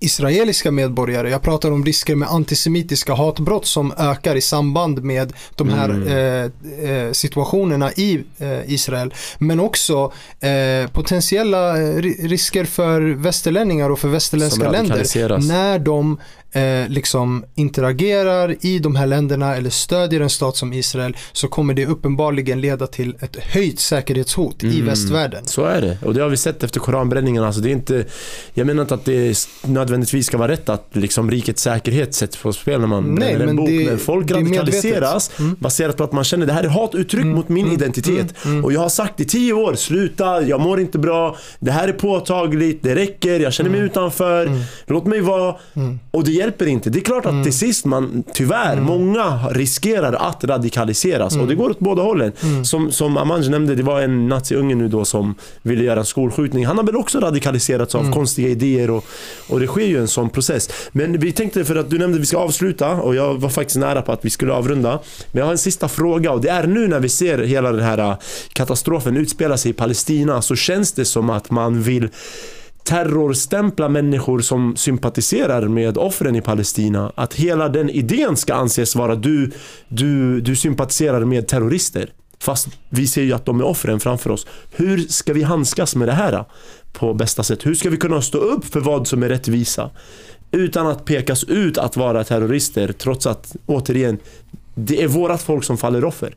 israeliska 0.00 0.70
medborgare. 0.70 1.30
Jag 1.30 1.42
pratar 1.42 1.70
om 1.70 1.84
risker 1.84 2.14
med 2.14 2.28
antisemitiska 2.28 3.14
hatbrott 3.14 3.66
som 3.66 3.92
ökar 3.98 4.36
i 4.36 4.40
samband 4.40 5.02
med 5.04 5.32
de 5.56 5.68
här 5.68 5.88
eh, 6.08 6.90
eh, 6.90 7.12
situationerna 7.12 7.92
i 7.92 8.20
eh, 8.38 8.72
Israel. 8.72 9.14
Men 9.38 9.60
också 9.60 10.12
eh, 10.40 10.90
potentiella 10.92 11.76
eh, 11.76 11.96
ri- 11.96 12.28
risker 12.28 12.64
för 12.64 13.00
västerlänningar 13.00 13.90
och 13.90 13.98
för 13.98 14.08
västerländska 14.08 14.60
länder. 14.70 14.94
När 15.48 15.78
de 15.78 16.20
eh, 16.54 16.88
liksom 16.88 17.44
interagerar 17.54 18.56
i 18.60 18.78
de 18.78 18.96
här 18.96 19.06
länderna 19.06 19.56
eller 19.56 19.70
stödjer 19.70 20.20
en 20.20 20.30
stat 20.30 20.56
som 20.56 20.72
Israel 20.72 21.16
så 21.32 21.48
kommer 21.48 21.74
det 21.74 21.86
uppenbarligen 21.86 22.60
leda 22.60 22.86
till 22.86 23.16
ett 23.20 23.36
höjt 23.36 23.80
säkerhetshot 23.80 24.64
i 24.64 24.66
Mm. 24.74 24.86
västvärlden. 24.86 25.46
Så 25.46 25.64
är 25.64 25.80
det. 25.80 25.98
Och 26.04 26.14
det 26.14 26.20
har 26.22 26.28
vi 26.28 26.36
sett 26.36 26.62
efter 26.62 26.80
koranbränningen. 26.80 27.44
Alltså 27.44 27.60
det 27.60 27.68
är 27.68 27.72
inte, 27.72 28.04
jag 28.54 28.66
menar 28.66 28.82
inte 28.82 28.94
att 28.94 29.04
det 29.04 29.38
nödvändigtvis 29.64 30.26
ska 30.26 30.38
vara 30.38 30.52
rätt 30.52 30.68
att 30.68 30.88
liksom 30.92 31.30
rikets 31.30 31.62
säkerhet 31.62 32.14
sätts 32.14 32.36
på 32.36 32.52
spel 32.52 32.80
när 32.80 32.86
man 32.86 33.04
Nej, 33.14 33.36
bränner 33.36 33.50
en 33.50 33.56
bok. 33.56 33.68
det- 33.68 33.86
men 33.86 33.98
folk 33.98 34.30
radikaliseras. 34.30 35.30
Mm. 35.38 35.56
baserat 35.60 35.96
på 35.96 36.04
att 36.04 36.12
man 36.12 36.24
känner 36.24 36.46
det 36.46 36.52
här 36.52 36.64
är 36.64 36.68
hatuttryck 36.68 37.24
mot 37.24 37.48
min 37.48 37.72
identitet. 37.72 38.34
Och 38.64 38.72
jag 38.72 38.80
har 38.80 38.88
sagt 38.88 39.20
i 39.20 39.24
tio 39.24 39.52
år, 39.52 39.74
sluta, 39.74 40.42
jag 40.42 40.60
mår 40.60 40.80
inte 40.80 40.98
bra, 40.98 41.36
det 41.60 41.70
här 41.70 41.88
är 41.88 41.92
påtagligt, 41.92 42.82
det 42.82 42.94
räcker, 42.94 43.40
jag 43.40 43.52
känner 43.52 43.70
mig 43.70 43.80
utanför, 43.80 44.50
låt 44.86 45.06
mig 45.06 45.20
vara. 45.20 45.56
Och 46.10 46.24
det 46.24 46.30
hjälper 46.44 46.66
inte. 46.66 46.90
Det 46.90 46.98
är 46.98 47.04
klart 47.04 47.26
att 47.26 47.44
till 47.44 47.52
sist 47.52 47.84
man, 47.84 48.24
tyvärr, 48.32 48.80
många 48.80 49.48
riskerar 49.50 50.12
att 50.12 50.44
radikaliseras. 50.44 51.36
Och 51.36 51.46
det 51.46 51.54
går 51.54 51.70
åt 51.70 51.78
båda 51.78 52.02
hållen. 52.02 52.32
Som, 52.64 52.92
som 52.92 53.16
Amanj 53.16 53.48
nämnde, 53.48 53.74
det 53.74 53.82
var 53.82 54.00
en 54.00 54.28
naziunge 54.28 54.74
nu 54.74 54.88
då 54.88 55.04
som 55.04 55.34
ville 55.62 55.84
göra 55.84 56.00
en 56.00 56.06
skolskjutning. 56.06 56.66
Han 56.66 56.78
har 56.78 56.84
väl 56.84 56.96
också 56.96 57.20
radikaliserats 57.20 57.94
av 57.94 58.12
konstiga 58.12 58.48
idéer 58.48 58.90
och, 58.90 59.04
och 59.48 59.60
det 59.60 59.66
sker 59.66 59.86
ju 59.86 59.98
en 59.98 60.08
sån 60.08 60.30
process. 60.30 60.70
Men 60.92 61.18
vi 61.18 61.32
tänkte, 61.32 61.64
för 61.64 61.76
att 61.76 61.90
du 61.90 61.98
nämnde 61.98 62.16
att 62.16 62.22
vi 62.22 62.26
ska 62.26 62.38
avsluta 62.38 62.92
och 62.92 63.14
jag 63.14 63.34
var 63.34 63.48
faktiskt 63.48 63.78
nära 63.78 64.02
på 64.02 64.12
att 64.12 64.24
vi 64.24 64.30
skulle 64.30 64.52
avrunda. 64.52 65.00
Men 65.32 65.38
jag 65.38 65.44
har 65.44 65.52
en 65.52 65.58
sista 65.58 65.88
fråga 65.88 66.32
och 66.32 66.40
det 66.40 66.48
är 66.48 66.66
nu 66.66 66.88
när 66.88 67.00
vi 67.00 67.08
ser 67.08 67.38
hela 67.38 67.72
den 67.72 67.84
här 67.84 67.98
äh, 67.98 68.16
katastrofen 68.52 69.16
utspela 69.16 69.56
sig 69.56 69.70
i 69.70 69.74
Palestina 69.74 70.42
så 70.42 70.56
känns 70.56 70.92
det 70.92 71.04
som 71.04 71.30
att 71.30 71.50
man 71.50 71.82
vill 71.82 72.08
terrorstämpla 72.84 73.88
människor 73.88 74.40
som 74.40 74.76
sympatiserar 74.76 75.68
med 75.68 75.98
offren 75.98 76.36
i 76.36 76.40
Palestina. 76.40 77.12
Att 77.14 77.34
hela 77.34 77.68
den 77.68 77.90
idén 77.90 78.36
ska 78.36 78.54
anses 78.54 78.96
vara 78.96 79.14
du, 79.14 79.50
du, 79.88 80.40
du 80.40 80.56
sympatiserar 80.56 81.24
med 81.24 81.48
terrorister. 81.48 82.12
Fast 82.38 82.68
vi 82.88 83.06
ser 83.06 83.22
ju 83.22 83.32
att 83.32 83.46
de 83.46 83.60
är 83.60 83.64
offren 83.64 84.00
framför 84.00 84.30
oss. 84.30 84.46
Hur 84.76 84.98
ska 84.98 85.32
vi 85.32 85.42
handskas 85.42 85.96
med 85.96 86.08
det 86.08 86.12
här 86.12 86.44
på 86.92 87.14
bästa 87.14 87.42
sätt? 87.42 87.66
Hur 87.66 87.74
ska 87.74 87.90
vi 87.90 87.96
kunna 87.96 88.22
stå 88.22 88.38
upp 88.38 88.64
för 88.64 88.80
vad 88.80 89.06
som 89.06 89.22
är 89.22 89.28
rättvisa? 89.28 89.90
Utan 90.50 90.86
att 90.86 91.04
pekas 91.04 91.44
ut 91.44 91.78
att 91.78 91.96
vara 91.96 92.24
terrorister 92.24 92.92
trots 92.92 93.26
att, 93.26 93.56
återigen, 93.66 94.18
det 94.74 95.02
är 95.02 95.08
vårat 95.08 95.42
folk 95.42 95.64
som 95.64 95.78
faller 95.78 96.04
offer. 96.04 96.34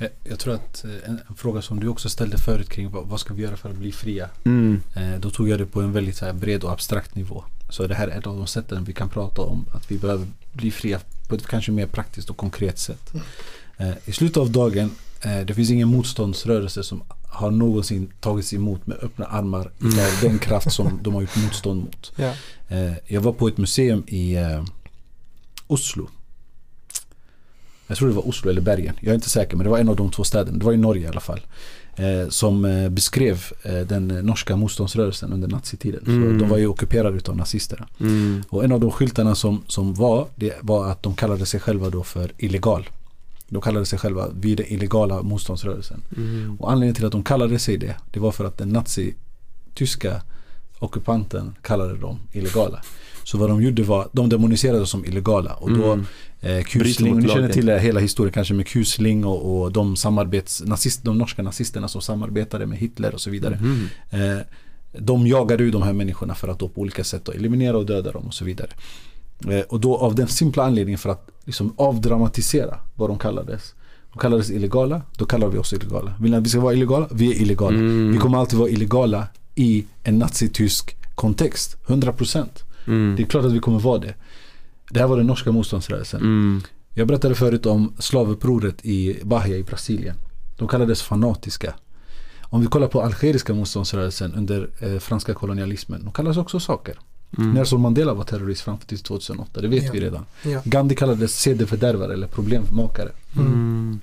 Jag, 0.00 0.10
jag 0.24 0.38
tror 0.38 0.54
att 0.54 0.84
eh, 0.84 0.90
en, 1.10 1.20
en 1.28 1.34
fråga 1.36 1.62
som 1.62 1.80
du 1.80 1.88
också 1.88 2.08
ställde 2.08 2.38
förut 2.38 2.68
kring 2.68 2.90
vad, 2.90 3.06
vad 3.06 3.20
ska 3.20 3.34
vi 3.34 3.42
göra 3.42 3.56
för 3.56 3.70
att 3.70 3.76
bli 3.76 3.92
fria? 3.92 4.28
Mm. 4.44 4.82
Eh, 4.96 5.20
då 5.20 5.30
tog 5.30 5.48
jag 5.48 5.58
det 5.58 5.66
på 5.66 5.80
en 5.80 5.92
väldigt 5.92 6.16
så 6.16 6.32
bred 6.32 6.64
och 6.64 6.72
abstrakt 6.72 7.14
nivå. 7.14 7.44
Så 7.70 7.86
det 7.86 7.94
här 7.94 8.08
är 8.08 8.18
ett 8.18 8.26
av 8.26 8.36
de 8.36 8.46
sätten 8.46 8.84
vi 8.84 8.92
kan 8.92 9.08
prata 9.08 9.42
om 9.42 9.64
att 9.74 9.90
vi 9.90 9.98
behöver 9.98 10.26
bli 10.52 10.70
fria 10.70 11.00
på 11.28 11.34
ett 11.34 11.46
kanske 11.46 11.72
mer 11.72 11.86
praktiskt 11.86 12.30
och 12.30 12.36
konkret 12.36 12.78
sätt. 12.78 13.12
Eh, 13.76 13.90
I 14.04 14.12
slutet 14.12 14.36
av 14.36 14.50
dagen, 14.50 14.90
eh, 15.22 15.40
det 15.40 15.54
finns 15.54 15.70
ingen 15.70 15.88
motståndsrörelse 15.88 16.82
som 16.82 17.02
har 17.32 17.50
någonsin 17.50 18.12
tagits 18.20 18.52
emot 18.54 18.86
med 18.86 18.98
öppna 19.02 19.26
armar 19.26 19.70
Mm. 19.80 19.98
av 19.98 20.18
den 20.22 20.38
kraft 20.38 20.72
som 20.72 20.98
de 21.02 21.14
har 21.14 21.20
gjort 21.20 21.36
motstånd 21.36 21.80
mot. 21.80 22.12
Eh, 22.68 22.92
jag 23.06 23.20
var 23.20 23.32
på 23.32 23.48
ett 23.48 23.58
museum 23.58 24.04
i 24.06 24.34
eh, 24.36 24.64
Oslo. 25.66 26.08
Jag 27.90 27.98
tror 27.98 28.08
det 28.08 28.14
var 28.14 28.28
Oslo 28.28 28.50
eller 28.50 28.60
Bergen. 28.60 28.94
Jag 29.00 29.10
är 29.10 29.14
inte 29.14 29.30
säker 29.30 29.56
men 29.56 29.64
det 29.64 29.70
var 29.70 29.78
en 29.78 29.88
av 29.88 29.96
de 29.96 30.10
två 30.10 30.24
städerna. 30.24 30.58
Det 30.58 30.64
var 30.64 30.72
i 30.72 30.76
Norge 30.76 31.04
i 31.04 31.06
alla 31.06 31.20
fall. 31.20 31.40
Eh, 31.96 32.28
som 32.28 32.64
eh, 32.64 32.88
beskrev 32.88 33.44
eh, 33.62 33.80
den 33.80 34.08
norska 34.08 34.56
motståndsrörelsen 34.56 35.32
under 35.32 35.48
nazitiden. 35.48 36.00
Mm. 36.06 36.38
De 36.38 36.48
var 36.48 36.58
ju 36.58 36.66
ockuperade 36.66 37.16
utav 37.16 37.36
nazisterna. 37.36 37.88
Mm. 38.00 38.42
Och 38.48 38.64
en 38.64 38.72
av 38.72 38.80
de 38.80 38.90
skyltarna 38.90 39.34
som, 39.34 39.62
som 39.66 39.94
var, 39.94 40.26
det 40.34 40.54
var 40.60 40.90
att 40.90 41.02
de 41.02 41.14
kallade 41.14 41.46
sig 41.46 41.60
själva 41.60 41.90
då 41.90 42.02
för 42.02 42.32
illegal. 42.38 42.88
De 43.48 43.62
kallade 43.62 43.86
sig 43.86 43.98
själva 43.98 44.28
vid 44.40 44.58
den 44.58 44.66
illegala 44.66 45.22
motståndsrörelsen. 45.22 46.02
Mm. 46.16 46.56
Och 46.60 46.70
anledningen 46.72 46.94
till 46.94 47.06
att 47.06 47.12
de 47.12 47.22
kallade 47.22 47.58
sig 47.58 47.76
det, 47.76 47.96
det 48.10 48.20
var 48.20 48.32
för 48.32 48.44
att 48.44 48.58
den 48.58 48.68
nazi-tyska 48.68 50.22
ockupanten 50.78 51.54
kallade 51.62 51.96
dem 51.96 52.18
illegala. 52.32 52.82
Så 53.30 53.38
vad 53.38 53.50
de 53.50 53.62
gjorde 53.62 53.82
var, 53.82 54.08
de 54.12 54.28
demoniserade 54.28 54.86
som 54.86 55.04
illegala. 55.04 55.52
Och 55.54 55.72
då 55.72 55.92
Mm. 55.92 56.06
eh, 56.40 56.62
Kusling, 56.64 57.18
ni 57.18 57.28
känner 57.28 57.48
till 57.48 57.68
hela 57.68 58.00
historien 58.00 58.32
kanske 58.32 58.54
med 58.54 58.66
Kusling 58.66 59.24
och, 59.24 59.62
och 59.62 59.72
de 59.72 59.96
samarbets, 59.96 60.62
nazist, 60.66 61.04
de 61.04 61.18
norska 61.18 61.42
nazisterna 61.42 61.88
som 61.88 62.02
samarbetade 62.02 62.66
med 62.66 62.78
Hitler 62.78 63.14
och 63.14 63.20
så 63.20 63.30
vidare. 63.30 63.58
Mhm. 63.62 63.88
Eh, 64.10 64.38
de 64.98 65.26
jagade 65.26 65.64
ju 65.64 65.70
de 65.70 65.82
här 65.82 65.92
människorna 65.92 66.34
för 66.34 66.48
att 66.48 66.58
då 66.58 66.68
på 66.68 66.80
olika 66.80 67.04
sätt 67.04 67.28
eliminera 67.28 67.76
och 67.78 67.86
döda 67.86 68.12
dem 68.12 68.26
och 68.26 68.34
så 68.34 68.44
vidare. 68.44 68.68
Eh, 69.48 69.60
och 69.60 69.80
då 69.80 69.96
av 69.96 70.14
den 70.14 70.28
simpla 70.28 70.64
anledningen 70.64 70.98
för 70.98 71.10
att 71.10 71.28
liksom 71.44 71.74
avdramatisera 71.76 72.78
vad 72.94 73.10
de 73.10 73.18
kallades. 73.18 73.74
De 74.12 74.18
kallades 74.18 74.50
illegala, 74.50 75.02
då 75.16 75.24
kallar 75.24 75.48
vi 75.48 75.58
oss 75.58 75.72
illegala. 75.72 76.14
Vill 76.20 76.30
ni 76.30 76.36
att 76.36 76.44
vi 76.44 76.48
ska 76.48 76.60
vara 76.60 76.74
illegala? 76.74 77.08
Vi 77.12 77.30
är 77.30 77.42
illegala. 77.42 77.76
Mm. 77.78 78.12
Vi 78.12 78.18
kommer 78.18 78.38
alltid 78.38 78.58
vara 78.58 78.68
illegala 78.68 79.26
i 79.54 79.84
en 80.02 80.18
nazitysk 80.18 80.96
kontext. 81.14 81.76
100%. 81.86 82.64
Mm. 82.90 83.16
Det 83.16 83.22
är 83.22 83.26
klart 83.26 83.44
att 83.44 83.52
vi 83.52 83.58
kommer 83.58 83.78
vara 83.80 83.98
det. 83.98 84.14
Det 84.90 85.00
här 85.00 85.06
var 85.06 85.16
den 85.16 85.26
norska 85.26 85.52
motståndsrörelsen. 85.52 86.20
Mm. 86.20 86.60
Jag 86.94 87.08
berättade 87.08 87.34
förut 87.34 87.66
om 87.66 87.92
slavupproret 87.98 88.84
i 88.84 89.18
Bahia 89.24 89.56
i 89.56 89.62
Brasilien. 89.62 90.16
De 90.56 90.68
kallades 90.68 91.02
fanatiska. 91.02 91.74
Om 92.42 92.60
vi 92.60 92.66
kollar 92.66 92.88
på 92.88 93.02
algeriska 93.02 93.54
motståndsrörelsen 93.54 94.34
under 94.34 94.68
eh, 94.80 94.98
franska 94.98 95.34
kolonialismen. 95.34 96.04
De 96.04 96.12
kallades 96.12 96.36
också 96.36 96.60
saker. 96.60 96.98
Mm. 97.38 97.50
Nelson 97.52 97.80
Mandela 97.80 98.14
var 98.14 98.24
terrorist 98.24 98.60
fram 98.62 98.78
till 98.78 98.98
2008. 98.98 99.60
Det 99.60 99.68
vet 99.68 99.84
Ja. 99.84 99.90
vi 99.92 100.00
redan. 100.00 100.24
Ja. 100.42 100.62
Gandhi 100.64 100.94
kallades 100.96 101.40
sedefördärvare 101.40 102.12
eller 102.12 102.26
problemmakare. 102.26 103.08
Mm. 103.36 104.00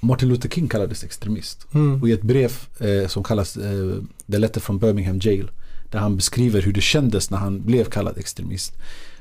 Martin 0.00 0.28
Luther 0.28 0.48
King 0.48 0.68
kallades 0.68 1.04
extremist. 1.04 1.66
Mm. 1.74 2.02
Och 2.02 2.08
i 2.08 2.12
ett 2.12 2.22
brev 2.22 2.52
eh, 2.78 3.08
som 3.08 3.22
kallas 3.24 3.56
eh, 3.56 3.92
The 4.32 4.38
Letter 4.38 4.60
from 4.60 4.78
Birmingham 4.78 5.18
Jail. 5.22 5.50
Där 5.90 5.98
han 5.98 6.16
beskriver 6.16 6.62
hur 6.62 6.72
det 6.72 6.80
kändes 6.80 7.30
när 7.30 7.38
han 7.38 7.62
blev 7.62 7.84
kallad 7.84 8.18
extremist. 8.18 8.72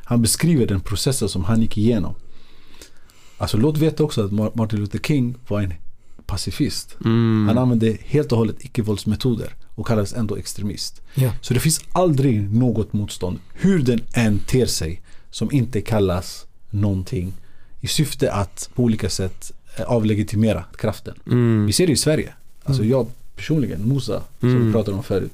Han 0.03 0.21
beskriver 0.21 0.65
den 0.67 0.79
processen 0.81 1.29
som 1.29 1.43
han 1.43 1.61
gick 1.61 1.77
igenom. 1.77 2.15
Alltså 3.37 3.57
låt 3.57 3.77
veta 3.77 4.03
också 4.03 4.25
att 4.25 4.31
Mar- 4.31 4.51
Martin 4.55 4.79
Luther 4.79 4.99
King 4.99 5.35
var 5.47 5.61
en 5.61 5.73
pacifist. 6.25 6.97
Mm. 7.05 7.45
Han 7.47 7.57
använde 7.57 7.97
helt 8.05 8.31
och 8.31 8.37
hållet 8.37 8.55
icke-våldsmetoder 8.65 9.55
och 9.75 9.87
kallades 9.87 10.13
ändå 10.13 10.35
extremist. 10.37 11.01
Ja. 11.15 11.31
Så 11.41 11.53
det 11.53 11.59
finns 11.59 11.81
aldrig 11.91 12.53
något 12.53 12.93
motstånd, 12.93 13.39
hur 13.53 13.79
den 13.83 14.01
än 14.13 14.39
ter 14.39 14.65
sig, 14.65 15.01
som 15.31 15.51
inte 15.51 15.81
kallas 15.81 16.45
någonting 16.69 17.33
i 17.81 17.87
syfte 17.87 18.31
att 18.33 18.69
på 18.75 18.83
olika 18.83 19.09
sätt 19.09 19.51
eh, 19.77 19.85
avlegitimera 19.85 20.63
kraften. 20.77 21.15
Mm. 21.27 21.65
Vi 21.65 21.73
ser 21.73 21.87
det 21.87 21.93
i 21.93 21.97
Sverige. 21.97 22.33
Alltså 22.63 22.81
Mm. 22.83 22.91
jag 22.91 23.07
personligen, 23.35 23.81
Musa, 23.87 24.23
som 24.39 24.49
Mm. 24.49 24.65
vi 24.67 24.71
pratade 24.73 24.97
om 24.97 25.03
förut. 25.03 25.31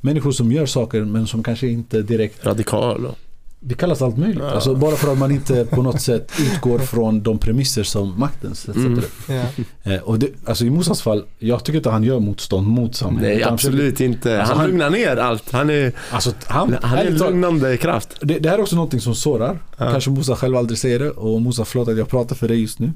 Människor 0.00 0.32
som 0.32 0.52
gör 0.52 0.66
saker 0.66 1.04
men 1.04 1.26
som 1.26 1.42
kanske 1.42 1.68
inte 1.68 2.02
direkt 2.02 2.46
Radikal 2.46 3.06
och... 3.06 3.14
Det 3.62 3.74
kallas 3.74 4.02
allt 4.02 4.16
möjligt. 4.18 4.38
Ja. 4.42 4.50
Alltså 4.50 4.74
bara 4.74 4.96
för 4.96 5.12
att 5.12 5.18
man 5.18 5.30
inte 5.30 5.64
på 5.64 5.82
något 5.82 6.00
sätt 6.00 6.32
utgår 6.40 6.78
från 6.78 7.22
de 7.22 7.38
premisser 7.38 7.82
som 7.82 8.18
makten 8.20 8.54
sätter 8.54 8.80
Mm. 8.80 8.98
upp. 8.98 10.02
Och 10.04 10.18
det, 10.18 10.28
alltså 10.44 10.64
i 10.64 10.70
Musas 10.70 11.02
fall, 11.02 11.24
jag 11.38 11.64
tycker 11.64 11.76
inte 11.76 11.90
han 11.90 12.04
gör 12.04 12.18
motstånd 12.18 12.66
mot 12.66 12.94
samhället. 12.94 13.36
Nej, 13.36 13.42
absolut 13.44 14.00
inte. 14.00 14.38
Alltså, 14.38 14.52
han 14.54 14.60
han- 14.60 14.70
lugnar 14.70 14.90
ner 14.90 15.16
allt. 15.16 15.50
Han 15.50 15.70
är, 15.70 15.92
Alltså 16.10 16.32
han, 16.46 16.76
han 16.82 16.98
är 16.98 17.04
talat, 17.18 17.20
lugnande 17.32 17.76
kraft. 17.76 18.08
det, 18.20 18.38
det 18.38 18.48
här 18.48 18.58
är 18.58 18.62
också 18.62 18.76
någonting 18.76 19.00
som 19.00 19.14
sårar. 19.14 19.58
Ja. 19.76 19.90
Kanske 19.92 20.10
Musa 20.10 20.36
själv 20.36 20.56
aldrig 20.56 20.78
säger 20.78 20.98
det. 20.98 21.10
Och 21.10 21.42
Musa, 21.42 21.64
förlåt 21.64 21.88
att 21.88 21.98
jag 21.98 22.08
pratar 22.08 22.36
för 22.36 22.48
dig 22.48 22.60
just 22.60 22.78
nu. 22.78 22.92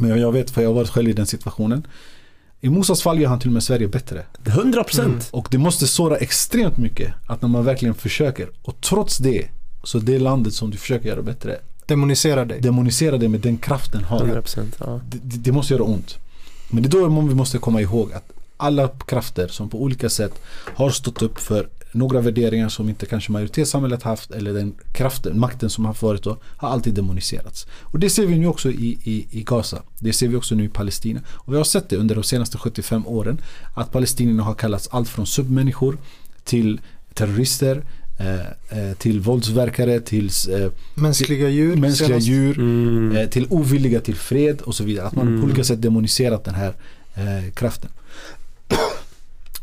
Men 0.00 0.10
jag, 0.10 0.18
jag 0.18 0.32
vet 0.32 0.50
för 0.50 0.62
jag 0.62 0.68
har 0.68 0.74
varit 0.74 0.90
själv 0.90 1.08
i 1.08 1.12
den 1.12 1.26
situationen. 1.26 1.86
I 2.60 2.68
Musas 2.68 3.02
fall 3.02 3.20
gör 3.20 3.28
han 3.28 3.38
till 3.38 3.48
och 3.48 3.52
med 3.52 3.62
Sverige 3.62 3.88
bättre. 3.88 4.24
100 4.44 4.84
procent. 4.84 5.28
Och 5.32 5.48
det 5.50 5.58
måste 5.58 5.86
såra 5.86 6.16
extremt 6.16 6.76
mycket 6.76 7.14
att 7.26 7.42
när 7.42 7.48
man 7.48 7.64
verkligen 7.64 7.94
försöker 7.94 8.48
och 8.62 8.80
trots 8.80 9.18
det 9.18 9.48
så 9.82 9.98
det 9.98 10.18
landet 10.18 10.54
som 10.54 10.70
du 10.70 10.76
försöker 10.76 11.08
göra 11.08 11.22
bättre 11.22 11.58
Demonisera 11.86 12.44
dig. 12.44 12.60
demonisera 12.60 13.16
det 13.16 13.28
med 13.28 13.40
den 13.40 13.58
kraften 13.58 14.04
har. 14.04 14.20
100 14.20 14.42
procent. 14.42 14.76
Ja. 14.80 15.00
Det, 15.08 15.18
det, 15.22 15.36
det 15.36 15.52
måste 15.52 15.74
göra 15.74 15.82
ont. 15.82 16.18
Men 16.68 16.82
det 16.82 16.88
är 16.88 16.90
då 16.90 17.08
vi 17.08 17.34
måste 17.34 17.58
komma 17.58 17.80
ihåg 17.80 18.12
att 18.12 18.32
alla 18.56 18.88
krafter 18.88 19.48
som 19.48 19.68
på 19.68 19.82
olika 19.82 20.08
sätt 20.08 20.32
har 20.74 20.90
stått 20.90 21.22
upp 21.22 21.38
för 21.38 21.68
några 21.96 22.20
värderingar 22.20 22.68
som 22.68 22.88
inte 22.88 23.06
kanske 23.06 23.32
majoritetssamhället 23.32 24.02
haft 24.02 24.30
eller 24.30 24.52
den 24.54 24.74
kraften, 24.92 25.38
makten 25.40 25.70
som 25.70 25.84
har 25.84 25.96
varit 26.00 26.22
då 26.22 26.36
har 26.56 26.68
alltid 26.68 26.94
demoniserats. 26.94 27.66
Och 27.82 27.98
det 27.98 28.10
ser 28.10 28.26
vi 28.26 28.38
nu 28.38 28.46
också 28.46 28.70
i, 28.70 28.98
i, 29.04 29.26
i 29.30 29.42
Gaza. 29.42 29.82
Det 29.98 30.12
ser 30.12 30.28
vi 30.28 30.36
också 30.36 30.54
nu 30.54 30.64
i 30.64 30.68
Palestina. 30.68 31.20
Och 31.28 31.52
vi 31.52 31.56
har 31.56 31.64
sett 31.64 31.88
det 31.88 31.96
under 31.96 32.14
de 32.14 32.24
senaste 32.24 32.58
75 32.58 33.06
åren 33.06 33.38
att 33.76 33.92
palestinierna 33.92 34.42
har 34.42 34.54
kallats 34.54 34.88
allt 34.92 35.08
från 35.08 35.26
submänniskor 35.26 35.98
till 36.44 36.80
terrorister 37.14 37.82
eh, 38.18 38.40
eh, 38.88 38.94
till 38.98 39.20
våldsverkare 39.20 40.00
till 40.00 40.30
eh, 40.50 40.70
Mänskliga 40.94 41.48
djur. 41.48 41.76
mänskliga 41.76 42.18
djur 42.18 42.58
Mm. 42.58 43.28
till 43.30 43.46
ovilliga 43.50 44.00
till 44.00 44.14
fred 44.16 44.60
och 44.60 44.74
så 44.74 44.84
vidare. 44.84 45.06
Att 45.06 45.14
man 45.16 45.26
Mm. 45.28 45.40
på 45.40 45.46
olika 45.46 45.64
sätt 45.64 45.82
demoniserat 45.82 46.44
den 46.44 46.54
här 46.54 46.74
eh, 47.14 47.52
kraften. 47.54 47.90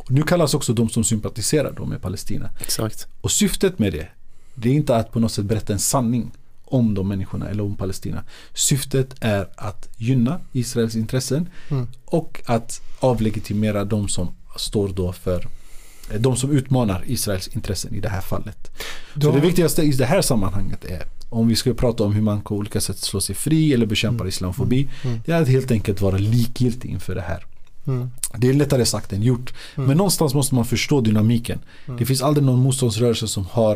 Nu 0.07 0.21
kallas 0.23 0.53
också 0.53 0.73
de 0.73 0.89
som 0.89 1.03
sympatiserar 1.03 1.73
då 1.77 1.85
med 1.85 2.01
Palestina. 2.01 2.49
Exakt. 2.59 3.07
Och 3.21 3.31
syftet 3.31 3.79
med 3.79 3.93
det, 3.93 4.07
det 4.55 4.69
är 4.69 4.73
inte 4.73 4.95
att 4.95 5.11
på 5.11 5.19
något 5.19 5.31
sätt 5.31 5.45
berätta 5.45 5.73
en 5.73 5.79
sanning 5.79 6.31
om 6.65 6.93
de 6.93 7.07
människorna 7.07 7.49
eller 7.49 7.63
om 7.63 7.75
Palestina. 7.75 8.23
Syftet 8.53 9.15
är 9.19 9.47
att 9.55 9.89
gynna 9.97 10.39
Israels 10.51 10.95
intressen 10.95 11.49
Mm. 11.69 11.87
och 12.05 12.41
att 12.45 12.81
avlegitimera 12.99 13.85
de 13.85 14.07
som 14.07 14.27
står 14.57 14.87
då 14.89 15.13
för 15.13 15.47
eh, 16.11 16.19
de 16.21 16.35
som 16.37 16.51
utmanar 16.51 17.03
Israels 17.07 17.47
intressen 17.47 17.93
i 17.95 17.99
det 17.99 18.09
här 18.09 18.21
fallet. 18.21 18.71
Så 19.13 19.19
Då- 19.19 19.31
det 19.31 19.39
viktigaste 19.39 19.81
i 19.81 19.91
det 19.91 20.05
här 20.05 20.21
sammanhanget 20.21 20.85
är 20.85 21.03
om 21.29 21.47
vi 21.47 21.55
ska 21.55 21.73
prata 21.73 22.03
om 22.03 22.13
hur 22.13 22.21
man 22.21 22.41
på 22.41 22.55
olika 22.55 22.81
sätt 22.81 22.97
slår 22.97 23.19
sig 23.19 23.35
fri 23.35 23.73
eller 23.73 23.85
bekämpar 23.85 24.15
Mm. 24.23 24.27
islamofobi. 24.29 24.89
Mm. 25.03 25.19
Det 25.25 25.31
är 25.31 25.41
att 25.41 25.47
helt 25.47 25.71
enkelt 25.71 26.01
vara 26.01 26.17
likgiltig 26.17 26.89
inför 26.91 27.15
det 27.15 27.21
här. 27.21 27.45
Mm. 27.87 28.09
Det 28.37 28.49
är 28.49 28.53
lättare 28.53 28.85
sagt 28.85 29.13
än 29.13 29.21
gjort. 29.21 29.53
Mm. 29.75 29.87
Men 29.87 29.97
någonstans 29.97 30.33
måste 30.33 30.55
man 30.55 30.65
förstå 30.65 31.01
dynamiken. 31.01 31.59
Mm. 31.85 31.99
Det 31.99 32.05
finns 32.05 32.21
aldrig 32.21 32.45
någon 32.45 32.59
motståndsrörelse 32.59 33.27
som 33.27 33.45
har 33.45 33.75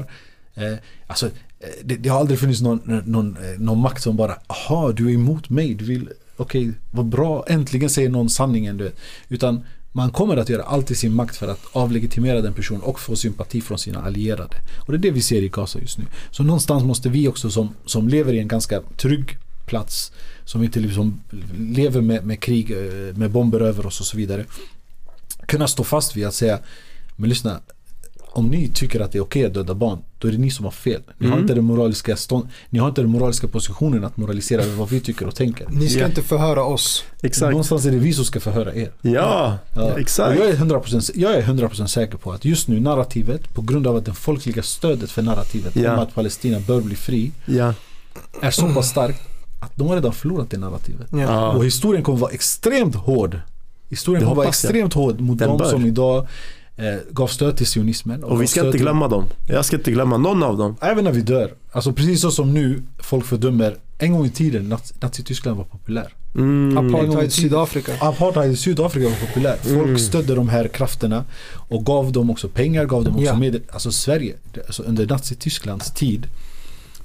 eh, 0.55 0.73
alltså, 1.07 1.25
eh, 1.25 1.31
det, 1.83 1.95
det 1.95 2.09
har 2.09 2.19
aldrig 2.19 2.39
funnits 2.39 2.61
någon, 2.61 3.01
någon, 3.05 3.37
eh, 3.37 3.59
någon 3.59 3.79
makt 3.79 4.03
som 4.03 4.15
bara 4.15 4.37
Aha, 4.47 4.91
du 4.91 5.09
är 5.09 5.13
emot 5.13 5.49
mig, 5.49 5.73
du 5.73 5.85
vill 5.85 6.09
Okej, 6.39 6.73
vad 6.91 7.05
bra, 7.05 7.45
äntligen 7.47 7.89
säger 7.89 8.09
någon 8.09 8.29
sanningen 8.29 8.77
du 8.77 8.83
vet. 8.83 8.99
Utan 9.29 9.63
man 9.91 10.11
kommer 10.11 10.37
att 10.37 10.49
göra 10.49 10.63
allt 10.63 10.91
i 10.91 10.95
sin 10.95 11.13
makt 11.13 11.37
för 11.37 11.47
att 11.47 11.61
avlegitimera 11.71 12.41
den 12.41 12.53
personen 12.53 12.81
och 12.81 12.99
få 12.99 13.15
sympati 13.15 13.61
från 13.61 13.79
sina 13.79 14.01
allierade. 14.01 14.55
Och 14.79 14.91
det 14.91 14.97
är 14.97 15.01
det 15.01 15.11
vi 15.11 15.21
ser 15.21 15.41
i 15.41 15.49
Gaza 15.49 15.79
just 15.79 15.97
nu. 15.97 16.05
Så 16.31 16.43
någonstans 16.43 16.83
måste 16.83 17.09
vi 17.09 17.27
också 17.27 17.49
som, 17.49 17.69
som 17.85 18.07
lever 18.07 18.33
i 18.33 18.39
en 18.39 18.47
ganska 18.47 18.81
trygg 18.81 19.37
plats 19.65 20.11
som 20.47 20.63
inte 20.63 20.79
liksom 20.79 21.21
lever 21.57 22.01
med, 22.01 22.25
med 22.25 22.39
krig, 22.39 22.71
eh, 22.71 23.15
med 23.17 23.31
bomber 23.31 23.59
över 23.59 23.85
oss 23.85 23.99
och 23.99 24.05
så 24.05 24.17
vidare. 24.17 24.45
Kunna 25.45 25.67
stå 25.67 25.83
fast 25.83 26.15
vid 26.15 26.25
att 26.27 26.33
säga 26.33 26.59
Men 27.15 27.29
lyssna 27.29 27.59
Om 28.29 28.47
ni 28.47 28.67
tycker 28.67 28.99
att 28.99 29.11
det 29.11 29.17
är 29.17 29.21
okej 29.23 29.45
att 29.45 29.53
döda 29.53 29.73
barn 29.73 29.99
Då 30.19 30.27
är 30.27 30.31
det 30.31 30.37
ni 30.37 30.51
som 30.51 30.65
har 30.65 30.71
fel. 30.71 31.01
Ni, 31.17 31.27
har 31.27 31.33
Mm. 31.33 31.43
inte 31.43 31.53
den 31.53 31.63
moraliska 31.63 32.15
stånd, 32.17 32.47
ni 32.69 32.79
har 32.79 32.89
inte 32.89 33.01
den 33.01 33.09
moraliska 33.11 33.47
positionen 33.47 34.03
att 34.03 34.17
moralisera 34.17 34.61
över 34.63 34.75
vad 34.75 34.89
vi 34.89 34.99
tycker 34.99 35.27
och 35.27 35.35
tänker. 35.35 35.67
Ni 35.69 35.89
ska 35.89 35.99
Ja. 35.99 36.05
inte 36.07 36.21
förhöra 36.23 36.63
oss. 36.63 37.03
Exakt. 37.21 37.51
Någonstans 37.51 37.85
är 37.85 37.91
det 37.91 37.97
vi 37.97 38.13
som 38.13 38.25
ska 38.25 38.39
förhöra 38.39 38.75
er. 38.75 38.91
Ja, 39.01 39.57
Ja. 39.75 39.99
exakt. 39.99 40.39
Och 40.39 40.45
jag, 40.45 40.49
är 40.51 40.55
100%, 40.57 41.11
jag 41.15 41.33
är 41.35 41.41
100% 41.41 41.87
säker 41.87 42.17
på 42.17 42.31
att 42.31 42.45
just 42.45 42.67
nu 42.67 42.79
narrativet, 42.79 43.53
på 43.53 43.61
grund 43.61 43.87
av 43.87 43.95
att 43.95 44.05
det 44.05 44.13
folkliga 44.13 44.63
stödet 44.63 45.11
för 45.11 45.21
narrativet 45.21 45.75
Ja. 45.75 45.93
om 45.93 45.99
att 45.99 46.15
Palestina 46.15 46.59
bör 46.59 46.81
bli 46.81 46.95
fri 46.95 47.31
Ja. 47.45 47.73
är 48.41 48.51
så 48.51 48.73
pass 48.73 48.89
starkt 48.89 49.21
att 49.59 49.71
de 49.75 49.87
har 49.87 49.95
redan 49.95 50.13
förlorat 50.13 50.49
det 50.49 50.57
narrativet. 50.57 51.07
Ja. 51.11 51.51
Och 51.51 51.65
historien 51.65 52.03
kommer 52.03 52.17
vara 52.19 52.31
extremt 52.31 52.95
hård. 52.95 53.39
Historien 53.89 54.19
Det 54.21 54.25
kommer 54.25 54.35
vara 54.35 54.45
hoppas 54.45 54.63
jag. 54.63 54.69
extremt 54.69 54.93
hård 54.93 55.19
mot 55.21 55.39
Den 55.39 55.49
de 55.49 55.57
bör. 55.57 55.69
som 55.69 55.85
idag 55.85 56.27
eh, 56.75 56.85
gav 57.11 57.27
stöd 57.27 57.57
till 57.57 57.65
sionismen. 57.67 58.23
Och 58.23 58.41
vi 58.41 58.45
gav 58.45 58.47
ska 58.47 58.65
inte 58.65 58.77
glömma 58.77 59.07
dem. 59.07 59.23
Jag 59.47 59.65
ska 59.65 59.75
inte 59.77 59.91
glömma 59.91 60.17
någon 60.17 60.43
av 60.43 60.57
dem. 60.57 60.75
Även 60.81 61.03
när 61.03 61.11
vi 61.11 61.21
dör. 61.21 61.53
Alltså 61.71 61.93
precis 61.93 62.21
så 62.21 62.31
som 62.31 62.53
nu 62.53 62.83
folk 62.97 63.25
fördömer, 63.25 63.75
en 63.97 64.11
gång 64.13 64.25
i 64.25 64.29
tiden 64.29 64.73
Naz- 64.73 64.93
Nazityskland 65.01 65.57
var 65.57 65.63
populär. 65.65 66.13
Mm. 66.35 66.71
I 66.71 66.77
Apartheid 66.77 67.11
tiden. 67.11 67.31
Sydafrika. 67.31 67.91
Apartheid 68.01 68.51
i 68.51 68.55
Sydafrika 68.55 69.09
var 69.09 69.15
populär. 69.27 69.55
Folk 69.61 69.75
Mm. 69.87 69.99
stödde 69.99 70.35
de 70.35 70.49
här 70.49 70.67
krafterna 70.67 71.23
och 71.53 71.85
gav 71.85 72.11
dem 72.11 72.29
också 72.29 72.49
pengar, 72.49 72.85
gav 72.85 73.03
dem 73.03 73.13
också 73.13 73.25
Ja. 73.25 73.35
medel. 73.39 73.61
Alltså 73.71 73.91
Sverige, 73.91 74.35
alltså 74.67 74.83
under 74.83 75.07
Nazitysklands 75.07 75.91
tid, 75.91 76.27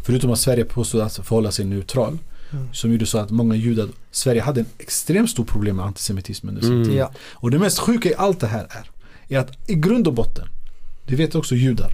förutom 0.03 0.31
att 0.33 0.39
Sverige 0.39 0.65
påstod 0.65 1.01
att 1.01 1.17
förhålla 1.17 1.51
sig 1.51 1.65
neutral, 1.65 2.19
Mm. 2.53 2.69
som 2.73 2.93
gjorde 2.93 3.07
så 3.07 3.19
att 3.19 3.31
många 3.31 3.55
judar, 3.55 3.89
Sverige 4.11 4.43
hade 4.43 4.61
en 4.61 4.67
extremt 4.79 5.31
stor 5.31 5.45
problem 5.45 5.77
med 5.77 5.85
antisemitism 5.87 6.49
under 6.49 6.63
sin 6.63 6.73
Mm. 6.73 6.85
tid. 6.89 6.95
Ja. 6.97 7.11
Och 7.33 7.51
det 7.51 7.59
mest 7.59 7.79
sjuka 7.79 8.09
i 8.09 8.15
allt 8.15 8.41
det 8.41 8.47
här 8.47 8.67
är, 8.71 8.91
är 9.29 9.39
att 9.39 9.71
i 9.71 9.75
grund 9.75 10.07
och 10.07 10.15
botten, 10.15 10.49
det 11.07 11.17
vet 11.17 11.35
också 11.35 11.55
judar, 11.55 11.93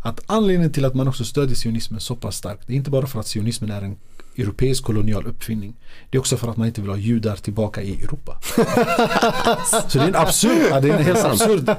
att 0.00 0.20
anledningen 0.26 0.72
till 0.72 0.84
att 0.84 0.94
man 0.94 1.08
också 1.08 1.24
stödjer 1.24 1.56
sionismen 1.56 2.00
så 2.00 2.16
pass 2.16 2.36
starkt, 2.36 2.66
det 2.66 2.72
är 2.72 2.76
inte 2.76 2.90
bara 2.90 3.06
för 3.06 3.20
att 3.20 3.26
sionismen 3.26 3.70
är 3.70 3.82
en 3.82 3.96
europeisk 4.38 4.84
kolonial 4.84 5.26
uppfinning. 5.26 5.74
Det 6.10 6.16
är 6.16 6.20
också 6.20 6.36
för 6.36 6.48
att 6.50 6.56
man 6.56 6.66
inte 6.66 6.80
vill 6.80 6.90
ha 6.90 6.96
judar 6.96 7.36
tillbaka 7.36 7.82
i 7.82 8.04
Europa. 8.04 8.40
så 9.88 9.98
det 9.98 10.04
är 10.04 10.08
en 10.08 10.16
absurd, 10.16 10.66
ja, 10.70 10.80
det 10.80 10.88
är 10.90 10.98
en 10.98 11.04
helt 11.04 11.24
absurd. 11.24 11.70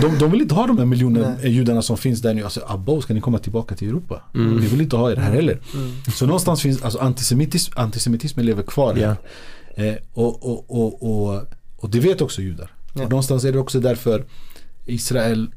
De, 0.00 0.18
de 0.18 0.30
vill 0.30 0.40
inte 0.42 0.54
ha 0.54 0.66
de 0.66 0.78
här 0.78 0.84
miljoner 0.84 1.36
Nej. 1.42 1.52
judarna 1.52 1.82
som 1.82 1.96
finns 1.96 2.22
där 2.22 2.34
nu. 2.34 2.44
Alltså, 2.44 2.60
abo, 2.66 3.00
ska 3.00 3.14
ni 3.14 3.20
komma 3.20 3.38
tillbaka 3.38 3.74
till 3.74 3.88
Europa? 3.88 4.22
Mm. 4.34 4.60
Vi 4.60 4.66
vill 4.66 4.80
inte 4.80 4.96
ha 4.96 5.12
er 5.12 5.16
här 5.16 5.32
heller. 5.32 5.60
Mm. 5.74 5.92
Så 6.14 6.26
någonstans 6.26 6.62
finns, 6.62 6.82
alltså 6.82 6.98
antisemitism, 6.98 7.72
antisemitismen 7.76 8.46
lever 8.46 8.62
kvar 8.62 8.96
Ja. 8.96 9.16
här. 9.76 9.88
Eh, 9.88 9.94
och, 10.12 10.46
och, 10.46 10.64
och, 10.68 11.02
och, 11.02 11.42
och 11.76 11.90
det 11.90 12.00
vet 12.00 12.20
också 12.20 12.42
judar. 12.42 12.70
Ja. 12.94 13.04
Och 13.04 13.10
någonstans 13.10 13.44
är 13.44 13.52
det 13.52 13.58
också 13.58 13.80
därför 13.80 14.24
Israel 14.86 15.50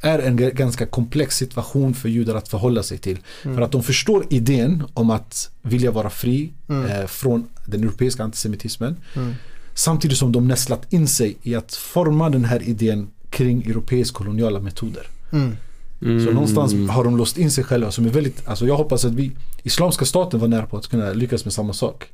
är 0.00 0.18
en 0.18 0.36
ganska 0.36 0.86
komplex 0.86 1.36
situation 1.36 1.94
för 1.94 2.08
judar 2.08 2.34
att 2.34 2.48
förhålla 2.48 2.82
sig 2.82 2.98
till. 2.98 3.18
Mm. 3.44 3.56
För 3.56 3.62
att 3.62 3.72
de 3.72 3.82
förstår 3.82 4.26
idén 4.30 4.84
om 4.94 5.10
att 5.10 5.50
vilja 5.62 5.90
vara 5.90 6.10
fri 6.10 6.52
Mm. 6.68 6.90
eh, 6.90 7.06
från 7.06 7.48
den 7.66 7.82
europeiska 7.84 8.24
antisemitismen. 8.24 8.96
Mm. 9.16 9.34
Samtidigt 9.74 10.18
som 10.18 10.32
de 10.32 10.48
nästlat 10.48 10.92
in 10.92 11.08
sig 11.08 11.36
i 11.42 11.54
att 11.54 11.74
forma 11.74 12.30
den 12.30 12.44
här 12.44 12.62
idén 12.62 13.08
kring 13.30 13.62
europeisk 13.62 14.14
koloniala 14.14 14.60
metoder. 14.60 15.06
Mm. 15.32 15.56
Mm. 16.02 16.26
Så 16.26 16.32
någonstans 16.32 16.90
har 16.90 17.04
de 17.04 17.16
låst 17.16 17.38
in 17.38 17.50
sig 17.50 17.64
själva 17.64 17.90
som 17.90 18.06
är 18.06 18.10
väldigt, 18.10 18.48
alltså 18.48 18.66
jag 18.66 18.76
hoppas 18.76 19.04
att 19.04 19.12
vi, 19.12 19.32
Islamiska 19.62 20.04
staten 20.04 20.40
var 20.40 20.48
nära 20.48 20.66
på 20.66 20.76
att 20.76 20.86
kunna 20.86 21.12
lyckas 21.12 21.44
med 21.44 21.52
samma 21.54 21.72
sak. 21.72 22.04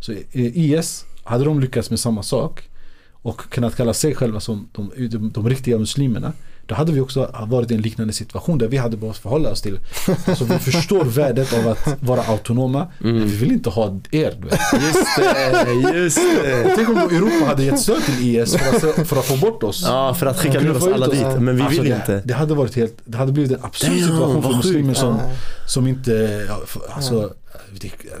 Så 0.00 0.12
eh, 0.12 0.22
IS, 0.32 1.04
hade 1.24 1.44
de 1.44 1.60
lyckats 1.60 1.90
med 1.90 2.00
samma 2.00 2.22
sak 2.22 2.68
och 3.12 3.50
kunnat 3.50 3.76
kalla 3.76 3.94
sig 3.94 4.14
själva 4.14 4.40
som 4.40 4.68
de, 4.72 4.90
de, 5.08 5.30
de 5.30 5.48
riktiga 5.48 5.78
muslimerna 5.78 6.32
då 6.66 6.74
hade 6.74 6.92
vi 6.92 7.00
också 7.00 7.30
varit 7.48 7.70
i 7.70 7.74
en 7.74 7.80
liknande 7.80 8.12
situation 8.12 8.58
där 8.58 8.68
vi 8.68 8.76
hade 8.76 8.96
behövt 8.96 9.16
förhålla 9.18 9.50
oss 9.50 9.62
till 9.62 9.78
Alltså 10.26 10.44
vi 10.44 10.58
förstår 10.58 11.04
värdet 11.04 11.52
av 11.52 11.68
att 11.68 11.88
vara 12.02 12.22
autonoma 12.22 12.88
Mm. 13.00 13.16
men 13.16 13.26
vi 13.28 13.36
vill 13.36 13.52
inte 13.52 13.70
ha 13.70 14.00
er 14.10 14.34
du 14.42 14.48
vet. 14.48 14.60
Just 14.86 15.16
det, 15.16 15.98
just 15.98 16.20
det. 16.42 16.72
Tänk 16.76 16.88
om 16.88 16.96
Europa 16.98 17.46
hade 17.46 17.64
gett 17.64 17.80
stöd 17.80 18.02
till 18.02 18.36
IS 18.36 18.56
för 18.56 18.76
att, 18.90 19.08
för 19.08 19.16
att 19.16 19.24
få 19.24 19.36
bort 19.36 19.62
oss. 19.62 19.82
Ja, 19.86 20.14
för 20.14 20.26
att 20.26 20.38
skicka 20.40 20.60
ner 20.60 20.76
oss 20.76 20.86
alla 20.86 21.06
oss. 21.06 21.12
dit. 21.12 21.26
Men 21.40 21.56
vi 21.56 21.62
Alltså, 21.62 21.80
vill 21.82 21.90
det, 21.90 21.96
inte. 21.96 22.22
Det 22.24 22.34
hade 22.34 22.54
varit 22.54 22.76
helt, 22.76 22.94
det 23.04 23.16
hade 23.18 23.32
blivit 23.32 23.52
en 23.58 23.64
absurd 23.64 23.90
Damn, 23.90 24.00
situation 24.00 24.42
för 24.42 24.52
muslimer 24.56 24.94
som, 24.94 25.08
Ja. 25.16 25.30
Som 25.66 25.86
inte, 25.86 26.46
alltså, 26.90 27.32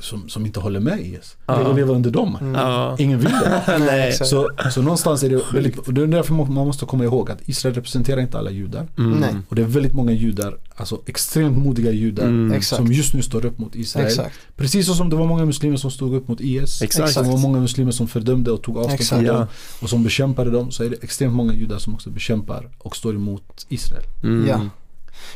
som, 0.00 0.28
som 0.28 0.46
inte 0.46 0.60
håller 0.60 0.80
med 0.80 1.00
IS. 1.00 1.36
Ja. 1.46 1.68
Vill 1.68 1.76
leva 1.76 1.94
under 1.94 2.10
dem. 2.10 2.38
Mm. 2.40 2.96
Ingen 2.98 3.18
vill 3.18 3.30
det. 3.30 4.12
Så, 4.24 4.50
så 4.70 4.82
någonstans 4.82 5.22
är 5.22 5.30
det 5.30 5.42
väldigt, 5.52 5.94
det 5.94 6.02
är 6.02 6.06
därför 6.06 6.34
man 6.34 6.66
måste 6.66 6.86
komma 6.86 7.04
ihåg 7.04 7.30
att 7.30 7.48
Israel 7.48 7.74
representerar 7.74 8.20
inte 8.20 8.38
alla 8.38 8.50
judar. 8.50 8.88
Mm. 8.98 9.20
Nej. 9.20 9.34
Och 9.48 9.56
det 9.56 9.62
är 9.62 9.66
väldigt 9.66 9.94
många 9.94 10.12
judar, 10.12 10.56
alltså 10.76 11.00
extremt 11.06 11.58
modiga 11.58 11.90
judar 11.90 12.24
Mm. 12.24 12.62
Som 12.62 12.92
just 12.92 13.14
nu 13.14 13.22
står 13.22 13.46
upp 13.46 13.58
mot 13.58 13.74
Israel. 13.74 14.06
Exakt. 14.06 14.36
Precis 14.56 14.96
som 14.96 15.10
det 15.10 15.16
var 15.16 15.26
många 15.26 15.44
muslimer 15.44 15.76
som 15.76 15.90
stod 15.90 16.14
upp 16.14 16.28
mot 16.28 16.40
IS. 16.40 16.82
Exakt. 16.82 17.14
Det 17.14 17.22
var 17.22 17.38
många 17.38 17.60
muslimer 17.60 17.92
som 17.92 18.08
fördömde 18.08 18.50
och 18.50 18.62
tog 18.62 18.78
avstånd 18.78 19.08
från 19.08 19.24
dem 19.24 19.46
och 19.82 19.90
som 19.90 20.04
bekämpade 20.04 20.50
dem. 20.50 20.70
Så 20.70 20.84
är 20.84 20.90
det 20.90 20.96
extremt 21.02 21.34
många 21.34 21.54
judar 21.54 21.78
som 21.78 21.94
också 21.94 22.10
bekämpar 22.10 22.70
och 22.78 22.96
står 22.96 23.14
emot 23.14 23.66
Israel. 23.68 24.04
Mm. 24.22 24.48
Ja. 24.48 24.60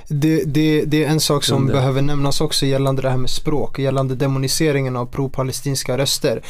Det, 0.09 0.45
det, 0.45 0.85
det 0.85 1.05
är 1.05 1.09
en 1.09 1.21
sak 1.21 1.45
som 1.45 1.57
Kunde. 1.59 1.73
behöver 1.73 2.03
nämnas 2.03 2.41
också 2.41 2.67
gällande 2.67 3.03
det 3.03 3.11
här 3.11 3.17
med 3.17 3.31
språk, 3.31 3.79
gällande 3.79 4.15
demoniseringen 4.15 4.97
av 4.97 5.07
pro-palestinska 5.07 5.99
röster. 5.99 6.43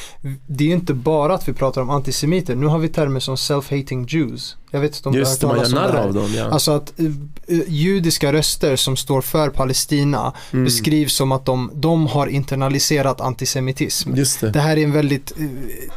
Det 0.47 0.65
är 0.65 0.73
inte 0.73 0.95
bara 0.95 1.35
att 1.35 1.49
vi 1.49 1.53
pratar 1.53 1.81
om 1.83 1.91
antisemiter, 1.91 2.55
nu 2.55 2.67
har 2.67 2.79
vi 2.79 2.89
termer 2.89 3.21
som 3.21 3.35
self-hating 3.37 4.07
Jews. 4.09 4.57
Jag 4.71 4.81
vet 4.81 4.97
inte 4.97 5.09
om 5.09 5.15
Just 5.15 5.41
du 5.41 5.47
har 5.47 5.55
hört 5.57 5.65
talas 5.71 5.87
om 5.87 5.93
det 5.93 5.99
här. 5.99 6.07
av 6.09 6.15
dem. 6.15 6.35
Ja. 6.37 6.45
Alltså 6.51 6.71
att 6.73 6.93
eh, 7.01 7.07
judiska 7.69 8.33
röster 8.33 8.77
som 8.77 8.97
står 8.97 9.21
för 9.21 9.49
Palestina 9.51 10.33
Mm. 10.53 10.65
beskrivs 10.65 11.15
som 11.15 11.33
att 11.33 11.45
de, 11.47 11.71
de 11.75 12.07
har 12.07 12.27
internaliserat 12.27 13.21
antisemitism. 13.21 14.15
Det. 14.15 14.53
Det 14.53 14.61
här 14.61 14.77
är 14.77 14.85
en 14.85 14.93
väldigt, 14.93 15.33
eh, 15.39 15.47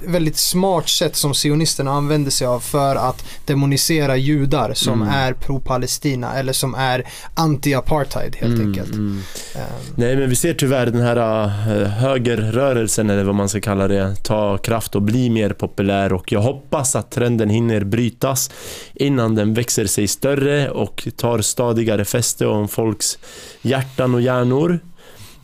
väldigt 0.08 0.38
smart 0.38 0.90
sätt 0.90 1.16
som 1.16 1.34
sionisterna 1.34 1.92
använder 1.92 2.32
sig 2.32 2.48
av 2.48 2.60
för 2.60 2.96
att 2.96 3.26
demonisera 3.46 4.18
judar 4.18 4.74
som 4.74 5.02
Mm. 5.02 5.14
är 5.14 5.34
pro-Palestina 5.34 6.34
eller 6.34 6.54
som 6.54 6.76
är 6.76 7.08
anti-apartheid 7.36 8.36
helt 8.36 8.54
Mm, 8.56 8.68
enkelt. 8.68 8.92
mm. 8.94 9.22
Ehm, 9.56 9.62
Nej 9.96 10.16
men 10.16 10.30
vi 10.30 10.36
ser 10.36 10.54
tyvärr 10.54 10.86
den 10.86 11.02
här 11.02 11.18
äh, 11.44 11.88
högerrörelsen 11.90 13.10
eller 13.10 13.24
vad 13.24 13.36
man 13.36 13.50
ska 13.50 13.62
kalla 13.62 13.88
det 13.88 14.16
ta 14.24 14.58
kraft 14.58 14.96
och 14.96 15.02
bli 15.02 15.30
mer 15.30 15.50
populär 15.54 16.14
och 16.14 16.32
jag 16.32 16.42
hoppas 16.42 16.96
att 16.96 17.12
trenden 17.12 17.50
hinner 17.50 17.84
brytas 17.84 18.52
innan 18.94 19.36
den 19.36 19.54
växer 19.54 19.86
sig 19.86 20.08
större 20.08 20.70
och 20.70 21.08
tar 21.16 21.42
stadigare 21.42 22.06
fäste 22.06 22.46
om 22.48 22.68
folks 22.68 23.20
hjärtan 23.62 24.16
och 24.16 24.22
hjärnor. 24.22 24.80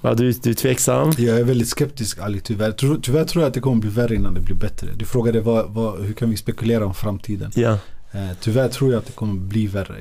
Ja, 0.02 0.14
du, 0.14 0.32
du 0.32 0.50
är 0.50 0.54
tveksam? 0.54 1.12
Jag 1.18 1.40
är 1.40 1.44
väldigt 1.44 1.68
skeptisk 1.70 2.20
Ali, 2.20 2.40
tyvärr. 2.40 2.72
Tror- 2.72 3.00
Tyvärr 3.02 3.24
tror 3.26 3.42
jag 3.44 3.48
att 3.48 3.54
det 3.54 3.60
kommer 3.60 3.82
bli 3.82 3.90
värre 3.90 4.16
innan 4.16 4.34
det 4.34 4.42
blir 4.42 4.56
bättre. 4.56 4.88
Du 4.96 5.06
frågade 5.06 5.42
vad, 5.42 5.70
vad, 5.74 6.00
hur 6.06 6.14
kan 6.14 6.30
vi 6.30 6.38
spekulera 6.38 6.86
om 6.86 6.94
framtiden? 6.94 7.52
Ja. 7.56 7.78
Eh, 8.12 8.20
tyvärr 8.42 8.68
tror 8.68 8.92
jag 8.92 9.00
att 9.00 9.06
det 9.06 9.14
kommer 9.14 9.34
bli 9.34 9.68
värre. 9.68 9.96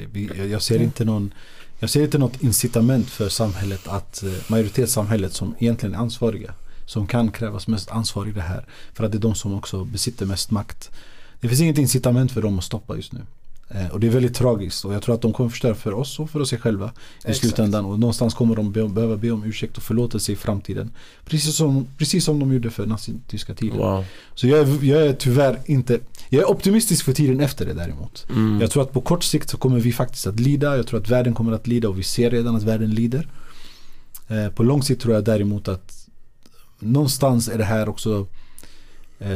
Jag 0.51 0.63
ser 0.63 0.83
inte 0.83 1.05
någon 1.05 1.33
jag 1.78 1.90
ser 1.90 2.03
inte 2.03 2.19
något 2.19 2.43
incitament 2.43 3.11
för 3.11 3.28
samhället 3.28 3.89
att 3.89 4.23
eh, 4.23 4.32
majoritetssamhället 4.48 5.32
som 5.32 5.55
egentligen 5.59 5.94
är 5.94 5.98
ansvariga 5.98 6.55
som 6.86 7.07
kan 7.07 7.31
krävas 7.31 7.69
mest 7.69 7.90
ansvar 7.90 8.27
i 8.28 8.32
det 8.32 8.40
här 8.40 8.65
för 8.94 9.05
att 9.05 9.12
det 9.12 9.19
är 9.19 9.20
de 9.20 9.35
som 9.35 9.55
också 9.55 9.85
besitter 9.85 10.27
mest 10.27 10.51
makt. 10.51 10.90
Det 11.40 11.48
finns 11.48 11.61
inget 11.61 11.78
incitament 11.78 12.32
för 12.32 12.43
dem 12.43 12.59
att 12.59 12.65
stoppa 12.65 12.97
just 12.97 13.12
nu. 13.12 13.20
Eh, 13.69 13.89
och 13.89 14.01
det 14.01 14.07
är 14.07 14.11
väldigt 14.11 14.35
tragiskt 14.35 14.85
och 14.85 14.94
jag 14.94 15.03
tror 15.03 15.15
att 15.15 15.23
de 15.23 15.32
kommer 15.32 15.51
förstöra 15.51 15.74
för 15.74 15.94
oss 15.94 16.20
och 16.20 16.31
för 16.31 16.44
sig 16.44 16.59
själva 16.59 16.86
i 16.86 16.90
Exakt. 17.19 17.39
slutändan 17.39 17.85
och 17.85 17.98
någonstans 17.98 18.35
kommer 18.35 18.57
de 18.57 18.73
be, 18.73 18.89
behöva 18.89 19.16
be 19.16 19.31
om 19.31 19.44
ursäkt 19.44 19.77
och 19.77 19.82
förlåtelse 19.82 20.32
i 20.32 20.36
framtiden. 20.36 20.90
Precis 21.24 21.57
som, 21.57 21.86
precis 21.98 22.24
som 22.24 22.39
de 22.39 22.53
gjorde 22.53 22.70
för 22.70 22.86
nazityska 22.86 23.55
tiden. 23.55 23.78
Wow. 23.78 24.05
Så 24.35 24.47
jag 24.47 24.61
är, 24.61 24.85
jag 24.85 25.07
är 25.07 25.12
tyvärr 25.12 25.61
inte, 25.66 26.01
jag 26.28 26.43
är 26.43 26.51
optimistisk 26.51 27.05
för 27.05 27.12
tiden 27.12 27.40
efter 27.40 27.66
det 27.66 27.74
däremot. 27.74 28.27
Mm. 28.31 28.61
Jag 28.61 28.70
tror 28.70 28.82
att 28.82 28.93
på 28.93 29.01
kort 29.01 29.24
sikt 29.24 29.51
så 29.51 29.57
kommer 29.57 29.81
vi 29.81 29.93
faktiskt 29.93 30.27
att 30.27 30.40
lida. 30.40 30.77
Jag 30.77 30.86
tror 30.86 31.01
att 31.01 31.09
världen 31.09 31.35
kommer 31.35 31.53
att 31.53 31.66
lida 31.66 31.89
och 31.89 31.98
vi 31.98 32.03
ser 32.03 32.31
redan 32.31 32.57
att 32.57 32.62
världen 32.62 32.90
lider. 32.90 33.28
Eh, 34.28 34.48
på 34.48 34.62
lång 34.62 34.82
sikt 34.82 35.03
tror 35.03 35.15
jag 35.15 35.24
däremot 35.24 35.69
att 35.69 36.09
någonstans 36.78 37.48
är 37.48 37.59
det 37.59 37.65
här 37.65 37.89
också 37.89 38.27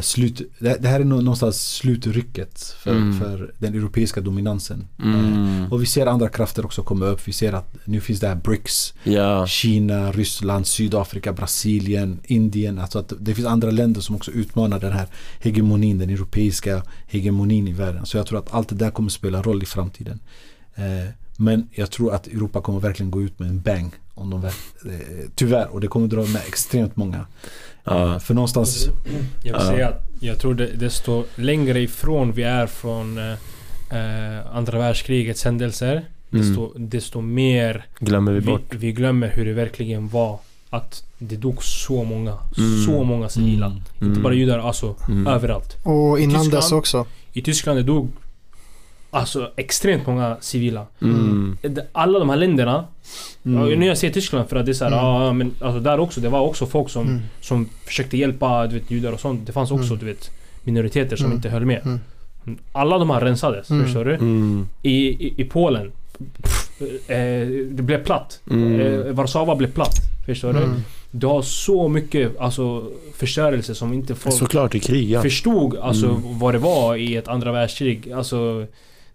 slut, 0.03 0.43
det, 0.59 0.87
här 0.89 1.01
är 1.01 1.05
nå- 1.05 1.21
någonstans 1.21 1.75
slutrycket 1.77 2.61
för, 2.63 2.91
Mm. 2.97 3.21
för 3.21 3.53
den 3.59 3.75
europeiska 3.75 4.21
dominansen. 4.21 4.87
Mm. 5.03 5.63
Eh, 5.65 5.73
och 5.73 5.83
vi 5.83 5.87
ser 5.87 6.07
andra 6.07 6.29
krafter 6.29 6.65
också 6.65 6.83
komma 6.83 7.05
upp. 7.07 7.29
Vi 7.29 7.33
ser 7.33 7.53
att 7.53 7.75
nu 7.85 8.01
finns 8.01 8.21
det 8.21 8.29
här 8.29 8.35
BRICS. 8.35 8.95
Ja. 9.05 9.47
Kina, 9.47 10.13
Ryssland, 10.13 10.67
Sydafrika, 10.67 11.33
Brasilien, 11.33 12.21
Indien. 12.25 12.79
Alltså 12.79 12.99
att 12.99 13.13
det 13.21 13.35
finns 13.35 13.47
andra 13.49 13.71
länder 13.71 14.01
som 14.01 14.17
också 14.17 14.31
utmanar 14.31 14.81
den 14.81 14.93
här 14.93 15.07
hegemonin, 15.41 15.99
den 15.99 16.11
europeiska 16.11 16.83
hegemonin 17.07 17.69
i 17.69 17.73
världen. 17.73 18.07
Så 18.07 18.17
jag 18.17 18.27
tror 18.27 18.39
att 18.39 18.55
allt 18.55 18.69
det 18.69 18.75
där 18.77 18.91
kommer 18.91 19.11
spela 19.11 19.43
roll 19.43 19.63
i 19.63 19.67
framtiden. 19.67 20.21
Eh, 20.75 21.11
men 21.37 21.69
jag 21.73 21.91
tror 21.91 22.15
att 22.15 22.27
Europa 22.27 22.61
kommer 22.61 22.81
verkligen 22.81 23.11
gå 23.11 23.23
ut 23.23 23.39
med 23.39 23.49
en 23.49 23.61
bang. 23.61 23.91
Om 24.21 24.31
de 24.31 24.41
väl, 24.41 24.53
eh, 24.87 24.99
tyvärr, 25.35 25.69
och 25.73 25.81
det 25.81 25.87
kommer 25.89 26.07
dra 26.09 26.21
med 26.23 26.43
extremt 26.49 26.97
många. 26.97 27.27
Ja. 27.85 28.13
Eh, 28.15 28.19
för 28.19 28.35
någonstans, 28.35 28.89
Jag 29.43 29.59
vill 29.59 29.67
säga 29.67 29.89
att 29.89 30.07
jag 30.21 30.39
tror 30.39 30.55
det, 30.55 30.67
desto 30.67 31.25
längre 31.35 31.81
ifrån 31.81 32.33
vi 32.33 32.43
är 32.43 32.67
från 32.67 33.19
eh, 33.19 33.33
eh, 33.99 34.57
andra 34.57 34.79
världskrigets 34.79 35.45
händelser 35.45 36.05
desto, 36.31 36.73
desto 36.79 37.21
mer 37.21 37.87
Glömmer 37.99 38.33
vi 38.33 38.41
vi, 38.41 38.47
bort. 38.47 38.75
vi 38.75 38.93
glömmer 38.93 39.29
hur 39.29 39.45
det 39.45 39.53
verkligen 39.53 40.09
var. 40.09 40.39
Att 40.71 41.05
det 41.19 41.37
dog 41.37 41.63
så 41.65 42.05
många, 42.05 42.39
Mm. 42.59 42.85
så 42.87 43.05
många 43.05 43.29
civila. 43.29 43.67
Mm. 43.67 43.79
Inte 43.79 44.05
Mm. 44.07 44.23
bara 44.23 44.35
judar, 44.35 44.59
alltså 44.59 44.95
Mm. 45.09 45.27
överallt. 45.27 45.77
och 45.87 46.21
innan 46.21 46.35
Tyskland. 46.43 46.63
dess 46.63 46.73
också. 46.73 47.07
I 47.33 47.43
Tyskland 47.43 47.79
det 47.79 47.83
dog 47.83 48.09
Alltså 49.11 49.51
extremt 49.57 50.07
många 50.07 50.37
civila. 50.41 50.87
Mm. 51.03 51.57
Alla 51.93 52.19
de 52.19 52.29
här 52.31 52.37
länderna, 52.37 52.85
Mm. 53.45 53.79
nu 53.81 53.87
jag 53.87 53.99
säger 53.99 54.15
Tyskland 54.15 54.49
för 54.49 54.57
att 54.57 54.67
det 54.67 54.73
är 54.73 54.75
såhär, 54.75 54.93
Mm. 54.93 55.05
ja 55.05 55.33
men 55.33 55.51
alltså 55.61 55.81
där 55.81 56.01
också, 56.01 56.21
det 56.21 56.29
var 56.29 56.41
också 56.41 56.67
folk 56.67 56.91
som, 56.91 57.07
Mm. 57.09 57.21
som 57.41 57.69
försökte 57.87 58.17
hjälpa 58.17 58.67
du 58.67 58.75
vet, 58.79 58.91
judar 58.91 59.13
och 59.13 59.21
sånt. 59.21 59.47
Det 59.47 59.53
fanns 59.53 59.71
också 59.71 59.87
Mm. 59.87 59.99
du 59.99 60.07
vet 60.07 60.31
minoriteter 60.63 61.17
som 61.17 61.27
Mm. 61.27 61.37
inte 61.37 61.49
höll 61.49 61.65
med. 61.65 61.81
Mm. 61.85 62.59
Alla 62.73 62.99
de 62.99 63.11
här 63.11 63.21
rensades, 63.21 63.71
Mm. 63.71 63.85
förstår 63.85 64.05
du? 64.05 64.15
Mm. 64.15 64.69
I, 64.83 64.91
i, 65.09 65.35
i 65.37 65.45
Polen, 65.45 65.93
pff, 66.43 66.81
eh, 67.11 67.47
det 67.71 67.83
blev 67.83 68.05
platt. 68.05 68.41
Mm. 68.51 68.81
Eh, 68.81 69.13
Warszawa 69.13 69.57
blev 69.57 69.73
platt. 69.73 69.95
Förstår 70.27 70.53
du? 70.53 70.61
Du 71.11 71.27
har 71.27 71.43
så 71.43 71.89
mycket 71.89 72.41
alltså, 72.41 72.85
förstörelse 73.15 73.75
som 73.75 73.93
inte 73.93 74.15
folk 74.15 74.35
Såklart 74.35 74.75
i 74.75 74.81
krig, 74.81 75.11
ja. 75.11 75.23
förstod 75.23 75.77
alltså, 75.77 76.07
Mm. 76.07 76.39
vad 76.39 76.55
det 76.55 76.59
var 76.59 76.97
i 76.97 77.17
ett 77.17 77.29
andra 77.29 77.53
världskrig. 77.53 78.13
Alltså, 78.13 78.67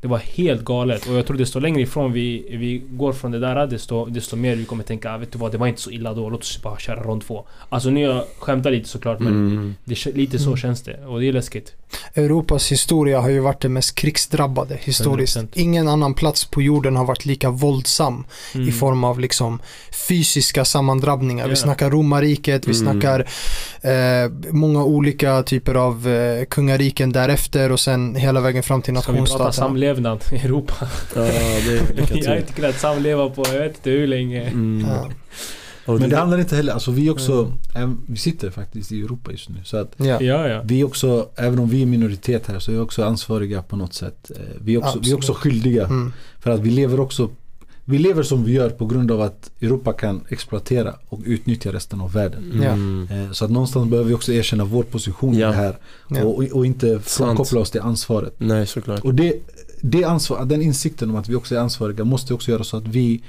det 0.05 0.09
var 0.09 0.17
helt 0.17 0.63
galet. 0.65 1.07
Och 1.07 1.15
jag 1.15 1.25
tror 1.27 1.37
desto 1.37 1.59
längre 1.59 1.81
ifrån 1.81 2.11
vi, 2.13 2.45
vi 2.51 2.81
går 2.89 3.13
från 3.13 3.31
det 3.31 3.39
där, 3.39 3.67
desto, 3.67 4.05
desto 4.05 4.35
mer 4.35 4.55
vi 4.55 4.65
kommer 4.65 4.83
tänka 4.83 5.11
"Ah, 5.13 5.17
vet 5.17 5.31
du 5.31 5.37
vad, 5.37 5.51
det 5.51 5.57
var 5.57 5.67
inte 5.67 5.81
så 5.81 5.91
illa 5.91 6.13
då. 6.13 6.29
Låt 6.29 6.41
oss 6.41 6.61
bara 6.63 6.77
köra 6.79 7.03
rond 7.03 7.21
två. 7.27 7.45
Alltså 7.69 7.89
nu 7.89 8.01
jag 8.01 8.23
skämtar 8.39 8.71
lite 8.71 8.89
såklart 8.89 9.19
men 9.19 9.33
Mm. 9.33 9.75
det, 9.85 10.05
lite 10.05 10.39
så 10.39 10.45
Mm. 10.45 10.57
känns 10.57 10.81
det. 10.83 11.05
Och 11.05 11.19
det 11.19 11.27
är 11.27 11.33
läskigt. 11.33 11.73
Europas 12.13 12.71
historia 12.71 13.19
har 13.21 13.29
ju 13.29 13.39
varit 13.39 13.61
den 13.61 13.73
mest 13.73 13.95
krigsdrabbade 13.95 14.77
historiskt. 14.81 15.37
100%. 15.37 15.49
Ingen 15.53 15.87
annan 15.87 16.13
plats 16.13 16.45
på 16.45 16.61
jorden 16.61 16.95
har 16.95 17.05
varit 17.05 17.25
lika 17.25 17.49
våldsam 17.49 18.25
Mm. 18.55 18.69
i 18.69 18.71
form 18.71 19.03
av 19.03 19.19
liksom 19.19 19.59
fysiska 20.07 20.65
sammandrabbningar. 20.65 21.45
Vi 21.45 21.49
Ja. 21.51 21.55
snackar 21.55 21.89
romarriket, 21.89 22.67
vi 22.67 22.71
Mm. 22.79 22.83
snackar 23.01 23.19
eh, 23.81 24.31
många 24.51 24.83
olika 24.83 25.43
typer 25.43 25.75
av 25.75 26.07
eh, 26.07 26.45
kungariken 26.45 27.11
därefter 27.11 27.71
och 27.71 27.79
sen 27.79 28.15
hela 28.15 28.41
vägen 28.41 28.63
fram 28.63 28.81
till 28.81 28.93
Ska 28.97 29.11
vi 29.11 29.17
prata 29.17 29.21
nationsstaterna. 29.21 29.51
samlevnad 29.67 30.23
i 30.31 30.35
Europa? 30.35 30.73
Ja, 31.15 31.21
det 31.21 31.77
är 31.79 31.93
lycka 31.95 32.15
jag 32.23 32.29
har 32.29 32.37
inte 32.37 32.53
kunnat 32.53 32.79
samleva 32.79 33.29
på 33.29 33.43
jag 33.53 33.59
vet 33.59 33.75
inte 33.75 33.89
hur 33.89 34.07
länge. 34.07 34.41
Mm. 34.43 34.85
Ja. 34.89 35.07
Men 35.99 36.09
det 36.09 36.17
handlar 36.17 36.37
inte 36.37 36.55
heller, 36.55 36.73
alltså 36.73 36.91
vi 36.91 37.09
också, 37.09 37.51
Mm. 37.75 37.97
vi 38.07 38.17
sitter 38.17 38.49
faktiskt 38.49 38.91
i 38.91 39.01
Europa 39.01 39.31
just 39.31 39.49
nu. 39.49 39.55
Så 39.63 39.77
att 39.77 39.91
Ja. 39.97 40.21
Ja, 40.21 40.47
ja. 40.47 40.61
vi 40.65 40.83
också, 40.83 41.29
även 41.35 41.59
om 41.59 41.69
vi 41.69 41.81
är 41.81 41.85
minoritet 41.85 42.47
här 42.47 42.59
så 42.59 42.71
är 42.71 42.75
vi 42.75 42.81
också 42.81 43.03
ansvariga 43.03 43.61
på 43.61 43.75
något 43.75 43.93
sätt. 43.93 44.31
Eh, 44.35 44.41
Vi 44.61 44.75
är 44.75 44.77
också, 44.79 44.99
vi 45.03 45.11
är 45.11 45.15
också 45.15 45.33
skyldiga. 45.33 45.83
Mm. 45.85 46.13
För 46.39 46.49
att 46.51 46.59
vi 46.59 46.69
lever 46.69 46.99
också 46.99 47.29
vi 47.87 47.97
lever 47.97 48.23
som 48.23 48.43
vi 48.43 48.51
gör 48.51 48.69
på 48.69 48.85
grund 48.85 49.11
av 49.11 49.21
att 49.21 49.51
Europa 49.61 49.93
kan 49.93 50.21
exploatera 50.29 50.95
och 51.09 51.19
utnyttja 51.25 51.73
resten 51.73 52.01
av 52.01 52.11
världen. 52.13 52.51
Mm. 52.63 53.07
Eh, 53.11 53.31
Så 53.31 53.45
att 53.45 53.51
någonstans 53.51 53.89
behöver 53.89 54.07
vi 54.09 54.15
också 54.15 54.33
erkänna 54.33 54.65
vår 54.65 54.83
position 54.83 55.33
Ja. 55.37 55.47
i 55.49 55.51
det 55.51 55.57
här. 55.57 55.77
Ja. 56.09 56.23
Och, 56.23 56.43
och 56.43 56.65
inte 56.65 56.99
frånkoppla 56.99 57.59
oss 57.59 57.71
till 57.71 57.81
ansvaret. 57.81 58.33
Nej, 58.37 58.67
såklart. 58.67 58.99
Och 59.03 59.13
det, 59.15 59.33
det 59.81 60.03
ansvar, 60.03 60.45
den 60.45 60.61
insikten 60.61 61.09
om 61.09 61.15
att 61.15 61.29
vi 61.29 61.35
också 61.35 61.55
är 61.55 61.59
ansvariga 61.59 62.03
måste 62.03 62.33
också 62.33 62.51
göra 62.51 62.63
så 62.63 62.77
att 62.77 62.87
vi 62.87 63.23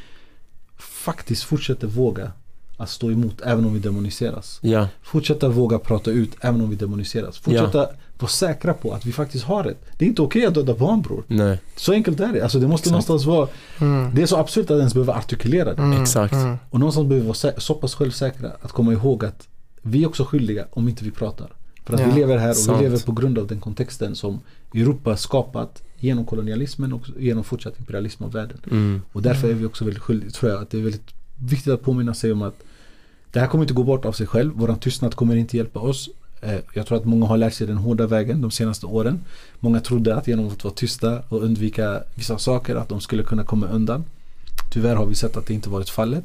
faktiskt 0.78 1.42
fortsätter 1.42 1.86
våga 1.86 2.32
att 2.76 2.90
stå 2.90 3.10
emot 3.10 3.40
även 3.40 3.64
om 3.64 3.74
vi 3.74 3.78
demoniseras. 3.80 4.58
Ja. 4.62 4.88
Fortsätta 5.02 5.48
våga 5.48 5.78
prata 5.78 6.10
ut 6.10 6.30
även 6.40 6.60
om 6.60 6.70
vi 6.70 6.76
demoniseras. 6.76 7.38
Fortsätta 7.38 7.88
vara 8.18 8.28
säkra 8.30 8.74
på 8.74 8.92
att 8.92 9.06
vi 9.06 9.12
faktiskt 9.12 9.44
har 9.44 9.64
rätt. 9.64 9.84
Det 9.98 10.04
är 10.04 10.08
inte 10.08 10.22
okej 10.22 10.46
att 10.46 10.54
döda 10.54 10.74
barn 10.74 11.02
bror. 11.02 11.24
Nej, 11.28 11.58
Så 11.76 11.92
enkelt 11.92 12.20
är 12.20 12.32
det. 12.32 12.42
Alltså 12.42 12.58
det 12.58 12.68
måste 12.68 12.88
Exakt. 12.88 13.08
någonstans 13.08 13.24
vara, 13.24 13.48
Mm. 13.80 14.14
det 14.14 14.22
är 14.22 14.26
så 14.26 14.36
absurt 14.36 14.70
att 14.70 14.78
ens 14.78 14.94
behöva 14.94 15.14
artikulera 15.14 15.74
det. 15.74 15.82
Mm. 15.82 16.02
Exakt. 16.02 16.32
Mm. 16.34 16.56
Och 16.70 16.80
någonstans 16.80 17.08
behöver 17.08 17.32
vi 17.32 17.40
vara 17.44 17.60
så 17.60 17.74
pass 17.74 17.94
självsäkra 17.94 18.50
att 18.62 18.72
komma 18.72 18.92
ihåg 18.92 19.24
att 19.24 19.48
vi 19.82 20.02
är 20.02 20.06
också 20.08 20.24
skyldiga 20.24 20.66
om 20.70 20.88
inte 20.88 21.04
vi 21.04 21.10
pratar. 21.10 21.48
För 21.84 21.94
att 21.94 22.00
Ja, 22.00 22.06
vi 22.06 22.12
lever 22.20 22.36
här 22.38 22.50
och 22.50 22.56
sant. 22.56 22.78
vi 22.80 22.84
lever 22.84 22.98
på 22.98 23.12
grund 23.12 23.38
av 23.38 23.46
den 23.46 23.60
kontexten 23.60 24.14
som 24.16 24.40
Europa 24.74 25.16
skapat 25.16 25.82
genom 25.98 26.24
kolonialismen 26.24 26.92
och 26.92 27.02
genom 27.18 27.44
fortsatt 27.44 27.78
imperialism 27.80 28.24
av 28.24 28.32
världen. 28.32 28.58
Mm. 28.70 29.02
Och 29.12 29.22
därför 29.22 29.48
är 29.48 29.52
vi 29.54 29.64
också 29.66 29.84
väldigt 29.84 30.02
skyldiga, 30.02 30.30
tror 30.30 30.52
jag, 30.52 30.62
att 30.62 30.70
det 30.70 30.78
är 30.78 30.82
väldigt 30.82 31.14
viktigt 31.38 31.72
att 31.72 31.82
påminna 31.82 32.14
sig 32.14 32.32
om 32.32 32.42
att 32.42 32.62
det 33.32 33.40
här 33.40 33.46
kommer 33.46 33.64
inte 33.64 33.74
gå 33.74 33.82
bort 33.84 34.04
av 34.04 34.12
sig 34.12 34.26
själv. 34.26 34.52
Våran 34.54 34.78
tystnad 34.78 35.14
kommer 35.14 35.36
inte 35.36 35.56
hjälpa 35.56 35.80
oss. 35.80 36.08
Eh, 36.40 36.58
Jag 36.74 36.86
tror 36.86 36.98
att 36.98 37.04
många 37.04 37.26
har 37.26 37.36
lärt 37.36 37.54
sig 37.54 37.66
den 37.66 37.76
hårda 37.76 38.06
vägen 38.06 38.40
de 38.40 38.50
senaste 38.50 38.86
åren. 38.86 39.20
Många 39.60 39.80
trodde 39.80 40.16
att 40.16 40.28
genom 40.28 40.48
att 40.48 40.64
vara 40.64 40.74
tysta 40.74 41.22
och 41.28 41.42
undvika 41.42 42.02
vissa 42.14 42.38
saker 42.38 42.76
att 42.76 42.88
de 42.88 43.00
skulle 43.00 43.22
kunna 43.22 43.44
komma 43.44 43.66
undan. 43.66 44.04
Tyvärr 44.72 44.96
har 44.96 45.06
vi 45.06 45.14
sett 45.14 45.36
att 45.36 45.46
det 45.46 45.54
inte 45.54 45.70
varit 45.70 45.90
fallet. 45.90 46.24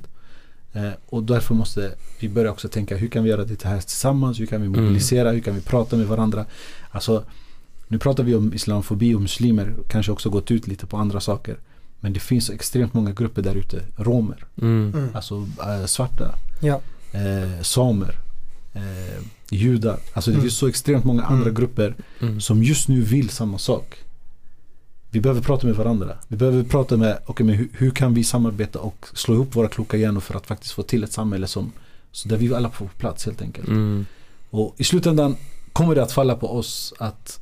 Eh, 0.74 0.90
Och 1.10 1.24
därför 1.24 1.56
måste 1.56 1.92
vi 2.20 2.30
börja 2.30 2.52
också 2.52 2.68
tänka 2.70 2.98
hur 2.98 3.08
kan 3.08 3.24
vi 3.24 3.30
göra 3.30 3.46
det 3.46 3.64
här 3.64 3.80
tillsammans? 3.80 4.40
Hur 4.40 4.46
kan 4.46 4.62
vi 4.62 4.68
mobilisera? 4.68 5.32
Hur 5.32 5.40
kan 5.42 5.56
vi 5.56 5.62
prata 5.62 5.96
med 5.96 6.08
varandra? 6.08 6.46
Alltså, 6.92 7.24
nu 7.88 8.00
pratar 8.00 8.24
vi 8.24 8.36
om 8.36 8.54
islamofobi 8.54 9.16
och 9.16 9.22
muslimer. 9.22 9.74
Kanske 9.88 10.12
också 10.12 10.30
gått 10.30 10.52
ut 10.52 10.68
lite 10.68 10.86
på 10.86 10.98
andra 10.98 11.20
saker. 11.20 11.58
Men 12.00 12.14
det 12.14 12.20
finns 12.20 12.50
extremt 12.50 12.94
många 12.94 13.12
grupper 13.12 13.42
där 13.42 13.56
ute. 13.56 13.82
Romer, 13.98 14.46
Mm. 14.62 14.92
Mm. 14.96 15.10
alltså 15.14 15.48
äh, 15.64 15.86
svarta, 15.86 16.36
Ja. 16.62 16.82
eh, 17.12 17.62
samer, 17.62 18.16
eh, 18.74 19.22
judar. 19.56 20.00
Alltså 20.14 20.32
det 20.32 20.36
Mm. 20.36 20.42
finns 20.44 20.58
så 20.58 20.68
extremt 20.68 21.04
många 21.06 21.24
andra 21.24 21.42
Mm. 21.50 21.56
grupper 21.56 21.96
Mm. 22.20 22.42
som 22.42 22.64
just 22.64 22.88
nu 22.88 23.02
vill 23.02 23.30
samma 23.30 23.58
sak. 23.58 23.96
Vi 25.10 25.20
behöver 25.22 25.42
prata 25.42 25.68
med 25.68 25.76
varandra. 25.76 26.18
Vi 26.28 26.38
behöver 26.38 26.64
prata 26.64 26.98
med, 26.98 27.18
okay, 27.26 27.46
men 27.46 27.56
hur, 27.56 27.70
hur 27.74 27.92
kan 27.92 28.14
vi 28.14 28.24
samarbeta 28.24 28.80
och 28.80 29.08
slå 29.14 29.34
ihop 29.36 29.56
våra 29.56 29.68
kloka 29.68 29.98
hjärnor 29.98 30.20
för 30.20 30.36
att 30.36 30.48
faktiskt 30.48 30.74
få 30.74 30.84
till 30.84 31.04
ett 31.04 31.12
samhälle 31.12 31.48
som, 31.48 31.72
så 32.12 32.30
där 32.30 32.38
vi 32.38 32.54
alla 32.54 32.70
får 32.72 32.86
plats 32.98 33.26
helt 33.26 33.42
enkelt. 33.42 33.68
Mm. 33.68 34.06
Och 34.50 34.76
i 34.78 34.84
slutändan 34.84 35.36
kommer 35.74 35.96
det 35.96 36.04
att 36.04 36.12
falla 36.12 36.36
på 36.36 36.56
oss 36.58 36.94
att 37.00 37.40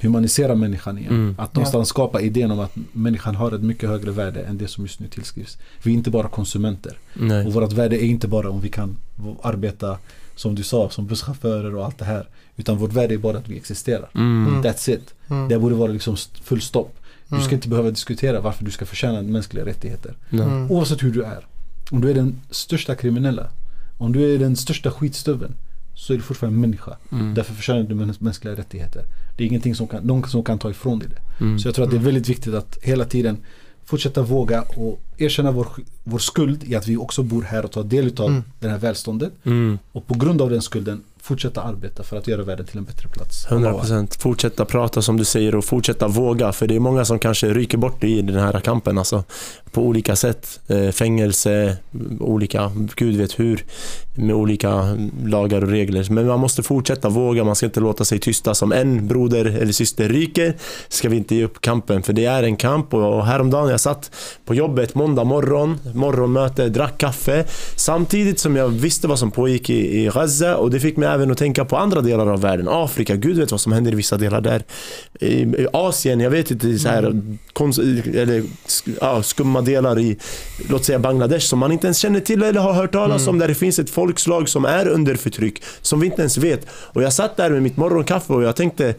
humanisera 0.00 0.54
människan 0.54 0.98
igen. 0.98 1.12
Mm. 1.12 1.34
Att 1.38 1.54
någonstans 1.54 1.88
skapa 1.88 2.20
idén 2.20 2.50
om 2.50 2.60
att 2.60 2.72
människan 2.92 3.34
har 3.36 3.52
ett 3.52 3.62
mycket 3.62 3.88
högre 3.88 4.10
värde 4.10 4.40
än 4.42 4.58
det 4.58 4.68
som 4.68 4.84
just 4.84 5.00
nu 5.00 5.08
tillskrivs. 5.08 5.58
Vi 5.82 5.90
är 5.90 5.94
inte 5.94 6.10
bara 6.10 6.28
konsumenter. 6.28 6.98
Och 7.14 7.20
Nej. 7.20 7.50
vårt 7.50 7.72
värde 7.72 7.96
är 8.04 8.06
inte 8.06 8.28
bara 8.28 8.50
om 8.50 8.60
vi 8.60 8.68
kan 8.68 8.96
arbeta 9.42 9.98
som 10.38 10.54
du 10.54 10.62
sa, 10.62 10.90
som 10.90 11.06
busschaufförer 11.06 11.74
och 11.74 11.84
allt 11.84 11.98
det 11.98 12.04
här. 12.04 12.28
Utan 12.56 12.76
vårt 12.78 12.92
värde 12.92 13.14
är 13.14 13.18
bara 13.18 13.38
att 13.38 13.48
vi 13.48 13.56
existerar. 13.56 14.08
Mm. 14.14 14.62
That's 14.62 14.90
it. 14.90 15.14
Mm. 15.28 15.48
Det 15.48 15.58
borde 15.58 15.74
vara 15.74 15.92
liksom 15.92 16.16
full 16.42 16.60
stopp. 16.60 16.94
Du 17.28 17.36
ska 17.36 17.44
Mm. 17.44 17.54
inte 17.54 17.68
behöva 17.68 17.90
diskutera 17.90 18.40
varför 18.40 18.64
du 18.64 18.70
ska 18.70 18.86
förtjäna 18.86 19.22
mänskliga 19.22 19.64
rättigheter. 19.66 20.14
Mm. 20.30 20.70
Oavsett 20.70 21.02
hur 21.02 21.12
du 21.12 21.22
är. 21.24 21.46
Om 21.90 22.00
du 22.00 22.10
är 22.10 22.14
den 22.14 22.40
största 22.50 22.94
kriminella. 22.94 23.46
Om 23.98 24.12
du 24.12 24.34
är 24.34 24.38
den 24.38 24.56
största 24.56 24.90
skitstöveln. 24.90 25.54
Så 25.94 26.12
är 26.12 26.16
du 26.16 26.22
fortfarande 26.22 26.58
människa. 26.58 26.96
Mm. 27.12 27.34
Därför 27.34 27.54
förtjänar 27.54 27.82
du 27.82 27.94
mäns- 27.94 28.16
mänskliga 28.22 28.54
rättigheter. 28.56 29.04
Det 29.36 29.44
är 29.44 29.48
ingenting 29.48 29.74
som 29.74 29.86
kan, 29.86 30.02
någon 30.02 30.28
som 30.28 30.44
kan 30.44 30.58
ta 30.58 30.70
ifrån 30.70 30.98
dig 30.98 31.08
det. 31.08 31.44
Mm. 31.44 31.58
Så 31.58 31.68
jag 31.68 31.74
tror 31.74 31.84
att 31.84 31.90
det 31.90 31.96
är 31.96 32.00
väldigt 32.00 32.28
viktigt 32.28 32.54
att 32.54 32.78
hela 32.82 33.04
tiden 33.04 33.36
fortsätta 33.88 34.22
våga 34.22 34.62
och 34.62 35.00
erkänna 35.18 35.50
vår, 35.50 35.66
vår 36.04 36.18
skuld 36.18 36.64
i 36.64 36.74
att 36.74 36.86
vi 36.88 36.96
också 36.96 37.22
bor 37.22 37.42
här 37.42 37.64
och 37.64 37.70
tar 37.72 37.84
del 37.84 38.12
av 38.18 38.26
Mm. 38.30 38.42
det 38.60 38.68
här 38.68 38.78
välståndet. 38.78 39.32
Mm. 39.44 39.78
Och 39.92 40.06
på 40.06 40.14
grund 40.14 40.42
av 40.42 40.50
den 40.50 40.62
skulden 40.62 41.02
fortsätta 41.28 41.62
arbeta 41.62 42.02
för 42.02 42.16
att 42.16 42.28
göra 42.28 42.42
världen 42.42 42.66
till 42.66 42.78
en 42.78 42.84
bättre 42.84 43.08
plats. 43.08 43.46
100% 43.48 44.20
Fortsätta 44.20 44.64
prata 44.64 45.02
som 45.02 45.16
du 45.16 45.24
säger 45.24 45.54
och 45.54 45.64
fortsätta 45.64 46.08
våga. 46.08 46.52
För 46.52 46.66
det 46.66 46.76
är 46.76 46.80
många 46.80 47.04
som 47.04 47.18
kanske 47.18 47.54
ryker 47.54 47.78
bort 47.78 48.04
i 48.04 48.22
den 48.22 48.36
här 48.36 48.60
kampen. 48.60 48.98
Alltså, 48.98 49.24
på 49.72 49.82
olika 49.82 50.16
sätt. 50.16 50.60
Eh, 50.66 50.90
fängelse, 50.90 51.76
olika, 52.20 52.72
gud 52.96 53.16
vet 53.16 53.38
hur. 53.38 53.64
Med 54.14 54.36
olika 54.36 54.96
lagar 55.24 55.62
och 55.62 55.68
regler. 55.68 56.06
Men 56.10 56.26
man 56.26 56.40
måste 56.40 56.62
fortsätta 56.62 57.08
våga. 57.08 57.44
Man 57.44 57.56
ska 57.56 57.66
inte 57.66 57.80
låta 57.80 58.04
sig 58.04 58.18
tysta. 58.18 58.54
Som 58.54 58.72
en 58.72 59.08
broder 59.08 59.44
eller 59.44 59.72
syster 59.72 60.08
ryker 60.08 60.56
ska 60.88 61.08
vi 61.08 61.16
inte 61.16 61.34
ge 61.34 61.44
upp 61.44 61.60
kampen. 61.60 62.02
För 62.02 62.12
det 62.12 62.24
är 62.24 62.42
en 62.42 62.56
kamp. 62.56 62.94
Och 62.94 63.26
häromdagen 63.26 63.70
jag 63.70 63.80
satt 63.80 64.10
på 64.44 64.54
jobbet 64.54 64.94
måndag 64.94 65.24
morgon. 65.24 65.78
Morgonmöte, 65.94 66.68
drack 66.68 66.98
kaffe. 66.98 67.44
Samtidigt 67.76 68.40
som 68.40 68.56
jag 68.56 68.68
visste 68.68 69.08
vad 69.08 69.18
som 69.18 69.30
pågick 69.30 69.70
i, 69.70 70.04
i 70.04 70.10
Gaza. 70.14 70.56
Och 70.56 70.70
det 70.70 70.80
fick 70.80 70.96
mig 70.96 71.08
även 71.18 71.30
att 71.30 71.38
tänka 71.38 71.64
på 71.64 71.76
andra 71.76 72.00
delar 72.00 72.26
av 72.26 72.40
världen. 72.40 72.66
Afrika, 72.70 73.16
gud 73.16 73.36
vet 73.38 73.50
vad 73.50 73.60
som 73.60 73.72
händer 73.72 73.92
i 73.92 73.94
vissa 73.94 74.16
delar 74.16 74.40
där. 74.40 74.62
I, 75.20 75.66
Asien, 75.72 76.20
jag 76.20 76.30
vet 76.30 76.50
inte, 76.50 76.78
så 76.78 76.88
här, 76.88 77.22
kons, 77.52 77.78
eller, 77.78 78.42
sk- 78.66 78.98
ja, 79.00 79.22
skumma 79.22 79.60
delar 79.60 79.98
i, 79.98 80.18
låt 80.68 80.84
säga 80.84 80.98
Bangladesh 80.98 81.46
som 81.46 81.58
man 81.58 81.72
inte 81.72 81.86
ens 81.86 81.98
känner 81.98 82.20
till 82.20 82.42
eller 82.42 82.60
har 82.60 82.72
hört 82.72 82.92
talas 82.92 83.22
Mm. 83.22 83.34
om. 83.34 83.38
Där 83.38 83.48
det 83.48 83.54
finns 83.54 83.78
ett 83.78 83.90
folkslag 83.90 84.48
som 84.48 84.64
är 84.64 84.88
under 84.88 85.14
förtryck, 85.14 85.62
som 85.82 86.00
vi 86.00 86.06
inte 86.06 86.22
ens 86.22 86.38
vet. 86.38 86.66
Och 86.70 87.02
jag 87.02 87.12
satt 87.12 87.36
där 87.36 87.50
med 87.50 87.62
mitt 87.62 87.76
morgonkaffe 87.76 88.32
och 88.32 88.42
jag 88.42 88.56
tänkte, 88.56 88.94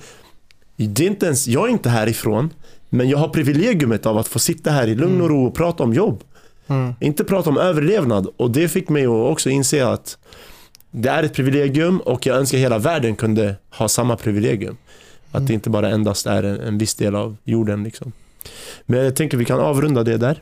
det 0.76 1.04
är 1.04 1.08
inte 1.08 1.26
ens, 1.26 1.48
jag 1.48 1.68
är 1.68 1.72
inte 1.72 1.90
härifrån, 1.90 2.50
men 2.90 3.10
jag 3.10 3.18
har 3.18 3.28
privilegiumet 3.28 4.06
av 4.06 4.18
att 4.18 4.28
få 4.28 4.40
sitta 4.40 4.72
här 4.72 4.88
i 4.88 4.96
lugn 4.96 5.22
och 5.22 5.30
ro 5.30 5.46
och 5.46 5.56
prata 5.56 5.84
om 5.84 5.94
jobb. 5.94 6.24
Mm. 6.68 6.94
Inte 7.02 7.24
prata 7.24 7.50
om 7.50 7.58
överlevnad. 7.58 8.28
Och 8.38 8.52
det 8.52 8.68
fick 8.68 8.90
mig 8.90 9.04
att 9.06 9.10
också 9.12 9.50
inse 9.50 9.88
att 9.88 10.18
det 10.92 11.10
är 11.10 11.24
ett 11.24 11.34
privilegium 11.34 12.00
och 12.00 12.26
jag 12.26 12.38
önskar 12.38 12.58
hela 12.58 12.78
världen 12.78 13.16
kunde 13.16 13.56
ha 13.70 13.88
samma 13.88 14.16
privilegium. 14.16 14.78
Att 15.32 15.48
det 15.48 15.54
inte 15.54 15.70
bara 15.70 15.90
endast 15.90 16.26
är 16.26 16.44
en, 16.44 16.60
en 16.60 16.78
viss 16.78 16.96
del 16.96 17.16
av 17.16 17.38
jorden. 17.44 17.84
Liksom. 17.84 18.12
Men 18.86 19.06
jag 19.06 19.16
tänker 19.16 19.38
vi 19.38 19.46
kan 19.46 19.60
avrunda 19.60 20.04
det 20.04 20.18
där. 20.18 20.42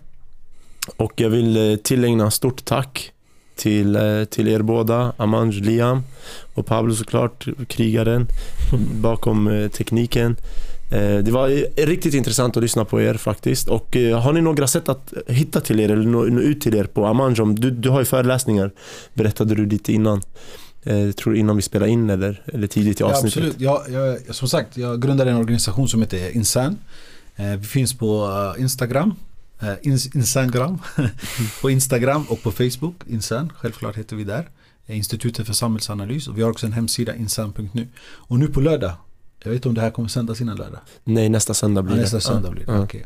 Och 0.97 1.13
jag 1.15 1.29
vill 1.29 1.71
eh, 1.71 1.77
tillägna 1.77 2.31
stort 2.31 2.65
tack 2.65 3.11
till, 3.55 3.95
eh, 3.95 4.23
till 4.23 4.47
er 4.47 4.61
båda, 4.61 5.13
Amanj, 5.17 5.51
Liam 5.51 6.03
och 6.53 6.65
Pablo 6.65 6.95
såklart, 6.95 7.47
krigaren 7.67 8.27
bakom 9.01 9.47
eh, 9.47 9.67
tekniken. 9.67 10.35
Eh, 10.91 11.17
Det 11.23 11.31
var 11.31 11.47
riktigt 11.85 12.13
intressant 12.13 12.57
att 12.57 12.63
lyssna 12.63 12.85
på 12.85 13.01
er 13.01 13.13
faktiskt. 13.13 13.67
Och 13.67 13.95
eh, 13.95 14.19
har 14.19 14.33
ni 14.33 14.41
några 14.41 14.67
sätt 14.67 14.89
att 14.89 15.13
hitta 15.27 15.61
till 15.61 15.79
er 15.79 15.89
eller 15.91 16.05
nå, 16.05 16.25
ut 16.25 16.61
till 16.61 16.75
er 16.75 16.83
på 16.83 17.05
Amanjom? 17.05 17.55
Du, 17.55 17.71
du 17.71 17.89
har 17.89 17.99
ju 17.99 18.05
föreläsningar, 18.05 18.71
berättade 19.13 19.55
du 19.55 19.65
lite 19.65 19.93
innan. 19.93 20.21
Eh, 20.83 21.11
tror 21.11 21.35
innan 21.35 21.55
vi 21.55 21.61
spelade 21.61 21.91
in 21.91 22.09
eller, 22.09 22.41
eller 22.45 22.67
tidigt 22.67 22.99
i 22.99 23.03
Ja, 23.03 23.09
avsnittet? 23.09 23.37
absolut. 23.37 23.59
Jag, 23.59 23.81
jag, 23.89 24.35
som 24.35 24.47
sagt, 24.49 24.77
jag 24.77 25.01
grundade 25.01 25.31
en 25.31 25.37
organisation 25.37 25.87
som 25.89 26.01
heter 26.01 26.35
Insan. 26.35 26.77
Vi 27.59 27.63
finns 27.67 27.93
på 27.97 28.29
Instagram. 28.59 29.13
Ins, 29.81 30.15
Insangram. 30.15 30.77
på 31.61 31.69
Instagram 31.69 32.23
och 32.29 32.43
på 32.43 32.51
Facebook. 32.51 32.95
Insan, 33.07 33.51
självklart 33.57 33.95
heter 33.97 34.15
vi 34.15 34.23
där. 34.23 34.49
Institutet 34.87 35.45
för 35.47 35.53
samhällsanalys. 35.53 36.27
Och 36.27 36.37
vi 36.37 36.41
har 36.41 36.49
också 36.51 36.65
en 36.65 36.73
hemsida, 36.73 37.15
insan.nu. 37.15 37.87
Och 38.07 38.39
nu 38.39 38.47
på 38.47 38.59
lördag. 38.61 38.91
Jag 39.43 39.49
vet 39.51 39.55
inte 39.55 39.69
om 39.69 39.75
det 39.75 39.81
här 39.81 39.89
kommer 39.91 40.09
sändas 40.09 40.41
innan 40.41 40.57
lördag. 40.57 40.79
Nej, 41.03 41.29
nästa 41.29 41.53
söndag 41.53 41.81
blir 41.81 41.93
Ja, 41.93 41.97
det. 41.97 42.01
nästa 42.01 42.19
söndag 42.19 42.51
blir 42.51 42.65
det. 42.65 42.71
ja. 42.71 42.83
okej. 42.83 43.05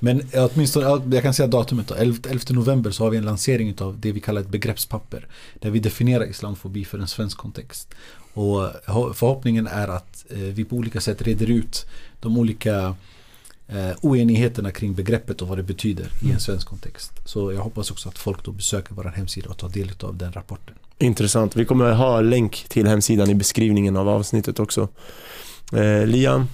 Men 0.00 0.22
åtminstone, 0.34 0.86
ja, 0.86 1.02
jag 1.12 1.22
kan 1.22 1.34
säga 1.34 1.46
datumet 1.46 1.88
då. 1.88 1.94
11, 1.94 2.18
11 2.30 2.40
november 2.50 2.90
så 2.90 3.04
har 3.04 3.10
vi 3.10 3.16
en 3.16 3.24
lansering 3.24 3.74
av 3.80 4.00
det 4.00 4.12
vi 4.12 4.20
kallar 4.20 4.40
ett 4.40 4.48
begreppspapper. 4.48 5.26
Där 5.60 5.70
vi 5.70 5.78
definierar 5.78 6.30
islamofobi 6.30 6.84
för 6.84 6.98
en 6.98 7.08
svensk 7.08 7.38
kontext. 7.38 7.88
Och 8.34 8.68
förhoppningen 9.14 9.66
är 9.66 9.88
att 9.88 10.24
eh, 10.30 10.38
vi 10.38 10.64
på 10.64 10.76
olika 10.76 11.00
sätt 11.00 11.22
reder 11.22 11.50
ut 11.50 11.86
de 12.20 12.38
olika 12.38 12.94
eh, 13.68 13.90
oenigheterna 14.00 14.70
kring 14.70 14.94
begreppet 14.94 15.42
och 15.42 15.48
vad 15.48 15.58
det 15.58 15.62
betyder 15.62 16.06
i 16.22 16.32
en 16.32 16.40
svensk 16.40 16.66
kontext. 16.68 17.12
Så 17.24 17.52
jag 17.52 17.62
hoppas 17.62 17.90
också 17.90 18.08
att 18.08 18.18
folk 18.18 18.44
då 18.44 18.52
besöker 18.52 18.94
vår 18.94 19.04
hemsida 19.04 19.50
och 19.50 19.58
tar 19.58 19.68
del 19.68 19.90
av 20.00 20.16
den 20.16 20.32
rapporten. 20.32 20.74
Intressant. 20.98 21.56
Vi 21.56 21.64
kommer 21.64 21.92
ha 21.92 22.20
länk 22.20 22.64
till 22.68 22.86
hemsidan 22.86 23.30
i 23.30 23.34
beskrivningen 23.34 23.96
av 23.96 24.08
avsnittet 24.08 24.60
också. 24.60 24.88
Eh, 25.72 26.06
Liam? 26.06 26.48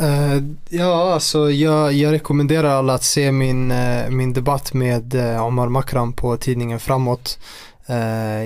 Uh, 0.00 0.42
ja, 0.68 1.12
alltså 1.12 1.50
jag, 1.50 1.92
jag 1.92 2.12
rekommenderar 2.12 2.68
alla 2.68 2.94
att 2.94 3.04
se 3.04 3.32
min, 3.32 3.70
uh, 3.70 4.10
min 4.10 4.32
debatt 4.32 4.72
med 4.72 5.14
uh, 5.14 5.44
Omar 5.44 5.68
Makram 5.68 6.12
på 6.12 6.36
tidningen 6.36 6.80
Framåt. 6.80 7.38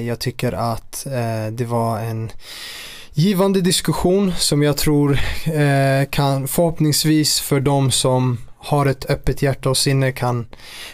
Jag 0.06 0.18
tycker 0.18 0.52
att 0.52 1.06
det 1.52 1.64
var 1.64 1.98
en 1.98 2.30
givande 3.12 3.60
diskussion 3.60 4.32
som 4.38 4.62
jag 4.62 4.76
tror 4.76 5.20
kan 6.10 6.48
förhoppningsvis 6.48 7.40
för 7.40 7.60
de 7.60 7.90
som 7.90 8.38
har 8.58 8.86
ett 8.86 9.10
öppet 9.10 9.42
hjärta 9.42 9.70
och 9.70 9.76
sinne 9.76 10.12
kan 10.12 10.46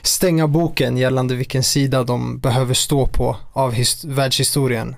stänga 0.02 0.47
boken 0.47 0.97
gällande 0.97 1.34
vilken 1.34 1.62
sida 1.62 2.05
de 2.05 2.38
behöver 2.38 2.74
stå 2.74 3.06
på 3.06 3.36
av 3.52 3.72
his- 3.72 4.05
världshistorien 4.05 4.97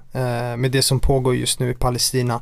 med 0.59 0.71
det 0.71 0.83
som 0.83 1.01
pågår 1.01 1.37
just 1.37 1.61
nu 1.61 1.71
i 1.71 1.75
Palestina. 1.75 2.41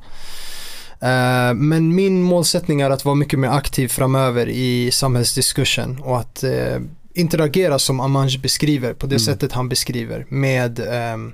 Eh, 1.01 1.55
Men 1.55 1.95
min 1.95 2.23
målsättning 2.23 2.81
är 2.81 2.91
att 2.91 3.05
vara 3.05 3.15
mycket 3.15 3.39
mer 3.39 3.49
aktiv 3.49 3.89
framöver 3.89 4.49
i 4.49 4.91
samhällsdiskursen 4.93 6.01
och 6.03 6.19
att 6.21 6.43
eh, 6.45 6.79
interagera 7.15 7.79
som 7.79 8.01
Amanj 8.01 8.39
beskriver 8.39 8.93
på 8.95 9.07
det 9.07 9.15
Mm. 9.15 9.25
sättet 9.25 9.53
han 9.53 9.69
beskriver 9.69 10.27
med 10.29 10.81
ehm, 10.91 11.33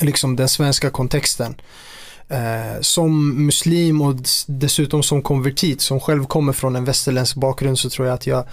liksom 0.00 0.36
den 0.36 0.48
svenska 0.48 0.90
kontexten. 0.90 1.54
Eh, 2.28 2.80
som 2.80 3.30
muslim 3.46 4.02
och 4.02 4.14
des- 4.14 4.44
dessutom 4.48 5.02
som 5.02 5.22
konvertit 5.22 5.80
som 5.80 6.00
själv 6.00 6.24
kommer 6.24 6.52
från 6.52 6.76
en 6.76 6.84
västerländsk 6.84 7.36
bakgrund 7.36 7.78
så 7.78 7.90
tror 7.90 8.06
jag 8.08 8.14
att 8.14 8.26
jag 8.26 8.44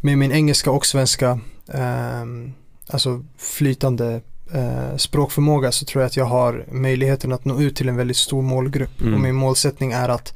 med 0.00 0.18
min 0.18 0.32
engelska 0.32 0.70
och 0.70 0.86
svenska 0.86 1.40
ehm, 1.74 2.52
alltså 2.90 3.24
flytande 3.38 4.20
eh, 4.54 4.96
språkförmåga 4.96 5.72
så 5.72 5.84
tror 5.84 6.02
jag 6.02 6.06
att 6.06 6.16
jag 6.16 6.24
har 6.24 6.64
möjligheten 6.72 7.32
att 7.32 7.44
nå 7.44 7.60
ut 7.60 7.76
till 7.76 7.88
en 7.88 7.96
väldigt 7.96 8.16
stor 8.16 8.42
målgrupp 8.42 9.00
Mm. 9.00 9.14
och 9.14 9.20
min 9.20 9.34
målsättning 9.34 9.92
är 9.92 10.08
att 10.08 10.34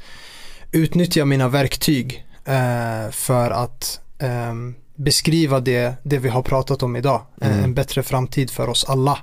utnyttja 0.72 1.24
mina 1.24 1.48
verktyg 1.48 2.26
eh, 2.44 3.10
för 3.10 3.50
att 3.50 4.00
ehm, 4.18 4.74
beskriva 4.96 5.60
det, 5.60 5.94
det 6.02 6.18
vi 6.18 6.28
har 6.28 6.42
pratat 6.42 6.82
om 6.82 6.96
idag. 6.96 7.20
Eh, 7.40 7.48
Mm. 7.52 7.64
En 7.64 7.74
bättre 7.74 8.02
framtid 8.02 8.50
för 8.50 8.68
oss 8.68 8.84
alla 8.88 9.18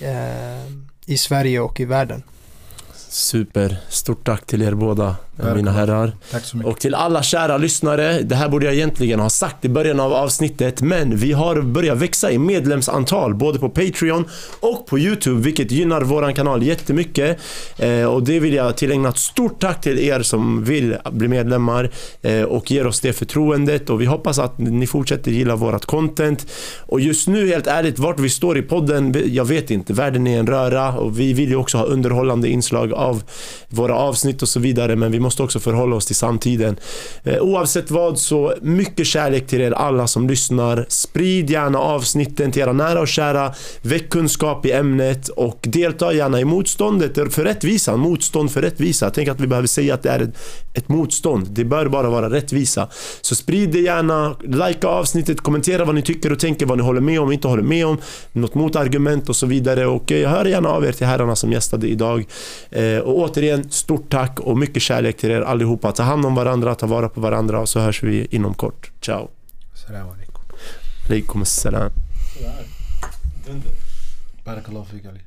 eh, 0.00 0.66
i 1.06 1.16
Sverige 1.16 1.60
och 1.60 1.80
i 1.80 1.84
världen. 1.84 2.22
Super. 3.08 3.76
Stort 3.88 4.26
tack 4.26 4.46
till 4.46 4.62
er 4.62 4.74
båda, 4.74 5.06
eh, 5.08 5.33
Välkommen. 5.36 5.56
mina 5.56 5.72
herrar. 5.72 6.12
Tack 6.30 6.44
så 6.44 6.56
mycket. 6.56 6.72
Och 6.72 6.80
till 6.80 6.94
alla 6.94 7.22
kära 7.22 7.56
lyssnare, 7.56 8.22
det 8.22 8.34
här 8.34 8.48
borde 8.48 8.66
jag 8.66 8.74
egentligen 8.74 9.20
ha 9.20 9.30
sagt 9.30 9.64
i 9.64 9.68
början 9.68 10.00
av 10.00 10.12
avsnittet, 10.12 10.82
men 10.82 11.16
vi 11.16 11.32
har 11.32 11.62
börjat 11.62 11.98
växa 11.98 12.30
i 12.30 12.38
medlemsantal 12.38 13.34
både 13.34 13.58
på 13.58 13.68
Patreon 13.68 14.24
och 14.60 14.86
på 14.86 14.98
YouTube, 14.98 15.40
vilket 15.40 15.70
gynnar 15.70 16.00
våran 16.00 16.34
kanal 16.34 16.62
jättemycket. 16.62 17.38
Eh, 17.78 18.04
och 18.04 18.22
det 18.22 18.40
vill 18.40 18.54
jag 18.54 18.76
tillägna 18.76 19.08
ett 19.08 19.18
stort 19.18 19.60
tack 19.60 19.80
till 19.80 19.98
er 19.98 20.22
som 20.22 20.64
vill 20.64 20.96
bli 21.10 21.28
medlemmar 21.28 21.90
eh, 22.22 22.42
och 22.42 22.70
ger 22.70 22.86
oss 22.86 23.00
det 23.00 23.12
förtroendet 23.12 23.90
och 23.90 24.00
vi 24.00 24.06
hoppas 24.06 24.38
att 24.38 24.58
ni 24.58 24.86
fortsätter 24.86 25.30
gilla 25.30 25.56
vårat 25.56 25.86
content. 25.86 26.46
Och 26.86 27.00
just 27.00 27.28
nu, 27.28 27.48
helt 27.48 27.66
ärligt, 27.66 27.98
vart 27.98 28.20
vi 28.20 28.30
står 28.30 28.58
i 28.58 28.62
podden, 28.62 29.14
jag 29.26 29.44
vet 29.44 29.70
inte. 29.70 29.92
Världen 29.92 30.26
är 30.26 30.38
en 30.38 30.46
röra 30.46 30.92
och 30.92 31.20
vi 31.20 31.32
vill 31.32 31.48
ju 31.48 31.56
också 31.56 31.78
ha 31.78 31.84
underhållande 31.84 32.48
inslag 32.48 32.92
av 32.92 33.22
våra 33.68 33.94
avsnitt 33.94 34.42
och 34.42 34.48
så 34.48 34.60
vidare, 34.60 34.96
men 34.96 35.12
vi 35.12 35.23
måste 35.24 35.42
också 35.42 35.60
förhålla 35.60 35.96
oss 35.96 36.06
till 36.06 36.16
samtiden. 36.16 36.76
Eh, 37.24 37.38
oavsett 37.38 37.90
vad 37.90 38.18
så, 38.18 38.54
mycket 38.62 39.06
kärlek 39.06 39.46
till 39.46 39.60
er 39.60 39.70
alla 39.70 40.06
som 40.06 40.28
lyssnar. 40.28 40.86
Sprid 40.88 41.50
gärna 41.50 41.78
avsnitten 41.78 42.52
till 42.52 42.62
era 42.62 42.72
nära 42.72 43.00
och 43.00 43.08
kära. 43.08 43.54
Väck 43.82 44.10
kunskap 44.10 44.66
i 44.66 44.72
ämnet 44.72 45.28
och 45.28 45.58
delta 45.62 46.12
gärna 46.12 46.40
i 46.40 46.44
motståndet 46.44 47.34
för 47.34 47.44
rättvisa. 47.44 47.96
Motstånd 47.96 48.50
för 48.52 48.62
rättvisa. 48.62 49.10
Tänk 49.10 49.28
att 49.28 49.40
vi 49.40 49.46
behöver 49.46 49.68
säga 49.68 49.94
att 49.94 50.02
det 50.02 50.10
är 50.10 50.32
ett, 50.74 50.88
motstånd. 50.88 51.46
Det 51.50 51.64
bör 51.64 51.88
bara 51.88 52.10
vara 52.10 52.30
rättvisa. 52.30 52.88
Så 53.20 53.34
sprid 53.34 53.70
det 53.70 53.80
gärna, 53.80 54.36
likea 54.42 54.90
avsnittet, 54.90 55.40
kommentera 55.40 55.84
vad 55.84 55.94
ni 55.94 56.02
tycker 56.02 56.32
och 56.32 56.38
tänker, 56.38 56.66
vad 56.66 56.78
ni 56.78 56.84
håller 56.84 57.00
med 57.00 57.20
om 57.20 57.32
inte 57.32 57.48
håller 57.48 57.62
med 57.62 57.86
om. 57.86 57.98
Något 58.32 58.54
motargument 58.54 59.28
och 59.28 59.36
så 59.36 59.46
vidare. 59.46 59.86
Och 59.86 60.12
eh, 60.12 60.30
hör 60.30 60.44
gärna 60.44 60.68
av 60.68 60.84
er 60.84 60.92
till 60.92 61.06
herrarna 61.06 61.36
som 61.36 61.52
gästade 61.52 61.88
idag. 61.88 62.24
Eh, 62.70 62.98
Och 62.98 63.18
återigen, 63.18 63.70
stort 63.70 64.10
tack 64.10 64.40
och 64.40 64.58
mycket 64.58 64.82
kärlek 64.82 65.16
till 65.16 65.30
er 65.30 65.40
allihopa. 65.40 65.92
Ta 65.92 66.02
hand 66.02 66.26
om 66.26 66.34
varandra, 66.34 66.74
ta 66.74 66.86
vara 66.86 67.08
på 67.08 67.20
varandra 67.20 67.60
och 67.60 67.68
så 67.68 67.80
hörs 67.80 68.02
vi 68.02 68.26
inom 68.30 68.54
kort. 68.54 68.90
Ciao. 69.00 69.28
Salam 69.86 70.08
alaikum. 70.10 70.42
Alaikum 71.08 71.42
assalam. 71.42 71.90
Barakallahu 74.44 74.84
fik 74.86 75.04
Ali. 75.06 75.20